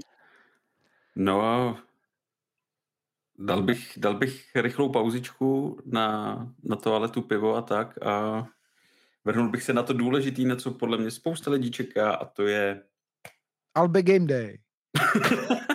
No 1.16 1.42
a 1.42 1.82
dal 3.38 3.62
bych, 3.62 3.92
dal 3.96 4.14
bych 4.14 4.56
rychlou 4.56 4.92
pauzičku 4.92 5.78
na, 5.84 6.36
na 6.62 6.76
toaletu 6.76 7.22
pivo 7.22 7.56
a 7.56 7.62
tak 7.62 8.06
a 8.06 8.46
vrhnul 9.24 9.50
bych 9.50 9.62
se 9.62 9.72
na 9.72 9.82
to 9.82 9.92
důležitý, 9.92 10.44
na 10.44 10.56
co 10.56 10.70
podle 10.70 10.98
mě 10.98 11.10
spousta 11.10 11.50
lidí 11.50 11.70
čeká 11.70 12.14
a 12.14 12.24
to 12.24 12.42
je 12.42 12.82
Albi 13.74 14.02
Game 14.02 14.26
Day. 14.26 14.58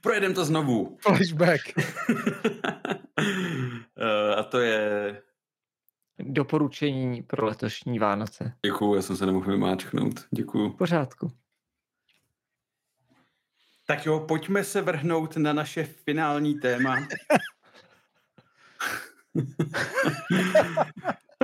Projedem 0.00 0.34
to 0.34 0.44
znovu. 0.44 0.98
Flashback. 1.00 1.60
uh, 1.68 2.14
a 4.38 4.42
to 4.42 4.58
je... 4.58 5.22
Doporučení 6.18 7.22
pro 7.22 7.46
letošní 7.46 7.98
Vánoce. 7.98 8.52
Děkuju, 8.66 8.94
já 8.94 9.02
jsem 9.02 9.16
se 9.16 9.26
nemohl 9.26 9.50
vymáčknout. 9.50 10.20
Děkuju. 10.30 10.70
V 10.70 10.76
pořádku. 10.76 11.32
Tak 13.86 14.06
jo, 14.06 14.20
pojďme 14.20 14.64
se 14.64 14.82
vrhnout 14.82 15.36
na 15.36 15.52
naše 15.52 15.84
finální 15.84 16.54
téma. 16.54 16.96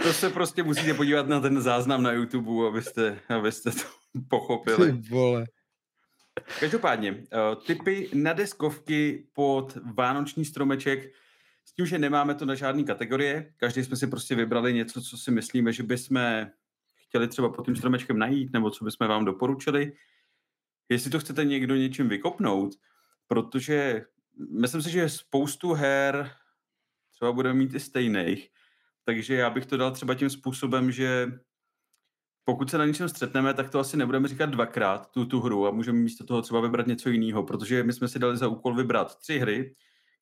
to 0.02 0.12
se 0.12 0.30
prostě 0.30 0.62
musíte 0.62 0.94
podívat 0.94 1.28
na 1.28 1.40
ten 1.40 1.62
záznam 1.62 2.02
na 2.02 2.12
YouTube, 2.12 2.68
abyste, 2.68 3.18
abyste 3.28 3.70
to 3.70 3.84
pochopili. 4.28 4.92
Ty 4.92 5.08
vole. 5.08 5.46
Každopádně, 6.60 7.12
uh, 7.12 7.64
typy 7.66 8.10
na 8.14 8.32
deskovky 8.32 9.26
pod 9.32 9.78
vánoční 9.94 10.44
stromeček, 10.44 11.12
s 11.64 11.72
tím, 11.72 11.86
že 11.86 11.98
nemáme 11.98 12.34
to 12.34 12.44
na 12.44 12.54
žádné 12.54 12.82
kategorie, 12.82 13.52
každý 13.56 13.84
jsme 13.84 13.96
si 13.96 14.06
prostě 14.06 14.34
vybrali 14.34 14.74
něco, 14.74 15.02
co 15.02 15.18
si 15.18 15.30
myslíme, 15.30 15.72
že 15.72 15.82
bychom 15.82 16.46
chtěli 16.94 17.28
třeba 17.28 17.48
pod 17.48 17.66
tím 17.66 17.76
stromečkem 17.76 18.18
najít, 18.18 18.52
nebo 18.52 18.70
co 18.70 18.84
bychom 18.84 19.08
vám 19.08 19.24
doporučili. 19.24 19.92
Jestli 20.88 21.10
to 21.10 21.18
chcete 21.18 21.44
někdo 21.44 21.74
něčím 21.74 22.08
vykopnout, 22.08 22.74
protože 23.26 24.04
myslím 24.50 24.82
si, 24.82 24.90
že 24.90 25.08
spoustu 25.08 25.72
her 25.72 26.30
třeba 27.14 27.32
budeme 27.32 27.58
mít 27.58 27.74
i 27.74 27.80
stejných, 27.80 28.48
takže 29.04 29.34
já 29.34 29.50
bych 29.50 29.66
to 29.66 29.76
dal 29.76 29.90
třeba 29.90 30.14
tím 30.14 30.30
způsobem, 30.30 30.92
že 30.92 31.26
pokud 32.48 32.70
se 32.70 32.78
na 32.78 32.86
něčem 32.86 33.08
střetneme, 33.08 33.54
tak 33.54 33.70
to 33.70 33.78
asi 33.78 33.96
nebudeme 33.96 34.28
říkat 34.28 34.46
dvakrát, 34.46 35.10
tu, 35.10 35.24
tu 35.26 35.40
hru, 35.40 35.66
a 35.66 35.70
můžeme 35.70 35.98
místo 35.98 36.24
toho 36.24 36.42
třeba 36.42 36.60
vybrat 36.60 36.86
něco 36.86 37.08
jiného, 37.08 37.42
protože 37.42 37.82
my 37.82 37.92
jsme 37.92 38.08
si 38.08 38.18
dali 38.18 38.36
za 38.36 38.48
úkol 38.48 38.74
vybrat 38.74 39.18
tři 39.18 39.38
hry, 39.38 39.74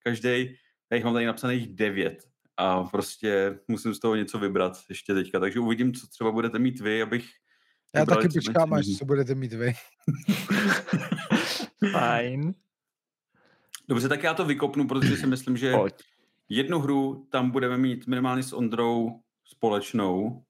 každý, 0.02 0.56
já 0.90 0.96
jich 0.96 1.04
mám 1.04 1.14
tady 1.14 1.26
napsaných 1.26 1.74
devět 1.74 2.24
a 2.56 2.82
prostě 2.84 3.58
musím 3.68 3.94
z 3.94 3.98
toho 3.98 4.14
něco 4.14 4.38
vybrat 4.38 4.72
ještě 4.88 5.14
teďka, 5.14 5.40
takže 5.40 5.60
uvidím, 5.60 5.94
co 5.94 6.06
třeba 6.06 6.30
budete 6.30 6.58
mít 6.58 6.80
vy, 6.80 7.02
abych 7.02 7.30
já 7.94 8.06
taky 8.06 8.28
počkám, 8.28 8.72
až 8.72 8.86
co 8.98 9.04
budete 9.04 9.34
mít 9.34 9.52
vy. 9.52 9.72
Fajn. 11.92 12.54
Dobře, 13.88 14.08
tak 14.08 14.22
já 14.22 14.34
to 14.34 14.44
vykopnu, 14.44 14.88
protože 14.88 15.16
si 15.16 15.26
myslím, 15.26 15.56
že 15.56 15.72
Pojď. 15.72 15.94
jednu 16.48 16.78
hru 16.78 17.26
tam 17.30 17.50
budeme 17.50 17.78
mít 17.78 18.06
minimálně 18.06 18.42
s 18.42 18.52
Ondrou 18.52 19.20
společnou, 19.44 20.44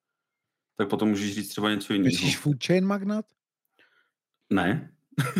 tak 0.76 0.88
potom 0.88 1.08
můžeš 1.08 1.34
říct 1.34 1.48
třeba 1.48 1.70
něco 1.70 1.92
jiného. 1.92 2.06
Myslíš 2.06 2.38
Food 2.38 2.64
Chain 2.64 2.86
Magnat? 2.86 3.24
Ne. 4.52 4.90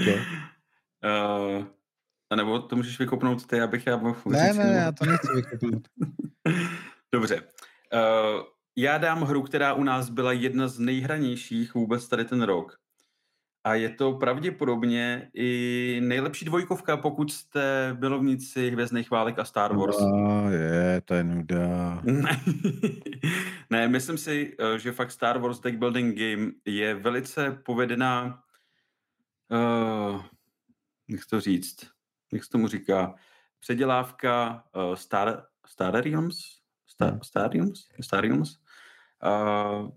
uh, 0.00 1.64
a 2.30 2.36
nebo 2.36 2.58
to 2.58 2.76
můžeš 2.76 2.98
vykopnout 2.98 3.46
ty, 3.46 3.60
abych 3.60 3.86
já 3.86 3.96
mohl 3.96 4.16
Ne, 4.26 4.52
ne, 4.52 4.72
já 4.76 4.92
to 4.92 5.04
nechci 5.04 5.28
vykopnout. 5.34 5.88
Dobře. 7.12 7.40
Uh, 7.40 8.42
já 8.76 8.98
dám 8.98 9.22
hru, 9.22 9.42
která 9.42 9.74
u 9.74 9.84
nás 9.84 10.10
byla 10.10 10.32
jedna 10.32 10.68
z 10.68 10.78
nejhranějších 10.78 11.74
vůbec 11.74 12.08
tady 12.08 12.24
ten 12.24 12.42
rok. 12.42 12.78
A 13.64 13.74
je 13.74 13.88
to 13.88 14.12
pravděpodobně 14.12 15.30
i 15.34 16.00
nejlepší 16.02 16.44
dvojkovka, 16.44 16.96
pokud 16.96 17.32
jste 17.32 17.96
bylovníci 17.98 18.70
Hvězdných 18.70 19.10
válek 19.10 19.38
a 19.38 19.44
Star 19.44 19.76
Wars. 19.76 19.96
No, 20.00 20.50
je, 20.50 21.02
to 21.04 21.14
je 21.14 21.24
nuda. 21.24 22.02
Ne, 23.70 23.88
myslím 23.88 24.18
si, 24.18 24.56
eh, 24.58 24.78
že 24.78 24.92
fakt 24.92 25.10
Star 25.10 25.38
Wars 25.38 25.60
Deck 25.60 25.78
Building 25.78 26.18
Game 26.18 26.52
je 26.64 26.94
velice 26.94 27.62
povedená, 27.64 28.42
uh, 29.50 30.24
jak 31.08 31.26
to 31.30 31.40
říct, 31.40 31.90
jak 32.32 32.44
se 32.44 32.50
tomu 32.50 32.68
říká, 32.68 33.14
předělávka 33.60 34.64
uh, 34.76 34.94
Star, 34.94 35.46
Star 35.66 36.04
Realms? 36.04 36.38
Star, 36.86 37.10
hmm. 37.10 37.20
Star 37.22 37.52
Realms? 37.52 37.88
Star 38.00 38.24
Realms? 38.24 38.58
Uh, 39.24 39.90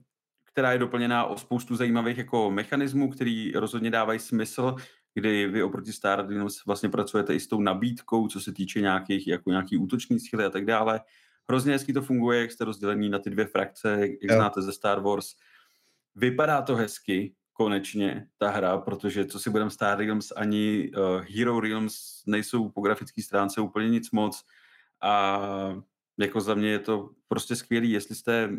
která 0.43 0.72
je 0.72 0.80
doplněná 0.80 1.26
o 1.26 1.38
spoustu 1.38 1.76
zajímavých 1.76 2.18
jako 2.18 2.52
mechanismů, 2.52 3.10
který 3.10 3.52
rozhodně 3.52 3.91
dávají 3.91 4.19
smysl, 4.19 4.76
kdy 5.14 5.48
vy 5.48 5.64
oproti 5.64 5.93
Stardust 5.93 6.65
vlastně 6.65 6.89
pracujete 6.89 7.35
i 7.35 7.39
s 7.39 7.48
tou 7.48 7.61
nabídkou, 7.61 8.27
co 8.27 8.39
se 8.39 8.53
týče 8.53 8.81
nějakých 8.81 9.27
jako 9.27 9.49
nějaký 9.49 9.77
útoční 9.77 10.19
síly 10.19 10.45
a 10.45 10.49
tak 10.49 10.65
dále. 10.65 11.02
Hrozně 11.52 11.73
hezky 11.73 11.94
to 11.94 12.02
funguje, 12.02 12.41
jak 12.41 12.52
jste 12.52 12.65
rozdělení 12.65 13.10
na 13.10 13.19
ty 13.19 13.30
dvě 13.30 13.45
frakce, 13.45 13.98
jak 13.99 14.11
jo. 14.22 14.36
znáte 14.36 14.61
ze 14.61 14.73
Star 14.73 14.99
Wars. 14.99 15.28
Vypadá 16.15 16.61
to 16.61 16.76
hezky, 16.76 17.36
konečně, 17.53 18.28
ta 18.38 18.49
hra, 18.49 18.78
protože 18.78 19.26
co 19.26 19.40
si 19.40 19.49
budeme 19.49 19.72
Star 19.72 19.98
Realms 19.98 20.32
ani 20.36 20.91
uh, 20.98 21.22
Hero 21.36 21.60
Realms 21.60 22.23
nejsou 22.28 22.69
po 22.69 22.82
grafické 22.82 23.23
stránce 23.23 23.61
úplně 23.61 23.90
nic 23.90 24.11
moc 24.11 24.44
a 25.02 25.41
jako 26.19 26.41
za 26.41 26.56
mě 26.56 26.69
je 26.69 26.80
to 26.80 27.10
prostě 27.28 27.56
skvělý, 27.56 27.91
jestli 27.91 28.15
jste 28.15 28.49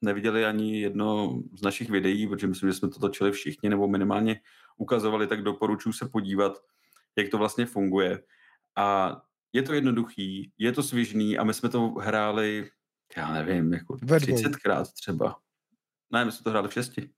neviděli 0.00 0.44
ani 0.44 0.80
jedno 0.80 1.38
z 1.58 1.62
našich 1.62 1.90
videí, 1.90 2.26
protože 2.26 2.46
myslím, 2.46 2.70
že 2.70 2.74
jsme 2.74 2.88
to 2.88 3.00
točili 3.00 3.32
všichni, 3.32 3.68
nebo 3.68 3.88
minimálně 3.88 4.40
ukazovali, 4.76 5.26
tak 5.26 5.42
doporučuji 5.42 5.92
se 5.92 6.08
podívat, 6.08 6.62
jak 7.16 7.28
to 7.28 7.38
vlastně 7.38 7.66
funguje. 7.66 8.22
A 8.76 9.16
je 9.52 9.62
to 9.62 9.74
jednoduchý, 9.74 10.52
je 10.58 10.72
to 10.72 10.82
svižný 10.82 11.38
a 11.38 11.44
my 11.44 11.54
jsme 11.54 11.68
to 11.68 11.88
hráli, 11.88 12.70
já 13.16 13.32
nevím, 13.32 13.72
jako 13.72 13.94
30krát 13.94 14.84
třeba. 14.84 15.36
Ne, 16.12 16.24
my 16.24 16.32
jsme 16.32 16.44
to 16.44 16.50
hráli 16.50 16.68
v 16.68 16.72
šesti. 16.72 17.10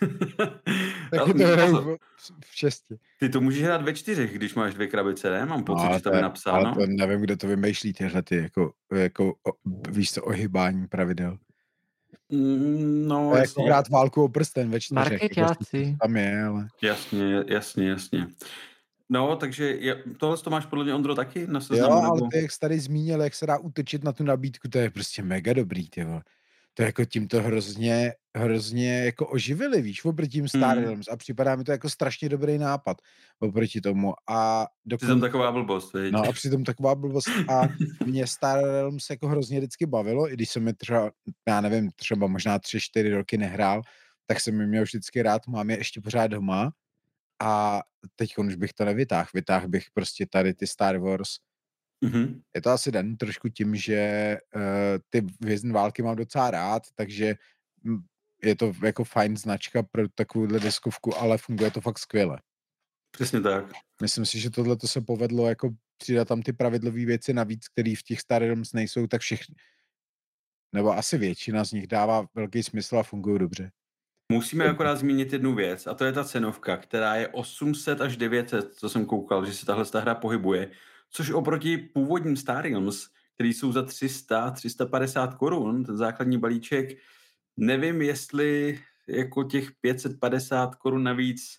Taky 1.10 1.34
to 1.34 1.46
hraju 1.46 1.98
v 2.44 2.56
šesti. 2.56 2.98
Ty 3.18 3.28
to 3.28 3.40
můžeš 3.40 3.62
hrát 3.62 3.82
ve 3.82 3.94
čtyřech, 3.94 4.34
když 4.34 4.54
máš 4.54 4.74
dvě 4.74 4.86
krabice, 4.86 5.30
ne? 5.30 5.46
Mám 5.46 5.64
pocit, 5.64 5.86
no, 5.86 5.94
že 5.94 6.02
tam 6.02 6.14
je 6.14 6.22
napsáno. 6.22 6.66
Ale 6.66 6.74
to 6.74 6.86
nevím, 6.86 7.20
kdo 7.20 7.36
to 7.36 7.46
vymýšlí, 7.46 7.92
tyhle 7.92 8.22
ty, 8.22 8.36
jako, 8.36 8.72
jako 8.92 9.28
o, 9.28 9.52
víš 9.90 10.12
co, 10.12 10.24
ohybání 10.24 10.86
pravidel. 10.88 11.38
Mm, 12.28 13.08
no, 13.08 13.30
to 13.30 13.36
je 13.36 13.42
jako 13.42 13.62
hrát 13.62 13.88
válku 13.88 14.24
o 14.24 14.28
prsten 14.28 14.70
ve 14.70 14.80
čtyřech. 14.80 15.36
Jako, 15.36 15.54
tam 16.00 16.16
je, 16.16 16.42
ale... 16.44 16.68
Jasně, 16.82 17.44
jasně, 17.46 17.88
jasně. 17.88 18.26
No, 19.12 19.36
takže 19.36 19.64
je, 19.64 20.02
tohle 20.18 20.38
to 20.38 20.50
máš 20.50 20.66
podle 20.66 20.84
mě, 20.84 20.94
Ondro, 20.94 21.14
taky 21.14 21.46
na 21.46 21.60
seznamu? 21.60 21.94
Jo, 21.94 22.02
ale 22.02 22.20
ty, 22.32 22.42
jak 22.42 22.52
jsi 22.52 22.60
tady 22.60 22.80
zmínil, 22.80 23.22
jak 23.22 23.34
se 23.34 23.46
dá 23.46 23.58
utočit 23.58 24.04
na 24.04 24.12
tu 24.12 24.24
nabídku, 24.24 24.68
to 24.68 24.78
je 24.78 24.90
prostě 24.90 25.22
mega 25.22 25.52
dobrý, 25.52 25.90
ty 25.90 26.06
To 26.74 26.82
jako 26.82 27.04
tím 27.04 27.28
to 27.28 27.42
hrozně, 27.42 28.12
hrozně 28.36 29.04
jako 29.04 29.26
oživili, 29.26 29.82
víš, 29.82 30.04
oproti 30.04 30.30
tím 30.30 30.48
Star 30.48 30.76
hmm. 30.76 30.84
Realms 30.84 31.08
a 31.08 31.16
připadá 31.16 31.56
mi 31.56 31.64
to 31.64 31.72
jako 31.72 31.90
strašně 31.90 32.28
dobrý 32.28 32.58
nápad 32.58 32.96
oproti 33.40 33.80
tomu 33.80 34.14
a 34.28 34.66
dokon... 34.86 35.06
Přitom 35.06 35.20
taková 35.20 35.52
blbost, 35.52 35.92
viď? 35.94 36.12
No 36.12 36.22
a 36.22 36.32
přitom 36.32 36.64
taková 36.64 36.94
blbost 36.94 37.28
a 37.48 37.62
mě 38.06 38.26
Star 38.26 38.64
Realms 38.64 39.10
jako 39.10 39.28
hrozně 39.28 39.58
vždycky 39.58 39.86
bavilo, 39.86 40.32
i 40.32 40.34
když 40.34 40.50
jsem 40.50 40.64
mi 40.64 40.74
třeba, 40.74 41.10
já 41.48 41.60
nevím, 41.60 41.90
třeba 41.96 42.26
možná 42.26 42.58
tři, 42.58 42.80
čtyři 42.80 43.14
roky 43.14 43.38
nehrál, 43.38 43.82
tak 44.26 44.40
jsem 44.40 44.56
mi 44.56 44.66
měl 44.66 44.82
vždycky 44.82 45.22
rád, 45.22 45.46
mám 45.46 45.70
je 45.70 45.78
ještě 45.78 46.00
pořád 46.00 46.26
doma 46.26 46.72
a 47.42 47.82
teď 48.16 48.38
už 48.38 48.54
bych 48.54 48.72
to 48.72 48.84
nevytáhl. 48.84 49.28
Vytáhl 49.34 49.68
bych 49.68 49.90
prostě 49.90 50.26
tady 50.26 50.54
ty 50.54 50.66
Star 50.66 50.98
Wars. 50.98 51.30
Mm-hmm. 52.04 52.42
Je 52.54 52.62
to 52.62 52.70
asi 52.70 52.92
den 52.92 53.16
trošku 53.16 53.48
tím, 53.48 53.76
že 53.76 54.38
uh, 54.56 54.62
ty 55.10 55.26
vězné 55.40 55.72
války 55.72 56.02
mám 56.02 56.16
docela 56.16 56.50
rád, 56.50 56.82
takže 56.94 57.34
je 58.42 58.56
to 58.56 58.72
jako 58.84 59.04
fajn 59.04 59.36
značka 59.36 59.82
pro 59.82 60.08
takovouhle 60.08 60.60
diskovku, 60.60 61.16
ale 61.16 61.38
funguje 61.38 61.70
to 61.70 61.80
fakt 61.80 61.98
skvěle. 61.98 62.42
Přesně 63.10 63.40
tak. 63.40 63.64
Myslím 64.02 64.26
si, 64.26 64.40
že 64.40 64.50
tohle 64.50 64.76
to 64.76 64.88
se 64.88 65.00
povedlo 65.00 65.48
jako 65.48 65.70
přidat 65.96 66.28
tam 66.28 66.42
ty 66.42 66.52
pravidlové 66.52 67.04
věci 67.04 67.32
navíc, 67.32 67.68
které 67.68 67.94
v 67.96 68.02
těch 68.02 68.20
Star 68.20 68.42
Realms 68.42 68.72
nejsou, 68.72 69.06
tak 69.06 69.20
všechny, 69.20 69.54
nebo 70.72 70.92
asi 70.92 71.18
většina 71.18 71.64
z 71.64 71.72
nich 71.72 71.86
dává 71.86 72.26
velký 72.34 72.62
smysl 72.62 72.98
a 72.98 73.02
fungují 73.02 73.38
dobře. 73.38 73.70
Musíme 74.30 74.64
akorát 74.68 74.96
zmínit 74.96 75.32
jednu 75.32 75.54
věc, 75.54 75.86
a 75.86 75.94
to 75.94 76.04
je 76.04 76.12
ta 76.12 76.24
cenovka, 76.24 76.76
která 76.76 77.14
je 77.14 77.28
800 77.28 78.00
až 78.00 78.16
900, 78.16 78.74
co 78.74 78.88
jsem 78.88 79.06
koukal, 79.06 79.46
že 79.46 79.52
se 79.52 79.66
tahle 79.66 79.84
hra 79.94 80.14
pohybuje, 80.14 80.70
což 81.10 81.30
oproti 81.30 81.76
původním 81.76 82.36
Star 82.36 82.64
Realms, 82.64 83.08
který 83.34 83.52
jsou 83.52 83.72
za 83.72 83.82
300, 83.82 84.50
350 84.50 85.34
korun, 85.34 85.84
ten 85.84 85.96
základní 85.96 86.38
balíček, 86.38 86.98
nevím, 87.56 88.02
jestli 88.02 88.80
jako 89.08 89.44
těch 89.44 89.72
550 89.80 90.74
korun 90.74 91.02
navíc, 91.02 91.58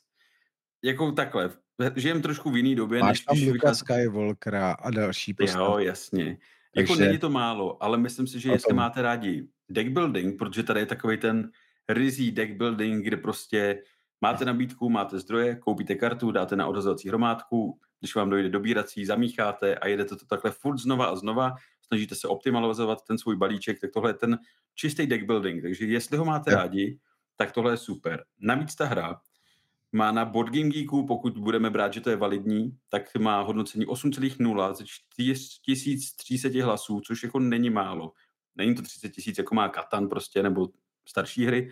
jako 0.84 1.12
takhle, 1.12 1.50
žijem 1.96 2.22
trošku 2.22 2.52
v 2.52 2.58
jiný 2.58 2.76
době. 2.76 3.00
Máš 3.00 3.20
než 3.20 3.26
tam 3.26 3.38
Luka 3.38 3.52
vychází... 3.52 3.80
Skywalkera 3.80 4.72
a 4.72 4.90
další 4.90 5.34
postavy. 5.34 5.64
Jo, 5.64 5.78
jasně. 5.80 6.24
Jako 6.24 6.38
Takže... 6.76 6.94
Jako 6.94 6.96
není 6.96 7.18
to 7.18 7.30
málo, 7.30 7.84
ale 7.84 7.98
myslím 7.98 8.28
si, 8.28 8.40
že 8.40 8.52
jestli 8.52 8.74
máte 8.74 9.02
rádi 9.02 9.48
deck 9.70 9.90
building, 9.90 10.38
protože 10.38 10.64
tady 10.64 10.80
je 10.80 10.86
takový 10.86 11.18
ten 11.18 11.52
rizí 11.94 12.32
deck 12.32 12.54
building, 12.54 13.06
kde 13.06 13.18
prostě 13.18 13.84
máte 14.22 14.46
nabídku, 14.46 14.90
máte 14.90 15.20
zdroje, 15.20 15.56
koupíte 15.56 15.96
kartu, 15.96 16.32
dáte 16.32 16.56
na 16.56 16.68
odhazovací 16.68 17.08
hromádku, 17.08 17.80
když 18.00 18.16
vám 18.16 18.30
dojde 18.30 18.50
dobírací, 18.50 19.06
zamícháte 19.06 19.76
a 19.76 19.88
jedete 19.88 20.16
to 20.16 20.26
takhle 20.26 20.52
furt 20.52 20.78
znova 20.78 21.06
a 21.06 21.16
znova, 21.16 21.56
snažíte 21.88 22.16
se 22.16 22.28
optimalizovat 22.28 23.02
ten 23.08 23.18
svůj 23.18 23.36
balíček, 23.36 23.82
tak 23.82 23.92
tohle 23.92 24.10
je 24.10 24.14
ten 24.14 24.40
čistý 24.76 25.08
deck 25.08 25.26
building. 25.26 25.62
Takže 25.62 25.86
jestli 25.86 26.18
ho 26.18 26.26
máte 26.26 26.52
rádi, 26.52 27.00
tak 27.36 27.52
tohle 27.52 27.74
je 27.74 27.78
super. 27.78 28.24
Navíc 28.40 28.76
ta 28.76 28.86
hra 28.86 29.22
má 29.92 30.12
na 30.12 30.26
Board 30.26 30.54
Game 30.54 30.70
Geeku, 30.70 31.06
pokud 31.06 31.38
budeme 31.38 31.70
brát, 31.70 31.94
že 31.94 32.02
to 32.02 32.10
je 32.10 32.16
validní, 32.16 32.78
tak 32.90 33.16
má 33.16 33.42
hodnocení 33.42 33.86
8,0 33.86 34.74
ze 34.74 34.86
4300 34.86 36.66
hlasů, 36.66 37.02
což 37.02 37.24
jako 37.24 37.40
není 37.40 37.70
málo. 37.70 38.14
Není 38.56 38.76
to 38.76 38.82
30 38.82 39.10
tisíc, 39.10 39.38
jako 39.38 39.56
má 39.56 39.70
Katan 39.70 40.10
prostě, 40.10 40.44
nebo 40.44 40.70
starší 41.08 41.46
hry, 41.46 41.72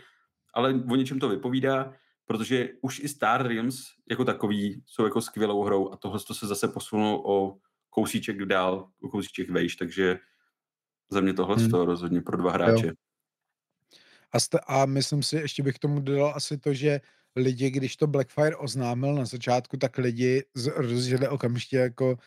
ale 0.54 0.84
o 0.92 0.96
něčem 0.96 1.20
to 1.20 1.30
vypovídá, 1.30 1.94
protože 2.26 2.70
už 2.82 3.00
i 3.00 3.08
Star 3.08 3.48
Realms 3.48 3.86
jako 4.10 4.26
takový 4.26 4.84
jsou 4.86 5.04
jako 5.04 5.22
skvělou 5.22 5.64
hrou 5.64 5.92
a 5.94 5.98
tohle 5.98 6.20
to 6.28 6.34
se 6.34 6.48
zase 6.48 6.68
posunulo 6.68 7.24
o 7.26 7.58
kousíček 7.90 8.46
dál, 8.46 8.90
o 9.02 9.10
kousíček 9.10 9.50
vejš, 9.50 9.76
takže 9.76 10.20
za 11.12 11.22
mě 11.22 11.34
tohle 11.34 11.56
hmm. 11.56 11.70
to 11.70 11.86
rozhodně 11.86 12.22
pro 12.22 12.38
dva 12.38 12.52
hráče. 12.52 12.88
Jo. 12.88 12.94
A, 14.32 14.38
st- 14.38 14.60
a 14.68 14.86
myslím 14.86 15.24
si, 15.24 15.36
ještě 15.36 15.64
bych 15.64 15.80
tomu 15.80 16.00
dodal 16.00 16.34
asi 16.36 16.58
to, 16.58 16.74
že 16.74 17.02
lidi, 17.36 17.70
když 17.70 17.96
to 17.96 18.08
Blackfire 18.08 18.56
oznámil 18.56 19.16
na 19.16 19.26
začátku, 19.26 19.78
tak 19.78 19.98
lidi 19.98 20.44
rozjeli 20.76 21.28
okamžitě 21.28 21.78
jako 21.78 22.18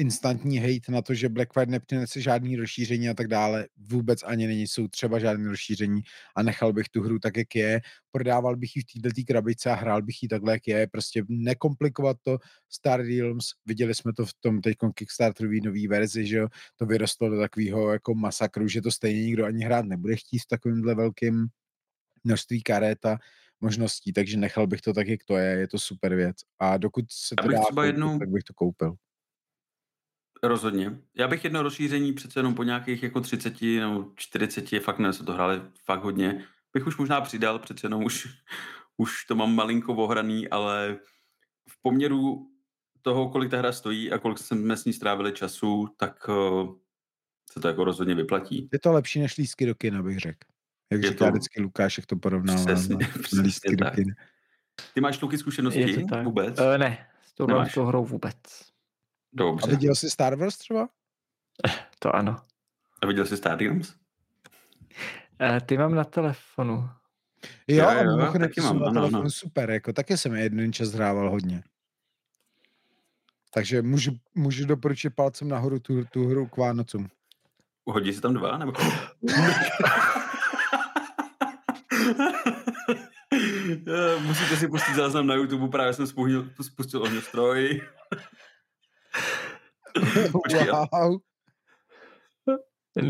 instantní 0.00 0.58
hate 0.58 0.92
na 0.92 1.02
to, 1.02 1.14
že 1.14 1.28
Blackfire 1.28 1.66
nepřinese 1.66 2.20
žádný 2.20 2.56
rozšíření 2.56 3.08
a 3.08 3.14
tak 3.14 3.28
dále, 3.28 3.68
vůbec 3.76 4.22
ani 4.22 4.46
není, 4.46 4.66
jsou 4.66 4.88
třeba 4.88 5.18
žádné 5.18 5.48
rozšíření 5.48 6.02
a 6.36 6.42
nechal 6.42 6.72
bych 6.72 6.88
tu 6.88 7.02
hru 7.02 7.18
tak, 7.18 7.36
jak 7.36 7.54
je, 7.54 7.80
prodával 8.10 8.56
bych 8.56 8.76
ji 8.76 8.82
v 8.82 9.02
této 9.02 9.22
krabice 9.26 9.70
a 9.70 9.74
hrál 9.74 10.02
bych 10.02 10.22
ji 10.22 10.28
takhle, 10.28 10.52
jak 10.52 10.66
je, 10.66 10.86
prostě 10.86 11.24
nekomplikovat 11.28 12.16
to 12.22 12.38
Star 12.68 13.00
Realms, 13.00 13.46
viděli 13.66 13.94
jsme 13.94 14.12
to 14.12 14.26
v 14.26 14.34
tom 14.40 14.60
teď 14.60 14.76
Kickstarterový 14.94 15.60
nový 15.60 15.88
verzi, 15.88 16.26
že 16.26 16.36
jo, 16.36 16.48
to 16.76 16.86
vyrostlo 16.86 17.28
do 17.28 17.38
takového 17.38 17.92
jako 17.92 18.14
masakru, 18.14 18.68
že 18.68 18.82
to 18.82 18.90
stejně 18.90 19.22
nikdo 19.22 19.46
ani 19.46 19.64
hrát 19.64 19.84
nebude 19.84 20.16
chtít 20.16 20.38
v 20.38 20.48
takovémhle 20.48 20.94
velkým 20.94 21.46
množství 22.24 22.62
karet 22.62 23.04
a 23.04 23.18
možností, 23.60 24.12
takže 24.12 24.36
nechal 24.36 24.66
bych 24.66 24.80
to 24.80 24.92
tak, 24.92 25.08
jak 25.08 25.20
to 25.24 25.36
je, 25.36 25.58
je 25.58 25.68
to 25.68 25.78
super 25.78 26.14
věc. 26.14 26.36
A 26.58 26.76
dokud 26.76 27.04
se 27.12 27.34
to 27.36 27.48
dá, 27.48 27.58
koupit, 27.58 27.86
jednou... 27.86 28.18
tak 28.18 28.28
bych 28.28 28.42
to 28.44 28.54
koupil. 28.54 28.94
Rozhodně. 30.42 30.98
Já 31.14 31.28
bych 31.28 31.44
jedno 31.44 31.62
rozšíření 31.62 32.12
přece 32.12 32.38
jenom 32.38 32.54
po 32.54 32.62
nějakých 32.62 33.02
jako 33.02 33.20
30 33.20 33.62
nebo 33.62 34.12
40, 34.16 34.68
fakt 34.82 34.98
ne, 34.98 35.12
se 35.12 35.24
to 35.24 35.32
hráli 35.32 35.62
fakt 35.84 36.02
hodně, 36.02 36.44
bych 36.72 36.86
už 36.86 36.96
možná 36.96 37.20
přidal, 37.20 37.58
přece 37.58 37.86
jenom 37.86 38.04
už, 38.04 38.28
už 38.96 39.24
to 39.24 39.34
mám 39.34 39.54
malinko 39.54 39.94
ohraný, 39.94 40.48
ale 40.48 40.98
v 41.68 41.82
poměru 41.82 42.46
toho, 43.02 43.28
kolik 43.28 43.50
ta 43.50 43.58
hra 43.58 43.72
stojí 43.72 44.12
a 44.12 44.18
kolik 44.18 44.38
jsme 44.38 44.76
s 44.76 44.84
ní 44.84 44.92
strávili 44.92 45.32
času, 45.32 45.88
tak 45.96 46.28
uh, 46.28 46.74
se 47.52 47.60
to 47.60 47.68
jako 47.68 47.84
rozhodně 47.84 48.14
vyplatí. 48.14 48.68
Je 48.72 48.78
to 48.78 48.92
lepší 48.92 49.20
než 49.20 49.36
lísky 49.36 49.66
do 49.66 49.74
kina, 49.74 50.02
bych 50.02 50.18
řekl. 50.18 50.48
Jak 50.92 51.02
je 51.02 51.08
říká 51.08 51.24
to... 51.24 51.30
vždycky 51.30 51.60
Lukáš, 51.62 51.98
jak 51.98 52.06
to 52.06 52.16
porovnává. 52.16 52.64
Přesně, 52.64 52.96
přesně 53.22 53.40
lístky 53.40 53.76
tak. 53.76 53.90
do 53.90 54.02
kina. 54.02 54.14
Ty 54.94 55.00
máš 55.00 55.20
Luky 55.20 55.38
zkušenosti 55.38 56.04
vůbec? 56.24 56.60
Uh, 56.60 56.78
ne, 56.78 57.06
s 57.26 57.34
tou 57.74 57.84
hrou 57.84 58.04
vůbec. 58.04 58.36
Dobře. 59.32 59.66
A 59.66 59.70
viděl 59.70 59.94
jsi 59.94 60.10
Star 60.10 60.34
Wars 60.34 60.58
třeba? 60.58 60.88
To 61.98 62.16
ano. 62.16 62.42
A 63.02 63.06
viděl 63.06 63.26
jsi 63.26 63.36
Star 63.36 63.64
Wars? 63.64 63.94
Uh, 65.40 65.60
ty 65.66 65.78
mám 65.78 65.94
na 65.94 66.04
telefonu. 66.04 66.88
Jo, 67.68 67.90
jo, 67.90 68.02
jo 68.04 68.16
mimochodem 68.16 68.48
taky 68.48 68.60
mám, 68.60 68.78
na 68.78 68.86
ano, 68.86 68.94
telefonu 68.94 69.20
ano. 69.20 69.30
super, 69.30 69.70
jako 69.70 69.92
taky 69.92 70.16
jsem 70.16 70.34
jeden 70.34 70.72
čas 70.72 70.88
hrával 70.88 71.30
hodně. 71.30 71.62
Takže 73.54 73.82
můžu, 73.82 74.10
můžu 74.34 74.66
doporučit 74.66 75.10
palcem 75.10 75.48
nahoru 75.48 75.78
tu, 75.78 76.04
tu 76.04 76.28
hru 76.28 76.46
k 76.46 76.56
Vánocům. 76.56 77.08
Hodí 77.86 78.12
se 78.12 78.20
tam 78.20 78.34
dva, 78.34 78.58
nebo? 78.58 78.72
Musíte 84.26 84.56
si 84.56 84.68
pustit 84.68 84.94
záznam 84.94 85.26
na 85.26 85.34
YouTube, 85.34 85.68
právě 85.68 85.92
jsem 85.92 86.06
spustil, 86.06 86.50
spustil 86.62 87.02
ohňostroj. 87.02 87.80
wow. 90.92 91.18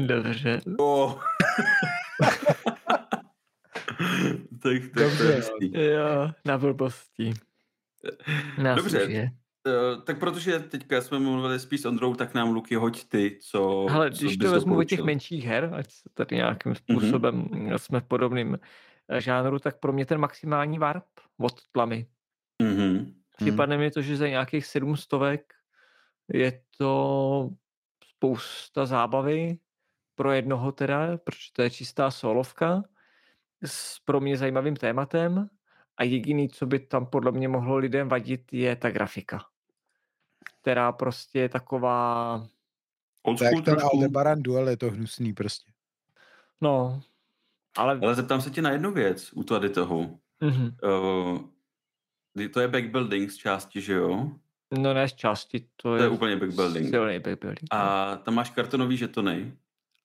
Dobře. 0.07 0.61
Oh. 0.79 1.21
tak 4.63 4.83
to 4.95 5.01
Dobře. 5.01 5.43
je 5.61 5.93
Jo, 5.93 6.31
na 6.45 6.59
blbosti. 6.59 7.33
Na 8.59 8.75
Dobře. 8.75 9.31
Uh, 9.67 10.03
tak 10.03 10.19
protože 10.19 10.59
teďka 10.59 11.01
jsme 11.01 11.19
mluvili 11.19 11.61
spíš 11.61 11.81
s 11.81 11.85
Ondrou, 11.85 12.15
tak 12.15 12.35
nám 12.35 12.51
Luky 12.51 12.75
hoď 12.75 13.05
ty, 13.09 13.39
co 13.51 13.87
Ale 13.91 14.11
když 14.11 14.37
to 14.37 14.51
vezmu 14.51 14.79
o 14.79 14.85
těch 14.85 15.01
menších 15.01 15.45
her, 15.45 15.71
ať 15.75 15.93
se 15.93 16.09
tady 16.15 16.37
nějakým 16.37 16.73
mhm. 16.73 16.77
způsobem 16.77 17.43
mm-hmm. 17.43 17.75
jsme 17.75 18.01
v 18.01 18.05
podobným 18.05 18.59
eh, 19.09 19.21
žánru, 19.21 19.59
tak 19.59 19.81
pro 19.81 19.93
mě 19.93 20.07
ten 20.07 20.19
maximální 20.19 20.79
warp 20.79 21.05
od 21.39 21.53
tlamy. 21.73 22.07
Mm-hmm. 22.63 23.15
Připadne 23.37 23.77
mm. 23.77 23.83
mi 23.83 23.91
to, 23.91 24.03
že 24.03 24.17
za 24.17 24.29
nějakých 24.29 24.67
sedm 24.67 24.97
stovek 24.97 25.55
je 26.33 26.63
to 26.79 27.51
spousta 28.05 28.87
zábavy 28.87 29.59
pro 30.15 30.33
jednoho 30.33 30.73
teda, 30.73 31.17
protože 31.17 31.53
to 31.53 31.63
je 31.63 31.71
čistá 31.71 32.11
solovka 32.11 32.83
s 33.65 33.99
pro 33.99 34.21
mě 34.21 34.37
zajímavým 34.37 34.77
tématem 34.77 35.49
a 35.97 36.05
jediný, 36.05 36.49
co 36.49 36.67
by 36.67 36.79
tam 36.79 37.07
podle 37.07 37.33
mě 37.33 37.49
mohlo 37.49 37.77
lidem 37.77 38.09
vadit, 38.09 38.53
je 38.53 38.77
ta 38.77 38.91
grafika, 38.91 39.45
která 40.61 40.93
prostě 40.93 41.39
je 41.41 41.49
taková... 41.49 42.47
School 43.37 43.63
ten 43.63 43.77
Aldebaran 43.81 44.43
Duel 44.43 44.69
je 44.69 44.77
to 44.77 44.91
hnusný 44.91 45.33
prostě. 45.33 45.73
No, 46.61 47.03
ale... 47.77 47.99
Ale 48.03 48.15
zeptám 48.15 48.41
se 48.41 48.51
tě 48.51 48.63
na 48.63 48.71
jednu 48.71 48.93
věc 48.93 49.33
u 49.33 49.43
tady 49.43 49.71
toho. 49.71 50.19
Mm-hmm. 50.43 50.75
Uh, 50.83 51.41
To 52.53 52.61
je 52.61 52.69
backbuilding 52.69 53.31
z 53.31 53.37
části, 53.37 53.81
že 53.81 53.93
jo? 53.93 54.31
No 54.79 54.95
ne 54.95 55.09
z 55.09 55.13
části, 55.13 55.61
to, 55.61 55.67
to 55.77 55.97
je, 55.97 56.03
je 56.03 56.09
úplně 56.09 56.37
backbuilding. 56.37 56.91
Silný 56.91 57.19
backbuilding. 57.19 57.69
A 57.71 58.17
tam 58.17 58.35
máš 58.35 58.51
kartonový 58.51 58.97
žetony. 58.97 59.53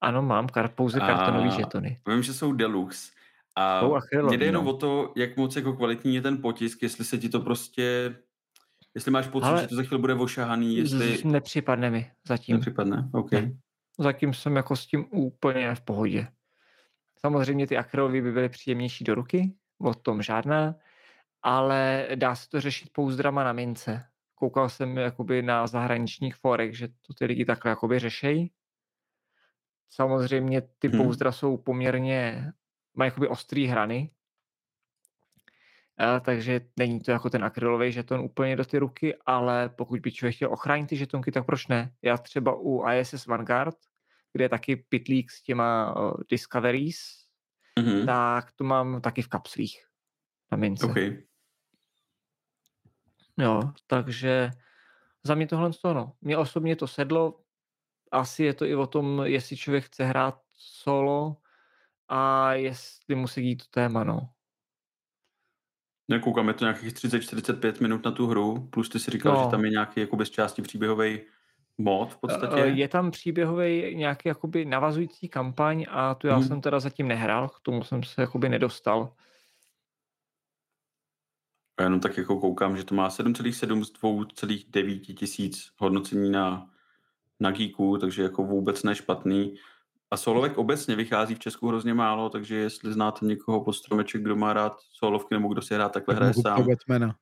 Ano, 0.01 0.21
mám 0.21 0.47
kar, 0.47 0.69
pouze 0.69 0.99
kartonový 0.99 1.51
žetony. 1.51 1.99
Vím, 2.07 2.23
že 2.23 2.33
jsou 2.33 2.53
deluxe. 2.53 3.11
A 3.57 3.81
mě 4.27 4.37
jde 4.37 4.45
jenom 4.45 4.65
no. 4.65 4.71
o 4.71 4.77
to, 4.77 5.13
jak 5.15 5.37
moc 5.37 5.55
jako 5.55 5.73
kvalitní 5.73 6.15
je 6.15 6.21
ten 6.21 6.41
potisk, 6.41 6.83
jestli 6.83 7.05
se 7.05 7.17
ti 7.17 7.29
to 7.29 7.39
prostě, 7.39 8.15
jestli 8.95 9.11
máš 9.11 9.27
pocit, 9.27 9.47
Ale 9.47 9.61
že 9.61 9.67
to 9.67 9.75
za 9.75 9.83
chvíli 9.83 10.01
bude 10.01 10.13
ošahaný, 10.13 10.77
jestli... 10.77 11.21
Nepřipadne 11.25 11.89
mi 11.89 12.11
zatím. 12.27 12.55
Nepřipadne, 12.55 13.09
OK. 13.13 13.31
Ne. 13.31 13.51
Zatím 13.99 14.33
jsem 14.33 14.55
jako 14.55 14.75
s 14.75 14.87
tím 14.87 15.05
úplně 15.11 15.75
v 15.75 15.81
pohodě. 15.81 16.27
Samozřejmě 17.19 17.67
ty 17.67 17.77
akrylový 17.77 18.21
by 18.21 18.31
byly 18.31 18.49
příjemnější 18.49 19.03
do 19.03 19.15
ruky, 19.15 19.53
o 19.81 19.93
tom 19.93 20.21
žádná, 20.21 20.75
ale 21.41 22.07
dá 22.15 22.35
se 22.35 22.49
to 22.49 22.61
řešit 22.61 22.89
pouzdrama 22.91 23.43
na 23.43 23.53
mince. 23.53 24.03
Koukal 24.35 24.69
jsem 24.69 24.97
jakoby 24.97 25.41
na 25.41 25.67
zahraničních 25.67 26.35
forech, 26.35 26.77
že 26.77 26.87
to 26.87 27.13
ty 27.13 27.25
lidi 27.25 27.45
takhle 27.45 27.69
jakoby 27.69 27.99
řešejí. 27.99 28.51
Samozřejmě 29.89 30.61
ty 30.79 30.87
hmm. 30.87 30.97
pouzdra 30.97 31.31
jsou 31.31 31.57
poměrně, 31.57 32.51
mají 32.93 33.07
jakoby 33.07 33.27
ostrý 33.27 33.67
hrany, 33.67 34.11
a, 35.97 36.19
takže 36.19 36.61
není 36.77 36.99
to 36.99 37.11
jako 37.11 37.29
ten 37.29 37.43
akrylový 37.43 37.91
žeton 37.91 38.19
úplně 38.19 38.55
do 38.55 38.65
ty 38.65 38.77
ruky, 38.77 39.15
ale 39.25 39.69
pokud 39.69 39.99
by 39.99 40.11
člověk 40.11 40.35
chtěl 40.35 40.53
ochránit 40.53 40.87
ty 40.87 40.97
žetonky, 40.97 41.31
tak 41.31 41.45
proč 41.45 41.67
ne? 41.67 41.91
Já 42.01 42.17
třeba 42.17 42.55
u 42.55 42.89
ISS 42.89 43.25
Vanguard, 43.25 43.75
kde 44.33 44.45
je 44.45 44.49
taky 44.49 44.75
pitlík 44.75 45.31
s 45.31 45.43
těma 45.43 45.95
uh, 45.95 46.13
Discoveries, 46.29 46.97
mm-hmm. 47.79 48.05
tak 48.05 48.51
to 48.51 48.63
mám 48.63 49.01
taky 49.01 49.21
v 49.21 49.27
kapslích 49.27 49.85
na 50.51 50.57
mince. 50.57 50.85
Okay. 50.85 51.23
Jo, 53.37 53.61
takže 53.87 54.51
za 55.23 55.35
mě 55.35 55.47
tohle 55.47 55.71
to 55.81 55.93
no. 55.93 56.13
Mně 56.21 56.37
osobně 56.37 56.75
to 56.75 56.87
sedlo, 56.87 57.39
asi 58.11 58.43
je 58.43 58.53
to 58.53 58.65
i 58.65 58.75
o 58.75 58.87
tom, 58.87 59.21
jestli 59.25 59.57
člověk 59.57 59.83
chce 59.83 60.05
hrát 60.05 60.41
solo 60.57 61.37
a 62.07 62.53
jestli 62.53 63.15
mu 63.15 63.27
sedí 63.27 63.57
to 63.57 63.65
téma, 63.69 64.03
no. 64.03 64.29
Nekoukám, 66.07 66.47
je 66.47 66.53
to 66.53 66.65
nějakých 66.65 66.93
30-45 66.93 67.81
minut 67.81 68.05
na 68.05 68.11
tu 68.11 68.27
hru, 68.27 68.67
plus 68.69 68.89
ty 68.89 68.99
si 68.99 69.11
říkal, 69.11 69.33
no. 69.33 69.43
že 69.43 69.51
tam 69.51 69.65
je 69.65 69.71
nějaký 69.71 69.99
jako 69.99 70.15
bez 70.15 70.29
části 70.29 70.61
příběhový 70.61 71.21
mod 71.77 72.13
v 72.13 72.17
podstatě. 72.17 72.59
Je 72.59 72.87
tam 72.87 73.11
příběhový 73.11 73.95
nějaký 73.95 74.29
jakoby 74.29 74.65
navazující 74.65 75.29
kampaň 75.29 75.85
a 75.89 76.15
tu 76.15 76.27
já 76.27 76.35
hmm. 76.35 76.47
jsem 76.47 76.61
teda 76.61 76.79
zatím 76.79 77.07
nehrál, 77.07 77.49
k 77.49 77.59
tomu 77.59 77.83
jsem 77.83 78.03
se 78.03 78.21
jakoby 78.21 78.49
nedostal. 78.49 79.13
A 81.77 81.83
jenom 81.83 81.99
tak 81.99 82.17
jako 82.17 82.39
koukám, 82.39 82.77
že 82.77 82.83
to 82.83 82.95
má 82.95 83.09
7,7 83.09 83.83
z 83.83 83.93
2,9 83.93 85.15
tisíc 85.15 85.71
hodnocení 85.77 86.29
na, 86.29 86.69
na 87.39 87.51
Geeku, 87.51 87.97
takže 87.97 88.23
jako 88.23 88.43
vůbec 88.43 88.83
nešpatný. 88.83 89.55
A 90.11 90.17
solovek 90.17 90.57
obecně 90.57 90.95
vychází 90.95 91.35
v 91.35 91.39
Česku 91.39 91.67
hrozně 91.67 91.93
málo, 91.93 92.29
takže 92.29 92.55
jestli 92.55 92.93
znáte 92.93 93.25
někoho 93.25 93.63
pod 93.63 93.73
stromeček, 93.73 94.21
kdo 94.21 94.35
má 94.35 94.53
rád 94.53 94.77
solovky 94.91 95.35
nebo 95.35 95.47
kdo 95.47 95.61
si 95.61 95.73
hrá 95.73 95.89
takhle 95.89 96.15
hraje 96.15 96.33
sám. 96.33 96.67
Batmana. 96.67 97.15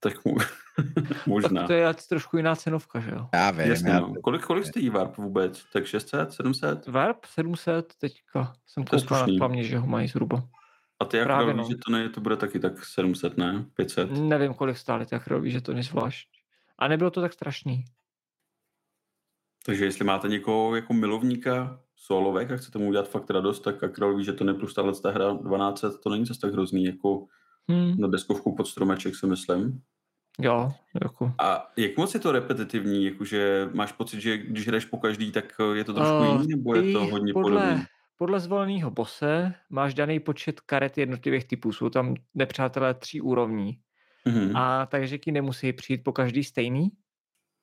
Tak 0.00 0.24
mu... 0.24 0.36
možná. 1.26 1.60
Tak 1.60 1.66
to 1.66 1.72
je 1.72 1.94
trošku 2.08 2.36
jiná 2.36 2.56
cenovka, 2.56 3.00
že 3.00 3.10
jo? 3.10 3.28
Já 3.34 3.50
vím. 3.50 3.66
Jasně, 3.66 3.90
já... 3.90 4.00
No. 4.00 4.14
Kolik, 4.22 4.44
kolik 4.44 4.66
stojí 4.66 4.90
Warp 4.90 5.16
vůbec? 5.16 5.64
Tak 5.72 5.86
600, 5.86 6.32
700? 6.32 6.86
Warp 6.86 7.24
700 7.24 7.94
teďka. 7.98 8.52
Jsem 8.66 8.84
koukal 8.84 9.26
na 9.26 9.38
paměť, 9.38 9.66
že 9.66 9.78
ho 9.78 9.86
mají 9.86 10.08
zhruba. 10.08 10.48
A 11.00 11.04
ty 11.04 11.20
akrylový 11.20 11.54
no. 11.54 11.64
žetony, 11.68 12.08
to 12.08 12.20
bude 12.20 12.36
taky 12.36 12.60
tak 12.60 12.84
700, 12.84 13.36
ne? 13.36 13.66
500? 13.74 14.10
Nevím, 14.10 14.54
kolik 14.54 14.76
stály 14.76 15.06
ty 15.06 15.16
akrylový 15.16 15.50
žetony 15.50 15.82
zvlášť. 15.82 16.28
A 16.78 16.88
nebylo 16.88 17.10
to 17.10 17.20
tak 17.20 17.32
strašný. 17.32 17.84
Takže 19.66 19.84
jestli 19.84 20.04
máte 20.04 20.28
někoho 20.28 20.76
jako 20.76 20.92
milovníka 20.92 21.80
solovek 21.96 22.50
a 22.50 22.56
chcete 22.56 22.78
mu 22.78 22.88
udělat 22.88 23.08
fakt 23.08 23.30
radost, 23.30 23.60
tak 23.60 23.84
akrylový 23.84 24.24
žetony 24.24 24.54
plus 24.54 24.74
tahle 24.74 24.92
ta 25.02 25.10
hra 25.10 25.30
1200, 25.32 25.98
to 26.02 26.10
není 26.10 26.26
zase 26.26 26.40
tak 26.40 26.52
hrozný 26.52 26.84
jako 26.84 27.26
hmm. 27.68 28.00
na 28.00 28.08
deskovku 28.08 28.56
pod 28.56 28.68
stromeček, 28.68 29.16
si 29.16 29.26
myslím. 29.26 29.82
Jo, 30.40 30.72
jako. 31.02 31.32
A 31.38 31.72
jak 31.76 31.96
moc 31.96 32.14
je 32.14 32.20
to 32.20 32.32
repetitivní, 32.32 33.04
jakože 33.04 33.70
máš 33.74 33.92
pocit, 33.92 34.20
že 34.20 34.38
když 34.38 34.66
hraješ 34.66 34.84
po 34.84 34.96
každý, 34.96 35.32
tak 35.32 35.44
je 35.72 35.84
to 35.84 35.94
trošku 35.94 36.18
uh, 36.18 36.26
jiný, 36.26 36.46
nebo 36.46 36.74
je 36.74 36.92
to 36.92 37.06
hodně 37.06 37.32
podle, 37.32 37.60
podobný? 37.60 37.84
Podle 38.16 38.40
zvoleného 38.40 38.90
bose 38.90 39.54
máš 39.70 39.94
daný 39.94 40.20
počet 40.20 40.60
karet 40.60 40.98
jednotlivých 40.98 41.44
typů. 41.44 41.72
Jsou 41.72 41.90
tam 41.90 42.14
nepřátelé 42.34 42.94
tří 42.94 43.20
úrovní. 43.20 43.80
Mm-hmm. 44.26 44.52
A 44.56 44.86
takže 44.86 45.18
ti 45.18 45.32
nemusí 45.32 45.72
přijít 45.72 46.04
po 46.04 46.12
každý 46.12 46.44
stejný. 46.44 46.88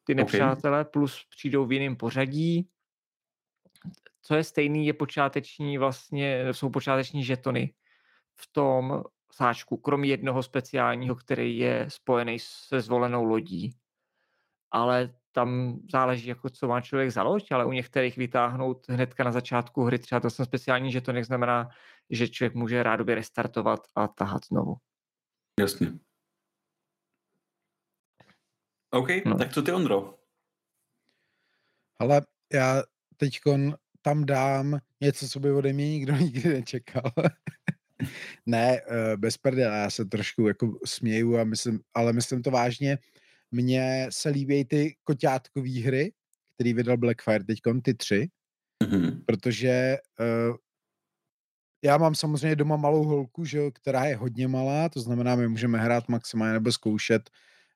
Ty 0.04 0.16
nepřátelé 0.16 0.82
okay. 0.82 0.92
plus 0.92 1.26
přijdou 1.30 1.66
v 1.66 1.72
jiném 1.72 1.96
pořadí. 1.96 2.70
Co 4.22 4.36
je 4.36 4.44
stejný, 4.44 4.88
je 4.88 4.94
počáteční 4.94 5.78
vlastně, 5.78 6.54
jsou 6.54 6.70
počáteční 6.70 7.24
žetony 7.24 7.74
v 8.36 8.52
tom 8.52 9.04
sáčku, 9.32 9.78
kromě 9.78 10.10
jednoho 10.10 10.44
speciálního, 10.44 11.16
který 11.16 11.58
je 11.58 11.86
spojený 11.90 12.38
se 12.40 12.82
zvolenou 12.82 13.24
lodí. 13.24 13.76
Ale 14.72 15.14
tam 15.34 15.80
záleží, 15.92 16.28
jako 16.28 16.50
co 16.50 16.68
má 16.68 16.82
člověk 16.82 17.12
za 17.12 17.24
loď, 17.24 17.52
ale 17.52 17.66
u 17.66 17.72
některých 17.72 18.18
vytáhnout 18.18 18.90
hnedka 18.90 19.24
na 19.24 19.32
začátku 19.32 19.84
hry 19.84 20.00
třeba 20.00 20.20
to 20.22 20.30
jsem 20.30 20.46
speciální, 20.46 20.92
že 20.92 21.02
to 21.02 21.14
neznamená, 21.14 21.70
že 22.10 22.28
člověk 22.28 22.54
může 22.56 22.84
rádoby 22.84 23.16
restartovat 23.16 23.80
a 23.96 24.08
tahat 24.08 24.46
znovu. 24.46 24.76
Jasně. 25.60 26.00
OK, 28.92 29.08
no. 29.26 29.38
tak 29.38 29.54
co 29.54 29.62
ty, 29.62 29.72
Ondro? 29.72 30.18
Ale 32.00 32.22
já 32.54 32.84
teď 33.18 33.40
tam 34.02 34.26
dám 34.26 34.80
něco, 35.02 35.28
co 35.28 35.40
by 35.40 35.52
ode 35.52 35.74
mě 35.74 35.90
nikdo 35.90 36.14
nikdy 36.18 36.50
nečekal. 36.50 37.12
ne, 38.46 38.82
eh, 38.88 39.18
bez 39.18 39.38
prdele, 39.38 39.78
já 39.78 39.90
se 39.90 40.06
trošku 40.06 40.48
jako 40.48 40.80
směju, 40.86 41.38
a 41.38 41.44
myslím, 41.44 41.80
ale 41.94 42.14
myslím 42.14 42.42
to 42.42 42.52
vážně. 42.52 42.98
Mně 43.54 44.08
se 44.10 44.30
líbí 44.30 44.66
ty 44.66 44.96
koťátkové 45.04 45.80
hry, 45.80 46.14
který 46.56 46.74
vydal 46.74 46.98
Blackfire 46.98 47.44
teď, 47.44 47.60
ty 47.84 47.94
tři, 47.94 48.30
mm-hmm. 48.84 49.24
protože 49.26 49.98
uh, 50.20 50.56
já 51.84 51.98
mám 51.98 52.16
samozřejmě 52.16 52.56
doma 52.56 52.76
malou 52.78 53.04
holku, 53.04 53.46
že, 53.46 53.72
která 53.72 54.06
je 54.06 54.16
hodně 54.16 54.48
malá, 54.48 54.90
to 54.90 55.02
znamená, 55.02 55.36
my 55.36 55.48
můžeme 55.48 55.78
hrát 55.78 56.10
maximálně 56.10 56.54
nebo 56.54 56.72
zkoušet 56.72 57.30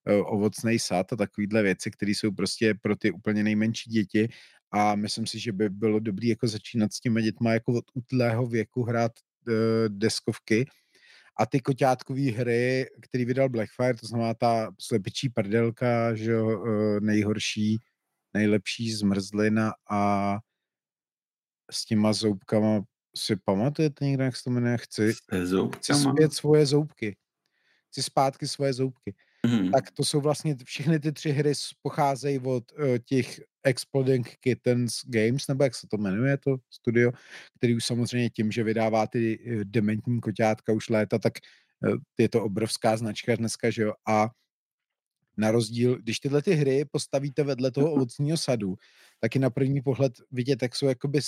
uh, 0.10 0.34
ovocný 0.34 0.80
sad 0.80 1.14
a 1.14 1.16
takovýhle 1.16 1.64
věci, 1.64 1.92
které 1.92 2.12
jsou 2.12 2.32
prostě 2.32 2.74
pro 2.82 2.96
ty 2.96 3.12
úplně 3.12 3.44
nejmenší 3.44 3.90
děti 3.90 4.30
a 4.72 4.96
myslím 4.96 5.28
si, 5.28 5.40
že 5.40 5.52
by 5.52 5.70
bylo 5.70 6.00
dobré 6.00 6.28
jako 6.28 6.48
začínat 6.48 6.94
s 6.94 7.00
těmi 7.00 7.22
dětma 7.22 7.54
jako 7.54 7.74
od 7.74 7.86
útlého 7.94 8.48
věku 8.48 8.84
hrát 8.84 9.12
uh, 9.48 9.54
deskovky, 9.88 10.66
a 11.40 11.46
ty 11.46 11.60
koťátkové 11.60 12.32
hry, 12.32 12.86
který 13.02 13.26
vydal 13.26 13.50
Blackfire, 13.50 13.94
to 13.94 14.08
znamená 14.08 14.34
ta 14.34 14.72
slepičí 14.80 15.30
prdelka, 15.30 16.16
že 16.16 16.32
jo, 16.32 16.66
e, 16.66 17.02
nejhorší, 17.02 17.78
nejlepší 18.34 18.92
zmrzlina 18.92 19.74
a 19.90 20.38
s 21.72 21.86
těma 21.86 22.14
zoubkama 22.14 22.82
si 23.16 23.36
pamatujete 23.36 24.06
někdo, 24.06 24.24
jak 24.24 24.36
se 24.36 24.44
to 24.44 24.50
jmenuje? 24.50 24.78
Chci, 24.78 25.14
chci 25.76 25.94
zpět 25.94 26.34
svoje 26.34 26.66
zoubky. 26.66 27.18
Chci 27.88 28.04
zpátky 28.04 28.48
svoje 28.48 28.74
zoubky. 28.74 29.16
Mm-hmm. 29.48 29.72
Tak 29.72 29.92
to 29.92 30.04
jsou 30.04 30.22
vlastně 30.22 30.56
všechny 30.66 31.00
ty 31.00 31.12
tři 31.12 31.32
hry 31.32 31.54
pocházejí 31.82 32.40
od 32.40 32.64
uh, 32.72 32.98
těch 33.06 33.42
Exploding 33.68 34.36
Kittens 34.40 35.02
Games, 35.06 35.48
nebo 35.48 35.64
jak 35.64 35.76
se 35.76 35.88
to 35.88 35.98
jmenuje, 35.98 36.38
to 36.38 36.58
studio, 36.70 37.12
který 37.58 37.76
už 37.76 37.86
samozřejmě 37.86 38.30
tím, 38.30 38.52
že 38.52 38.64
vydává 38.64 39.08
ty 39.08 39.40
uh, 39.40 39.64
dementní 39.64 40.20
koťátka 40.20 40.74
už 40.74 40.90
léta, 40.90 41.20
tak 41.20 41.34
uh, 41.88 41.98
je 42.18 42.30
to 42.30 42.44
obrovská 42.44 42.98
značka 42.98 43.36
dneska, 43.36 43.70
že 43.70 43.82
jo, 43.82 43.94
a 44.08 44.30
na 45.38 45.52
rozdíl, 45.52 45.98
když 45.98 46.20
tyhle 46.20 46.42
ty 46.42 46.54
hry 46.54 46.86
postavíte 46.92 47.44
vedle 47.44 47.72
toho 47.72 47.92
ovocního 47.92 48.38
sadu, 48.38 48.76
tak 49.20 49.36
i 49.36 49.40
na 49.40 49.50
první 49.50 49.82
pohled 49.82 50.14
vidět, 50.32 50.62
jak 50.62 50.76
jsou 50.76 50.86
jakoby 50.86 51.20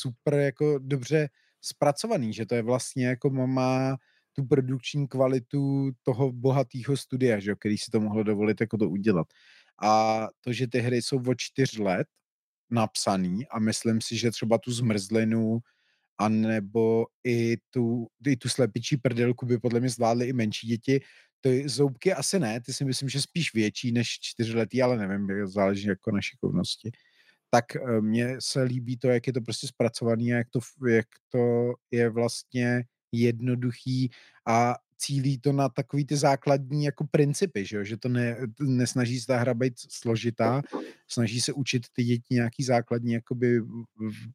super 0.00 0.34
jako 0.34 0.78
dobře 0.78 1.28
zpracovaný, 1.60 2.32
že 2.32 2.46
to 2.46 2.54
je 2.54 2.62
vlastně 2.62 3.06
jako 3.06 3.30
má 3.30 3.96
tu 4.32 4.44
produkční 4.44 5.08
kvalitu 5.08 5.90
toho 6.02 6.32
bohatého 6.32 6.96
studia, 6.96 7.40
že, 7.40 7.54
který 7.54 7.78
si 7.78 7.90
to 7.90 8.00
mohlo 8.00 8.22
dovolit 8.22 8.60
jako 8.60 8.78
to 8.78 8.88
udělat. 8.88 9.26
A 9.80 10.26
to, 10.40 10.52
že 10.52 10.66
ty 10.66 10.78
hry 10.78 11.02
jsou 11.02 11.22
o 11.26 11.34
čtyř 11.34 11.78
let 11.78 12.06
napsaný 12.70 13.46
a 13.48 13.58
myslím 13.58 14.00
si, 14.00 14.16
že 14.16 14.30
třeba 14.30 14.58
tu 14.58 14.72
zmrzlinu 14.72 15.58
a 16.18 16.28
nebo 16.28 17.06
i 17.24 17.56
tu, 17.70 18.06
i 18.26 18.36
tu 18.36 18.48
slepičí 18.48 18.96
prdelku 18.96 19.46
by 19.46 19.58
podle 19.58 19.80
mě 19.80 19.88
zvládly 19.88 20.28
i 20.28 20.32
menší 20.32 20.66
děti. 20.66 21.00
Ty 21.40 21.68
zoubky 21.68 22.12
asi 22.12 22.38
ne, 22.38 22.60
ty 22.60 22.72
si 22.72 22.84
myslím, 22.84 23.08
že 23.08 23.22
spíš 23.22 23.54
větší 23.54 23.92
než 23.92 24.08
čtyřletý, 24.20 24.82
ale 24.82 24.96
nevím, 24.96 25.46
záleží 25.46 25.86
jako 25.86 26.10
na 26.10 26.20
šikovnosti. 26.20 26.90
Tak 27.50 27.76
eh, 27.76 28.00
mně 28.00 28.36
se 28.38 28.62
líbí 28.62 28.96
to, 28.96 29.08
jak 29.08 29.26
je 29.26 29.32
to 29.32 29.40
prostě 29.40 29.66
zpracovaný 29.66 30.32
a 30.32 30.36
jak 30.36 30.50
to, 30.50 30.60
jak 30.86 31.06
to 31.28 31.72
je 31.90 32.10
vlastně 32.10 32.84
jednoduchý 33.12 34.10
a 34.46 34.74
cílí 35.00 35.38
to 35.38 35.52
na 35.52 35.68
takový 35.68 36.06
ty 36.06 36.16
základní 36.16 36.84
jako 36.84 37.06
principy, 37.10 37.66
že, 37.66 37.76
jo? 37.76 37.84
že 37.84 37.96
to 37.96 38.08
ne, 38.08 38.36
nesnaží 38.60 39.20
se 39.20 39.26
ta 39.26 39.36
hra 39.36 39.54
být 39.54 39.74
složitá, 39.88 40.62
snaží 41.08 41.40
se 41.40 41.52
učit 41.52 41.82
ty 41.92 42.04
děti 42.04 42.34
nějaký 42.34 42.64
základní, 42.64 43.12
jakoby 43.12 43.60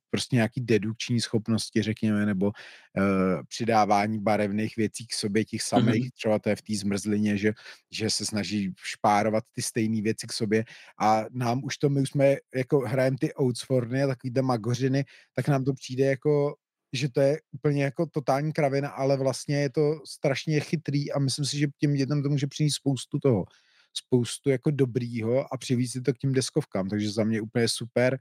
prostě 0.10 0.36
nějaký 0.36 0.62
dedukční 0.62 1.22
schopnosti, 1.22 1.82
řekněme, 1.82 2.26
nebo 2.26 2.46
uh, 2.46 3.44
přidávání 3.48 4.20
barevných 4.20 4.76
věcí 4.76 5.08
k 5.08 5.14
sobě, 5.14 5.46
těch 5.46 5.62
samých, 5.62 6.06
mm-hmm. 6.06 6.16
třeba 6.18 6.40
to 6.40 6.50
je 6.50 6.56
v 6.56 6.62
té 6.62 6.76
zmrzlině, 6.76 7.38
že, 7.38 7.54
že 7.92 8.10
se 8.10 8.26
snaží 8.26 8.74
špárovat 8.84 9.44
ty 9.52 9.62
stejné 9.62 10.02
věci 10.02 10.28
k 10.28 10.34
sobě 10.34 10.66
a 11.00 11.26
nám 11.32 11.64
už 11.64 11.78
to, 11.78 11.90
my 11.90 12.02
už 12.02 12.10
jsme 12.10 12.36
jako 12.56 12.80
hrajeme 12.80 13.18
ty 13.20 13.34
Outsforny 13.42 14.04
a 14.04 14.08
takový 14.08 14.34
magořiny, 14.42 15.06
tak 15.34 15.48
nám 15.48 15.64
to 15.64 15.74
přijde 15.74 16.06
jako 16.06 16.56
že 16.96 17.10
to 17.10 17.22
je 17.22 17.38
úplně 17.52 17.84
jako 17.84 18.06
totální 18.06 18.54
kravina, 18.54 18.90
ale 18.90 19.18
vlastně 19.18 19.62
je 19.62 19.70
to 19.70 20.00
strašně 20.06 20.60
chytrý 20.60 21.12
a 21.12 21.20
myslím 21.20 21.46
si, 21.46 21.58
že 21.60 21.68
těm 21.78 21.94
dětem 21.94 22.24
to 22.24 22.30
může 22.30 22.48
přinést 22.48 22.74
spoustu 22.76 23.20
toho, 23.20 23.46
spoustu 23.94 24.50
jako 24.50 24.72
dobrýho 24.72 25.54
a 25.54 25.58
přivízt 25.58 26.04
to 26.06 26.14
k 26.14 26.18
těm 26.18 26.34
deskovkám, 26.34 26.90
takže 26.90 27.12
za 27.12 27.24
mě 27.24 27.42
úplně 27.42 27.68
super 27.68 28.20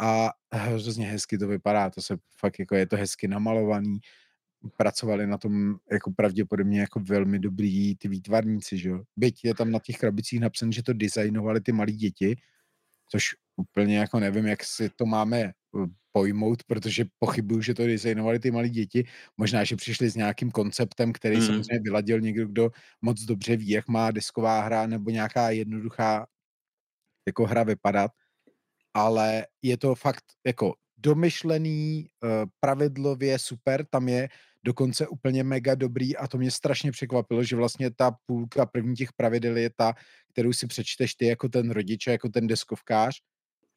a 0.00 0.30
hrozně 0.52 1.06
hezky 1.06 1.38
to 1.38 1.48
vypadá, 1.48 1.90
to 1.90 2.02
se 2.02 2.16
fakt 2.40 2.58
jako 2.58 2.74
je 2.74 2.86
to 2.86 2.96
hezky 2.96 3.28
namalovaný, 3.28 3.98
pracovali 4.76 5.26
na 5.26 5.38
tom 5.38 5.76
jako 5.92 6.10
pravděpodobně 6.10 6.80
jako 6.80 7.00
velmi 7.00 7.38
dobrý 7.38 7.96
ty 7.96 8.08
výtvarníci, 8.08 8.78
že 8.78 8.88
jo. 8.88 9.02
Byť 9.16 9.44
je 9.44 9.54
tam 9.54 9.70
na 9.70 9.78
těch 9.78 9.98
krabicích 9.98 10.40
napsané, 10.40 10.72
že 10.72 10.82
to 10.82 10.92
designovali 10.92 11.60
ty 11.60 11.72
malí 11.72 11.96
děti, 11.96 12.36
což 13.10 13.34
úplně 13.56 13.98
jako 13.98 14.20
nevím, 14.20 14.46
jak 14.46 14.64
si 14.64 14.90
to 14.90 15.06
máme 15.06 15.40
eh, 15.40 15.52
pojmout, 16.12 16.64
protože 16.64 17.04
pochybuju, 17.18 17.62
že 17.62 17.74
to 17.74 17.86
designovali 17.86 18.38
ty 18.38 18.50
malí 18.50 18.70
děti. 18.70 19.04
Možná, 19.36 19.64
že 19.64 19.76
přišli 19.76 20.10
s 20.10 20.16
nějakým 20.16 20.50
konceptem, 20.50 21.12
který 21.12 21.36
mm. 21.36 21.42
samozřejmě 21.42 21.80
vyladil 21.82 22.20
někdo, 22.20 22.46
kdo 22.46 22.70
moc 23.02 23.20
dobře 23.20 23.56
ví, 23.56 23.68
jak 23.68 23.88
má 23.88 24.10
desková 24.10 24.60
hra 24.60 24.86
nebo 24.86 25.10
nějaká 25.10 25.50
jednoduchá 25.50 26.26
jako 27.26 27.46
hra 27.46 27.62
vypadat. 27.62 28.10
Ale 28.94 29.46
je 29.62 29.76
to 29.76 29.94
fakt 29.94 30.24
jako 30.46 30.74
domyšlený, 30.96 32.08
eh, 32.24 32.46
pravidlově 32.60 33.38
super, 33.38 33.86
tam 33.86 34.08
je 34.08 34.28
dokonce 34.66 35.08
úplně 35.08 35.44
mega 35.44 35.74
dobrý 35.74 36.16
a 36.16 36.26
to 36.26 36.38
mě 36.38 36.50
strašně 36.50 36.92
překvapilo, 36.92 37.44
že 37.44 37.56
vlastně 37.56 37.90
ta 37.90 38.16
půlka 38.26 38.66
první 38.66 38.96
těch 38.96 39.12
pravidel 39.12 39.56
je 39.56 39.70
ta, 39.76 39.94
kterou 40.32 40.52
si 40.52 40.66
přečteš 40.66 41.14
ty 41.14 41.26
jako 41.26 41.48
ten 41.48 41.70
rodič, 41.70 42.06
jako 42.06 42.28
ten 42.28 42.46
deskovkář 42.46 43.20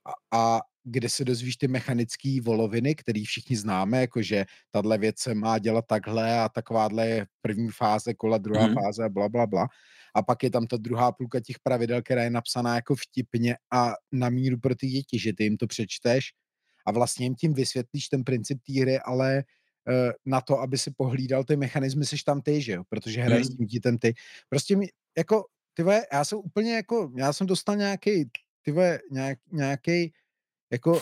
a, 0.05 0.37
a 0.37 0.59
kde 0.83 1.09
se 1.09 1.25
dozvíš 1.25 1.55
ty 1.57 1.67
mechanické 1.67 2.41
voloviny, 2.41 2.95
který 2.95 3.25
všichni 3.25 3.55
známe, 3.55 4.01
jakože 4.01 4.45
tahle 4.71 4.97
věc 4.97 5.19
se 5.19 5.35
má 5.35 5.59
dělat 5.59 5.85
takhle 5.87 6.39
a 6.39 6.49
takováhle 6.49 7.07
je 7.07 7.25
první 7.41 7.69
fáze 7.69 8.13
kola, 8.13 8.37
druhá 8.37 8.67
mm. 8.67 8.73
fáze 8.73 9.05
a 9.05 9.09
bla, 9.09 9.29
bla, 9.29 9.47
bla. 9.47 9.67
A 10.15 10.21
pak 10.21 10.43
je 10.43 10.49
tam 10.49 10.67
ta 10.67 10.77
druhá 10.77 11.11
půlka 11.11 11.39
těch 11.39 11.59
pravidel, 11.63 12.01
která 12.01 12.23
je 12.23 12.29
napsaná 12.29 12.75
jako 12.75 12.95
vtipně 12.95 13.57
a 13.71 13.93
na 14.11 14.29
míru 14.29 14.57
pro 14.57 14.75
ty 14.75 14.87
děti, 14.87 15.19
že 15.19 15.33
ty 15.37 15.43
jim 15.43 15.57
to 15.57 15.67
přečteš 15.67 16.33
a 16.85 16.91
vlastně 16.91 17.25
jim 17.25 17.35
tím 17.35 17.53
vysvětlíš 17.53 18.09
ten 18.09 18.23
princip 18.23 18.57
té 18.65 18.81
hry, 18.81 18.99
ale 18.99 19.43
na 20.25 20.41
to, 20.41 20.59
aby 20.59 20.77
si 20.77 20.91
pohlídal 20.91 21.43
ty 21.43 21.55
mechanismy, 21.55 22.05
seš 22.05 22.23
tam 22.23 22.41
ty, 22.41 22.61
že 22.61 22.71
jo, 22.71 22.83
protože 22.89 23.21
hraješ 23.21 23.47
mm. 23.47 23.53
s 23.53 23.57
tím 23.57 23.65
dítem 23.65 23.97
ty. 23.97 24.13
Prostě 24.49 24.75
mi, 24.75 24.87
jako, 25.17 25.45
ty 25.73 25.83
vole, 25.83 26.05
já 26.13 26.25
jsem 26.25 26.37
úplně 26.37 26.75
jako, 26.75 27.11
já 27.17 27.33
jsem 27.33 27.47
dostal 27.47 27.75
nějaký, 27.75 28.29
ty 28.61 28.71
vole, 28.71 28.99
nějak, 29.11 29.39
nějaký 29.51 30.13
jako 30.71 31.01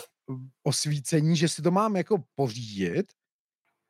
osvícení, 0.62 1.36
že 1.36 1.48
si 1.48 1.62
to 1.62 1.70
mám 1.70 1.96
jako 1.96 2.24
pořídit, 2.34 3.12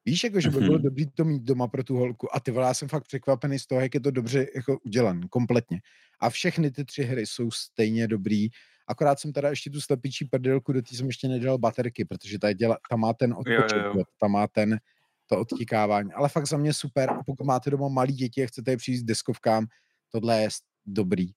Víš, 0.08 0.24
jako, 0.24 0.40
že 0.40 0.50
by 0.50 0.58
bylo 0.58 0.74
mhm. 0.74 0.82
dobrý 0.82 1.06
to 1.06 1.24
mít 1.24 1.42
doma 1.42 1.68
pro 1.68 1.84
tu 1.84 1.96
holku. 1.96 2.36
A 2.36 2.40
ty 2.40 2.50
vole, 2.50 2.66
já 2.66 2.74
jsem 2.74 2.88
fakt 2.88 3.04
překvapený 3.04 3.58
z 3.58 3.66
toho, 3.66 3.80
jak 3.80 3.94
je 3.94 4.00
to 4.00 4.10
dobře 4.10 4.46
jako 4.54 4.78
udělané, 4.84 5.28
kompletně. 5.30 5.80
A 6.20 6.30
všechny 6.30 6.70
ty 6.70 6.84
tři 6.84 7.02
hry 7.02 7.26
jsou 7.26 7.50
stejně 7.50 8.08
dobrý. 8.08 8.48
Akorát 8.89 9.20
jsem 9.20 9.32
teda 9.32 9.48
ještě 9.48 9.70
tu 9.70 9.81
slepičí 9.81 10.24
prdelku, 10.24 10.73
do 10.73 10.82
té 10.82 10.97
jsem 10.97 11.06
ještě 11.06 11.28
nedal 11.28 11.59
baterky, 11.59 12.05
protože 12.05 12.39
ta, 12.39 12.52
děla, 12.52 12.78
ta 12.90 12.97
má 12.97 13.12
ten 13.12 13.35
odpočet, 13.39 13.82
ta 14.20 14.28
má 14.28 14.47
ten, 14.47 14.78
to 15.27 15.39
odtíkávání. 15.40 16.12
Ale 16.12 16.28
fakt 16.28 16.47
za 16.47 16.56
mě 16.56 16.74
super. 16.74 17.10
A 17.10 17.23
pokud 17.27 17.47
máte 17.47 17.70
doma 17.70 17.89
malí 17.89 18.12
děti 18.12 18.43
a 18.43 18.47
chcete 18.47 18.70
je 18.70 18.77
přijít 18.77 18.98
s 18.98 19.02
deskovkám, 19.02 19.66
tohle 20.12 20.43
je 20.43 20.48
dobrý 20.86 21.32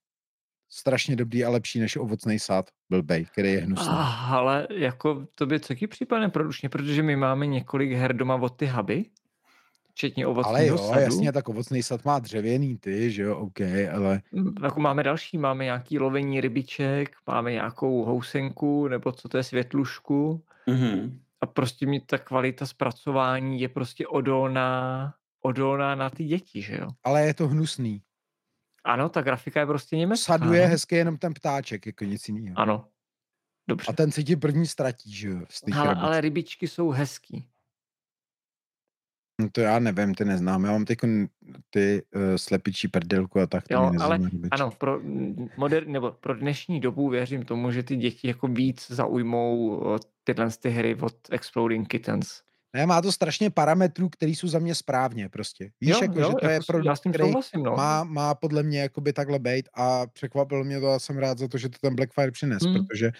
strašně 0.71 1.15
dobrý 1.15 1.45
a 1.45 1.49
lepší 1.49 1.79
než 1.79 1.95
ovocný 1.95 2.39
sad, 2.39 2.69
blbej, 2.89 3.25
který 3.25 3.53
je 3.53 3.61
hnusný. 3.61 3.87
Ah, 3.89 4.33
ale 4.33 4.67
jako 4.69 5.27
to 5.35 5.45
by 5.45 5.59
taky 5.59 5.87
případně 5.87 6.29
produčně, 6.29 6.69
protože 6.69 7.03
my 7.03 7.15
máme 7.15 7.47
několik 7.47 7.91
her 7.91 8.15
doma 8.15 8.35
od 8.35 8.49
ty 8.49 8.67
huby, 8.67 9.05
včetně 10.01 10.27
ovocného 10.27 10.55
Ale 10.55 10.67
jo, 10.67 10.77
sadu. 10.77 10.99
jasně, 10.99 11.31
tak 11.31 11.49
ovocný 11.49 11.83
sad 11.83 12.05
má 12.05 12.19
dřevěný 12.19 12.77
ty, 12.77 13.11
že 13.11 13.23
jo, 13.23 13.37
OK, 13.37 13.61
ale... 13.93 14.21
Mm, 14.31 14.53
jako 14.63 14.79
máme 14.79 15.03
další, 15.03 15.37
máme 15.37 15.63
nějaký 15.63 15.99
lovení 15.99 16.41
rybiček, 16.41 17.15
máme 17.27 17.51
nějakou 17.51 18.05
housenku, 18.05 18.87
nebo 18.87 19.11
co 19.11 19.29
to 19.29 19.37
je, 19.37 19.43
světlušku. 19.43 20.43
Mm-hmm. 20.67 21.19
A 21.41 21.45
prostě 21.45 21.85
mi 21.85 21.99
ta 21.99 22.17
kvalita 22.17 22.65
zpracování 22.65 23.61
je 23.61 23.69
prostě 23.69 24.07
odolná, 24.07 25.13
odolná 25.41 25.95
na 25.95 26.09
ty 26.09 26.23
děti, 26.23 26.61
že 26.61 26.77
jo. 26.77 26.87
Ale 27.03 27.21
je 27.25 27.33
to 27.33 27.47
hnusný. 27.47 28.01
Ano, 28.83 29.09
ta 29.09 29.21
grafika 29.21 29.59
je 29.59 29.65
prostě 29.65 29.97
německá. 29.97 30.33
Sadu 30.33 30.53
je 30.53 30.65
hezký 30.65 30.95
jenom 30.95 31.17
ten 31.17 31.33
ptáček, 31.33 31.85
jako 31.85 32.03
nic 32.03 32.27
jiného. 32.27 32.59
Ano. 32.59 32.85
Dobře. 33.67 33.85
A 33.89 33.93
ten 33.93 34.11
se 34.11 34.23
ti 34.23 34.35
první 34.35 34.67
ztratí, 34.67 35.13
že 35.13 35.29
jo? 35.29 35.41
Ale, 35.75 35.95
ale 35.95 36.21
rybičky 36.21 36.67
jsou 36.67 36.89
hezký. 36.89 37.50
No 39.41 39.49
to 39.51 39.61
já 39.61 39.79
nevím, 39.79 40.15
ty 40.15 40.25
neznám. 40.25 40.63
Já 40.63 40.71
mám 40.71 40.85
ty, 40.85 40.97
ty 41.69 42.03
uh, 42.15 42.21
slepičí 42.35 42.87
prdelku 42.87 43.39
a 43.39 43.47
tak. 43.47 43.63
Jo, 43.69 43.91
ale 43.99 44.19
ano, 44.51 44.71
pro, 44.77 44.99
moder, 45.57 45.87
nebo 45.87 46.11
pro 46.11 46.35
dnešní 46.35 46.79
dobu 46.79 47.09
věřím 47.09 47.45
tomu, 47.45 47.71
že 47.71 47.83
ty 47.83 47.95
děti 47.95 48.27
jako 48.27 48.47
víc 48.47 48.91
zaujmou 48.91 49.81
tyhle 50.23 50.49
ty 50.59 50.69
hry 50.69 50.95
od 50.95 51.15
Exploding 51.31 51.87
Kittens. 51.87 52.41
Ne, 52.73 52.85
má 52.85 53.01
to 53.01 53.11
strašně 53.11 53.49
parametrů, 53.49 54.09
které 54.09 54.31
jsou 54.31 54.47
za 54.47 54.59
mě 54.59 54.75
správně 54.75 55.29
prostě. 55.29 55.71
Víš, 55.81 55.89
jo, 55.89 55.99
jako, 56.01 56.19
jo, 56.19 56.27
že 56.27 56.35
to 56.39 56.45
jako 56.45 56.53
je 56.53 56.59
produkt, 56.67 56.99
který 56.99 57.23
souhlasím, 57.23 57.63
no. 57.63 57.75
má, 57.75 58.03
má 58.03 58.35
podle 58.35 58.63
mě 58.63 58.81
jakoby 58.81 59.13
takhle 59.13 59.39
být 59.39 59.69
a 59.73 60.07
překvapilo 60.07 60.63
mě 60.63 60.79
to 60.79 60.89
a 60.89 60.99
jsem 60.99 61.17
rád 61.17 61.37
za 61.37 61.47
to, 61.47 61.57
že 61.57 61.69
to 61.69 61.77
ten 61.81 61.95
Blackfire 61.95 62.31
přines, 62.31 62.63
hmm. 62.63 62.73
protože 62.73 63.11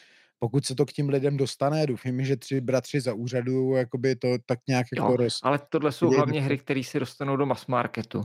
pokud 0.44 0.66
se 0.66 0.76
to 0.76 0.86
k 0.86 0.92
tím 0.92 1.10
lidem 1.10 1.38
dostane, 1.38 1.88
doufám, 1.88 2.24
že 2.24 2.38
tři 2.38 2.62
bratři 2.62 3.02
za 3.02 3.14
úřadu, 3.14 3.74
jakoby 3.74 4.16
to 4.16 4.28
tak 4.46 4.60
nějak 4.68 4.88
jo, 4.92 5.04
jako 5.04 5.18
roz... 5.18 5.40
ale 5.44 5.60
tohle 5.70 5.92
jsou 5.92 6.10
hlavně 6.10 6.42
hry, 6.42 6.58
které 6.58 6.84
si 6.84 7.00
dostanou 7.00 7.36
do 7.36 7.46
mass 7.46 7.68
marketu. 7.68 8.24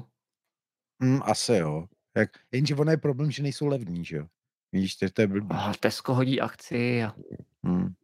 Hmm, 1.02 1.20
asi 1.22 1.52
jo. 1.52 1.86
Jak, 2.16 2.30
jenže 2.52 2.74
ono 2.74 2.90
je 2.90 2.96
problém, 2.96 3.30
že 3.30 3.42
nejsou 3.42 3.66
levní, 3.66 4.04
že 4.04 4.16
jo. 4.16 4.26
Víš, 4.72 4.96
to, 4.96 5.10
to 5.10 5.20
je 5.20 5.26
blbý. 5.26 5.48
Oh, 5.50 5.74
Tesco 5.80 6.14
hodí 6.14 6.40
akci 6.40 7.04
a... 7.04 7.14
Hmm 7.64 7.94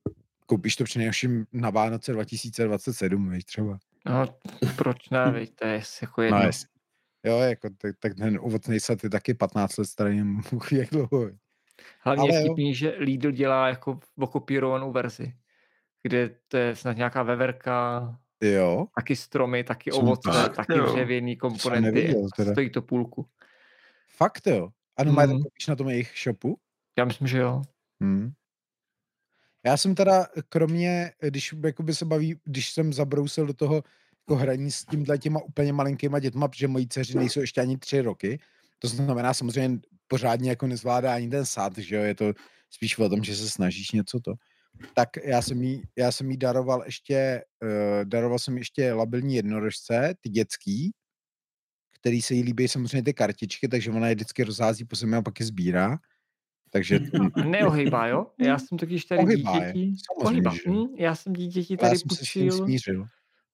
koupíš 0.52 0.76
to 0.76 0.84
přinejmenším 0.84 1.47
na 1.52 1.70
Vánoce 1.70 2.12
2027, 2.12 3.31
víš, 3.31 3.44
třeba. 3.44 3.78
No, 4.07 4.26
proč 4.76 5.10
ne, 5.10 5.32
víš, 5.32 5.50
to 5.55 5.66
je 5.66 5.82
jako 6.02 6.23
jedno. 6.23 6.39
No, 6.39 6.44
jest. 6.44 6.66
Jo, 7.26 7.39
jako, 7.39 7.70
tak, 7.78 7.97
tak 7.99 8.15
ten 8.15 8.39
ovocný 8.42 8.81
sad 8.81 9.05
je 9.05 9.10
taky 9.10 9.34
15 9.34 9.76
let 9.76 9.84
starý, 9.84 10.23
jak 10.73 10.91
dlouho. 10.91 11.31
Hlavně 12.01 12.31
Ale 12.31 12.41
vtipný, 12.41 12.75
že 12.75 12.94
Lidl 12.99 13.31
dělá 13.31 13.69
jako 13.69 14.01
okopírovanou 14.19 14.93
verzi, 14.93 15.35
kde 16.02 16.31
to 16.49 16.57
je 16.57 16.77
snad 16.77 16.97
nějaká 16.97 17.23
veverka, 17.23 18.09
jo. 18.41 18.86
taky 18.94 19.17
stromy, 19.17 19.65
taky 19.65 19.93
ovoce, 19.93 20.31
tak, 20.31 20.57
taky 20.57 20.78
jo. 20.78 20.93
dřevěný 20.93 21.36
komponenty, 21.36 21.85
neviděl, 21.85 22.28
teda. 22.36 22.52
stojí 22.52 22.70
to 22.70 22.83
půlku. 22.83 23.27
Fakt 24.17 24.47
jo? 24.47 24.69
Ano, 24.97 25.12
hmm. 25.12 25.17
máte 25.17 25.33
na 25.69 25.77
tom 25.77 25.89
jejich 25.89 26.12
shopu? 26.23 26.59
Já 26.99 27.05
myslím, 27.05 27.28
že 27.28 27.39
jo. 27.39 27.62
Hmm. 28.01 28.33
Já 29.67 29.77
jsem 29.77 29.94
teda, 29.94 30.27
kromě, 30.49 31.12
když 31.20 31.55
jakoby 31.65 31.94
se 31.94 32.05
baví, 32.05 32.41
když 32.44 32.70
jsem 32.70 32.93
zabrousil 32.93 33.47
do 33.47 33.55
toho 33.55 33.83
jako 34.23 34.36
hraní 34.36 34.70
s 34.70 34.85
tímhle 34.85 35.19
těma 35.19 35.43
úplně 35.43 35.73
malinkýma 35.73 36.19
dětma, 36.19 36.49
protože 36.49 36.69
moji 36.69 36.86
dceři 36.86 37.19
nejsou 37.19 37.41
ještě 37.41 37.61
ani 37.61 37.78
tři 37.78 38.01
roky, 38.01 38.41
to 38.83 38.89
znamená 38.89 39.35
samozřejmě 39.35 39.78
pořádně 40.07 40.51
jako 40.51 40.67
nezvládá 40.67 41.15
ani 41.15 41.31
ten 41.31 41.47
sad, 41.47 41.78
že 41.78 41.97
jo, 41.97 42.02
je 42.02 42.15
to 42.15 42.33
spíš 42.70 42.99
o 42.99 43.09
tom, 43.09 43.25
že 43.25 43.36
se 43.36 43.51
snažíš 43.51 43.91
něco 43.91 44.20
to. 44.20 44.35
Tak 44.94 45.09
já 45.25 45.43
jsem 45.43 45.62
jí, 45.62 45.83
já 45.99 46.12
jsem 46.12 46.31
jí 46.31 46.36
daroval 46.36 46.83
ještě, 46.86 47.43
uh, 47.62 48.05
daroval 48.05 48.39
jsem 48.39 48.59
ještě 48.59 48.93
labilní 48.93 49.35
jednorožce, 49.35 50.15
ty 50.20 50.28
dětský, 50.28 50.93
který 52.01 52.23
se 52.23 52.35
jí 52.35 52.43
líbí 52.43 52.69
samozřejmě 52.69 53.02
ty 53.02 53.15
kartičky, 53.15 53.69
takže 53.69 53.91
ona 53.91 54.09
je 54.09 54.15
vždycky 54.15 54.44
rozhází 54.44 54.85
po 54.85 54.97
zemi 54.97 55.17
a 55.17 55.23
pak 55.23 55.41
je 55.41 55.47
sbírá. 55.47 55.99
Takže... 56.70 57.01
Neohýbá, 57.49 58.07
jo? 58.07 58.27
Já 58.41 58.59
jsem 58.59 58.78
totiž 58.78 59.05
tady 59.05 59.23
Ohybá 59.23 59.59
dítěti... 59.59 59.94
Ohýbá. 60.17 60.55
Hm, 60.69 60.86
já 60.99 61.15
jsem 61.15 61.33
dítěti 61.33 61.77
tady. 61.77 61.97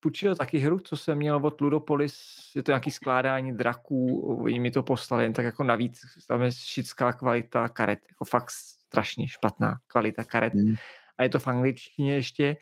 Půjčil 0.01 0.37
taky 0.37 0.59
hru, 0.59 0.79
co 0.79 0.97
jsem 0.97 1.19
měl 1.19 1.37
od 1.37 1.61
Ludopolis, 1.61 2.17
je 2.57 2.63
to 2.63 2.71
nějaký 2.71 2.91
skládání 2.91 3.57
draků, 3.57 4.21
oni 4.45 4.61
mi 4.61 4.71
to 4.71 4.83
poslali 4.83 5.25
jen 5.25 5.33
tak 5.33 5.45
jako 5.45 5.65
navíc, 5.65 6.01
tam 6.29 6.43
je 6.43 6.53
šická 6.53 7.13
kvalita 7.13 7.69
karet, 7.69 7.99
jako 8.09 8.25
fakt 8.25 8.51
strašně 8.51 9.29
špatná 9.29 9.79
kvalita 9.87 10.25
karet. 10.25 10.55
Hmm. 10.55 10.75
A 11.19 11.23
je 11.23 11.29
to 11.29 11.39
v 11.39 11.49
angličtině 11.49 12.15
ještě, 12.15 12.57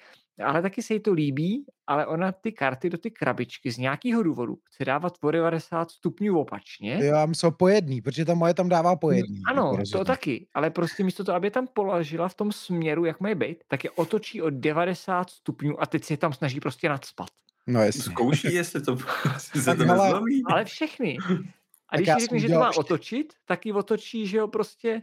ale 0.44 0.62
taky 0.62 0.82
se 0.82 0.94
jí 0.94 1.00
to 1.00 1.12
líbí 1.12 1.66
ale 1.86 2.06
ona 2.06 2.32
ty 2.32 2.52
karty 2.52 2.90
do 2.90 2.98
ty 2.98 3.10
krabičky 3.10 3.70
z 3.70 3.78
nějakého 3.78 4.22
důvodu 4.22 4.58
chce 4.64 4.84
dávat 4.84 5.12
o 5.20 5.30
90 5.30 5.90
stupňů 5.90 6.40
opačně. 6.40 6.98
Já 7.02 7.26
myslím 7.26 7.52
po 7.52 7.68
jedný, 7.68 8.02
protože 8.02 8.24
ta 8.24 8.34
moje 8.34 8.54
tam 8.54 8.68
dává 8.68 8.96
po 8.96 9.10
jedný. 9.10 9.42
Ano, 9.46 9.72
jako 9.78 9.98
to 9.98 10.04
taky, 10.04 10.46
ale 10.54 10.70
prostě 10.70 11.04
místo 11.04 11.24
toho, 11.24 11.36
aby 11.36 11.46
je 11.46 11.50
tam 11.50 11.66
položila 11.66 12.28
v 12.28 12.34
tom 12.34 12.52
směru, 12.52 13.04
jak 13.04 13.20
mají 13.20 13.34
být, 13.34 13.64
tak 13.68 13.84
je 13.84 13.90
otočí 13.90 14.42
o 14.42 14.50
90 14.50 15.30
stupňů 15.30 15.82
a 15.82 15.86
teď 15.86 16.04
si 16.04 16.12
je 16.12 16.16
tam 16.16 16.32
snaží 16.32 16.60
prostě 16.60 16.88
nadspat. 16.88 17.28
No 17.66 17.82
jestli. 17.82 18.02
Zkouší, 18.02 18.54
jestli 18.54 18.82
to, 18.82 18.96
jestli 19.34 19.62
se 19.62 19.76
to 19.76 19.90
ale, 19.90 20.20
ale 20.46 20.64
všechny. 20.64 21.16
A 21.88 21.96
když 21.96 22.08
si 22.14 22.20
řekne, 22.20 22.38
že 22.38 22.48
to 22.48 22.58
má 22.58 22.70
otočit, 22.76 23.32
tak 23.44 23.66
ji 23.66 23.72
otočí, 23.72 24.26
že 24.26 24.36
jo, 24.36 24.48
prostě 24.48 25.02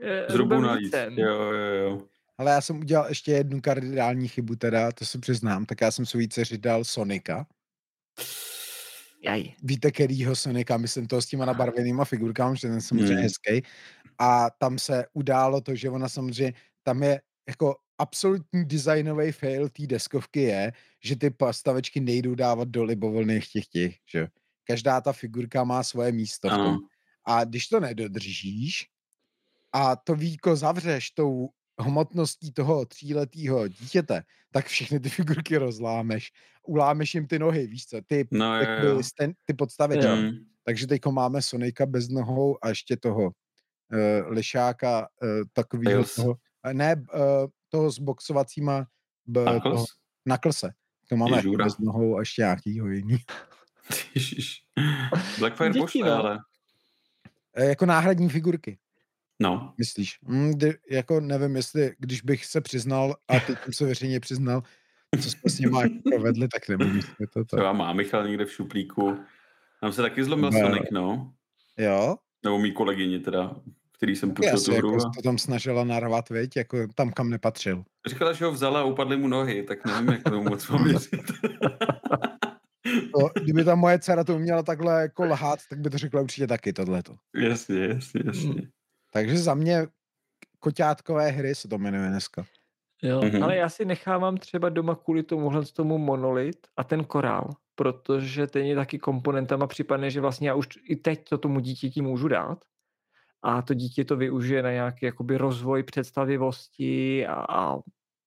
e, 0.00 0.26
Zhrubu 0.32 0.60
navíc. 0.60 0.94
Jo, 1.10 1.34
jo, 1.34 1.52
jo. 1.52 2.02
Ale 2.38 2.50
já 2.50 2.60
jsem 2.60 2.78
udělal 2.78 3.08
ještě 3.08 3.32
jednu 3.32 3.60
kardinální 3.60 4.28
chybu 4.28 4.56
teda, 4.56 4.92
to 4.92 5.04
se 5.04 5.18
přiznám, 5.18 5.66
tak 5.66 5.80
já 5.80 5.90
jsem 5.90 6.06
svůj 6.06 6.28
dceři 6.28 6.58
dal 6.58 6.84
Sonika. 6.84 7.46
Jaj. 9.24 9.52
Víte, 9.62 9.90
kterýho 9.90 10.36
Sonika, 10.36 10.76
myslím 10.76 11.06
toho 11.06 11.22
s 11.22 11.26
těma 11.26 11.44
nabarvenýma 11.44 12.04
figurkami, 12.04 12.56
že 12.56 12.68
ten 12.68 12.80
samozřejmě 12.80 13.14
hmm. 13.14 13.22
hezký. 13.22 13.62
A 14.18 14.50
tam 14.50 14.78
se 14.78 15.04
událo 15.12 15.60
to, 15.60 15.74
že 15.74 15.90
ona 15.90 16.08
samozřejmě, 16.08 16.52
tam 16.82 17.02
je 17.02 17.20
jako 17.48 17.76
absolutní 17.98 18.64
designový 18.64 19.32
fail 19.32 19.68
té 19.68 19.86
deskovky 19.86 20.42
je, 20.42 20.72
že 21.04 21.16
ty 21.16 21.30
postavečky 21.30 22.00
nejdou 22.00 22.34
dávat 22.34 22.68
do 22.68 22.84
libovolných 22.84 23.48
těch 23.48 23.66
těch, 23.66 23.96
že 24.06 24.28
každá 24.64 25.00
ta 25.00 25.12
figurka 25.12 25.64
má 25.64 25.82
svoje 25.82 26.12
místo 26.12 26.48
tom. 26.48 26.76
A 27.24 27.44
když 27.44 27.68
to 27.68 27.80
nedodržíš 27.80 28.86
a 29.72 29.96
to 29.96 30.14
víko 30.14 30.56
zavřeš 30.56 31.10
tou 31.10 31.48
hmotností 31.80 32.52
toho 32.52 32.86
tříletého 32.86 33.68
dítěte, 33.68 34.22
tak 34.50 34.66
všechny 34.66 35.00
ty 35.00 35.08
figurky 35.08 35.56
rozlámeš. 35.56 36.32
Ulámeš 36.66 37.14
jim 37.14 37.26
ty 37.26 37.38
nohy, 37.38 37.66
víš 37.66 37.86
co, 37.86 38.00
ty, 38.06 38.28
no, 38.30 38.60
jo, 38.62 38.70
jo. 38.82 39.00
Ten, 39.18 39.32
ty 39.44 39.54
podstavečky. 39.54 40.06
Mm. 40.06 40.30
Takže 40.64 40.86
teď 40.86 41.06
máme 41.06 41.42
Sonika 41.42 41.86
bez 41.86 42.08
nohou 42.08 42.58
a 42.62 42.68
ještě 42.68 42.96
toho 42.96 43.22
uh, 43.22 43.30
lišáka 44.28 45.00
uh, 45.22 45.28
takového 45.52 46.04
toho, 46.16 46.36
ne, 46.72 46.96
uh, 47.14 47.46
toho 47.68 47.90
s 47.90 47.98
boxovacíma 47.98 48.86
b, 49.26 49.60
toho, 49.62 49.84
naklse. 50.26 50.70
To 51.08 51.16
máme 51.16 51.42
bez 51.56 51.78
nohou 51.78 52.16
a 52.16 52.20
ještě 52.20 52.42
nějakýho 52.42 52.88
jiný. 52.88 53.18
Blackfire 55.38 55.80
pošle, 55.80 56.08
no. 56.08 56.16
ale... 56.16 56.38
Jako 57.56 57.86
náhradní 57.86 58.28
figurky. 58.28 58.78
No. 59.40 59.74
Myslíš? 59.78 60.18
Mm, 60.22 60.50
kdy, 60.50 60.74
jako 60.90 61.20
nevím, 61.20 61.56
jestli, 61.56 61.94
když 61.98 62.22
bych 62.22 62.44
se 62.44 62.60
přiznal 62.60 63.16
a 63.28 63.40
teď 63.40 63.58
jsem 63.64 63.72
se 63.72 63.86
veřejně 63.86 64.20
přiznal, 64.20 64.62
co 65.22 65.30
jsme 65.30 65.50
s 65.50 65.58
nimi 65.58 66.00
provedli, 66.10 66.48
tak 66.48 66.68
nevím, 66.68 66.96
jestli 66.96 67.26
to 67.26 67.44
tak. 67.44 67.46
Třeba 67.46 67.72
má 67.72 67.92
Michal 67.92 68.28
někde 68.28 68.44
v 68.44 68.52
šuplíku. 68.52 69.18
Tam 69.80 69.92
se 69.92 70.02
taky 70.02 70.24
zlomil 70.24 70.50
no. 70.50 70.60
Sonic, 70.60 70.82
no. 70.92 71.32
Jo? 71.78 72.16
Nebo 72.44 72.58
mý 72.58 72.72
kolegyně 72.72 73.20
teda, 73.20 73.56
který 73.92 74.16
jsem 74.16 74.30
pustil 74.30 74.60
tu 74.60 74.74
hru. 74.74 74.92
Jako 74.92 75.10
to 75.16 75.22
tam 75.22 75.38
snažila 75.38 75.84
narvat, 75.84 76.30
veď, 76.30 76.56
jako 76.56 76.78
tam, 76.94 77.12
kam 77.12 77.30
nepatřil. 77.30 77.84
Říkala, 78.06 78.32
že 78.32 78.44
ho 78.44 78.52
vzala 78.52 78.80
a 78.80 78.84
upadly 78.84 79.16
mu 79.16 79.28
nohy, 79.28 79.62
tak 79.62 79.86
nevím, 79.86 80.08
jak 80.08 80.22
to 80.22 80.42
moc 80.42 80.66
pověřit. 80.66 81.10
to, 83.14 83.30
kdyby 83.42 83.64
ta 83.64 83.74
moje 83.74 83.98
dcera 83.98 84.24
to 84.24 84.36
uměla 84.36 84.62
takhle 84.62 85.02
jako 85.02 85.24
lhát, 85.24 85.58
tak 85.70 85.80
by 85.80 85.90
to 85.90 85.98
řekla 85.98 86.20
určitě 86.20 86.46
taky 86.46 86.72
tohleto. 86.72 87.14
Jasně, 87.36 87.84
jasně, 87.84 88.22
jasně. 88.24 88.68
Takže 89.10 89.38
za 89.38 89.54
mě 89.54 89.86
koťátkové 90.58 91.30
hry 91.30 91.54
se 91.54 91.68
to 91.68 91.78
jmenuje 91.78 92.08
dneska. 92.08 92.44
Jo, 93.02 93.20
mm-hmm. 93.20 93.44
ale 93.44 93.56
já 93.56 93.68
si 93.68 93.84
nechávám 93.84 94.36
třeba 94.36 94.68
doma 94.68 94.94
kvůli 94.94 95.22
tomuhle 95.22 95.64
tomu 95.64 95.98
monolit 95.98 96.66
a 96.76 96.84
ten 96.84 97.04
korál, 97.04 97.50
protože 97.74 98.46
ten 98.46 98.64
je 98.64 98.76
taky 98.76 98.98
komponentama 98.98 99.66
připadne, 99.66 100.10
že 100.10 100.20
vlastně 100.20 100.48
já 100.48 100.54
už 100.54 100.68
i 100.88 100.96
teď 100.96 101.28
to 101.28 101.38
tomu 101.38 101.60
dítěti 101.60 102.02
můžu 102.02 102.28
dát 102.28 102.64
a 103.42 103.62
to 103.62 103.74
dítě 103.74 104.04
to 104.04 104.16
využije 104.16 104.62
na 104.62 104.72
nějaký 104.72 105.06
jakoby 105.06 105.38
rozvoj 105.38 105.82
představivosti 105.82 107.26
a, 107.26 107.34
a 107.34 107.78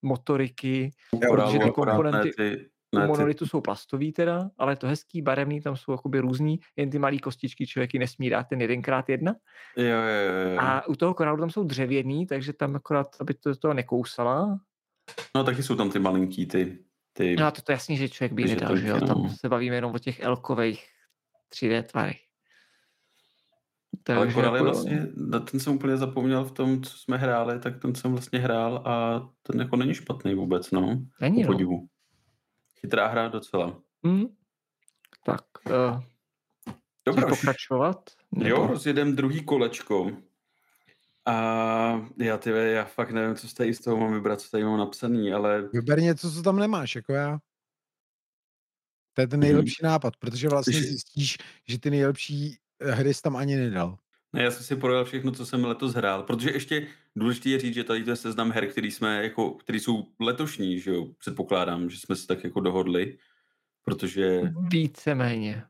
motoriky, 0.02 0.92
jo, 1.14 1.32
protože 1.32 1.60
ty 1.60 1.72
komponenty, 1.72 2.32
ty, 2.38 2.70
ne, 2.96 3.08
monolitu 3.08 3.46
ty... 3.46 3.50
jsou 3.50 3.62
plastový 3.62 4.12
teda, 4.12 4.50
ale 4.58 4.76
to 4.76 4.88
hezký, 4.88 5.22
barevný, 5.22 5.62
tam 5.62 5.78
jsou 5.78 5.92
jakoby 5.92 6.20
různý, 6.20 6.60
jen 6.76 6.90
ty 6.90 7.00
malé 7.00 7.18
kostičky 7.18 7.68
člověk 7.68 7.94
nesmí 7.94 8.30
dát 8.30 8.44
ten 8.44 8.62
jedenkrát 8.62 9.10
jedna. 9.10 9.36
Jo, 9.78 9.86
jo, 9.86 10.52
jo. 10.52 10.60
A 10.60 10.88
u 10.88 10.96
toho 10.96 11.14
korálu 11.14 11.38
tam 11.38 11.50
jsou 11.50 11.64
dřevěný, 11.64 12.26
takže 12.26 12.54
tam 12.54 12.76
akorát, 12.76 13.08
aby 13.20 13.34
to 13.34 13.56
toho 13.56 13.74
nekousala. 13.74 14.60
No 15.36 15.44
taky 15.44 15.64
jsou 15.64 15.76
tam 15.76 15.90
ty 15.90 16.00
malinký, 16.00 16.46
ty... 16.46 16.78
ty... 17.14 17.36
No 17.36 17.46
a 17.46 17.52
to, 17.52 17.62
to 17.62 17.72
jasně, 17.72 17.96
že 17.96 18.10
člověk 18.10 18.34
by 18.34 18.44
nedal, 18.44 18.78
že 18.78 18.88
jo, 18.88 18.98
no. 19.02 19.08
tam 19.08 19.30
se 19.30 19.50
bavíme 19.50 19.76
jenom 19.76 19.96
o 19.96 20.00
těch 20.00 20.20
elkových 20.20 20.86
3D 21.54 21.84
tvarech. 21.84 22.18
Takže 24.04 24.18
Ale 24.18 24.34
korály 24.34 24.60
jako... 24.60 24.66
vlastně, 24.66 25.08
ten 25.52 25.60
jsem 25.60 25.74
úplně 25.74 25.98
zapomněl 25.98 26.46
v 26.46 26.52
tom, 26.52 26.84
co 26.84 26.98
jsme 26.98 27.18
hráli, 27.18 27.60
tak 27.60 27.82
ten 27.82 27.96
jsem 27.96 28.12
vlastně 28.12 28.40
hrál 28.40 28.78
a 28.86 29.22
ten 29.42 29.60
jako 29.60 29.76
není 29.76 29.94
špatný 29.94 30.36
vůbec, 30.36 30.72
no. 30.72 31.02
Není, 31.22 31.44
no. 31.44 31.88
Chytrá 32.82 33.08
hra 33.08 33.28
docela. 33.28 33.82
Mm. 34.04 34.26
Tak, 35.26 35.42
uh, 35.70 36.04
Dobro, 37.06 37.28
pokračovat? 37.28 38.10
Nebo... 38.32 38.50
Jo, 38.50 38.68
rozjedem 38.68 39.16
druhý 39.16 39.44
kolečko. 39.44 40.12
A 41.26 42.08
já 42.18 42.38
ty, 42.38 42.50
já 42.50 42.86
fakt 42.86 43.12
nevím, 43.12 43.36
co 43.36 43.48
z 43.48 43.54
tady 43.54 43.74
z 43.74 43.80
toho 43.80 43.98
mám 43.98 44.14
vybrat, 44.14 44.42
co 44.42 44.50
tady 44.50 44.64
mám 44.64 44.78
napsaný, 44.78 45.34
ale... 45.34 45.70
Vyber 45.74 46.02
něco, 46.02 46.32
co 46.32 46.44
tam 46.44 46.60
nemáš, 46.60 46.96
jako 46.96 47.14
já. 47.14 47.40
To 49.14 49.22
je 49.22 49.28
ten 49.28 49.40
nejlepší 49.40 49.76
hmm. 49.84 49.92
nápad, 49.92 50.18
protože 50.18 50.50
vlastně 50.50 50.74
zjistíš, 50.82 51.38
že 51.68 51.80
ty 51.80 51.90
nejlepší 51.90 52.58
eh, 52.80 52.92
hry 52.92 53.14
jsi 53.14 53.22
tam 53.22 53.36
ani 53.36 53.56
nedal. 53.56 53.98
Ne, 54.34 54.44
já 54.44 54.52
jsem 54.52 54.64
si 54.64 54.76
projel 54.76 55.06
všechno, 55.06 55.32
co 55.32 55.46
jsem 55.46 55.66
letos 55.66 55.94
hrál, 55.94 56.24
protože 56.24 56.52
ještě 56.52 56.88
důležité 57.16 57.50
je 57.50 57.60
říct, 57.60 57.74
že 57.74 57.84
tady 57.84 58.04
to 58.04 58.10
je 58.10 58.16
seznam 58.16 58.52
her, 58.52 58.68
který 58.68 58.92
jsme 58.92 59.24
jako, 59.24 59.52
který 59.52 59.80
jsou 59.80 60.08
letošní, 60.20 60.80
že 60.80 60.92
jo, 60.92 61.08
předpokládám, 61.20 61.90
že 61.90 62.00
jsme 62.00 62.16
se 62.16 62.28
tak 62.28 62.44
jako 62.44 62.60
dohodli, 62.60 63.18
protože... 63.84 64.42
Víceméně. 64.72 65.64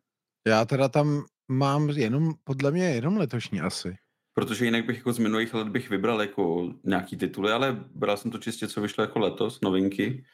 Já 0.48 0.66
teda 0.66 0.90
tam 0.90 1.26
mám 1.48 1.90
jenom, 1.90 2.34
podle 2.44 2.72
mě 2.72 2.84
jenom 2.84 3.18
letošní 3.18 3.62
asi. 3.62 3.96
Protože 4.34 4.66
jinak 4.66 4.86
bych 4.86 4.98
jako 4.98 5.14
z 5.14 5.20
minulých 5.20 5.54
let 5.54 5.70
bych 5.70 5.90
vybral 5.90 6.22
jako 6.22 6.74
nějaký 6.84 7.18
tituly, 7.18 7.52
ale 7.52 7.86
bral 7.96 8.18
jsem 8.18 8.32
to 8.32 8.38
čistě, 8.38 8.68
co 8.68 8.82
vyšlo 8.82 9.04
jako 9.04 9.20
letos, 9.20 9.62
novinky. 9.62 10.26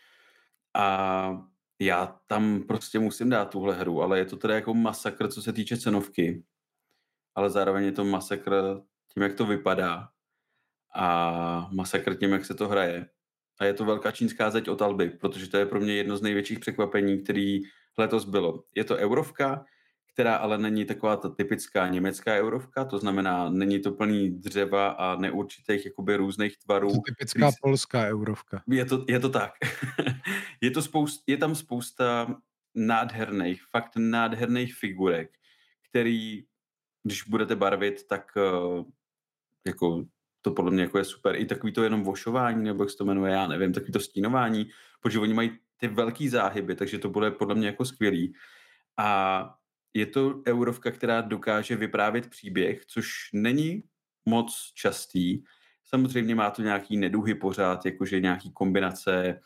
A 0.75 1.47
já 1.81 2.19
tam 2.27 2.63
prostě 2.63 2.99
musím 2.99 3.29
dát 3.29 3.49
tuhle 3.49 3.75
hru, 3.75 4.01
ale 4.01 4.19
je 4.19 4.25
to 4.25 4.37
teda 4.37 4.55
jako 4.55 4.73
masakr, 4.73 5.27
co 5.27 5.41
se 5.41 5.53
týče 5.53 5.77
cenovky 5.77 6.43
ale 7.37 7.49
zároveň 7.49 7.83
je 7.85 7.91
to 7.91 8.05
masakr 8.05 8.81
tím, 9.13 9.23
jak 9.23 9.33
to 9.33 9.45
vypadá 9.45 10.09
a 10.97 11.69
masakr 11.71 12.15
tím, 12.15 12.31
jak 12.31 12.45
se 12.45 12.53
to 12.53 12.67
hraje. 12.67 13.07
A 13.59 13.65
je 13.65 13.73
to 13.73 13.85
velká 13.85 14.11
čínská 14.11 14.49
zeď 14.49 14.69
od 14.69 14.81
Alby, 14.81 15.09
protože 15.09 15.49
to 15.49 15.57
je 15.57 15.65
pro 15.65 15.79
mě 15.79 15.93
jedno 15.93 16.17
z 16.17 16.21
největších 16.21 16.59
překvapení, 16.59 17.23
který 17.23 17.61
letos 17.97 18.25
bylo. 18.25 18.63
Je 18.75 18.83
to 18.83 18.95
eurovka, 18.95 19.65
která 20.13 20.35
ale 20.35 20.57
není 20.57 20.85
taková 20.85 21.17
ta 21.17 21.29
typická 21.29 21.87
německá 21.87 22.33
eurovka, 22.33 22.85
to 22.85 22.99
znamená, 22.99 23.49
není 23.49 23.79
to 23.79 23.91
plný 23.91 24.29
dřeva 24.29 24.87
a 24.87 25.15
neurčitých 25.15 25.85
jakoby 25.85 26.15
různých 26.15 26.57
tvarů. 26.57 26.89
To 26.89 27.01
typická 27.05 27.39
který... 27.39 27.57
polská 27.61 28.07
eurovka. 28.07 28.63
Je 28.67 28.85
to, 28.85 29.05
je 29.07 29.19
to 29.19 29.29
tak. 29.29 29.51
je, 30.61 30.71
to 30.71 30.81
spoust, 30.81 31.23
je 31.27 31.37
tam 31.37 31.55
spousta 31.55 32.35
nádherných, 32.75 33.63
fakt 33.71 33.91
nádherných 33.97 34.75
figurek, 34.75 35.29
který 35.89 36.43
když 37.03 37.23
budete 37.23 37.55
barvit, 37.55 38.07
tak 38.07 38.31
uh, 38.35 38.85
jako 39.67 40.05
to 40.47 40.53
podle 40.53 40.71
mě 40.71 40.83
jako 40.83 40.97
je 40.97 41.03
super. 41.03 41.35
I 41.35 41.45
takový 41.45 41.73
to 41.73 41.83
jenom 41.83 42.03
vošování, 42.03 42.63
nebo 42.63 42.83
jak 42.83 42.89
se 42.89 42.97
to 42.97 43.05
jmenuje, 43.05 43.33
já 43.33 43.47
nevím, 43.47 43.73
takový 43.73 43.93
to 43.93 43.99
stínování, 43.99 44.69
protože 45.01 45.19
oni 45.19 45.33
mají 45.33 45.51
ty 45.77 45.87
velký 45.87 46.29
záhyby, 46.29 46.75
takže 46.75 46.99
to 46.99 47.09
bude 47.09 47.31
podle 47.31 47.55
mě 47.55 47.67
jako 47.67 47.85
skvělý. 47.85 48.33
A 48.97 49.49
je 49.93 50.05
to 50.05 50.41
eurovka, 50.47 50.91
která 50.91 51.21
dokáže 51.21 51.75
vyprávět 51.75 52.29
příběh, 52.29 52.85
což 52.85 53.29
není 53.33 53.83
moc 54.25 54.71
častý. 54.73 55.43
Samozřejmě 55.83 56.35
má 56.35 56.49
to 56.51 56.61
nějaký 56.61 56.97
neduhy 56.97 57.35
pořád, 57.35 57.85
jakože 57.85 58.19
nějaký 58.19 58.51
kombinace 58.51 59.39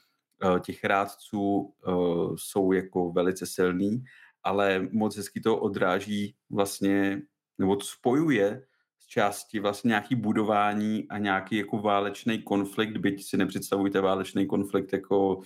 uh, 0.44 0.60
těch 0.60 0.84
rádců 0.84 1.42
uh, 1.42 2.36
jsou 2.38 2.72
jako 2.72 3.12
velice 3.12 3.46
silný, 3.46 4.04
ale 4.44 4.88
moc 4.92 5.18
hezky 5.18 5.42
to 5.42 5.58
odráží 5.58 6.36
vlastně 6.50 7.22
nebo 7.58 7.82
spojuje 7.82 8.62
části 9.12 9.60
vlastně 9.60 9.90
nějaký 9.90 10.16
budování 10.16 11.08
a 11.10 11.18
nějaký 11.18 11.56
jako 11.56 11.78
válečný 11.78 12.42
konflikt, 12.42 12.98
byť 12.98 13.26
si 13.26 13.38
nepředstavujte 13.38 14.02
válečný 14.02 14.48
konflikt 14.48 14.94
jako 14.94 15.42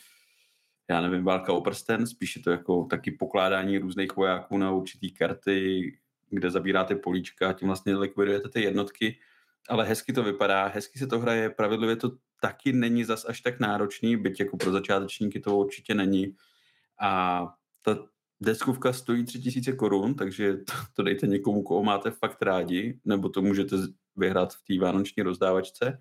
já 0.89 1.01
nevím, 1.01 1.23
válka 1.23 1.53
o 1.53 1.61
prsten, 1.61 2.07
spíše 2.07 2.39
to 2.39 2.51
jako 2.51 2.83
taky 2.83 3.11
pokládání 3.11 3.77
různých 3.77 4.15
vojáků 4.15 4.57
na 4.57 4.71
určitý 4.71 5.11
karty, 5.11 5.81
kde 6.29 6.51
zabíráte 6.51 6.95
políčka 6.95 7.49
a 7.49 7.53
tím 7.53 7.67
vlastně 7.67 7.95
likvidujete 7.95 8.49
ty 8.49 8.61
jednotky, 8.61 9.19
ale 9.69 9.85
hezky 9.85 10.13
to 10.13 10.23
vypadá, 10.23 10.67
hezky 10.67 10.99
se 10.99 11.07
to 11.07 11.19
hraje, 11.19 11.49
pravidlově 11.49 11.95
to 11.95 12.11
taky 12.41 12.73
není 12.73 13.03
zas 13.03 13.25
až 13.25 13.41
tak 13.41 13.59
náročný, 13.59 14.17
byť 14.17 14.39
jako 14.39 14.57
pro 14.57 14.71
začátečníky 14.71 15.39
to 15.39 15.57
určitě 15.57 15.93
není. 15.93 16.35
A 17.01 17.41
ta 17.81 17.97
deskovka 18.45 18.93
stojí 18.93 19.25
3000 19.25 19.73
korun, 19.73 20.15
takže 20.15 20.57
to, 20.57 20.73
to 20.93 21.03
dejte 21.03 21.27
někomu, 21.27 21.63
koho 21.63 21.83
máte 21.83 22.11
fakt 22.11 22.41
rádi, 22.41 22.99
nebo 23.05 23.29
to 23.29 23.41
můžete 23.41 23.75
vyhrát 24.15 24.53
v 24.53 24.63
té 24.67 24.79
vánoční 24.79 25.23
rozdávačce, 25.23 25.99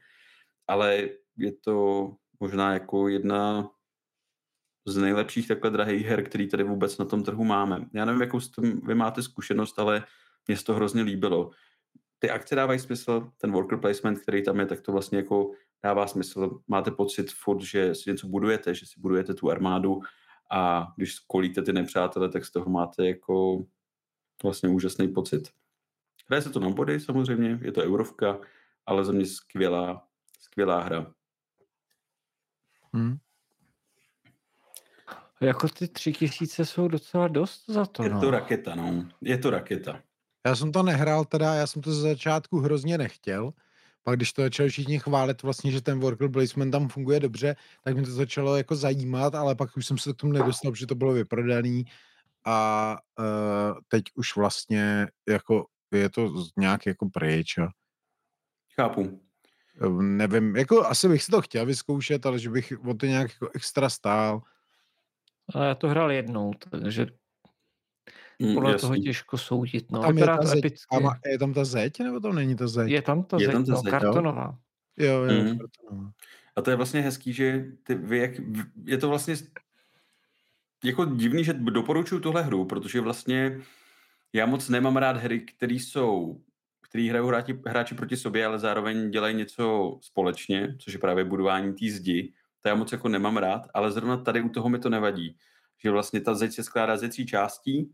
ale 0.67 1.09
je 1.37 1.53
to 1.53 2.11
možná 2.41 2.73
jako 2.73 3.09
jedna 3.09 3.71
z 4.87 4.97
nejlepších 4.97 5.49
takhle 5.49 5.71
drahých 5.71 6.07
her, 6.07 6.25
který 6.25 6.49
tady 6.49 6.65
vůbec 6.65 6.99
na 6.99 7.05
tom 7.05 7.23
trhu 7.23 7.45
máme. 7.45 7.89
Já 7.93 8.05
nevím, 8.05 8.21
jakou 8.21 8.41
s 8.41 8.51
tím 8.51 8.81
vy 8.87 8.95
máte 8.95 9.23
zkušenost, 9.23 9.79
ale 9.79 10.05
mě 10.49 10.57
se 10.57 10.65
to 10.65 10.75
hrozně 10.75 11.03
líbilo. 11.03 11.51
Ty 12.19 12.31
akce 12.31 12.55
dávají 12.55 12.79
smysl, 12.79 13.31
ten 13.41 13.53
worker 13.53 13.79
placement, 13.79 14.19
který 14.19 14.43
tam 14.43 14.61
je, 14.61 14.67
tak 14.67 14.81
to 14.81 14.93
vlastně 14.93 15.19
jako 15.19 15.51
dává 15.83 16.07
smysl. 16.07 16.61
Máte 16.69 16.91
pocit 16.91 17.33
furt, 17.33 17.61
že 17.61 17.95
si 17.95 18.11
něco 18.11 18.27
budujete, 18.27 18.75
že 18.75 18.87
si 18.87 19.01
budujete 19.01 19.35
tu 19.35 19.51
armádu 19.51 20.01
a 20.51 20.93
když 20.97 21.15
skolíte 21.15 21.63
ty 21.63 21.73
nepřátele, 21.73 22.29
tak 22.29 22.45
z 22.45 22.53
toho 22.53 22.71
máte 22.71 23.07
jako 23.07 23.65
vlastně 24.43 24.69
úžasný 24.69 25.09
pocit. 25.09 25.49
Hraje 26.29 26.43
se 26.43 26.51
to 26.51 26.61
na 26.61 26.71
body 26.71 27.01
samozřejmě, 27.01 27.59
je 27.63 27.73
to 27.73 27.83
eurovka, 27.83 28.39
ale 28.87 29.05
za 29.05 29.13
mě 29.13 29.27
skvělá, 29.27 30.09
skvělá 30.41 30.81
hra. 30.81 31.15
Hmm. 32.93 33.17
Jako 35.41 35.69
ty 35.69 35.89
tři 35.89 36.13
tisíce 36.13 36.65
jsou 36.65 36.89
docela 36.89 37.29
dost 37.29 37.65
za 37.69 37.87
to. 37.87 38.03
Je 38.03 38.11
no. 38.11 38.21
to 38.21 38.31
raketa, 38.31 38.75
no. 38.75 39.09
Je 39.21 39.39
to 39.39 39.51
raketa. 39.51 40.03
Já 40.47 40.57
jsem 40.57 40.73
to 40.73 40.83
nehrál 40.83 41.25
teda, 41.25 41.55
já 41.55 41.67
jsem 41.67 41.83
to 41.83 41.93
ze 41.93 42.01
začátku 42.01 42.61
hrozně 42.61 42.99
nechtěl, 42.99 43.53
pak 44.05 44.17
když 44.17 44.33
to 44.33 44.43
začali 44.43 44.69
všichni 44.69 44.99
chválit 44.99 45.43
vlastně, 45.43 45.73
že 45.73 45.81
ten 45.81 46.01
worker 46.01 46.31
placement 46.31 46.73
tam 46.73 46.89
funguje 46.89 47.21
dobře, 47.21 47.57
tak 47.85 47.97
mi 47.97 48.03
to 48.03 48.11
začalo 48.11 48.57
jako 48.57 48.77
zajímat, 48.77 49.35
ale 49.35 49.55
pak 49.55 49.77
už 49.77 49.87
jsem 49.87 49.99
se 49.99 50.13
k 50.13 50.17
tomu 50.17 50.33
nedostal, 50.33 50.73
protože 50.73 50.87
to 50.87 50.95
bylo 50.95 51.13
vyprodaný 51.13 51.85
a 52.45 52.99
uh, 53.19 53.79
teď 53.89 54.03
už 54.15 54.37
vlastně 54.37 55.09
jako 55.29 55.67
je 55.91 56.11
to 56.11 56.45
nějak 56.57 56.87
jako 56.87 57.09
pryč. 57.09 57.59
A... 57.59 57.69
Chápu. 58.75 59.21
Nevím, 60.01 60.57
jako 60.57 60.87
asi 60.87 61.09
bych 61.09 61.23
si 61.23 61.31
to 61.31 61.43
chtěl 61.43 61.67
vyzkoušet, 61.67 62.27
ale 62.27 62.39
že 62.39 62.51
bych 62.51 62.73
o 62.85 62.95
to 62.95 63.07
nějak 63.07 63.31
jako 63.31 63.51
extra 63.55 63.91
stál. 63.91 64.43
Já 65.55 65.75
to 65.75 65.89
hrál 65.89 66.13
jednou, 66.13 66.53
takže 66.71 67.07
Podle 68.55 68.73
jasný. 68.73 68.89
toho 68.89 68.99
těžko 68.99 69.39
soudit. 69.39 69.93
No. 69.93 70.03
Tam 70.03 70.19
je, 70.19 70.25
ta 70.25 70.39
zeď, 70.43 70.59
epicky. 70.59 70.87
Tam, 70.91 71.19
je 71.27 71.39
tam 71.39 71.55
ta 71.55 71.65
zeď, 71.65 71.99
nebo 72.01 72.21
tam 72.21 72.35
není 72.35 72.57
ta 72.57 72.69
zeď? 72.69 72.91
Je 72.91 73.03
tam 73.03 73.25
ta 73.25 73.37
je 73.41 73.47
zeď, 73.47 73.53
tam 73.53 73.65
ta 73.65 73.73
no, 73.73 73.79
zeď 73.79 73.91
kartonová. 73.91 74.59
Jo, 74.97 75.23
jo, 75.23 75.43
mm. 75.43 75.59
kartonová. 75.59 76.11
A 76.57 76.63
to 76.63 76.71
je 76.71 76.77
vlastně 76.77 77.01
hezký, 77.01 77.33
že 77.33 77.65
ty, 77.83 77.95
vy 77.95 78.19
jak, 78.19 78.31
je 78.85 78.99
to 78.99 79.09
vlastně 79.09 79.35
jako 80.85 81.05
divný, 81.05 81.45
že 81.45 81.53
doporučuju 81.53 82.21
tuhle 82.21 82.43
hru, 82.43 82.65
protože 82.65 83.01
vlastně 83.01 83.61
já 84.33 84.47
moc 84.47 84.69
nemám 84.69 84.97
rád 84.97 85.17
hry, 85.17 85.41
které 85.41 85.75
jsou, 85.75 86.41
které 86.81 87.11
hrajou 87.11 87.27
hráči, 87.27 87.59
hráči 87.67 87.95
proti 87.95 88.17
sobě, 88.17 88.47
ale 88.47 88.59
zároveň 88.59 89.11
dělají 89.11 89.37
něco 89.37 89.99
společně, 90.01 90.77
což 90.79 90.93
je 90.93 90.99
právě 90.99 91.25
budování 91.25 91.75
té 91.75 91.91
zdi. 91.91 92.33
To 92.61 92.69
já 92.69 92.75
moc 92.75 92.93
jako 92.93 93.09
nemám 93.09 93.37
rád, 93.37 93.69
ale 93.75 93.93
zrovna 93.93 94.17
tady 94.17 94.41
u 94.41 94.49
toho 94.49 94.69
mi 94.69 94.79
to 94.79 94.91
nevadí. 94.91 95.37
Že 95.79 95.91
vlastně 95.91 96.21
ta 96.21 96.35
zeď 96.35 96.53
se 96.53 96.63
skládá 96.63 96.97
ze 96.97 97.09
tří 97.09 97.27
částí 97.27 97.93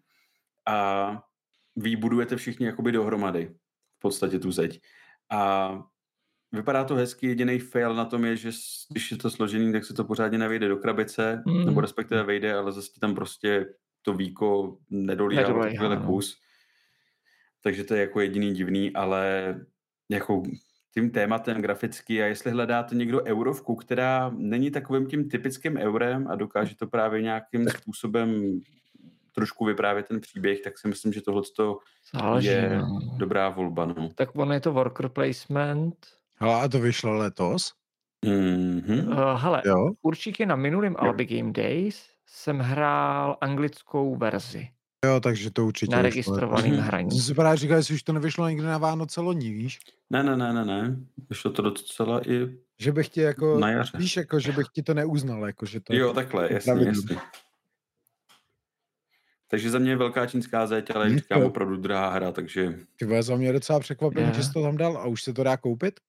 a 0.68 1.22
vy 1.76 1.96
budujete 1.96 2.36
všichni 2.36 2.66
jakoby 2.66 2.92
dohromady, 2.92 3.54
v 3.96 4.00
podstatě 4.00 4.38
tu 4.38 4.52
zeď. 4.52 4.80
A 5.30 5.70
vypadá 6.52 6.84
to 6.84 6.94
hezky, 6.94 7.26
jediný 7.26 7.58
fail 7.58 7.94
na 7.94 8.04
tom 8.04 8.24
je, 8.24 8.36
že 8.36 8.50
když 8.90 9.10
je 9.10 9.16
to 9.16 9.30
složený, 9.30 9.72
tak 9.72 9.84
se 9.84 9.94
to 9.94 10.04
pořádně 10.04 10.38
nevejde 10.38 10.68
do 10.68 10.76
krabice, 10.76 11.42
mm. 11.46 11.66
nebo 11.66 11.80
respektive 11.80 12.22
vejde, 12.22 12.54
ale 12.54 12.72
zase 12.72 12.90
tam 13.00 13.14
prostě 13.14 13.66
to 14.02 14.14
víko 14.14 14.78
nedolí 14.90 15.36
takovýhle 15.36 15.96
no. 15.96 16.06
kus. 16.06 16.36
Takže 17.62 17.84
to 17.84 17.94
je 17.94 18.00
jako 18.00 18.20
jediný 18.20 18.54
divný, 18.54 18.92
ale 18.92 19.54
jako 20.08 20.42
tím 20.94 21.10
tématem 21.10 21.62
graficky 21.62 22.22
a 22.22 22.26
jestli 22.26 22.50
hledáte 22.50 22.94
někdo 22.94 23.24
eurovku, 23.24 23.74
která 23.76 24.30
není 24.36 24.70
takovým 24.70 25.06
tím 25.06 25.28
typickým 25.28 25.76
eurem 25.76 26.28
a 26.28 26.34
dokáže 26.34 26.76
to 26.76 26.86
právě 26.86 27.22
nějakým 27.22 27.68
způsobem 27.68 28.60
trošku 29.34 29.64
vyprávět 29.64 30.08
ten 30.08 30.20
příběh, 30.20 30.60
tak 30.60 30.78
si 30.78 30.88
myslím, 30.88 31.12
že 31.12 31.20
tohle 31.22 31.42
je 32.40 32.78
no. 32.78 33.00
dobrá 33.16 33.48
volba. 33.48 33.86
No. 33.86 34.08
Tak 34.14 34.36
ono 34.36 34.52
je 34.52 34.60
to 34.60 34.72
worker 34.72 35.08
placement. 35.08 35.96
Hele, 36.36 36.62
a 36.62 36.68
to 36.68 36.80
vyšlo 36.80 37.12
letos? 37.12 37.72
Mm-hmm. 38.26 39.08
Uh, 39.08 39.40
hele, 39.40 39.62
jo? 39.66 39.90
určitě 40.02 40.46
na 40.46 40.56
minulém 40.56 40.96
Albi 40.98 41.26
Game 41.26 41.52
Days 41.52 42.04
jsem 42.26 42.58
hrál 42.58 43.36
anglickou 43.40 44.16
verzi. 44.16 44.68
Jo, 45.04 45.20
takže 45.20 45.50
to 45.50 45.66
určitě 45.66 45.96
Na 45.96 46.02
registrovaným 46.02 46.74
hraní. 46.74 47.20
Jsem 47.20 47.36
právě 47.36 47.56
říkal, 47.56 47.76
jestli 47.76 47.94
už 47.94 48.02
to 48.02 48.12
nevyšlo 48.12 48.48
někdy 48.48 48.66
na 48.66 48.78
Vánoce 48.78 49.20
loni, 49.20 49.52
víš? 49.52 49.80
Ne, 50.10 50.22
ne, 50.22 50.36
ne, 50.36 50.52
ne, 50.52 50.64
ne. 50.64 50.96
Vyšlo 51.30 51.50
to 51.50 51.62
docela 51.62 52.28
i 52.28 52.58
Že 52.78 52.92
bych 52.92 53.08
ti 53.08 53.20
jako, 53.20 53.60
víš, 53.94 54.16
jako, 54.16 54.40
že 54.40 54.52
bych 54.52 54.66
ti 54.74 54.82
to 54.82 54.94
neuznal, 54.94 55.46
jako, 55.46 55.66
že 55.66 55.80
to... 55.80 55.94
Jo, 55.94 56.14
takhle, 56.14 56.52
jasně, 56.52 56.84
jasně. 56.86 57.16
Takže 59.50 59.70
za 59.70 59.78
mě 59.78 59.90
je 59.90 59.96
velká 59.96 60.26
čínská 60.26 60.66
zeď, 60.66 60.90
ale 60.94 61.06
hmm, 61.06 61.18
říkám 61.18 61.42
opravdu 61.42 61.76
drahá 61.76 62.10
hra, 62.10 62.32
takže... 62.32 62.74
Ty 62.96 63.22
za 63.22 63.36
mě 63.36 63.52
docela 63.52 63.80
překvapení, 63.80 64.26
yeah. 64.26 64.36
že 64.36 64.44
jsi 64.44 64.52
to 64.52 64.62
tam 64.62 64.76
dal 64.76 64.98
a 64.98 65.06
už 65.06 65.22
se 65.22 65.32
to 65.32 65.44
dá 65.44 65.56
koupit? 65.56 66.00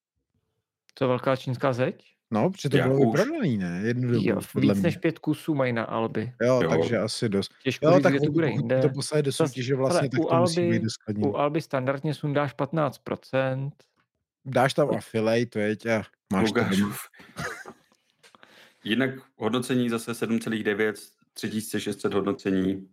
To 0.93 1.03
je 1.03 1.07
velká 1.07 1.35
čínská 1.35 1.73
zeď? 1.73 2.11
No, 2.31 2.49
protože 2.49 2.69
to 2.69 2.77
Já 2.77 2.87
bylo 2.87 2.99
už... 2.99 3.19
vyprodaný, 3.19 3.57
ne? 3.57 3.81
Jednu 3.83 4.11
dobu, 4.11 4.29
jo, 4.29 4.39
víc 4.55 4.73
mě. 4.73 4.81
než 4.81 4.97
pět 4.97 5.19
kusů 5.19 5.55
mají 5.55 5.73
na 5.73 5.83
Alby. 5.83 6.33
Jo, 6.41 6.61
jo. 6.61 6.69
takže 6.69 6.97
asi 6.97 7.29
dost. 7.29 7.51
Těžko 7.63 7.85
jo, 7.85 7.93
říct, 7.93 8.03
tak 8.03 8.13
to 8.25 8.31
bude 8.31 8.49
jinde. 8.49 8.81
To 8.81 8.89
poslali 8.89 9.23
do 9.23 9.31
soutěže 9.31 9.75
vlastně, 9.75 10.09
tak 10.09 10.19
to 10.19 10.33
Alby, 10.33 10.41
musí 10.41 10.69
být 10.69 10.83
U 11.17 11.35
Alby 11.35 11.61
standardně 11.61 12.13
sundáš 12.13 12.55
15%. 12.55 13.71
Dáš 14.45 14.73
tam 14.73 14.89
affiliate, 14.89 15.59
veď, 15.59 15.85
a 15.85 16.03
máš 16.33 16.51
to. 16.51 16.61
Jinak 18.83 19.09
hodnocení 19.35 19.89
zase 19.89 20.11
7,9, 20.11 20.93
3600 21.33 22.13
hodnocení, 22.13 22.87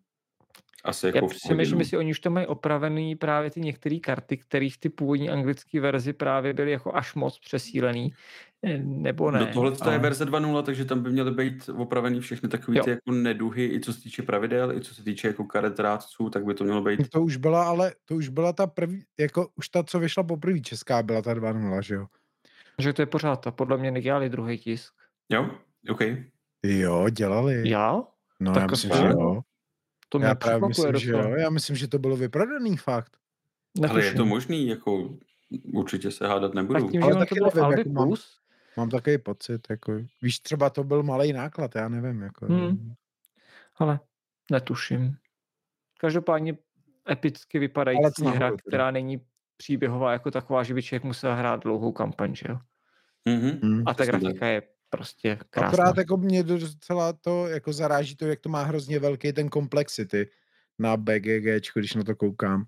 asi 0.85 1.07
jako 1.07 1.19
Já 1.19 1.27
přemýšlím, 1.29 1.79
jestli 1.79 1.97
oni 1.97 2.11
už 2.11 2.21
to 2.21 2.31
mají 2.31 2.47
opravený 2.47 3.17
právě 3.17 3.51
ty 3.51 3.61
některé 3.61 3.99
karty, 3.99 4.37
které 4.37 4.69
v 4.73 4.79
ty 4.79 4.89
původní 4.89 5.31
anglické 5.31 5.81
verzi 5.81 6.13
právě 6.13 6.53
byly 6.53 6.71
jako 6.71 6.95
až 6.95 7.15
moc 7.15 7.39
přesílený, 7.39 8.13
eh, 8.63 8.79
nebo 8.79 9.31
ne. 9.31 9.41
No 9.41 9.47
tohle 9.47 9.73
to 9.73 9.91
je 9.91 9.99
verze 9.99 10.25
2.0, 10.25 10.63
takže 10.63 10.85
tam 10.85 11.03
by 11.03 11.11
měly 11.11 11.31
být 11.31 11.71
opravený 11.77 12.21
všechny 12.21 12.49
takové 12.49 12.81
ty 12.81 12.91
jako 12.91 13.13
neduhy, 13.13 13.65
i 13.65 13.81
co 13.81 13.93
se 13.93 14.01
týče 14.03 14.23
pravidel, 14.23 14.73
i 14.73 14.81
co 14.81 14.95
se 14.95 15.05
týče 15.05 15.29
jako 15.29 15.45
karet 15.45 15.79
rádců, 15.79 16.31
tak 16.31 16.45
by 16.45 16.55
to 16.55 16.65
mělo 16.65 16.83
být. 16.83 17.09
To 17.11 17.23
už 17.23 17.37
byla, 17.37 17.69
ale 17.69 17.93
to 18.05 18.15
už 18.15 18.29
byla 18.29 18.53
ta 18.53 18.67
první, 18.67 19.03
jako 19.21 19.49
už 19.57 19.69
ta, 19.69 19.83
co 19.83 19.99
vyšla 19.99 20.23
poprvé 20.23 20.61
česká, 20.61 21.03
byla 21.03 21.23
ta 21.23 21.35
2.0, 21.35 21.83
že 21.83 21.95
jo? 21.95 22.07
Že 22.79 22.93
to 22.93 23.03
je 23.03 23.07
pořád, 23.07 23.37
ta 23.37 23.51
podle 23.51 23.79
mě 23.79 23.91
nedělali 23.91 24.29
druhý 24.29 24.59
tisk. 24.59 24.93
Jo, 25.33 25.51
OK. 25.91 26.01
Jo, 26.63 27.09
dělali. 27.11 27.69
Já? 27.69 28.03
No, 28.41 28.53
tak 28.53 28.63
já 28.63 28.67
myslím, 28.67 28.93
že 28.97 29.07
jo. 29.07 29.41
To 30.09 30.21
já 30.21 30.35
právě 30.35 30.69
myslím, 30.69 30.97
že 30.97 31.11
jo. 31.11 31.35
Já 31.39 31.51
myslím, 31.51 31.77
že 31.77 31.89
to 31.89 31.99
bylo 31.99 32.17
vyprodaný 32.17 32.77
fakt. 32.77 33.17
Netuším. 33.79 33.97
Ale 33.97 34.05
je 34.05 34.15
to 34.15 34.27
možný, 34.27 34.69
jako 34.69 35.19
určitě 35.73 36.11
se 36.11 36.29
hádat 36.29 36.55
nebudu. 36.55 36.83
Tak 36.83 36.91
tím, 36.91 37.03
Ale 37.03 37.15
taky 37.15 37.35
to 37.35 37.45
nevím, 37.55 37.79
jako 37.79 37.91
mám, 37.91 38.15
mám 38.77 38.91
takový 38.91 39.19
pocit, 39.19 39.67
jako, 39.71 40.01
víš, 40.23 40.41
třeba 40.41 40.71
to 40.71 40.85
byl 40.85 41.03
malý 41.03 41.33
náklad, 41.33 41.75
já 41.75 41.89
nevím. 41.89 42.23
Jako, 42.23 42.47
hmm. 42.47 42.95
Ale 43.77 44.01
netuším. 44.51 45.17
Každopádně 46.01 46.57
epicky 47.11 47.59
vypadající 47.59 48.25
hra, 48.25 48.53
která 48.69 48.91
není 48.91 49.21
příběhová 49.57 50.13
jako 50.13 50.31
taková, 50.31 50.63
že 50.63 50.75
by 50.75 50.83
člověk 50.83 51.05
musel 51.05 51.37
hrát 51.37 51.63
dlouhou 51.63 51.93
kampaň, 51.93 52.35
že 52.35 52.47
jo? 52.49 52.59
Mm-hmm. 53.29 53.83
A 53.87 53.95
ta 53.95 54.05
grafika 54.05 54.47
je 54.47 54.63
prostě 54.91 55.39
krásná. 55.51 55.69
Akorát 55.69 55.97
jako 55.97 56.17
mě 56.17 56.43
docela 56.43 57.13
to 57.13 57.47
jako 57.47 57.73
zaráží 57.73 58.17
to, 58.17 58.27
jak 58.27 58.41
to 58.41 58.49
má 58.49 58.63
hrozně 58.63 58.99
velký 58.99 59.33
ten 59.33 59.51
complexity 59.51 60.31
na 60.79 60.97
BGG, 60.97 61.75
když 61.75 61.95
na 61.95 62.05
to 62.05 62.17
koukám. 62.17 62.65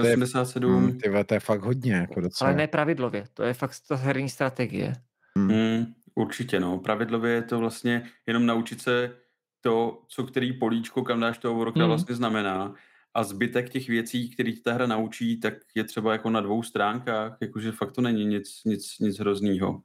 87. 0.00 0.86
To 0.86 0.94
je, 0.94 1.00
tyhle, 1.02 1.24
to 1.24 1.34
je 1.34 1.40
fakt 1.40 1.62
hodně, 1.62 1.92
jako 1.92 2.20
docela. 2.20 2.48
Ale 2.48 2.56
ne 2.56 2.66
pravidlově, 2.66 3.24
to 3.34 3.42
je 3.42 3.54
fakt 3.54 3.76
ta 3.88 3.96
herní 3.96 4.28
strategie. 4.28 4.92
Hmm. 5.36 5.50
Hmm, 5.50 5.86
určitě, 6.14 6.60
no. 6.60 6.78
Pravidlově 6.78 7.32
je 7.32 7.42
to 7.42 7.58
vlastně 7.58 8.10
jenom 8.26 8.46
naučit 8.46 8.82
se 8.82 9.16
to, 9.60 10.02
co 10.08 10.24
který 10.24 10.52
políčko, 10.52 11.02
kam 11.02 11.20
dáš 11.20 11.38
toho 11.38 11.60
úroka, 11.60 11.80
hmm. 11.80 11.88
vlastně 11.88 12.14
znamená. 12.14 12.74
A 13.14 13.24
zbytek 13.24 13.68
těch 13.68 13.88
věcí, 13.88 14.30
které 14.30 14.52
ta 14.64 14.72
hra 14.72 14.86
naučí, 14.86 15.40
tak 15.40 15.54
je 15.74 15.84
třeba 15.84 16.12
jako 16.12 16.30
na 16.30 16.40
dvou 16.40 16.62
stránkách, 16.62 17.36
jakože 17.40 17.72
fakt 17.72 17.92
to 17.92 18.00
není 18.00 18.24
nic, 18.24 18.64
nic, 18.64 18.98
nic 18.98 19.18
hroznýho. 19.18 19.82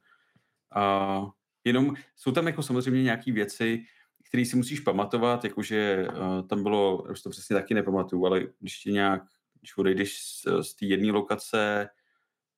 A 0.75 1.25
Jenom 1.65 1.95
jsou 2.15 2.31
tam 2.31 2.47
jako 2.47 2.63
samozřejmě 2.63 3.03
nějaké 3.03 3.31
věci, 3.31 3.83
které 4.27 4.45
si 4.45 4.55
musíš 4.55 4.79
pamatovat, 4.79 5.43
jakože 5.43 6.07
uh, 6.09 6.47
tam 6.47 6.63
bylo, 6.63 7.03
už 7.11 7.21
to 7.21 7.29
přesně 7.29 7.55
taky 7.55 7.73
nepamatuju, 7.73 8.25
ale 8.25 8.41
když 8.59 8.77
ti 8.77 8.91
nějak, 8.91 9.23
když 9.59 9.77
odejdeš 9.77 10.17
z, 10.17 10.47
z 10.61 10.73
té 10.73 10.85
jedné 10.85 11.11
lokace 11.11 11.89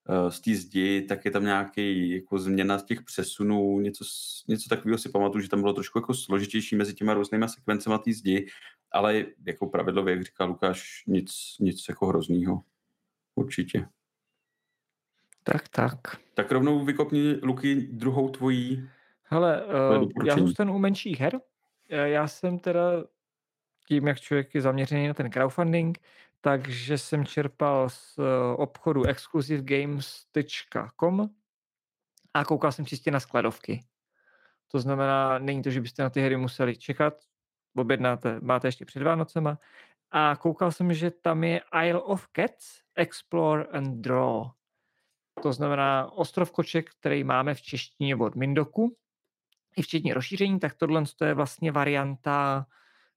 uh, 0.10 0.30
z 0.30 0.42
té 0.42 0.56
zdi, 0.56 1.02
tak 1.02 1.26
je 1.26 1.32
tam 1.32 1.44
nějaký 1.44 2.10
jako 2.10 2.40
změna 2.40 2.78
z 2.78 2.84
těch 2.84 3.02
přesunů, 3.02 3.80
něco, 3.80 4.06
něco 4.48 4.70
takového 4.70 4.98
si 4.98 5.10
pamatuju, 5.10 5.42
že 5.42 5.50
tam 5.50 5.62
bylo 5.62 5.74
trošku 5.74 6.00
jako 6.00 6.14
složitější 6.14 6.76
mezi 6.76 6.94
těma 6.94 7.14
různýma 7.14 7.48
sekvencema 7.48 7.98
té 7.98 8.14
zdi, 8.14 8.48
ale 8.92 9.26
jako 9.46 9.68
pravidlově, 9.68 10.14
jak 10.14 10.24
říká 10.24 10.46
Lukáš, 10.46 11.04
nic, 11.08 11.32
nic 11.60 11.86
jako 11.90 12.06
hroznýho. 12.06 12.62
Určitě. 13.36 13.88
Tak, 15.44 15.68
tak. 15.68 16.00
Tak 16.34 16.52
rovnou 16.52 16.86
vykopni, 16.86 17.40
Luky, 17.44 17.76
druhou 17.76 18.30
tvojí 18.30 18.90
Hele, 19.30 19.66
uh, 19.66 20.10
já 20.26 20.38
zůstanu 20.38 20.76
u 20.76 20.78
menších 20.78 21.20
her. 21.20 21.40
Já 21.90 22.28
jsem 22.28 22.60
teda 22.60 22.82
tím, 23.88 24.08
jak 24.08 24.20
člověk 24.20 24.56
je 24.56 24.62
zaměřený 24.62 25.08
na 25.08 25.14
ten 25.14 25.30
crowdfunding, 25.30 26.00
takže 26.42 26.98
jsem 26.98 27.26
čerpal 27.26 27.90
z 27.90 28.20
eh, 28.20 28.24
obchodu 28.56 29.04
exclusivegames.com 29.04 31.30
a 32.34 32.46
koukal 32.46 32.72
jsem 32.72 32.86
čistě 32.86 33.12
na 33.12 33.20
skladovky. 33.20 33.84
To 34.68 34.80
znamená, 34.80 35.40
není 35.40 35.62
to, 35.62 35.70
že 35.70 35.82
byste 35.82 36.04
na 36.04 36.10
ty 36.10 36.22
hry 36.22 36.38
museli 36.38 36.78
čekat, 36.78 37.14
objednáte, 37.76 38.40
máte 38.42 38.68
ještě 38.68 38.86
před 38.86 39.04
Vánocema. 39.04 39.60
A 40.12 40.36
koukal 40.36 40.72
jsem, 40.72 40.94
že 40.94 41.12
tam 41.12 41.44
je 41.44 41.62
Isle 41.86 42.02
of 42.02 42.28
Cats, 42.36 42.82
Explore 42.96 43.64
and 43.64 44.02
Draw. 44.02 44.44
To 45.44 45.54
znamená 45.54 46.12
ostrov 46.12 46.52
koček, 46.52 46.90
který 46.90 47.24
máme 47.24 47.54
v 47.54 47.62
češtině 47.62 48.16
od 48.16 48.36
Mindoku, 48.36 48.98
i 49.78 49.82
včetně 49.82 50.14
rozšíření, 50.14 50.60
tak 50.60 50.74
tohle 50.74 51.04
je 51.26 51.34
vlastně 51.34 51.72
varianta 51.72 52.66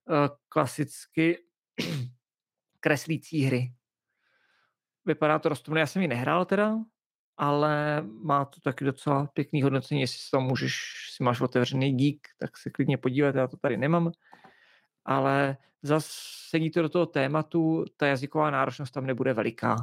uh, 0.09 0.37
klasicky 0.49 1.39
kreslící 2.81 3.43
hry. 3.43 3.73
Vypadá 5.05 5.39
to 5.39 5.49
roztomilé, 5.49 5.81
já 5.81 5.87
jsem 5.87 6.03
ji 6.03 6.09
nehrál 6.09 6.45
teda, 6.45 6.77
ale 7.37 8.03
má 8.03 8.45
to 8.45 8.61
taky 8.61 8.85
docela 8.85 9.27
pěkný 9.27 9.63
hodnocení, 9.63 10.01
jestli 10.01 10.19
si 10.19 10.31
tam 10.31 10.43
můžeš, 10.43 10.75
si 11.17 11.25
máš 11.25 11.41
otevřený 11.41 11.97
geek, 11.97 12.29
tak 12.39 12.59
se 12.59 12.71
klidně 12.71 12.99
podívat, 12.99 13.35
já 13.35 13.47
to 13.47 13.57
tady 13.57 13.77
nemám. 13.77 14.13
Ale 15.05 15.57
zase 15.83 16.11
sedí 16.49 16.71
to 16.71 16.83
do 16.83 16.89
toho 16.89 17.07
tématu, 17.07 17.85
ta 17.97 18.07
jazyková 18.07 18.51
náročnost 18.51 18.95
tam 18.95 19.07
nebude 19.07 19.33
veliká. 19.33 19.77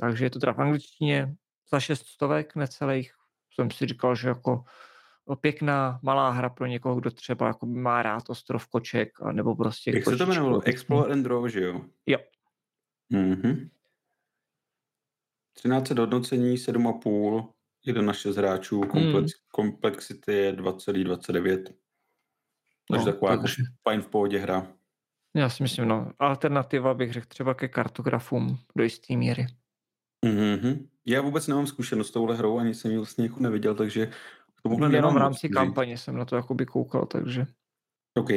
Takže 0.00 0.24
je 0.24 0.30
to 0.30 0.38
teda 0.38 0.52
v 0.52 0.60
angličtině 0.60 1.34
za 1.70 1.80
šest 1.80 2.06
stovek 2.06 2.56
necelých. 2.56 3.14
Jsem 3.54 3.70
si 3.70 3.86
říkal, 3.86 4.16
že 4.16 4.28
jako 4.28 4.64
pěkná 5.40 5.98
malá 6.02 6.30
hra 6.30 6.48
pro 6.48 6.66
někoho, 6.66 7.00
kdo 7.00 7.10
třeba 7.10 7.46
jako 7.46 7.66
má 7.66 8.02
rád 8.02 8.30
ostrov 8.30 8.68
koček, 8.68 9.20
nebo 9.32 9.56
prostě... 9.56 9.90
Jak 9.90 10.04
se 10.04 10.16
to 10.16 10.24
jmenovalo? 10.24 10.62
Explore 10.64 11.12
and 11.12 11.22
Draw, 11.22 11.48
že 11.48 11.64
jo? 11.64 11.80
Jo. 12.06 12.18
Mhm. 13.10 13.68
13 15.52 15.90
hodnocení, 15.90 16.56
7,5, 16.56 17.48
1 17.86 18.02
na 18.02 18.12
6 18.12 18.36
hráčů, 18.36 18.80
komplex, 18.80 19.32
hmm. 19.32 19.46
komplexity 19.52 20.32
je 20.32 20.52
2,29. 20.52 21.64
Takže 22.88 23.06
no, 23.06 23.12
taková 23.12 23.36
takže... 23.36 23.62
jako 23.62 23.72
fajn 23.82 24.02
v 24.02 24.08
pohodě 24.08 24.38
hra. 24.38 24.66
Já 25.36 25.48
si 25.48 25.62
myslím, 25.62 25.88
no, 25.88 26.12
alternativa 26.18 26.94
bych 26.94 27.12
řekl 27.12 27.26
třeba 27.26 27.54
ke 27.54 27.68
kartografům 27.68 28.58
do 28.76 28.84
jisté 28.84 29.16
míry. 29.16 29.46
Mm-hmm. 30.26 30.88
Já 31.06 31.20
vůbec 31.20 31.46
nemám 31.46 31.66
zkušenost 31.66 32.08
s 32.08 32.10
touhle 32.10 32.36
hrou, 32.36 32.58
ani 32.58 32.74
jsem 32.74 32.90
ji 32.90 32.96
vlastně 32.96 33.24
jako 33.24 33.40
neviděl, 33.40 33.74
takže 33.74 34.10
tomuhle 34.64 34.94
Jenom 34.94 35.14
v 35.14 35.16
rámci 35.16 35.48
kampaně 35.48 35.98
jsem 35.98 36.16
na 36.16 36.24
to 36.24 36.36
jakoby 36.36 36.66
koukal, 36.66 37.06
takže... 37.06 37.46
OK. 38.14 38.30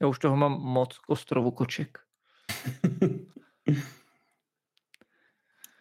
Já 0.00 0.06
už 0.08 0.18
toho 0.18 0.36
mám 0.36 0.52
moc 0.52 0.98
k 0.98 1.10
ostrovu 1.10 1.50
koček. 1.50 1.98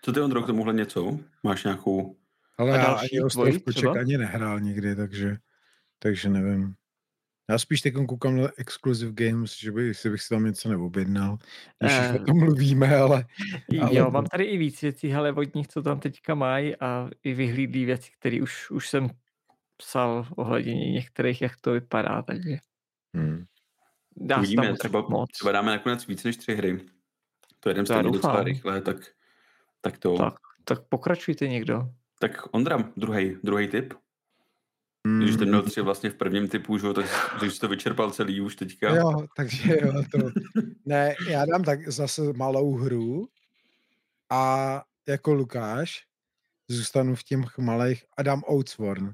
Co 0.01 0.13
ty, 0.13 0.21
Ondro, 0.21 0.43
k 0.43 0.47
tomuhle 0.47 0.73
něco? 0.73 1.19
Máš 1.43 1.63
nějakou... 1.63 2.17
Ale 2.57 2.69
já 2.69 2.85
ani 2.85 3.21
ostrov 3.21 3.63
koček 3.63 3.97
ani 3.97 4.17
nehrál 4.17 4.59
nikdy, 4.59 4.95
takže, 4.95 5.37
takže 5.99 6.29
nevím. 6.29 6.75
Já 7.49 7.57
spíš 7.57 7.81
teď 7.81 7.93
koukám 8.07 8.37
na 8.37 8.49
Exclusive 8.57 9.11
Games, 9.11 9.59
že 9.59 9.71
by, 9.71 9.93
si 9.93 10.09
bych 10.09 10.21
si 10.21 10.29
tam 10.29 10.45
něco 10.45 10.69
neobjednal, 10.69 11.37
když 11.79 11.93
uh, 12.09 12.15
o 12.15 12.25
tom 12.25 12.39
mluvíme, 12.39 12.95
ale, 12.95 13.25
ale... 13.81 13.95
Jo, 13.95 14.11
mám 14.11 14.25
tady 14.25 14.43
i 14.43 14.57
víc 14.57 14.81
věcí, 14.81 15.13
ale 15.13 15.33
od 15.33 15.55
nich, 15.55 15.67
co 15.67 15.81
tam 15.81 15.99
teďka 15.99 16.35
mají 16.35 16.75
a 16.75 17.09
i 17.23 17.33
vyhlídlý 17.33 17.85
věci, 17.85 18.11
které 18.19 18.41
už, 18.41 18.71
už 18.71 18.89
jsem 18.89 19.09
psal 19.77 20.27
ohledně 20.35 20.91
některých, 20.91 21.41
jak 21.41 21.51
to 21.61 21.71
vypadá, 21.71 22.21
takže... 22.21 22.57
Hmm. 23.13 23.45
Dá 24.17 24.37
Uvidíme, 24.37 24.73
třeba, 24.73 25.01
moc. 25.09 25.31
třeba 25.31 25.51
dáme 25.51 25.71
nakonec 25.71 26.07
víc 26.07 26.23
než 26.23 26.37
tři 26.37 26.55
hry. 26.55 26.79
To 27.59 27.69
jedem 27.69 27.85
stejně 27.85 28.11
docela 28.11 28.43
rychle, 28.43 28.81
tak, 28.81 28.97
tak 29.81 29.97
to... 29.97 30.17
Tak, 30.17 30.33
tak 30.63 30.81
pokračujte 30.89 31.47
někdo. 31.47 31.89
Tak 32.19 32.55
Ondra, 32.55 32.91
druhý, 32.97 33.37
druhý 33.43 33.67
tip. 33.67 33.93
Mm. 35.05 35.19
Když 35.19 35.35
jste 35.35 35.45
měl 35.45 35.61
tři 35.61 35.81
vlastně 35.81 36.09
v 36.09 36.15
prvním 36.15 36.47
typu, 36.47 36.77
že, 36.77 36.93
tak 36.93 37.05
když 37.39 37.53
jsi 37.53 37.59
to 37.59 37.67
vyčerpal 37.67 38.11
celý 38.11 38.41
už 38.41 38.55
teďka. 38.55 38.95
Jo, 38.95 39.27
takže 39.35 39.77
jo, 39.81 40.03
to... 40.11 40.17
Ne, 40.85 41.15
já 41.29 41.45
dám 41.45 41.63
tak 41.63 41.89
zase 41.89 42.21
malou 42.35 42.75
hru 42.75 43.27
a 44.31 44.83
jako 45.07 45.33
Lukáš 45.33 46.03
zůstanu 46.67 47.15
v 47.15 47.23
těch 47.23 47.57
malých 47.57 48.05
a 48.17 48.23
dám 48.23 48.43
Outsworn. 48.51 49.13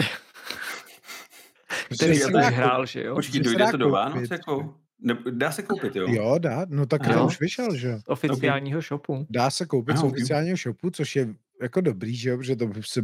Který 1.96 2.16
jsi 2.16 2.32
hrál, 2.32 2.86
že 2.86 3.02
jo? 3.02 3.14
Počkej, 3.14 3.40
dojde 3.40 3.66
to 3.70 3.76
do 3.76 3.90
Vánoc, 3.90 4.30
jako? 4.30 4.74
Ne, 5.00 5.18
dá 5.30 5.52
se 5.52 5.62
koupit, 5.62 5.96
jo? 5.96 6.06
Jo, 6.08 6.38
dá, 6.38 6.66
no 6.68 6.86
tak 6.86 7.08
to 7.14 7.26
už 7.26 7.40
vyšel, 7.40 7.76
že? 7.76 7.98
Z 7.98 8.02
oficiálního 8.06 8.80
shopu. 8.80 9.26
Dá 9.30 9.50
se 9.50 9.66
koupit 9.66 9.96
z 9.96 10.02
oficiálního 10.02 10.56
shopu, 10.56 10.90
což 10.90 11.16
je 11.16 11.34
jako 11.62 11.80
dobrý, 11.80 12.16
že 12.16 12.30
jo, 12.30 12.38
protože 12.38 12.56
to 12.56 12.70
se 12.80 13.02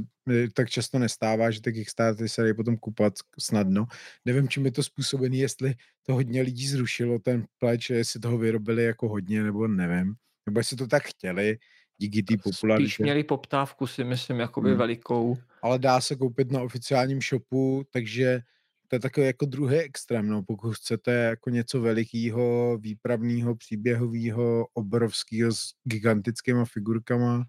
tak 0.54 0.70
často 0.70 0.98
nestává, 0.98 1.50
že 1.50 1.60
ty 1.60 1.72
Kickstartery 1.72 2.28
se 2.28 2.42
dají 2.42 2.54
potom 2.54 2.76
kupovat 2.76 3.12
snadno. 3.38 3.86
Nevím, 4.24 4.48
čím 4.48 4.64
je 4.64 4.72
to 4.72 4.82
způsobený, 4.82 5.38
jestli 5.38 5.74
to 6.02 6.14
hodně 6.14 6.42
lidí 6.42 6.68
zrušilo, 6.68 7.18
ten 7.18 7.46
pleč, 7.58 7.90
jestli 7.90 8.20
toho 8.20 8.38
vyrobili 8.38 8.84
jako 8.84 9.08
hodně, 9.08 9.42
nebo 9.42 9.68
nevím. 9.68 10.14
Nebo 10.46 10.60
jestli 10.60 10.76
to 10.76 10.86
tak 10.86 11.02
chtěli, 11.02 11.58
díky 11.98 12.22
té 12.22 12.36
popularitě. 12.36 12.88
Spíš 12.88 12.98
měli 12.98 13.24
poptávku, 13.24 13.86
si 13.86 14.04
myslím, 14.04 14.40
jakoby 14.40 14.68
hmm. 14.68 14.78
velikou. 14.78 15.38
Ale 15.62 15.78
dá 15.78 16.00
se 16.00 16.16
koupit 16.16 16.52
na 16.52 16.62
oficiálním 16.62 17.20
shopu, 17.20 17.84
takže 17.90 18.40
to 18.88 18.96
je 18.96 19.00
takový 19.00 19.26
jako 19.26 19.46
druhý 19.46 19.76
extrém, 19.76 20.28
no, 20.28 20.42
pokud 20.42 20.74
chcete 20.74 21.12
jako 21.12 21.50
něco 21.50 21.80
velikého, 21.80 22.78
výpravného, 22.78 23.56
příběhového, 23.56 24.66
obrovského 24.74 25.52
s 25.52 25.74
gigantickými 25.84 26.64
figurkama, 26.64 27.44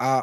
a 0.00 0.22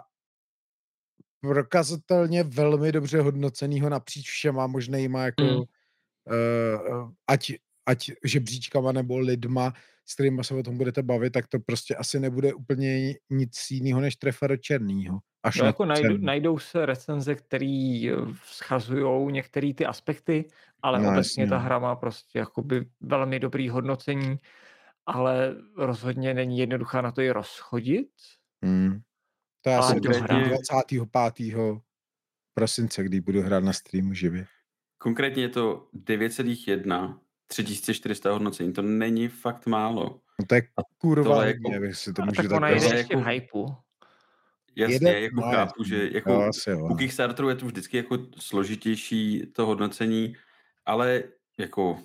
prokazatelně 1.42 2.44
velmi 2.44 2.92
dobře 2.92 3.22
hodnocenýho 3.22 3.90
napříč 3.90 4.30
všema 4.30 4.68
možnýma 4.68 5.24
jako 5.24 5.44
mm. 5.44 5.58
uh, 5.58 7.12
ať, 7.28 7.52
ať 7.86 8.12
žebříčkama 8.24 8.92
nebo 8.92 9.20
lidma, 9.20 9.74
s 10.06 10.14
kterými 10.14 10.44
se 10.44 10.56
o 10.56 10.64
tom 10.64 10.78
budete 10.78 11.04
bavit, 11.04 11.34
tak 11.34 11.48
to 11.48 11.60
prostě 11.60 11.96
asi 11.96 12.20
nebude 12.20 12.54
úplně 12.54 13.14
nic 13.30 13.72
jiného 13.72 14.02
než 14.02 14.16
trefero 14.16 14.58
černýho. 14.58 15.20
Až 15.44 15.56
no, 15.56 15.66
jako 15.66 15.86
najdou, 15.86 16.18
najdou 16.18 16.60
se 16.60 16.86
recenze, 16.86 17.36
které 17.36 18.02
eh, 18.12 18.34
schazují 18.44 19.34
některé 19.34 19.74
ty 19.74 19.86
aspekty, 19.86 20.46
ale 20.82 21.00
no, 21.00 21.10
obecně 21.10 21.44
jasně. 21.44 21.50
ta 21.50 21.58
hra 21.58 21.80
má 21.80 21.96
prostě 21.96 22.40
jakoby 22.40 22.86
velmi 23.02 23.40
dobrý 23.40 23.70
hodnocení, 23.70 24.38
ale 25.06 25.56
rozhodně 25.78 26.34
není 26.34 26.60
jednoduchá 26.60 27.02
na 27.02 27.12
to 27.12 27.22
i 27.22 27.32
rozchodit. 27.32 28.10
Hmm. 28.64 29.02
To 29.64 29.70
je 29.70 29.78
asi 29.78 30.00
25. 30.00 31.56
prosince, 32.54 33.04
kdy 33.04 33.22
budu 33.22 33.42
hrát 33.42 33.64
na 33.64 33.74
streamu 33.74 34.14
živě. 34.14 34.46
Konkrétně 34.98 35.44
je 35.44 35.50
to 35.50 35.88
9,1 35.94 37.20
3400 37.48 38.32
hodnocení, 38.32 38.74
to 38.74 38.82
není 38.82 39.28
fakt 39.28 39.66
málo. 39.66 40.20
No 40.40 40.46
to 40.46 40.56
je 40.56 40.62
kurva 40.98 41.46
jako, 41.46 41.72
hodně, 41.72 41.96
si 41.96 42.14
to 42.14 42.22
můžu 42.22 42.42
tak 42.42 42.52
ona 42.52 42.70
je 42.70 42.96
ještě 42.96 43.18
v 43.18 43.26
hypeu. 43.26 43.76
Jasně, 44.76 44.96
Jede, 44.96 45.22
jako 45.22 45.36
no, 45.36 45.52
chápu, 45.52 45.84
že 45.84 46.10
jako 46.12 46.30
no, 46.30 46.42
asi, 46.42 46.74
u 46.74 46.96
Kickstarteru 46.96 47.50
je 47.50 47.56
to 47.56 47.66
vždycky 47.66 47.98
jako 47.98 48.18
složitější 48.40 49.52
to 49.54 49.66
hodnocení, 49.66 50.36
ale 50.86 51.24
jako 51.58 52.00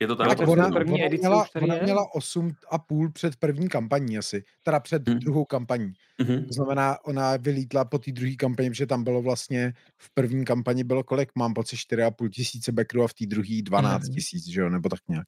je 0.00 0.06
to 0.06 0.16
tak? 0.16 0.38
tak 0.38 0.48
ona, 0.48 0.70
první 0.70 0.94
ona, 0.94 1.04
edici 1.04 1.20
měla, 1.20 1.46
ona 1.62 1.74
měla 1.82 2.14
8 2.14 2.52
a 2.70 2.78
půl 2.78 3.12
před 3.12 3.36
první 3.36 3.68
kampaní 3.68 4.18
asi, 4.18 4.44
teda 4.62 4.80
před 4.80 5.08
hmm. 5.08 5.18
druhou 5.18 5.44
kampaní. 5.44 5.92
Hmm. 6.20 6.44
To 6.44 6.52
znamená, 6.52 7.04
ona 7.04 7.36
vylítla 7.36 7.84
po 7.84 7.98
té 7.98 8.12
druhé 8.12 8.34
kampani, 8.34 8.70
protože 8.70 8.86
tam 8.86 9.04
bylo 9.04 9.22
vlastně, 9.22 9.72
v 9.98 10.14
první 10.14 10.44
kampani 10.44 10.84
bylo 10.84 11.04
kolik, 11.04 11.30
mám 11.34 11.54
pocit 11.54 11.76
4,5 11.76 12.30
tisíce 12.30 12.72
backerů 12.72 13.02
a 13.04 13.08
v 13.08 13.14
té 13.14 13.26
druhé 13.26 13.62
12 13.62 14.04
hmm. 14.04 14.14
tisíc, 14.14 14.48
že 14.48 14.60
jo, 14.60 14.68
nebo 14.68 14.88
tak 14.88 15.00
nějak. 15.08 15.26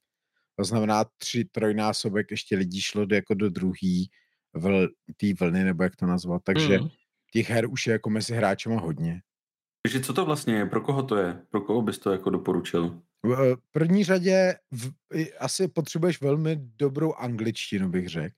To 0.56 0.64
znamená 0.64 1.04
tři, 1.18 1.44
trojnásobek 1.44 2.30
ještě 2.30 2.56
lidí 2.56 2.80
šlo 2.80 3.06
do, 3.06 3.14
jako 3.14 3.34
do 3.34 3.50
druhé 3.50 4.04
vl, 4.54 4.88
té 5.16 5.34
vlny, 5.40 5.64
nebo 5.64 5.82
jak 5.82 5.96
to 5.96 6.06
nazvat. 6.06 6.42
Takže 6.44 6.76
hmm. 6.78 6.88
těch 7.32 7.50
her 7.50 7.70
už 7.70 7.86
je 7.86 7.92
jako 7.92 8.10
mezi 8.10 8.34
hráčema 8.34 8.80
hodně. 8.80 9.20
Takže 9.82 10.00
co 10.00 10.12
to 10.12 10.24
vlastně 10.24 10.54
je? 10.54 10.66
Pro 10.66 10.80
koho 10.80 11.02
to 11.02 11.16
je? 11.16 11.42
Pro 11.50 11.60
koho 11.60 11.82
bys 11.82 11.98
to 11.98 12.12
jako 12.12 12.30
doporučil? 12.30 13.02
V 13.24 13.56
první 13.70 14.04
řadě 14.04 14.54
v, 14.70 14.92
asi 15.38 15.68
potřebuješ 15.68 16.20
velmi 16.20 16.56
dobrou 16.56 17.12
angličtinu, 17.12 17.88
bych 17.88 18.08
řekl. 18.08 18.34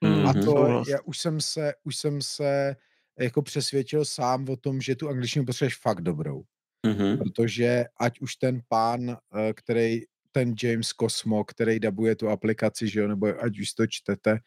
Mm, 0.00 0.26
a 0.26 0.32
to 0.32 0.84
já 0.88 1.00
už 1.00 1.18
jsem 1.18 1.40
se, 1.40 1.74
už 1.84 1.96
jsem 1.96 2.22
se 2.22 2.76
jako 3.18 3.42
přesvědčil 3.42 4.04
sám 4.04 4.48
o 4.48 4.56
tom, 4.56 4.80
že 4.80 4.96
tu 4.96 5.08
angličtinu 5.08 5.44
potřebuješ 5.44 5.76
fakt 5.76 6.00
dobrou. 6.00 6.44
Mm-hmm. 6.86 7.18
Protože 7.18 7.84
ať 7.96 8.20
už 8.20 8.36
ten 8.36 8.60
pán, 8.68 9.10
eh, 9.10 9.52
který, 9.52 10.02
ten 10.32 10.54
James 10.62 10.88
Cosmo, 10.88 11.44
který 11.44 11.80
dabuje 11.80 12.16
tu 12.16 12.28
aplikaci, 12.28 12.88
že 12.88 13.00
jo, 13.00 13.08
nebo 13.08 13.42
ať 13.44 13.58
už 13.58 13.72
to 13.72 13.86
čtete 13.86 14.38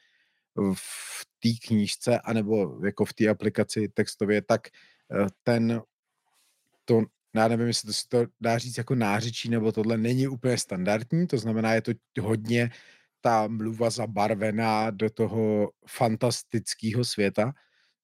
v 0.74 1.26
té 1.40 1.50
knížce, 1.68 2.20
anebo 2.20 2.86
jako 2.86 3.06
v 3.06 3.14
té 3.14 3.28
aplikaci 3.28 3.90
textově, 3.94 4.42
tak 4.42 4.68
eh, 4.68 5.28
ten, 5.44 5.82
to, 6.86 7.02
já 7.36 7.48
nevím, 7.48 7.68
jestli 7.68 7.88
to 7.88 7.94
si 7.94 8.08
to 8.08 8.26
dá 8.42 8.58
říct 8.58 8.78
jako 8.78 8.96
nářečí, 8.96 9.50
nebo 9.50 9.72
tohle 9.72 9.98
není 9.98 10.28
úplně 10.28 10.58
standardní, 10.58 11.28
to 11.28 11.38
znamená, 11.38 11.74
je 11.74 11.82
to 11.82 11.92
hodně 12.22 12.70
ta 13.22 13.48
mluva 13.48 13.90
zabarvená 13.90 14.90
do 14.92 15.10
toho 15.10 15.72
fantastického 15.88 17.06
světa, 17.06 17.54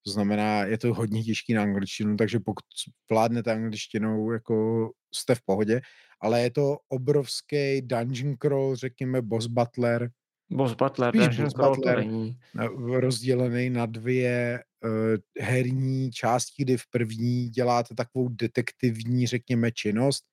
to 0.06 0.12
znamená, 0.12 0.64
je 0.64 0.78
to 0.78 0.94
hodně 0.94 1.24
těžký 1.24 1.54
na 1.54 1.62
angličtinu, 1.64 2.18
takže 2.18 2.40
pokud 2.40 2.66
vládnete 3.10 3.52
angličtinou, 3.52 4.32
jako 4.32 4.90
jste 5.14 5.36
v 5.36 5.42
pohodě, 5.42 5.82
ale 6.22 6.42
je 6.42 6.52
to 6.52 6.78
obrovský 6.90 7.82
dungeon 7.82 8.36
crawl, 8.42 8.76
řekněme 8.76 9.22
boss 9.22 9.48
butler. 9.48 10.12
Boss 10.52 10.74
butler, 10.74 11.14
dungeon 11.14 11.44
boss 11.44 11.54
butler, 11.54 11.96
to 11.96 12.02
není. 12.02 12.38
Rozdělený 13.00 13.70
na 13.70 13.86
dvě 13.86 14.64
uh, 14.84 15.44
herní 15.46 16.12
části, 16.12 16.64
kdy 16.64 16.78
v 16.78 16.88
první 16.90 17.50
děláte 17.50 17.96
takovou 17.96 18.30
detektivní, 18.30 19.28
řekněme, 19.28 19.72
činnost, 19.72 20.24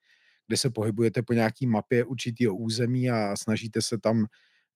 kde 0.46 0.56
se 0.56 0.70
pohybujete 0.70 1.22
po 1.22 1.32
nějaký 1.32 1.66
mapě 1.66 2.04
určitého 2.04 2.56
území 2.56 3.10
a 3.10 3.36
snažíte 3.36 3.82
se 3.82 3.98
tam 3.98 4.26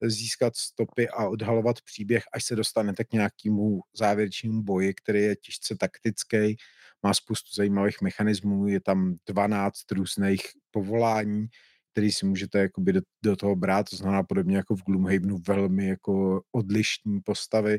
získat 0.03 0.57
stopy 0.57 1.09
a 1.09 1.29
odhalovat 1.29 1.77
příběh, 1.81 2.25
až 2.33 2.45
se 2.45 2.57
dostanete 2.57 3.05
k 3.05 3.13
nějakému 3.13 3.81
závěrečnému 3.97 4.63
boji, 4.63 4.95
který 4.95 5.21
je 5.21 5.37
těžce 5.37 5.77
taktický, 5.77 6.57
má 7.03 7.15
spoustu 7.15 7.51
zajímavých 7.55 8.01
mechanismů, 8.03 8.69
je 8.69 8.81
tam 8.81 9.15
12 9.29 9.93
různých 9.93 10.41
povolání, 10.71 11.47
který 11.93 12.13
si 12.13 12.27
můžete 12.27 12.59
jakoby 12.59 12.93
do, 12.93 13.01
do 13.23 13.37
toho 13.37 13.57
brát, 13.57 13.91
to 13.91 13.97
znamená 13.97 14.23
podobně 14.23 14.57
jako 14.57 14.77
v 14.77 14.83
Gloomhavenu 14.83 15.39
velmi 15.49 15.87
jako 15.89 16.43
odlišní 16.53 17.21
postavy, 17.21 17.79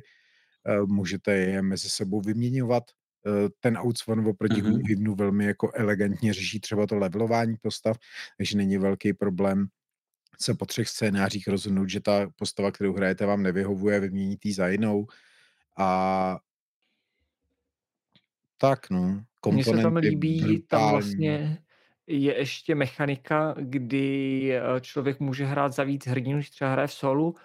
eh, 0.67 0.81
můžete 0.85 1.33
je 1.33 1.61
mezi 1.61 1.89
sebou 1.89 2.21
vyměňovat. 2.21 2.83
Eh, 3.27 3.49
ten 3.59 3.77
Outswan 3.77 4.27
oproti 4.27 4.53
mm-hmm. 4.53 4.61
Gloomhavenu 4.61 5.15
velmi 5.15 5.45
jako 5.45 5.71
elegantně 5.73 6.33
řeší 6.33 6.59
třeba 6.59 6.87
to 6.87 6.95
levelování 6.95 7.55
postav, 7.61 7.97
takže 8.37 8.57
není 8.57 8.77
velký 8.77 9.13
problém 9.13 9.67
se 10.41 10.53
po 10.53 10.65
třech 10.65 10.89
scénářích 10.89 11.47
rozhodnout, 11.47 11.89
že 11.89 11.99
ta 11.99 12.29
postava, 12.35 12.71
kterou 12.71 12.93
hrajete, 12.93 13.25
vám 13.25 13.43
nevyhovuje, 13.43 13.99
vyměníte 13.99 14.53
za 14.53 14.67
jinou. 14.67 15.07
A 15.77 16.39
tak, 18.57 18.89
no. 18.89 19.23
Mně 19.51 19.63
se 19.63 19.71
tam 19.71 19.95
líbí, 19.95 20.39
brutální. 20.39 20.61
tam 20.67 20.91
vlastně 20.91 21.63
je 22.07 22.37
ještě 22.37 22.75
mechanika, 22.75 23.55
kdy 23.59 24.49
eh, 24.55 24.61
člověk 24.81 25.19
může 25.19 25.45
hrát 25.45 25.73
za 25.73 25.83
víc 25.83 26.07
hrdinů, 26.07 26.37
když 26.37 26.49
třeba 26.49 26.71
hraje 26.71 26.87
v 26.87 26.93
solu, 26.93 27.35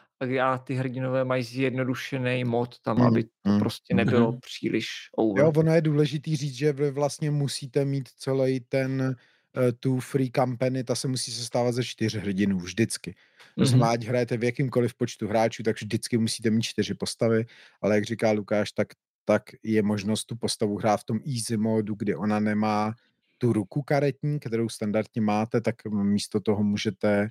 a 0.43 0.59
ty 0.59 0.75
hrdinové 0.75 1.25
mají 1.25 1.43
zjednodušený 1.43 2.45
mod 2.45 2.81
tam, 2.81 2.97
mm, 2.97 3.07
aby 3.07 3.25
to 3.25 3.51
mm, 3.51 3.59
prostě 3.59 3.95
nebylo 3.95 4.33
mm. 4.33 4.41
příliš 4.41 4.87
over. 5.17 5.45
Jo, 5.45 5.53
ono 5.57 5.75
je 5.75 5.81
důležitý 5.81 6.37
říct, 6.37 6.55
že 6.55 6.73
vy 6.73 6.91
vlastně 6.91 7.31
musíte 7.31 7.85
mít 7.85 8.09
celý 8.09 8.61
ten 8.61 9.17
Eh, 9.57 9.73
tu 9.73 10.01
free 10.01 10.31
company, 10.37 10.85
ta 10.85 10.95
se 10.95 11.09
musí 11.09 11.33
sestávat 11.33 11.75
ze 11.75 11.85
čtyř 11.85 12.15
hrdinů 12.15 12.59
vždycky. 12.59 13.15
To 13.59 13.65
znamená, 13.65 13.91
mm-hmm. 13.91 13.95
ať 13.95 14.05
hrajete 14.05 14.37
v 14.37 14.45
jakýmkoliv 14.45 14.95
počtu 14.95 15.29
hráčů, 15.29 15.63
tak 15.63 15.77
vždycky 15.77 16.19
musíte 16.19 16.51
mít 16.51 16.63
čtyři 16.63 16.95
postavy, 16.95 17.47
ale 17.83 17.95
jak 17.95 18.05
říká 18.05 18.31
Lukáš, 18.31 18.73
tak, 18.73 18.89
tak 19.25 19.43
je 19.63 19.83
možnost 19.83 20.25
tu 20.25 20.37
postavu 20.37 20.77
hrát 20.77 21.01
v 21.01 21.05
tom 21.05 21.21
easy 21.37 21.57
modu, 21.57 21.95
kdy 21.95 22.15
ona 22.15 22.41
nemá 22.41 22.95
tu 23.39 23.53
ruku 23.53 23.83
karetní, 23.83 24.41
kterou 24.41 24.69
standardně 24.69 25.21
máte, 25.21 25.61
tak 25.61 25.75
místo 25.85 26.41
toho 26.41 26.63
můžete 26.63 27.29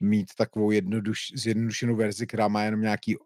mít 0.00 0.26
takovou 0.36 0.70
jednoduš, 0.70 1.32
zjednodušenou 1.34 1.96
verzi, 1.96 2.26
která 2.26 2.48
má 2.48 2.62
jenom 2.62 2.80
nějaký 2.80 3.16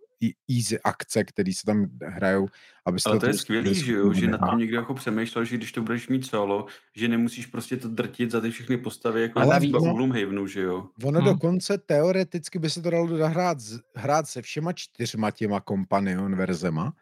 easy 0.50 0.80
akce, 0.80 1.24
které 1.24 1.52
se 1.52 1.66
tam 1.66 1.86
hrajou. 2.04 2.46
Aby 2.86 2.98
Ale 3.06 3.16
to, 3.16 3.20
to 3.20 3.26
je 3.26 3.34
skvělý, 3.34 3.74
že 3.74 3.92
jo, 3.92 4.12
že 4.12 4.26
na 4.26 4.38
tom 4.38 4.58
někdo 4.58 4.76
jako 4.76 4.94
přemýšlel, 4.94 5.44
že 5.44 5.56
když 5.56 5.72
to 5.72 5.82
budeš 5.82 6.08
mít 6.08 6.26
solo, 6.26 6.66
že 6.96 7.08
nemusíš 7.08 7.46
prostě 7.46 7.76
to 7.76 7.88
drtit 7.88 8.30
za 8.30 8.40
ty 8.40 8.50
všechny 8.50 8.76
postavy, 8.76 9.22
jako 9.22 9.40
Ale 9.40 9.60
třeba 9.60 9.78
u 9.78 9.94
Gloomhavenu, 9.94 10.46
že 10.46 10.60
jo. 10.60 10.88
Ono 11.04 11.20
hmm. 11.20 11.28
dokonce 11.28 11.78
teoreticky 11.78 12.58
by 12.58 12.70
se 12.70 12.82
to 12.82 12.90
dalo 12.90 13.06
hrát, 13.06 13.58
hrát 13.94 14.28
se 14.28 14.42
všema 14.42 14.72
čtyřma 14.72 15.30
těma 15.30 15.60
companion 15.60 16.36
verzema, 16.36 16.92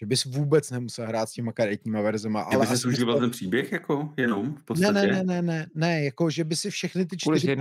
že 0.00 0.06
bys 0.06 0.24
vůbec 0.24 0.70
nemusel 0.70 1.06
hrát 1.06 1.28
s 1.28 1.32
těma 1.32 1.52
karetníma 1.52 2.00
verzema. 2.00 2.40
Ale 2.40 2.66
bys 2.66 2.80
si 2.80 2.88
užíval 2.88 3.14
to... 3.14 3.20
ten 3.20 3.30
příběh 3.30 3.72
jako 3.72 4.12
jenom 4.16 4.54
v 4.54 4.64
podstatě? 4.64 4.92
Ne, 4.92 5.06
ne, 5.06 5.24
ne, 5.24 5.42
ne, 5.42 5.66
ne, 5.74 6.04
jako 6.04 6.30
že 6.30 6.44
by 6.44 6.56
si 6.56 6.70
všechny 6.70 7.06
ty 7.06 7.16
čtyři 7.16 7.56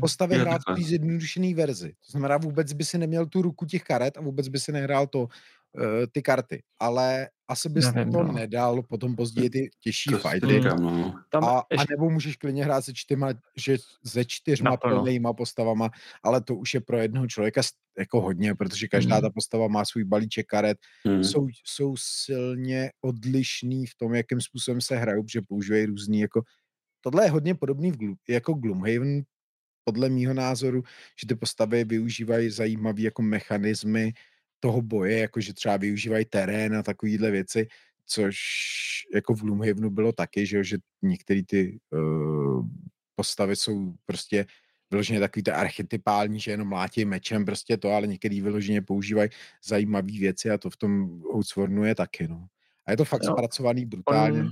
postavy 0.00 0.38
hrát 0.38 0.60
v 0.68 0.74
té 0.76 0.82
zjednodušené 0.82 1.54
verzi. 1.54 1.92
To 2.06 2.10
znamená, 2.10 2.38
vůbec 2.38 2.72
by 2.72 2.84
si 2.84 2.98
neměl 2.98 3.26
tu 3.26 3.42
ruku 3.42 3.66
těch 3.66 3.82
karet 3.82 4.18
a 4.18 4.20
vůbec 4.20 4.48
by 4.48 4.60
si 4.60 4.72
nehrál 4.72 5.06
to, 5.06 5.28
ty 6.12 6.22
karty. 6.22 6.62
Ale 6.78 7.28
asi 7.48 7.68
bys 7.68 7.92
Nevím, 7.92 8.12
to 8.12 8.22
no. 8.22 8.32
nedal 8.32 8.82
potom 8.82 9.16
později 9.16 9.50
ty 9.50 9.70
těžší 9.80 10.10
to 10.10 10.18
fighty. 10.18 10.60
no. 10.60 11.20
Tam 11.30 11.44
a, 11.44 11.64
ještě... 11.70 11.84
a 11.84 11.86
nebo 11.90 12.10
můžeš 12.10 12.36
klidně 12.36 12.64
hrát 12.64 12.84
se 12.84 12.92
čtyřma, 12.94 13.28
že 13.56 13.76
se 14.06 14.24
čtyřma 14.24 14.76
plnýma 14.76 15.32
postavama, 15.32 15.90
ale 16.22 16.40
to 16.40 16.56
už 16.56 16.74
je 16.74 16.80
pro 16.80 16.98
jednoho 16.98 17.26
člověka 17.26 17.60
jako 17.98 18.20
hodně, 18.20 18.54
protože 18.54 18.88
každá 18.88 19.16
mm. 19.16 19.22
ta 19.22 19.30
postava 19.30 19.68
má 19.68 19.84
svůj 19.84 20.04
balíček 20.04 20.46
karet, 20.46 20.78
mm. 21.04 21.24
jsou, 21.24 21.48
jsou 21.64 21.94
silně 21.98 22.90
odlišný 23.00 23.86
v 23.86 23.94
tom, 23.96 24.14
jakým 24.14 24.40
způsobem 24.40 24.80
se 24.80 24.96
hrajou, 24.96 25.22
protože 25.22 25.40
používají 25.48 25.86
různý 25.86 26.20
jako 26.20 26.42
Tohle 27.04 27.26
je 27.26 27.30
hodně 27.30 27.54
podobný 27.54 27.92
v 27.92 27.98
jako 28.28 28.54
Gloomhaven, 28.54 29.22
podle 29.84 30.08
mýho 30.08 30.34
názoru, 30.34 30.82
že 31.20 31.26
ty 31.26 31.34
postavy 31.34 31.84
využívají 31.84 32.50
zajímavé 32.50 33.02
jako 33.02 33.22
mechanismy, 33.22 34.12
toho 34.60 34.82
boje, 34.82 35.18
jakože 35.18 35.54
třeba 35.54 35.76
využívají 35.76 36.24
terén 36.24 36.76
a 36.76 36.82
takovýhle 36.82 37.30
věci, 37.30 37.66
což 38.06 38.36
jako 39.14 39.34
v 39.34 39.40
Gloomhavenu 39.40 39.90
bylo 39.90 40.12
taky, 40.12 40.46
že, 40.46 40.64
že 40.64 40.76
některé 41.02 41.42
ty 41.46 41.78
uh, 41.90 42.66
postavy 43.14 43.56
jsou 43.56 43.94
prostě 44.06 44.46
vyloženě 44.90 45.20
takový 45.20 45.42
ty 45.42 45.50
archetypální, 45.50 46.40
že 46.40 46.50
jenom 46.50 46.68
mlátí 46.68 47.04
mečem 47.04 47.44
prostě 47.44 47.76
to, 47.76 47.90
ale 47.90 48.06
některý 48.06 48.40
vyloženě 48.40 48.82
používají 48.82 49.30
zajímavé 49.64 50.12
věci 50.12 50.50
a 50.50 50.58
to 50.58 50.70
v 50.70 50.76
tom 50.76 51.22
Outswornu 51.34 51.84
je 51.84 51.94
taky, 51.94 52.28
no. 52.28 52.46
A 52.86 52.90
je 52.90 52.96
to 52.96 53.04
fakt 53.04 53.22
jo. 53.24 53.32
zpracovaný 53.32 53.86
brutálně. 53.86 54.40
On, 54.40 54.50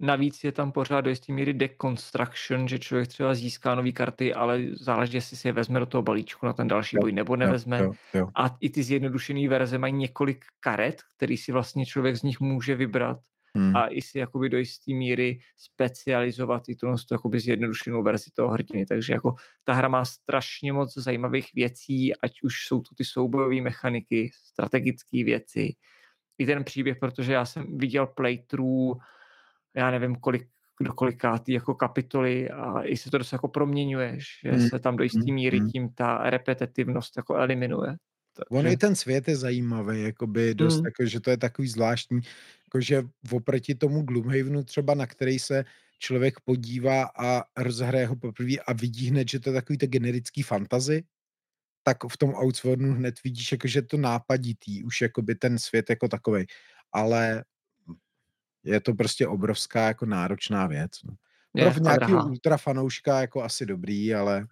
Navíc 0.00 0.44
je 0.44 0.52
tam 0.52 0.72
pořád 0.72 1.00
do 1.00 1.10
jisté 1.10 1.32
míry 1.32 1.52
deconstruction, 1.52 2.68
že 2.68 2.78
člověk 2.78 3.08
třeba 3.08 3.34
získá 3.34 3.74
nové 3.74 3.92
karty, 3.92 4.34
ale 4.34 4.60
záleží, 4.72 5.14
jestli 5.14 5.36
si 5.36 5.48
je 5.48 5.52
vezme 5.52 5.80
do 5.80 5.86
toho 5.86 6.02
balíčku 6.02 6.46
na 6.46 6.52
ten 6.52 6.68
další 6.68 6.96
jo, 6.96 7.00
boj 7.00 7.12
nebo 7.12 7.36
nevezme. 7.36 7.78
Jo, 7.78 7.92
jo. 8.14 8.28
A 8.34 8.56
i 8.60 8.70
ty 8.70 8.82
zjednodušené 8.82 9.48
verze 9.48 9.78
mají 9.78 9.92
několik 9.92 10.44
karet, 10.60 11.02
který 11.16 11.36
si 11.36 11.52
vlastně 11.52 11.86
člověk 11.86 12.16
z 12.16 12.22
nich 12.22 12.40
může 12.40 12.74
vybrat 12.74 13.18
hmm. 13.54 13.76
a 13.76 13.88
i 13.88 14.02
si 14.02 14.18
jakoby 14.18 14.48
do 14.48 14.58
jisté 14.58 14.92
míry 14.92 15.38
specializovat 15.56 16.68
i 16.68 16.76
tu 16.76 16.86
jakoby 17.12 17.40
zjednodušenou 17.40 18.02
verzi 18.02 18.30
toho 18.34 18.48
hrdiny. 18.48 18.86
Takže 18.86 19.12
jako 19.12 19.34
ta 19.64 19.72
hra 19.72 19.88
má 19.88 20.04
strašně 20.04 20.72
moc 20.72 20.94
zajímavých 20.94 21.48
věcí, 21.54 22.16
ať 22.16 22.32
už 22.42 22.54
jsou 22.66 22.80
to 22.80 22.94
ty 22.94 23.04
soubojové 23.04 23.60
mechaniky, 23.60 24.30
strategické 24.34 25.24
věci, 25.24 25.74
i 26.38 26.46
ten 26.46 26.64
příběh, 26.64 26.96
protože 27.00 27.32
já 27.32 27.44
jsem 27.44 27.78
viděl 27.78 28.06
playthrough 28.06 29.02
já 29.76 29.90
nevím, 29.90 30.16
kolik, 30.16 30.48
do 30.80 30.92
kolikátý 30.92 31.52
jako 31.52 31.74
kapitoly 31.74 32.50
a 32.50 32.82
i 32.82 32.96
se 32.96 33.10
to 33.10 33.18
dost 33.18 33.32
jako 33.32 33.48
proměňuje, 33.48 34.18
že 34.18 34.50
hmm. 34.50 34.68
se 34.68 34.78
tam 34.78 34.96
do 34.96 35.04
jistý 35.04 35.18
hmm, 35.18 35.34
míry 35.34 35.58
hmm. 35.58 35.70
tím 35.70 35.88
ta 35.94 36.30
repetitivnost 36.30 37.16
jako 37.16 37.34
eliminuje. 37.34 37.96
Takže... 38.36 38.60
On 38.60 38.66
i 38.66 38.76
ten 38.76 38.94
svět 38.94 39.28
je 39.28 39.36
zajímavý, 39.36 40.02
jakoby 40.02 40.54
dost, 40.54 40.76
hmm. 40.76 40.84
jako, 40.84 41.06
že 41.06 41.20
to 41.20 41.30
je 41.30 41.36
takový 41.36 41.68
zvláštní, 41.68 42.20
jakože 42.66 43.02
oproti 43.32 43.74
tomu 43.74 44.02
Gloomhavenu 44.02 44.64
třeba, 44.64 44.94
na 44.94 45.06
který 45.06 45.38
se 45.38 45.64
člověk 45.98 46.40
podívá 46.40 47.10
a 47.18 47.42
rozhraje 47.56 48.06
ho 48.06 48.16
poprvé 48.16 48.52
a 48.66 48.72
vidí 48.72 49.10
hned, 49.10 49.28
že 49.28 49.40
to 49.40 49.50
je 49.50 49.54
takový 49.54 49.78
to 49.78 49.86
generický 49.86 50.42
fantazy, 50.42 51.02
tak 51.82 51.96
v 52.10 52.16
tom 52.16 52.34
Outswornu 52.34 52.94
hned 52.94 53.14
vidíš, 53.24 53.52
jako, 53.52 53.68
že 53.68 53.82
to 53.82 53.96
nápaditý, 53.96 54.84
už 54.84 55.00
jakoby 55.00 55.34
ten 55.34 55.58
svět 55.58 55.90
jako 55.90 56.08
takový. 56.08 56.46
Ale 56.92 57.44
je 58.64 58.80
to 58.80 58.94
prostě 58.94 59.26
obrovská 59.26 59.86
jako 59.86 60.06
náročná 60.06 60.66
věc. 60.66 60.90
No. 61.04 61.14
Je, 61.54 61.70
Pro 61.70 61.82
nějaký 61.82 62.12
ultra 62.12 62.56
fanouška 62.56 63.20
jako 63.20 63.42
asi 63.42 63.66
dobrý, 63.66 64.14
ale... 64.14 64.46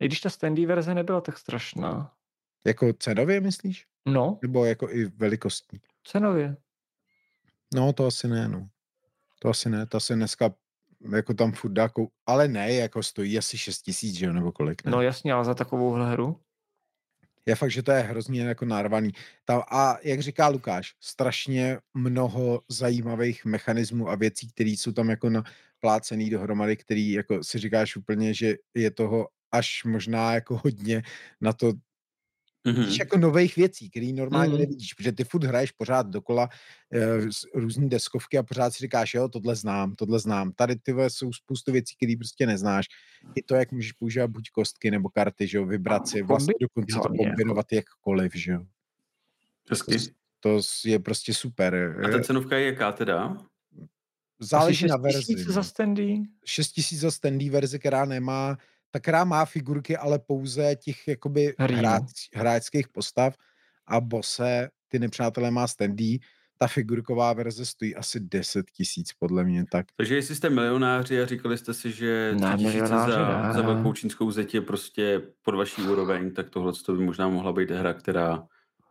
I 0.00 0.06
když 0.06 0.20
ta 0.20 0.30
standy 0.30 0.66
verze 0.66 0.94
nebyla 0.94 1.20
tak 1.20 1.38
strašná. 1.38 2.12
Jako 2.66 2.92
cenově 2.92 3.40
myslíš? 3.40 3.86
No. 4.06 4.38
Nebo 4.42 4.64
jako 4.64 4.90
i 4.90 5.04
velikostní? 5.04 5.80
Cenově. 6.04 6.56
No, 7.74 7.92
to 7.92 8.06
asi 8.06 8.28
ne, 8.28 8.48
no. 8.48 8.68
To 9.38 9.48
asi 9.48 9.70
ne, 9.70 9.86
to 9.86 9.96
asi 9.96 10.14
dneska 10.14 10.54
jako 11.16 11.34
tam 11.34 11.52
furt 11.52 11.72
dá, 11.72 11.88
kou... 11.88 12.10
ale 12.26 12.48
ne, 12.48 12.72
jako 12.72 13.02
stojí 13.02 13.38
asi 13.38 13.58
6 13.58 13.82
tisíc, 13.82 14.16
že 14.16 14.26
jo, 14.26 14.32
nebo 14.32 14.52
kolik, 14.52 14.84
ne? 14.84 14.90
No 14.90 15.02
jasně, 15.02 15.32
ale 15.32 15.44
za 15.44 15.54
takovou 15.54 15.92
hru? 15.92 16.40
Je 17.48 17.54
fakt, 17.54 17.70
že 17.70 17.82
to 17.82 17.92
je 17.92 18.00
hrozně 18.02 18.42
jako 18.42 18.64
narvaný. 18.64 19.10
Tam, 19.44 19.62
a 19.70 19.96
jak 20.02 20.20
říká 20.20 20.48
Lukáš, 20.48 20.94
strašně 21.00 21.78
mnoho 21.94 22.60
zajímavých 22.68 23.44
mechanismů 23.44 24.08
a 24.08 24.14
věcí, 24.14 24.48
které 24.50 24.70
jsou 24.70 24.92
tam 24.92 25.08
jako 25.10 25.30
naplácený 25.30 26.30
dohromady, 26.30 26.76
který 26.76 27.12
jako 27.12 27.44
si 27.44 27.58
říkáš 27.58 27.96
úplně, 27.96 28.34
že 28.34 28.54
je 28.74 28.90
toho 28.90 29.28
až 29.52 29.84
možná 29.84 30.34
jako 30.34 30.60
hodně 30.64 31.02
na 31.40 31.52
to 31.52 31.72
Mm-hmm. 32.66 32.98
jako 32.98 33.18
nových 33.18 33.56
věcí, 33.56 33.90
který 33.90 34.12
normálně 34.12 34.54
mm-hmm. 34.54 34.58
nevidíš, 34.58 34.94
protože 34.94 35.12
ty 35.12 35.24
furt 35.24 35.44
hraješ 35.44 35.72
pořád 35.72 36.06
dokola 36.06 36.48
e, 36.92 37.00
různé 37.54 37.88
deskovky 37.88 38.38
a 38.38 38.42
pořád 38.42 38.74
si 38.74 38.78
říkáš, 38.78 39.14
jo, 39.14 39.28
tohle 39.28 39.56
znám, 39.56 39.94
tohle 39.94 40.18
znám. 40.18 40.52
Tady 40.52 40.76
ty 40.76 40.94
jsou 41.08 41.32
spoustu 41.32 41.72
věcí, 41.72 41.96
které 41.96 42.14
prostě 42.18 42.46
neznáš. 42.46 42.86
I 43.34 43.42
to, 43.42 43.54
jak 43.54 43.72
můžeš 43.72 43.92
používat 43.92 44.30
buď 44.30 44.50
kostky 44.50 44.90
nebo 44.90 45.08
karty, 45.08 45.46
že 45.46 45.58
jo, 45.58 45.68
si, 46.04 46.22
vlastně 46.22 46.54
dokonce 46.60 46.96
to 46.96 47.08
kombinovat 47.08 47.72
jako. 47.72 47.86
jakkoliv, 47.90 48.32
že 48.34 48.52
jo. 48.52 48.66
Hezky. 49.70 49.98
To, 49.98 50.12
to 50.40 50.60
je 50.84 50.98
prostě 50.98 51.34
super. 51.34 52.00
A 52.04 52.08
ta 52.08 52.20
cenovka 52.20 52.56
je 52.56 52.66
jaká 52.66 52.92
teda? 52.92 53.36
Záleží 54.40 54.86
na 54.86 54.96
verzi. 54.96 55.32
6 55.38 55.46
za 55.46 55.62
standy? 55.62 56.22
6 56.44 56.92
za 56.92 57.10
standy 57.10 57.50
verzi, 57.50 57.78
která 57.78 58.04
nemá 58.04 58.56
ta 58.90 59.00
která 59.00 59.24
má 59.24 59.44
figurky, 59.44 59.96
ale 59.96 60.18
pouze 60.18 60.76
těch 60.76 61.08
jakoby 61.08 61.54
hráč, 61.58 62.28
hráčských 62.34 62.88
postav 62.88 63.34
a 63.86 64.00
bose, 64.00 64.68
ty 64.88 64.98
nepřátelé 64.98 65.50
má 65.50 65.66
standy, 65.66 66.18
ta 66.58 66.66
figurková 66.66 67.32
verze 67.32 67.66
stojí 67.66 67.96
asi 67.96 68.20
10 68.20 68.70
tisíc, 68.70 69.12
podle 69.18 69.44
mě. 69.44 69.64
Tak. 69.70 69.86
Takže 69.96 70.14
jestli 70.14 70.34
jste 70.34 70.50
milionáři 70.50 71.22
a 71.22 71.26
říkali 71.26 71.58
jste 71.58 71.74
si, 71.74 71.92
že 71.92 72.34
3 72.54 72.64
tisíce 72.64 72.86
za, 72.86 73.52
za 73.52 73.62
velkou 73.62 73.92
čínskou 73.92 74.30
zeď 74.30 74.54
je 74.54 74.60
prostě 74.60 75.22
pod 75.42 75.54
vaší 75.54 75.82
úroveň, 75.82 76.34
tak 76.34 76.50
tohle 76.50 76.72
by 76.88 77.04
možná 77.04 77.28
mohla 77.28 77.52
být 77.52 77.70
hra, 77.70 77.92
která... 77.92 78.46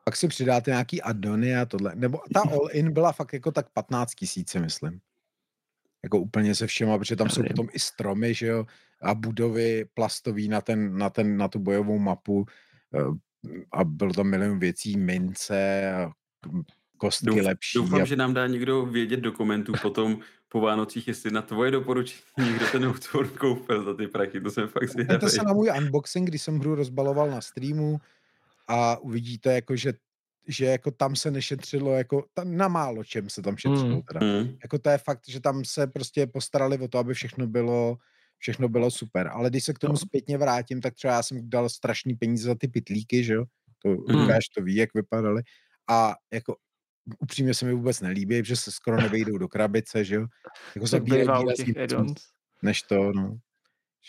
Pak 0.06 0.16
si 0.16 0.28
přidáte 0.28 0.72
nějaký 0.72 1.02
addony 1.02 1.58
a 1.58 1.66
tohle. 1.66 1.92
Nebo 1.96 2.20
ta 2.34 2.40
all-in 2.40 2.94
byla 2.94 3.12
fakt 3.12 3.34
jako 3.34 3.52
tak 3.52 3.70
15 3.74 4.16
tisíce, 4.16 4.60
myslím. 4.60 5.00
Jako 6.08 6.20
úplně 6.20 6.56
se 6.56 6.68
všema, 6.68 6.98
protože 6.98 7.16
tam 7.16 7.30
jsou 7.30 7.44
potom 7.44 7.68
i 7.74 7.80
stromy, 7.80 8.34
že 8.34 8.48
jo, 8.48 8.66
a 9.02 9.16
budovy 9.16 9.86
plastový 9.94 10.48
na, 10.48 10.62
ten, 10.62 10.98
na, 10.98 11.10
ten, 11.10 11.38
na 11.38 11.48
tu 11.48 11.60
bojovou 11.60 12.00
mapu 12.00 12.46
eh, 12.94 13.60
a 13.72 13.84
bylo 13.84 14.14
tam 14.14 14.28
milion 14.28 14.60
věcí, 14.60 14.98
mince 14.98 15.92
a 15.92 16.12
kostky 16.98 17.26
Douf, 17.26 17.40
lepší. 17.42 17.78
Doufám, 17.78 18.02
a... 18.02 18.06
že 18.06 18.16
nám 18.16 18.34
dá 18.34 18.48
někdo 18.48 18.86
vědět 18.86 19.20
dokumentů 19.20 19.74
potom 19.82 20.20
po 20.50 20.62
Vánocích, 20.62 21.08
jestli 21.08 21.32
na 21.32 21.42
tvoje 21.42 21.72
doporučení 21.72 22.24
někdo 22.40 22.66
ten 22.72 22.86
autor 22.86 23.28
koupil 23.40 23.84
za 23.84 23.94
ty 23.94 24.08
prachy, 24.08 24.42
to 24.42 24.52
jsem 24.52 24.68
fakt 24.68 24.90
zvědavý. 24.90 25.20
To 25.20 25.30
se 25.30 25.44
na 25.44 25.54
můj 25.54 25.72
unboxing, 25.78 26.30
když 26.30 26.42
jsem 26.42 26.60
hru 26.60 26.76
rozbaloval 26.76 27.32
na 27.32 27.42
streamu 27.42 28.00
a 28.68 28.98
uvidíte, 28.98 29.54
jako, 29.54 29.76
že 29.76 29.94
že 30.48 30.66
jako 30.66 30.92
tam 30.92 31.16
se 31.16 31.32
nešetřilo, 31.32 31.96
jako 31.96 32.26
tam, 32.34 32.58
na 32.58 32.68
málo 32.68 33.04
čem 33.04 33.30
se 33.30 33.42
tam 33.42 33.58
šetřilo. 33.58 33.96
Mm. 33.96 34.02
Teda. 34.02 34.20
Mm. 34.26 34.58
Jako 34.64 34.80
to 34.80 34.90
je 34.90 34.98
fakt, 34.98 35.22
že 35.28 35.40
tam 35.40 35.66
se 35.66 35.88
prostě 35.88 36.28
postarali 36.28 36.78
o 36.78 36.88
to, 36.88 36.98
aby 36.98 37.14
všechno 37.14 37.48
bylo 37.48 37.98
všechno 38.38 38.70
bylo 38.70 38.92
super. 38.92 39.28
Ale 39.34 39.50
když 39.50 39.64
se 39.64 39.74
k 39.74 39.80
tomu 39.80 39.94
no. 39.94 39.98
zpětně 39.98 40.38
vrátím, 40.38 40.82
tak 40.82 40.96
třeba 40.96 41.14
já 41.14 41.24
jsem 41.24 41.50
dal 41.50 41.70
strašný 41.70 42.16
peníze 42.16 42.44
za 42.44 42.56
ty 42.56 42.68
pitlíky, 42.68 43.24
že 43.24 43.34
jo? 43.34 43.46
To 43.84 43.90
mm. 43.90 44.22
Lukáš 44.22 44.50
to 44.56 44.64
ví, 44.64 44.76
jak 44.76 44.94
vypadaly. 44.94 45.42
A 45.90 46.16
jako 46.34 46.56
upřímně 47.20 47.54
se 47.54 47.66
mi 47.66 47.74
vůbec 47.74 48.02
nelíbí, 48.02 48.46
že 48.46 48.56
se 48.56 48.72
skoro 48.72 48.98
nevejdou 48.98 49.38
do 49.38 49.48
krabice, 49.48 50.04
že 50.04 50.16
jo? 50.16 50.26
Jako 50.76 50.88
zabírají 50.88 51.46
než 52.62 52.82
to, 52.82 53.12
no. 53.14 53.38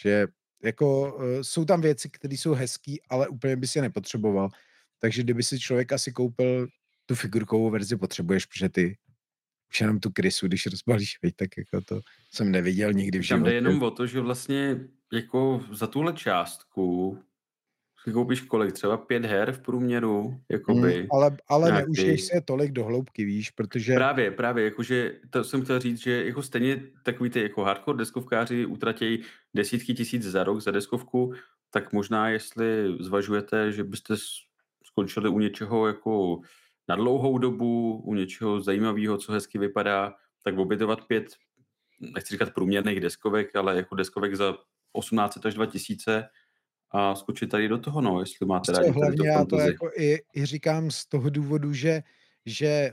Že 0.03 0.27
jako 0.65 1.17
uh, 1.17 1.23
jsou 1.43 1.65
tam 1.65 1.81
věci, 1.81 2.09
které 2.09 2.35
jsou 2.35 2.55
hezký, 2.55 3.01
ale 3.09 3.29
úplně 3.29 3.57
by 3.57 3.67
si 3.67 3.79
je 3.79 3.83
nepotřeboval. 3.83 4.49
Takže 4.99 5.23
kdyby 5.23 5.43
si 5.43 5.61
člověk 5.61 5.93
asi 5.93 6.13
koupil 6.13 6.69
tu 7.07 7.15
figurkovou 7.15 7.71
verzi, 7.71 7.97
potřebuješ, 7.97 8.47
protože 8.47 8.69
ty 8.69 8.97
už 9.71 9.81
jenom 9.81 10.01
tu 10.01 10.11
krysu, 10.11 10.47
když 10.47 10.67
rozbalíš, 10.67 11.19
veď, 11.23 11.37
tak 11.37 11.49
jako 11.59 11.81
to 11.85 12.01
jsem 12.33 12.51
neviděl 12.51 12.93
nikdy 12.93 13.19
v 13.19 13.23
životě. 13.23 13.43
Tam 13.43 13.45
jde 13.45 13.55
jenom 13.55 13.83
o 13.83 13.91
to, 13.91 14.07
že 14.07 14.21
vlastně 14.21 14.81
jako 15.13 15.65
za 15.73 15.87
tuhle 15.87 16.13
částku 16.13 17.19
si 18.05 18.13
koupíš 18.13 18.41
kolik, 18.41 18.73
třeba 18.73 18.97
pět 18.97 19.25
her 19.25 19.53
v 19.53 19.61
průměru, 19.61 20.41
jakoby. 20.49 21.01
Mm, 21.01 21.07
ale 21.11 21.37
ale 21.49 21.71
nějaký... 21.71 21.87
neužiješ 21.87 22.23
se 22.23 22.41
tolik 22.41 22.73
do 22.73 22.85
hloubky, 22.85 23.25
víš, 23.25 23.51
protože... 23.51 23.95
Právě, 23.95 24.31
právě, 24.31 24.65
jakože 24.65 25.15
to 25.31 25.45
jsem 25.45 25.63
chtěl 25.63 25.81
říct, 25.81 25.99
že 25.99 26.25
jako 26.25 26.43
stejně 26.43 26.83
takový 27.03 27.31
ty 27.31 27.43
jako 27.43 27.65
hardcore 27.65 27.99
deskovkáři 27.99 28.67
utratějí 28.67 29.23
desítky 29.55 29.95
tisíc 29.95 30.23
za 30.23 30.45
rok 30.45 30.61
za 30.61 30.71
deskovku, 30.71 31.35
tak 31.71 31.93
možná 31.93 32.29
jestli 32.29 32.97
zvažujete, 33.01 33.73
že 33.73 33.85
byste 33.85 34.15
skončili 34.99 35.29
u 35.29 35.39
něčeho 35.39 35.87
jako 35.87 36.41
na 36.89 36.97
dlouhou 36.97 37.39
dobu, 37.39 38.03
u 38.05 38.15
něčeho 38.15 38.61
zajímavého, 38.61 39.19
co 39.19 39.33
hezky 39.33 39.59
vypadá, 39.59 40.15
tak 40.45 40.59
obětovat 40.59 41.05
pět, 41.05 41.27
nechci 42.01 42.35
říkat 42.35 42.55
průměrných 42.55 43.01
deskovek, 43.01 43.57
ale 43.57 43.77
jako 43.77 43.95
deskovek 43.95 44.35
za 44.35 44.55
18 44.93 45.47
až 45.47 45.55
2000 45.55 46.29
a 46.91 47.15
skočit 47.15 47.51
tady 47.51 47.69
do 47.69 47.79
toho, 47.79 48.01
no, 48.01 48.21
jestli 48.21 48.47
máte 48.47 48.73
rádi 48.73 48.91
Hlavně 48.91 49.17
to 49.17 49.25
já 49.25 49.45
to 49.45 49.59
jako 49.59 49.91
i, 49.97 50.19
i 50.35 50.47
říkám 50.47 50.91
z 50.91 51.07
toho 51.07 51.31
důvodu, 51.31 51.73
že, 51.73 52.03
že 52.47 52.91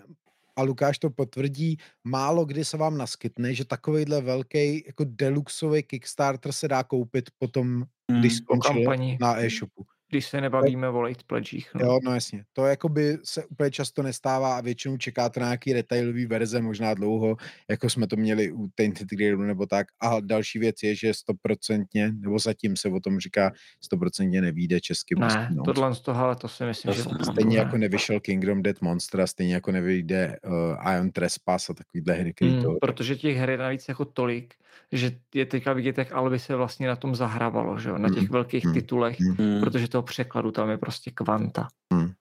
a 0.56 0.62
Lukáš 0.64 1.00
to 1.00 1.10
potvrdí, 1.10 1.78
málo 2.04 2.46
kdy 2.46 2.66
se 2.66 2.78
vám 2.78 2.98
naskytne, 2.98 3.54
že 3.54 3.66
takovýhle 3.66 4.22
velký 4.22 4.84
jako 4.86 5.04
deluxový 5.08 5.84
Kickstarter 5.84 6.52
se 6.52 6.68
dá 6.68 6.84
koupit 6.84 7.30
potom, 7.38 7.68
mm, 7.68 8.20
když 8.20 8.36
skončil 8.36 8.84
na 9.20 9.40
e-shopu 9.40 9.86
když 10.10 10.26
se 10.26 10.42
nebavíme 10.42 10.90
o 10.90 11.02
late 11.02 11.24
pledgích. 11.28 11.70
No. 11.76 11.86
Jo, 11.86 12.00
no 12.04 12.14
jasně. 12.14 12.44
To 12.54 12.66
jako 12.66 12.90
by 12.90 13.18
se 13.24 13.46
úplně 13.46 13.72
často 13.72 14.04
nestává 14.04 14.58
a 14.58 14.62
většinou 14.62 14.98
čekáte 14.98 15.40
na 15.40 15.46
nějaký 15.46 15.74
retailový 15.74 16.26
verze, 16.26 16.62
možná 16.62 16.94
dlouho, 16.94 17.38
jako 17.70 17.90
jsme 17.90 18.08
to 18.08 18.16
měli 18.16 18.52
u 18.52 18.68
Tainted 18.76 19.08
Grailu 19.08 19.42
nebo 19.42 19.66
tak. 19.66 19.88
A 20.02 20.20
další 20.20 20.60
věc 20.60 20.76
je, 20.84 20.96
že 20.96 21.14
stoprocentně, 21.14 22.12
nebo 22.20 22.40
zatím 22.40 22.76
se 22.76 22.90
o 22.90 23.00
tom 23.00 23.20
říká, 23.20 23.52
stoprocentně 23.84 24.42
nevíde 24.42 24.80
česky. 24.82 25.16
Ne, 25.16 25.20
prostě, 25.20 25.48
no. 25.52 25.64
tohle 25.64 25.96
z 25.96 26.02
toho, 26.02 26.24
ale 26.24 26.36
to 26.36 26.48
si 26.48 26.64
myslím, 26.64 26.94
to 26.94 26.98
že... 26.98 27.04
Stejně 27.32 27.58
jako 27.58 27.78
nevyšel 27.78 28.20
Kingdom 28.20 28.64
Dead 28.64 28.82
Monster, 28.82 29.28
stejně 29.28 29.54
jako 29.54 29.72
nevyjde 29.72 30.38
uh, 30.46 30.94
Ion 30.94 31.12
Trespass 31.12 31.70
a 31.70 31.74
takovýhle 31.74 32.14
hry, 32.14 32.34
hmm, 32.42 32.64
to... 32.64 32.78
Protože 32.82 33.16
těch 33.16 33.38
her 33.38 33.50
je 33.50 33.58
navíc 33.58 33.88
jako 33.88 34.06
tolik, 34.06 34.54
že 34.92 35.12
je 35.34 35.46
teďka 35.46 35.74
vidět, 35.74 35.98
jak 35.98 36.12
Alby 36.12 36.40
se 36.40 36.56
vlastně 36.56 36.88
na 36.88 36.96
tom 36.96 37.16
zahrávalo, 37.16 37.80
že 37.80 37.90
jo? 37.90 37.98
na 37.98 38.10
těch 38.10 38.18
hmm. 38.18 38.28
velkých 38.28 38.66
hmm. 38.66 38.74
titulech, 38.74 39.20
hmm. 39.20 39.60
protože 39.60 39.88
toho 39.96 40.04
překladu 40.04 40.52
tam 40.52 40.70
je 40.70 40.78
prostě 40.78 41.12
kvanta. 41.12 41.68
Hmm. 41.94 42.12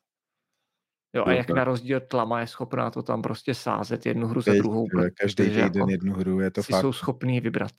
Jo, 1.15 1.25
a 1.27 1.33
jak 1.33 1.51
na 1.51 1.65
rozdíl 1.65 2.01
Tlama 2.01 2.41
je 2.41 2.47
schopná 2.47 2.91
to 2.91 3.03
tam 3.03 3.23
prostě 3.23 3.55
sázet 3.55 4.07
jednu 4.07 4.27
hru 4.27 4.41
za 4.41 4.53
druhou. 4.53 4.87
Každý 5.21 5.45
týden 5.45 5.61
jako 5.61 5.91
jednu 5.91 6.15
hru, 6.15 6.41
je 6.41 6.51
to 6.51 6.63
si 6.63 6.73
fakt. 6.73 6.81
jsou 6.81 6.93
schopný 6.93 7.41
vybrat. 7.41 7.73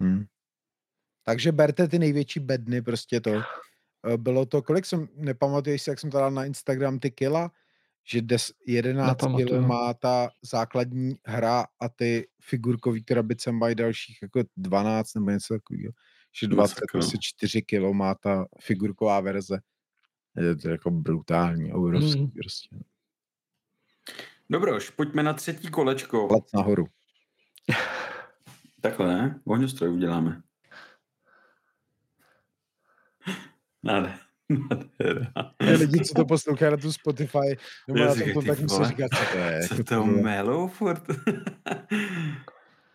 Hmm. 0.00 0.24
Takže 1.24 1.52
berte 1.52 1.88
ty 1.88 1.98
největší 1.98 2.40
bedny, 2.40 2.82
prostě 2.82 3.20
to. 3.20 3.30
Eh, 4.06 4.16
bylo 4.16 4.46
to, 4.46 4.62
kolik 4.62 4.86
jsem, 4.86 5.08
nepamatuji 5.16 5.78
si, 5.78 5.90
jak 5.90 6.00
jsem 6.00 6.10
to 6.10 6.18
dal 6.18 6.30
na 6.30 6.44
Instagram, 6.44 6.98
ty 6.98 7.10
kila, 7.10 7.50
že 8.04 8.22
des, 8.22 8.52
11 8.66 9.16
kg 9.16 9.66
má 9.66 9.94
ta 9.94 10.28
základní 10.42 11.16
hra 11.24 11.66
a 11.80 11.88
ty 11.88 12.28
figurkový 12.42 13.04
krabice 13.04 13.52
mají 13.52 13.74
dalších 13.74 14.18
jako 14.22 14.42
12 14.56 15.14
nebo 15.14 15.30
něco 15.30 15.54
takového. 15.54 15.92
Že 16.40 16.46
24 16.46 17.62
kg 17.62 17.92
má 17.92 18.14
ta 18.14 18.46
figurková 18.60 19.20
verze. 19.20 19.60
Je 20.36 20.56
to 20.56 20.68
jako 20.68 20.90
brutální, 20.90 21.72
obrovský 21.72 22.18
hmm. 22.18 22.30
prostě. 22.30 22.76
Dobroš, 24.50 24.90
pojďme 24.90 25.22
na 25.22 25.32
třetí 25.32 25.68
kolečko. 25.68 26.28
Let 26.32 26.44
nahoru. 26.54 26.86
Takhle, 28.80 29.06
ne? 29.06 29.40
Ohňostroj 29.44 29.90
uděláme. 29.90 30.42
Nade. 33.82 34.18
Lidi, 35.78 36.04
co 36.04 36.14
to 36.14 36.24
poslouchají 36.24 36.70
na 36.70 36.76
tu 36.76 36.92
Spotify, 36.92 37.56
nebo 37.88 38.04
na 38.04 38.14
to, 38.34 38.42
tak 38.42 38.60
musí 38.60 38.84
říkat, 38.84 39.08
co 39.18 39.32
to 39.32 39.38
je. 39.38 39.68
Co 39.68 39.84
to 39.84 40.04
melou 40.04 40.68
furt? 40.68 41.02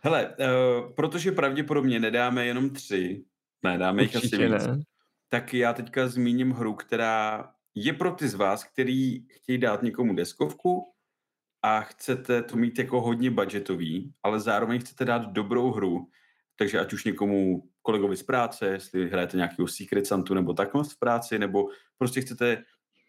Hele, 0.02 0.28
uh, 0.28 0.94
protože 0.94 1.32
pravděpodobně 1.32 2.00
nedáme 2.00 2.46
jenom 2.46 2.70
tři, 2.70 3.24
ne, 3.64 3.78
dáme 3.78 4.02
jich 4.02 4.16
asi 4.16 4.38
víc, 4.38 4.68
ne. 4.68 4.80
tak 5.30 5.54
já 5.54 5.74
teďka 5.74 6.08
zmíním 6.08 6.52
hru, 6.52 6.74
která 6.74 7.52
je 7.76 7.94
pro 7.94 8.12
ty 8.12 8.28
z 8.28 8.34
vás, 8.34 8.64
který 8.64 9.28
chtějí 9.28 9.58
dát 9.58 9.84
někomu 9.84 10.16
deskovku 10.16 10.94
a 11.62 11.82
chcete 11.82 12.44
to 12.44 12.56
mít 12.56 12.80
jako 12.80 13.02
hodně 13.02 13.32
budgetový, 13.32 14.14
ale 14.24 14.40
zároveň 14.40 14.80
chcete 14.80 15.06
dát 15.06 15.32
dobrou 15.32 15.72
hru, 15.72 16.08
takže 16.56 16.80
ať 16.80 16.94
už 16.94 17.04
někomu 17.04 17.70
kolegovi 17.82 18.18
z 18.18 18.24
práce, 18.24 18.68
jestli 18.68 19.10
hrajete 19.10 19.38
nějakého 19.38 19.68
Secret 19.68 20.08
Santu 20.08 20.34
nebo 20.34 20.54
takhle 20.54 20.84
v 20.84 21.00
práci, 21.00 21.40
nebo 21.40 21.70
prostě 21.98 22.22
chcete 22.22 22.64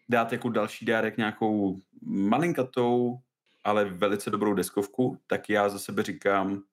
dát 0.09 0.31
jako 0.31 0.49
další 0.49 0.85
dárek 0.85 1.17
nějakou 1.17 1.79
malinkatou, 2.01 3.19
ale 3.63 3.85
velice 3.85 4.29
dobrou 4.29 4.53
deskovku, 4.53 5.17
tak 5.27 5.49
já 5.49 5.69
za 5.69 5.79
sebe 5.79 6.03
říkám 6.03 6.63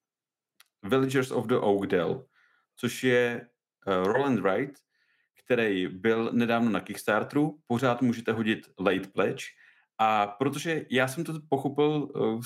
Villagers 0.83 1.31
of 1.31 1.47
the 1.47 1.55
Oakdale, 1.55 2.25
což 2.77 3.05
je 3.05 3.49
Roland 3.89 4.41
Wright, 4.41 4.79
který 5.45 5.89
byl 5.89 6.31
nedávno 6.33 6.71
na 6.71 6.81
Kickstarteru, 6.81 7.59
pořád 7.67 8.03
můžete 8.03 8.33
hodit 8.33 8.67
late 8.79 9.09
pledge, 9.13 9.45
a 9.99 10.27
protože 10.27 10.87
já 10.91 11.09
jsem 11.09 11.25
to 11.25 11.33
pochopil 11.49 12.09
uh, 12.15 12.41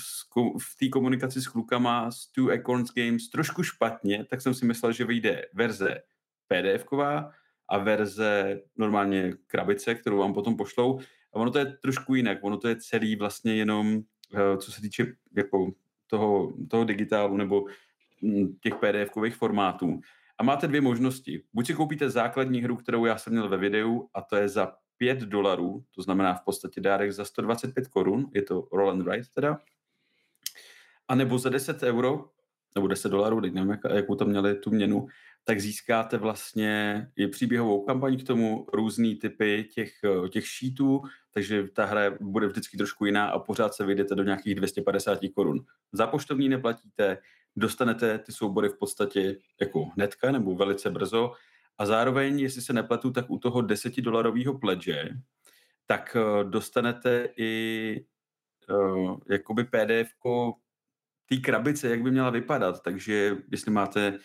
v 0.57 0.77
té 0.79 0.89
komunikaci 0.89 1.41
s 1.41 1.47
klukama 1.47 2.11
z 2.11 2.31
Two 2.31 2.53
Acorns 2.53 2.93
Games 2.93 3.29
trošku 3.29 3.63
špatně, 3.63 4.25
tak 4.25 4.41
jsem 4.41 4.53
si 4.53 4.65
myslel, 4.65 4.91
že 4.91 5.05
vyjde 5.05 5.45
verze 5.53 6.01
PDF-ková 6.51 7.31
a 7.69 7.77
verze 7.77 8.61
normálně 8.77 9.33
krabice, 9.47 9.95
kterou 9.95 10.17
vám 10.17 10.33
potom 10.33 10.57
pošlou. 10.57 10.99
A 11.33 11.35
ono 11.35 11.51
to 11.51 11.59
je 11.59 11.65
trošku 11.65 12.15
jinak. 12.15 12.37
Ono 12.41 12.57
to 12.57 12.67
je 12.67 12.75
celý 12.75 13.15
vlastně 13.15 13.55
jenom, 13.55 13.95
uh, 13.97 14.57
co 14.57 14.71
se 14.71 14.81
týče 14.81 15.05
jako 15.37 15.71
toho, 16.07 16.53
toho 16.69 16.83
digitálu 16.83 17.37
nebo 17.37 17.65
hm, 18.21 18.55
těch 18.61 18.73
PDF-kových 18.73 19.35
formátů. 19.35 19.99
Máte 20.43 20.67
dvě 20.67 20.81
možnosti. 20.81 21.43
Buď 21.53 21.67
si 21.67 21.73
koupíte 21.73 22.09
základní 22.09 22.61
hru, 22.61 22.75
kterou 22.75 23.05
já 23.05 23.17
jsem 23.17 23.33
měl 23.33 23.49
ve 23.49 23.57
videu, 23.57 24.09
a 24.13 24.21
to 24.21 24.35
je 24.35 24.49
za 24.49 24.73
5 24.97 25.19
dolarů, 25.19 25.83
to 25.95 26.01
znamená 26.01 26.33
v 26.33 26.43
podstatě 26.45 26.81
dárek 26.81 27.11
za 27.11 27.25
125 27.25 27.87
korun, 27.87 28.29
je 28.33 28.41
to 28.41 28.67
Roland 28.73 29.01
Wright 29.01 29.33
teda, 29.33 29.57
a 31.07 31.15
nebo 31.15 31.39
za 31.39 31.49
10 31.49 31.83
euro, 31.83 32.29
nebo 32.75 32.87
10 32.87 33.09
dolarů, 33.09 33.41
teď 33.41 33.53
nevím, 33.53 33.69
jak, 33.69 33.79
jakou 33.93 34.15
tam 34.15 34.27
měli 34.27 34.55
tu 34.55 34.71
měnu, 34.71 35.07
tak 35.43 35.59
získáte 35.59 36.17
vlastně 36.17 37.07
i 37.15 37.27
příběhovou 37.27 37.85
kampaň 37.85 38.17
k 38.17 38.27
tomu, 38.27 38.67
různý 38.73 39.15
typy 39.15 39.69
těch, 39.73 39.91
těch 40.29 40.47
sheetů, 40.47 41.01
takže 41.33 41.67
ta 41.67 41.85
hra 41.85 42.01
bude 42.21 42.47
vždycky 42.47 42.77
trošku 42.77 43.05
jiná 43.05 43.27
a 43.27 43.39
pořád 43.39 43.73
se 43.73 43.85
vyjdete 43.85 44.15
do 44.15 44.23
nějakých 44.23 44.55
250 44.55 45.19
korun. 45.35 45.65
Za 45.91 46.07
poštovní 46.07 46.49
neplatíte, 46.49 47.17
dostanete 47.55 48.19
ty 48.19 48.31
soubory 48.31 48.69
v 48.69 48.77
podstatě 48.79 49.35
jako 49.61 49.85
hnedka 49.85 50.31
nebo 50.31 50.55
velice 50.55 50.89
brzo 50.89 51.31
a 51.77 51.85
zároveň, 51.85 52.39
jestli 52.39 52.61
se 52.61 52.73
nepletu, 52.73 53.11
tak 53.11 53.29
u 53.29 53.37
toho 53.37 53.61
10 53.61 54.01
dolarového 54.01 54.59
pledge, 54.59 55.09
tak 55.85 56.17
uh, 56.19 56.49
dostanete 56.49 57.29
i 57.37 58.05
uh, 58.69 59.17
jakoby 59.29 59.63
pdf 59.63 60.09
té 61.29 61.37
krabice, 61.37 61.89
jak 61.89 62.01
by 62.01 62.11
měla 62.11 62.29
vypadat. 62.29 62.81
Takže 62.83 63.37
jestli 63.51 63.71
máte 63.71 64.17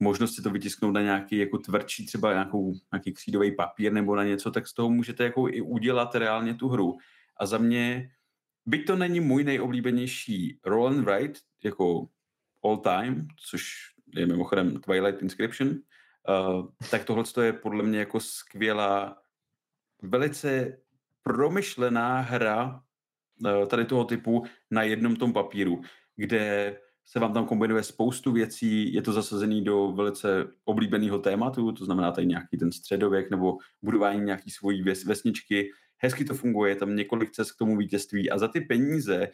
možnost 0.00 0.34
si 0.34 0.42
to 0.42 0.50
vytisknout 0.50 0.94
na 0.94 1.02
nějaký 1.02 1.38
jako 1.38 1.58
tvrdší, 1.58 2.06
třeba 2.06 2.32
nějakou, 2.32 2.72
nějaký 2.92 3.12
křídový 3.12 3.56
papír 3.56 3.92
nebo 3.92 4.16
na 4.16 4.24
něco, 4.24 4.50
tak 4.50 4.66
z 4.66 4.74
toho 4.74 4.90
můžete 4.90 5.24
jako 5.24 5.48
i 5.48 5.60
udělat 5.60 6.14
reálně 6.14 6.54
tu 6.54 6.68
hru. 6.68 6.96
A 7.40 7.46
za 7.46 7.58
mě, 7.58 8.10
byť 8.66 8.86
to 8.86 8.96
není 8.96 9.20
můj 9.20 9.44
nejoblíbenější 9.44 10.60
roll 10.64 10.88
and 10.88 11.04
write, 11.04 11.40
jako 11.64 12.08
all 12.66 12.76
time, 12.76 13.28
což 13.36 13.62
je 14.16 14.26
mimochodem 14.26 14.80
Twilight 14.80 15.22
Inscription, 15.22 15.74
Uh, 16.28 16.66
tak 16.90 17.04
tohle 17.04 17.24
je 17.42 17.52
podle 17.52 17.82
mě 17.82 17.98
jako 17.98 18.20
skvělá, 18.20 19.16
velice 20.02 20.78
promyšlená 21.22 22.20
hra 22.20 22.82
uh, 23.44 23.66
tady 23.66 23.84
toho 23.84 24.04
typu 24.04 24.44
na 24.70 24.82
jednom 24.82 25.16
tom 25.16 25.32
papíru, 25.32 25.80
kde 26.16 26.76
se 27.04 27.20
vám 27.20 27.32
tam 27.32 27.46
kombinuje 27.46 27.82
spoustu 27.82 28.32
věcí, 28.32 28.94
je 28.94 29.02
to 29.02 29.12
zasazený 29.12 29.64
do 29.64 29.92
velice 29.92 30.46
oblíbeného 30.64 31.18
tématu, 31.18 31.72
to 31.72 31.84
znamená 31.84 32.12
tady 32.12 32.26
nějaký 32.26 32.58
ten 32.58 32.72
středověk 32.72 33.30
nebo 33.30 33.58
budování 33.82 34.20
nějaký 34.20 34.50
svojí 34.50 34.82
ves, 34.82 35.04
vesničky. 35.04 35.70
Hezky 35.98 36.24
to 36.24 36.34
funguje, 36.34 36.72
je 36.72 36.76
tam 36.76 36.96
několik 36.96 37.30
cest 37.30 37.52
k 37.52 37.58
tomu 37.58 37.76
vítězství 37.76 38.30
a 38.30 38.38
za 38.38 38.48
ty 38.48 38.60
peníze 38.60 39.28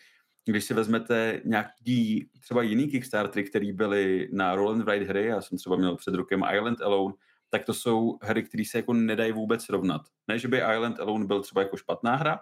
když 0.45 0.65
si 0.65 0.75
vezmete 0.75 1.41
nějaký 1.45 2.31
třeba 2.41 2.63
jiný 2.63 2.89
Kickstartery, 2.89 3.45
který 3.45 3.73
byly 3.73 4.29
na 4.33 4.55
Roll 4.55 4.71
and 4.71 4.89
Ride 4.89 5.05
hry, 5.05 5.27
já 5.27 5.41
jsem 5.41 5.59
třeba 5.59 5.77
měl 5.77 5.97
před 5.97 6.15
rokem 6.15 6.45
Island 6.55 6.81
Alone, 6.81 7.15
tak 7.51 7.65
to 7.65 7.75
jsou 7.75 8.19
hry, 8.23 8.43
které 8.43 8.65
se 8.65 8.79
jako 8.79 8.93
nedají 8.93 9.33
vůbec 9.33 9.63
srovnat. 9.63 10.03
Ne, 10.29 10.39
že 10.39 10.49
by 10.49 10.57
Island 10.57 11.01
Alone 11.01 11.27
byl 11.27 11.43
třeba 11.43 11.63
jako 11.63 11.77
špatná 11.77 12.17
hra, 12.17 12.41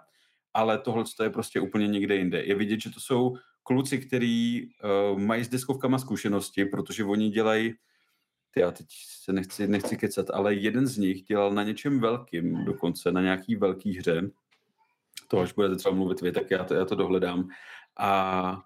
ale 0.53 0.77
tohle 0.77 1.03
je 1.23 1.29
prostě 1.29 1.59
úplně 1.59 1.87
někde 1.87 2.15
jinde. 2.15 2.43
Je 2.43 2.55
vidět, 2.55 2.81
že 2.81 2.89
to 2.89 2.99
jsou 2.99 3.35
kluci, 3.63 3.97
kteří 3.97 4.69
uh, 5.13 5.19
mají 5.19 5.43
s 5.43 5.49
deskovkama 5.49 5.97
zkušenosti, 5.99 6.65
protože 6.65 7.03
oni 7.03 7.29
dělají, 7.29 7.73
já 8.55 8.71
teď 8.71 8.87
se 9.23 9.33
nechci, 9.33 9.67
nechci 9.67 9.97
kecat, 9.97 10.29
ale 10.29 10.53
jeden 10.53 10.87
z 10.87 10.97
nich 10.97 11.21
dělal 11.21 11.53
na 11.53 11.63
něčem 11.63 11.99
velkým, 11.99 12.65
dokonce 12.65 13.11
na 13.11 13.21
nějaký 13.21 13.55
velký 13.55 13.97
hře, 13.97 14.31
to 15.27 15.39
až 15.39 15.53
budete 15.53 15.75
třeba 15.75 15.95
mluvit 15.95 16.21
vy, 16.21 16.31
tak 16.31 16.51
já 16.51 16.63
to, 16.63 16.73
já 16.73 16.85
to 16.85 16.95
dohledám. 16.95 17.49
A 18.01 18.63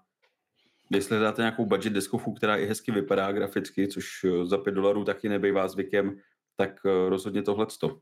jestli 0.90 1.20
dáte 1.20 1.42
nějakou 1.42 1.66
budget 1.66 1.92
deskovku, 1.92 2.34
která 2.34 2.56
i 2.56 2.66
hezky 2.66 2.92
vypadá 2.92 3.32
graficky, 3.32 3.88
což 3.88 4.24
eh, 4.24 4.46
za 4.46 4.58
5 4.58 4.72
dolarů 4.72 5.04
taky 5.04 5.28
nebývá 5.28 5.68
zvykem, 5.68 6.20
tak 6.56 6.70
eh, 6.86 7.08
rozhodně 7.08 7.42
tohle 7.42 7.66
to. 7.80 7.98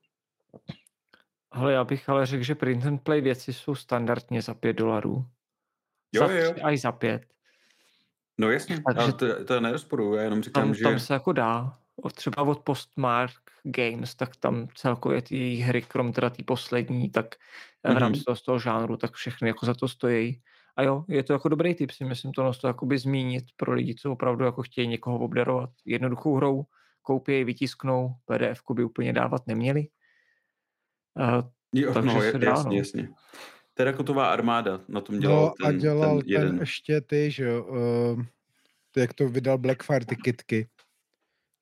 Ale 1.51 1.73
já 1.73 1.85
bych 1.85 2.09
ale 2.09 2.27
řekl, 2.27 2.45
že 2.45 2.55
print 2.55 2.87
and 2.87 2.99
play 2.99 3.21
věci 3.21 3.53
jsou 3.53 3.75
standardně 3.75 4.43
za 4.43 4.55
5 4.55 4.73
dolarů. 4.73 5.27
Jo, 6.13 6.29
za 6.29 6.33
jo. 6.33 6.55
A 6.63 6.71
i 6.71 6.79
za 6.79 6.93
5. 6.93 7.23
No 8.39 8.51
jasně, 8.51 8.83
Takže 8.95 9.13
to, 9.13 9.45
to 9.45 9.61
nerozporuju, 9.61 10.15
já 10.15 10.23
jenom 10.23 10.43
říkám, 10.43 10.63
tam, 10.63 10.75
že... 10.75 10.83
Tam 10.83 10.99
se 10.99 11.15
jako 11.15 11.33
dá. 11.33 11.79
Třeba 12.15 12.43
od 12.43 12.61
Postmark 12.61 13.51
Games, 13.63 14.15
tak 14.15 14.37
tam 14.37 14.69
celkově 14.75 15.23
ty 15.23 15.55
hry, 15.55 15.83
krom 15.83 16.13
teda 16.13 16.31
poslední, 16.47 17.11
tak 17.11 17.27
mm-hmm. 17.27 17.95
v 17.95 17.99
rámci 17.99 18.21
toho, 18.25 18.37
z 18.37 18.43
toho 18.43 18.59
žánru, 18.59 18.97
tak 18.97 19.13
všechny 19.13 19.49
jako 19.49 19.67
za 19.67 19.75
to 19.75 19.89
stojí. 19.89 20.43
A 20.77 20.83
jo, 20.83 21.05
je 21.09 21.23
to 21.23 21.33
jako 21.33 21.49
dobrý 21.49 21.75
tip, 21.75 21.91
si 21.91 22.05
myslím 22.05 22.33
to, 22.33 22.53
to 22.61 22.67
jakoby 22.67 22.99
zmínit 22.99 23.45
pro 23.57 23.73
lidi, 23.73 23.95
co 23.95 24.13
opravdu 24.13 24.45
jako 24.45 24.63
chtějí 24.63 24.89
někoho 24.89 25.19
obdarovat 25.19 25.71
jednoduchou 25.85 26.37
hrou, 26.37 26.65
koupí 27.03 27.33
ji, 27.33 27.45
vytisknou, 27.45 28.15
PDF 28.25 28.61
by 28.75 28.85
úplně 28.85 29.13
dávat 29.13 29.47
neměli. 29.47 29.89
Uh, 31.21 31.51
jo, 31.75 31.95
takže 31.95 32.15
no, 32.15 32.21
se 32.21 32.39
dá, 32.39 32.51
jasně, 32.51 32.71
no. 32.71 32.77
jasně. 32.77 33.09
Terakotová 33.75 34.33
armáda 34.33 34.81
na 34.89 35.01
tom 35.01 35.19
dělal 35.19 35.45
no, 35.45 35.53
ten, 35.67 35.77
a 35.77 35.79
dělal 35.79 36.19
ten, 36.19 36.29
jeden. 36.29 36.49
ten 36.49 36.59
ještě 36.59 37.01
ty, 37.01 37.31
že 37.31 37.45
jo, 37.45 37.65
uh, 37.65 38.25
jak 38.97 39.15
to 39.15 39.29
vydal 39.29 39.59
Blackfire, 39.59 40.05
ty 40.05 40.17
kitky. 40.17 40.69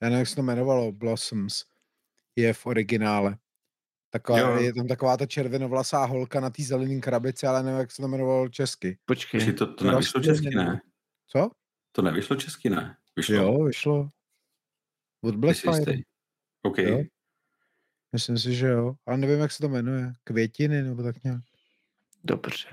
Já 0.03 0.09
nevím, 0.09 0.19
jak 0.19 0.29
se 0.29 0.37
to 0.37 0.43
jmenovalo, 0.43 0.93
Blossoms, 0.93 1.65
je 2.37 2.53
v 2.53 2.67
originále. 2.67 3.37
Taková, 4.13 4.39
jo. 4.39 4.57
je 4.57 4.75
tam 4.75 4.89
taková 4.89 5.17
ta 5.17 5.27
červenovlasá 5.27 6.05
holka 6.05 6.41
na 6.41 6.51
té 6.51 6.63
zelený 6.63 7.01
krabici, 7.01 7.47
ale 7.47 7.63
nevím, 7.63 7.81
jak 7.81 7.91
se 7.91 8.03
to 8.03 8.09
jmenovalo 8.09 8.49
česky. 8.49 8.99
Počkej, 9.05 9.41
Počkej 9.41 9.55
to, 9.55 9.75
to 9.75 9.85
nevyšlo 9.85 10.21
česky, 10.21 10.51
ne? 10.51 10.81
Co? 11.29 11.51
To 11.93 12.03
nevyšlo 12.03 12.37
česky, 12.37 12.71
ne? 12.71 12.97
Vyšlo. 13.17 13.35
Jo, 13.35 13.65
vyšlo. 13.65 14.09
Od 15.25 15.37
Blackfire. 15.37 15.99
OK. 16.63 16.79
Jo? 16.79 17.03
Myslím 18.13 18.39
si, 18.39 18.55
že 18.55 18.67
jo. 18.67 18.95
Ale 19.07 19.17
nevím, 19.17 19.41
jak 19.41 19.53
se 19.53 19.59
to 19.59 19.69
jmenuje. 19.69 20.13
Květiny 20.25 20.83
nebo 20.83 21.03
tak 21.03 21.25
nějak. 21.25 21.43
Dobře. 22.25 22.69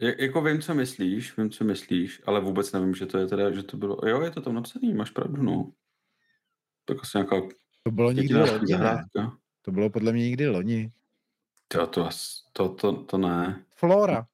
J- 0.00 0.16
jako 0.18 0.42
vím, 0.42 0.60
co 0.60 0.74
myslíš, 0.74 1.36
vím, 1.36 1.50
co 1.50 1.64
myslíš, 1.64 2.22
ale 2.26 2.40
vůbec 2.40 2.72
nevím, 2.72 2.94
že 2.94 3.06
to 3.06 3.18
je 3.18 3.26
teda, 3.26 3.50
že 3.50 3.62
to 3.62 3.76
bylo, 3.76 3.98
jo, 4.06 4.20
je 4.22 4.30
to 4.30 4.40
tam 4.40 4.54
napsaný, 4.54 4.94
máš 4.94 5.10
pravdu, 5.10 5.42
no. 5.42 5.72
Tak 6.84 6.96
asi 7.02 7.18
nějaká 7.18 7.36
to 7.82 7.90
bylo 7.90 8.12
nikdy 8.12 8.34
to 9.66 9.72
bylo 9.72 9.90
podle 9.90 10.12
mě 10.12 10.22
nikdy 10.22 10.48
loni. 10.48 10.92
To, 11.68 11.86
to, 11.86 12.08
to, 12.52 12.68
to, 12.68 12.92
to 12.92 13.18
ne. 13.18 13.64
Flora. 13.74 14.26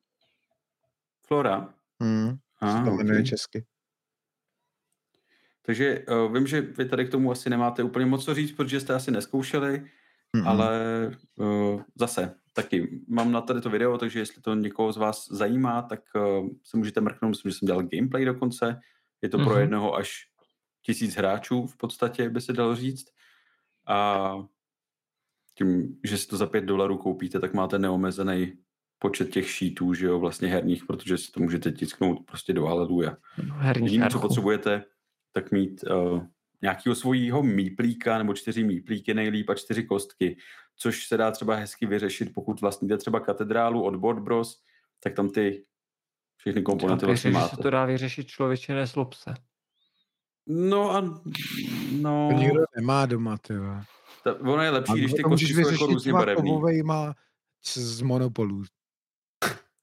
Flora? 1.26 1.74
Hmm, 2.00 2.38
ah, 2.60 2.84
to 2.84 2.90
jmenuje 2.90 3.18
okay. 3.18 3.24
česky. 3.24 3.64
Takže 5.62 6.04
uh, 6.08 6.34
vím, 6.34 6.46
že 6.46 6.60
vy 6.60 6.88
tady 6.88 7.04
k 7.04 7.10
tomu 7.10 7.32
asi 7.32 7.50
nemáte 7.50 7.82
úplně 7.82 8.06
moc 8.06 8.24
co 8.24 8.34
říct, 8.34 8.52
protože 8.52 8.80
jste 8.80 8.94
asi 8.94 9.10
neskoušeli, 9.10 9.82
mm-hmm. 10.36 10.48
ale 10.48 10.70
uh, 11.36 11.82
zase 11.94 12.34
taky 12.52 13.02
mám 13.08 13.32
na 13.32 13.40
tady 13.40 13.60
to 13.60 13.70
video, 13.70 13.98
takže 13.98 14.18
jestli 14.18 14.42
to 14.42 14.54
někoho 14.54 14.92
z 14.92 14.96
vás 14.96 15.28
zajímá, 15.30 15.82
tak 15.82 16.00
uh, 16.14 16.48
se 16.64 16.76
můžete 16.76 17.00
mrknout, 17.00 17.30
myslím, 17.30 17.50
že 17.50 17.58
jsem 17.58 17.66
dělal 17.66 17.82
gameplay 17.82 18.24
dokonce. 18.24 18.80
Je 19.22 19.28
to 19.28 19.38
mm-hmm. 19.38 19.44
pro 19.44 19.58
jednoho 19.58 19.94
až 19.94 20.10
tisíc 20.82 21.14
hráčů 21.14 21.66
v 21.66 21.76
podstatě, 21.76 22.30
by 22.30 22.40
se 22.40 22.52
dalo 22.52 22.76
říct. 22.76 23.06
A 23.86 24.34
tím, 25.62 25.96
že 26.04 26.18
si 26.18 26.26
to 26.26 26.36
za 26.36 26.46
pět 26.46 26.64
dolarů 26.64 26.98
koupíte, 26.98 27.40
tak 27.40 27.54
máte 27.54 27.78
neomezený 27.78 28.52
počet 28.98 29.30
těch 29.30 29.50
šítů, 29.50 29.94
že 29.94 30.06
jo, 30.06 30.18
vlastně 30.18 30.48
herních, 30.48 30.84
protože 30.86 31.18
si 31.18 31.32
to 31.32 31.40
můžete 31.40 31.72
tisknout 31.72 32.18
prostě 32.26 32.52
do 32.52 32.66
Haleluja. 32.66 33.16
Jediné, 33.74 34.10
co 34.10 34.20
potřebujete, 34.20 34.84
tak 35.32 35.52
mít 35.52 35.84
uh, 35.84 36.22
nějakého 36.62 36.94
svojího 36.94 37.42
míplíka 37.42 38.18
nebo 38.18 38.34
čtyři 38.34 38.64
míplíky 38.64 39.14
nejlíp 39.14 39.50
a 39.50 39.54
čtyři 39.54 39.84
kostky, 39.84 40.36
což 40.76 41.06
se 41.06 41.16
dá 41.16 41.30
třeba 41.30 41.54
hezky 41.54 41.86
vyřešit, 41.86 42.34
pokud 42.34 42.60
vlastníte 42.60 42.96
třeba 42.96 43.20
katedrálu 43.20 43.82
od 43.82 43.96
Board 43.96 44.18
Bros, 44.18 44.62
tak 45.02 45.14
tam 45.14 45.30
ty 45.30 45.64
všechny 46.36 46.62
komponenty 46.62 47.06
vlastně 47.06 47.30
máte. 47.30 47.50
že 47.50 47.56
se 47.56 47.62
to 47.62 47.70
dá 47.70 47.84
vyřešit 47.84 48.26
člověče, 48.26 48.86
se. 48.86 49.34
No 50.46 50.90
a 50.90 51.20
no... 52.00 52.28
To 52.32 52.38
nikdo 52.38 52.64
nemá 52.76 53.06
doma, 53.06 53.38
ty 53.38 53.54
ta, 54.24 54.40
ono 54.40 54.62
je 54.62 54.70
lepší, 54.70 54.92
když 54.92 55.12
ty 55.12 55.22
kostky 55.22 55.54
jsou 55.54 55.70
jako 55.70 55.86
různě 55.86 56.12
barevný. 56.12 56.82
má 56.82 57.14
z 57.64 58.02
monopolů. 58.02 58.62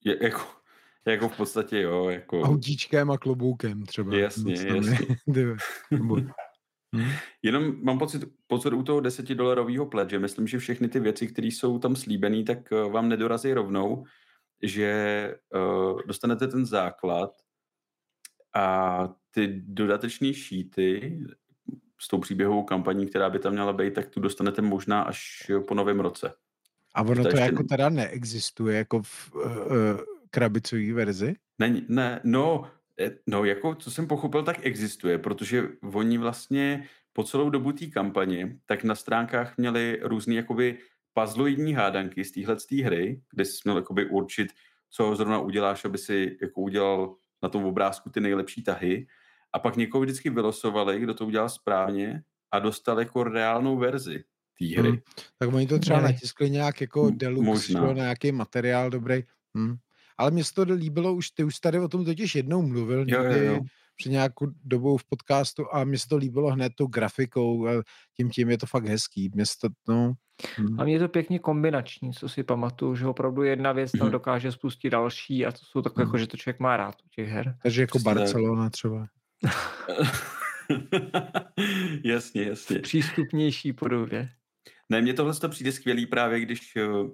Je, 0.04 0.24
jako, 0.24 0.42
jako 1.08 1.30
v 1.30 1.38
podstatě 1.38 1.82
jo. 1.82 2.10
Jako... 2.10 2.42
Autíčkem 2.42 3.12
a 3.12 3.18
kloboukem 3.18 3.86
třeba. 3.86 4.16
Jasně, 4.16 4.54
jasně. 4.54 4.98
Hmm. 6.94 7.12
Jenom 7.42 7.84
mám 7.84 8.00
pocit, 8.00 8.24
pocit 8.48 8.74
u 8.74 8.84
toho 8.84 9.00
desetidolarového 9.00 9.86
pledge, 9.86 10.20
myslím, 10.20 10.48
že 10.48 10.60
všechny 10.60 10.88
ty 10.88 11.00
věci, 11.00 11.28
které 11.28 11.48
jsou 11.48 11.80
tam 11.80 11.96
slíbené, 11.96 12.44
tak 12.44 12.58
uh, 12.72 12.92
vám 12.92 13.10
nedorazí 13.10 13.54
rovnou, 13.54 14.06
že 14.64 15.36
uh, 15.56 16.02
dostanete 16.08 16.48
ten 16.48 16.66
základ 16.66 17.32
a 18.56 19.10
ty 19.32 19.48
dodatečné 19.48 20.34
šíty 20.34 21.20
s 22.02 22.08
tou 22.08 22.18
příběhovou 22.18 22.64
kampaní, 22.64 23.08
která 23.08 23.30
by 23.30 23.40
tam 23.40 23.54
měla 23.54 23.74
být, 23.74 23.94
tak 23.94 24.08
tu 24.08 24.20
dostanete 24.20 24.62
možná 24.62 25.02
až 25.02 25.52
po 25.68 25.74
novém 25.74 26.00
roce. 26.00 26.34
A 26.96 27.02
ono 27.02 27.24
to, 27.24 27.30
to 27.30 27.38
jako 27.38 27.64
teda 27.64 27.90
neexistuje 27.90 28.78
jako 28.78 29.02
v 29.02 29.36
uh, 29.36 29.44
krabicové 30.32 30.94
verzi? 30.94 31.36
Ne, 31.60 31.82
ne, 31.88 32.22
no, 32.24 32.72
e, 33.00 33.12
no, 33.28 33.46
jako 33.46 33.76
co 33.76 33.92
jsem 33.92 34.08
pochopil, 34.08 34.44
tak 34.44 34.66
existuje, 34.66 35.18
protože 35.18 35.68
oni 35.94 36.18
vlastně 36.18 36.88
po 37.14 37.24
celou 37.24 37.50
dobu 37.50 37.72
té 37.72 37.86
kampaně, 37.86 38.58
tak 38.66 38.84
na 38.84 38.96
stránkách 38.96 39.58
měli 39.58 40.00
různý 40.04 40.36
jakoby 40.36 40.78
puzzloidní 41.14 41.74
hádanky 41.74 42.26
z 42.26 42.32
téhle 42.32 42.56
hry, 42.84 43.22
kde 43.32 43.46
jsi 43.46 43.58
měl 43.64 43.78
jakoby 43.78 44.06
určit, 44.06 44.48
co 44.90 45.16
zrovna 45.16 45.40
uděláš, 45.40 45.86
aby 45.86 45.98
si 45.98 46.38
jako 46.42 46.62
udělal 46.62 47.16
na 47.44 47.50
tom 47.50 47.66
obrázku 47.66 48.10
ty 48.10 48.20
nejlepší 48.20 48.64
tahy. 48.64 49.08
A 49.54 49.60
pak 49.60 49.76
někoho 49.76 50.02
vždycky 50.02 50.30
vylosovali, 50.30 51.00
kdo 51.00 51.14
to 51.14 51.26
udělal 51.26 51.50
správně 51.50 52.24
a 52.52 52.60
dostal 52.60 53.00
jako 53.00 53.24
reálnou 53.24 53.78
verzi 53.78 54.24
té 54.60 54.80
hry. 54.80 54.90
Hmm. 54.90 55.00
Tak 55.38 55.54
oni 55.54 55.68
to 55.68 55.80
třeba 55.80 56.02
natiskli 56.02 56.50
nějak 56.50 56.82
jako 56.82 57.10
deluxe, 57.10 57.50
Možná. 57.50 57.94
nějaký 57.94 58.32
materiál 58.32 58.90
dobrý. 58.90 59.24
Hmm. 59.56 59.76
Ale 60.18 60.32
mně 60.32 60.44
se 60.44 60.54
to 60.54 60.64
líbilo, 60.64 61.14
už 61.14 61.30
ty 61.32 61.44
už 61.44 61.60
tady 61.60 61.80
o 61.80 61.88
tom 61.88 62.06
totiž 62.06 62.36
jednou 62.36 62.62
mluvil, 62.62 63.00
jo, 63.00 63.24
někdy 63.24 63.46
jo, 63.46 63.54
jo. 63.54 63.62
před 63.96 64.10
nějakou 64.10 64.48
dobou 64.64 64.98
v 64.98 65.06
podcastu 65.06 65.76
a 65.76 65.84
mně 65.84 65.98
se 65.98 66.08
to 66.08 66.18
líbilo 66.18 66.52
hned 66.52 66.74
tou 66.76 66.88
grafikou 66.88 67.68
a 67.68 67.72
tím 68.18 68.30
tím 68.30 68.50
je 68.50 68.58
to 68.58 68.66
fakt 68.66 68.86
hezký. 68.86 69.32
Mně 69.34 69.44
to, 69.62 69.68
no, 69.88 70.14
Hmm. 70.58 70.80
A 70.80 70.84
mě 70.84 70.94
je 70.94 71.00
to 71.00 71.08
pěkně 71.08 71.40
kombinační, 71.40 72.14
co 72.14 72.30
si 72.30 72.44
pamatuju, 72.44 72.96
že 72.96 73.08
opravdu 73.08 73.44
jedna 73.44 73.72
věc 73.72 73.92
tam 73.92 74.12
dokáže 74.12 74.52
spustit 74.52 74.90
další 74.90 75.46
a 75.46 75.52
to 75.52 75.58
jsou 75.64 75.82
takové, 75.82 76.04
jako, 76.04 76.18
že 76.18 76.28
to 76.28 76.38
člověk 76.38 76.60
má 76.60 76.78
rád 76.78 76.96
u 77.06 77.10
těch 77.16 77.30
her. 77.30 77.58
Takže 77.64 77.82
jako 77.82 78.00
Přesně 78.00 78.14
Barcelona 78.14 78.70
třeba. 78.70 79.08
jasně, 82.04 82.44
jasně. 82.44 82.80
Přístupnější 82.80 83.74
podobě. 83.74 84.30
Ne, 84.90 85.02
mně 85.02 85.14
tohle 85.14 85.34
to 85.34 85.50
přijde 85.50 85.72
skvělý 85.72 86.06
právě, 86.06 86.40
když 86.40 86.76
uh, 86.76 87.10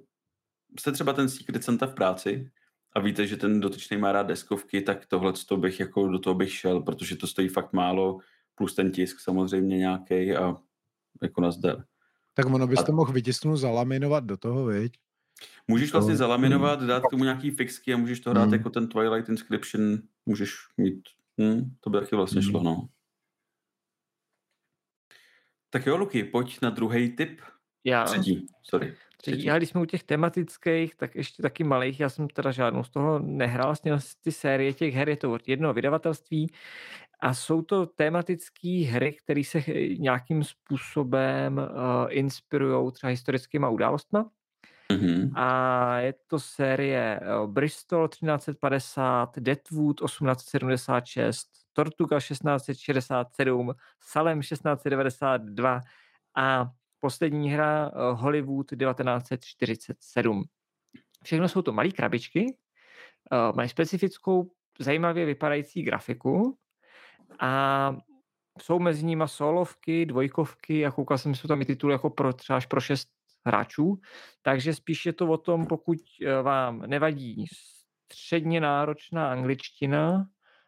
jste 0.79 0.91
třeba 0.91 1.13
ten 1.13 1.29
Secret 1.29 1.63
Santa 1.63 1.87
v 1.87 1.93
práci 1.93 2.51
a 2.95 2.99
víte, 2.99 3.27
že 3.27 3.37
ten 3.37 3.59
dotyčný 3.59 3.97
má 3.97 4.11
rád 4.11 4.27
deskovky, 4.27 4.81
tak 4.81 5.05
tohle 5.05 5.33
to 5.47 5.57
bych 5.57 5.79
jako 5.79 6.07
do 6.07 6.19
toho 6.19 6.33
bych 6.33 6.53
šel, 6.53 6.81
protože 6.81 7.15
to 7.15 7.27
stojí 7.27 7.47
fakt 7.47 7.73
málo, 7.73 8.19
plus 8.55 8.75
ten 8.75 8.91
tisk 8.91 9.19
samozřejmě 9.19 9.77
nějaký 9.77 10.35
a 10.35 10.55
jako 11.21 11.41
nazdar. 11.41 11.83
Tak 12.33 12.45
ono 12.45 12.67
bys 12.67 12.83
to 12.83 12.91
mohl 12.91 13.11
vytisknout, 13.11 13.59
zalaminovat 13.59 14.23
do 14.23 14.37
toho, 14.37 14.65
viď? 14.65 14.93
Můžeš 15.67 15.91
vlastně 15.91 16.13
to... 16.13 16.17
zalaminovat, 16.17 16.83
dát 16.83 17.03
tomu 17.11 17.23
nějaký 17.23 17.51
fixky 17.51 17.93
a 17.93 17.97
můžeš 17.97 18.19
to 18.19 18.29
hrát 18.29 18.43
hmm. 18.43 18.53
jako 18.53 18.69
ten 18.69 18.87
Twilight 18.87 19.29
Inscription, 19.29 19.97
můžeš 20.25 20.55
mít, 20.77 21.01
hm, 21.41 21.75
to 21.79 21.89
by 21.89 21.99
taky 21.99 22.15
vlastně 22.15 22.41
hmm. 22.41 22.51
šlo, 22.51 22.63
no. 22.63 22.87
Tak 25.69 25.85
jo, 25.85 25.97
Luky, 25.97 26.23
pojď 26.23 26.61
na 26.61 26.69
druhý 26.69 27.15
tip. 27.15 27.41
Já. 27.83 28.03
Třetí, 28.03 28.47
sorry. 28.63 28.95
Třetí. 29.17 29.45
Já 29.45 29.57
když 29.57 29.69
jsme 29.69 29.81
u 29.81 29.85
těch 29.85 30.03
tematických, 30.03 30.95
tak 30.95 31.15
ještě 31.15 31.41
taky 31.41 31.63
malých, 31.63 31.99
já 31.99 32.09
jsem 32.09 32.27
teda 32.27 32.51
žádnou 32.51 32.83
z 32.83 32.89
toho 32.89 33.19
nehrál, 33.19 33.67
vlastně 33.67 33.97
ty 34.21 34.31
série 34.31 34.73
těch 34.73 34.93
her 34.93 35.09
je 35.09 35.17
to 35.17 35.31
od 35.31 35.47
jednoho 35.47 35.73
vydavatelství 35.73 36.51
a 37.19 37.33
jsou 37.33 37.61
to 37.61 37.85
tematické 37.85 38.85
hry, 38.89 39.13
které 39.13 39.43
se 39.43 39.63
nějakým 39.97 40.43
způsobem 40.43 41.57
uh, 41.57 41.65
inspirují 42.09 42.91
třeba 42.91 43.09
historickýma 43.09 43.69
událostma. 43.69 44.31
Mm-hmm. 44.91 45.31
A 45.35 45.99
je 45.99 46.13
to 46.27 46.39
série 46.39 47.19
uh, 47.19 47.49
Bristol 47.51 48.07
1350, 48.07 49.39
Deadwood 49.39 50.01
1876, 50.01 51.47
Tortuga 51.73 52.17
1667, 52.17 53.73
Salem 54.01 54.39
1692 54.39 55.81
a 56.35 56.69
poslední 56.99 57.51
hra 57.51 57.89
uh, 57.89 58.19
Hollywood 58.21 58.69
1947. 58.69 60.43
Všechno 61.23 61.47
jsou 61.47 61.61
to 61.61 61.71
malé 61.71 61.89
krabičky, 61.89 62.45
uh, 62.45 63.55
mají 63.55 63.69
specifickou 63.69 64.51
zajímavě 64.79 65.25
vypadající 65.25 65.83
grafiku 65.83 66.57
a 67.39 67.95
jsou 68.61 68.79
mezi 68.79 69.05
nimi 69.05 69.23
solovky, 69.25 70.05
dvojkovky 70.05 70.85
a 70.85 70.91
koukal 70.91 71.17
jsem, 71.17 71.35
jsou 71.35 71.47
tam 71.47 71.61
i 71.61 71.65
tituly 71.65 71.93
jako 71.93 72.09
pro, 72.09 72.33
třeba 72.33 72.57
až 72.57 72.65
pro 72.65 72.81
šest 72.81 73.14
hráčů, 73.45 73.99
takže 74.41 74.73
spíš 74.73 75.05
je 75.05 75.13
to 75.13 75.27
o 75.27 75.37
tom, 75.37 75.67
pokud 75.67 75.97
eh, 76.21 76.41
vám 76.41 76.81
nevadí 76.81 77.45
středně 78.13 78.61
náročná 78.61 79.31
angličtina 79.31 80.25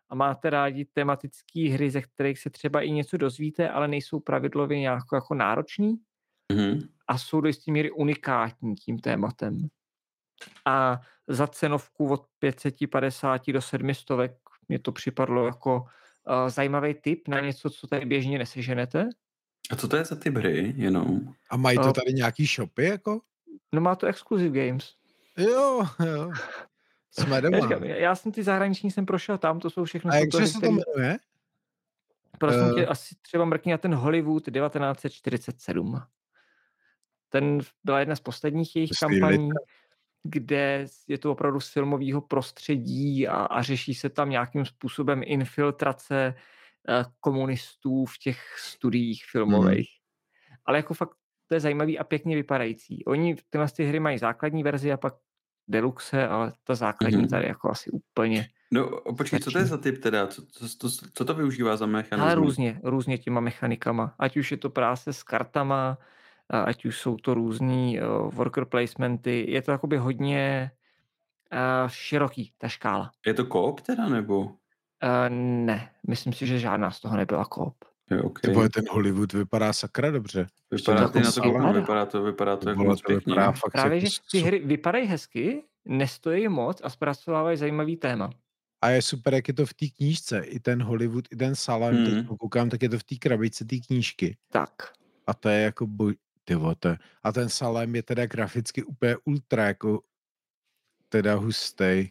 a 0.10 0.16
máte 0.16 0.50
rádi 0.50 0.86
tematické 0.86 1.70
hry, 1.70 1.92
ze 1.92 2.02
kterých 2.02 2.40
se 2.40 2.50
třeba 2.50 2.82
i 2.82 2.92
něco 2.92 3.18
dozvíte, 3.18 3.70
ale 3.70 3.88
nejsou 3.88 4.20
pravidlově 4.20 4.80
nějak 4.80 5.04
jako 5.14 5.36
náročný 5.36 5.96
mm-hmm. 6.54 6.88
a 7.08 7.18
jsou 7.18 7.42
do 7.42 7.48
jisté 7.48 7.72
míry 7.72 7.92
unikátní 7.92 8.76
tím 8.76 9.00
tématem. 9.00 9.68
A 10.66 11.00
za 11.28 11.48
cenovku 11.48 12.10
od 12.10 12.26
550 12.40 13.48
do 13.48 13.62
700 13.62 14.08
mě 14.70 14.80
to 14.80 14.92
připadlo 14.92 15.46
jako 15.46 15.80
uh, 15.80 16.50
zajímavý 16.50 16.94
tip 16.94 17.28
na 17.28 17.40
něco, 17.40 17.70
co 17.70 17.88
tady 17.88 18.06
běžně 18.06 18.38
neseženete. 18.38 19.10
A 19.72 19.76
co 19.76 19.88
to 19.88 19.98
je 19.98 20.06
za 20.06 20.16
typ 20.16 20.36
hry 20.36 20.74
jenom? 20.78 21.34
A 21.50 21.58
mají 21.58 21.78
to 21.78 21.94
tady 21.94 22.14
nějaký 22.14 22.46
shopy 22.46 22.84
jako? 22.84 23.22
No 23.72 23.82
má 23.82 23.96
to 23.96 24.08
Exclusive 24.08 24.68
Games. 24.68 24.94
Jo, 25.38 25.88
jo. 26.06 26.32
Jsme 27.12 27.42
doma. 27.42 27.58
Já, 27.58 27.64
říkám, 27.64 27.84
já 27.84 28.16
jsem 28.16 28.32
ty 28.32 28.44
zahraniční 28.44 28.92
jsem 28.92 29.06
prošel 29.06 29.38
tam, 29.38 29.60
to 29.60 29.70
jsou 29.70 29.84
všechno. 29.84 30.12
A 30.12 30.16
jak 30.16 30.48
se 30.48 30.60
to 30.60 30.66
jmenuje? 30.66 31.18
Prosím 32.40 32.62
uh... 32.62 32.76
tě, 32.76 32.86
asi 32.86 33.16
třeba 33.22 33.46
mrkni 33.46 33.72
na 33.72 33.78
ten 33.78 33.96
Hollywood 33.96 34.44
1947. 34.46 36.02
Ten 37.30 37.60
byla 37.84 38.00
jedna 38.00 38.16
z 38.16 38.20
posledních 38.20 38.76
jejich 38.76 38.92
kampaní 39.00 39.50
kde 40.24 40.86
je 41.08 41.18
to 41.18 41.32
opravdu 41.32 41.60
z 41.60 41.70
filmového 41.74 42.22
prostředí 42.22 43.28
a, 43.28 43.36
a 43.36 43.62
řeší 43.62 43.94
se 43.94 44.10
tam 44.10 44.30
nějakým 44.30 44.66
způsobem 44.66 45.22
infiltrace 45.26 46.34
uh, 46.36 46.42
komunistů 47.20 48.06
v 48.06 48.18
těch 48.18 48.56
studiích 48.60 49.24
filmových. 49.32 49.90
Hmm. 50.50 50.58
Ale 50.66 50.78
jako 50.78 50.94
fakt 50.94 51.12
to 51.48 51.54
je 51.54 51.60
zajímavý 51.60 52.00
a 52.00 52.04
pěkně 52.04 52.36
vypadající. 52.36 53.06
Oni 53.06 53.36
tyhle 53.50 53.68
ty 53.68 53.86
hry 53.86 54.00
mají 54.00 54.18
základní 54.18 54.64
verzi 54.64 54.92
a 54.92 54.98
pak 54.98 55.14
deluxe, 55.68 56.28
ale 56.28 56.54
ta 56.64 56.76
základní 56.76 57.18
hmm. 57.18 57.28
tady 57.28 57.48
jako 57.48 57.72
asi 57.72 57.90
úplně 57.90 58.48
No, 58.72 58.90
počkej, 59.18 59.40
co 59.40 59.52
to 59.52 59.60
je 59.60 59.66
za 59.66 59.78
typ 59.78 60.04
teda? 60.04 60.28
Co, 60.28 60.42
co, 60.46 60.90
co, 60.90 60.90
co 61.14 61.26
to 61.26 61.34
využívá 61.34 61.78
za 61.78 61.86
mechanismus? 61.86 62.26
Ale 62.26 62.36
různě, 62.36 62.80
různě 62.84 63.18
těma 63.18 63.40
mechanikama. 63.42 64.16
Ať 64.20 64.38
už 64.38 64.52
je 64.52 64.58
to 64.58 64.70
práce 64.70 65.14
s 65.14 65.24
kartama, 65.24 65.98
ať 66.50 66.86
už 66.86 67.00
jsou 67.00 67.18
to 67.18 67.34
různý 67.34 68.00
uh, 68.02 68.34
worker 68.34 68.66
placementy, 68.66 69.46
je 69.50 69.62
to 69.62 69.72
jakoby 69.72 69.98
hodně 69.98 70.72
uh, 71.54 71.90
široký, 71.90 72.54
ta 72.58 72.68
škála. 72.68 73.12
Je 73.26 73.34
to 73.34 73.46
koop 73.46 73.82
teda, 73.82 74.10
nebo? 74.10 74.52
Uh, 75.04 75.36
ne, 75.66 75.92
myslím 76.08 76.34
si, 76.34 76.48
že 76.48 76.60
žádná 76.60 76.92
z 76.92 77.00
toho 77.00 77.18
nebyla 77.18 77.46
koop. 77.46 77.76
Je, 78.12 78.22
okay. 78.22 78.42
Tybo, 78.42 78.70
ten 78.70 78.86
Hollywood 78.92 79.34
vypadá 79.34 79.74
sakra 79.74 80.12
dobře. 80.12 80.48
Vypadá, 80.72 81.08
to, 81.08 81.20
na 81.20 81.32
to 81.32 81.42
koukám, 81.42 81.74
vypadá 81.74 82.06
to, 82.06 82.24
vypadá 82.24 82.58
to 82.58 82.70
jako 82.70 82.84
moc 82.84 83.02
pěkně. 83.02 83.36
Právě, 83.72 84.00
že 84.00 84.08
ty 84.32 84.40
hry 84.40 84.60
vypadají 84.60 85.08
hezky, 85.08 85.64
nestojí 85.86 86.48
moc 86.48 86.82
a 86.84 86.90
zpracovávají 86.90 87.58
zajímavý 87.58 87.96
téma. 87.96 88.30
A 88.82 88.90
je 88.90 89.02
super, 89.02 89.34
jak 89.34 89.48
je 89.48 89.54
to 89.54 89.66
v 89.66 89.74
té 89.74 89.86
knížce. 89.88 90.40
I 90.40 90.60
ten 90.60 90.84
Hollywood, 90.84 91.28
i 91.32 91.36
ten 91.36 91.56
Salem, 91.56 91.96
hmm. 91.96 92.06
teď 92.06 92.38
koukám, 92.40 92.70
tak 92.70 92.84
je 92.84 92.90
to 92.90 93.00
v 93.00 93.04
té 93.04 93.16
krabici 93.16 93.66
té 93.66 93.76
knížky. 93.78 94.38
Tak. 94.52 94.72
A 95.28 95.34
to 95.34 95.50
je 95.50 95.62
jako 95.62 95.88
boj, 95.88 96.16
ty 96.44 96.56
vote. 96.56 96.98
A 97.24 97.32
ten 97.32 97.50
Salem 97.50 97.96
je 97.96 98.04
teda 98.04 98.26
graficky 98.26 98.84
úplně 98.84 99.18
ultra 99.26 99.68
jako 99.68 100.02
teda 101.10 101.36
hustý. 101.36 102.10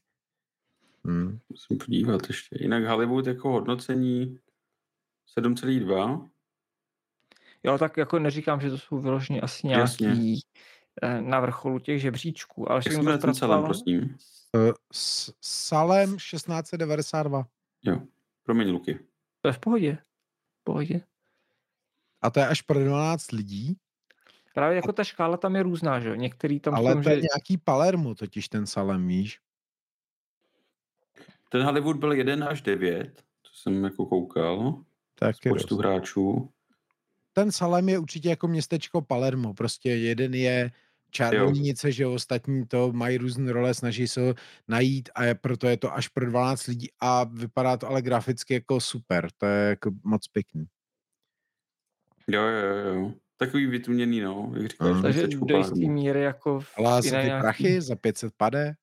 Hmm. 1.06 1.38
Musím 1.48 1.78
podívat 1.78 2.22
ještě. 2.28 2.56
Jinak 2.60 2.84
Hollywood 2.84 3.26
jako 3.26 3.52
hodnocení 3.52 4.38
7,2. 5.38 6.28
Jo, 7.62 7.78
tak 7.78 7.96
jako 7.96 8.18
neříkám, 8.18 8.60
že 8.60 8.70
to 8.70 8.78
jsou 8.78 8.98
vyloženě 8.98 9.40
asi 9.40 9.66
nějaký 9.66 10.04
Jasně. 10.04 10.36
Eh, 11.02 11.20
na 11.22 11.40
vrcholu 11.40 11.78
těch 11.78 12.00
žebříčků. 12.00 12.70
Ale 12.70 12.82
Jak 12.86 12.94
jsme 12.94 13.18
ten 13.18 13.34
Salem, 13.34 13.64
prosím? 13.64 14.16
Uh, 14.54 14.72
Salem 15.40 16.16
1692. 16.16 17.46
Jo, 17.82 18.00
promiň, 18.42 18.70
Luky. 18.70 18.98
To 19.40 19.48
je 19.48 19.52
v 19.52 19.58
pohodě. 19.58 19.98
V 20.60 20.64
pohodě. 20.64 21.00
A 22.22 22.30
to 22.30 22.40
je 22.40 22.46
až 22.46 22.62
pro 22.62 22.84
12 22.84 23.32
lidí? 23.32 23.76
Právě 24.54 24.76
jako 24.76 24.92
ta 24.92 25.04
škála 25.04 25.36
tam 25.36 25.56
je 25.56 25.62
různá, 25.62 26.00
že 26.00 26.16
Některý 26.16 26.60
tam 26.60 26.74
Ale 26.74 26.92
tom, 26.92 27.02
to 27.02 27.10
je 27.10 27.16
že... 27.16 27.20
nějaký 27.20 27.56
Palermo, 27.64 28.14
totiž 28.14 28.48
ten 28.48 28.66
Salem, 28.66 29.08
víš? 29.08 29.40
Ten 31.48 31.62
Hollywood 31.62 31.96
byl 31.96 32.12
1 32.12 32.46
až 32.46 32.62
9, 32.62 33.14
to 33.42 33.50
jsem 33.52 33.84
jako 33.84 34.06
koukal. 34.06 34.82
Tak 35.14 35.36
počtu 35.48 35.76
hráčů. 35.76 36.50
ten 37.32 37.52
Salem 37.52 37.88
je 37.88 37.98
určitě 37.98 38.28
jako 38.28 38.48
městečko 38.48 39.02
Palermo, 39.02 39.54
prostě 39.54 39.90
jeden 39.90 40.34
je 40.34 40.70
čarodějnice, 41.10 41.92
že 41.92 42.06
ostatní 42.06 42.66
to 42.66 42.92
mají 42.92 43.18
různé 43.18 43.52
role, 43.52 43.74
snaží 43.74 44.08
se 44.08 44.20
ho 44.20 44.34
najít 44.68 45.08
a 45.14 45.24
je, 45.24 45.34
proto 45.34 45.68
je 45.68 45.76
to 45.76 45.94
až 45.94 46.08
pro 46.08 46.26
12 46.26 46.66
lidí 46.66 46.88
a 47.00 47.24
vypadá 47.24 47.76
to 47.76 47.88
ale 47.88 48.02
graficky 48.02 48.54
jako 48.54 48.80
super, 48.80 49.28
to 49.36 49.46
je 49.46 49.68
jako 49.68 49.90
moc 50.04 50.28
pěkný. 50.28 50.66
Jo, 52.28 52.42
jo, 52.42 52.94
jo. 52.94 53.12
Takový 53.36 53.66
vytuněný, 53.66 54.20
no, 54.20 54.52
jak 54.56 54.70
říkáš. 54.70 54.96
Mm. 54.96 55.02
Takže 55.02 55.28
do 55.28 55.56
jistý 55.58 55.88
míry 55.88 56.22
jako... 56.22 56.60
Ale 56.76 57.02
za 57.02 57.10
ty 57.10 57.26
nějaký... 57.26 57.42
prachy, 57.42 57.80
za 57.80 57.96
500 57.96 58.32
pade, 58.36 58.74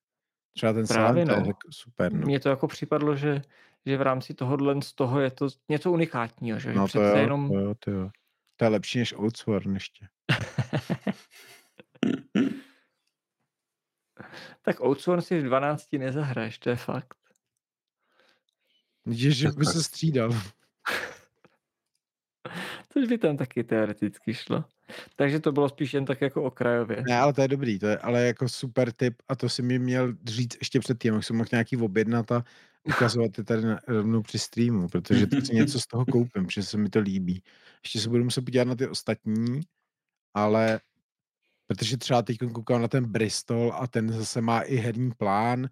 třeba 0.54 0.72
ten 0.72 0.86
Právě, 0.86 1.26
sám, 1.26 1.36
no. 1.36 1.42
to 1.42 1.48
je 1.48 1.54
super. 1.70 2.12
No. 2.12 2.26
Mně 2.26 2.40
to 2.40 2.48
jako 2.48 2.68
připadlo, 2.68 3.16
že, 3.16 3.42
že 3.86 3.96
v 3.96 4.02
rámci 4.02 4.34
tohohle 4.34 4.82
z 4.82 4.92
toho 4.92 5.20
je 5.20 5.30
to 5.30 5.48
něco 5.68 5.92
unikátního, 5.92 6.58
že? 6.58 6.74
No 6.74 6.88
to 6.88 7.02
jo, 7.02 7.16
jenom... 7.16 7.48
to 7.48 7.54
jo, 7.58 7.74
to 7.78 7.90
jo. 7.90 8.10
To 8.56 8.64
je 8.64 8.68
lepší 8.68 8.98
než 8.98 9.14
Outsworn 9.18 9.74
ještě. 9.74 10.08
tak 14.62 14.80
Outsworn 14.80 15.22
si 15.22 15.40
v 15.40 15.44
12 15.44 15.92
nezahraješ, 15.92 16.58
to 16.58 16.70
je 16.70 16.76
fakt. 16.76 17.14
Vidíš, 19.06 19.36
že 19.36 19.48
by 19.48 19.64
se 19.66 19.82
střídal. 19.82 20.30
Což 22.92 23.08
by 23.08 23.18
tam 23.18 23.36
taky 23.36 23.64
teoreticky 23.64 24.34
šlo. 24.34 24.64
Takže 25.16 25.40
to 25.40 25.52
bylo 25.52 25.68
spíš 25.68 25.94
jen 25.94 26.04
tak 26.04 26.20
jako 26.20 26.42
okrajově. 26.42 27.02
Ne, 27.08 27.18
ale 27.18 27.32
to 27.32 27.42
je 27.42 27.48
dobrý, 27.48 27.78
to 27.78 27.86
je 27.86 27.98
ale 27.98 28.22
jako 28.22 28.48
super 28.48 28.92
tip 28.92 29.14
a 29.28 29.36
to 29.36 29.48
si 29.48 29.62
mi 29.62 29.78
měl 29.78 30.14
říct 30.24 30.56
ještě 30.60 30.80
před 30.80 30.98
tím, 31.02 31.14
jak 31.14 31.24
jsem 31.24 31.36
mohl 31.36 31.48
nějaký 31.52 31.76
objednat 31.76 32.32
a 32.32 32.44
ukazovat 32.84 33.38
je 33.38 33.44
tady 33.44 33.62
na, 33.62 33.78
rovnou 33.88 34.22
při 34.22 34.38
streamu, 34.38 34.88
protože 34.88 35.26
to 35.26 35.40
si 35.40 35.54
něco 35.54 35.80
z 35.80 35.86
toho 35.86 36.06
koupím, 36.06 36.46
protože 36.46 36.62
se 36.62 36.78
mi 36.78 36.88
to 36.88 37.00
líbí. 37.00 37.42
Ještě 37.84 38.00
se 38.00 38.08
budu 38.08 38.24
muset 38.24 38.44
podívat 38.44 38.68
na 38.68 38.74
ty 38.74 38.88
ostatní, 38.88 39.60
ale 40.34 40.80
protože 41.66 41.96
třeba 41.96 42.22
teď 42.22 42.38
koukám 42.38 42.82
na 42.82 42.88
ten 42.88 43.04
Bristol 43.04 43.72
a 43.74 43.86
ten 43.86 44.12
zase 44.12 44.40
má 44.40 44.60
i 44.60 44.76
herní 44.76 45.10
plán 45.10 45.68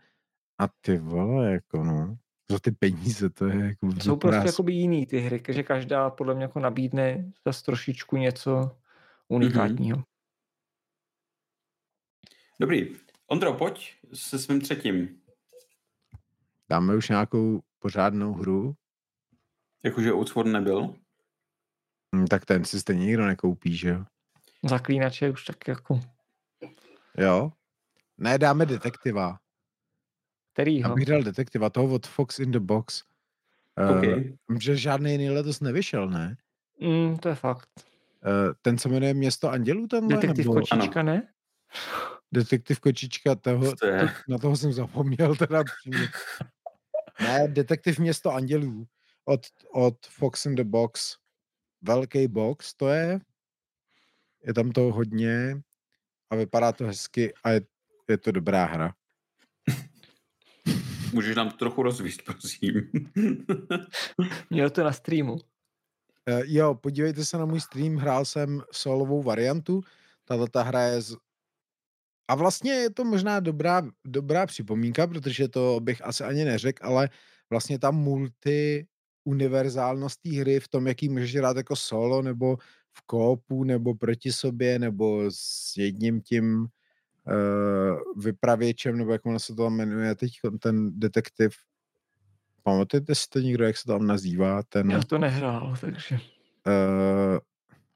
a 0.59 0.69
ty 0.81 0.99
vole, 0.99 1.53
jako 1.53 1.85
no, 1.85 2.17
za 2.51 2.59
ty 2.59 2.71
peníze, 2.71 3.31
to 3.31 3.47
je 3.47 3.65
jako... 3.65 3.93
Jsou 4.01 4.17
prostě 4.17 4.47
jakoby 4.47 4.73
jiný 4.73 5.07
ty 5.07 5.19
hry, 5.19 5.43
že 5.49 5.63
každá 5.63 6.11
podle 6.11 6.35
mě 6.35 6.45
jako 6.45 6.61
nabídne 6.61 7.33
zase 7.47 7.65
trošičku 7.65 8.17
něco 8.17 8.77
unikátního. 9.29 9.99
Mm-hmm. 9.99 10.05
Dobrý. 12.61 12.97
Ondro, 13.27 13.55
pojď 13.55 13.97
se 14.15 14.39
svým 14.39 14.61
třetím. 14.61 15.21
Dáme 16.71 16.97
už 16.97 17.09
nějakou 17.09 17.63
pořádnou 17.79 18.33
hru? 18.33 18.77
Jakože 19.83 20.13
Outsworn 20.13 20.53
nebyl? 20.53 20.95
Hmm, 22.15 22.27
tak 22.27 22.45
ten 22.45 22.65
si 22.65 22.81
stejně 22.81 23.07
nikdo 23.07 23.27
nekoupí, 23.27 23.77
že 23.77 23.89
jo? 23.89 24.05
Zaklínače 24.69 25.31
už 25.31 25.45
tak 25.45 25.69
jako... 25.69 26.01
Jo? 27.19 27.53
Ne, 28.19 28.39
dáme 28.39 28.67
detektiva. 28.67 29.39
Kterýho? 30.53 30.91
Já 30.91 30.95
bych 30.95 31.07
dal 31.07 31.23
detektiva, 31.23 31.71
toho 31.71 31.95
od 31.95 32.07
Fox 32.07 32.39
in 32.39 32.51
the 32.51 32.59
Box. 32.59 33.03
Okay. 33.97 34.35
Uh, 34.51 34.59
že 34.59 34.77
žádný 34.77 35.13
jiný 35.13 35.31
letos 35.31 35.61
nevyšel, 35.61 36.09
ne? 36.09 36.37
Mm, 36.81 37.19
to 37.19 37.29
je 37.29 37.35
fakt. 37.35 37.69
Uh, 37.77 38.55
ten 38.63 38.79
se 38.79 38.89
jmenuje 38.89 39.15
Město 39.15 39.51
andělů 39.51 39.87
tam 39.87 40.09
Detektiv 40.09 40.47
nebo... 40.47 40.55
Kočička, 40.55 41.01
ano. 41.01 41.13
ne? 41.13 41.29
Detektiv 42.33 42.81
Kočička, 42.81 43.35
toho, 43.35 43.77
to, 43.77 43.87
na 44.29 44.39
toho 44.39 44.57
jsem 44.57 44.73
zapomněl 44.73 45.37
teda 45.37 45.63
Ne, 47.21 47.49
Detektiv 47.49 47.99
Město 47.99 48.33
andělů 48.33 48.87
od, 49.25 49.41
od 49.73 50.07
Fox 50.07 50.47
in 50.47 50.55
the 50.55 50.65
Box. 50.65 51.17
Velký 51.83 52.29
box 52.29 52.75
to 52.75 52.89
je. 52.89 53.21
Je 54.47 54.55
tam 54.55 54.71
to 54.71 54.81
hodně 54.81 55.63
a 56.31 56.37
vypadá 56.37 56.73
to 56.73 56.87
hezky 56.87 57.35
a 57.45 57.51
je, 57.51 57.61
je 58.09 58.19
to 58.19 58.33
dobrá 58.33 58.65
hra. 58.65 58.95
Můžeš 61.13 61.37
nám 61.37 61.51
to 61.51 61.57
trochu 61.57 61.83
rozvíst, 61.83 62.23
prosím. 62.25 62.91
Měl 64.51 64.71
to 64.71 64.85
na 64.85 64.93
streamu. 64.93 65.33
Uh, 65.33 65.39
jo, 66.45 66.75
podívejte 66.75 67.25
se 67.25 67.39
na 67.39 67.47
můj 67.47 67.61
stream, 67.61 67.97
hrál 67.97 68.25
jsem 68.25 68.63
solovou 68.73 69.23
variantu, 69.23 69.81
tato 70.25 70.47
ta 70.47 70.63
hra 70.63 70.83
je 70.83 71.03
z... 71.03 71.17
A 72.29 72.35
vlastně 72.35 72.73
je 72.73 72.91
to 72.91 73.05
možná 73.05 73.41
dobrá, 73.41 73.83
dobrá 74.07 74.47
připomínka, 74.47 75.07
protože 75.07 75.49
to 75.49 75.81
bych 75.81 76.05
asi 76.05 76.25
ani 76.25 76.45
neřekl, 76.45 76.87
ale 76.87 77.09
vlastně 77.51 77.79
ta 77.79 77.91
multi 77.91 78.87
univerzálnost 79.25 80.21
té 80.21 80.31
hry 80.31 80.61
v 80.61 80.69
tom, 80.69 80.87
jaký 80.87 81.09
můžeš 81.09 81.37
hrát 81.37 81.57
jako 81.57 81.77
solo, 81.77 82.23
nebo 82.23 82.57
v 82.99 83.03
kópu, 83.07 83.65
nebo 83.65 83.95
proti 83.95 84.33
sobě, 84.33 84.79
nebo 84.79 85.25
s 85.29 85.77
jedním 85.77 86.21
tím 86.21 86.67
uh, 87.27 88.23
vypravěčem, 88.23 88.99
nebo 88.99 89.13
jak 89.13 89.27
ono 89.27 89.39
se 89.39 89.55
to 89.55 89.63
tam 89.63 89.77
jmenuje 89.77 90.15
teď, 90.15 90.33
ten 90.59 91.01
detektiv. 91.01 91.55
Pamatujete 92.63 93.15
si 93.15 93.29
to 93.29 93.39
někdo, 93.39 93.65
jak 93.65 93.77
se 93.77 93.85
to 93.87 93.93
tam 93.93 94.07
nazývá? 94.07 94.63
Ten, 94.63 94.91
Já 94.91 95.03
to 95.03 95.19
nehrál, 95.19 95.75
takže... 95.81 96.19
Uh, 96.67 97.39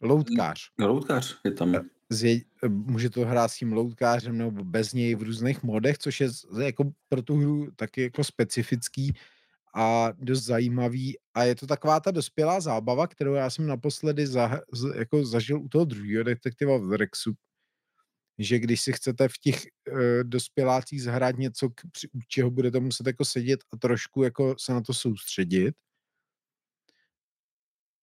loutkář. 0.00 0.60
No, 0.78 0.88
loutkář 0.88 1.38
je 1.44 1.50
tam. 1.50 1.74
Zje, 2.10 2.40
může 2.68 3.10
to 3.10 3.20
hrát 3.20 3.48
s 3.48 3.56
tím 3.56 3.72
loutkářem 3.72 4.38
nebo 4.38 4.64
bez 4.64 4.92
něj 4.92 5.14
v 5.14 5.22
různých 5.22 5.62
modech, 5.62 5.98
což 5.98 6.20
je 6.20 6.28
jako 6.58 6.90
pro 7.08 7.22
tu 7.22 7.36
hru 7.36 7.68
taky 7.76 8.02
jako 8.02 8.24
specifický 8.24 9.12
a 9.74 10.12
dost 10.18 10.44
zajímavý 10.44 11.18
a 11.34 11.44
je 11.44 11.54
to 11.54 11.66
taková 11.66 12.00
ta 12.00 12.10
dospělá 12.10 12.60
zábava, 12.60 13.06
kterou 13.06 13.34
já 13.34 13.50
jsem 13.50 13.66
naposledy 13.66 14.26
za, 14.26 14.60
jako 14.94 15.24
zažil 15.24 15.60
u 15.60 15.68
toho 15.68 15.84
druhého 15.84 16.24
detektiva 16.24 16.78
v 16.78 16.96
Rexu, 16.96 17.32
že 18.38 18.58
když 18.58 18.80
si 18.80 18.92
chcete 18.92 19.28
v 19.28 19.38
těch 19.40 19.62
uh, 19.92 19.98
dospělácích 20.22 21.02
zahrát 21.02 21.38
něco, 21.38 21.70
k, 21.70 21.80
při, 21.92 22.08
čeho 22.28 22.50
budete 22.50 22.80
muset 22.80 23.06
jako 23.06 23.24
sedět 23.24 23.60
a 23.72 23.76
trošku 23.76 24.22
jako 24.22 24.54
se 24.58 24.72
na 24.72 24.80
to 24.80 24.94
soustředit, 24.94 25.74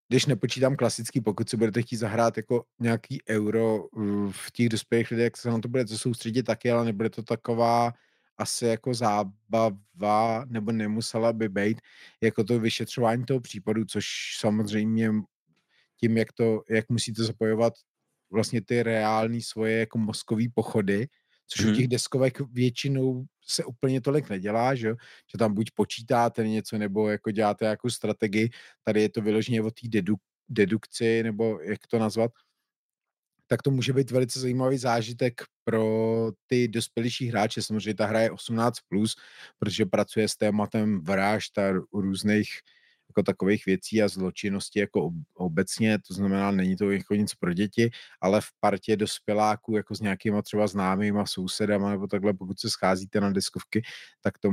když 0.08 0.26
nepočítám 0.26 0.76
klasický, 0.76 1.22
pokud 1.22 1.50
si 1.50 1.58
budete 1.58 1.82
chtít 1.82 1.98
zahrát 1.98 2.38
jako 2.38 2.66
nějaký 2.80 3.22
euro 3.30 3.88
v 4.32 4.52
těch 4.52 4.70
dospělých 4.70 5.12
lidech, 5.12 5.24
jak 5.24 5.38
se 5.38 5.50
na 5.50 5.60
to 5.60 5.68
budete 5.68 5.98
soustředit 5.98 6.44
taky, 6.44 6.72
ale 6.72 6.86
nebude 6.86 7.10
to 7.10 7.24
taková 7.24 7.94
asi 8.38 8.66
jako 8.66 8.94
zábava, 8.94 10.46
nebo 10.46 10.72
nemusela 10.72 11.34
by 11.34 11.50
být, 11.50 11.82
jako 12.22 12.44
to 12.44 12.60
vyšetřování 12.60 13.26
toho 13.26 13.40
případu, 13.40 13.86
což 13.86 14.06
samozřejmě 14.40 15.12
tím, 16.00 16.18
jak, 16.18 16.34
to, 16.34 16.64
jak 16.70 16.90
musíte 16.90 17.24
zapojovat 17.24 17.74
vlastně 18.34 18.62
ty 18.62 18.84
reální 18.84 19.42
svoje 19.42 19.80
jako 19.80 19.98
mozkové 19.98 20.44
pochody, 20.54 21.08
což 21.48 21.62
hmm. 21.62 21.70
u 21.70 21.72
mhm. 21.72 21.80
těch 21.80 21.88
deskovek 21.88 22.40
většinou 22.40 23.26
se 23.46 23.66
úplně 23.66 24.02
tolik 24.02 24.30
nedělá, 24.30 24.76
že, 24.76 24.90
že 25.32 25.38
tam 25.38 25.54
buď 25.54 25.72
počítáte 25.74 26.48
něco, 26.48 26.78
nebo 26.78 27.10
jako 27.10 27.32
děláte 27.32 27.66
nějakou 27.66 27.90
strategii, 27.90 28.50
tady 28.84 29.02
je 29.02 29.10
to 29.10 29.22
vyloženě 29.22 29.62
o 29.62 29.72
té 29.72 29.88
dedu, 29.88 30.16
dedukci, 30.50 31.24
nebo 31.24 31.60
jak 31.60 31.88
to 31.88 32.00
nazvat, 32.00 32.32
tak 33.48 33.62
to 33.62 33.72
může 33.72 33.94
být 33.94 34.12
velice 34.12 34.40
zajímavý 34.40 34.78
zážitek 34.78 35.42
pro 35.64 35.86
ty 36.48 36.68
dospělější 36.68 37.28
hráče. 37.28 37.62
Samozřejmě 37.62 37.96
ta 37.96 38.06
hra 38.06 38.20
je 38.22 38.32
18+, 38.32 38.72
plus, 38.90 39.16
protože 39.60 39.86
pracuje 39.86 40.30
s 40.30 40.36
tématem 40.36 41.04
vražd 41.04 41.58
a 41.58 41.72
různých 41.94 42.50
jako 43.10 43.24
takových 43.24 43.66
věcí 43.66 44.04
a 44.04 44.08
zločinnosti 44.08 44.80
jako 44.80 45.12
obecně, 45.34 45.98
to 46.08 46.14
znamená, 46.14 46.52
není 46.52 46.76
to 46.76 46.92
jako 46.92 47.16
nic 47.16 47.36
pro 47.36 47.54
děti, 47.54 47.90
ale 48.22 48.42
v 48.42 48.48
partě 48.60 48.98
dospěláků 48.98 49.76
jako 49.76 49.96
s 49.96 50.00
nějakýma 50.00 50.42
třeba 50.42 50.68
známýma 50.68 51.26
sousedama 51.26 51.90
nebo 51.90 52.08
takhle, 52.08 52.34
pokud 52.34 52.60
se 52.60 52.70
scházíte 52.70 53.22
na 53.22 53.32
diskovky, 53.32 53.82
tak 54.22 54.40
to 54.40 54.52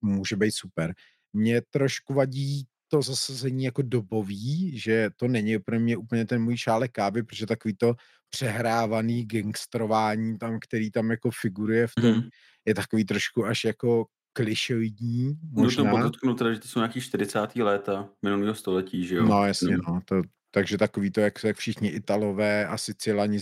může 0.00 0.36
být 0.36 0.52
super. 0.52 0.94
Mě 1.32 1.62
trošku 1.70 2.14
vadí 2.14 2.66
to 2.88 3.02
zasazení 3.02 3.64
jako 3.64 3.82
dobový, 3.82 4.78
že 4.78 5.10
to 5.16 5.28
není 5.28 5.58
pro 5.58 5.80
mě 5.80 5.96
úplně 5.96 6.26
ten 6.26 6.42
můj 6.42 6.56
šálek 6.56 6.92
kávy, 6.92 7.22
protože 7.22 7.46
takový 7.46 7.76
to 7.76 7.94
přehrávaný 8.30 9.26
gangstrování 9.26 10.38
tam, 10.38 10.58
který 10.60 10.90
tam 10.90 11.10
jako 11.10 11.30
figuruje 11.40 11.86
v 11.86 11.92
tom, 12.00 12.14
mm. 12.14 12.28
je 12.64 12.74
takový 12.74 13.04
trošku 13.04 13.46
až 13.46 13.64
jako 13.64 14.06
klišoidní. 14.36 15.38
Možná. 15.52 15.84
No 15.84 15.90
to 15.90 15.96
podotknu 15.96 16.34
teda, 16.34 16.52
že 16.52 16.60
to 16.60 16.68
jsou 16.68 16.78
nějaký 16.78 17.00
40. 17.00 17.56
léta 17.56 18.08
minulého 18.22 18.54
století, 18.54 19.06
že 19.06 19.16
jo? 19.16 19.24
No 19.24 19.46
jasně, 19.46 19.76
no. 19.76 20.00
To, 20.04 20.22
takže 20.50 20.78
takový 20.78 21.10
to, 21.10 21.20
jak, 21.20 21.44
jak 21.44 21.56
všichni 21.56 21.88
Italové 21.88 22.66
a 22.66 22.78
Sicilani 22.78 23.38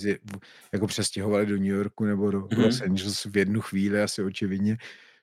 jako 0.72 0.86
přestěhovali 0.86 1.46
do 1.46 1.56
New 1.56 1.66
Yorku 1.66 2.04
nebo 2.04 2.30
do 2.30 2.40
mm-hmm. 2.40 2.64
Los 2.64 2.80
Angeles 2.80 3.24
v 3.24 3.36
jednu 3.36 3.60
chvíli 3.60 4.02
asi 4.02 4.22
očividně, 4.22 4.76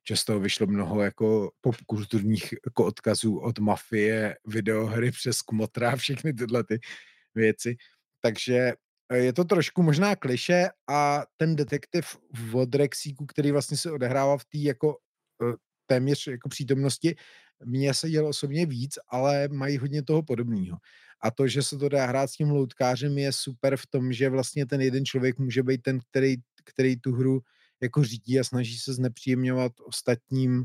že 0.08 0.16
z 0.16 0.26
toho 0.26 0.40
vyšlo 0.40 0.68
mnoho 0.68 1.02
jako 1.02 1.52
popkulturních 1.62 2.54
jako 2.66 2.86
odkazů 2.86 3.38
od 3.38 3.60
mafie, 3.60 4.36
videohry 4.48 5.12
přes 5.12 5.42
kmotra 5.42 5.92
a 5.92 5.96
všechny 5.96 6.34
tyhle 6.34 6.64
ty 6.64 6.80
věci. 7.36 7.76
Takže 8.22 8.74
eh, 9.10 9.18
je 9.18 9.34
to 9.34 9.44
trošku 9.44 9.84
možná 9.84 10.16
kliše 10.16 10.70
a 10.90 11.24
ten 11.38 11.56
detektiv 11.56 12.18
v 12.34 12.76
Rexíku, 12.76 13.26
který 13.26 13.52
vlastně 13.52 13.78
se 13.78 13.92
odehrává 13.92 14.38
v 14.38 14.46
té 14.46 14.58
jako 14.58 14.98
téměř 15.86 16.28
jako 16.28 16.50
přítomnosti. 16.50 17.16
Mně 17.66 17.94
se 17.94 18.10
dělo 18.10 18.30
osobně 18.30 18.66
víc, 18.66 19.00
ale 19.08 19.48
mají 19.48 19.78
hodně 19.78 20.04
toho 20.04 20.24
podobného. 20.24 20.78
A 21.22 21.32
to, 21.32 21.48
že 21.48 21.64
se 21.64 21.78
to 21.78 21.90
dá 21.90 22.06
hrát 22.06 22.30
s 22.30 22.34
tím 22.34 22.50
loutkářem, 22.50 23.18
je 23.18 23.32
super 23.32 23.78
v 23.78 23.88
tom, 23.88 24.14
že 24.14 24.30
vlastně 24.30 24.66
ten 24.66 24.82
jeden 24.82 25.06
člověk 25.06 25.40
může 25.40 25.64
být 25.64 25.82
ten, 25.82 26.00
který, 26.00 26.36
který 26.66 26.98
tu 26.98 27.12
hru 27.12 27.42
jako 27.82 28.04
řídí 28.04 28.40
a 28.40 28.44
snaží 28.44 28.78
se 28.78 28.94
znepříjemňovat 28.94 29.72
ostatním 29.84 30.64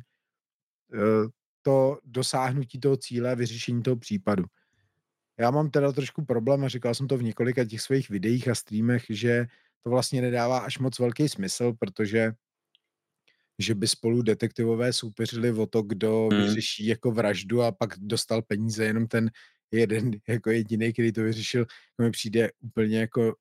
eh, 0.94 1.28
to 1.62 1.98
dosáhnutí 2.04 2.80
toho 2.80 2.96
cíle 2.96 3.30
a 3.30 3.34
vyřešení 3.34 3.82
toho 3.82 3.96
případu. 3.96 4.44
Já 5.38 5.50
mám 5.50 5.70
teda 5.70 5.92
trošku 5.92 6.24
problém 6.24 6.64
a 6.64 6.68
říkal 6.68 6.94
jsem 6.94 7.08
to 7.08 7.18
v 7.18 7.22
několika 7.22 7.64
těch 7.64 7.80
svých 7.80 8.10
videích 8.10 8.48
a 8.48 8.54
streamech, 8.54 9.04
že 9.08 9.46
to 9.82 9.90
vlastně 9.90 10.22
nedává 10.22 10.58
až 10.58 10.78
moc 10.78 10.98
velký 10.98 11.28
smysl, 11.28 11.72
protože 11.78 12.32
že 13.58 13.74
by 13.74 13.88
spolu 13.88 14.22
detektivové 14.22 14.92
soupeřili 14.92 15.52
o 15.52 15.66
to, 15.66 15.82
kdo 15.82 16.28
hmm. 16.32 16.42
vyřeší 16.42 16.86
jako 16.86 17.10
vraždu 17.10 17.62
a 17.62 17.72
pak 17.72 17.98
dostal 17.98 18.42
peníze 18.42 18.84
jenom 18.84 19.06
ten 19.06 19.30
jeden 19.72 20.10
jako 20.28 20.50
jediný, 20.50 20.92
který 20.92 21.12
to 21.12 21.22
vyřešil, 21.22 21.66
to 21.96 22.02
mi 22.02 22.10
přijde 22.10 22.50
úplně 22.60 22.98
jako... 22.98 23.34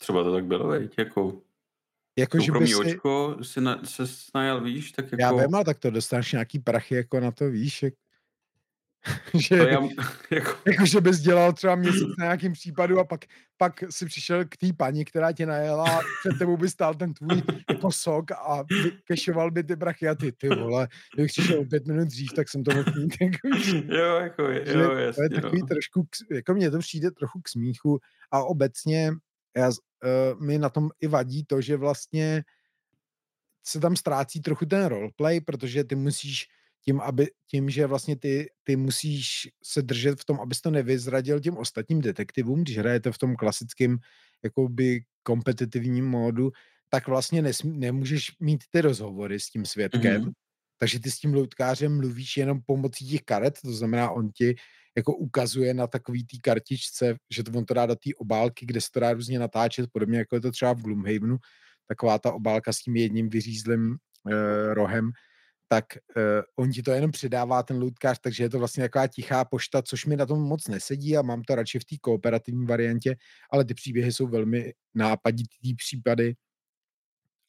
Třeba 0.00 0.24
to 0.24 0.32
tak 0.32 0.44
bylo, 0.44 0.68
veď, 0.68 0.98
jako... 0.98 1.42
Jako, 2.18 2.40
že 2.40 2.52
by 2.52 2.66
si... 2.66 2.74
očko 2.74 3.36
si 3.42 3.60
na, 3.60 3.84
se 3.84 4.06
snajal, 4.06 4.60
víš, 4.64 4.92
tak 4.92 5.04
jako... 5.04 5.16
Já 5.20 5.32
vím, 5.32 5.54
ale 5.54 5.64
tak 5.64 5.78
to 5.78 5.90
dostaneš 5.90 6.32
nějaký 6.32 6.58
prachy 6.58 6.94
jako 6.94 7.20
na 7.20 7.30
to, 7.30 7.50
víš, 7.50 7.82
jak... 7.82 7.94
že, 9.34 9.56
já, 9.56 9.80
jako... 10.30 10.56
jako, 10.66 10.86
že 10.86 11.00
bys 11.00 11.20
dělal 11.20 11.52
třeba 11.52 11.74
měsíc 11.74 12.08
na 12.18 12.24
nějakým 12.24 12.52
případu 12.52 12.98
a 12.98 13.04
pak, 13.04 13.24
pak 13.56 13.84
si 13.90 14.06
přišel 14.06 14.44
k 14.44 14.56
té 14.56 14.72
paní, 14.76 15.04
která 15.04 15.32
tě 15.32 15.46
najela 15.46 15.98
a 15.98 16.00
před 16.20 16.38
tebou 16.38 16.56
by 16.56 16.70
stál 16.70 16.94
ten 16.94 17.14
tvůj 17.14 17.42
jako 17.70 17.92
sok 17.92 18.30
a 18.30 18.64
kešoval 19.04 19.50
by 19.50 19.64
ty 19.64 19.76
brachy 19.76 20.08
a 20.08 20.14
ty, 20.14 20.32
ty 20.32 20.48
vole, 20.48 20.88
kdybych 21.14 21.30
přišel 21.30 21.60
o 21.60 21.64
pět 21.64 21.86
minut 21.86 22.08
dřív, 22.08 22.32
tak 22.32 22.48
jsem 22.48 22.64
to 22.64 22.74
mohl 22.74 22.92
mít. 22.96 23.16
Jako, 23.20 23.48
jo, 23.94 24.16
jako, 24.16 24.42
jo, 24.42 24.92
jasně, 24.92 25.28
To 25.28 25.34
je 25.34 25.40
takový 25.40 25.60
no. 25.60 25.66
trošku, 25.66 26.06
jako 26.30 26.54
mně 26.54 26.70
to 26.70 26.78
přijde 26.78 27.10
trochu 27.10 27.40
k 27.40 27.48
smíchu 27.48 28.00
a 28.30 28.44
obecně 28.44 29.12
já, 29.56 29.68
uh, 29.68 30.40
mi 30.46 30.58
na 30.58 30.68
tom 30.68 30.90
i 31.00 31.06
vadí 31.06 31.44
to, 31.44 31.60
že 31.60 31.76
vlastně 31.76 32.44
se 33.64 33.80
tam 33.80 33.96
ztrácí 33.96 34.40
trochu 34.40 34.66
ten 34.66 34.84
roleplay, 34.84 35.40
protože 35.40 35.84
ty 35.84 35.94
musíš 35.94 36.46
tím, 36.84 37.00
aby, 37.00 37.26
tím, 37.50 37.70
že 37.70 37.86
vlastně 37.86 38.16
ty, 38.16 38.50
ty 38.64 38.76
musíš 38.76 39.48
se 39.62 39.82
držet 39.82 40.20
v 40.20 40.24
tom, 40.24 40.40
abys 40.40 40.60
to 40.60 40.70
nevyzradil 40.70 41.40
těm 41.40 41.56
ostatním 41.56 42.00
detektivům, 42.00 42.62
když 42.62 42.78
hrajete 42.78 43.12
v 43.12 43.18
tom 43.18 43.36
klasickém 43.36 43.98
jakoby 44.44 45.00
kompetitivním 45.22 46.08
módu, 46.08 46.50
tak 46.88 47.08
vlastně 47.08 47.42
nesmí, 47.42 47.78
nemůžeš 47.78 48.30
mít 48.40 48.64
ty 48.70 48.80
rozhovory 48.80 49.40
s 49.40 49.50
tím 49.50 49.64
svědkem, 49.64 50.22
mm-hmm. 50.22 50.32
takže 50.78 51.00
ty 51.00 51.10
s 51.10 51.18
tím 51.18 51.34
loutkářem 51.34 51.96
mluvíš 51.96 52.36
jenom 52.36 52.60
pomocí 52.66 53.08
těch 53.08 53.22
karet, 53.22 53.58
to 53.64 53.72
znamená, 53.72 54.10
on 54.10 54.30
ti 54.30 54.54
jako 54.96 55.16
ukazuje 55.16 55.74
na 55.74 55.86
takový 55.86 56.24
té 56.24 56.36
kartičce, 56.42 57.14
že 57.30 57.42
to 57.42 57.52
on 57.58 57.64
to 57.64 57.74
dá 57.74 57.86
do 57.86 57.94
té 57.94 58.10
obálky, 58.16 58.66
kde 58.66 58.80
se 58.80 58.88
to 58.92 59.00
dá 59.00 59.12
různě 59.12 59.38
natáčet, 59.38 59.90
podobně 59.92 60.18
jako 60.18 60.34
je 60.34 60.40
to 60.40 60.50
třeba 60.50 60.72
v 60.72 60.82
Gloomhavenu, 60.82 61.36
taková 61.88 62.18
ta 62.18 62.32
obálka 62.32 62.72
s 62.72 62.78
tím 62.78 62.96
jedním 62.96 63.28
vyřízlým 63.28 63.96
e, 64.30 64.74
rohem, 64.74 65.10
tak 65.72 65.84
uh, 66.16 66.64
on 66.64 66.70
ti 66.70 66.82
to 66.82 66.90
jenom 66.90 67.10
přidává, 67.10 67.62
ten 67.62 67.80
lootkář, 67.80 68.18
takže 68.20 68.44
je 68.44 68.50
to 68.50 68.58
vlastně 68.58 68.84
taková 68.84 69.06
tichá 69.06 69.44
pošta, 69.44 69.82
což 69.82 70.06
mi 70.06 70.16
na 70.16 70.26
tom 70.26 70.42
moc 70.42 70.68
nesedí 70.68 71.16
a 71.16 71.22
mám 71.22 71.42
to 71.42 71.54
radši 71.54 71.78
v 71.78 71.84
té 71.84 71.96
kooperativní 72.00 72.66
variantě, 72.66 73.16
ale 73.50 73.64
ty 73.64 73.74
příběhy 73.74 74.12
jsou 74.12 74.26
velmi 74.26 74.72
nápaditý 74.94 75.74
případy 75.74 76.34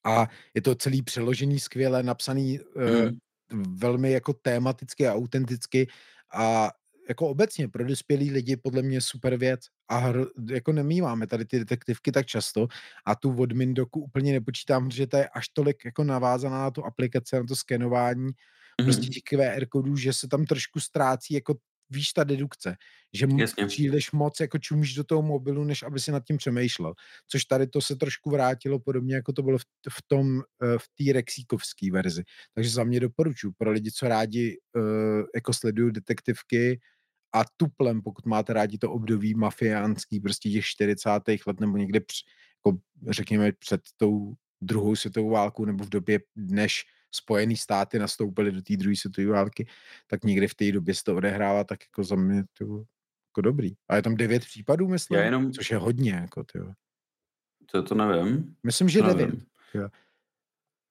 a 0.06 0.28
je 0.54 0.62
to 0.62 0.76
celý 0.76 1.02
přeložený, 1.02 1.60
skvěle 1.60 2.04
napsaný, 2.04 2.60
uh, 2.60 3.12
mm. 3.54 3.78
velmi 3.78 4.12
jako 4.12 4.34
tematicky 4.34 5.08
a 5.08 5.14
autenticky 5.14 5.88
a 6.34 6.72
jako 7.10 7.28
obecně 7.28 7.68
pro 7.68 7.86
dospělý 7.86 8.32
lidi 8.32 8.58
podle 8.58 8.82
mě 8.82 9.02
super 9.02 9.38
věc 9.38 9.62
a 9.90 9.98
hr, 9.98 10.26
jako 10.50 10.72
nemýváme 10.72 11.28
tady 11.28 11.46
ty 11.46 11.60
detektivky 11.60 12.12
tak 12.12 12.26
často 12.26 12.68
a 13.06 13.16
tu 13.16 13.36
od 13.36 13.52
Mindoku 13.52 14.00
úplně 14.00 14.34
nepočítám, 14.34 14.92
že 14.92 15.08
to 15.08 15.18
je 15.18 15.30
až 15.30 15.50
tolik 15.50 15.86
jako 15.86 16.04
navázaná 16.04 16.58
na 16.58 16.72
tu 16.72 16.86
aplikaci, 16.86 17.36
na 17.36 17.44
to 17.44 17.56
skenování 17.56 18.28
mm-hmm. 18.28 18.84
prostě 18.84 19.08
těch 19.08 19.24
QR 19.24 19.66
kodů, 19.66 19.96
že 19.96 20.14
se 20.14 20.28
tam 20.28 20.46
trošku 20.46 20.80
ztrácí 20.80 21.34
jako 21.34 21.56
víš 21.90 22.14
ta 22.14 22.24
dedukce, 22.24 22.76
že 23.14 23.28
Jasně. 23.38 23.66
příliš 23.66 24.12
moc 24.12 24.40
jako 24.40 24.58
čumíš 24.58 24.94
do 24.94 25.04
toho 25.04 25.22
mobilu, 25.22 25.64
než 25.64 25.84
aby 25.84 26.00
si 26.00 26.12
nad 26.12 26.24
tím 26.24 26.38
přemýšlel. 26.38 26.94
Což 27.28 27.46
tady 27.46 27.68
to 27.68 27.82
se 27.82 27.96
trošku 27.96 28.30
vrátilo 28.30 28.80
podobně, 28.80 29.16
jako 29.16 29.34
to 29.34 29.44
bylo 29.44 29.58
v, 29.58 29.62
v 29.90 30.02
tom, 30.08 30.40
eh, 30.40 30.78
v 30.78 30.88
té 30.98 31.14
Rexíkovské 31.14 31.92
verzi. 31.92 32.24
Takže 32.54 32.70
za 32.70 32.84
mě 32.84 33.00
doporučuji 33.00 33.52
pro 33.58 33.72
lidi, 33.72 33.92
co 33.92 34.08
rádi 34.08 34.58
uh, 34.76 34.84
jako 35.36 35.54
sledují 35.54 35.92
detektivky, 35.92 36.80
a 37.34 37.44
tuplem, 37.58 38.02
pokud 38.02 38.26
máte 38.26 38.54
rádi 38.54 38.78
to 38.78 38.92
období 38.92 39.34
mafiánský, 39.34 40.20
prostě 40.20 40.50
těch 40.50 40.66
40. 40.66 41.10
let 41.48 41.60
nebo 41.60 41.78
někde, 41.78 42.00
při, 42.00 42.24
jako 42.66 42.78
řekněme, 43.10 43.52
před 43.52 43.82
tou 43.98 44.34
druhou 44.62 44.96
světovou 44.96 45.30
válkou 45.30 45.66
nebo 45.66 45.84
v 45.84 45.90
době, 45.90 46.20
než 46.36 46.84
Spojené 47.16 47.56
státy 47.56 48.00
nastoupily 48.00 48.52
do 48.52 48.62
té 48.62 48.78
druhé 48.78 48.96
světové 48.96 49.28
války, 49.28 49.68
tak 50.08 50.24
někde 50.24 50.48
v 50.48 50.56
té 50.56 50.72
době 50.72 50.96
se 50.96 51.04
to 51.04 51.16
odehrává 51.16 51.64
tak 51.64 51.80
jako 51.84 52.04
za 52.04 52.16
mě 52.16 52.44
to, 52.58 52.84
jako 53.30 53.42
dobrý. 53.42 53.74
A 53.90 53.96
je 53.96 54.02
tam 54.02 54.16
devět 54.16 54.46
případů, 54.46 54.88
myslím, 54.88 55.20
Já 55.20 55.26
jenom... 55.26 55.52
což 55.52 55.72
je 55.72 55.78
hodně, 55.78 56.12
jako 56.12 56.44
ty. 56.44 56.60
To, 57.72 57.84
to 57.84 57.96
nevím. 57.96 58.56
Myslím, 58.64 58.90
že 58.90 59.02
devět. 59.02 59.36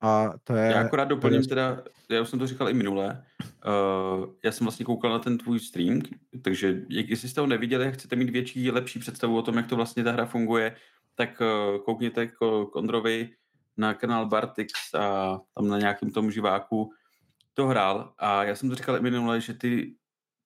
A 0.03 0.33
to 0.45 0.57
je... 0.57 0.73
Já 0.73 0.81
akorát 0.81 1.05
doplním 1.05 1.45
teda, 1.45 1.83
já 2.09 2.23
už 2.23 2.29
jsem 2.29 2.39
to 2.39 2.47
říkal 2.47 2.69
i 2.69 2.75
minule, 2.75 3.25
uh, 3.67 4.27
já 4.45 4.53
jsem 4.53 4.65
vlastně 4.65 4.85
koukal 4.85 5.11
na 5.11 5.19
ten 5.19 5.39
tvůj 5.39 5.61
stream, 5.61 6.03
takže 6.43 6.83
jak, 6.89 7.09
jestli 7.09 7.29
jste 7.29 7.41
ho 7.41 7.47
neviděli 7.47 7.87
a 7.87 7.91
chcete 7.91 8.17
mít 8.17 8.31
větší, 8.31 8.71
lepší 8.71 8.99
představu 8.99 9.37
o 9.37 9.43
tom, 9.43 9.57
jak 9.57 9.67
to 9.67 9.77
vlastně 9.77 10.05
ta 10.05 10.13
hra 10.13 10.27
funguje, 10.27 10.77
tak 11.15 11.41
uh, 11.41 11.79
koukněte 11.79 12.27
k, 12.27 12.37
k 12.73 12.77
Ondrovi 12.77 13.31
na 13.77 13.95
kanál 13.95 14.27
Bartix 14.27 14.73
a 14.95 15.39
tam 15.55 15.69
na 15.69 15.79
nějakém 15.79 16.11
tom 16.11 16.31
živáku 16.31 16.91
to 17.55 17.67
hrál 17.67 18.13
a 18.19 18.45
já 18.45 18.55
jsem 18.55 18.69
to 18.69 18.75
říkal 18.75 18.97
i 18.97 19.01
minule, 19.01 19.41
že 19.41 19.55
ty 19.55 19.95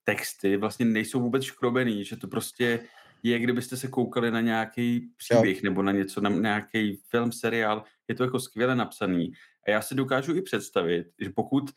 texty 0.05 0.57
vlastně 0.57 0.87
nejsou 0.87 1.21
vůbec 1.21 1.43
škrobený, 1.43 2.05
že 2.05 2.17
to 2.17 2.29
prostě 2.29 2.81
je, 3.23 3.39
kdybyste 3.39 3.77
se 3.77 3.89
koukali 3.89 4.31
na 4.31 4.41
nějaký 4.41 5.11
příběh 5.17 5.57
jo. 5.57 5.71
nebo 5.71 5.83
na 5.83 5.93
něco, 5.93 6.21
na 6.21 6.31
nějaký 6.31 7.01
film, 7.11 7.33
seriál, 7.33 7.85
je 8.09 8.15
to 8.15 8.25
jako 8.25 8.41
skvěle 8.41 8.77
napsaný. 8.77 9.33
A 9.67 9.71
já 9.71 9.83
si 9.83 9.95
dokážu 9.95 10.37
i 10.37 10.43
představit, 10.43 11.07
že 11.21 11.31
pokud 11.31 11.71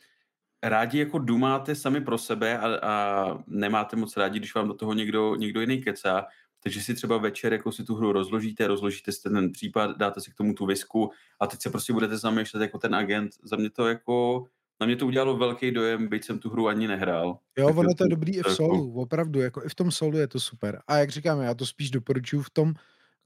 rádi 0.62 0.98
jako 0.98 1.18
dumáte 1.18 1.74
sami 1.74 2.00
pro 2.00 2.18
sebe 2.18 2.58
a, 2.58 2.78
a 2.82 3.38
nemáte 3.46 3.96
moc 3.96 4.16
rádi, 4.16 4.38
když 4.38 4.54
vám 4.54 4.68
do 4.68 4.74
toho 4.74 4.94
někdo, 4.94 5.34
někdo 5.34 5.60
jiný 5.60 5.82
kecá, 5.82 6.26
takže 6.62 6.80
si 6.80 6.94
třeba 6.94 7.18
večer 7.18 7.52
jako 7.52 7.72
si 7.72 7.84
tu 7.84 7.94
hru 7.94 8.12
rozložíte, 8.12 8.66
rozložíte 8.66 9.12
si 9.12 9.22
ten 9.22 9.52
případ, 9.52 9.98
dáte 9.98 10.20
si 10.20 10.30
k 10.30 10.34
tomu 10.34 10.54
tu 10.54 10.66
visku 10.66 11.10
a 11.40 11.46
teď 11.46 11.62
se 11.62 11.70
prostě 11.70 11.92
budete 11.92 12.16
zamýšlet 12.16 12.60
jako 12.60 12.78
ten 12.78 12.94
agent. 12.94 13.32
Za 13.42 13.56
mě 13.56 13.70
to 13.70 13.88
jako 13.88 14.44
na 14.80 14.86
mě 14.86 14.96
to 14.96 15.06
udělalo 15.06 15.36
velký 15.36 15.70
dojem, 15.70 16.08
byť 16.08 16.24
jsem 16.24 16.38
tu 16.38 16.50
hru 16.50 16.68
ani 16.68 16.88
nehrál. 16.88 17.38
Jo, 17.58 17.66
tak 17.66 17.76
ono 17.76 17.94
to 17.94 18.04
je 18.04 18.08
dobrý 18.08 18.36
i 18.36 18.42
v 18.42 18.50
solu, 18.50 18.86
jako... 18.86 19.00
opravdu, 19.00 19.40
jako 19.40 19.64
i 19.64 19.68
v 19.68 19.74
tom 19.74 19.90
solu 19.90 20.18
je 20.18 20.28
to 20.28 20.40
super. 20.40 20.82
A 20.86 20.96
jak 20.96 21.10
říkám, 21.10 21.40
já 21.40 21.54
to 21.54 21.66
spíš 21.66 21.90
doporučuji 21.90 22.42
v 22.42 22.50
tom 22.50 22.74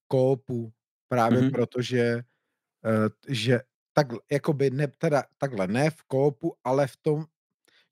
kópu, 0.09 0.73
právě 1.09 1.41
mm-hmm. 1.41 1.51
protože 1.51 2.23
že 3.29 3.61
tak, 3.93 4.07
jakoby 4.33 4.71
ne, 4.71 4.89
teda 4.89 5.25
takhle, 5.39 5.67
ne 5.67 5.91
v 5.91 6.03
kópu, 6.03 6.57
ale 6.65 6.87
v 6.87 6.97
tom, 6.97 7.27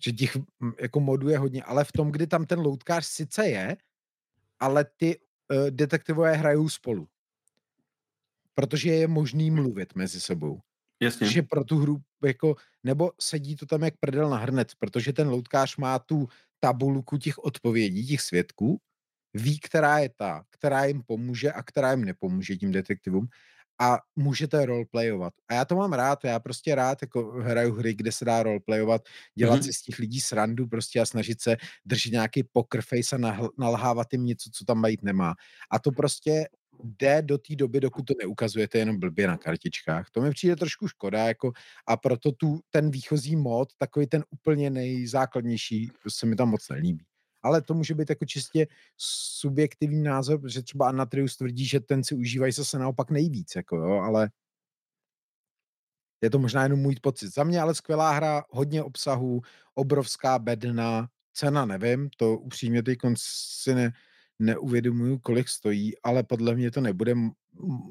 že 0.04 0.12
těch 0.12 0.36
jako 0.80 1.00
modů 1.00 1.28
je 1.28 1.38
hodně, 1.38 1.62
ale 1.62 1.84
v 1.84 1.92
tom, 1.92 2.12
kdy 2.12 2.26
tam 2.26 2.46
ten 2.46 2.58
loutkář 2.58 3.06
sice 3.06 3.48
je, 3.48 3.76
ale 4.60 4.84
ty 4.96 5.18
uh, 5.18 5.70
detektivové 5.70 6.32
hrajou 6.32 6.68
spolu. 6.68 7.08
Protože 8.54 8.90
je 8.90 9.08
možný 9.08 9.50
mluvit 9.50 9.94
mezi 9.94 10.20
sebou. 10.20 10.60
Jasně. 11.00 11.26
Že 11.28 11.42
pro 11.42 11.64
tu 11.64 11.78
hru, 11.78 12.00
jako, 12.24 12.56
nebo 12.84 13.12
sedí 13.20 13.56
to 13.56 13.66
tam 13.66 13.82
jak 13.82 13.94
prdel 14.00 14.30
na 14.30 14.36
hrnec, 14.36 14.74
protože 14.74 15.12
ten 15.12 15.28
loutkář 15.28 15.76
má 15.76 15.98
tu 15.98 16.28
tabulku 16.60 17.16
těch 17.16 17.38
odpovědí, 17.38 18.06
těch 18.06 18.20
svědků, 18.20 18.80
ví, 19.34 19.60
která 19.60 19.98
je 19.98 20.08
ta, 20.16 20.44
která 20.50 20.84
jim 20.84 21.02
pomůže 21.02 21.52
a 21.52 21.62
která 21.62 21.90
jim 21.90 22.04
nepomůže 22.04 22.56
tím 22.56 22.72
detektivům 22.72 23.28
a 23.80 23.98
můžete 24.16 24.66
roleplayovat. 24.66 25.32
A 25.48 25.54
já 25.54 25.64
to 25.64 25.76
mám 25.76 25.92
rád, 25.92 26.24
já 26.24 26.40
prostě 26.40 26.74
rád 26.74 26.98
jako 27.02 27.30
hraju 27.30 27.74
hry, 27.74 27.94
kde 27.94 28.12
se 28.12 28.24
dá 28.24 28.42
roleplayovat, 28.42 29.02
dělat 29.38 29.60
mm-hmm. 29.60 29.64
si 29.64 29.72
z 29.72 29.82
těch 29.82 29.98
lidí 29.98 30.20
srandu 30.20 30.66
prostě 30.66 31.00
a 31.00 31.06
snažit 31.06 31.42
se 31.42 31.56
držet 31.84 32.12
nějaký 32.12 32.42
poker 32.52 32.82
face 32.82 33.16
a 33.16 33.38
nalhávat 33.58 34.12
jim 34.12 34.24
něco, 34.24 34.50
co 34.54 34.64
tam 34.64 34.82
být 34.82 35.02
nemá. 35.02 35.34
A 35.70 35.78
to 35.78 35.90
prostě 35.90 36.48
jde 36.84 37.22
do 37.22 37.38
té 37.38 37.56
doby, 37.56 37.80
dokud 37.80 38.02
to 38.02 38.14
neukazujete 38.22 38.78
jenom 38.78 39.00
blbě 39.00 39.26
na 39.26 39.36
kartičkách. 39.36 40.10
To 40.10 40.20
mi 40.20 40.30
přijde 40.30 40.56
trošku 40.56 40.88
škoda, 40.88 41.28
jako, 41.28 41.52
a 41.86 41.96
proto 41.96 42.32
tu, 42.32 42.60
ten 42.70 42.90
výchozí 42.90 43.36
mod, 43.36 43.68
takový 43.78 44.06
ten 44.06 44.24
úplně 44.30 44.70
nejzákladnější, 44.70 45.90
se 46.08 46.26
mi 46.26 46.36
tam 46.36 46.48
moc 46.48 46.68
nelíbí. 46.68 47.04
Ale 47.42 47.62
to 47.62 47.74
může 47.74 47.94
být 47.94 48.10
jako 48.10 48.24
čistě 48.24 48.66
subjektivní 49.40 50.02
názor, 50.02 50.40
protože 50.40 50.62
třeba 50.62 50.88
Anatrius 50.88 51.36
tvrdí, 51.36 51.66
že 51.66 51.80
ten 51.80 52.04
si 52.04 52.14
užívají 52.14 52.52
zase 52.52 52.78
naopak 52.78 53.10
nejvíc, 53.10 53.56
jako 53.56 53.76
jo, 53.76 53.90
ale 53.90 54.30
Je 56.22 56.30
to 56.30 56.38
možná 56.38 56.62
jenom 56.62 56.78
můj 56.78 56.96
pocit. 57.02 57.34
Za 57.34 57.44
mě 57.44 57.60
ale 57.60 57.74
skvělá 57.74 58.12
hra, 58.12 58.44
hodně 58.50 58.82
obsahu, 58.82 59.40
obrovská 59.74 60.38
bedna, 60.38 61.08
cena 61.32 61.66
nevím, 61.66 62.10
to 62.16 62.38
upřímně 62.38 62.82
teď 62.82 62.98
si 63.16 63.74
ne, 63.74 63.92
neuvědomuju, 64.38 65.18
kolik 65.18 65.48
stojí, 65.48 65.98
ale 66.02 66.22
podle 66.22 66.54
mě 66.54 66.70
to 66.70 66.80
nebude 66.80 67.14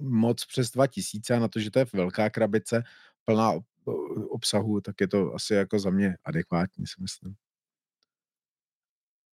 moc 0.01 0.45
přes 0.45 0.71
2000 0.71 1.35
a 1.35 1.39
na 1.39 1.47
to, 1.47 1.59
že 1.59 1.71
to 1.71 1.79
je 1.79 1.85
velká 1.93 2.29
krabice 2.29 2.83
plná 3.25 3.53
obsahu, 4.29 4.81
tak 4.81 5.01
je 5.01 5.07
to 5.07 5.33
asi 5.33 5.53
jako 5.53 5.79
za 5.79 5.89
mě 5.89 6.17
adekvátní, 6.23 6.87
si 6.87 7.01
myslím. 7.01 7.35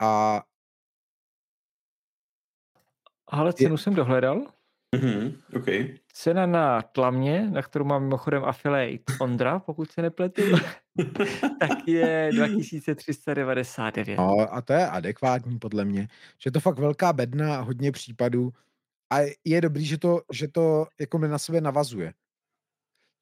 A 0.02 0.44
ale 3.28 3.54
cenu 3.54 3.74
je... 3.74 3.78
jsem 3.78 3.96
dohledal. 3.96 4.48
Mm-hmm, 4.96 5.34
okay. 5.56 5.98
Cena 6.14 6.46
na 6.46 6.82
tlamě, 6.82 7.50
na 7.50 7.62
kterou 7.62 7.86
mám 7.86 8.04
mimochodem 8.04 8.46
affiliate 8.46 9.14
Ondra, 9.20 9.60
pokud 9.60 9.92
se 9.92 10.02
nepletu, 10.02 10.42
tak 11.60 11.88
je 11.88 12.30
2399. 12.34 14.18
No, 14.18 14.54
a 14.54 14.62
to 14.62 14.74
je 14.74 14.88
adekvátní 14.88 15.60
podle 15.60 15.86
mě. 15.86 16.08
Že 16.40 16.48
je 16.48 16.52
to 16.52 16.60
fakt 16.60 16.80
velká 16.80 17.14
bedna 17.14 17.58
a 17.58 17.62
hodně 17.62 17.92
případů. 17.92 18.52
A 19.14 19.18
je 19.46 19.62
dobrý, 19.62 19.86
že 19.86 19.98
to, 19.98 20.22
že 20.32 20.48
to 20.48 20.86
jako 21.00 21.18
na 21.18 21.38
sebe 21.38 21.62
navazuje. 21.62 22.14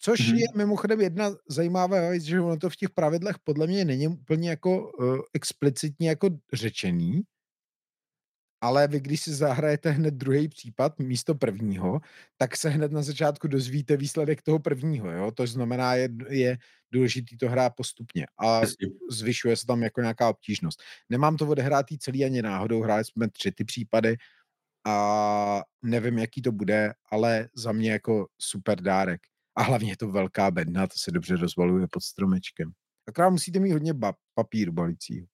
Což 0.03 0.19
mm-hmm. 0.19 0.37
je 0.37 0.45
mimochodem 0.55 1.01
jedna 1.01 1.31
zajímavá 1.49 2.09
věc, 2.09 2.23
že 2.23 2.41
ono 2.41 2.57
to 2.57 2.69
v 2.69 2.75
těch 2.75 2.89
pravidlech 2.89 3.35
podle 3.43 3.67
mě 3.67 3.85
není 3.85 4.07
úplně 4.07 4.49
jako 4.49 4.91
uh, 4.91 5.19
explicitně 5.33 6.09
jako 6.09 6.29
řečený, 6.53 7.21
ale 8.61 8.87
vy, 8.87 8.99
když 8.99 9.21
si 9.21 9.33
zahrajete 9.33 9.91
hned 9.91 10.13
druhý 10.13 10.47
případ 10.47 10.99
místo 10.99 11.35
prvního, 11.35 11.99
tak 12.37 12.57
se 12.57 12.69
hned 12.69 12.91
na 12.91 13.01
začátku 13.01 13.47
dozvíte 13.47 13.97
výsledek 13.97 14.41
toho 14.41 14.59
prvního, 14.59 15.11
jo? 15.11 15.31
To 15.31 15.47
znamená, 15.47 15.95
je, 15.95 16.09
je 16.29 16.57
důležitý 16.91 17.37
to 17.37 17.49
hrát 17.49 17.73
postupně 17.75 18.25
a 18.37 18.61
zvyšuje 19.09 19.55
se 19.55 19.65
tam 19.65 19.83
jako 19.83 20.01
nějaká 20.01 20.29
obtížnost. 20.29 20.81
Nemám 21.09 21.37
to 21.37 21.47
odehrátý 21.47 21.97
celý 21.97 22.25
ani 22.25 22.41
náhodou, 22.41 22.81
hráli 22.81 23.05
jsme 23.05 23.29
tři 23.29 23.51
ty 23.51 23.63
případy 23.63 24.15
a 24.85 25.61
nevím, 25.81 26.17
jaký 26.17 26.41
to 26.41 26.51
bude, 26.51 26.93
ale 27.11 27.49
za 27.55 27.71
mě 27.71 27.91
jako 27.91 28.27
super 28.39 28.81
dárek. 28.81 29.30
A 29.55 29.63
hlavně 29.63 29.91
je 29.91 29.97
to 29.97 30.07
velká 30.07 30.51
bedna, 30.51 30.87
to 30.87 30.93
se 30.97 31.11
dobře 31.11 31.35
rozvaluje 31.35 31.87
pod 31.91 32.03
stromečkem. 32.03 32.71
Akorát 33.07 33.29
musíte 33.29 33.59
mít 33.59 33.71
hodně 33.71 33.93
ba- 33.93 34.13
papíru 34.33 34.71
balícího. 34.71 35.27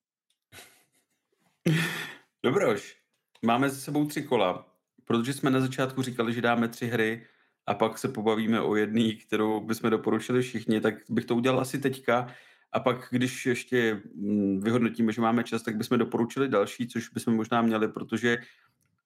Dobroš, 2.42 2.96
máme 3.44 3.70
za 3.70 3.80
sebou 3.80 4.06
tři 4.06 4.22
kola, 4.22 4.76
protože 5.04 5.32
jsme 5.32 5.50
na 5.50 5.60
začátku 5.60 6.02
říkali, 6.02 6.32
že 6.32 6.40
dáme 6.40 6.68
tři 6.68 6.86
hry 6.86 7.26
a 7.66 7.74
pak 7.74 7.98
se 7.98 8.08
pobavíme 8.08 8.60
o 8.60 8.76
jedné, 8.76 9.12
kterou 9.12 9.60
bychom 9.60 9.90
doporučili 9.90 10.42
všichni, 10.42 10.80
tak 10.80 10.94
bych 11.08 11.24
to 11.24 11.36
udělal 11.36 11.60
asi 11.60 11.78
teďka. 11.78 12.34
A 12.72 12.80
pak, 12.80 13.08
když 13.10 13.46
ještě 13.46 14.02
mm, 14.14 14.60
vyhodnotíme, 14.60 15.12
že 15.12 15.20
máme 15.20 15.44
čas, 15.44 15.62
tak 15.62 15.76
bychom 15.76 15.98
doporučili 15.98 16.48
další, 16.48 16.88
což 16.88 17.08
bychom 17.08 17.34
možná 17.34 17.62
měli, 17.62 17.88
protože 17.88 18.38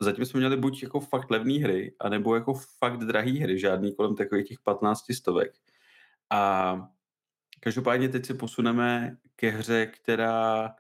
zatím 0.03 0.25
jsme 0.25 0.41
měli 0.41 0.57
buď 0.57 0.83
jako 0.83 1.01
fakt 1.01 1.31
levné 1.31 1.55
hry, 1.55 1.95
anebo 2.01 2.35
jako 2.35 2.55
fakt 2.79 2.99
drahé 2.99 3.31
hry, 3.31 3.59
žádný 3.59 3.95
kolem 3.95 4.17
takových 4.17 4.49
těch 4.49 4.61
15 4.61 5.13
stovek. 5.13 5.53
A 6.31 6.75
každopádně 7.61 8.09
teď 8.09 8.27
se 8.27 8.35
posuneme 8.35 9.17
ke 9.37 9.51
hře, 9.51 9.87
která 9.87 10.75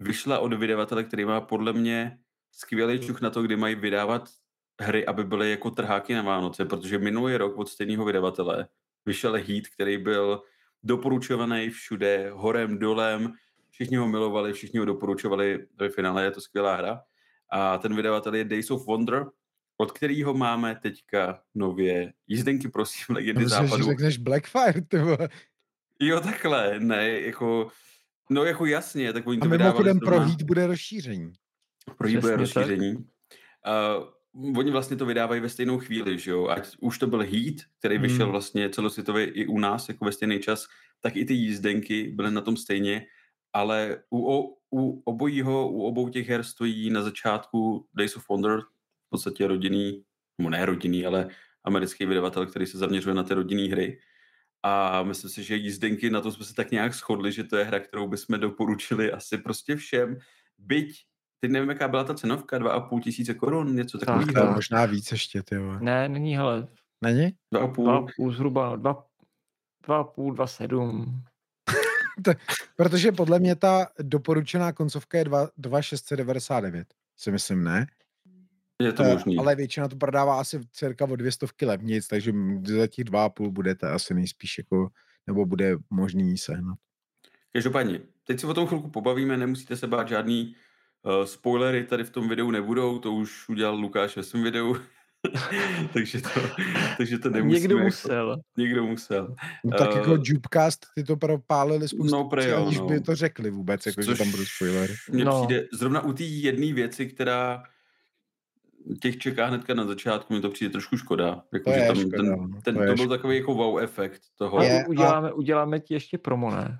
vyšla 0.00 0.38
od 0.38 0.52
vydavatele, 0.52 1.04
který 1.04 1.24
má 1.24 1.40
podle 1.40 1.72
mě 1.72 2.18
skvělý 2.52 3.00
čuch 3.00 3.20
na 3.20 3.30
to, 3.30 3.42
kdy 3.42 3.56
mají 3.56 3.74
vydávat 3.74 4.28
hry, 4.80 5.06
aby 5.06 5.24
byly 5.24 5.50
jako 5.50 5.70
trháky 5.70 6.14
na 6.14 6.22
Vánoce, 6.22 6.64
protože 6.64 6.98
minulý 6.98 7.36
rok 7.36 7.58
od 7.58 7.68
stejného 7.68 8.04
vydavatele 8.04 8.68
vyšel 9.06 9.32
Heat, 9.32 9.66
který 9.74 9.98
byl 9.98 10.42
doporučovaný 10.82 11.70
všude, 11.70 12.30
horem, 12.34 12.78
dolem, 12.78 13.32
všichni 13.70 13.96
ho 13.96 14.08
milovali, 14.08 14.52
všichni 14.52 14.78
ho 14.78 14.84
doporučovali, 14.84 15.66
ve 15.76 15.88
finále 15.88 16.24
je 16.24 16.30
to 16.30 16.40
skvělá 16.40 16.76
hra. 16.76 17.02
A 17.50 17.78
ten 17.78 17.96
vydavatel 17.96 18.34
je 18.34 18.44
Days 18.44 18.70
of 18.70 18.86
Wonder, 18.86 19.26
od 19.78 19.92
kterého 19.92 20.34
máme 20.34 20.78
teďka 20.82 21.42
nově 21.54 22.12
jízdenky, 22.26 22.68
prosím, 22.68 23.14
legendy 23.14 23.44
Myslím, 23.44 23.66
západu. 23.66 23.82
Že 23.82 23.90
řekneš 23.90 24.18
Blackfire, 24.18 24.82
ty 24.88 24.96
Jo, 26.00 26.20
takhle, 26.20 26.80
ne, 26.80 27.20
jako, 27.20 27.68
no 28.30 28.44
jako 28.44 28.66
jasně, 28.66 29.12
tak 29.12 29.26
oni 29.26 29.38
to 29.40 29.46
A 29.46 29.48
mimochodem 29.48 29.98
pro 29.98 30.20
Heat 30.20 30.42
bude 30.42 30.66
rozšíření. 30.66 31.32
Pro 31.98 32.08
Heat 32.08 32.20
bude 32.20 32.36
rozšíření. 32.36 32.94
Uh, 32.96 34.58
oni 34.58 34.70
vlastně 34.70 34.96
to 34.96 35.06
vydávají 35.06 35.40
ve 35.40 35.48
stejnou 35.48 35.78
chvíli, 35.78 36.18
že 36.18 36.30
jo, 36.30 36.48
ať 36.48 36.76
už 36.80 36.98
to 36.98 37.06
byl 37.06 37.18
Heat, 37.18 37.54
který 37.78 37.98
vyšel 37.98 38.26
hmm. 38.26 38.32
vlastně 38.32 38.70
celosvětově 38.70 39.24
i 39.24 39.46
u 39.46 39.58
nás, 39.58 39.88
jako 39.88 40.04
ve 40.04 40.12
stejný 40.12 40.40
čas, 40.40 40.66
tak 41.00 41.16
i 41.16 41.24
ty 41.24 41.34
jízdenky 41.34 42.08
byly 42.08 42.30
na 42.30 42.40
tom 42.40 42.56
stejně, 42.56 43.06
ale 43.52 44.02
u, 44.10 44.55
u 44.74 45.02
obojího, 45.04 45.68
u 45.68 45.82
obou 45.82 46.08
těch 46.08 46.28
her 46.28 46.42
stojí 46.42 46.90
na 46.90 47.02
začátku 47.02 47.86
Days 47.94 48.16
of 48.16 48.28
Wonder, 48.28 48.60
v 49.06 49.10
podstatě 49.10 49.46
rodinný, 49.46 50.04
nebo 50.38 50.50
ne 50.50 50.66
rodinný, 50.66 51.06
ale 51.06 51.28
americký 51.64 52.06
vydavatel, 52.06 52.46
který 52.46 52.66
se 52.66 52.78
zaměřuje 52.78 53.14
na 53.14 53.22
ty 53.22 53.34
rodinné 53.34 53.62
hry. 53.62 53.98
A 54.62 55.02
myslím 55.02 55.30
si, 55.30 55.42
že 55.42 55.56
jízdenky, 55.56 56.10
na 56.10 56.20
to 56.20 56.32
jsme 56.32 56.44
se 56.44 56.54
tak 56.54 56.70
nějak 56.70 56.94
shodli, 56.94 57.32
že 57.32 57.44
to 57.44 57.56
je 57.56 57.64
hra, 57.64 57.80
kterou 57.80 58.08
bychom 58.08 58.40
doporučili 58.40 59.12
asi 59.12 59.38
prostě 59.38 59.76
všem. 59.76 60.18
Byť, 60.58 61.04
teď 61.40 61.50
nevím, 61.50 61.68
jaká 61.68 61.88
byla 61.88 62.04
ta 62.04 62.14
cenovka, 62.14 62.58
2,5 62.58 63.00
tisíce 63.00 63.34
korun, 63.34 63.76
něco 63.76 63.98
takového. 63.98 64.32
Tak, 64.32 64.54
možná 64.54 64.86
víc 64.86 65.12
ještě, 65.12 65.42
ty 65.42 65.56
Ne, 65.80 66.08
není, 66.08 66.36
hele. 66.36 66.68
Není? 67.02 67.32
2,5. 67.54 68.06
2,5 68.18 68.32
zhruba, 68.32 68.76
2,5, 68.76 69.02
2,7 69.86 71.20
protože 72.76 73.12
podle 73.12 73.38
mě 73.38 73.56
ta 73.56 73.88
doporučená 74.02 74.72
koncovka 74.72 75.18
je 75.18 75.24
2,699, 75.56 76.94
si 77.16 77.30
myslím, 77.30 77.64
ne? 77.64 77.86
Je 78.82 78.92
to 78.92 79.04
možný. 79.04 79.38
Ale 79.38 79.54
většina 79.54 79.88
to 79.88 79.96
prodává 79.96 80.40
asi 80.40 80.60
cirka 80.72 81.04
o 81.04 81.16
dvě 81.16 81.32
stovky 81.32 81.66
levnic, 81.66 82.08
takže 82.08 82.32
za 82.64 82.86
těch 82.86 83.04
dva 83.04 83.24
a 83.24 83.28
půl 83.28 83.50
budete 83.50 83.90
asi 83.90 84.14
nejspíš 84.14 84.58
jako, 84.58 84.88
nebo 85.26 85.46
bude 85.46 85.76
možný 85.90 86.38
sehnat. 86.38 86.78
Každopádně, 87.52 88.00
teď 88.24 88.40
si 88.40 88.46
o 88.46 88.54
tom 88.54 88.66
chvilku 88.66 88.90
pobavíme, 88.90 89.36
nemusíte 89.36 89.76
se 89.76 89.86
bát 89.86 90.08
žádný 90.08 90.54
uh, 91.02 91.24
spoilery 91.24 91.84
tady 91.84 92.04
v 92.04 92.10
tom 92.10 92.28
videu 92.28 92.50
nebudou, 92.50 92.98
to 92.98 93.12
už 93.12 93.48
udělal 93.48 93.74
Lukáš 93.74 94.16
ve 94.16 94.22
svém 94.22 94.42
videu, 94.42 94.76
takže, 95.92 96.20
to, 96.20 96.40
takže 96.96 97.18
to 97.18 97.30
nemusíme. 97.30 97.60
Někdo 97.60 97.76
jako, 97.76 97.84
musel. 97.84 98.36
Někdo 98.56 98.84
musel. 98.84 99.34
No, 99.64 99.78
tak 99.78 99.90
uh, 99.90 99.96
jako 99.96 100.18
Jupecast, 100.24 100.86
ty 100.94 101.04
to 101.04 101.16
propálili 101.16 101.88
spoustu 101.88 102.16
no, 102.16 102.24
pre, 102.24 102.48
jo, 102.48 102.66
aniž 102.66 102.78
no. 102.78 102.86
by 102.86 103.00
to 103.00 103.14
řekli 103.14 103.50
vůbec, 103.50 103.86
jako, 103.86 104.02
Což 104.02 104.06
že 104.06 104.14
tam 104.24 104.30
budou 104.30 104.44
spoilery. 104.44 104.94
Mně 105.10 105.24
no. 105.24 105.44
přijde 105.44 105.66
zrovna 105.72 106.00
u 106.00 106.12
té 106.12 106.24
jedné 106.24 106.72
věci, 106.72 107.06
která 107.06 107.62
těch 109.02 109.18
čeká 109.18 109.46
hnedka 109.46 109.74
na 109.74 109.86
začátku, 109.86 110.34
mi 110.34 110.40
to 110.40 110.50
přijde 110.50 110.72
trošku 110.72 110.96
škoda. 110.96 111.42
Jako, 111.52 111.70
to 111.70 111.78
že 111.78 111.86
tam 111.86 111.96
škoda, 111.96 112.16
ten, 112.16 112.26
no, 112.26 112.60
ten, 112.62 112.74
to, 112.74 112.80
to 112.80 112.86
byl 112.86 112.96
škoda. 112.96 113.16
takový 113.16 113.36
jako 113.36 113.54
wow 113.54 113.78
efekt 113.78 114.22
toho. 114.38 114.62
Je, 114.62 114.86
uděláme, 114.88 115.30
a... 115.30 115.32
uděláme 115.32 115.80
ti 115.80 115.94
ještě 115.94 116.18
promo, 116.18 116.50
ne? 116.50 116.78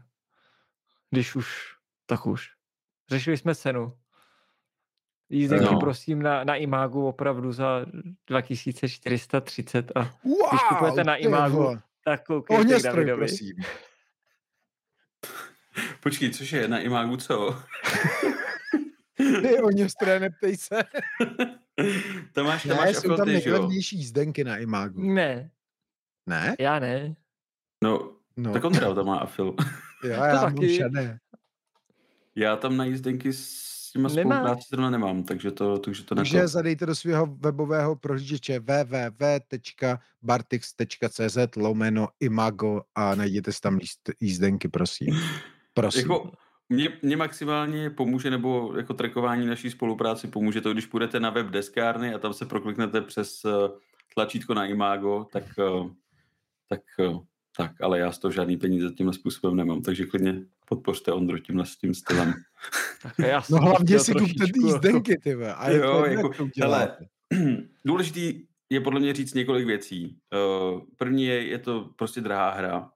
Když 1.11 1.37
už, 1.37 1.49
tak 2.07 2.27
už. 2.27 2.47
Řešili 3.11 3.37
jsme 3.37 3.55
cenu. 3.55 3.93
Jízdenky 5.31 5.75
no. 5.75 5.81
prosím 5.81 6.23
na, 6.23 6.45
na 6.45 6.57
Imagu 6.57 7.07
opravdu 7.07 7.53
za 7.53 7.87
2430 8.27 9.93
a 9.95 10.01
wow, 10.25 10.49
když 10.51 10.63
kupujete 10.69 11.05
na 11.05 11.17
Imagu, 11.17 11.79
tak 12.05 12.27
koukejte 12.27 12.81
k 12.81 12.83
Davidovi. 12.83 13.19
prosím. 13.19 13.57
Počkej, 16.01 16.31
což 16.31 16.53
je 16.53 16.69
na 16.69 16.79
Imagu 16.79 17.17
co? 17.17 17.57
Ty 19.17 19.59
ohňostroje, 19.59 20.21
neptej 20.21 20.57
se. 20.57 20.77
to 22.33 22.45
máš, 22.45 22.63
to 22.63 22.69
ne, 22.69 22.75
máš 22.75 22.97
jsou 22.97 23.17
tam 23.17 23.29
nejlevnější 23.29 23.97
jízdenky 23.97 24.45
na 24.45 24.57
Imagu. 24.57 25.03
Ne. 25.03 25.51
Ne? 26.27 26.57
Já 26.59 26.79
ne. 26.79 27.15
No, 27.85 28.13
no. 28.37 28.53
tak 28.53 28.65
on 28.65 28.73
tam 28.73 29.07
má 29.07 29.19
afil. 29.19 29.55
jo, 30.05 30.11
já 30.11 30.37
to 30.37 30.43
mám 30.43 30.55
taky. 30.55 30.81
Já 32.37 32.57
tam 32.57 32.77
na 32.77 32.85
jízdenky 32.85 33.33
těma 33.97 34.09
spolupráci 34.09 34.69
zrovna 34.71 34.91
nemám, 34.91 35.23
takže 35.23 35.51
to, 35.51 35.79
takže 35.79 36.05
to 36.05 36.15
Takže 36.15 36.49
zadejte 36.49 36.87
do 36.87 36.95
svého 36.95 37.27
webového 37.27 37.97
prohlížeče 37.97 38.61
www.bartix.cz 38.61 39.57
lomeno 41.57 42.09
imago 42.21 42.83
a 42.95 43.15
najděte 43.15 43.53
si 43.53 43.61
tam 43.61 43.79
jízdenky, 44.21 44.69
prosím. 44.69 45.15
Prosím. 45.75 46.03
Jako, 46.03 46.33
mě, 46.69 46.89
mě 47.03 47.17
maximálně 47.17 47.91
pomůže, 47.91 48.31
nebo 48.31 48.73
jako 48.77 48.95
trackování 48.95 49.47
naší 49.47 49.71
spolupráci 49.71 50.29
pomůže 50.29 50.61
to, 50.61 50.73
když 50.73 50.87
půjdete 50.87 51.21
na 51.21 51.31
web 51.31 51.47
deskárny 51.47 52.15
a 52.15 52.19
tam 52.19 52.35
se 52.35 52.47
prokliknete 52.47 53.01
přes 53.01 53.45
uh, 53.45 53.53
tlačítko 54.15 54.55
na 54.55 54.67
Imago, 54.67 55.27
tak, 55.33 55.45
uh, 55.59 55.91
tak 56.69 56.81
uh, 56.99 57.19
tak, 57.57 57.81
ale 57.81 57.99
já 57.99 58.13
z 58.13 58.19
toho 58.19 58.33
žádný 58.33 58.57
peníze 58.57 58.91
tímhle 58.91 59.15
způsobem 59.15 59.57
nemám, 59.57 59.83
takže 59.83 60.07
klidně 60.07 60.45
podpořte 60.69 61.13
Ondru 61.13 61.39
tímhle 61.39 61.67
s 61.67 61.77
tím 61.77 61.95
stylem. 61.95 62.35
tak 63.03 63.19
já 63.19 63.43
no 63.51 63.59
hlavně 63.59 63.99
si 63.99 64.13
kupte 64.13 64.45
ty 64.45 64.61
jízdenky, 64.65 65.19
ty 65.19 65.35
A 65.35 65.71
je 65.71 65.77
jo, 65.77 66.05
jako, 66.05 66.31
hele, 66.61 66.97
důležitý 67.85 68.47
je 68.71 68.81
podle 68.81 69.01
mě 69.01 69.15
říct 69.15 69.35
několik 69.35 69.67
věcí. 69.67 70.19
Uh, 70.35 70.81
první 70.97 71.25
je, 71.25 71.47
je 71.47 71.59
to 71.59 71.91
prostě 71.97 72.21
drahá 72.21 72.51
hra. 72.51 72.91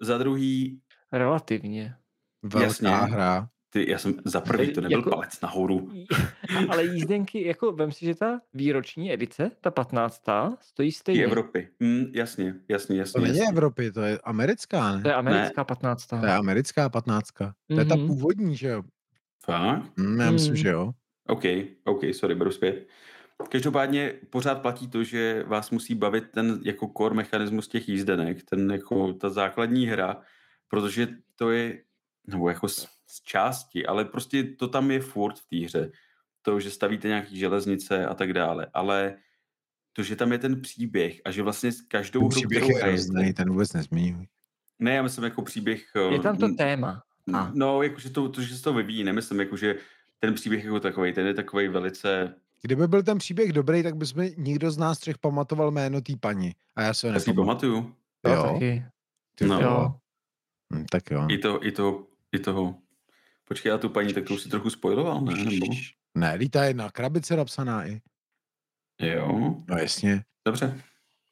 za 0.00 0.18
druhý... 0.18 0.80
Relativně. 1.12 1.94
Velká 2.42 2.66
Jasně. 2.66 2.88
hra. 2.88 3.48
Ty, 3.70 3.90
já 3.90 3.98
jsem 3.98 4.14
za 4.24 4.40
prvý, 4.40 4.72
to 4.72 4.80
nebyl 4.80 4.98
jako, 4.98 5.10
palec 5.10 5.40
nahoru. 5.40 5.90
ale 6.68 6.84
jízdenky, 6.84 7.46
jako 7.46 7.72
vem 7.72 7.92
si, 7.92 8.04
že 8.04 8.14
ta 8.14 8.40
výroční 8.54 9.12
edice, 9.12 9.50
ta 9.60 9.70
15. 9.70 10.22
stojí 10.60 10.92
stejně. 10.92 11.20
Je 11.20 11.26
Evropy. 11.26 11.68
Mm, 11.80 12.04
jasně, 12.12 12.54
jasně, 12.68 12.98
jasně. 12.98 13.12
To 13.12 13.26
není 13.26 13.38
jasně. 13.38 13.52
Evropy, 13.52 13.92
to 13.92 14.00
je 14.00 14.18
americká, 14.24 14.96
ne? 14.96 15.02
To 15.02 15.08
je 15.08 15.14
americká 15.14 15.60
ne. 15.60 15.64
15. 15.64 16.06
To 16.06 16.16
je 16.16 16.32
americká 16.32 16.88
15. 16.88 17.28
Mm-hmm. 17.30 17.52
To 17.74 17.78
je 17.78 17.84
ta 17.84 17.96
mhm. 17.96 18.06
původní, 18.06 18.56
že 18.56 18.68
jo? 18.68 18.82
Fakt? 19.44 19.96
Mm, 19.96 20.20
já 20.20 20.30
myslím, 20.30 20.52
mm. 20.52 20.56
že 20.56 20.68
jo. 20.68 20.92
OK, 21.28 21.44
OK, 21.84 22.00
sorry, 22.12 22.34
beru 22.34 22.50
zpět. 22.50 22.86
Každopádně 23.48 24.14
pořád 24.30 24.62
platí 24.62 24.88
to, 24.88 25.04
že 25.04 25.44
vás 25.46 25.70
musí 25.70 25.94
bavit 25.94 26.24
ten 26.30 26.60
jako 26.64 26.90
core 26.96 27.14
mechanismus 27.14 27.68
těch 27.68 27.88
jízdenek, 27.88 28.44
ten 28.44 28.70
jako 28.70 29.12
ta 29.12 29.30
základní 29.30 29.86
hra, 29.86 30.20
protože 30.68 31.08
to 31.36 31.50
je, 31.50 31.82
nebo 32.26 32.48
jako 32.48 32.68
z, 33.06 33.22
části, 33.22 33.86
ale 33.86 34.04
prostě 34.04 34.44
to 34.44 34.68
tam 34.68 34.90
je 34.90 35.00
furt 35.00 35.38
v 35.38 35.46
té 35.46 35.56
hře. 35.56 35.92
To, 36.42 36.60
že 36.60 36.70
stavíte 36.70 37.08
nějaký 37.08 37.38
železnice 37.38 38.06
a 38.06 38.14
tak 38.14 38.32
dále, 38.32 38.66
ale 38.74 39.16
to, 39.92 40.02
že 40.02 40.16
tam 40.16 40.32
je 40.32 40.38
ten 40.38 40.60
příběh 40.60 41.20
a 41.24 41.30
že 41.30 41.42
vlastně 41.42 41.72
s 41.72 41.80
každou 41.80 42.28
ten 42.28 42.38
hru, 42.38 42.50
kterou 42.50 42.68
je 42.68 42.76
hrajete... 42.76 43.32
ten 43.32 43.50
vůbec 43.50 43.72
nezmiňuj. 43.72 44.26
Ne, 44.78 44.94
já 44.94 45.02
myslím 45.02 45.24
jako 45.24 45.42
příběh... 45.42 45.92
Je 46.10 46.20
tam 46.20 46.36
to 46.36 46.54
téma. 46.54 47.02
A. 47.34 47.50
No, 47.54 47.82
jakože 47.82 48.10
to, 48.10 48.28
to, 48.28 48.42
že 48.42 48.56
se 48.56 48.62
to 48.62 48.72
vyvíjí, 48.74 49.04
nemyslím, 49.04 49.40
jako, 49.40 49.56
že 49.56 49.76
ten 50.18 50.34
příběh 50.34 50.64
jako 50.64 50.80
takový, 50.80 51.12
ten 51.12 51.26
je 51.26 51.34
takový 51.34 51.68
velice 51.68 52.34
Kdyby 52.62 52.88
byl 52.88 53.02
ten 53.02 53.18
příběh 53.18 53.52
dobrý, 53.52 53.82
tak 53.82 53.96
bychom 53.96 54.24
nikdo 54.36 54.70
z 54.70 54.78
nás 54.78 54.98
třech 54.98 55.18
pamatoval 55.18 55.70
jméno 55.70 56.00
té 56.00 56.12
paní. 56.20 56.52
A 56.76 56.82
já 56.82 56.94
se 56.94 57.06
ho 57.06 57.12
nepamatuju. 57.12 57.94
pamatuju. 58.22 58.46
Jo, 58.46 58.52
taky. 58.52 58.84
Ty 59.34 59.46
no. 59.46 59.60
jo. 59.60 59.94
Hm, 60.74 60.84
tak 60.90 61.10
jo. 61.10 61.26
I, 61.30 61.38
to, 61.38 61.66
i, 61.66 61.72
to, 61.72 62.06
I 62.32 62.38
toho. 62.38 62.78
Počkej, 63.48 63.70
já 63.70 63.78
tu 63.78 63.88
paní, 63.88 64.14
tak 64.14 64.24
to 64.24 64.34
už 64.34 64.42
si 64.42 64.48
trochu 64.48 64.70
spojiloval, 64.70 65.20
ne? 65.20 65.44
Nebo? 65.44 65.66
Ne, 66.14 66.38
ta 66.50 66.64
je 66.64 66.74
na 66.74 66.90
krabice 66.90 67.36
napsaná 67.36 67.86
i. 67.86 68.00
Jo. 69.00 69.54
No 69.68 69.78
jasně. 69.78 70.24
Dobře. 70.46 70.80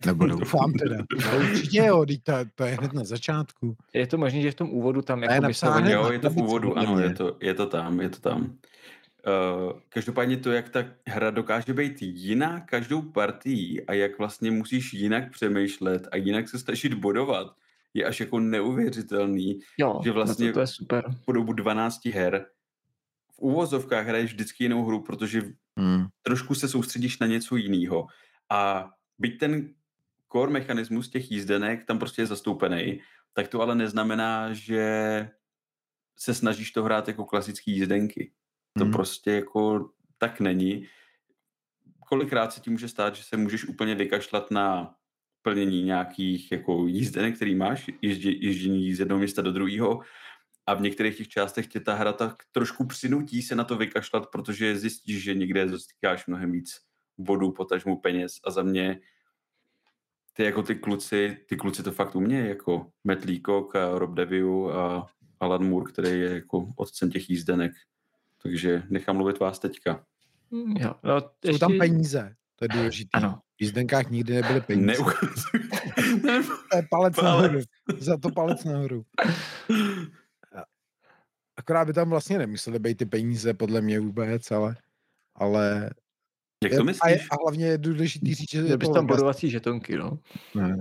Nebo 0.07 0.27
doufám 0.27 0.73
teda. 0.79 0.97
No, 0.97 1.39
určitě 1.39 1.79
jo, 1.79 2.07
to, 2.23 2.33
to 2.55 2.65
je 2.65 2.75
hned 2.75 2.93
na 2.93 3.05
začátku. 3.05 3.77
Je 3.93 4.07
to 4.07 4.19
možné, 4.19 4.41
že 4.41 4.51
v 4.51 4.55
tom 4.55 4.71
úvodu 4.71 5.03
tam 5.03 5.23
jako 5.23 5.35
je 5.35 5.41
napsáno, 5.41 5.91
Jo, 5.91 6.13
je 6.13 6.19
to 6.19 6.31
v 6.31 6.37
úvodu, 6.37 6.79
ano, 6.79 7.01
je 7.01 7.15
to, 7.15 7.37
je 7.41 7.55
to 7.55 7.67
tam, 7.67 8.01
je 8.01 8.09
to 8.09 8.21
tam. 8.21 8.59
Uh, 9.27 9.73
každopádně 9.89 10.37
to, 10.37 10.53
jak 10.53 10.69
ta 10.69 10.85
hra 11.07 11.31
dokáže 11.31 11.75
být 11.75 12.03
jiná 12.03 12.61
každou 12.61 13.03
partii 13.03 13.87
a 13.87 13.93
jak 13.93 14.19
vlastně 14.19 14.51
musíš 14.51 14.93
jinak 14.95 15.31
přemýšlet 15.31 16.09
a 16.13 16.17
jinak 16.17 16.49
se 16.49 16.59
snažit 16.59 16.95
bodovat, 16.95 17.57
je 17.95 18.05
až 18.05 18.21
jako 18.21 18.41
neuvěřitelný, 18.41 19.59
jo, 19.79 20.01
že 20.05 20.13
vlastně 20.13 20.47
to, 20.47 20.55
to 20.55 20.61
je 20.61 20.67
super. 20.67 21.05
po 21.25 21.33
dobu 21.33 21.53
12 21.53 22.05
her 22.05 22.47
v 23.35 23.39
úvozovkách 23.39 24.07
hraješ 24.07 24.33
vždycky 24.33 24.65
jinou 24.65 24.85
hru, 24.85 25.03
protože 25.03 25.43
hmm. 25.79 26.07
trošku 26.23 26.55
se 26.55 26.69
soustředíš 26.69 27.19
na 27.19 27.27
něco 27.27 27.57
jiného. 27.57 28.07
A 28.51 28.91
byť 29.19 29.39
ten 29.39 29.75
core 30.33 30.53
mechanismus 30.53 31.11
těch 31.11 31.31
jízdenek 31.31 31.85
tam 31.85 31.99
prostě 31.99 32.23
je 32.23 32.27
zastoupený, 32.27 33.01
tak 33.33 33.49
to 33.49 33.61
ale 33.61 33.75
neznamená, 33.75 34.53
že 34.53 35.31
se 36.17 36.35
snažíš 36.35 36.73
to 36.73 36.83
hrát 36.83 37.09
jako 37.09 37.25
klasické 37.25 37.71
jízdenky. 37.71 38.33
To 38.79 38.85
hmm. 38.85 38.93
prostě 38.93 39.31
jako 39.33 39.91
tak 40.19 40.41
není. 40.41 40.87
Kolikrát 42.09 42.53
se 42.53 42.61
ti 42.61 42.71
může 42.71 42.89
stát, 42.89 43.17
že 43.17 43.23
se 43.23 43.37
můžeš 43.37 43.65
úplně 43.65 43.95
vykašlat 43.95 44.51
na 44.51 44.95
plnění 45.45 45.83
nějakých 45.83 46.53
jako 46.53 46.87
jízdenek, 46.87 47.37
který 47.37 47.55
máš, 47.55 47.91
ježdě, 48.03 48.31
ježdění 48.31 48.95
z 48.95 49.01
jednoho 49.01 49.19
města 49.19 49.43
do 49.43 49.53
druhého 49.53 50.01
a 50.67 50.75
v 50.75 50.81
některých 50.81 51.17
těch 51.17 51.29
částech 51.29 51.67
tě 51.67 51.81
ta 51.81 51.95
hra 51.95 52.13
tak 52.13 52.35
trošku 52.53 52.87
přinutí 52.87 53.43
se 53.43 53.55
na 53.55 53.65
to 53.65 53.77
vykašlat, 53.77 54.27
protože 54.33 54.79
zjistíš, 54.79 55.23
že 55.23 55.35
někde 55.35 55.69
zastýkáš 55.69 56.27
mnohem 56.27 56.53
víc 56.53 56.81
bodů, 57.19 57.53
potažmu 57.53 58.01
peněz 58.01 58.41
a 58.45 58.51
za 58.51 58.63
mě 58.63 59.01
ty 60.33 60.45
jako 60.45 60.63
ty 60.63 60.75
kluci, 60.75 61.39
ty 61.49 61.57
kluci 61.57 61.83
to 61.83 61.93
fakt 61.93 62.17
umějí, 62.17 62.49
jako 62.49 62.91
Matt 63.05 63.25
Leacock 63.25 63.77
a 63.77 63.99
Rob 63.99 64.15
Deviu 64.15 64.71
a 64.71 65.07
Alan 65.41 65.69
Moore, 65.69 65.93
který 65.93 66.09
je 66.09 66.31
jako 66.35 66.69
otcem 66.77 67.11
těch 67.11 67.31
jízdenek. 67.31 67.73
Takže 68.43 68.83
nechám 68.91 69.17
mluvit 69.17 69.39
vás 69.39 69.59
teďka. 69.59 70.05
Mm, 70.51 70.77
jo, 70.77 70.95
no, 71.05 71.15
ještě... 71.15 71.53
Jsou 71.53 71.59
tam 71.59 71.79
peníze, 71.79 72.35
to 72.57 72.65
je 72.65 72.69
důležité. 72.69 73.11
Ano. 73.13 73.41
V 73.59 73.63
jízdenkách 73.63 74.11
nikdy 74.11 74.35
nebyly 74.35 74.61
peníze. 74.61 74.87
Neukazuj. 74.87 75.61
to 76.71 76.77
je 76.77 76.83
palec 76.91 77.17
nahoru. 77.17 77.61
Za 77.99 78.17
to 78.17 78.31
palec 78.31 78.65
nahoru. 78.65 79.05
Akorát 81.57 81.85
by 81.85 81.93
tam 81.93 82.11
vlastně 82.11 82.39
nemuseli 82.39 82.79
být 82.79 82.97
ty 82.97 83.07
peníze, 83.07 83.55
podle 83.55 83.81
mě 83.81 84.01
vůbec, 84.01 84.51
ale, 84.51 84.77
ale 85.35 85.91
jak 86.65 86.75
to 86.75 86.85
myslíš? 86.85 87.29
A, 87.31 87.35
a 87.35 87.43
hlavně 87.43 87.67
je 87.67 87.79
důležitý 87.79 88.35
říct, 88.35 88.51
že 88.51 88.59
je 88.59 88.77
bys 88.77 88.89
tam 88.89 89.07
bodovací 89.07 89.51
žetonky, 89.51 89.97
no. 89.97 90.19
Ne, 90.55 90.77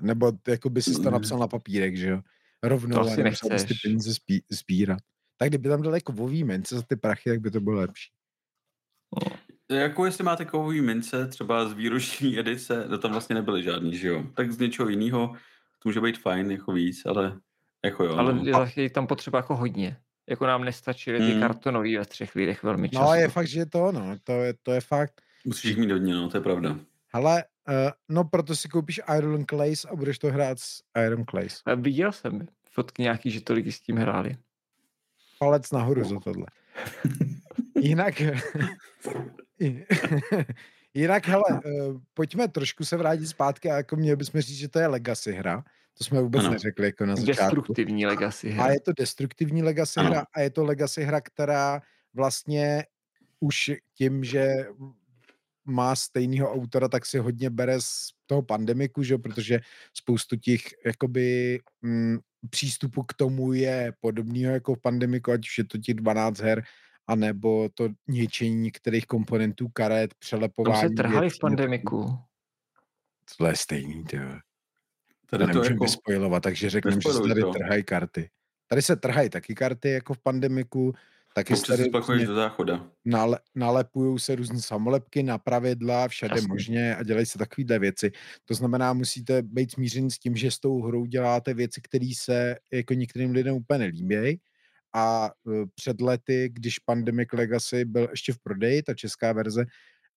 nebo 0.00 0.32
jako 0.48 0.70
by 0.70 0.82
si 0.82 1.02
to 1.02 1.10
napsal 1.10 1.38
na 1.38 1.48
papírek, 1.48 1.96
že 1.96 2.08
jo. 2.08 2.20
Rovnou 2.62 2.96
to 2.96 3.00
asi 3.00 3.22
nechceš. 3.22 3.62
ty 3.62 3.74
peníze 3.84 4.14
spí, 4.14 4.44
spírat. 4.52 4.98
Tak 5.36 5.48
kdyby 5.48 5.68
tam 5.68 5.82
dali 5.82 6.00
kovový 6.00 6.44
mince 6.44 6.74
za 6.76 6.82
ty 6.82 6.96
prachy, 6.96 7.30
tak 7.30 7.40
by 7.40 7.50
to 7.50 7.60
bylo 7.60 7.76
lepší. 7.76 8.10
No. 9.16 9.36
Jako 9.70 10.04
jestli 10.04 10.24
máte 10.24 10.44
kovový 10.44 10.80
mince, 10.80 11.26
třeba 11.26 11.68
z 11.68 11.72
výroční 11.72 12.38
edice, 12.40 12.88
to 12.88 12.98
tam 12.98 13.12
vlastně 13.12 13.34
nebyly 13.34 13.62
žádný, 13.62 13.96
že 13.96 14.08
jo? 14.08 14.24
Tak 14.34 14.52
z 14.52 14.58
něčeho 14.58 14.88
jiného 14.88 15.34
to 15.78 15.88
může 15.88 16.00
být 16.00 16.18
fajn, 16.18 16.50
jako 16.50 16.72
víc, 16.72 17.06
ale 17.06 17.38
jako 17.84 18.04
jo. 18.04 18.16
Ale 18.16 18.34
no. 18.34 18.66
je 18.76 18.90
tam 18.90 19.06
potřeba 19.06 19.38
jako 19.38 19.56
hodně. 19.56 19.96
Jako 20.28 20.46
nám 20.46 20.64
nestačily 20.64 21.18
ty 21.18 21.34
mm. 21.34 21.40
kartonový 21.40 21.96
ve 21.96 22.04
třech 22.04 22.34
lidech 22.34 22.62
velmi 22.62 22.88
často. 22.88 23.04
No 23.04 23.14
je 23.14 23.28
fakt, 23.28 23.46
že 23.46 23.66
to, 23.66 23.92
no, 23.92 24.16
to 24.24 24.32
je, 24.32 24.54
to 24.62 24.72
je 24.72 24.80
fakt. 24.80 25.22
Musíš 25.44 25.64
jich 25.64 25.78
mít 25.78 25.90
hodně, 25.90 26.14
no, 26.14 26.28
to 26.28 26.36
je 26.36 26.40
pravda. 26.40 26.78
Ale 27.12 27.44
uh, 27.68 27.74
no 28.08 28.24
proto 28.24 28.56
si 28.56 28.68
koupíš 28.68 29.00
Iron 29.16 29.44
Clays 29.50 29.84
a 29.84 29.96
budeš 29.96 30.18
to 30.18 30.28
hrát 30.28 30.58
s 30.58 30.82
Iron 31.06 31.24
Clays. 31.30 31.62
A 31.66 31.74
viděl 31.74 32.12
jsem 32.12 32.46
fotky 32.70 33.02
nějaký, 33.02 33.30
že 33.30 33.40
tolik 33.40 33.72
s 33.72 33.80
tím 33.80 33.96
hráli. 33.96 34.36
Palec 35.38 35.72
nahoru 35.72 36.04
za 36.04 36.20
tohle. 36.20 36.46
Jinak, 37.80 38.14
jinak, 40.94 41.26
hele, 41.26 41.44
uh, 41.50 42.00
pojďme 42.14 42.48
trošku 42.48 42.84
se 42.84 42.96
vrátit 42.96 43.26
zpátky 43.26 43.70
a 43.70 43.76
jako 43.76 43.96
měli 43.96 44.16
bychom 44.16 44.40
říct, 44.40 44.58
že 44.58 44.68
to 44.68 44.78
je 44.78 44.86
legacy 44.86 45.32
hra. 45.32 45.64
To 45.98 46.04
jsme 46.04 46.22
vůbec 46.22 46.40
ano. 46.40 46.50
neřekli 46.50 46.86
jako 46.86 47.06
na 47.06 47.16
začátku. 47.16 47.56
Destruktivní 47.56 48.06
legacy 48.06 48.50
hra. 48.50 48.64
A 48.64 48.70
je 48.70 48.80
to 48.80 48.92
destruktivní 48.98 49.62
legacy 49.62 50.00
ano. 50.00 50.10
hra 50.10 50.24
a 50.34 50.40
je 50.40 50.50
to 50.50 50.64
legacy 50.64 51.02
hra, 51.02 51.20
která 51.20 51.82
vlastně 52.14 52.84
už 53.40 53.70
tím, 53.94 54.24
že 54.24 54.66
má 55.68 55.96
stejného 55.96 56.52
autora, 56.52 56.88
tak 56.88 57.06
si 57.06 57.18
hodně 57.18 57.50
bere 57.50 57.80
z 57.80 58.10
toho 58.26 58.42
pandemiku, 58.42 59.02
že? 59.02 59.18
protože 59.18 59.60
spoustu 59.94 60.36
těch 60.36 60.62
jakoby 60.86 61.58
mm, 61.82 62.18
přístupu 62.50 63.02
k 63.02 63.14
tomu 63.14 63.52
je 63.52 63.92
podobného 64.00 64.52
jako 64.52 64.74
v 64.74 64.80
pandemiku, 64.80 65.32
ať 65.32 65.40
už 65.40 65.58
je 65.58 65.64
to 65.64 65.78
těch 65.78 65.94
12 65.94 66.40
her, 66.40 66.62
anebo 67.06 67.68
to 67.74 67.88
něčení 68.08 68.56
některých 68.56 69.06
komponentů 69.06 69.68
karet, 69.68 70.14
přelepování. 70.14 70.80
Tam 70.80 70.88
se 70.88 70.94
trhali 70.94 71.26
věcí, 71.26 71.36
v 71.36 71.40
pandemiku. 71.40 72.18
To 73.38 73.46
je 73.46 73.56
stejný, 73.56 74.04
ty 74.04 74.18
Tady 75.30 75.44
to 75.44 75.48
nemůžeme 75.48 75.74
jako... 75.74 75.84
vyspojovat, 75.84 76.42
takže 76.42 76.70
řekneme, 76.70 77.00
že 77.00 77.12
se 77.12 77.28
tady 77.28 77.40
to. 77.40 77.52
trhají 77.52 77.84
karty. 77.84 78.30
Tady 78.66 78.82
se 78.82 78.96
trhají 78.96 79.30
taky 79.30 79.54
karty, 79.54 79.90
jako 79.90 80.14
v 80.14 80.18
pandemiku, 80.18 80.94
taky 81.38 81.56
se 81.56 81.66
tady 81.66 81.90
různě, 81.92 82.26
do 82.26 82.34
záchoda. 82.34 82.90
Nale, 83.04 83.38
nalepujou 83.54 84.18
se 84.18 84.34
různé 84.34 84.60
samolepky 84.60 85.22
na 85.22 85.38
pravidla, 85.38 86.08
všade 86.08 86.34
Jasně. 86.34 86.48
možně 86.48 86.96
a 86.96 87.02
dělají 87.02 87.26
se 87.26 87.38
takovéhle 87.38 87.78
věci. 87.78 88.10
To 88.44 88.54
znamená, 88.54 88.92
musíte 88.92 89.42
být 89.42 89.72
smířený 89.72 90.10
s 90.10 90.18
tím, 90.18 90.36
že 90.36 90.50
s 90.50 90.58
tou 90.58 90.82
hrou 90.82 91.06
děláte 91.06 91.54
věci, 91.54 91.80
které 91.84 92.10
se 92.18 92.56
jako 92.72 92.94
některým 92.94 93.30
lidem 93.30 93.54
úplně 93.54 93.78
nelíbí. 93.78 94.40
A 94.94 95.30
uh, 95.44 95.64
před 95.74 96.00
lety, 96.00 96.50
když 96.52 96.78
Pandemic 96.78 97.28
Legacy 97.32 97.84
byl 97.84 98.08
ještě 98.10 98.32
v 98.32 98.38
prodeji, 98.38 98.82
ta 98.82 98.94
česká 98.94 99.32
verze, 99.32 99.64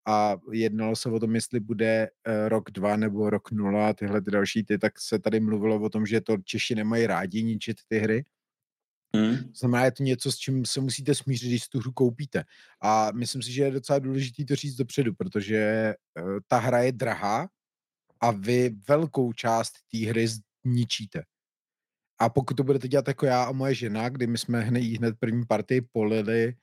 a 0.07 0.37
jednalo 0.51 0.95
se 0.95 1.09
o 1.09 1.19
tom, 1.19 1.35
jestli 1.35 1.59
bude 1.59 2.09
uh, 2.27 2.49
rok 2.49 2.71
dva 2.71 2.95
nebo 2.95 3.29
rok 3.29 3.51
nula 3.51 3.89
a 3.89 3.93
tyhle 3.93 4.21
ty 4.21 4.31
další 4.31 4.63
ty, 4.63 4.77
tak 4.77 4.93
se 4.99 5.19
tady 5.19 5.39
mluvilo 5.39 5.81
o 5.81 5.89
tom, 5.89 6.05
že 6.05 6.21
to 6.21 6.37
Češi 6.45 6.75
nemají 6.75 7.07
rádi 7.07 7.43
ničit 7.43 7.77
ty 7.87 7.99
hry 7.99 8.23
Hmm. 9.15 9.37
Znamená, 9.55 9.85
je 9.85 9.91
to 9.91 10.03
něco, 10.03 10.31
s 10.31 10.37
čím 10.37 10.65
se 10.65 10.81
musíte 10.81 11.15
smířit, 11.15 11.49
když 11.49 11.67
tu 11.67 11.79
hru 11.79 11.91
koupíte. 11.91 12.43
A 12.81 13.11
myslím 13.11 13.41
si, 13.41 13.51
že 13.51 13.63
je 13.63 13.71
docela 13.71 13.99
důležité 13.99 14.45
to 14.45 14.55
říct 14.55 14.75
dopředu, 14.75 15.13
protože 15.13 15.93
uh, 16.21 16.39
ta 16.47 16.57
hra 16.57 16.79
je 16.79 16.91
drahá 16.91 17.47
a 18.21 18.31
vy 18.31 18.69
velkou 18.87 19.33
část 19.33 19.73
té 19.91 19.97
hry 19.97 20.27
zničíte. 20.65 21.23
A 22.19 22.29
pokud 22.29 22.53
to 22.53 22.63
budete 22.63 22.87
dělat 22.87 23.07
jako 23.07 23.25
já 23.25 23.43
a 23.43 23.51
moje 23.51 23.75
žena, 23.75 24.09
kdy 24.09 24.27
my 24.27 24.37
jsme 24.37 24.61
hned, 24.61 24.83
hned 24.83 25.15
první 25.19 25.45
partii 25.45 25.81
polili 25.81 26.55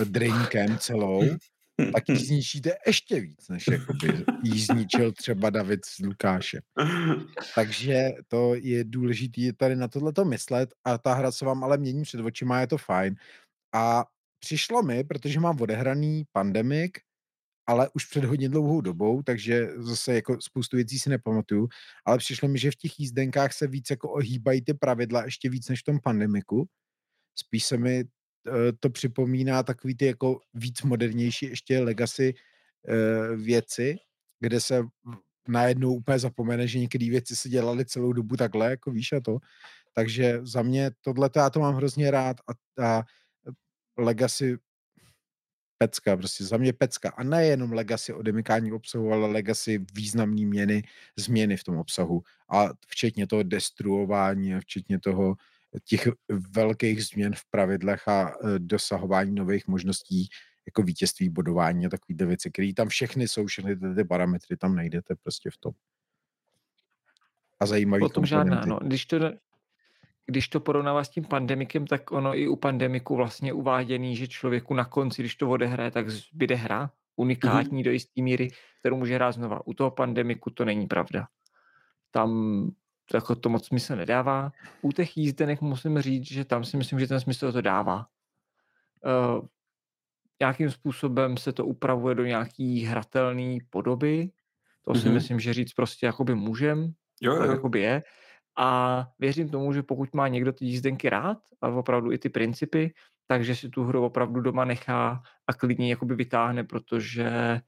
eh, 0.00 0.04
drinkem 0.04 0.78
celou, 0.78 1.22
tak 1.92 2.08
ji 2.08 2.16
zničíte 2.26 2.72
ještě 2.86 3.20
víc, 3.20 3.48
než 3.48 3.66
jakoby 3.66 4.24
jí 4.42 4.60
zničil 4.60 5.12
třeba 5.12 5.50
David 5.50 5.84
s 5.84 5.98
Lukášem. 5.98 6.60
Takže 7.54 8.10
to 8.28 8.54
je 8.54 8.84
důležité 8.84 9.40
tady 9.56 9.76
na 9.76 9.88
tohle 9.88 10.12
myslet 10.24 10.74
a 10.84 10.98
ta 10.98 11.14
hra 11.14 11.32
se 11.32 11.44
vám 11.44 11.64
ale 11.64 11.78
mění 11.78 12.02
před 12.02 12.20
očima, 12.20 12.60
je 12.60 12.66
to 12.66 12.78
fajn. 12.78 13.14
A 13.74 14.04
přišlo 14.38 14.82
mi, 14.82 15.04
protože 15.04 15.40
mám 15.40 15.60
odehraný 15.60 16.24
pandemik, 16.32 16.98
ale 17.66 17.90
už 17.94 18.04
před 18.04 18.24
hodně 18.24 18.48
dlouhou 18.48 18.80
dobou, 18.80 19.22
takže 19.22 19.68
zase 19.76 20.14
jako 20.14 20.40
spoustu 20.40 20.76
věcí 20.76 20.98
si 20.98 21.10
nepamatuju, 21.10 21.68
ale 22.04 22.18
přišlo 22.18 22.48
mi, 22.48 22.58
že 22.58 22.70
v 22.70 22.76
těch 22.76 23.00
jízdenkách 23.00 23.52
se 23.52 23.66
víc 23.66 23.90
jako 23.90 24.10
ohýbají 24.10 24.62
ty 24.62 24.74
pravidla 24.74 25.24
ještě 25.24 25.50
víc 25.50 25.68
než 25.68 25.80
v 25.80 25.84
tom 25.84 26.00
pandemiku. 26.00 26.68
Spíš 27.34 27.64
se 27.64 27.76
mi 27.76 28.04
to 28.80 28.90
připomíná 28.90 29.62
takový 29.62 29.94
ty 29.94 30.06
jako 30.06 30.40
víc 30.54 30.82
modernější 30.82 31.46
ještě 31.46 31.80
legacy 31.80 32.34
uh, 32.88 33.36
věci, 33.36 33.96
kde 34.40 34.60
se 34.60 34.82
najednou 35.48 35.94
úplně 35.94 36.18
zapomene, 36.18 36.68
že 36.68 36.78
některé 36.78 37.10
věci 37.10 37.36
se 37.36 37.48
dělaly 37.48 37.84
celou 37.84 38.12
dobu 38.12 38.36
takhle, 38.36 38.70
jako 38.70 38.90
víš 38.90 39.12
a 39.12 39.20
to. 39.20 39.38
Takže 39.92 40.40
za 40.42 40.62
mě 40.62 40.90
tohle 41.00 41.30
já 41.36 41.50
to 41.50 41.60
mám 41.60 41.74
hrozně 41.74 42.10
rád 42.10 42.36
a, 42.48 42.84
a 42.84 43.02
legacy 43.98 44.58
pecka, 45.78 46.16
prostě 46.16 46.44
za 46.44 46.56
mě 46.56 46.72
pecka. 46.72 47.10
A 47.16 47.22
nejenom 47.22 47.72
legacy 47.72 48.12
odemykání 48.12 48.72
obsahu, 48.72 49.12
ale 49.12 49.26
legacy 49.26 49.84
významný 49.94 50.46
měny, 50.46 50.82
změny 51.16 51.56
v 51.56 51.64
tom 51.64 51.76
obsahu. 51.76 52.22
A 52.50 52.68
včetně 52.88 53.26
toho 53.26 53.42
destruování 53.42 54.54
a 54.54 54.60
včetně 54.60 55.00
toho 55.00 55.36
těch 55.84 56.08
velkých 56.54 57.04
změn 57.04 57.34
v 57.34 57.50
pravidlech 57.50 58.08
a 58.08 58.28
e, 58.28 58.58
dosahování 58.58 59.34
nových 59.34 59.68
možností 59.68 60.28
jako 60.66 60.82
vítězství, 60.82 61.28
bodování 61.28 61.86
a 61.86 61.88
takový 61.88 62.16
věci, 62.26 62.50
které 62.50 62.72
tam 62.74 62.88
všechny 62.88 63.28
jsou, 63.28 63.46
všechny 63.46 63.76
ty, 63.76 63.94
ty 63.94 64.04
parametry 64.04 64.56
tam 64.56 64.76
najdete 64.76 65.14
prostě 65.22 65.50
v 65.50 65.56
tom. 65.56 65.72
A 67.60 67.66
zajímavý 67.66 68.00
Potom 68.00 68.26
žádná, 68.26 68.64
no, 68.66 68.78
když 68.82 69.06
to, 69.06 69.18
když 70.26 70.48
to 70.48 70.60
porovnává 70.60 71.04
s 71.04 71.08
tím 71.08 71.24
pandemikem, 71.24 71.86
tak 71.86 72.12
ono 72.12 72.38
i 72.38 72.48
u 72.48 72.56
pandemiku 72.56 73.16
vlastně 73.16 73.52
uváděný, 73.52 74.16
že 74.16 74.28
člověku 74.28 74.74
na 74.74 74.84
konci, 74.84 75.22
když 75.22 75.36
to 75.36 75.50
odehraje, 75.50 75.90
tak 75.90 76.10
zbyde 76.10 76.54
hra, 76.54 76.90
unikátní 77.16 77.80
mm-hmm. 77.80 77.84
do 77.84 77.90
jisté 77.90 78.22
míry, 78.22 78.50
kterou 78.80 78.96
může 78.96 79.14
hrát 79.14 79.32
znova. 79.32 79.66
U 79.66 79.74
toho 79.74 79.90
pandemiku 79.90 80.50
to 80.50 80.64
není 80.64 80.86
pravda. 80.86 81.26
Tam 82.10 82.30
jako 83.14 83.34
to 83.34 83.48
moc 83.48 83.66
smysl 83.66 83.96
nedává. 83.96 84.52
U 84.82 84.92
těch 84.92 85.16
jízdenek 85.16 85.60
musím 85.60 86.00
říct, 86.00 86.32
že 86.32 86.44
tam 86.44 86.64
si 86.64 86.76
myslím, 86.76 87.00
že 87.00 87.06
ten 87.06 87.20
smysl 87.20 87.52
to 87.52 87.60
dává. 87.60 88.06
Uh, 89.04 89.46
nějakým 90.40 90.70
způsobem 90.70 91.36
se 91.36 91.52
to 91.52 91.66
upravuje 91.66 92.14
do 92.14 92.24
nějaký 92.24 92.84
hratelné 92.84 93.56
podoby. 93.70 94.30
To 94.82 94.92
mm-hmm. 94.92 95.00
si 95.00 95.06
mhm. 95.06 95.14
myslím, 95.14 95.40
že 95.40 95.54
říct 95.54 95.72
prostě 95.72 96.06
jakoby 96.06 96.34
můžem. 96.34 96.92
Jo, 97.20 97.38
tak 97.38 97.46
jo. 97.46 97.52
jakoby 97.52 97.80
je. 97.80 98.02
A 98.56 99.06
věřím 99.18 99.48
tomu, 99.48 99.72
že 99.72 99.82
pokud 99.82 100.14
má 100.14 100.28
někdo 100.28 100.52
ty 100.52 100.64
jízdenky 100.64 101.10
rád 101.10 101.38
a 101.60 101.68
opravdu 101.68 102.12
i 102.12 102.18
ty 102.18 102.28
principy, 102.28 102.94
takže 103.26 103.56
si 103.56 103.68
tu 103.68 103.84
hru 103.84 104.04
opravdu 104.04 104.40
doma 104.40 104.64
nechá 104.64 105.22
a 105.46 105.52
klidně 105.52 105.90
jakoby 105.90 106.14
vytáhne, 106.14 106.64
protože 106.64 107.60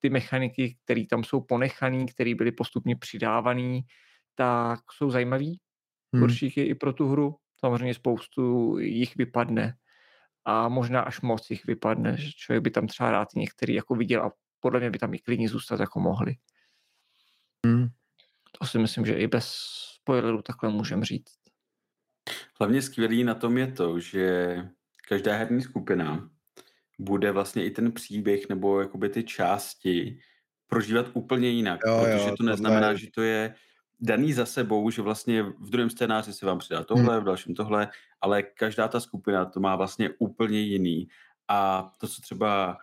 ty 0.00 0.10
mechaniky, 0.10 0.76
které 0.84 1.04
tam 1.10 1.24
jsou 1.24 1.40
ponechané, 1.40 2.04
které 2.06 2.34
byly 2.34 2.52
postupně 2.52 2.96
přidávané, 2.96 3.80
tak 4.34 4.80
jsou 4.92 5.10
zajímavý. 5.10 5.60
Hmm. 6.14 6.22
Určitě 6.22 6.64
i 6.64 6.74
pro 6.74 6.92
tu 6.92 7.08
hru. 7.08 7.36
Samozřejmě 7.60 7.94
spoustu 7.94 8.78
jich 8.78 9.16
vypadne 9.16 9.74
a 10.44 10.68
možná 10.68 11.00
až 11.00 11.20
moc 11.20 11.50
jich 11.50 11.66
vypadne, 11.66 12.16
že 12.16 12.32
člověk 12.36 12.62
by 12.62 12.70
tam 12.70 12.86
třeba 12.86 13.10
rád 13.10 13.28
některý 13.36 13.74
jako 13.74 13.94
viděl 13.94 14.22
a 14.22 14.32
podle 14.60 14.80
mě 14.80 14.90
by 14.90 14.98
tam 14.98 15.14
i 15.14 15.18
klidně 15.18 15.48
zůstat 15.48 15.80
jako 15.80 16.00
mohli. 16.00 16.34
Hmm. 17.66 17.88
To 18.60 18.66
si 18.66 18.78
myslím, 18.78 19.06
že 19.06 19.14
i 19.14 19.26
bez 19.26 19.46
spoilerů 19.94 20.42
takhle 20.42 20.70
můžem 20.70 21.04
říct. 21.04 21.34
Hlavně 22.60 22.82
skvělý 22.82 23.24
na 23.24 23.34
tom 23.34 23.58
je 23.58 23.72
to, 23.72 24.00
že 24.00 24.56
každá 25.08 25.36
herní 25.36 25.62
skupina 25.62 26.30
bude 26.98 27.32
vlastně 27.32 27.64
i 27.64 27.70
ten 27.70 27.92
příběh 27.92 28.48
nebo 28.48 28.80
jakoby 28.80 29.08
ty 29.08 29.24
části 29.24 30.18
prožívat 30.66 31.06
úplně 31.12 31.48
jinak, 31.48 31.80
jo, 31.86 32.00
protože 32.00 32.28
jo, 32.28 32.36
to 32.36 32.42
neznamená, 32.42 32.90
je... 32.90 32.98
že 32.98 33.06
to 33.14 33.22
je 33.22 33.54
daný 34.04 34.32
za 34.32 34.46
sebou, 34.46 34.90
že 34.90 35.02
vlastně 35.02 35.42
v 35.42 35.70
druhém 35.70 35.90
scénáři 35.90 36.32
se 36.32 36.46
vám 36.46 36.58
přidá 36.58 36.84
tohle, 36.84 37.14
hmm. 37.14 37.22
v 37.22 37.26
dalším 37.26 37.54
tohle, 37.54 37.88
ale 38.20 38.42
každá 38.42 38.88
ta 38.88 39.00
skupina 39.00 39.44
to 39.44 39.60
má 39.60 39.76
vlastně 39.76 40.10
úplně 40.18 40.60
jiný. 40.60 41.08
A 41.48 41.90
to, 42.00 42.08
co 42.08 42.22
třeba 42.22 42.78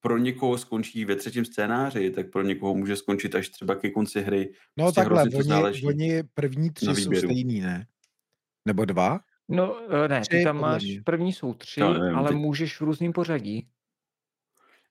pro 0.00 0.18
někoho 0.18 0.58
skončí 0.58 1.04
ve 1.04 1.16
třetím 1.16 1.44
scénáři, 1.44 2.10
tak 2.10 2.30
pro 2.30 2.42
někoho 2.42 2.74
může 2.74 2.96
skončit 2.96 3.34
až 3.34 3.48
třeba 3.48 3.74
ke 3.74 3.90
konci 3.90 4.20
hry. 4.20 4.52
No 4.76 4.84
prostě 4.84 5.00
takhle, 5.00 5.22
oni, 5.22 5.82
oni 5.86 6.22
první 6.34 6.70
tři 6.70 6.86
jsou 6.86 7.14
stejný, 7.14 7.60
ne? 7.60 7.86
Nebo 8.64 8.84
dva? 8.84 9.20
No 9.48 9.76
eh, 10.04 10.08
ne, 10.08 10.20
tři, 10.20 10.36
ty 10.36 10.44
tam 10.44 10.60
máš, 10.60 10.84
první 11.04 11.32
jsou 11.32 11.54
tři, 11.54 11.80
no, 11.80 11.94
nevím, 11.94 12.16
ale 12.18 12.28
ty... 12.28 12.34
můžeš 12.34 12.80
v 12.80 12.84
různým 12.84 13.12
pořadí. 13.12 13.68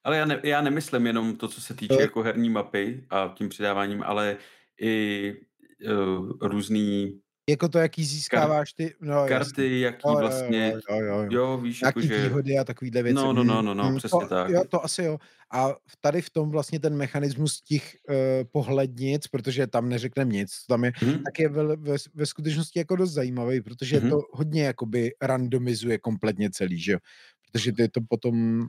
Ale 0.04 0.18
já, 0.18 0.26
ne, 0.26 0.40
já 0.44 0.62
nemyslím 0.62 1.08
jenom 1.08 1.36
to, 1.36 1.48
co 1.48 1.62
se 1.62 1.74
týče 1.74 1.96
to... 1.96 2.02
jako 2.02 2.24
herní 2.24 2.50
mapy 2.50 3.06
a 3.10 3.34
tím 3.36 3.50
přidáváním, 3.50 4.04
ale 4.04 4.38
i 4.82 5.36
uh, 5.84 6.32
různý 6.42 7.20
jako 7.50 7.70
to, 7.70 7.80
jaký 7.80 8.06
získáváš 8.06 8.74
ty, 8.74 8.96
no, 9.02 9.26
karty, 9.28 9.80
jaký 9.80 10.02
jo, 10.06 10.16
vlastně, 10.16 10.74
jo, 10.90 10.98
jo, 11.00 11.06
jo. 11.06 11.28
jo 11.30 11.58
víš, 11.58 11.82
jaký 11.82 12.00
jako, 12.00 12.14
že... 12.14 12.24
výhody 12.24 12.58
a 12.58 12.64
takovýhle 12.64 13.04
věci. 13.04 13.16
No, 13.16 13.34
no, 13.34 13.44
no, 13.44 13.62
no, 13.62 13.74
no 13.74 13.84
hmm, 13.84 13.98
přesně 13.98 14.20
to, 14.20 14.28
tak. 14.28 14.50
Jo, 14.50 14.64
to 14.70 14.86
asi 14.86 15.04
jo. 15.04 15.18
A 15.54 15.76
tady 16.02 16.22
v 16.22 16.30
tom 16.30 16.50
vlastně 16.50 16.80
ten 16.80 16.98
mechanismus 16.98 17.62
těch 17.62 17.96
uh, 18.10 18.16
pohlednic, 18.52 19.28
protože 19.28 19.68
tam 19.68 19.90
neřekneme 19.90 20.32
nic, 20.32 20.52
tam 20.68 20.84
je, 20.84 20.92
mm-hmm. 20.92 21.22
tak 21.24 21.40
je 21.40 21.50
ve, 21.50 21.76
ve, 21.76 21.96
ve 22.16 22.26
skutečnosti 22.26 22.80
jako 22.80 22.96
dost 22.96 23.12
zajímavý, 23.12 23.62
protože 23.62 24.00
mm-hmm. 24.00 24.10
to 24.10 24.22
hodně 24.32 24.64
jakoby 24.64 25.12
randomizuje 25.22 25.98
kompletně 25.98 26.50
celý, 26.50 26.80
že 26.80 26.92
jo. 26.92 27.00
Protože 27.54 27.72
ty 27.72 27.90
to 27.90 28.02
potom 28.10 28.62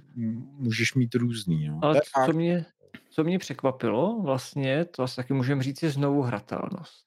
můžeš 0.59 0.95
mít 0.95 1.15
různý, 1.15 1.65
jo. 1.65 1.79
Ale 1.83 2.01
co 2.27 2.33
mě, 2.33 2.67
co 3.11 3.25
mě 3.25 3.39
překvapilo 3.39 4.23
vlastně, 4.23 4.85
to 4.85 5.03
asi 5.03 5.17
taky 5.17 5.35
můžeme 5.35 5.63
říct, 5.63 5.83
je 5.83 5.91
znovu 5.91 6.23
hratelnost. 6.23 7.07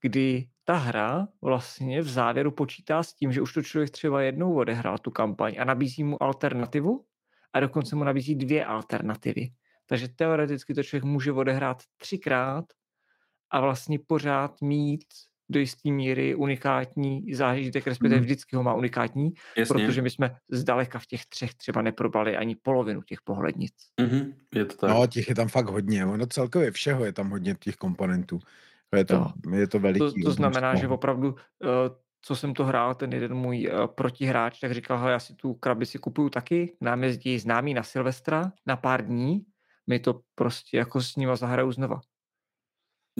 Kdy 0.00 0.48
ta 0.64 0.74
hra 0.76 1.28
vlastně 1.42 2.00
v 2.00 2.08
závěru 2.08 2.50
počítá 2.50 3.02
s 3.02 3.14
tím, 3.14 3.32
že 3.32 3.40
už 3.40 3.54
to 3.54 3.62
člověk 3.62 3.90
třeba 3.90 4.22
jednou 4.22 4.54
odehrál 4.56 4.98
tu 4.98 5.10
kampaň 5.10 5.56
a 5.58 5.64
nabízí 5.64 6.04
mu 6.04 6.22
alternativu 6.22 7.04
a 7.52 7.60
dokonce 7.60 7.96
mu 7.96 8.04
nabízí 8.04 8.34
dvě 8.34 8.64
alternativy. 8.64 9.50
Takže 9.86 10.08
teoreticky 10.08 10.74
to 10.74 10.82
člověk 10.82 11.04
může 11.04 11.32
odehrát 11.32 11.82
třikrát 11.96 12.64
a 13.50 13.60
vlastně 13.60 13.98
pořád 13.98 14.60
mít 14.60 15.04
do 15.48 15.60
jisté 15.60 15.90
míry 15.90 16.34
unikátní 16.34 17.34
zážitek, 17.34 17.86
respektive 17.86 18.16
mm. 18.16 18.22
vždycky 18.22 18.56
ho 18.56 18.62
má 18.62 18.74
unikátní, 18.74 19.32
Jasně. 19.56 19.74
protože 19.74 20.02
my 20.02 20.10
jsme 20.10 20.36
zdaleka 20.50 20.98
v 20.98 21.06
těch 21.06 21.26
třech 21.26 21.54
třeba 21.54 21.82
neprobali 21.82 22.36
ani 22.36 22.56
polovinu 22.56 23.02
těch 23.02 23.18
pohlednic. 23.24 23.72
Mm-hmm. 24.00 24.32
Je 24.54 24.64
to 24.64 24.76
tak. 24.76 24.90
No, 24.90 25.06
těch 25.06 25.28
je 25.28 25.34
tam 25.34 25.48
fakt 25.48 25.68
hodně. 25.68 26.06
Ono 26.06 26.26
celkově 26.26 26.70
všeho 26.70 27.04
je 27.04 27.12
tam 27.12 27.30
hodně 27.30 27.54
těch 27.54 27.76
komponentů. 27.76 28.38
Je 28.96 29.04
to, 29.04 29.26
no. 29.46 29.56
je 29.56 29.66
to 29.66 29.78
veliký. 29.78 30.22
To, 30.22 30.28
to 30.28 30.32
znamená, 30.32 30.74
že 30.74 30.88
opravdu, 30.88 31.34
eh, 31.64 31.68
co 32.22 32.36
jsem 32.36 32.54
to 32.54 32.64
hrál, 32.64 32.94
ten 32.94 33.12
jeden 33.12 33.34
můj 33.34 33.66
eh, 33.66 33.88
protihráč, 33.94 34.60
tak 34.60 34.72
říkal, 34.72 35.08
já 35.08 35.18
si 35.18 35.34
tu 35.34 35.54
krabici 35.54 35.98
kupuju 35.98 36.30
taky, 36.30 36.76
nám 36.80 37.04
jezdí 37.04 37.38
známý 37.38 37.74
na 37.74 37.82
Silvestra 37.82 38.52
na 38.66 38.76
pár 38.76 39.06
dní, 39.06 39.44
my 39.86 39.98
to 39.98 40.20
prostě 40.34 40.76
jako 40.76 41.00
s 41.00 41.16
nima 41.16 41.36
zahraju 41.36 41.72
znova. 41.72 42.00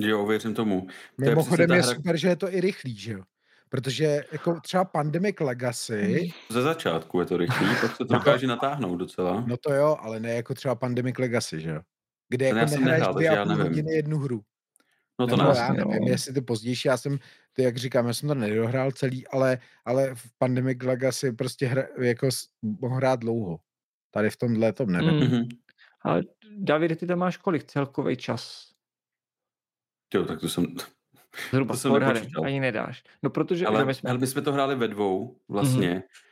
Jo, 0.00 0.26
věřím 0.26 0.54
tomu. 0.54 0.86
Mimochodem 1.18 1.70
je, 1.70 1.76
je 1.76 1.82
hra... 1.82 1.94
super, 1.94 2.16
že 2.16 2.28
je 2.28 2.36
to 2.36 2.54
i 2.54 2.60
rychlý, 2.60 2.96
že 2.96 3.12
jo? 3.12 3.22
Protože 3.68 4.24
jako 4.32 4.60
třeba 4.60 4.84
Pandemic 4.84 5.40
Legacy... 5.40 6.32
Ze 6.50 6.62
začátku 6.62 7.20
je 7.20 7.26
to 7.26 7.36
rychlý, 7.36 7.66
pak 7.80 7.96
se 7.96 7.98
to 7.98 8.14
dokáže 8.14 8.46
natáhnout 8.46 8.96
docela. 8.96 9.44
No 9.46 9.56
to 9.56 9.72
jo, 9.72 9.96
ale 10.00 10.20
ne 10.20 10.34
jako 10.34 10.54
třeba 10.54 10.74
Pandemic 10.74 11.18
Legacy, 11.18 11.60
že 11.60 11.70
jo? 11.70 11.80
Kde 12.28 12.46
jako 12.46 12.58
nehraješ 12.58 12.84
nehrál, 12.84 13.14
dvě 13.14 13.38
a 13.38 13.44
půl 13.44 13.56
hodiny 13.56 13.92
jednu 13.92 14.18
hru. 14.18 14.40
No 15.20 15.26
to 15.26 15.36
Nebo 15.36 15.50
já 15.50 15.72
nevím, 15.72 16.00
no. 16.00 16.08
jestli 16.08 16.32
to 16.32 16.42
pozdější, 16.42 16.88
já 16.88 16.96
jsem, 16.96 17.18
ty 17.52 17.62
jak 17.62 17.76
říkám, 17.76 18.06
já 18.06 18.14
jsem 18.14 18.28
to 18.28 18.34
nedohrál 18.34 18.92
celý, 18.92 19.26
ale, 19.26 19.58
ale 19.84 20.14
v 20.14 20.26
Pandemic 20.38 20.78
Legacy 20.82 21.32
prostě 21.32 21.66
hra, 21.66 21.84
jako 22.00 22.28
mohl 22.62 22.94
hrát 22.94 23.20
dlouho. 23.20 23.58
Tady 24.10 24.30
v 24.30 24.36
tomhle 24.36 24.72
tom 24.72 24.92
nevím. 24.92 25.20
Mm-hmm. 25.20 25.48
Ale 26.02 26.22
David, 26.56 26.98
ty 26.98 27.06
tam 27.06 27.18
máš 27.18 27.36
kolik 27.36 27.64
celkový 27.64 28.16
čas? 28.16 28.67
Jo, 30.14 30.24
tak 30.24 30.40
to 30.40 30.48
jsem... 30.48 30.66
Zhruba 31.50 31.74
to 31.74 31.78
jsem 31.78 31.92
odhadem, 31.92 32.24
ani 32.44 32.60
nedáš. 32.60 33.04
No 33.22 33.30
protože... 33.30 33.66
Ale, 33.66 33.84
my 33.84 33.94
jsme... 33.94 34.10
ale 34.10 34.18
my 34.18 34.26
jsme 34.26 34.42
to 34.42 34.52
hráli 34.52 34.76
ve 34.76 34.88
dvou 34.88 35.36
vlastně. 35.48 35.94
Mm-hmm. 35.94 36.28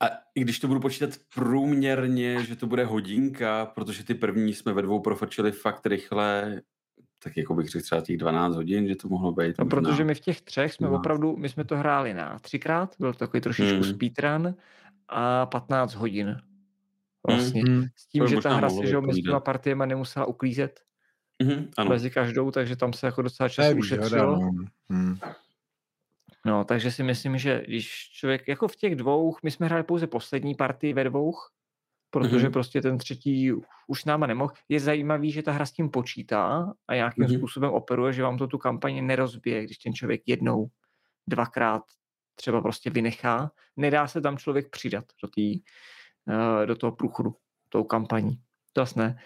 A 0.00 0.06
i 0.34 0.40
když 0.40 0.58
to 0.58 0.68
budu 0.68 0.80
počítat 0.80 1.10
průměrně, 1.34 2.44
že 2.44 2.56
to 2.56 2.66
bude 2.66 2.84
hodinka, 2.84 3.66
protože 3.66 4.04
ty 4.04 4.14
první 4.14 4.54
jsme 4.54 4.72
ve 4.72 4.82
dvou 4.82 5.00
profrčili 5.00 5.52
fakt 5.52 5.86
rychle, 5.86 6.60
tak 7.18 7.36
jako 7.36 7.54
bych 7.54 7.68
řekl 7.68 7.84
třeba 7.84 8.00
těch 8.00 8.16
12 8.16 8.56
hodin, 8.56 8.88
že 8.88 8.96
to 8.96 9.08
mohlo 9.08 9.32
být. 9.32 9.58
No, 9.58 9.64
možná. 9.64 9.80
protože 9.80 10.04
my 10.04 10.14
v 10.14 10.20
těch 10.20 10.40
třech 10.40 10.72
jsme 10.72 10.88
no. 10.88 10.96
opravdu, 10.96 11.36
my 11.36 11.48
jsme 11.48 11.64
to 11.64 11.76
hráli 11.76 12.14
na 12.14 12.38
třikrát, 12.38 12.94
byl 12.98 13.12
to 13.12 13.18
takový 13.18 13.40
trošičku 13.40 13.76
mm. 13.76 13.84
speedrun 13.84 14.54
a 15.08 15.46
15 15.46 15.94
hodin 15.94 16.36
vlastně. 17.26 17.62
Mm, 17.68 17.84
s 17.96 18.06
tím, 18.06 18.26
že 18.26 18.40
ta 18.40 18.54
hra 18.54 18.70
si 18.70 18.86
že 18.86 19.00
mezi 19.00 19.22
těma 19.22 19.40
partiema 19.40 19.86
nemusela 19.86 20.26
uklízet 20.26 20.80
mm, 21.42 21.70
ano. 21.76 21.90
mezi 21.90 22.10
každou, 22.10 22.50
takže 22.50 22.76
tam 22.76 22.92
se 22.92 23.06
jako 23.06 23.22
docela 23.22 23.48
času 23.48 23.76
ušetřilo. 23.76 24.36
No. 24.36 24.50
Hmm. 24.90 25.18
no, 26.46 26.64
takže 26.64 26.90
si 26.90 27.02
myslím, 27.02 27.38
že 27.38 27.64
když 27.66 28.10
člověk, 28.12 28.48
jako 28.48 28.68
v 28.68 28.76
těch 28.76 28.96
dvou, 28.96 29.36
my 29.42 29.50
jsme 29.50 29.66
hráli 29.66 29.82
pouze 29.82 30.06
poslední 30.06 30.54
partii 30.54 30.92
ve 30.92 31.04
dvou, 31.04 31.32
protože 32.10 32.48
mm-hmm. 32.48 32.52
prostě 32.52 32.82
ten 32.82 32.98
třetí 32.98 33.52
už 33.86 34.04
náma 34.04 34.26
nemohl. 34.26 34.52
Je 34.68 34.80
zajímavý, 34.80 35.32
že 35.32 35.42
ta 35.42 35.52
hra 35.52 35.66
s 35.66 35.72
tím 35.72 35.90
počítá 35.90 36.72
a 36.88 36.94
nějakým 36.94 37.24
mm-hmm. 37.24 37.38
způsobem 37.38 37.70
operuje, 37.70 38.12
že 38.12 38.22
vám 38.22 38.38
to 38.38 38.46
tu 38.46 38.58
kampaně 38.58 39.02
nerozbije, 39.02 39.64
když 39.64 39.78
ten 39.78 39.94
člověk 39.94 40.22
jednou, 40.26 40.66
dvakrát 41.26 41.82
třeba 42.34 42.60
prostě 42.60 42.90
vynechá. 42.90 43.50
Nedá 43.76 44.06
se 44.06 44.20
tam 44.20 44.38
člověk 44.38 44.70
přidat 44.70 45.04
do, 45.22 45.28
tý, 45.28 45.60
uh, 46.28 46.66
do 46.66 46.76
toho 46.76 46.92
průchodu, 46.92 47.34
tou 47.68 47.84
kampaní. 47.84 48.40
To 48.72 48.80
jasné. 48.80 49.18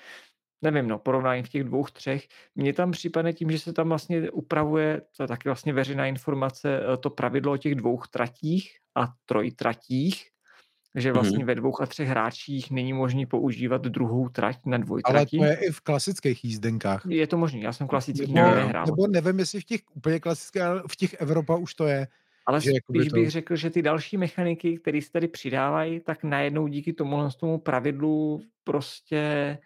Nevím, 0.63 0.89
no, 0.89 0.99
porovnání 0.99 1.43
v 1.43 1.49
těch 1.49 1.65
dvou, 1.65 1.85
třech. 1.85 2.29
Mně 2.55 2.73
tam 2.73 2.91
připadne 2.91 3.33
tím, 3.33 3.51
že 3.51 3.59
se 3.59 3.73
tam 3.73 3.89
vlastně 3.89 4.31
upravuje, 4.31 5.03
to 5.17 5.23
je 5.23 5.27
taky 5.27 5.49
vlastně 5.49 5.73
veřejná 5.73 6.07
informace, 6.07 6.81
eh, 6.81 6.97
to 6.97 7.11
pravidlo 7.11 7.53
o 7.53 7.57
těch 7.57 7.75
dvou 7.75 8.01
tratích 8.11 8.77
a 8.95 9.13
trojtratích, 9.27 10.27
že 10.95 11.13
vlastně 11.13 11.39
mm-hmm. 11.39 11.45
ve 11.45 11.55
dvou 11.55 11.83
a 11.83 11.87
třech 11.87 12.09
hráčích 12.09 12.71
není 12.71 12.93
možné 12.93 13.27
používat 13.27 13.83
druhou 13.83 14.29
trať 14.29 14.59
na 14.67 14.79
dvojtrati. 14.79 15.39
Ale 15.39 15.49
to 15.49 15.61
je 15.61 15.69
i 15.69 15.71
v 15.71 15.81
klasických 15.81 16.45
jízdenkách. 16.45 17.03
Je 17.09 17.27
to 17.27 17.37
možné, 17.39 17.61
já 17.61 17.73
jsem 17.73 17.87
klasický 17.87 18.33
nebo, 18.33 18.55
nehrál. 18.55 18.87
Nebo 18.87 19.07
nevím, 19.07 19.39
jestli 19.39 19.61
v 19.61 19.65
těch 19.65 19.81
úplně 19.95 20.21
klasických, 20.21 20.63
ale 20.63 20.83
v 20.91 20.97
těch 20.97 21.15
Evropa 21.21 21.57
už 21.57 21.75
to 21.75 21.87
je. 21.87 22.09
Ale 22.47 22.61
spíš 22.61 23.09
to... 23.09 23.15
bych 23.15 23.31
řekl, 23.31 23.57
že 23.57 23.71
ty 23.71 23.83
další 23.83 24.17
mechaniky, 24.17 24.79
které 24.79 25.03
se 25.03 25.13
tady 25.13 25.29
přidávají, 25.29 26.01
tak 26.01 26.25
najednou 26.25 26.67
díky 26.67 26.93
tomu, 26.93 27.29
tomu 27.41 27.59
pravidlu 27.59 28.43
prostě 28.65 29.59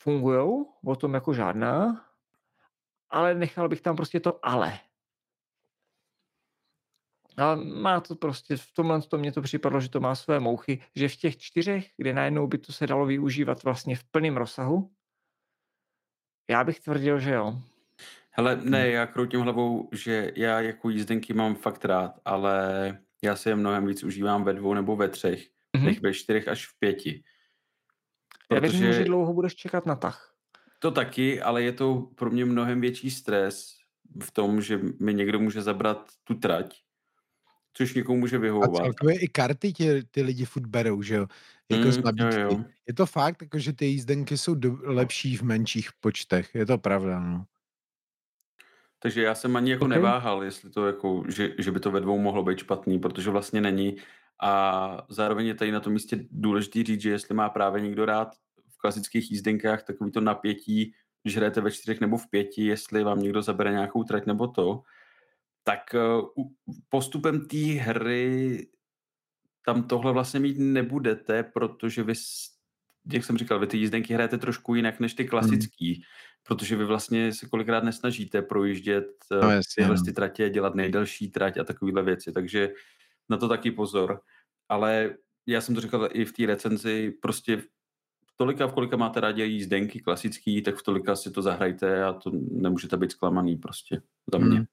fungují, 0.00 0.64
o 0.84 0.96
tom 0.96 1.14
jako 1.14 1.34
žádná, 1.34 2.04
ale 3.10 3.34
nechal 3.34 3.68
bych 3.68 3.80
tam 3.80 3.96
prostě 3.96 4.20
to 4.20 4.46
ale. 4.46 4.78
A 7.36 7.54
má 7.54 8.00
to 8.00 8.16
prostě, 8.16 8.56
v 8.56 8.72
tomhle 8.72 9.02
to 9.02 9.18
mně 9.18 9.32
to 9.32 9.42
připadlo, 9.42 9.80
že 9.80 9.88
to 9.88 10.00
má 10.00 10.14
své 10.14 10.40
mouchy, 10.40 10.82
že 10.94 11.08
v 11.08 11.16
těch 11.16 11.36
čtyřech, 11.36 11.90
kde 11.96 12.12
najednou 12.12 12.46
by 12.46 12.58
to 12.58 12.72
se 12.72 12.86
dalo 12.86 13.06
využívat 13.06 13.64
vlastně 13.64 13.96
v 13.96 14.04
plném 14.04 14.36
rozsahu, 14.36 14.90
já 16.50 16.64
bych 16.64 16.80
tvrdil, 16.80 17.18
že 17.18 17.32
jo. 17.32 17.62
Hele, 18.30 18.56
ne, 18.62 18.88
hm. 18.88 18.90
já 18.90 19.06
kroutím 19.06 19.40
hlavou, 19.40 19.88
že 19.92 20.32
já 20.36 20.60
jako 20.60 20.90
jízdenky 20.90 21.32
mám 21.32 21.54
fakt 21.54 21.84
rád, 21.84 22.20
ale 22.24 22.98
já 23.22 23.36
se 23.36 23.50
je 23.50 23.56
mnohem 23.56 23.86
víc 23.86 24.04
užívám 24.04 24.44
ve 24.44 24.52
dvou 24.52 24.74
nebo 24.74 24.96
ve 24.96 25.08
třech, 25.08 25.48
mm-hmm. 25.48 25.84
než 25.84 26.00
ve 26.00 26.14
čtyřech 26.14 26.48
až 26.48 26.66
v 26.66 26.78
pěti. 26.78 27.24
Protože... 28.48 28.56
Já 28.56 28.60
věřím, 28.60 28.92
že 28.92 29.04
dlouho 29.04 29.32
budeš 29.32 29.54
čekat 29.54 29.86
na 29.86 29.96
tah. 29.96 30.34
To 30.78 30.90
taky, 30.90 31.42
ale 31.42 31.62
je 31.62 31.72
to 31.72 32.08
pro 32.14 32.30
mě 32.30 32.44
mnohem 32.44 32.80
větší 32.80 33.10
stres 33.10 33.68
v 34.22 34.30
tom, 34.30 34.60
že 34.60 34.80
mi 35.00 35.14
někdo 35.14 35.38
může 35.38 35.62
zabrat 35.62 36.10
tu 36.24 36.34
trať 36.34 36.86
což 37.76 37.94
někomu 37.94 38.18
může 38.18 38.38
vyhovovat. 38.38 38.80
A 38.80 38.84
celkově 38.84 39.18
i 39.18 39.28
karty 39.28 39.72
tě, 39.72 40.02
ty 40.10 40.22
lidi 40.22 40.44
furt 40.44 40.66
berou, 40.66 41.02
že 41.02 41.14
jo? 41.14 41.26
Jako 41.68 41.88
mm, 41.88 42.18
jo, 42.18 42.40
jo. 42.40 42.64
Je 42.88 42.94
to 42.94 43.06
fakt, 43.06 43.42
jako, 43.42 43.58
že 43.58 43.72
ty 43.72 43.86
jízdenky 43.86 44.38
jsou 44.38 44.54
do, 44.54 44.78
lepší 44.82 45.36
v 45.36 45.42
menších 45.42 45.90
počtech, 46.00 46.54
je 46.54 46.66
to 46.66 46.78
pravda, 46.78 47.20
no. 47.20 47.44
Takže 48.98 49.22
já 49.22 49.34
jsem 49.34 49.56
ani 49.56 49.70
jako 49.70 49.84
okay. 49.84 49.96
neváhal, 49.96 50.44
jestli 50.44 50.70
to 50.70 50.86
jako, 50.86 51.24
že, 51.28 51.54
že 51.58 51.72
by 51.72 51.80
to 51.80 51.90
ve 51.90 52.00
dvou 52.00 52.18
mohlo 52.18 52.42
být 52.42 52.58
špatný, 52.58 52.98
protože 52.98 53.30
vlastně 53.30 53.60
není. 53.60 53.96
A 54.42 55.06
zároveň 55.08 55.46
je 55.46 55.54
tady 55.54 55.72
na 55.72 55.80
tom 55.80 55.92
místě 55.92 56.26
důležitý 56.30 56.84
říct, 56.84 57.00
že 57.00 57.10
jestli 57.10 57.34
má 57.34 57.48
právě 57.48 57.82
někdo 57.82 58.04
rád 58.04 58.28
v 58.68 58.78
klasických 58.78 59.30
jízdenkách 59.30 59.82
takový 59.82 60.12
to 60.12 60.20
napětí, 60.20 60.92
že 61.24 61.36
hrajete 61.36 61.60
ve 61.60 61.70
čtyřech 61.70 62.00
nebo 62.00 62.16
v 62.16 62.30
pěti, 62.30 62.66
jestli 62.66 63.04
vám 63.04 63.22
někdo 63.22 63.42
zabere 63.42 63.70
nějakou 63.70 64.04
trať 64.04 64.26
nebo 64.26 64.48
to, 64.48 64.82
tak 65.64 65.94
eh, 65.94 66.42
postupem 66.88 67.46
té 67.46 67.56
hry 67.56 68.66
tam 69.64 69.82
tohle 69.82 70.12
vlastně 70.12 70.40
mít 70.40 70.58
nebudete, 70.58 71.42
protože 71.42 72.02
vy, 72.02 72.12
jak 73.12 73.24
jsem 73.24 73.38
říkal, 73.38 73.58
vy 73.58 73.66
ty 73.66 73.78
jízdenky 73.78 74.14
hrajete 74.14 74.38
trošku 74.38 74.74
jinak 74.74 75.00
než 75.00 75.14
ty 75.14 75.22
hmm. 75.22 75.30
klasický, 75.30 75.94
hmm. 75.94 76.02
protože 76.42 76.76
vy 76.76 76.84
vlastně 76.84 77.32
se 77.32 77.48
kolikrát 77.48 77.84
nesnažíte 77.84 78.42
projíždět 78.42 79.06
eh, 79.32 79.56
no, 79.56 79.60
tyhle 79.76 79.96
no. 79.96 80.02
ty 80.02 80.12
tratě, 80.12 80.50
dělat 80.50 80.74
nejdelší 80.74 81.30
trať 81.30 81.58
a 81.58 81.64
takovéhle 81.64 82.02
věci, 82.02 82.32
takže 82.32 82.70
na 83.28 83.36
to 83.36 83.48
taky 83.48 83.70
pozor. 83.70 84.20
Ale 84.68 85.16
já 85.46 85.60
jsem 85.60 85.74
to 85.74 85.80
říkal 85.80 86.08
i 86.12 86.24
v 86.24 86.32
té 86.32 86.46
recenzi, 86.46 87.14
prostě 87.22 87.62
tolika, 88.36 88.66
v 88.66 88.72
kolika 88.72 88.96
máte 88.96 89.20
rádi 89.20 89.42
jízdenky 89.42 90.00
klasický, 90.00 90.62
tak 90.62 90.76
v 90.76 90.82
tolika 90.82 91.16
si 91.16 91.30
to 91.30 91.42
zahrajte 91.42 92.04
a 92.04 92.12
to 92.12 92.30
nemůžete 92.50 92.96
být 92.96 93.10
zklamaný 93.10 93.56
prostě 93.56 94.02
za 94.32 94.38
mě. 94.38 94.56
Hmm. 94.56 94.66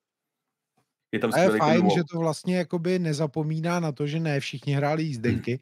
Je 1.12 1.20
tam 1.20 1.32
a 1.34 1.40
je 1.40 1.50
fajn, 1.50 1.90
že 1.90 2.02
to 2.12 2.20
vlastně 2.20 2.58
jakoby 2.58 3.00
nezapomíná 3.00 3.80
na 3.80 3.92
to, 3.92 4.08
že 4.08 4.20
ne 4.20 4.40
všichni 4.40 4.74
hráli 4.74 5.04
jízdenky. 5.04 5.60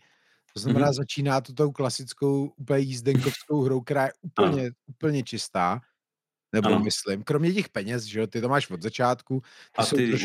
To 0.54 0.60
znamená, 0.60 0.88
mm-hmm. 0.88 0.94
začíná 0.94 1.42
to 1.42 1.54
tou 1.54 1.72
klasickou 1.72 2.54
úplně 2.58 2.80
jízdenkovskou 2.80 3.62
hrou, 3.62 3.82
která 3.82 4.06
je 4.06 4.12
úplně, 4.22 4.62
ano. 4.62 4.72
úplně 4.86 5.24
čistá. 5.24 5.82
Nebo 6.54 6.68
ano. 6.68 6.80
myslím, 6.80 7.24
kromě 7.24 7.54
těch 7.54 7.70
peněz, 7.70 8.04
že 8.04 8.20
jo, 8.20 8.28
ty 8.28 8.42
to 8.42 8.50
máš 8.50 8.70
od 8.70 8.82
začátku. 8.82 9.40
Ty 9.40 9.48
a 9.78 9.86
ty 9.86 10.18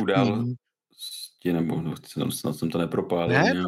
události, 1.51 1.53
nebo 1.53 1.83
no, 1.83 1.97
snad, 1.97 2.31
snad 2.33 2.57
jsem 2.57 2.71
to 2.71 2.79
nepropálil. 2.79 3.29
Ne? 3.29 3.43
Nějak. 3.43 3.67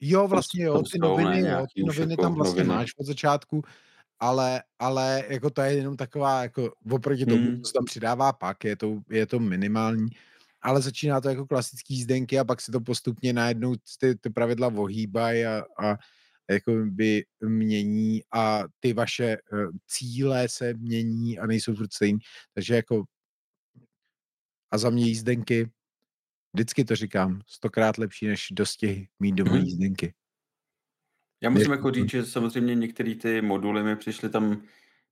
Jo, 0.00 0.28
vlastně 0.28 0.64
jo, 0.64 0.82
ty 0.92 0.98
noviny, 0.98 1.40
jo, 1.40 1.66
ty 1.74 1.82
noviny 1.82 2.16
tam 2.16 2.34
vlastně 2.34 2.64
noviny. 2.64 2.74
máš 2.74 2.90
od 2.98 3.06
začátku, 3.06 3.62
ale, 4.20 4.62
ale 4.78 5.24
jako 5.28 5.50
to 5.50 5.62
je 5.62 5.72
jenom 5.72 5.96
taková, 5.96 6.42
jako 6.42 6.72
oproti 6.90 7.26
tomu, 7.26 7.44
hmm. 7.44 7.62
co 7.62 7.72
tam 7.72 7.84
přidává 7.84 8.32
pak, 8.32 8.64
je 8.64 8.76
to, 8.76 9.00
je 9.10 9.26
to 9.26 9.40
minimální 9.40 10.08
ale 10.62 10.82
začíná 10.82 11.20
to 11.20 11.28
jako 11.28 11.46
klasický 11.46 11.94
jízdenky 11.94 12.38
a 12.38 12.44
pak 12.44 12.60
se 12.60 12.72
to 12.72 12.80
postupně 12.80 13.32
najednou 13.32 13.74
ty, 14.00 14.14
ty 14.14 14.30
pravidla 14.30 14.68
ohýbají 14.68 15.44
a, 15.44 15.62
a 15.84 15.96
jako 16.50 16.72
by 16.84 17.24
mění 17.40 18.22
a 18.32 18.62
ty 18.80 18.92
vaše 18.92 19.36
uh, 19.52 19.70
cíle 19.86 20.48
se 20.48 20.74
mění 20.74 21.38
a 21.38 21.46
nejsou 21.46 21.74
furt 21.74 21.92
stejný. 21.92 22.18
Takže 22.54 22.74
jako 22.74 23.04
a 24.70 24.78
za 24.78 24.90
mě 24.90 25.04
jízdenky, 25.04 25.70
vždycky 26.52 26.84
to 26.84 26.96
říkám, 26.96 27.40
stokrát 27.46 27.98
lepší 27.98 28.26
než 28.26 28.48
dostihy 28.50 29.08
mít 29.20 29.32
doma 29.32 29.52
mm-hmm. 29.52 29.64
jízdenky. 29.64 30.14
Já 31.42 31.50
musím 31.50 31.72
jako 31.72 31.90
říct, 31.90 32.10
že 32.10 32.26
samozřejmě 32.26 32.74
některé 32.74 33.14
ty 33.14 33.42
moduly 33.42 33.82
mi 33.82 33.96
přišly 33.96 34.28
tam 34.28 34.62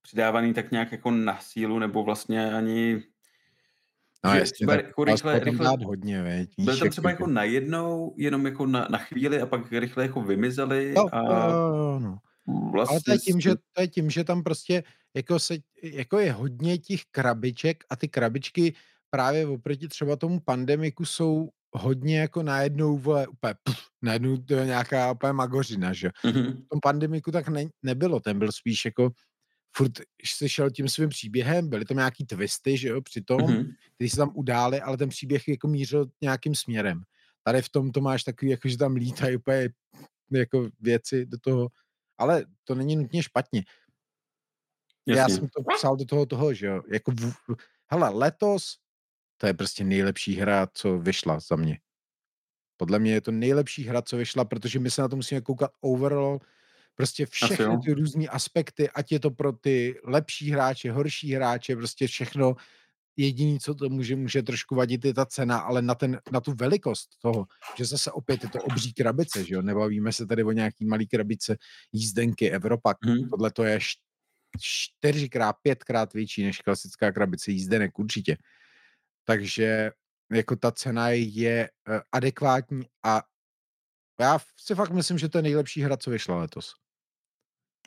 přidávaný 0.02 0.54
tak 0.54 0.70
nějak 0.70 0.92
jako 0.92 1.10
na 1.10 1.38
sílu, 1.38 1.78
nebo 1.78 2.04
vlastně 2.04 2.52
ani 2.52 3.02
No 4.24 4.32
že 4.32 4.38
jasně, 4.38 4.66
tak 4.66 4.84
jako 4.86 5.04
rychle, 5.04 5.38
rychle, 5.38 5.76
hodně, 5.84 6.22
veď, 6.22 6.50
byl 6.58 6.78
tam 6.78 6.90
třeba 6.90 7.10
jako 7.10 7.26
najednou, 7.26 8.14
jenom 8.16 8.46
jako 8.46 8.66
na, 8.66 8.86
na 8.90 8.98
chvíli 8.98 9.40
a 9.40 9.46
pak 9.46 9.72
rychle 9.72 10.02
jako 10.02 10.22
vymizeli 10.22 10.92
no, 10.96 11.14
a 11.14 11.48
no, 11.48 11.98
no. 11.98 12.18
Vlastně 12.72 12.94
Ale 12.94 13.00
to 13.04 13.12
je, 13.12 13.18
tím, 13.18 13.40
že, 13.40 13.54
to 13.72 13.80
je 13.80 13.88
tím, 13.88 14.10
že 14.10 14.24
tam 14.24 14.42
prostě 14.42 14.82
jako, 15.14 15.38
se, 15.38 15.54
jako 15.82 16.18
je 16.18 16.32
hodně 16.32 16.78
těch 16.78 17.00
krabiček 17.10 17.84
a 17.90 17.96
ty 17.96 18.08
krabičky 18.08 18.74
právě 19.10 19.46
oproti 19.46 19.88
třeba 19.88 20.16
tomu 20.16 20.40
pandemiku 20.40 21.04
jsou 21.04 21.48
hodně 21.72 22.18
jako 22.18 22.42
najednou, 22.42 22.98
vole, 22.98 23.26
úplně, 23.26 23.54
pff, 23.62 23.88
najednou 24.02 24.36
to 24.36 24.54
je 24.54 24.66
nějaká 24.66 25.12
úplně 25.12 25.32
magořina, 25.32 25.92
že? 25.92 26.08
Mm-hmm. 26.08 26.64
V 26.64 26.68
tom 26.68 26.80
pandemiku 26.82 27.32
tak 27.32 27.48
ne, 27.48 27.64
nebylo, 27.82 28.20
ten 28.20 28.38
byl 28.38 28.52
spíš 28.52 28.84
jako 28.84 29.10
furt 29.76 29.92
se 30.24 30.48
šel 30.48 30.70
tím 30.70 30.88
svým 30.88 31.08
příběhem, 31.08 31.68
byly 31.68 31.84
tam 31.84 31.96
nějaký 31.96 32.24
twisty, 32.24 32.76
že 32.76 32.88
jo, 32.88 33.02
přitom, 33.02 33.40
mm-hmm. 33.40 33.74
který 33.94 34.10
se 34.10 34.16
tam 34.16 34.30
udály, 34.34 34.80
ale 34.80 34.96
ten 34.96 35.08
příběh 35.08 35.48
jako 35.48 35.68
mířil 35.68 36.06
nějakým 36.20 36.54
směrem. 36.54 37.02
Tady 37.42 37.62
v 37.62 37.68
tom 37.68 37.90
to 37.90 38.00
máš 38.00 38.24
takový, 38.24 38.50
jako 38.50 38.68
že 38.68 38.78
tam 38.78 38.94
lítají 38.94 39.36
úplně 39.36 39.68
jako 40.30 40.68
věci 40.80 41.26
do 41.26 41.38
toho, 41.38 41.68
ale 42.18 42.44
to 42.64 42.74
není 42.74 42.96
nutně 42.96 43.22
špatně. 43.22 43.64
Jasně. 45.06 45.20
Já 45.20 45.28
jsem 45.28 45.48
to 45.48 45.62
psal 45.76 45.96
do 45.96 46.04
toho 46.04 46.26
toho, 46.26 46.54
že 46.54 46.66
jo, 46.66 46.82
jako 46.92 47.10
v, 47.10 47.34
hele, 47.90 48.10
letos 48.10 48.76
to 49.36 49.46
je 49.46 49.54
prostě 49.54 49.84
nejlepší 49.84 50.34
hra, 50.34 50.66
co 50.74 50.98
vyšla 50.98 51.40
za 51.40 51.56
mě. 51.56 51.78
Podle 52.76 52.98
mě 52.98 53.12
je 53.12 53.20
to 53.20 53.30
nejlepší 53.30 53.84
hra, 53.84 54.02
co 54.02 54.16
vyšla, 54.16 54.44
protože 54.44 54.78
my 54.78 54.90
se 54.90 55.02
na 55.02 55.08
to 55.08 55.16
musíme 55.16 55.40
koukat 55.40 55.70
overall, 55.80 56.40
Prostě 56.96 57.26
všechny 57.26 57.78
ty 57.84 57.92
různé 57.92 58.26
aspekty, 58.26 58.90
ať 58.90 59.12
je 59.12 59.20
to 59.20 59.30
pro 59.30 59.52
ty 59.52 60.00
lepší 60.04 60.50
hráče, 60.50 60.92
horší 60.92 61.32
hráče, 61.34 61.76
prostě 61.76 62.06
všechno. 62.06 62.56
Jediný, 63.18 63.60
co 63.60 63.74
to 63.74 63.88
může, 63.88 64.16
může 64.16 64.42
trošku 64.42 64.74
vadit, 64.74 65.04
je 65.04 65.14
ta 65.14 65.26
cena, 65.26 65.58
ale 65.58 65.82
na, 65.82 65.94
ten, 65.94 66.20
na 66.32 66.40
tu 66.40 66.52
velikost 66.52 67.08
toho, 67.22 67.46
že 67.78 67.84
zase 67.84 68.12
opět 68.12 68.42
je 68.42 68.48
to 68.48 68.62
obří 68.62 68.92
krabice, 68.92 69.44
že 69.44 69.54
jo, 69.54 69.62
nebavíme 69.62 70.12
se 70.12 70.26
tady 70.26 70.44
o 70.44 70.52
nějaký 70.52 70.84
malý 70.84 71.06
krabice 71.06 71.56
jízdenky 71.92 72.50
Evropa, 72.50 72.94
hmm. 73.04 73.28
tohle 73.28 73.50
to 73.50 73.64
je 73.64 73.78
čtyřikrát, 74.60 75.56
pětkrát 75.62 76.12
větší 76.12 76.44
než 76.44 76.58
klasická 76.58 77.12
krabice 77.12 77.50
jízdenek 77.50 77.98
určitě. 77.98 78.36
Takže 79.26 79.90
jako 80.32 80.56
ta 80.56 80.72
cena 80.72 81.08
je 81.10 81.70
eh, 81.88 82.00
adekvátní 82.12 82.82
a 83.02 83.22
Já 84.20 84.38
si 84.56 84.74
fakt 84.74 84.90
myslím, 84.90 85.18
že 85.18 85.28
to 85.28 85.38
je 85.38 85.42
nejlepší 85.42 85.82
hra, 85.82 85.96
co 85.96 86.10
vyšla 86.10 86.36
letos. 86.36 86.74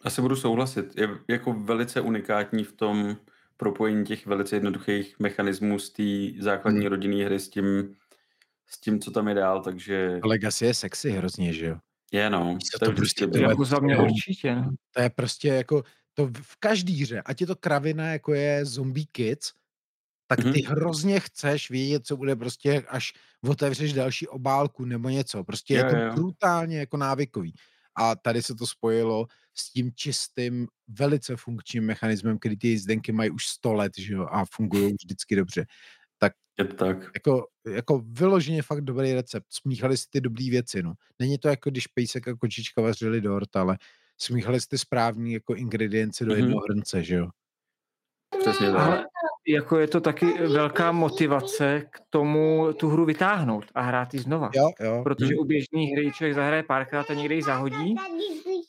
Asi 0.03 0.21
budu 0.21 0.35
souhlasit. 0.35 0.97
Je 0.97 1.09
jako 1.27 1.53
velice 1.53 2.01
unikátní 2.01 2.63
v 2.63 2.71
tom 2.71 3.17
propojení 3.57 4.05
těch 4.05 4.25
velice 4.25 4.55
jednoduchých 4.55 5.19
mechanismů 5.19 5.79
z 5.79 5.89
té 5.89 6.41
základní 6.43 6.79
hmm. 6.79 6.89
rodinné 6.89 7.25
hry 7.25 7.39
s 7.39 7.49
tím, 7.49 7.95
s 8.67 8.79
tím, 8.79 8.99
co 8.99 9.11
tam 9.11 9.27
je 9.27 9.35
dál, 9.35 9.63
takže... 9.63 10.19
Legacy 10.23 10.65
je 10.65 10.73
sexy 10.73 11.11
hrozně, 11.11 11.53
že 11.53 11.65
jo? 11.65 11.77
Je, 12.11 12.29
no. 12.29 12.57
To, 12.79 12.85
to 12.85 12.91
prostě 12.91 13.27
to 13.27 13.37
jako 13.37 13.65
za 13.65 13.79
mě 13.79 13.97
určitě. 13.97 14.63
To 14.91 15.01
je 15.01 15.09
prostě 15.09 15.47
jako, 15.47 15.83
to 16.13 16.27
v 16.27 16.55
každý 16.59 17.03
hře, 17.03 17.21
ať 17.25 17.41
je 17.41 17.47
to 17.47 17.55
kravina, 17.55 18.11
jako 18.11 18.33
je 18.33 18.65
Zombie 18.65 19.05
Kids, 19.11 19.53
tak 20.29 20.39
ty 20.39 20.49
mm-hmm. 20.49 20.69
hrozně 20.69 21.19
chceš 21.19 21.69
vědět, 21.69 22.05
co 22.05 22.17
bude 22.17 22.35
prostě, 22.35 22.83
až 22.87 23.13
otevřeš 23.41 23.93
další 23.93 24.27
obálku 24.27 24.85
nebo 24.85 25.09
něco. 25.09 25.43
Prostě 25.43 25.73
je, 25.73 25.77
je 25.77 25.83
to 25.83 25.95
je. 25.95 26.11
brutálně 26.11 26.79
jako 26.79 26.97
návykový. 26.97 27.53
A 27.95 28.15
tady 28.15 28.41
se 28.41 28.55
to 28.55 28.67
spojilo 28.67 29.25
s 29.55 29.71
tím 29.71 29.91
čistým, 29.95 30.67
velice 30.87 31.35
funkčním 31.35 31.85
mechanismem, 31.85 32.39
který 32.39 32.57
ty 32.57 32.67
jízdenky 32.67 33.11
mají 33.11 33.29
už 33.29 33.47
100 33.47 33.73
let, 33.73 33.93
že 33.97 34.13
jo, 34.13 34.27
a 34.31 34.45
fungují 34.45 34.93
vždycky 35.03 35.35
dobře. 35.35 35.65
Tak, 36.17 36.33
je 36.59 36.65
to 36.65 36.75
tak. 36.75 36.97
Jako, 37.13 37.47
jako 37.73 38.03
vyloženě 38.07 38.61
fakt 38.61 38.81
dobrý 38.81 39.13
recept. 39.13 39.45
Smíchali 39.49 39.97
si 39.97 40.05
ty 40.09 40.21
dobrý 40.21 40.49
věci, 40.49 40.83
no. 40.83 40.93
Není 41.19 41.37
to 41.37 41.47
jako 41.47 41.69
když 41.69 41.87
pejsek 41.87 42.27
a 42.27 42.35
kočička 42.35 42.81
vařili 42.81 43.21
dort, 43.21 43.55
ale 43.55 43.77
smíchali 44.17 44.61
si 44.61 44.67
ty 44.67 44.77
správní 44.77 45.33
jako 45.33 45.55
ingredience 45.55 46.25
do 46.25 46.31
mm-hmm. 46.31 46.37
jednoho 46.37 46.61
hrnce, 46.69 47.03
že 47.03 47.15
jo. 47.15 47.29
Přesně 48.39 48.71
tak. 48.71 48.79
Ale 48.79 49.05
jako 49.49 49.79
je 49.79 49.87
to 49.87 50.01
taky 50.01 50.25
velká 50.47 50.91
motivace 50.91 51.83
k 51.91 51.99
tomu 52.09 52.73
tu 52.73 52.89
hru 52.89 53.05
vytáhnout 53.05 53.65
a 53.75 53.81
hrát 53.81 54.13
ji 54.13 54.19
znova. 54.19 54.49
Jo, 54.55 54.69
jo. 54.79 55.01
Protože 55.03 55.35
u 55.35 55.45
běžné 55.45 55.81
hry 55.95 56.11
člověk 56.11 56.35
zahraje 56.35 56.63
párkrát 56.63 57.11
a 57.11 57.13
někde 57.13 57.35
ji 57.35 57.41
zahodí, 57.41 57.95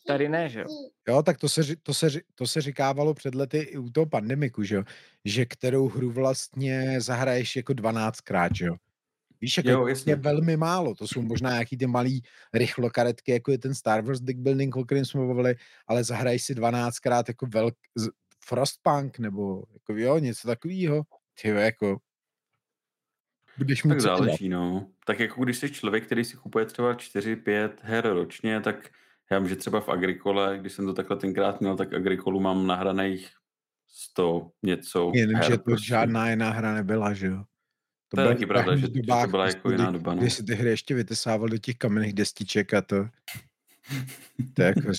tady 0.06 0.28
ne, 0.28 0.48
že 0.48 0.60
jo? 0.60 0.66
Jo, 1.08 1.22
tak 1.22 1.38
to 1.38 1.48
se, 1.48 1.62
to 1.82 1.94
se, 1.94 2.08
to 2.34 2.46
se 2.46 2.60
říkávalo 2.60 3.14
před 3.14 3.34
lety 3.34 3.58
i 3.58 3.78
u 3.78 3.90
toho 3.90 4.06
pandemiku, 4.06 4.62
že 4.62 4.74
jo? 4.74 4.82
Že 5.24 5.44
kterou 5.44 5.88
hru 5.88 6.10
vlastně 6.10 7.00
zahraješ 7.00 7.56
jako 7.56 7.72
12krát, 7.72 8.50
že 8.54 8.66
jo? 8.66 8.74
Víš, 9.40 9.56
jako 9.56 9.68
jo, 9.68 9.86
je 10.06 10.16
velmi 10.16 10.56
málo. 10.56 10.94
To 10.94 11.08
jsou 11.08 11.22
možná 11.22 11.50
nějaký 11.50 11.76
ty 11.76 11.86
malý 11.86 12.22
rychlokaretky, 12.54 13.32
jako 13.32 13.50
je 13.50 13.58
ten 13.58 13.74
Star 13.74 14.04
Wars 14.04 14.20
Deck 14.20 14.38
Building, 14.38 14.76
o 14.76 14.84
kterém 14.84 15.04
jsme 15.04 15.20
mluvili, 15.20 15.54
ale 15.86 16.04
zahraješ 16.04 16.44
si 16.44 16.54
12krát 16.54 17.24
jako 17.28 17.46
velk, 17.46 17.74
Frostpunk, 18.44 19.18
nebo 19.18 19.64
jako 19.72 19.92
jo, 19.96 20.18
něco 20.18 20.48
takového. 20.48 21.02
Ty 21.42 21.48
jako 21.48 22.00
budeš 23.58 23.82
tak 23.82 24.00
záleží, 24.00 24.48
no. 24.48 24.86
Tak 25.06 25.20
jako 25.20 25.44
když 25.44 25.58
jsi 25.58 25.70
člověk, 25.70 26.06
který 26.06 26.24
si 26.24 26.36
kupuje 26.36 26.64
třeba 26.64 26.94
4-5 26.94 27.70
her 27.82 28.08
ročně, 28.08 28.60
tak 28.60 28.90
já 29.30 29.38
vím, 29.38 29.48
že 29.48 29.56
třeba 29.56 29.80
v 29.80 29.88
Agrikole, 29.88 30.58
když 30.58 30.72
jsem 30.72 30.86
to 30.86 30.94
takhle 30.94 31.16
tenkrát 31.16 31.60
měl, 31.60 31.76
tak 31.76 31.94
Agrikolu 31.94 32.40
mám 32.40 32.66
nahraných 32.66 33.28
100 33.88 34.50
něco 34.62 35.12
Jenomže 35.14 35.58
to 35.58 35.62
prostě. 35.62 35.86
žádná 35.86 36.30
jiná 36.30 36.50
hra 36.50 36.74
nebyla, 36.74 37.12
že 37.12 37.26
jo? 37.26 37.44
To, 38.08 38.16
to 38.16 38.20
je 38.20 38.28
taky 38.28 38.46
pravda, 38.46 38.76
že, 38.76 38.86
že 38.86 39.02
to 39.22 39.30
byla 39.30 39.46
jako 39.46 39.70
jiná 39.70 39.90
doba. 39.90 40.14
No. 40.14 40.20
Když 40.20 40.34
si 40.34 40.44
ty 40.44 40.54
hry 40.54 40.70
ještě 40.70 40.94
vytesával 40.94 41.48
do 41.48 41.58
těch 41.58 41.76
kamenných 41.76 42.12
destiček 42.12 42.74
a 42.74 42.82
to... 42.82 42.96
to, 44.54 44.62
jako, 44.62 44.92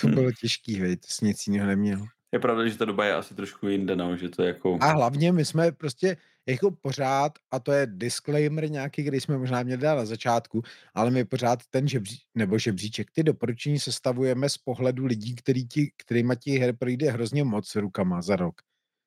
to 0.00 0.08
bylo 0.08 0.32
těžký, 0.32 0.80
hej, 0.80 0.96
to 0.96 1.06
jsi 1.08 1.24
nic 1.24 1.46
jiného 1.46 1.66
neměl. 1.66 2.06
Je 2.34 2.40
pravda, 2.40 2.66
že 2.68 2.78
ta 2.78 2.84
doba 2.84 3.04
je 3.04 3.14
asi 3.14 3.34
trošku 3.34 3.68
jinde, 3.68 3.96
no, 3.96 4.16
že 4.16 4.28
to 4.28 4.42
je 4.42 4.48
jako... 4.48 4.78
A 4.80 4.86
hlavně 4.86 5.32
my 5.32 5.44
jsme 5.44 5.72
prostě 5.72 6.16
jako 6.46 6.70
pořád, 6.70 7.32
a 7.50 7.58
to 7.58 7.72
je 7.72 7.86
disclaimer 7.86 8.70
nějaký, 8.70 9.02
který 9.02 9.20
jsme 9.20 9.38
možná 9.38 9.62
měli 9.62 9.82
dát 9.82 9.94
na 9.94 10.04
začátku, 10.04 10.62
ale 10.94 11.10
my 11.10 11.24
pořád 11.24 11.58
ten 11.70 11.88
žebří, 11.88 12.18
nebo 12.34 12.58
žebříček, 12.58 13.10
ty 13.10 13.22
doporučení 13.22 13.78
sestavujeme 13.78 14.48
z 14.48 14.58
pohledu 14.58 15.06
lidí, 15.06 15.34
který 15.34 15.68
ti, 15.68 15.92
kterýma 15.96 16.34
ti 16.34 16.58
her 16.58 16.76
projde 16.76 17.10
hrozně 17.10 17.44
moc 17.44 17.76
rukama 17.76 18.22
za 18.22 18.36
rok. 18.36 18.54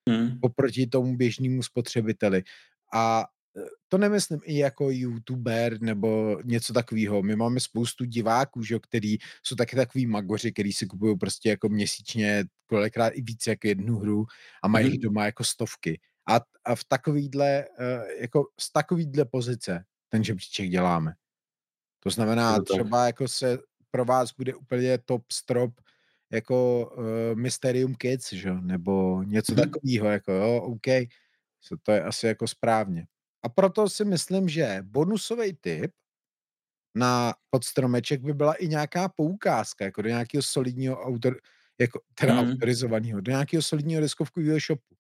Hmm. 0.10 0.40
Oproti 0.42 0.88
tomu 0.88 1.18
běžnému 1.18 1.64
spotřebiteli. 1.64 2.44
A 2.94 3.26
to 3.88 3.98
nemyslím 3.98 4.40
i 4.44 4.58
jako 4.58 4.88
youtuber 4.92 5.82
nebo 5.82 6.40
něco 6.44 6.74
takového. 6.74 7.24
My 7.24 7.36
máme 7.36 7.60
spoustu 7.60 8.06
diváků, 8.06 8.64
že, 8.64 8.80
který 8.80 9.18
jsou 9.44 9.56
taky 9.56 9.76
takový 9.76 10.08
magoři, 10.08 10.52
který 10.52 10.74
si 10.74 10.86
kupují 10.86 11.18
prostě 11.18 11.50
jako 11.50 11.70
měsíčně 11.70 12.44
kolikrát 12.68 13.10
i 13.10 13.22
více 13.22 13.50
jako 13.50 13.68
jednu 13.68 14.00
hru 14.00 14.26
a 14.64 14.68
mají 14.68 14.90
mm. 14.90 14.98
doma 14.98 15.26
jako 15.26 15.44
stovky. 15.44 16.00
A, 16.30 16.40
a 16.66 16.76
v 16.76 16.84
takovýhle, 16.84 17.66
eh, 17.80 18.22
jako 18.22 18.44
z 18.60 18.72
takovýhle 18.72 19.26
pozice 19.26 19.84
ten 20.10 20.24
žebříček 20.24 20.70
děláme. 20.70 21.14
To 22.00 22.10
znamená, 22.10 22.58
to 22.58 22.64
třeba 22.64 23.06
jako 23.06 23.28
se 23.28 23.58
pro 23.92 24.06
vás 24.06 24.34
bude 24.38 24.56
úplně 24.56 24.98
top 24.98 25.32
strop 25.32 25.72
jako 26.32 26.90
uh, 26.98 27.40
Mysterium 27.40 27.96
Kids, 27.96 28.34
že? 28.34 28.54
nebo 28.54 29.24
něco 29.24 29.54
mm. 29.54 29.58
takového, 29.58 30.08
jako 30.08 30.32
jo, 30.32 30.62
OK, 30.62 30.88
to 31.84 31.92
je 31.92 32.04
asi 32.04 32.28
jako 32.28 32.48
správně. 32.48 33.08
A 33.44 33.50
proto 33.50 33.90
si 33.90 34.06
myslím, 34.06 34.50
že 34.50 34.80
bonusový 34.82 35.54
tip 35.62 35.92
na 36.96 37.34
podstromeček 37.50 38.22
by 38.22 38.34
byla 38.34 38.54
i 38.54 38.68
nějaká 38.68 39.10
poukázka, 39.10 39.86
jako 39.86 40.02
do 40.02 40.10
nějakého 40.10 40.42
solidního 40.42 41.02
autor, 41.02 41.42
jako, 41.80 42.02
teda 42.14 42.42
mm. 42.42 42.50
autorizovaného, 42.50 43.22
do 43.22 43.32
nějakého 43.32 43.62
solidního 43.64 44.02
diskovkového 44.02 44.60
shopu. 44.60 44.96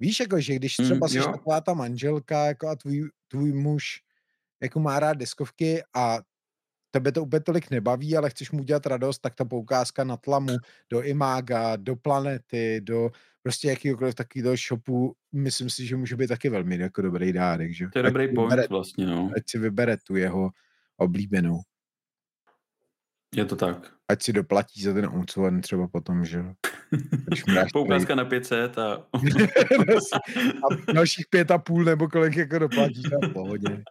Víš, 0.00 0.20
jako, 0.20 0.40
že 0.40 0.54
když 0.54 0.76
třeba 0.76 1.06
mm, 1.06 1.08
jsi 1.08 1.18
taková 1.18 1.60
ta 1.60 1.74
manželka 1.74 2.46
jako 2.46 2.68
a 2.68 2.76
tvůj, 2.76 3.10
tvůj 3.28 3.52
muž 3.52 4.02
jako 4.62 4.80
má 4.80 5.00
rád 5.00 5.14
diskovky 5.14 5.82
a 5.94 6.18
tebe 6.90 7.12
to 7.12 7.22
úplně 7.22 7.40
tolik 7.40 7.70
nebaví, 7.70 8.16
ale 8.16 8.30
chceš 8.30 8.50
mu 8.50 8.62
dělat 8.62 8.86
radost, 8.86 9.18
tak 9.18 9.34
ta 9.34 9.44
poukázka 9.44 10.04
na 10.04 10.16
tlamu 10.16 10.56
do 10.90 11.02
Imaga, 11.02 11.76
do 11.76 11.96
Planety, 11.96 12.80
do 12.80 13.10
prostě 13.42 13.68
jakýkoliv 13.68 14.14
takového 14.14 14.56
shopu, 14.56 15.14
myslím 15.32 15.70
si, 15.70 15.86
že 15.86 15.96
může 15.96 16.16
být 16.16 16.26
taky 16.26 16.48
velmi 16.48 16.78
jako 16.78 17.02
dobrý 17.02 17.32
dárek, 17.32 17.72
že? 17.74 17.88
To 17.92 17.98
je 17.98 18.04
ať 18.04 18.12
dobrý 18.12 18.34
point 18.34 18.50
vybere, 18.50 18.68
vlastně, 18.70 19.06
no. 19.06 19.30
Ať 19.36 19.42
si 19.46 19.58
vybere 19.58 19.96
tu 19.96 20.16
jeho 20.16 20.50
oblíbenou. 20.96 21.60
Je 23.34 23.44
to 23.44 23.56
tak. 23.56 23.92
Ať 24.08 24.22
si 24.22 24.32
doplatí 24.32 24.82
za 24.82 24.94
ten 24.94 25.06
Uncuen 25.06 25.60
třeba 25.60 25.88
potom, 25.88 26.24
že 26.24 26.44
Poukázka 27.72 28.14
na 28.14 28.24
500 28.24 28.78
a... 28.78 28.92
a 28.94 30.92
dalších 30.92 31.26
pět 31.30 31.50
a 31.50 31.58
půl 31.58 31.84
nebo 31.84 32.08
kolik 32.08 32.36
jako 32.36 32.58
doplatíš, 32.58 33.02
na 33.22 33.28
pohodě. 33.28 33.82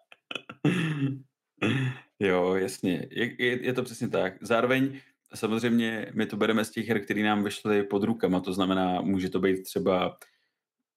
Jo, 2.19 2.55
jasně. 2.55 3.07
Je, 3.11 3.43
je, 3.43 3.65
je 3.65 3.73
to 3.73 3.83
přesně 3.83 4.09
tak. 4.09 4.33
Zároveň 4.41 4.99
samozřejmě 5.35 6.11
my 6.13 6.25
to 6.25 6.37
bereme 6.37 6.65
z 6.65 6.71
těch 6.71 6.87
her, 6.87 7.03
které 7.03 7.23
nám 7.23 7.43
vyšly 7.43 7.83
pod 7.83 8.03
rukama, 8.03 8.39
to 8.39 8.53
znamená, 8.53 9.01
může 9.01 9.29
to 9.29 9.39
být 9.39 9.63
třeba 9.63 10.17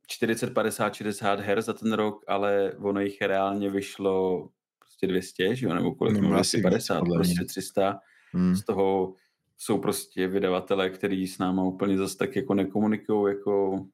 40, 0.06 0.54
50, 0.54 0.94
60 0.94 1.40
her 1.40 1.62
za 1.62 1.72
ten 1.72 1.92
rok, 1.92 2.24
ale 2.28 2.72
ono 2.78 3.00
jich 3.00 3.22
reálně 3.22 3.70
vyšlo 3.70 4.48
prostě 4.78 5.06
200, 5.06 5.56
že 5.56 5.66
jo, 5.66 5.74
nebo 5.74 5.94
kolik, 5.94 6.16
no, 6.16 6.34
asi 6.34 6.62
50, 6.62 7.00
prostě 7.00 7.44
300. 7.44 8.00
Hmm. 8.32 8.56
Z 8.56 8.64
toho 8.64 9.14
jsou 9.58 9.78
prostě 9.78 10.28
vydavatelé, 10.28 10.90
kteří 10.90 11.26
s 11.26 11.38
náma 11.38 11.64
úplně 11.64 11.98
zase 11.98 12.16
tak 12.16 12.36
jako 12.36 12.54
nekomunikují, 12.54 13.34
jako 13.34 13.86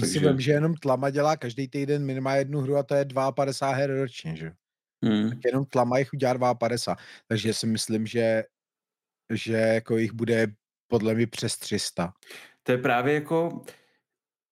takže... 0.00 0.12
si 0.12 0.28
vím, 0.28 0.40
že 0.40 0.52
jenom 0.52 0.74
Tlama 0.74 1.10
dělá 1.10 1.36
každý 1.36 1.68
týden 1.68 2.04
minimálně 2.04 2.40
jednu 2.40 2.60
hru 2.60 2.76
a 2.76 2.82
to 2.82 2.94
je 2.94 3.06
52 3.34 3.76
her 3.76 3.96
ročně, 4.00 4.36
že? 4.36 4.52
Hmm. 5.06 5.30
Tak 5.30 5.38
jenom 5.44 5.64
Tlama 5.64 5.98
jich 5.98 6.12
udělá 6.12 6.54
52. 6.54 6.96
Takže 7.28 7.54
si 7.54 7.66
myslím, 7.66 8.06
že 8.06 8.44
že 9.30 9.52
jako 9.52 9.96
jich 9.96 10.12
bude 10.12 10.46
podle 10.88 11.14
mě 11.14 11.26
přes 11.26 11.56
300. 11.58 12.12
To 12.62 12.72
je 12.72 12.78
právě 12.78 13.14
jako, 13.14 13.62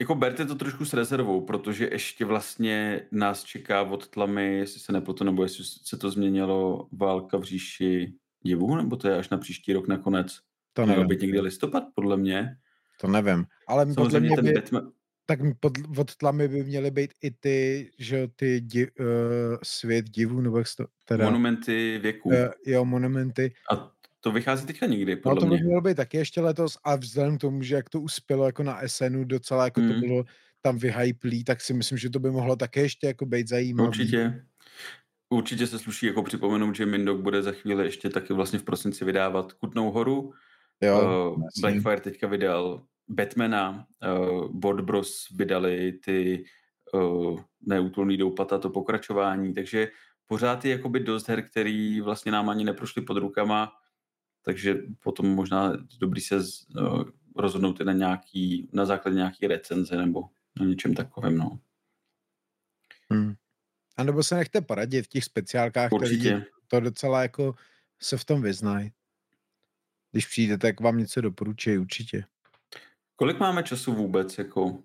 jako 0.00 0.14
berte 0.14 0.44
to 0.44 0.54
trošku 0.54 0.84
s 0.84 0.92
rezervou, 0.92 1.40
protože 1.40 1.88
ještě 1.92 2.24
vlastně 2.24 3.06
nás 3.12 3.44
čeká 3.44 3.82
od 3.82 4.08
tlamy, 4.08 4.58
jestli 4.58 4.80
se 4.80 4.92
nepletu, 4.92 5.24
nebo 5.24 5.42
jestli 5.42 5.64
se 5.64 5.96
to 5.96 6.10
změnilo 6.10 6.88
válka 6.92 7.38
v 7.38 7.42
říši 7.42 8.14
divu, 8.42 8.76
nebo 8.76 8.96
to 8.96 9.08
je 9.08 9.16
až 9.16 9.28
na 9.28 9.38
příští 9.38 9.72
rok 9.72 9.88
nakonec. 9.88 10.38
To 10.72 10.86
nevím. 10.86 11.06
být 11.06 11.20
někdy 11.20 11.40
listopad, 11.40 11.84
podle 11.94 12.16
mě. 12.16 12.56
To 13.00 13.08
nevím. 13.08 13.46
Ale 13.68 13.94
Samozřejmě 13.94 13.96
podle 13.96 14.20
mě 14.20 14.36
ten 14.36 14.44
by, 14.44 14.52
Batman... 14.52 14.92
tak 15.26 15.38
pod, 15.60 15.72
od 15.98 16.16
tlamy 16.16 16.48
by 16.48 16.64
měly 16.64 16.90
být 16.90 17.14
i 17.22 17.30
ty, 17.30 17.90
že 17.98 18.28
ty 18.36 18.60
di, 18.60 18.90
uh, 18.90 19.06
svět 19.62 20.10
divů, 20.10 20.40
nebo 20.40 20.58
jak 20.58 20.66
to, 20.76 20.86
teda... 21.04 21.24
Monumenty 21.24 21.98
věku. 22.02 22.28
Uh, 22.28 22.36
jo, 22.66 22.84
monumenty. 22.84 23.54
A 23.72 23.94
to 24.20 24.32
vychází 24.32 24.66
teďka 24.66 24.86
nikdy, 24.86 25.16
podle 25.16 25.34
no, 25.34 25.40
to 25.40 25.46
by 25.46 25.62
mělo 25.62 25.80
být 25.80 25.96
taky 25.96 26.16
ještě 26.16 26.40
letos 26.40 26.78
a 26.84 26.96
vzhledem 26.96 27.38
k 27.38 27.40
tomu, 27.40 27.62
že 27.62 27.74
jak 27.74 27.88
to 27.88 28.00
uspělo 28.00 28.46
jako 28.46 28.62
na 28.62 28.80
SNu 28.86 29.24
docela, 29.24 29.64
jako 29.64 29.80
mm. 29.80 29.88
to 29.88 30.00
bylo 30.00 30.24
tam 30.62 30.78
vyhyplý, 30.78 31.44
tak 31.44 31.60
si 31.60 31.74
myslím, 31.74 31.98
že 31.98 32.10
to 32.10 32.18
by 32.18 32.30
mohlo 32.30 32.56
také 32.56 32.80
ještě 32.80 33.06
jako 33.06 33.26
být 33.26 33.48
zajímavé. 33.48 33.88
Určitě. 33.88 34.44
Určitě 35.28 35.66
se 35.66 35.78
sluší 35.78 36.06
jako 36.06 36.22
připomenout, 36.22 36.76
že 36.76 36.86
Mindok 36.86 37.20
bude 37.20 37.42
za 37.42 37.52
chvíli 37.52 37.84
ještě 37.84 38.10
taky 38.10 38.32
vlastně 38.32 38.58
v 38.58 38.62
prosinci 38.62 39.04
vydávat 39.04 39.52
Kutnou 39.52 39.90
horu. 39.90 40.32
Jo, 40.80 41.32
uh, 41.36 41.42
Blackfire 41.60 42.00
teďka 42.00 42.26
vydal 42.26 42.86
Batmana, 43.08 43.86
uh, 44.02 44.52
Board 44.52 44.84
Bros 44.84 45.28
vydali 45.30 45.92
ty 45.92 46.44
uh, 46.92 47.40
neútulný 47.66 48.16
doupata, 48.16 48.58
to 48.58 48.70
pokračování, 48.70 49.54
takže 49.54 49.88
pořád 50.26 50.64
je 50.64 50.70
jakoby 50.70 51.00
dost 51.00 51.28
her, 51.28 51.48
který 51.48 52.00
vlastně 52.00 52.32
nám 52.32 52.48
ani 52.48 52.64
neprošly 52.64 53.02
pod 53.02 53.16
rukama, 53.16 53.72
takže 54.42 54.76
potom 55.02 55.26
možná 55.26 55.72
dobrý 56.00 56.20
se 56.20 56.42
z, 56.42 56.66
no, 56.74 57.04
rozhodnout 57.36 57.80
i 57.80 57.84
na 57.84 57.92
nějaký, 57.92 58.68
na 58.72 58.86
základě 58.86 59.16
nějaký 59.16 59.46
recenze 59.46 59.96
nebo 59.96 60.22
na 60.60 60.66
něčem 60.66 60.94
takovém, 60.94 61.38
no. 61.38 61.58
Hmm. 63.10 63.34
A 63.96 64.04
nebo 64.04 64.22
se 64.22 64.34
nechte 64.34 64.60
poradit 64.60 65.02
v 65.02 65.08
těch 65.08 65.24
speciálkách, 65.24 65.92
Určitě. 65.92 66.30
který 66.30 66.44
to 66.68 66.80
docela 66.80 67.22
jako 67.22 67.54
se 68.02 68.16
v 68.16 68.24
tom 68.24 68.42
vyznají. 68.42 68.92
Když 70.14 70.26
přijde, 70.26 70.58
tak 70.58 70.80
vám 70.80 70.98
něco 70.98 71.20
doporučuji, 71.20 71.78
určitě. 71.78 72.24
Kolik 73.16 73.38
máme 73.38 73.62
času 73.62 73.94
vůbec, 73.94 74.38
jako? 74.38 74.82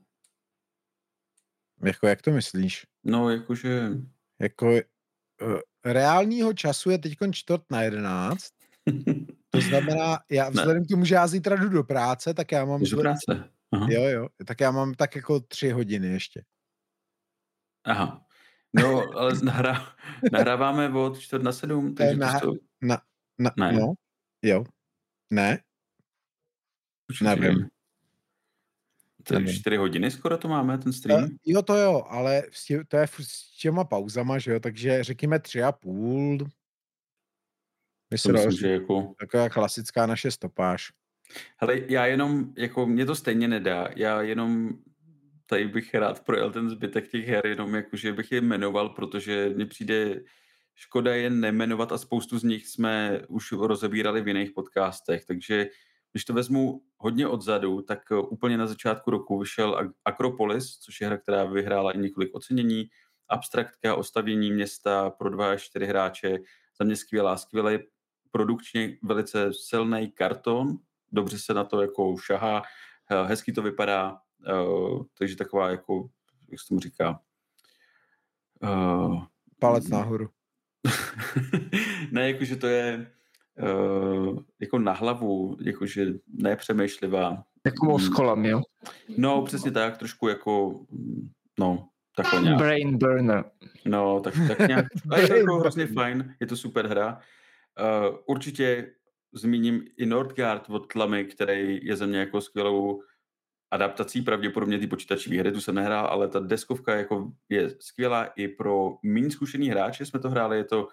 Jako, 1.84 2.08
jak 2.08 2.22
to 2.22 2.32
myslíš? 2.32 2.86
No, 3.04 3.30
jakože... 3.30 3.90
Jako, 4.40 4.72
uh, 4.72 5.60
reálního 5.86 6.54
času 6.54 6.90
je 6.90 6.98
teď 6.98 7.14
čtvrt 7.32 7.64
na 7.72 7.82
jedenáct. 7.82 8.54
To 9.52 9.62
znamená, 9.62 10.20
já 10.32 10.50
vzhledem 10.50 10.86
k 10.86 10.88
tomu, 10.88 11.06
že 11.06 11.16
já 11.16 11.28
zítra 11.28 11.56
jdu 11.56 11.70
do 11.70 11.84
práce, 11.84 12.34
tak 12.34 12.52
já 12.52 12.66
mám... 12.66 12.82
Jdu 12.82 12.96
do 12.96 13.02
práce? 13.02 13.50
Aha. 13.72 13.88
Jo, 13.90 14.04
jo, 14.04 14.28
tak 14.46 14.62
já 14.62 14.72
mám 14.72 14.94
tak 14.94 15.16
jako 15.16 15.40
tři 15.40 15.70
hodiny 15.70 16.08
ještě. 16.08 16.44
Aha. 17.84 18.26
No, 18.74 19.18
ale 19.18 19.34
nahrá, 19.44 19.96
nahráváme 20.32 20.90
od 20.90 21.20
čtvrt 21.20 21.44
na 21.44 21.52
sedm, 21.52 21.96
takže 21.96 22.18
na, 22.18 22.40
to... 22.40 22.54
na, 22.82 23.02
na, 23.40 23.52
ne. 23.58 23.74
No, 23.74 23.94
jo. 24.42 24.64
Ne? 25.30 25.60
Určitě. 27.10 27.26
Nevím. 27.26 27.68
To 29.24 29.40
je 29.40 29.54
čtyři 29.54 29.78
hodiny 29.78 30.12
skoro 30.12 30.38
to 30.38 30.48
máme, 30.48 30.78
ten 30.78 30.94
stream? 30.94 31.24
Uh, 31.24 31.30
jo, 31.46 31.62
to 31.62 31.76
jo, 31.76 32.04
ale 32.08 32.44
to 32.88 32.98
je 32.98 33.08
s 33.22 33.58
těma 33.58 33.84
pauzama, 33.84 34.40
že 34.40 34.52
jo, 34.52 34.60
takže 34.60 35.04
řekněme 35.04 35.40
tři 35.40 35.64
a 35.64 35.72
půl. 35.72 36.38
Myslím, 38.12 38.34
myslím, 38.34 38.52
že 38.52 38.70
jako... 38.70 39.14
Taková 39.20 39.50
klasická 39.50 40.06
naše 40.06 40.32
stopáž. 40.32 40.92
Hele, 41.58 41.80
já 41.88 42.06
jenom, 42.06 42.54
jako 42.58 42.86
mě 42.86 43.06
to 43.06 43.16
stejně 43.16 43.48
nedá, 43.48 43.88
já 43.96 44.22
jenom 44.22 44.70
tady 45.46 45.68
bych 45.68 45.94
rád 45.94 46.26
projel 46.26 46.52
ten 46.52 46.70
zbytek 46.70 47.08
těch 47.08 47.28
her, 47.28 47.48
jenom 47.48 47.76
jakože 47.76 48.14
bych 48.14 48.32
je 48.32 48.42
jmenoval, 48.42 48.90
protože 48.90 49.50
mně 49.50 49.66
přijde 49.66 50.22
škoda 50.80 51.16
je 51.16 51.30
nemenovat 51.30 51.92
a 51.92 51.98
spoustu 51.98 52.40
z 52.40 52.44
nich 52.44 52.68
jsme 52.68 53.22
už 53.28 53.52
rozebírali 53.52 54.22
v 54.22 54.28
jiných 54.28 54.52
podcastech, 54.52 55.26
takže 55.26 55.68
když 56.12 56.26
to 56.26 56.34
vezmu 56.34 56.82
hodně 56.98 57.28
odzadu, 57.28 57.82
tak 57.82 58.00
eh, 58.12 58.16
úplně 58.16 58.58
na 58.58 58.68
začátku 58.68 59.12
roku 59.12 59.40
vyšel 59.40 59.94
Acropolis, 60.06 60.78
což 60.78 61.02
je 61.02 61.08
hra, 61.08 61.18
která 61.18 61.44
vyhrála 61.44 61.92
i 61.92 61.98
několik 61.98 62.36
ocenění, 62.36 62.90
abstraktka 63.30 63.96
o 63.96 64.04
stavění 64.04 64.52
města 64.52 65.10
pro 65.10 65.30
dva 65.30 65.52
až 65.52 65.64
čtyři 65.64 65.86
hráče, 65.86 66.38
za 66.80 66.86
mě 66.86 66.96
skvělá, 66.96 67.38
skvělý 67.38 67.80
produkčně 68.32 68.98
velice 69.04 69.54
silný 69.54 70.12
karton, 70.12 70.78
dobře 71.12 71.40
se 71.40 71.54
na 71.54 71.64
to 71.64 71.82
jako 71.82 72.18
šahá, 72.18 72.62
eh, 73.12 73.24
hezky 73.28 73.54
to 73.54 73.62
vypadá, 73.62 74.18
uh, 74.48 75.04
takže 75.18 75.36
taková 75.36 75.70
jako, 75.70 76.10
jak 76.50 76.60
se 76.60 76.68
tomu 76.68 76.80
říká, 76.80 77.20
uh, 78.64 79.24
palec 79.60 79.88
nahoru. 79.88 80.30
ne, 82.12 82.32
jakože 82.32 82.56
to 82.56 82.68
je 82.68 83.12
uh, 83.62 84.40
jako 84.60 84.80
na 84.80 84.94
hlavu, 84.94 85.58
jakože 85.62 86.06
nepřemýšlivá. 86.28 87.44
Jako 87.66 87.86
mozkolem, 87.86 88.46
jo? 88.46 88.62
No, 89.18 89.42
přesně 89.42 89.72
tak, 89.72 89.98
trošku 89.98 90.28
jako, 90.28 90.80
no, 91.60 91.90
takhle 92.16 92.42
nějak. 92.42 92.58
Brain 92.58 92.98
burner. 92.98 93.44
No, 93.86 94.20
tak, 94.20 94.34
tak 94.48 94.68
nějak. 94.68 94.86
A 95.12 95.18
je 95.18 95.28
to 95.28 95.36
jako 95.36 95.56
hrozně 95.56 95.88
fajn, 95.88 96.36
je 96.40 96.48
to 96.48 96.58
super 96.58 96.88
hra. 96.88 97.20
Uh, 97.80 98.18
určitě 98.26 98.92
zmíním 99.34 99.86
i 99.98 100.06
Nordgard 100.06 100.70
od 100.70 100.94
Tlamy, 100.94 101.26
který 101.26 101.80
je 101.84 101.96
za 101.96 102.06
mě 102.06 102.20
jako 102.20 102.42
skvělou 102.42 103.02
adaptací 103.72 104.22
pravděpodobně 104.22 104.80
ty 104.80 104.88
počítačové 104.88 105.40
hry, 105.40 105.52
tu 105.52 105.62
jsem 105.62 105.76
nehrál, 105.76 106.06
ale 106.06 106.28
ta 106.28 106.40
deskovka 106.40 106.96
jako 106.96 107.32
je 107.50 107.70
skvělá 107.80 108.26
i 108.26 108.48
pro 108.48 108.98
méně 109.04 109.32
zkušený 109.32 109.70
hráče, 109.70 110.06
jsme 110.06 110.20
to 110.20 110.30
hráli, 110.30 110.58
je 110.58 110.64
to 110.64 110.88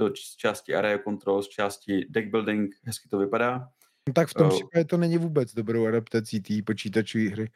eh, 0.00 0.10
z 0.16 0.36
části 0.36 0.74
area 0.74 0.98
control, 0.98 1.42
z 1.42 1.48
části 1.48 2.06
deck 2.08 2.28
building, 2.28 2.74
hezky 2.82 3.08
to 3.08 3.18
vypadá. 3.18 3.68
No 4.08 4.14
tak 4.14 4.28
v 4.28 4.34
tom 4.34 4.46
uh, 4.46 4.52
případě 4.52 4.84
to 4.84 4.96
není 4.96 5.18
vůbec 5.18 5.54
dobrou 5.54 5.86
adaptací 5.86 6.40
té 6.40 6.54
počítačové 6.66 7.24
hry, 7.24 7.50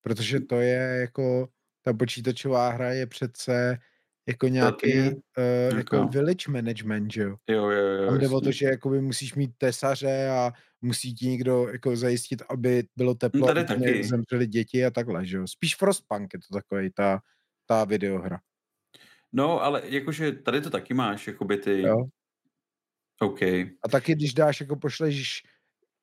protože 0.00 0.40
to 0.40 0.60
je 0.60 0.98
jako, 1.00 1.48
ta 1.82 1.92
počítačová 1.92 2.68
hra 2.68 2.92
je 2.92 3.06
přece 3.06 3.78
jako 4.28 4.48
nějaký 4.48 4.94
uh, 5.10 5.76
jako 5.76 6.08
village 6.08 6.50
management, 6.50 7.12
že 7.12 7.22
jo? 7.22 7.36
Jo, 7.50 7.70
jo, 7.70 7.86
jo. 7.86 8.06
Tam 8.06 8.18
jde 8.18 8.28
o 8.28 8.40
to, 8.40 8.52
že 8.52 8.66
jakoby 8.66 9.00
musíš 9.00 9.34
mít 9.34 9.50
tesaře 9.58 10.28
a 10.28 10.52
musí 10.82 11.14
ti 11.14 11.26
někdo 11.26 11.68
jako 11.68 11.96
zajistit, 11.96 12.42
aby 12.48 12.84
bylo 12.96 13.14
teplo, 13.14 13.40
no 13.40 13.46
tady 13.46 13.64
taky. 13.64 14.04
zemřeli 14.04 14.46
děti 14.46 14.84
a 14.84 14.90
takhle, 14.90 15.26
že 15.26 15.36
jo? 15.36 15.46
Spíš 15.46 15.76
Frostpunk 15.76 16.34
je 16.34 16.40
to 16.48 16.54
takový 16.54 16.90
ta, 16.90 17.20
ta 17.66 17.84
videohra. 17.84 18.40
No, 19.32 19.62
ale 19.62 19.82
jakože 19.84 20.32
tady 20.32 20.60
to 20.60 20.70
taky 20.70 20.94
máš, 20.94 21.26
jakoby 21.26 21.56
ty... 21.56 21.82
Jo. 21.82 22.04
OK. 23.20 23.42
A 23.42 23.88
taky, 23.90 24.14
když 24.14 24.34
dáš, 24.34 24.60
jako 24.60 24.76
pošleš 24.76 25.42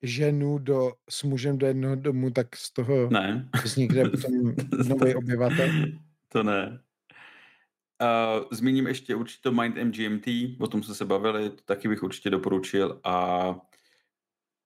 ženu 0.02 0.58
do, 0.58 0.92
s 1.10 1.22
mužem 1.22 1.58
do 1.58 1.66
jednoho 1.66 1.96
domu, 1.96 2.30
tak 2.30 2.56
z 2.56 2.72
toho 2.72 3.10
ne. 3.10 3.48
vznikne 3.64 4.10
potom 4.10 4.54
nový 4.88 5.14
obyvatel. 5.14 5.68
To 6.28 6.42
ne. 6.42 6.80
Uh, 8.02 8.44
zmíním 8.50 8.86
ještě 8.86 9.14
určitě 9.14 9.50
Mind 9.50 9.76
MGMT, 9.76 10.26
o 10.60 10.66
tom 10.66 10.82
jsme 10.82 10.94
se 10.94 11.04
bavili, 11.04 11.50
to 11.50 11.62
taky 11.64 11.88
bych 11.88 12.02
určitě 12.02 12.30
doporučil. 12.30 13.00
A 13.04 13.56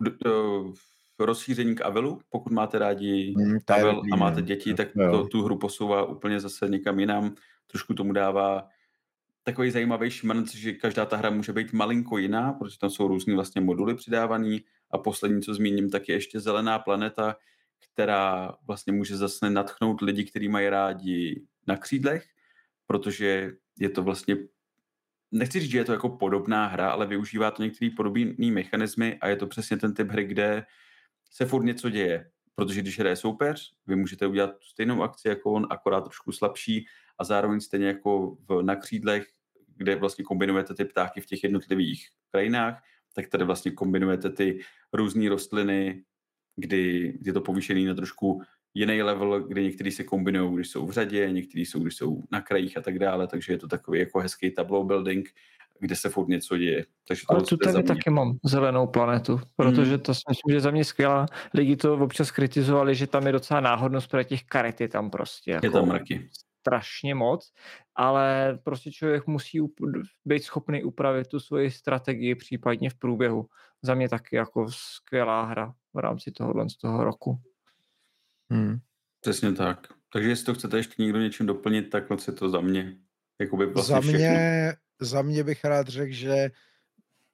do, 0.01 0.11
do, 0.25 0.73
rozšíření 1.19 1.75
k 1.75 1.81
Avelu, 1.81 2.21
pokud 2.29 2.53
máte 2.53 2.79
rádi 2.79 3.35
hmm, 3.39 3.59
Avel 3.69 4.03
a 4.13 4.17
máte 4.17 4.43
děti, 4.43 4.75
tak 4.75 4.89
to, 5.11 5.27
tu 5.27 5.43
hru 5.43 5.59
posouvá 5.59 6.05
úplně 6.05 6.41
zase 6.41 6.69
někam 6.69 7.01
jinam, 7.01 7.35
trošku 7.67 7.95
tomu 7.95 8.13
dává 8.13 8.69
takový 9.43 9.71
zajímavý 9.71 10.11
šmrnc, 10.11 10.55
že 10.55 10.73
každá 10.73 11.07
ta 11.07 11.17
hra 11.17 11.31
může 11.31 11.53
být 11.53 11.73
malinko 11.73 12.19
jiná, 12.19 12.53
protože 12.53 12.79
tam 12.79 12.91
jsou 12.91 13.09
různý 13.09 13.35
vlastně 13.35 13.61
moduly 13.61 13.95
přidávaný. 13.95 14.65
A 14.91 14.99
poslední, 14.99 15.43
co 15.43 15.55
zmíním, 15.55 15.91
tak 15.91 16.09
je 16.09 16.15
ještě 16.15 16.41
Zelená 16.41 16.79
planeta, 16.79 17.37
která 17.79 18.55
vlastně 18.67 18.93
může 18.93 19.17
zase 19.17 19.51
natchnout 19.51 20.01
lidi, 20.01 20.25
kteří 20.25 20.49
mají 20.49 20.69
rádi 20.69 21.43
na 21.67 21.77
křídlech, 21.77 22.27
protože 22.87 23.53
je 23.79 23.89
to 23.89 24.03
vlastně, 24.03 24.37
nechci 25.33 25.61
říct, 25.61 25.71
že 25.71 25.79
je 25.79 25.85
to 25.85 25.93
jako 25.93 26.09
podobná 26.09 26.67
hra, 26.67 26.91
ale 26.91 27.07
využívá 27.07 27.51
to 27.51 27.63
některé 27.63 27.91
podobné 27.97 28.51
mechanismy 28.51 29.19
a 29.21 29.29
je 29.29 29.37
to 29.37 29.47
přesně 29.47 29.77
ten 29.77 29.95
typ 29.95 30.09
hry, 30.09 30.25
kde 30.25 30.67
se 31.31 31.47
furt 31.47 31.65
něco 31.65 31.91
děje. 31.91 32.31
Protože 32.55 32.81
když 32.81 32.99
hraje 32.99 33.17
soupeř, 33.17 33.73
vy 33.87 33.97
můžete 33.97 34.27
udělat 34.27 34.51
stejnou 34.63 35.03
akci 35.03 35.29
jako 35.29 35.53
on, 35.53 35.67
akorát 35.71 36.01
trošku 36.01 36.33
slabší 36.33 36.87
a 37.19 37.25
zároveň 37.25 37.61
stejně 37.61 37.87
jako 37.87 38.37
v, 38.49 38.63
na 38.63 38.77
křídlech, 38.77 39.27
kde 39.77 39.97
vlastně 39.97 40.25
kombinujete 40.25 40.75
ty 40.75 40.85
ptáky 40.85 41.21
v 41.21 41.27
těch 41.27 41.45
jednotlivých 41.45 42.09
krajinách, 42.31 42.83
tak 43.15 43.29
tady 43.29 43.45
vlastně 43.45 43.71
kombinujete 43.71 44.31
ty 44.31 44.61
různé 44.93 45.29
rostliny, 45.29 46.05
kdy 46.57 47.15
je 47.23 47.33
to 47.33 47.41
povýšený 47.41 47.85
na 47.85 47.95
trošku 47.95 48.43
jiný 48.77 49.03
level, 49.03 49.41
kdy 49.41 49.63
některý 49.63 49.91
se 49.91 50.05
kombinují, 50.05 50.55
když 50.55 50.69
jsou 50.69 50.87
v 50.87 50.91
řadě, 50.91 51.33
některý 51.33 51.67
jsou, 51.67 51.83
když 51.83 51.97
jsou 51.97 52.23
na 52.33 52.41
krajích 52.41 52.77
a 52.77 52.81
tak 52.81 52.99
dále, 52.99 53.27
takže 53.27 53.53
je 53.53 53.59
to 53.59 53.69
takový 53.69 53.99
jako 53.99 54.21
hezký 54.21 54.51
tableau 54.51 54.85
building, 54.85 55.29
kde 55.81 55.97
se 55.97 56.09
furt 56.09 56.29
něco 56.29 56.59
děje. 56.59 56.85
Takže 57.09 57.23
to 57.29 57.35
Ale 57.35 57.43
tu 57.43 57.57
tady 57.57 57.83
taky 57.83 58.11
mám 58.11 58.39
zelenou 58.45 58.87
planetu, 58.87 59.41
protože 59.57 59.91
hmm. 59.91 60.01
to 60.01 60.15
si 60.15 60.21
myslím, 60.29 60.55
že 60.55 60.61
za 60.61 60.71
mě 60.71 60.85
skvělá. 60.85 61.27
Lidi 61.55 61.77
to 61.77 61.95
občas 61.95 62.31
kritizovali, 62.31 62.95
že 62.95 63.07
tam 63.07 63.27
je 63.27 63.33
docela 63.33 63.61
náhodnost, 63.61 64.11
pro 64.11 64.25
těch 64.25 64.45
karet 64.45 64.81
je 64.81 64.89
tam 64.89 65.11
prostě. 65.11 65.51
Jako 65.51 65.67
je 65.67 65.71
tam 65.71 65.89
mraky. 65.89 66.29
Strašně 66.61 67.15
moc, 67.15 67.53
ale 67.95 68.59
prostě 68.65 68.91
člověk 68.91 69.27
musí 69.27 69.61
být 70.25 70.43
schopný 70.43 70.85
upravit 70.85 71.29
tu 71.29 71.41
svoji 71.41 71.71
strategii 71.71 72.35
případně 72.35 72.91
v 72.91 72.95
průběhu. 72.95 73.47
Za 73.83 73.95
mě 73.95 74.09
taky 74.09 74.37
jako 74.37 74.67
skvělá 74.71 75.45
hra 75.45 75.73
v 75.95 75.99
rámci 75.99 76.31
tohohle 76.33 76.71
z 76.71 76.77
toho 76.77 77.05
roku. 77.05 77.41
Hmm. 78.51 78.79
Přesně 79.21 79.53
tak. 79.53 79.87
Takže 80.13 80.29
jestli 80.29 80.45
to 80.45 80.55
chcete 80.55 80.77
ještě 80.77 81.03
někdo 81.03 81.19
něčím 81.19 81.47
doplnit, 81.47 81.83
tak 81.83 82.05
si 82.19 82.33
to 82.33 82.49
za 82.51 82.61
mě. 82.61 82.97
Jakoby 83.41 83.67
vlastně 83.67 83.95
za, 83.95 84.01
mě 84.01 84.75
za 85.01 85.23
mě 85.23 85.45
bych 85.45 85.65
rád 85.65 85.89
řekl, 85.89 86.13
že 86.13 86.51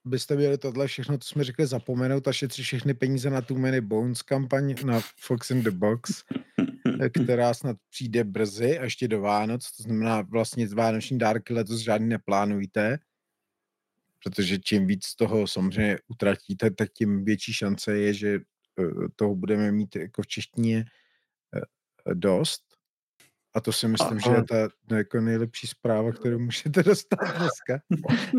byste 0.05 0.35
měli 0.35 0.57
tohle 0.57 0.87
všechno, 0.87 1.17
co 1.17 1.27
jsme 1.29 1.43
řekli, 1.43 1.67
zapomenout 1.67 2.27
a 2.27 2.33
šetřit 2.33 2.63
všechny 2.63 2.93
peníze 2.93 3.29
na 3.29 3.41
tu 3.41 3.57
Many 3.57 3.81
Bones 3.81 4.21
kampaň 4.21 4.75
na 4.85 5.01
Fox 5.19 5.51
in 5.51 5.63
the 5.63 5.71
Box, 5.71 6.23
která 7.23 7.53
snad 7.53 7.77
přijde 7.89 8.23
brzy 8.23 8.79
a 8.79 8.83
ještě 8.83 9.07
do 9.07 9.21
Vánoc, 9.21 9.71
to 9.71 9.83
znamená 9.83 10.21
vlastně 10.21 10.67
vánoční 10.67 11.17
dárky 11.17 11.53
letos 11.53 11.79
žádný 11.79 12.07
neplánujte, 12.07 12.99
protože 14.23 14.59
čím 14.59 14.87
víc 14.87 15.15
toho 15.15 15.47
samozřejmě 15.47 15.97
utratíte, 16.07 16.71
tak 16.71 16.89
tím 16.93 17.25
větší 17.25 17.53
šance 17.53 17.97
je, 17.97 18.13
že 18.13 18.39
eh, 18.79 19.09
toho 19.15 19.35
budeme 19.35 19.71
mít 19.71 19.95
jako 19.95 20.21
v 20.21 20.27
češtině 20.27 20.85
dost. 22.13 22.61
A 23.55 23.61
to 23.61 23.71
si 23.71 23.87
myslím, 23.87 24.17
a, 24.17 24.19
že 24.19 24.31
je 24.31 24.43
ta 24.43 24.95
jako 24.95 25.21
nejlepší 25.21 25.67
zpráva, 25.67 26.11
kterou 26.11 26.39
můžete 26.39 26.83
dostat 26.83 27.19
dneska. 27.37 27.81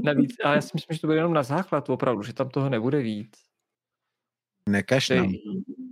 Navíc, 0.04 0.34
ale 0.44 0.54
já 0.54 0.60
si 0.60 0.70
myslím, 0.74 0.94
že 0.94 1.00
to 1.00 1.06
bude 1.06 1.18
jenom 1.18 1.34
na 1.34 1.42
základ 1.42 1.90
opravdu, 1.90 2.22
že 2.22 2.32
tam 2.32 2.48
toho 2.48 2.68
nebude 2.68 3.02
víc. 3.02 3.38
Nekaž 4.68 5.08
nám. 5.08 5.32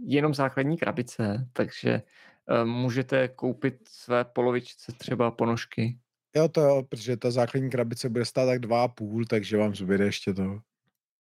Jenom 0.05 0.35
základní 0.35 0.77
krabice, 0.77 1.49
takže 1.53 2.03
uh, 2.51 2.65
můžete 2.65 3.29
koupit 3.29 3.89
své 3.89 4.25
polovičce 4.25 4.93
třeba 4.93 5.31
ponožky. 5.31 5.99
Jo, 6.37 6.49
to 6.49 6.61
jo, 6.61 6.83
protože 6.83 7.17
ta 7.17 7.31
základní 7.31 7.71
krabice 7.71 8.09
bude 8.09 8.25
stát 8.25 8.47
tak 8.47 8.59
dva 8.59 8.85
a 8.85 8.89
půl, 8.89 9.25
takže 9.25 9.57
vám 9.57 9.75
zbyde 9.75 10.05
ještě 10.05 10.35
to. 10.35 10.61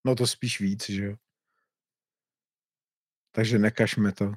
No 0.06 0.14
to 0.14 0.26
spíš 0.26 0.60
víc, 0.60 0.90
že 0.90 1.04
jo. 1.04 1.16
Takže 3.34 3.58
nekažme 3.58 4.12
to. 4.12 4.32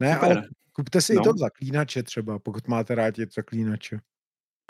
Ne, 0.00 0.14
Super. 0.14 0.30
ale 0.30 0.42
kupte 0.72 1.00
si 1.00 1.14
no. 1.14 1.20
i 1.20 1.24
to 1.24 1.32
zaklínače 1.36 2.02
třeba, 2.02 2.38
pokud 2.38 2.68
máte 2.68 2.94
rádi 2.94 3.26
zaklínače. 3.34 4.00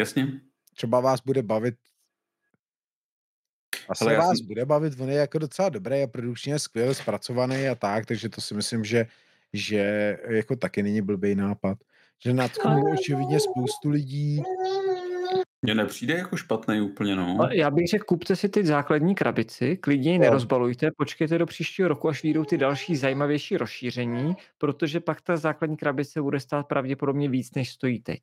Jasně. 0.01 0.41
Třeba 0.75 1.01
vás 1.01 1.21
bude 1.21 1.43
bavit 1.43 1.75
asi 3.89 4.05
Ale 4.05 4.17
vás 4.17 4.39
jsem... 4.39 4.47
bude 4.47 4.65
bavit, 4.65 5.01
on 5.01 5.11
je 5.11 5.17
jako 5.17 5.39
docela 5.39 5.69
dobrý 5.69 6.03
a 6.03 6.07
produkčně 6.07 6.59
skvěle 6.59 6.95
zpracovaný 6.95 7.69
a 7.69 7.75
tak, 7.75 8.07
takže 8.07 8.29
to 8.29 8.41
si 8.41 8.55
myslím, 8.55 8.85
že, 8.85 9.07
že 9.53 10.17
jako 10.29 10.57
taky 10.57 10.83
není 10.83 11.03
blbý 11.03 11.35
nápad. 11.35 11.79
Že 12.25 12.33
natknul 12.33 12.93
očividně 12.93 13.41
spoustu 13.41 13.89
lidí. 13.89 14.43
Mně 15.63 15.75
nepřijde 15.75 16.15
jako 16.15 16.37
špatný 16.37 16.81
úplně, 16.81 17.17
no. 17.17 17.49
Já 17.53 17.71
bych 17.71 17.87
řekl, 17.89 18.05
kupte 18.05 18.37
si 18.37 18.49
ty 18.49 18.65
základní 18.65 19.15
krabici, 19.15 19.77
klidně 19.77 20.13
ji 20.13 20.19
no. 20.19 20.25
nerozbalujte, 20.25 20.91
počkejte 20.97 21.39
do 21.39 21.47
příštího 21.47 21.89
roku, 21.89 22.09
až 22.09 22.23
vyjdou 22.23 22.45
ty 22.45 22.59
další 22.59 22.97
zajímavější 22.97 23.57
rozšíření, 23.57 24.37
protože 24.59 25.01
pak 25.01 25.21
ta 25.21 25.37
základní 25.37 25.77
krabice 25.77 26.23
bude 26.23 26.41
stát 26.41 26.67
pravděpodobně 26.67 27.29
víc, 27.29 27.55
než 27.55 27.71
stojí 27.71 28.01
teď. 28.01 28.21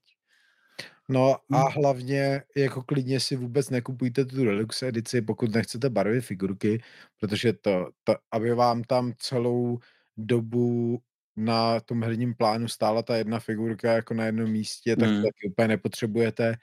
No 1.10 1.36
a 1.52 1.58
hmm. 1.58 1.72
hlavně 1.72 2.44
jako 2.56 2.84
klidně 2.84 3.20
si 3.20 3.36
vůbec 3.36 3.70
nekupujte 3.70 4.26
tu 4.26 4.46
deluxe 4.46 4.88
edici, 4.88 5.22
pokud 5.22 5.56
nechcete 5.56 5.90
barvy 5.90 6.22
figurky, 6.22 6.82
protože 7.20 7.54
to, 7.54 7.90
to, 8.04 8.16
aby 8.32 8.54
vám 8.54 8.84
tam 8.84 9.14
celou 9.18 9.80
dobu 10.18 11.02
na 11.36 11.80
tom 11.80 12.04
herním 12.04 12.36
plánu 12.36 12.68
stála 12.68 13.02
ta 13.04 13.16
jedna 13.18 13.40
figurka 13.40 13.94
jako 13.94 14.14
na 14.14 14.26
jednom 14.26 14.52
místě, 14.52 14.96
tak 14.96 15.10
to 15.10 15.14
hmm. 15.14 15.24
taky 15.24 15.50
úplně 15.52 15.68
nepotřebujete 15.68 16.56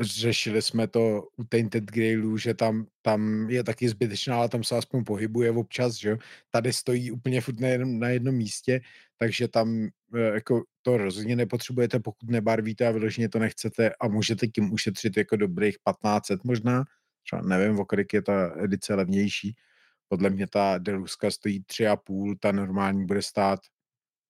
řešili 0.00 0.62
jsme 0.62 0.86
to 0.86 1.28
u 1.36 1.44
Tainted 1.44 1.84
Grailu, 1.84 2.36
že 2.38 2.54
tam, 2.54 2.86
tam 3.02 3.50
je 3.50 3.64
taky 3.64 3.88
zbytečná, 3.88 4.36
ale 4.36 4.48
tam 4.48 4.64
se 4.64 4.76
aspoň 4.76 5.04
pohybuje 5.04 5.50
občas, 5.50 5.94
že 5.94 6.16
Tady 6.50 6.72
stojí 6.72 7.10
úplně 7.10 7.40
furt 7.40 7.60
na 7.60 7.68
jednom, 7.68 7.98
na 7.98 8.08
jednom 8.08 8.34
místě, 8.34 8.80
takže 9.18 9.48
tam 9.48 9.88
e, 10.14 10.20
jako 10.20 10.62
to 10.82 10.96
rozhodně 10.96 11.36
nepotřebujete, 11.36 12.00
pokud 12.00 12.30
nebarvíte 12.30 12.86
a 12.86 12.90
vyloženě 12.90 13.28
to 13.28 13.38
nechcete 13.38 13.90
a 14.00 14.08
můžete 14.08 14.46
tím 14.46 14.72
ušetřit 14.72 15.16
jako 15.16 15.36
dobrých 15.36 15.74
1500 15.74 16.44
možná, 16.44 16.84
třeba 17.22 17.42
nevím, 17.42 17.80
o 17.80 17.84
kolik 17.84 18.12
je 18.12 18.22
ta 18.22 18.54
edice 18.56 18.94
levnější. 18.94 19.56
Podle 20.08 20.30
mě 20.30 20.46
ta 20.46 20.78
Deluska 20.78 21.30
stojí 21.30 21.62
3,5, 21.62 22.36
ta 22.40 22.52
normální 22.52 23.06
bude 23.06 23.22
stát 23.22 23.60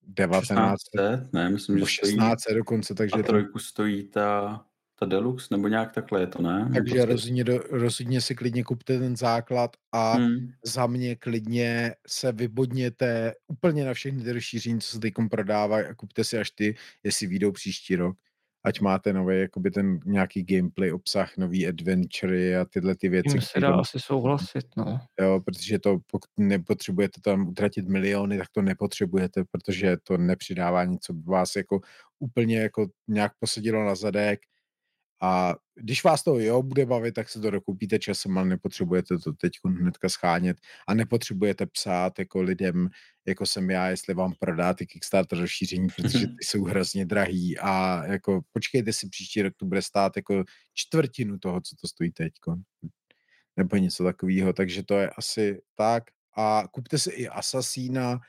19. 0.02 0.46
16, 0.46 1.32
ne, 1.32 1.50
myslím, 1.50 1.78
že 1.78 1.86
16 1.86 2.40
stojí, 2.40 2.56
dokonce, 2.56 2.94
takže... 2.94 3.16
A 3.16 3.22
trojku 3.22 3.58
stojí 3.58 4.08
ta 4.08 4.64
ta 4.98 5.06
Deluxe, 5.06 5.46
nebo 5.50 5.68
nějak 5.68 5.92
takhle 5.92 6.20
je 6.20 6.26
to, 6.26 6.42
ne? 6.42 6.70
Takže 6.74 6.94
prostě... 6.94 7.04
rozhodně, 7.04 7.44
do, 7.44 7.58
rozhodně 7.58 8.20
si 8.20 8.34
klidně 8.34 8.64
kupte 8.64 8.98
ten 8.98 9.16
základ 9.16 9.76
a 9.92 10.12
hmm. 10.12 10.50
za 10.64 10.86
mě 10.86 11.16
klidně 11.16 11.94
se 12.06 12.32
vybodněte 12.32 13.34
úplně 13.46 13.84
na 13.84 13.94
všechny 13.94 14.24
ty 14.24 14.32
rozšíření, 14.32 14.80
co 14.80 14.88
se 14.88 15.00
teď 15.00 15.14
prodávají 15.30 15.86
a 15.86 15.94
kupte 15.94 16.24
si 16.24 16.38
až 16.38 16.50
ty, 16.50 16.74
jestli 17.04 17.26
výjdou 17.26 17.52
příští 17.52 17.96
rok. 17.96 18.16
Ať 18.64 18.80
máte 18.80 19.12
nový, 19.12 19.40
jakoby 19.40 19.70
ten 19.70 20.00
nějaký 20.04 20.42
gameplay, 20.42 20.92
obsah, 20.92 21.36
nový 21.36 21.68
adventure 21.68 22.56
a 22.56 22.64
tyhle 22.64 22.94
ty 22.96 23.08
věci. 23.08 23.28
Tím 23.28 23.40
se 23.40 23.60
dá 23.60 23.74
asi 23.74 24.00
souhlasit, 24.00 24.66
no. 24.76 25.00
Jo, 25.20 25.40
protože 25.44 25.78
to, 25.78 25.98
pokud 26.06 26.30
nepotřebujete 26.36 27.20
tam 27.20 27.48
utratit 27.48 27.88
miliony, 27.88 28.38
tak 28.38 28.46
to 28.52 28.62
nepotřebujete, 28.62 29.44
protože 29.50 29.96
to 30.02 30.16
nepřidává 30.16 30.84
nic, 30.84 31.02
co 31.02 31.12
by 31.12 31.22
vás 31.30 31.56
jako 31.56 31.80
úplně 32.18 32.58
jako 32.60 32.86
nějak 33.08 33.32
posadilo 33.38 33.84
na 33.84 33.94
zadek 33.94 34.40
a 35.22 35.54
když 35.74 36.04
vás 36.04 36.22
to 36.22 36.38
jo 36.38 36.62
bude 36.62 36.86
bavit, 36.86 37.12
tak 37.12 37.28
se 37.28 37.40
to 37.40 37.50
dokoupíte 37.50 37.98
časem, 37.98 38.38
ale 38.38 38.48
nepotřebujete 38.48 39.18
to 39.18 39.32
teď 39.32 39.52
hnedka 39.64 40.08
schánět 40.08 40.56
a 40.88 40.94
nepotřebujete 40.94 41.66
psát 41.66 42.18
jako 42.18 42.42
lidem, 42.42 42.88
jako 43.26 43.46
jsem 43.46 43.70
já, 43.70 43.88
jestli 43.88 44.14
vám 44.14 44.32
prodá 44.40 44.74
ty 44.74 44.86
Kickstarter 44.86 45.38
rozšíření, 45.38 45.88
protože 45.96 46.18
ty 46.26 46.44
jsou 46.44 46.64
hrozně 46.64 47.06
drahý 47.06 47.58
a 47.58 48.04
jako 48.06 48.40
počkejte 48.52 48.92
si 48.92 49.08
příští 49.08 49.42
rok, 49.42 49.54
to 49.56 49.66
bude 49.66 49.82
stát 49.82 50.16
jako 50.16 50.44
čtvrtinu 50.74 51.38
toho, 51.38 51.60
co 51.60 51.76
to 51.80 51.88
stojí 51.88 52.10
teď. 52.10 52.32
Nebo 53.56 53.76
něco 53.76 54.04
takového, 54.04 54.52
takže 54.52 54.82
to 54.82 54.98
je 54.98 55.10
asi 55.10 55.62
tak. 55.74 56.04
A 56.36 56.64
kupte 56.72 56.98
si 56.98 57.10
i 57.10 57.28
Assassina, 57.28 58.20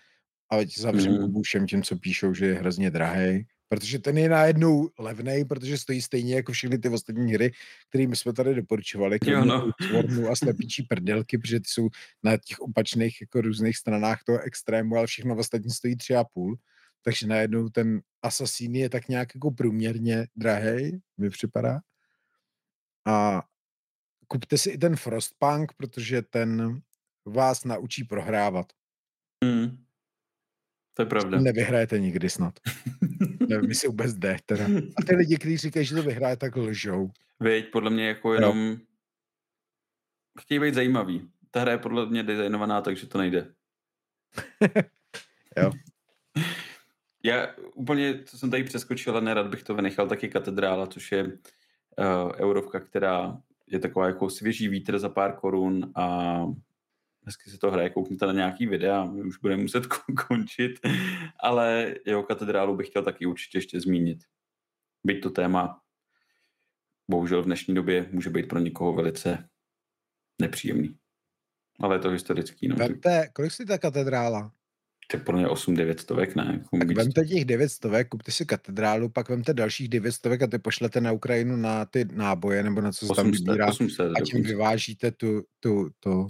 a 0.52 0.58
zavřím 0.78 1.12
mm. 1.12 1.42
všem 1.42 1.68
tím, 1.68 1.84
co 1.84 1.98
píšou, 1.98 2.34
že 2.34 2.46
je 2.46 2.54
hrozně 2.54 2.92
drahý 2.92 3.46
protože 3.74 4.00
ten 4.00 4.18
je 4.18 4.30
najednou 4.30 4.90
levný, 5.00 5.46
protože 5.46 5.78
stojí 5.78 6.02
stejně 6.02 6.36
jako 6.36 6.52
všechny 6.52 6.78
ty 6.78 6.90
ostatní 6.90 7.34
hry, 7.34 7.52
které 7.90 8.04
jsme 8.04 8.34
tady 8.34 8.56
doporučovali, 8.56 9.20
jo, 9.26 9.46
no. 9.46 9.72
a 10.32 10.36
slepičí 10.36 10.84
prdelky, 10.84 11.38
protože 11.38 11.60
ty 11.60 11.66
jsou 11.68 11.90
na 12.24 12.38
těch 12.38 12.60
opačných 12.60 13.22
jako 13.22 13.42
různých 13.42 13.78
stranách 13.78 14.24
toho 14.24 14.40
extrému, 14.40 14.96
ale 14.96 15.08
všechno 15.08 15.36
ostatní 15.36 15.72
stojí 15.72 15.96
tři 15.96 16.16
a 16.16 16.24
půl. 16.24 16.58
Takže 17.02 17.28
najednou 17.28 17.70
ten 17.70 18.02
Assassin 18.22 18.76
je 18.76 18.90
tak 18.90 19.08
nějak 19.08 19.36
jako 19.36 19.52
průměrně 19.52 20.28
drahý, 20.36 21.02
mi 21.18 21.30
připadá. 21.30 21.80
A 23.06 23.44
kupte 24.28 24.58
si 24.58 24.70
i 24.70 24.78
ten 24.78 24.96
Frostpunk, 24.96 25.74
protože 25.78 26.22
ten 26.22 26.82
vás 27.26 27.64
naučí 27.64 28.04
prohrávat. 28.04 28.66
Hmm. 29.44 29.83
To 30.94 31.02
je 31.02 31.06
pravda. 31.06 31.40
Nevyhrajete 31.40 32.00
nikdy 32.00 32.30
snad. 32.30 32.60
Nevím, 33.50 33.70
jestli 33.70 33.88
vůbec 33.88 34.14
jde 34.14 34.38
teda. 34.46 34.66
A 34.98 35.04
ty 35.04 35.16
lidi, 35.16 35.38
kteří 35.38 35.58
říkají, 35.58 35.86
že 35.86 35.96
to 35.96 36.04
vyhraje, 36.04 36.38
tak 36.38 36.56
lžou. 36.56 37.12
Veď, 37.40 37.72
podle 37.72 37.90
mě 37.90 38.08
jako 38.08 38.34
jenom 38.34 38.70
no. 38.70 38.78
chtějí 40.40 40.60
být 40.60 40.74
zajímavý. 40.74 41.30
Ta 41.52 41.62
hra 41.62 41.72
je 41.72 41.78
podle 41.78 42.06
mě 42.06 42.24
designovaná, 42.24 42.82
takže 42.82 43.08
to 43.08 43.18
nejde. 43.18 43.54
jo. 45.58 45.72
Já 47.26 47.48
úplně, 47.74 48.24
co 48.24 48.38
jsem 48.38 48.52
tady 48.52 48.64
přeskočil, 48.64 49.18
a 49.18 49.20
nerad 49.20 49.48
bych 49.48 49.64
to 49.64 49.76
vynechal, 49.76 50.08
taky 50.08 50.30
katedrála, 50.30 50.88
což 50.88 51.12
je 51.12 51.24
uh, 51.24 51.32
eurovka, 52.36 52.80
která 52.80 53.38
je 53.68 53.80
taková 53.80 54.08
jako 54.08 54.30
svěží 54.30 54.68
vítr 54.68 55.00
za 55.00 55.10
pár 55.10 55.36
korun 55.36 55.92
a 55.96 56.38
hezky 57.26 57.50
se 57.50 57.58
to 57.58 57.72
hraje, 57.72 57.90
koukněte 57.90 58.26
na 58.26 58.34
nějaký 58.34 58.68
videa, 58.68 59.06
my 59.06 59.22
už 59.22 59.38
budeme 59.38 59.62
muset 59.62 59.88
končit, 60.28 60.80
ale 61.40 61.96
jeho 62.06 62.24
katedrálu 62.24 62.76
bych 62.76 62.88
chtěl 62.88 63.04
taky 63.04 63.26
určitě 63.26 63.58
ještě 63.58 63.80
zmínit. 63.80 64.20
Byť 65.04 65.24
to 65.24 65.30
téma 65.30 65.82
bohužel 67.10 67.42
v 67.42 67.46
dnešní 67.46 67.76
době 67.76 68.10
může 68.12 68.30
být 68.30 68.48
pro 68.48 68.60
někoho 68.60 68.94
velice 68.94 69.50
nepříjemný. 70.42 70.96
Ale 71.80 71.96
je 71.96 72.00
to 72.00 72.10
historický. 72.10 72.68
No. 72.68 72.76
Vemte, 72.76 73.30
kolik 73.34 73.52
si 73.52 73.66
ta 73.66 73.78
katedrála? 73.78 74.52
To 75.12 75.18
je 75.18 75.24
pro 75.24 75.38
mě 75.38 75.48
8-9 75.48 75.96
stovek, 75.98 76.36
ne? 76.36 76.60
Jako 76.62 76.78
tak 76.78 76.96
vemte 76.96 77.26
těch 77.26 77.46
9 77.46 77.70
stovek, 77.70 78.10
kupte 78.10 78.32
si 78.32 78.46
katedrálu, 78.46 79.10
pak 79.10 79.30
vemte 79.30 79.54
dalších 79.54 79.90
9 79.90 80.12
stovek 80.12 80.42
a 80.42 80.48
ty 80.48 80.60
pošlete 80.60 81.02
na 81.02 81.12
Ukrajinu 81.12 81.56
na 81.56 81.86
ty 81.86 82.06
náboje, 82.06 82.64
nebo 82.64 82.82
na 82.82 82.92
co 82.92 83.08
se 83.08 83.14
tam 83.16 83.32
vybírá. 83.32 83.68
a 84.00 84.22
tím 84.26 84.44
vyvážíte 84.44 85.12
tu, 85.12 85.44
tu, 85.60 85.90
tu, 86.00 86.30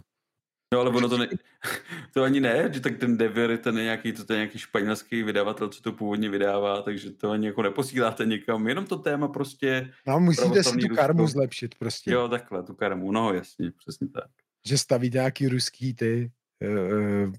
No 0.74 0.80
ale 0.80 0.90
ono 0.90 1.10
to, 1.10 1.18
ne, 1.18 1.28
to 2.14 2.24
ani 2.24 2.40
ne, 2.40 2.74
že 2.74 2.80
tak 2.80 2.98
ten 2.98 3.18
Devir, 3.18 3.58
ten 3.58 3.78
je 3.78 3.84
nějaký, 3.84 4.14
to 4.14 4.34
je 4.34 4.38
nějaký 4.38 4.60
španělský 4.60 5.24
vydavatel, 5.24 5.70
co 5.70 5.82
to 5.82 5.92
původně 5.92 6.30
vydává, 6.30 6.82
takže 6.82 7.12
to 7.12 7.32
ani 7.32 7.48
jako 7.48 7.62
neposíláte 7.62 8.26
někam, 8.26 8.68
jenom 8.68 8.86
to 8.86 8.98
téma 8.98 9.28
prostě... 9.28 9.94
No 10.08 10.20
musíte 10.20 10.64
si 10.64 10.72
tu 10.72 10.88
Rusko. 10.88 10.96
karmu 10.96 11.28
zlepšit 11.28 11.76
prostě. 11.76 12.12
Jo, 12.12 12.28
takhle, 12.28 12.64
tu 12.64 12.74
karmu, 12.74 13.12
no 13.12 13.34
jasně, 13.34 13.72
přesně 13.72 14.08
tak. 14.08 14.32
Že 14.66 14.78
stavíte 14.78 15.18
nějaký 15.18 15.48
ruský 15.48 15.94
ty 15.94 16.32
uh, 16.62 17.34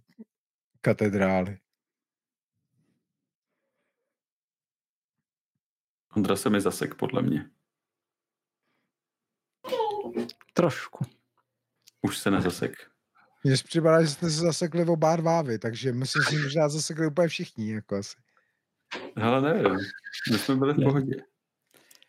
katedrály. 0.81 1.59
Ondra 6.17 6.37
se 6.37 6.51
mi 6.51 6.61
zasek, 6.61 6.95
podle 6.95 7.23
mě. 7.23 7.51
Trošku. 10.53 11.05
Už 12.03 12.19
se 12.19 12.31
nezasek. 12.31 12.94
Mně 13.45 13.55
připadá, 13.65 14.03
že 14.03 14.09
jste 14.09 14.31
se 14.31 14.41
zasekli 14.41 14.85
oba 14.85 15.17
dva 15.17 15.43
vy, 15.43 15.59
takže 15.59 15.93
myslím 15.93 16.23
si, 16.23 16.51
že 16.51 16.59
já 16.59 16.69
zasekli 16.69 17.07
úplně 17.07 17.29
všichni, 17.29 17.73
jako 17.73 17.97
asi. 17.97 18.17
Ale 19.17 19.43
nevím, 19.43 19.79
my 20.33 20.39
jsme 20.39 20.57
byli 20.57 20.73
v 20.73 20.83
pohodě. 20.85 21.17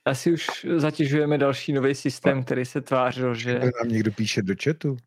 Asi 0.05 0.33
už 0.33 0.47
zatěžujeme 0.77 1.37
další 1.37 1.73
nový 1.73 1.95
systém, 1.95 2.43
který 2.43 2.65
se 2.65 2.81
tvářil, 2.81 3.35
že... 3.35 3.59
To 3.59 3.65
nám 3.65 3.87
někdo 3.87 4.11
píše 4.11 4.41
do 4.41 4.53
chatu. 4.63 4.97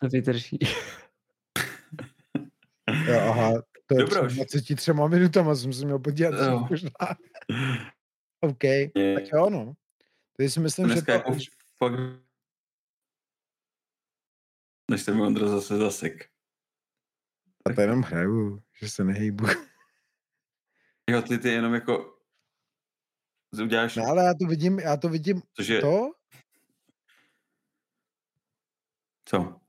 To 0.00 0.08
vydrží. 0.08 0.58
jo, 3.06 3.20
aha, 3.20 3.62
To 3.86 3.94
je 3.94 4.00
Dobro. 4.00 4.28
23 4.28 4.92
minutama 5.08 5.54
jsem 5.54 5.72
se 5.72 5.84
měl 5.84 5.98
podívat. 5.98 6.30
No. 6.30 6.66
Možná. 6.70 6.90
OK, 8.40 8.64
je. 8.64 9.14
tak 9.14 9.24
jo, 9.32 9.50
no. 9.50 9.72
Teď 10.36 10.52
si 10.52 10.60
myslím, 10.60 10.88
že 10.88 11.02
to... 11.02 11.10
Jako 11.10 11.36
fakt... 11.78 12.27
Než 14.90 15.02
se 15.02 15.14
mi 15.14 15.22
Ondra 15.22 15.48
zase 15.48 15.76
zasek. 15.76 16.30
A 17.66 17.72
to 17.74 17.80
jenom 17.80 18.02
hraju, 18.02 18.62
že 18.80 18.90
se 18.90 19.04
nehejbu. 19.04 19.46
Jo, 21.10 21.22
ty, 21.22 21.38
ty 21.38 21.48
jenom 21.48 21.74
jako 21.74 22.18
uděláš... 23.62 23.96
No 23.96 24.04
ale 24.04 24.24
já 24.24 24.34
to 24.34 24.46
vidím, 24.46 24.78
já 24.78 24.96
to 24.96 25.08
vidím, 25.08 25.42
Cože... 25.56 25.80
to? 25.80 26.10
Co? 29.24 29.60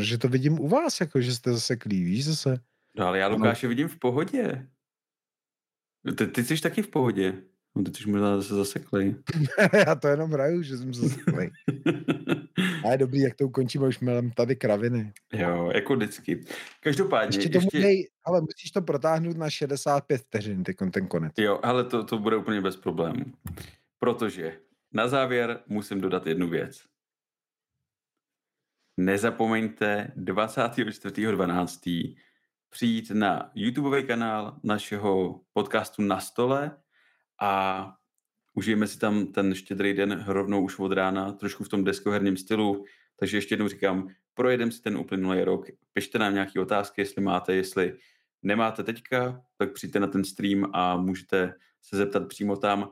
Že 0.00 0.18
to 0.18 0.28
vidím 0.28 0.60
u 0.60 0.68
vás, 0.68 1.00
jako 1.00 1.20
že 1.20 1.34
jste 1.34 1.52
zase 1.52 1.76
víš 1.86 2.24
zase. 2.24 2.64
No 2.96 3.06
ale 3.06 3.18
já 3.18 3.28
Lukáše 3.28 3.68
vidím 3.68 3.88
v 3.88 3.98
pohodě. 3.98 4.70
Ty, 6.18 6.26
ty 6.26 6.44
jsi 6.44 6.60
taky 6.60 6.82
v 6.82 6.88
pohodě. 6.90 7.51
No 7.74 7.82
teď 7.82 8.00
už 8.00 8.06
možná 8.06 8.36
zase 8.36 8.54
zaseklej. 8.54 9.14
Já 9.86 9.94
to 9.94 10.08
jenom 10.08 10.30
hraju, 10.30 10.62
že 10.62 10.76
jsem 10.76 10.94
zaseklej. 10.94 11.50
A 12.84 12.92
je 12.92 12.98
dobrý, 12.98 13.20
jak 13.20 13.34
to 13.34 13.44
ukončíme, 13.44 13.88
už 13.88 14.00
mělem 14.00 14.30
tady 14.30 14.56
kraviny. 14.56 15.12
Jo, 15.32 15.70
jako 15.74 15.96
vždycky. 15.96 16.44
Každopádně... 16.80 17.38
Ještě 17.38 17.48
tomu 17.48 17.68
ještě... 17.72 17.80
Dej, 17.80 18.08
ale 18.24 18.40
musíš 18.40 18.70
to 18.70 18.82
protáhnout 18.82 19.36
na 19.36 19.50
65 19.50 20.22
vteřin, 20.22 20.64
ty, 20.64 20.74
ten 20.74 21.06
konec. 21.06 21.32
Jo, 21.38 21.60
ale 21.62 21.84
to, 21.84 22.04
to 22.04 22.18
bude 22.18 22.36
úplně 22.36 22.60
bez 22.60 22.76
problémů. 22.76 23.24
Protože 23.98 24.58
na 24.92 25.08
závěr 25.08 25.60
musím 25.66 26.00
dodat 26.00 26.26
jednu 26.26 26.48
věc. 26.48 26.82
Nezapomeňte 28.96 30.12
24.12. 30.16 32.16
přijít 32.70 33.10
na 33.10 33.50
YouTubeový 33.54 34.06
kanál 34.06 34.60
našeho 34.62 35.40
podcastu 35.52 36.02
Na 36.02 36.20
stole 36.20 36.81
a 37.42 37.94
užijeme 38.54 38.86
si 38.86 38.98
tam 38.98 39.26
ten 39.26 39.54
štědrý 39.54 39.94
den 39.94 40.24
rovnou 40.26 40.64
už 40.64 40.78
od 40.78 40.92
rána, 40.92 41.32
trošku 41.32 41.64
v 41.64 41.68
tom 41.68 41.84
deskoherním 41.84 42.36
stylu, 42.36 42.84
takže 43.16 43.36
ještě 43.36 43.52
jednou 43.52 43.68
říkám, 43.68 44.08
projedem 44.34 44.72
si 44.72 44.82
ten 44.82 44.96
uplynulý 44.96 45.44
rok, 45.44 45.66
pište 45.92 46.18
nám 46.18 46.34
nějaké 46.34 46.60
otázky, 46.60 47.00
jestli 47.00 47.22
máte, 47.22 47.54
jestli 47.54 47.96
nemáte 48.42 48.82
teďka, 48.82 49.42
tak 49.56 49.72
přijďte 49.72 50.00
na 50.00 50.06
ten 50.06 50.24
stream 50.24 50.70
a 50.72 50.96
můžete 50.96 51.54
se 51.82 51.96
zeptat 51.96 52.28
přímo 52.28 52.56
tam. 52.56 52.90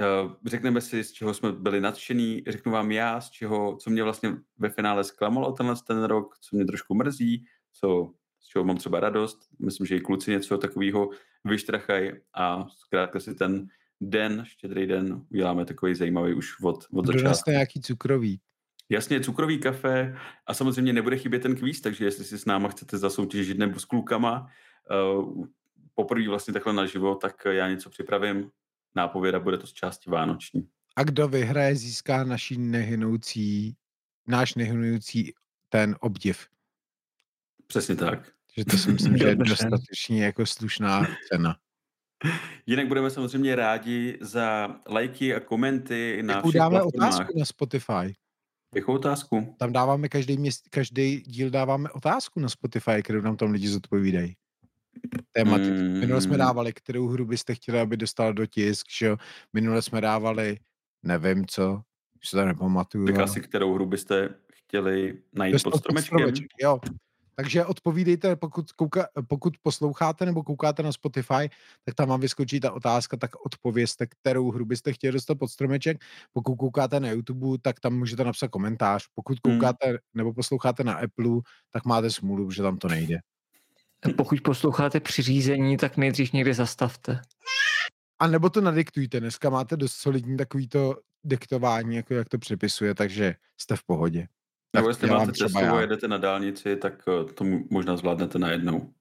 Eh, 0.00 0.34
řekneme 0.46 0.80
si, 0.80 1.04
z 1.04 1.12
čeho 1.12 1.34
jsme 1.34 1.52
byli 1.52 1.80
nadšený, 1.80 2.44
řeknu 2.48 2.72
vám 2.72 2.92
já, 2.92 3.20
z 3.20 3.30
čeho, 3.30 3.76
co 3.76 3.90
mě 3.90 4.02
vlastně 4.02 4.36
ve 4.58 4.70
finále 4.70 5.04
zklamalo 5.04 5.52
tenhle 5.52 5.76
ten 5.86 6.04
rok, 6.04 6.38
co 6.40 6.56
mě 6.56 6.64
trošku 6.64 6.94
mrzí, 6.94 7.44
co, 7.72 8.14
z 8.46 8.48
čeho 8.48 8.64
mám 8.64 8.76
třeba 8.76 9.00
radost. 9.00 9.38
Myslím, 9.58 9.86
že 9.86 9.96
i 9.96 10.00
kluci 10.00 10.30
něco 10.30 10.58
takového 10.58 11.10
vyštrachají 11.44 12.12
a 12.34 12.66
zkrátka 12.68 13.20
si 13.20 13.34
ten 13.34 13.66
den, 14.00 14.44
štědrý 14.46 14.86
den, 14.86 15.22
uděláme 15.30 15.64
takový 15.64 15.94
zajímavý 15.94 16.34
už 16.34 16.60
od, 16.62 16.84
od 16.92 17.06
začátku. 17.06 17.50
Nějaký 17.50 17.80
cukrový. 17.80 18.40
Jasně, 18.88 19.20
cukrový 19.20 19.58
kafe 19.58 20.16
a 20.46 20.54
samozřejmě 20.54 20.92
nebude 20.92 21.16
chybět 21.16 21.42
ten 21.42 21.56
kvíz, 21.56 21.80
takže 21.80 22.04
jestli 22.04 22.24
si 22.24 22.38
s 22.38 22.44
náma 22.44 22.68
chcete 22.68 22.98
zasoutěžit 22.98 23.58
nebo 23.58 23.80
s 23.80 23.84
klukama 23.84 24.50
uh, 25.14 25.46
poprvé 25.94 26.28
vlastně 26.28 26.54
takhle 26.54 26.72
naživo, 26.72 27.14
tak 27.14 27.44
já 27.50 27.68
něco 27.68 27.90
připravím, 27.90 28.50
nápověda 28.94 29.40
bude 29.40 29.58
to 29.58 29.66
z 29.66 29.72
části 29.72 30.10
vánoční. 30.10 30.68
A 30.96 31.02
kdo 31.02 31.28
vyhraje, 31.28 31.76
získá 31.76 32.24
naší 32.24 32.58
nehynoucí, 32.58 33.76
náš 34.26 34.54
nehynoucí 34.54 35.34
ten 35.68 35.96
obdiv. 36.00 36.46
Přesně 37.66 37.96
tak. 37.96 38.35
Že 38.58 38.64
to 38.64 38.76
si 38.76 38.92
myslím, 38.92 39.18
že 39.18 39.24
je 39.24 39.36
dostatečně 39.36 40.24
jako 40.24 40.46
slušná 40.46 41.06
cena. 41.32 41.56
Jinak 42.66 42.88
budeme 42.88 43.10
samozřejmě 43.10 43.56
rádi 43.56 44.18
za 44.20 44.76
lajky 44.88 45.34
a 45.34 45.40
komenty 45.40 46.22
na 46.22 46.34
Jakou 46.34 46.50
dáme 46.50 46.70
platformách. 46.78 47.14
otázku 47.14 47.38
na 47.38 47.44
Spotify? 47.44 48.14
Jakou 48.74 48.94
otázku? 48.94 49.54
Tam 49.58 49.72
dáváme 49.72 50.08
každý, 50.08 50.38
měst, 50.38 50.68
každý 50.70 51.20
díl 51.20 51.50
dáváme 51.50 51.90
otázku 51.90 52.40
na 52.40 52.48
Spotify, 52.48 53.02
kterou 53.02 53.20
nám 53.20 53.36
tam 53.36 53.50
lidi 53.50 53.68
zodpovídají. 53.68 54.36
Tématy. 55.32 55.70
Mm. 55.70 56.00
Minule 56.00 56.20
jsme 56.20 56.36
dávali, 56.36 56.72
kterou 56.72 57.08
hru 57.08 57.24
byste 57.24 57.54
chtěli, 57.54 57.80
aby 57.80 57.96
dostal 57.96 58.32
do 58.32 58.46
tisk, 58.46 58.86
že 58.98 59.06
jo? 59.06 59.16
Minule 59.52 59.82
jsme 59.82 60.00
dávali, 60.00 60.58
nevím 61.02 61.46
co, 61.46 61.82
už 62.22 62.28
se 62.28 62.36
to 62.36 62.44
nepamatuju. 62.44 63.06
Tak 63.06 63.18
asi 63.18 63.40
kterou 63.40 63.74
hru 63.74 63.86
byste 63.86 64.28
chtěli 64.52 65.18
najít 65.32 65.62
pod 65.62 65.76
stromečkem. 65.76 66.18
Pod 66.24 66.34
jo, 66.62 66.80
takže 67.36 67.64
odpovídejte, 67.64 68.36
pokud, 68.36 68.72
kouka, 68.72 69.08
pokud 69.28 69.54
posloucháte 69.62 70.26
nebo 70.26 70.42
koukáte 70.42 70.82
na 70.82 70.92
Spotify, 70.92 71.48
tak 71.84 71.94
tam 71.94 72.08
vám 72.08 72.20
vyskočí 72.20 72.60
ta 72.60 72.72
otázka, 72.72 73.16
tak 73.16 73.30
odpovězte, 73.46 74.06
kterou 74.06 74.50
hru 74.50 74.64
byste 74.64 74.92
chtěli 74.92 75.12
dostat 75.12 75.38
pod 75.38 75.48
stromeček. 75.48 76.04
Pokud 76.32 76.56
koukáte 76.56 77.00
na 77.00 77.10
YouTube, 77.10 77.58
tak 77.62 77.80
tam 77.80 77.98
můžete 77.98 78.24
napsat 78.24 78.48
komentář. 78.48 79.06
Pokud 79.14 79.38
hmm. 79.46 79.56
koukáte 79.56 79.86
hmm. 79.88 79.96
nebo 80.14 80.34
posloucháte 80.34 80.84
na 80.84 80.94
Apple, 80.94 81.40
tak 81.70 81.84
máte 81.84 82.10
smůlu, 82.10 82.50
že 82.50 82.62
tam 82.62 82.78
to 82.78 82.88
nejde. 82.88 83.18
Pokud 84.16 84.40
posloucháte 84.40 85.00
při 85.00 85.22
řízení, 85.22 85.76
tak 85.76 85.96
nejdřív 85.96 86.32
někde 86.32 86.54
zastavte. 86.54 87.20
A 88.18 88.26
nebo 88.26 88.50
to 88.50 88.60
nadiktujte. 88.60 89.20
Dneska 89.20 89.50
máte 89.50 89.76
dost 89.76 89.92
solidní 89.92 90.36
takovýto 90.36 90.94
diktování, 91.24 91.96
jako 91.96 92.14
jak 92.14 92.28
to 92.28 92.38
přepisuje, 92.38 92.94
takže 92.94 93.34
jste 93.60 93.76
v 93.76 93.84
pohodě. 93.84 94.28
Nebo 94.74 94.88
jestli 94.88 95.08
máte 95.08 95.32
cestu 95.32 95.58
a 95.58 95.80
jedete 95.80 96.08
na 96.08 96.18
dálnici, 96.18 96.76
tak 96.76 97.04
eh, 97.08 97.32
to 97.32 97.44
možná 97.70 97.96
zvládnete 97.96 98.38
najednou. 98.38 98.92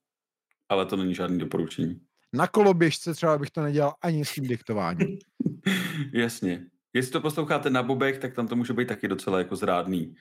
Ale 0.69 0.85
to 0.85 0.95
není 0.95 1.15
žádný 1.15 1.39
doporučení. 1.39 2.01
Na 2.33 2.47
koloběžce 2.47 3.13
třeba 3.13 3.37
bych 3.37 3.51
to 3.51 3.61
nedělal 3.61 3.93
ani 4.01 4.25
s 4.25 4.33
tím 4.33 4.43
diktováním. 4.43 5.17
Jasně. 6.13 6.65
Jestli 6.93 7.11
to 7.11 7.21
posloucháte 7.21 7.69
na 7.69 7.83
bobech, 7.83 8.17
tak 8.17 8.33
tam 8.33 8.47
to 8.47 8.55
může 8.55 8.73
být 8.73 8.87
taky 8.87 9.07
docela 9.07 9.37
jako 9.37 9.55
zrádný. 9.55 10.15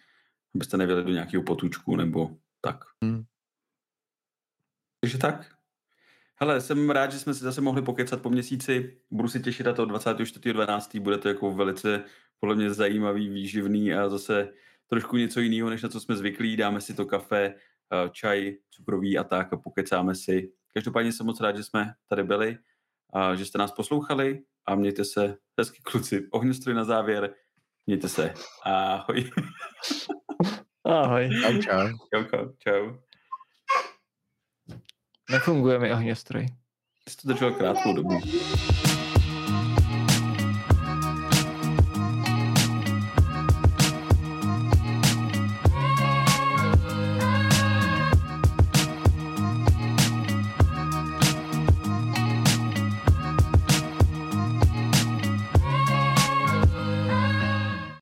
Abyste 0.55 0.77
nevěli 0.77 1.05
do 1.05 1.11
nějakého 1.11 1.43
potučku 1.43 1.97
nebo 1.97 2.31
tak. 2.61 2.85
Hmm. 3.05 3.23
Takže 5.01 5.19
tak. 5.19 5.55
Hele, 6.41 6.61
jsem 6.61 6.91
rád, 6.91 7.13
že 7.13 7.19
jsme 7.19 7.35
si 7.35 7.45
zase 7.45 7.61
mohli 7.61 7.83
pokecat 7.83 8.23
po 8.23 8.31
měsíci. 8.31 8.97
Budu 9.11 9.29
si 9.29 9.41
těšit 9.41 9.67
na 9.67 9.73
to 9.73 9.87
24.12. 9.87 11.01
Bude 11.01 11.19
to 11.19 11.29
jako 11.29 11.53
velice 11.53 12.05
podle 12.41 12.57
mě 12.57 12.71
zajímavý, 12.71 13.29
výživný 13.29 13.95
a 13.95 14.09
zase 14.09 14.53
trošku 14.95 15.17
něco 15.17 15.41
jiného, 15.41 15.71
než 15.71 15.83
na 15.83 15.89
co 15.89 16.01
jsme 16.01 16.17
zvyklí. 16.17 16.57
Dáme 16.57 16.81
si 16.81 16.95
to 16.95 17.07
kafe, 17.07 17.45
eh, 17.45 18.11
čaj, 18.11 18.53
cukrový 18.71 19.19
a 19.19 19.25
tak 19.25 19.53
a 19.53 19.57
pokecáme 19.57 20.15
si. 20.15 20.53
Každopádně 20.75 21.13
jsem 21.13 21.27
moc 21.27 21.41
rád, 21.41 21.57
že 21.57 21.65
jsme 21.65 21.93
tady 22.09 22.23
byli, 22.23 22.59
a 23.13 23.35
že 23.35 23.45
jste 23.45 23.59
nás 23.59 23.73
poslouchali 23.73 24.43
a 24.67 24.75
mějte 24.75 25.05
se 25.05 25.37
hezky 25.59 25.83
kluci. 25.83 26.29
Ohňostroj 26.31 26.75
na 26.75 26.85
závěr. 26.85 27.35
Mějte 27.87 28.09
se. 28.09 28.35
Ahoj. 28.65 29.31
Ahoj. 30.85 31.31
Čau, 31.43 31.63
čau. 31.63 31.89
Čau, 32.15 32.25
čau. 32.31 32.53
čau. 32.59 32.97
Nefunguje 35.31 35.79
mi 35.79 35.93
ohňostroj. 35.93 36.47
Jsi 37.09 37.17
to 37.17 37.29
držel 37.29 37.53
krátkou 37.53 37.93
dobu. 37.93 38.21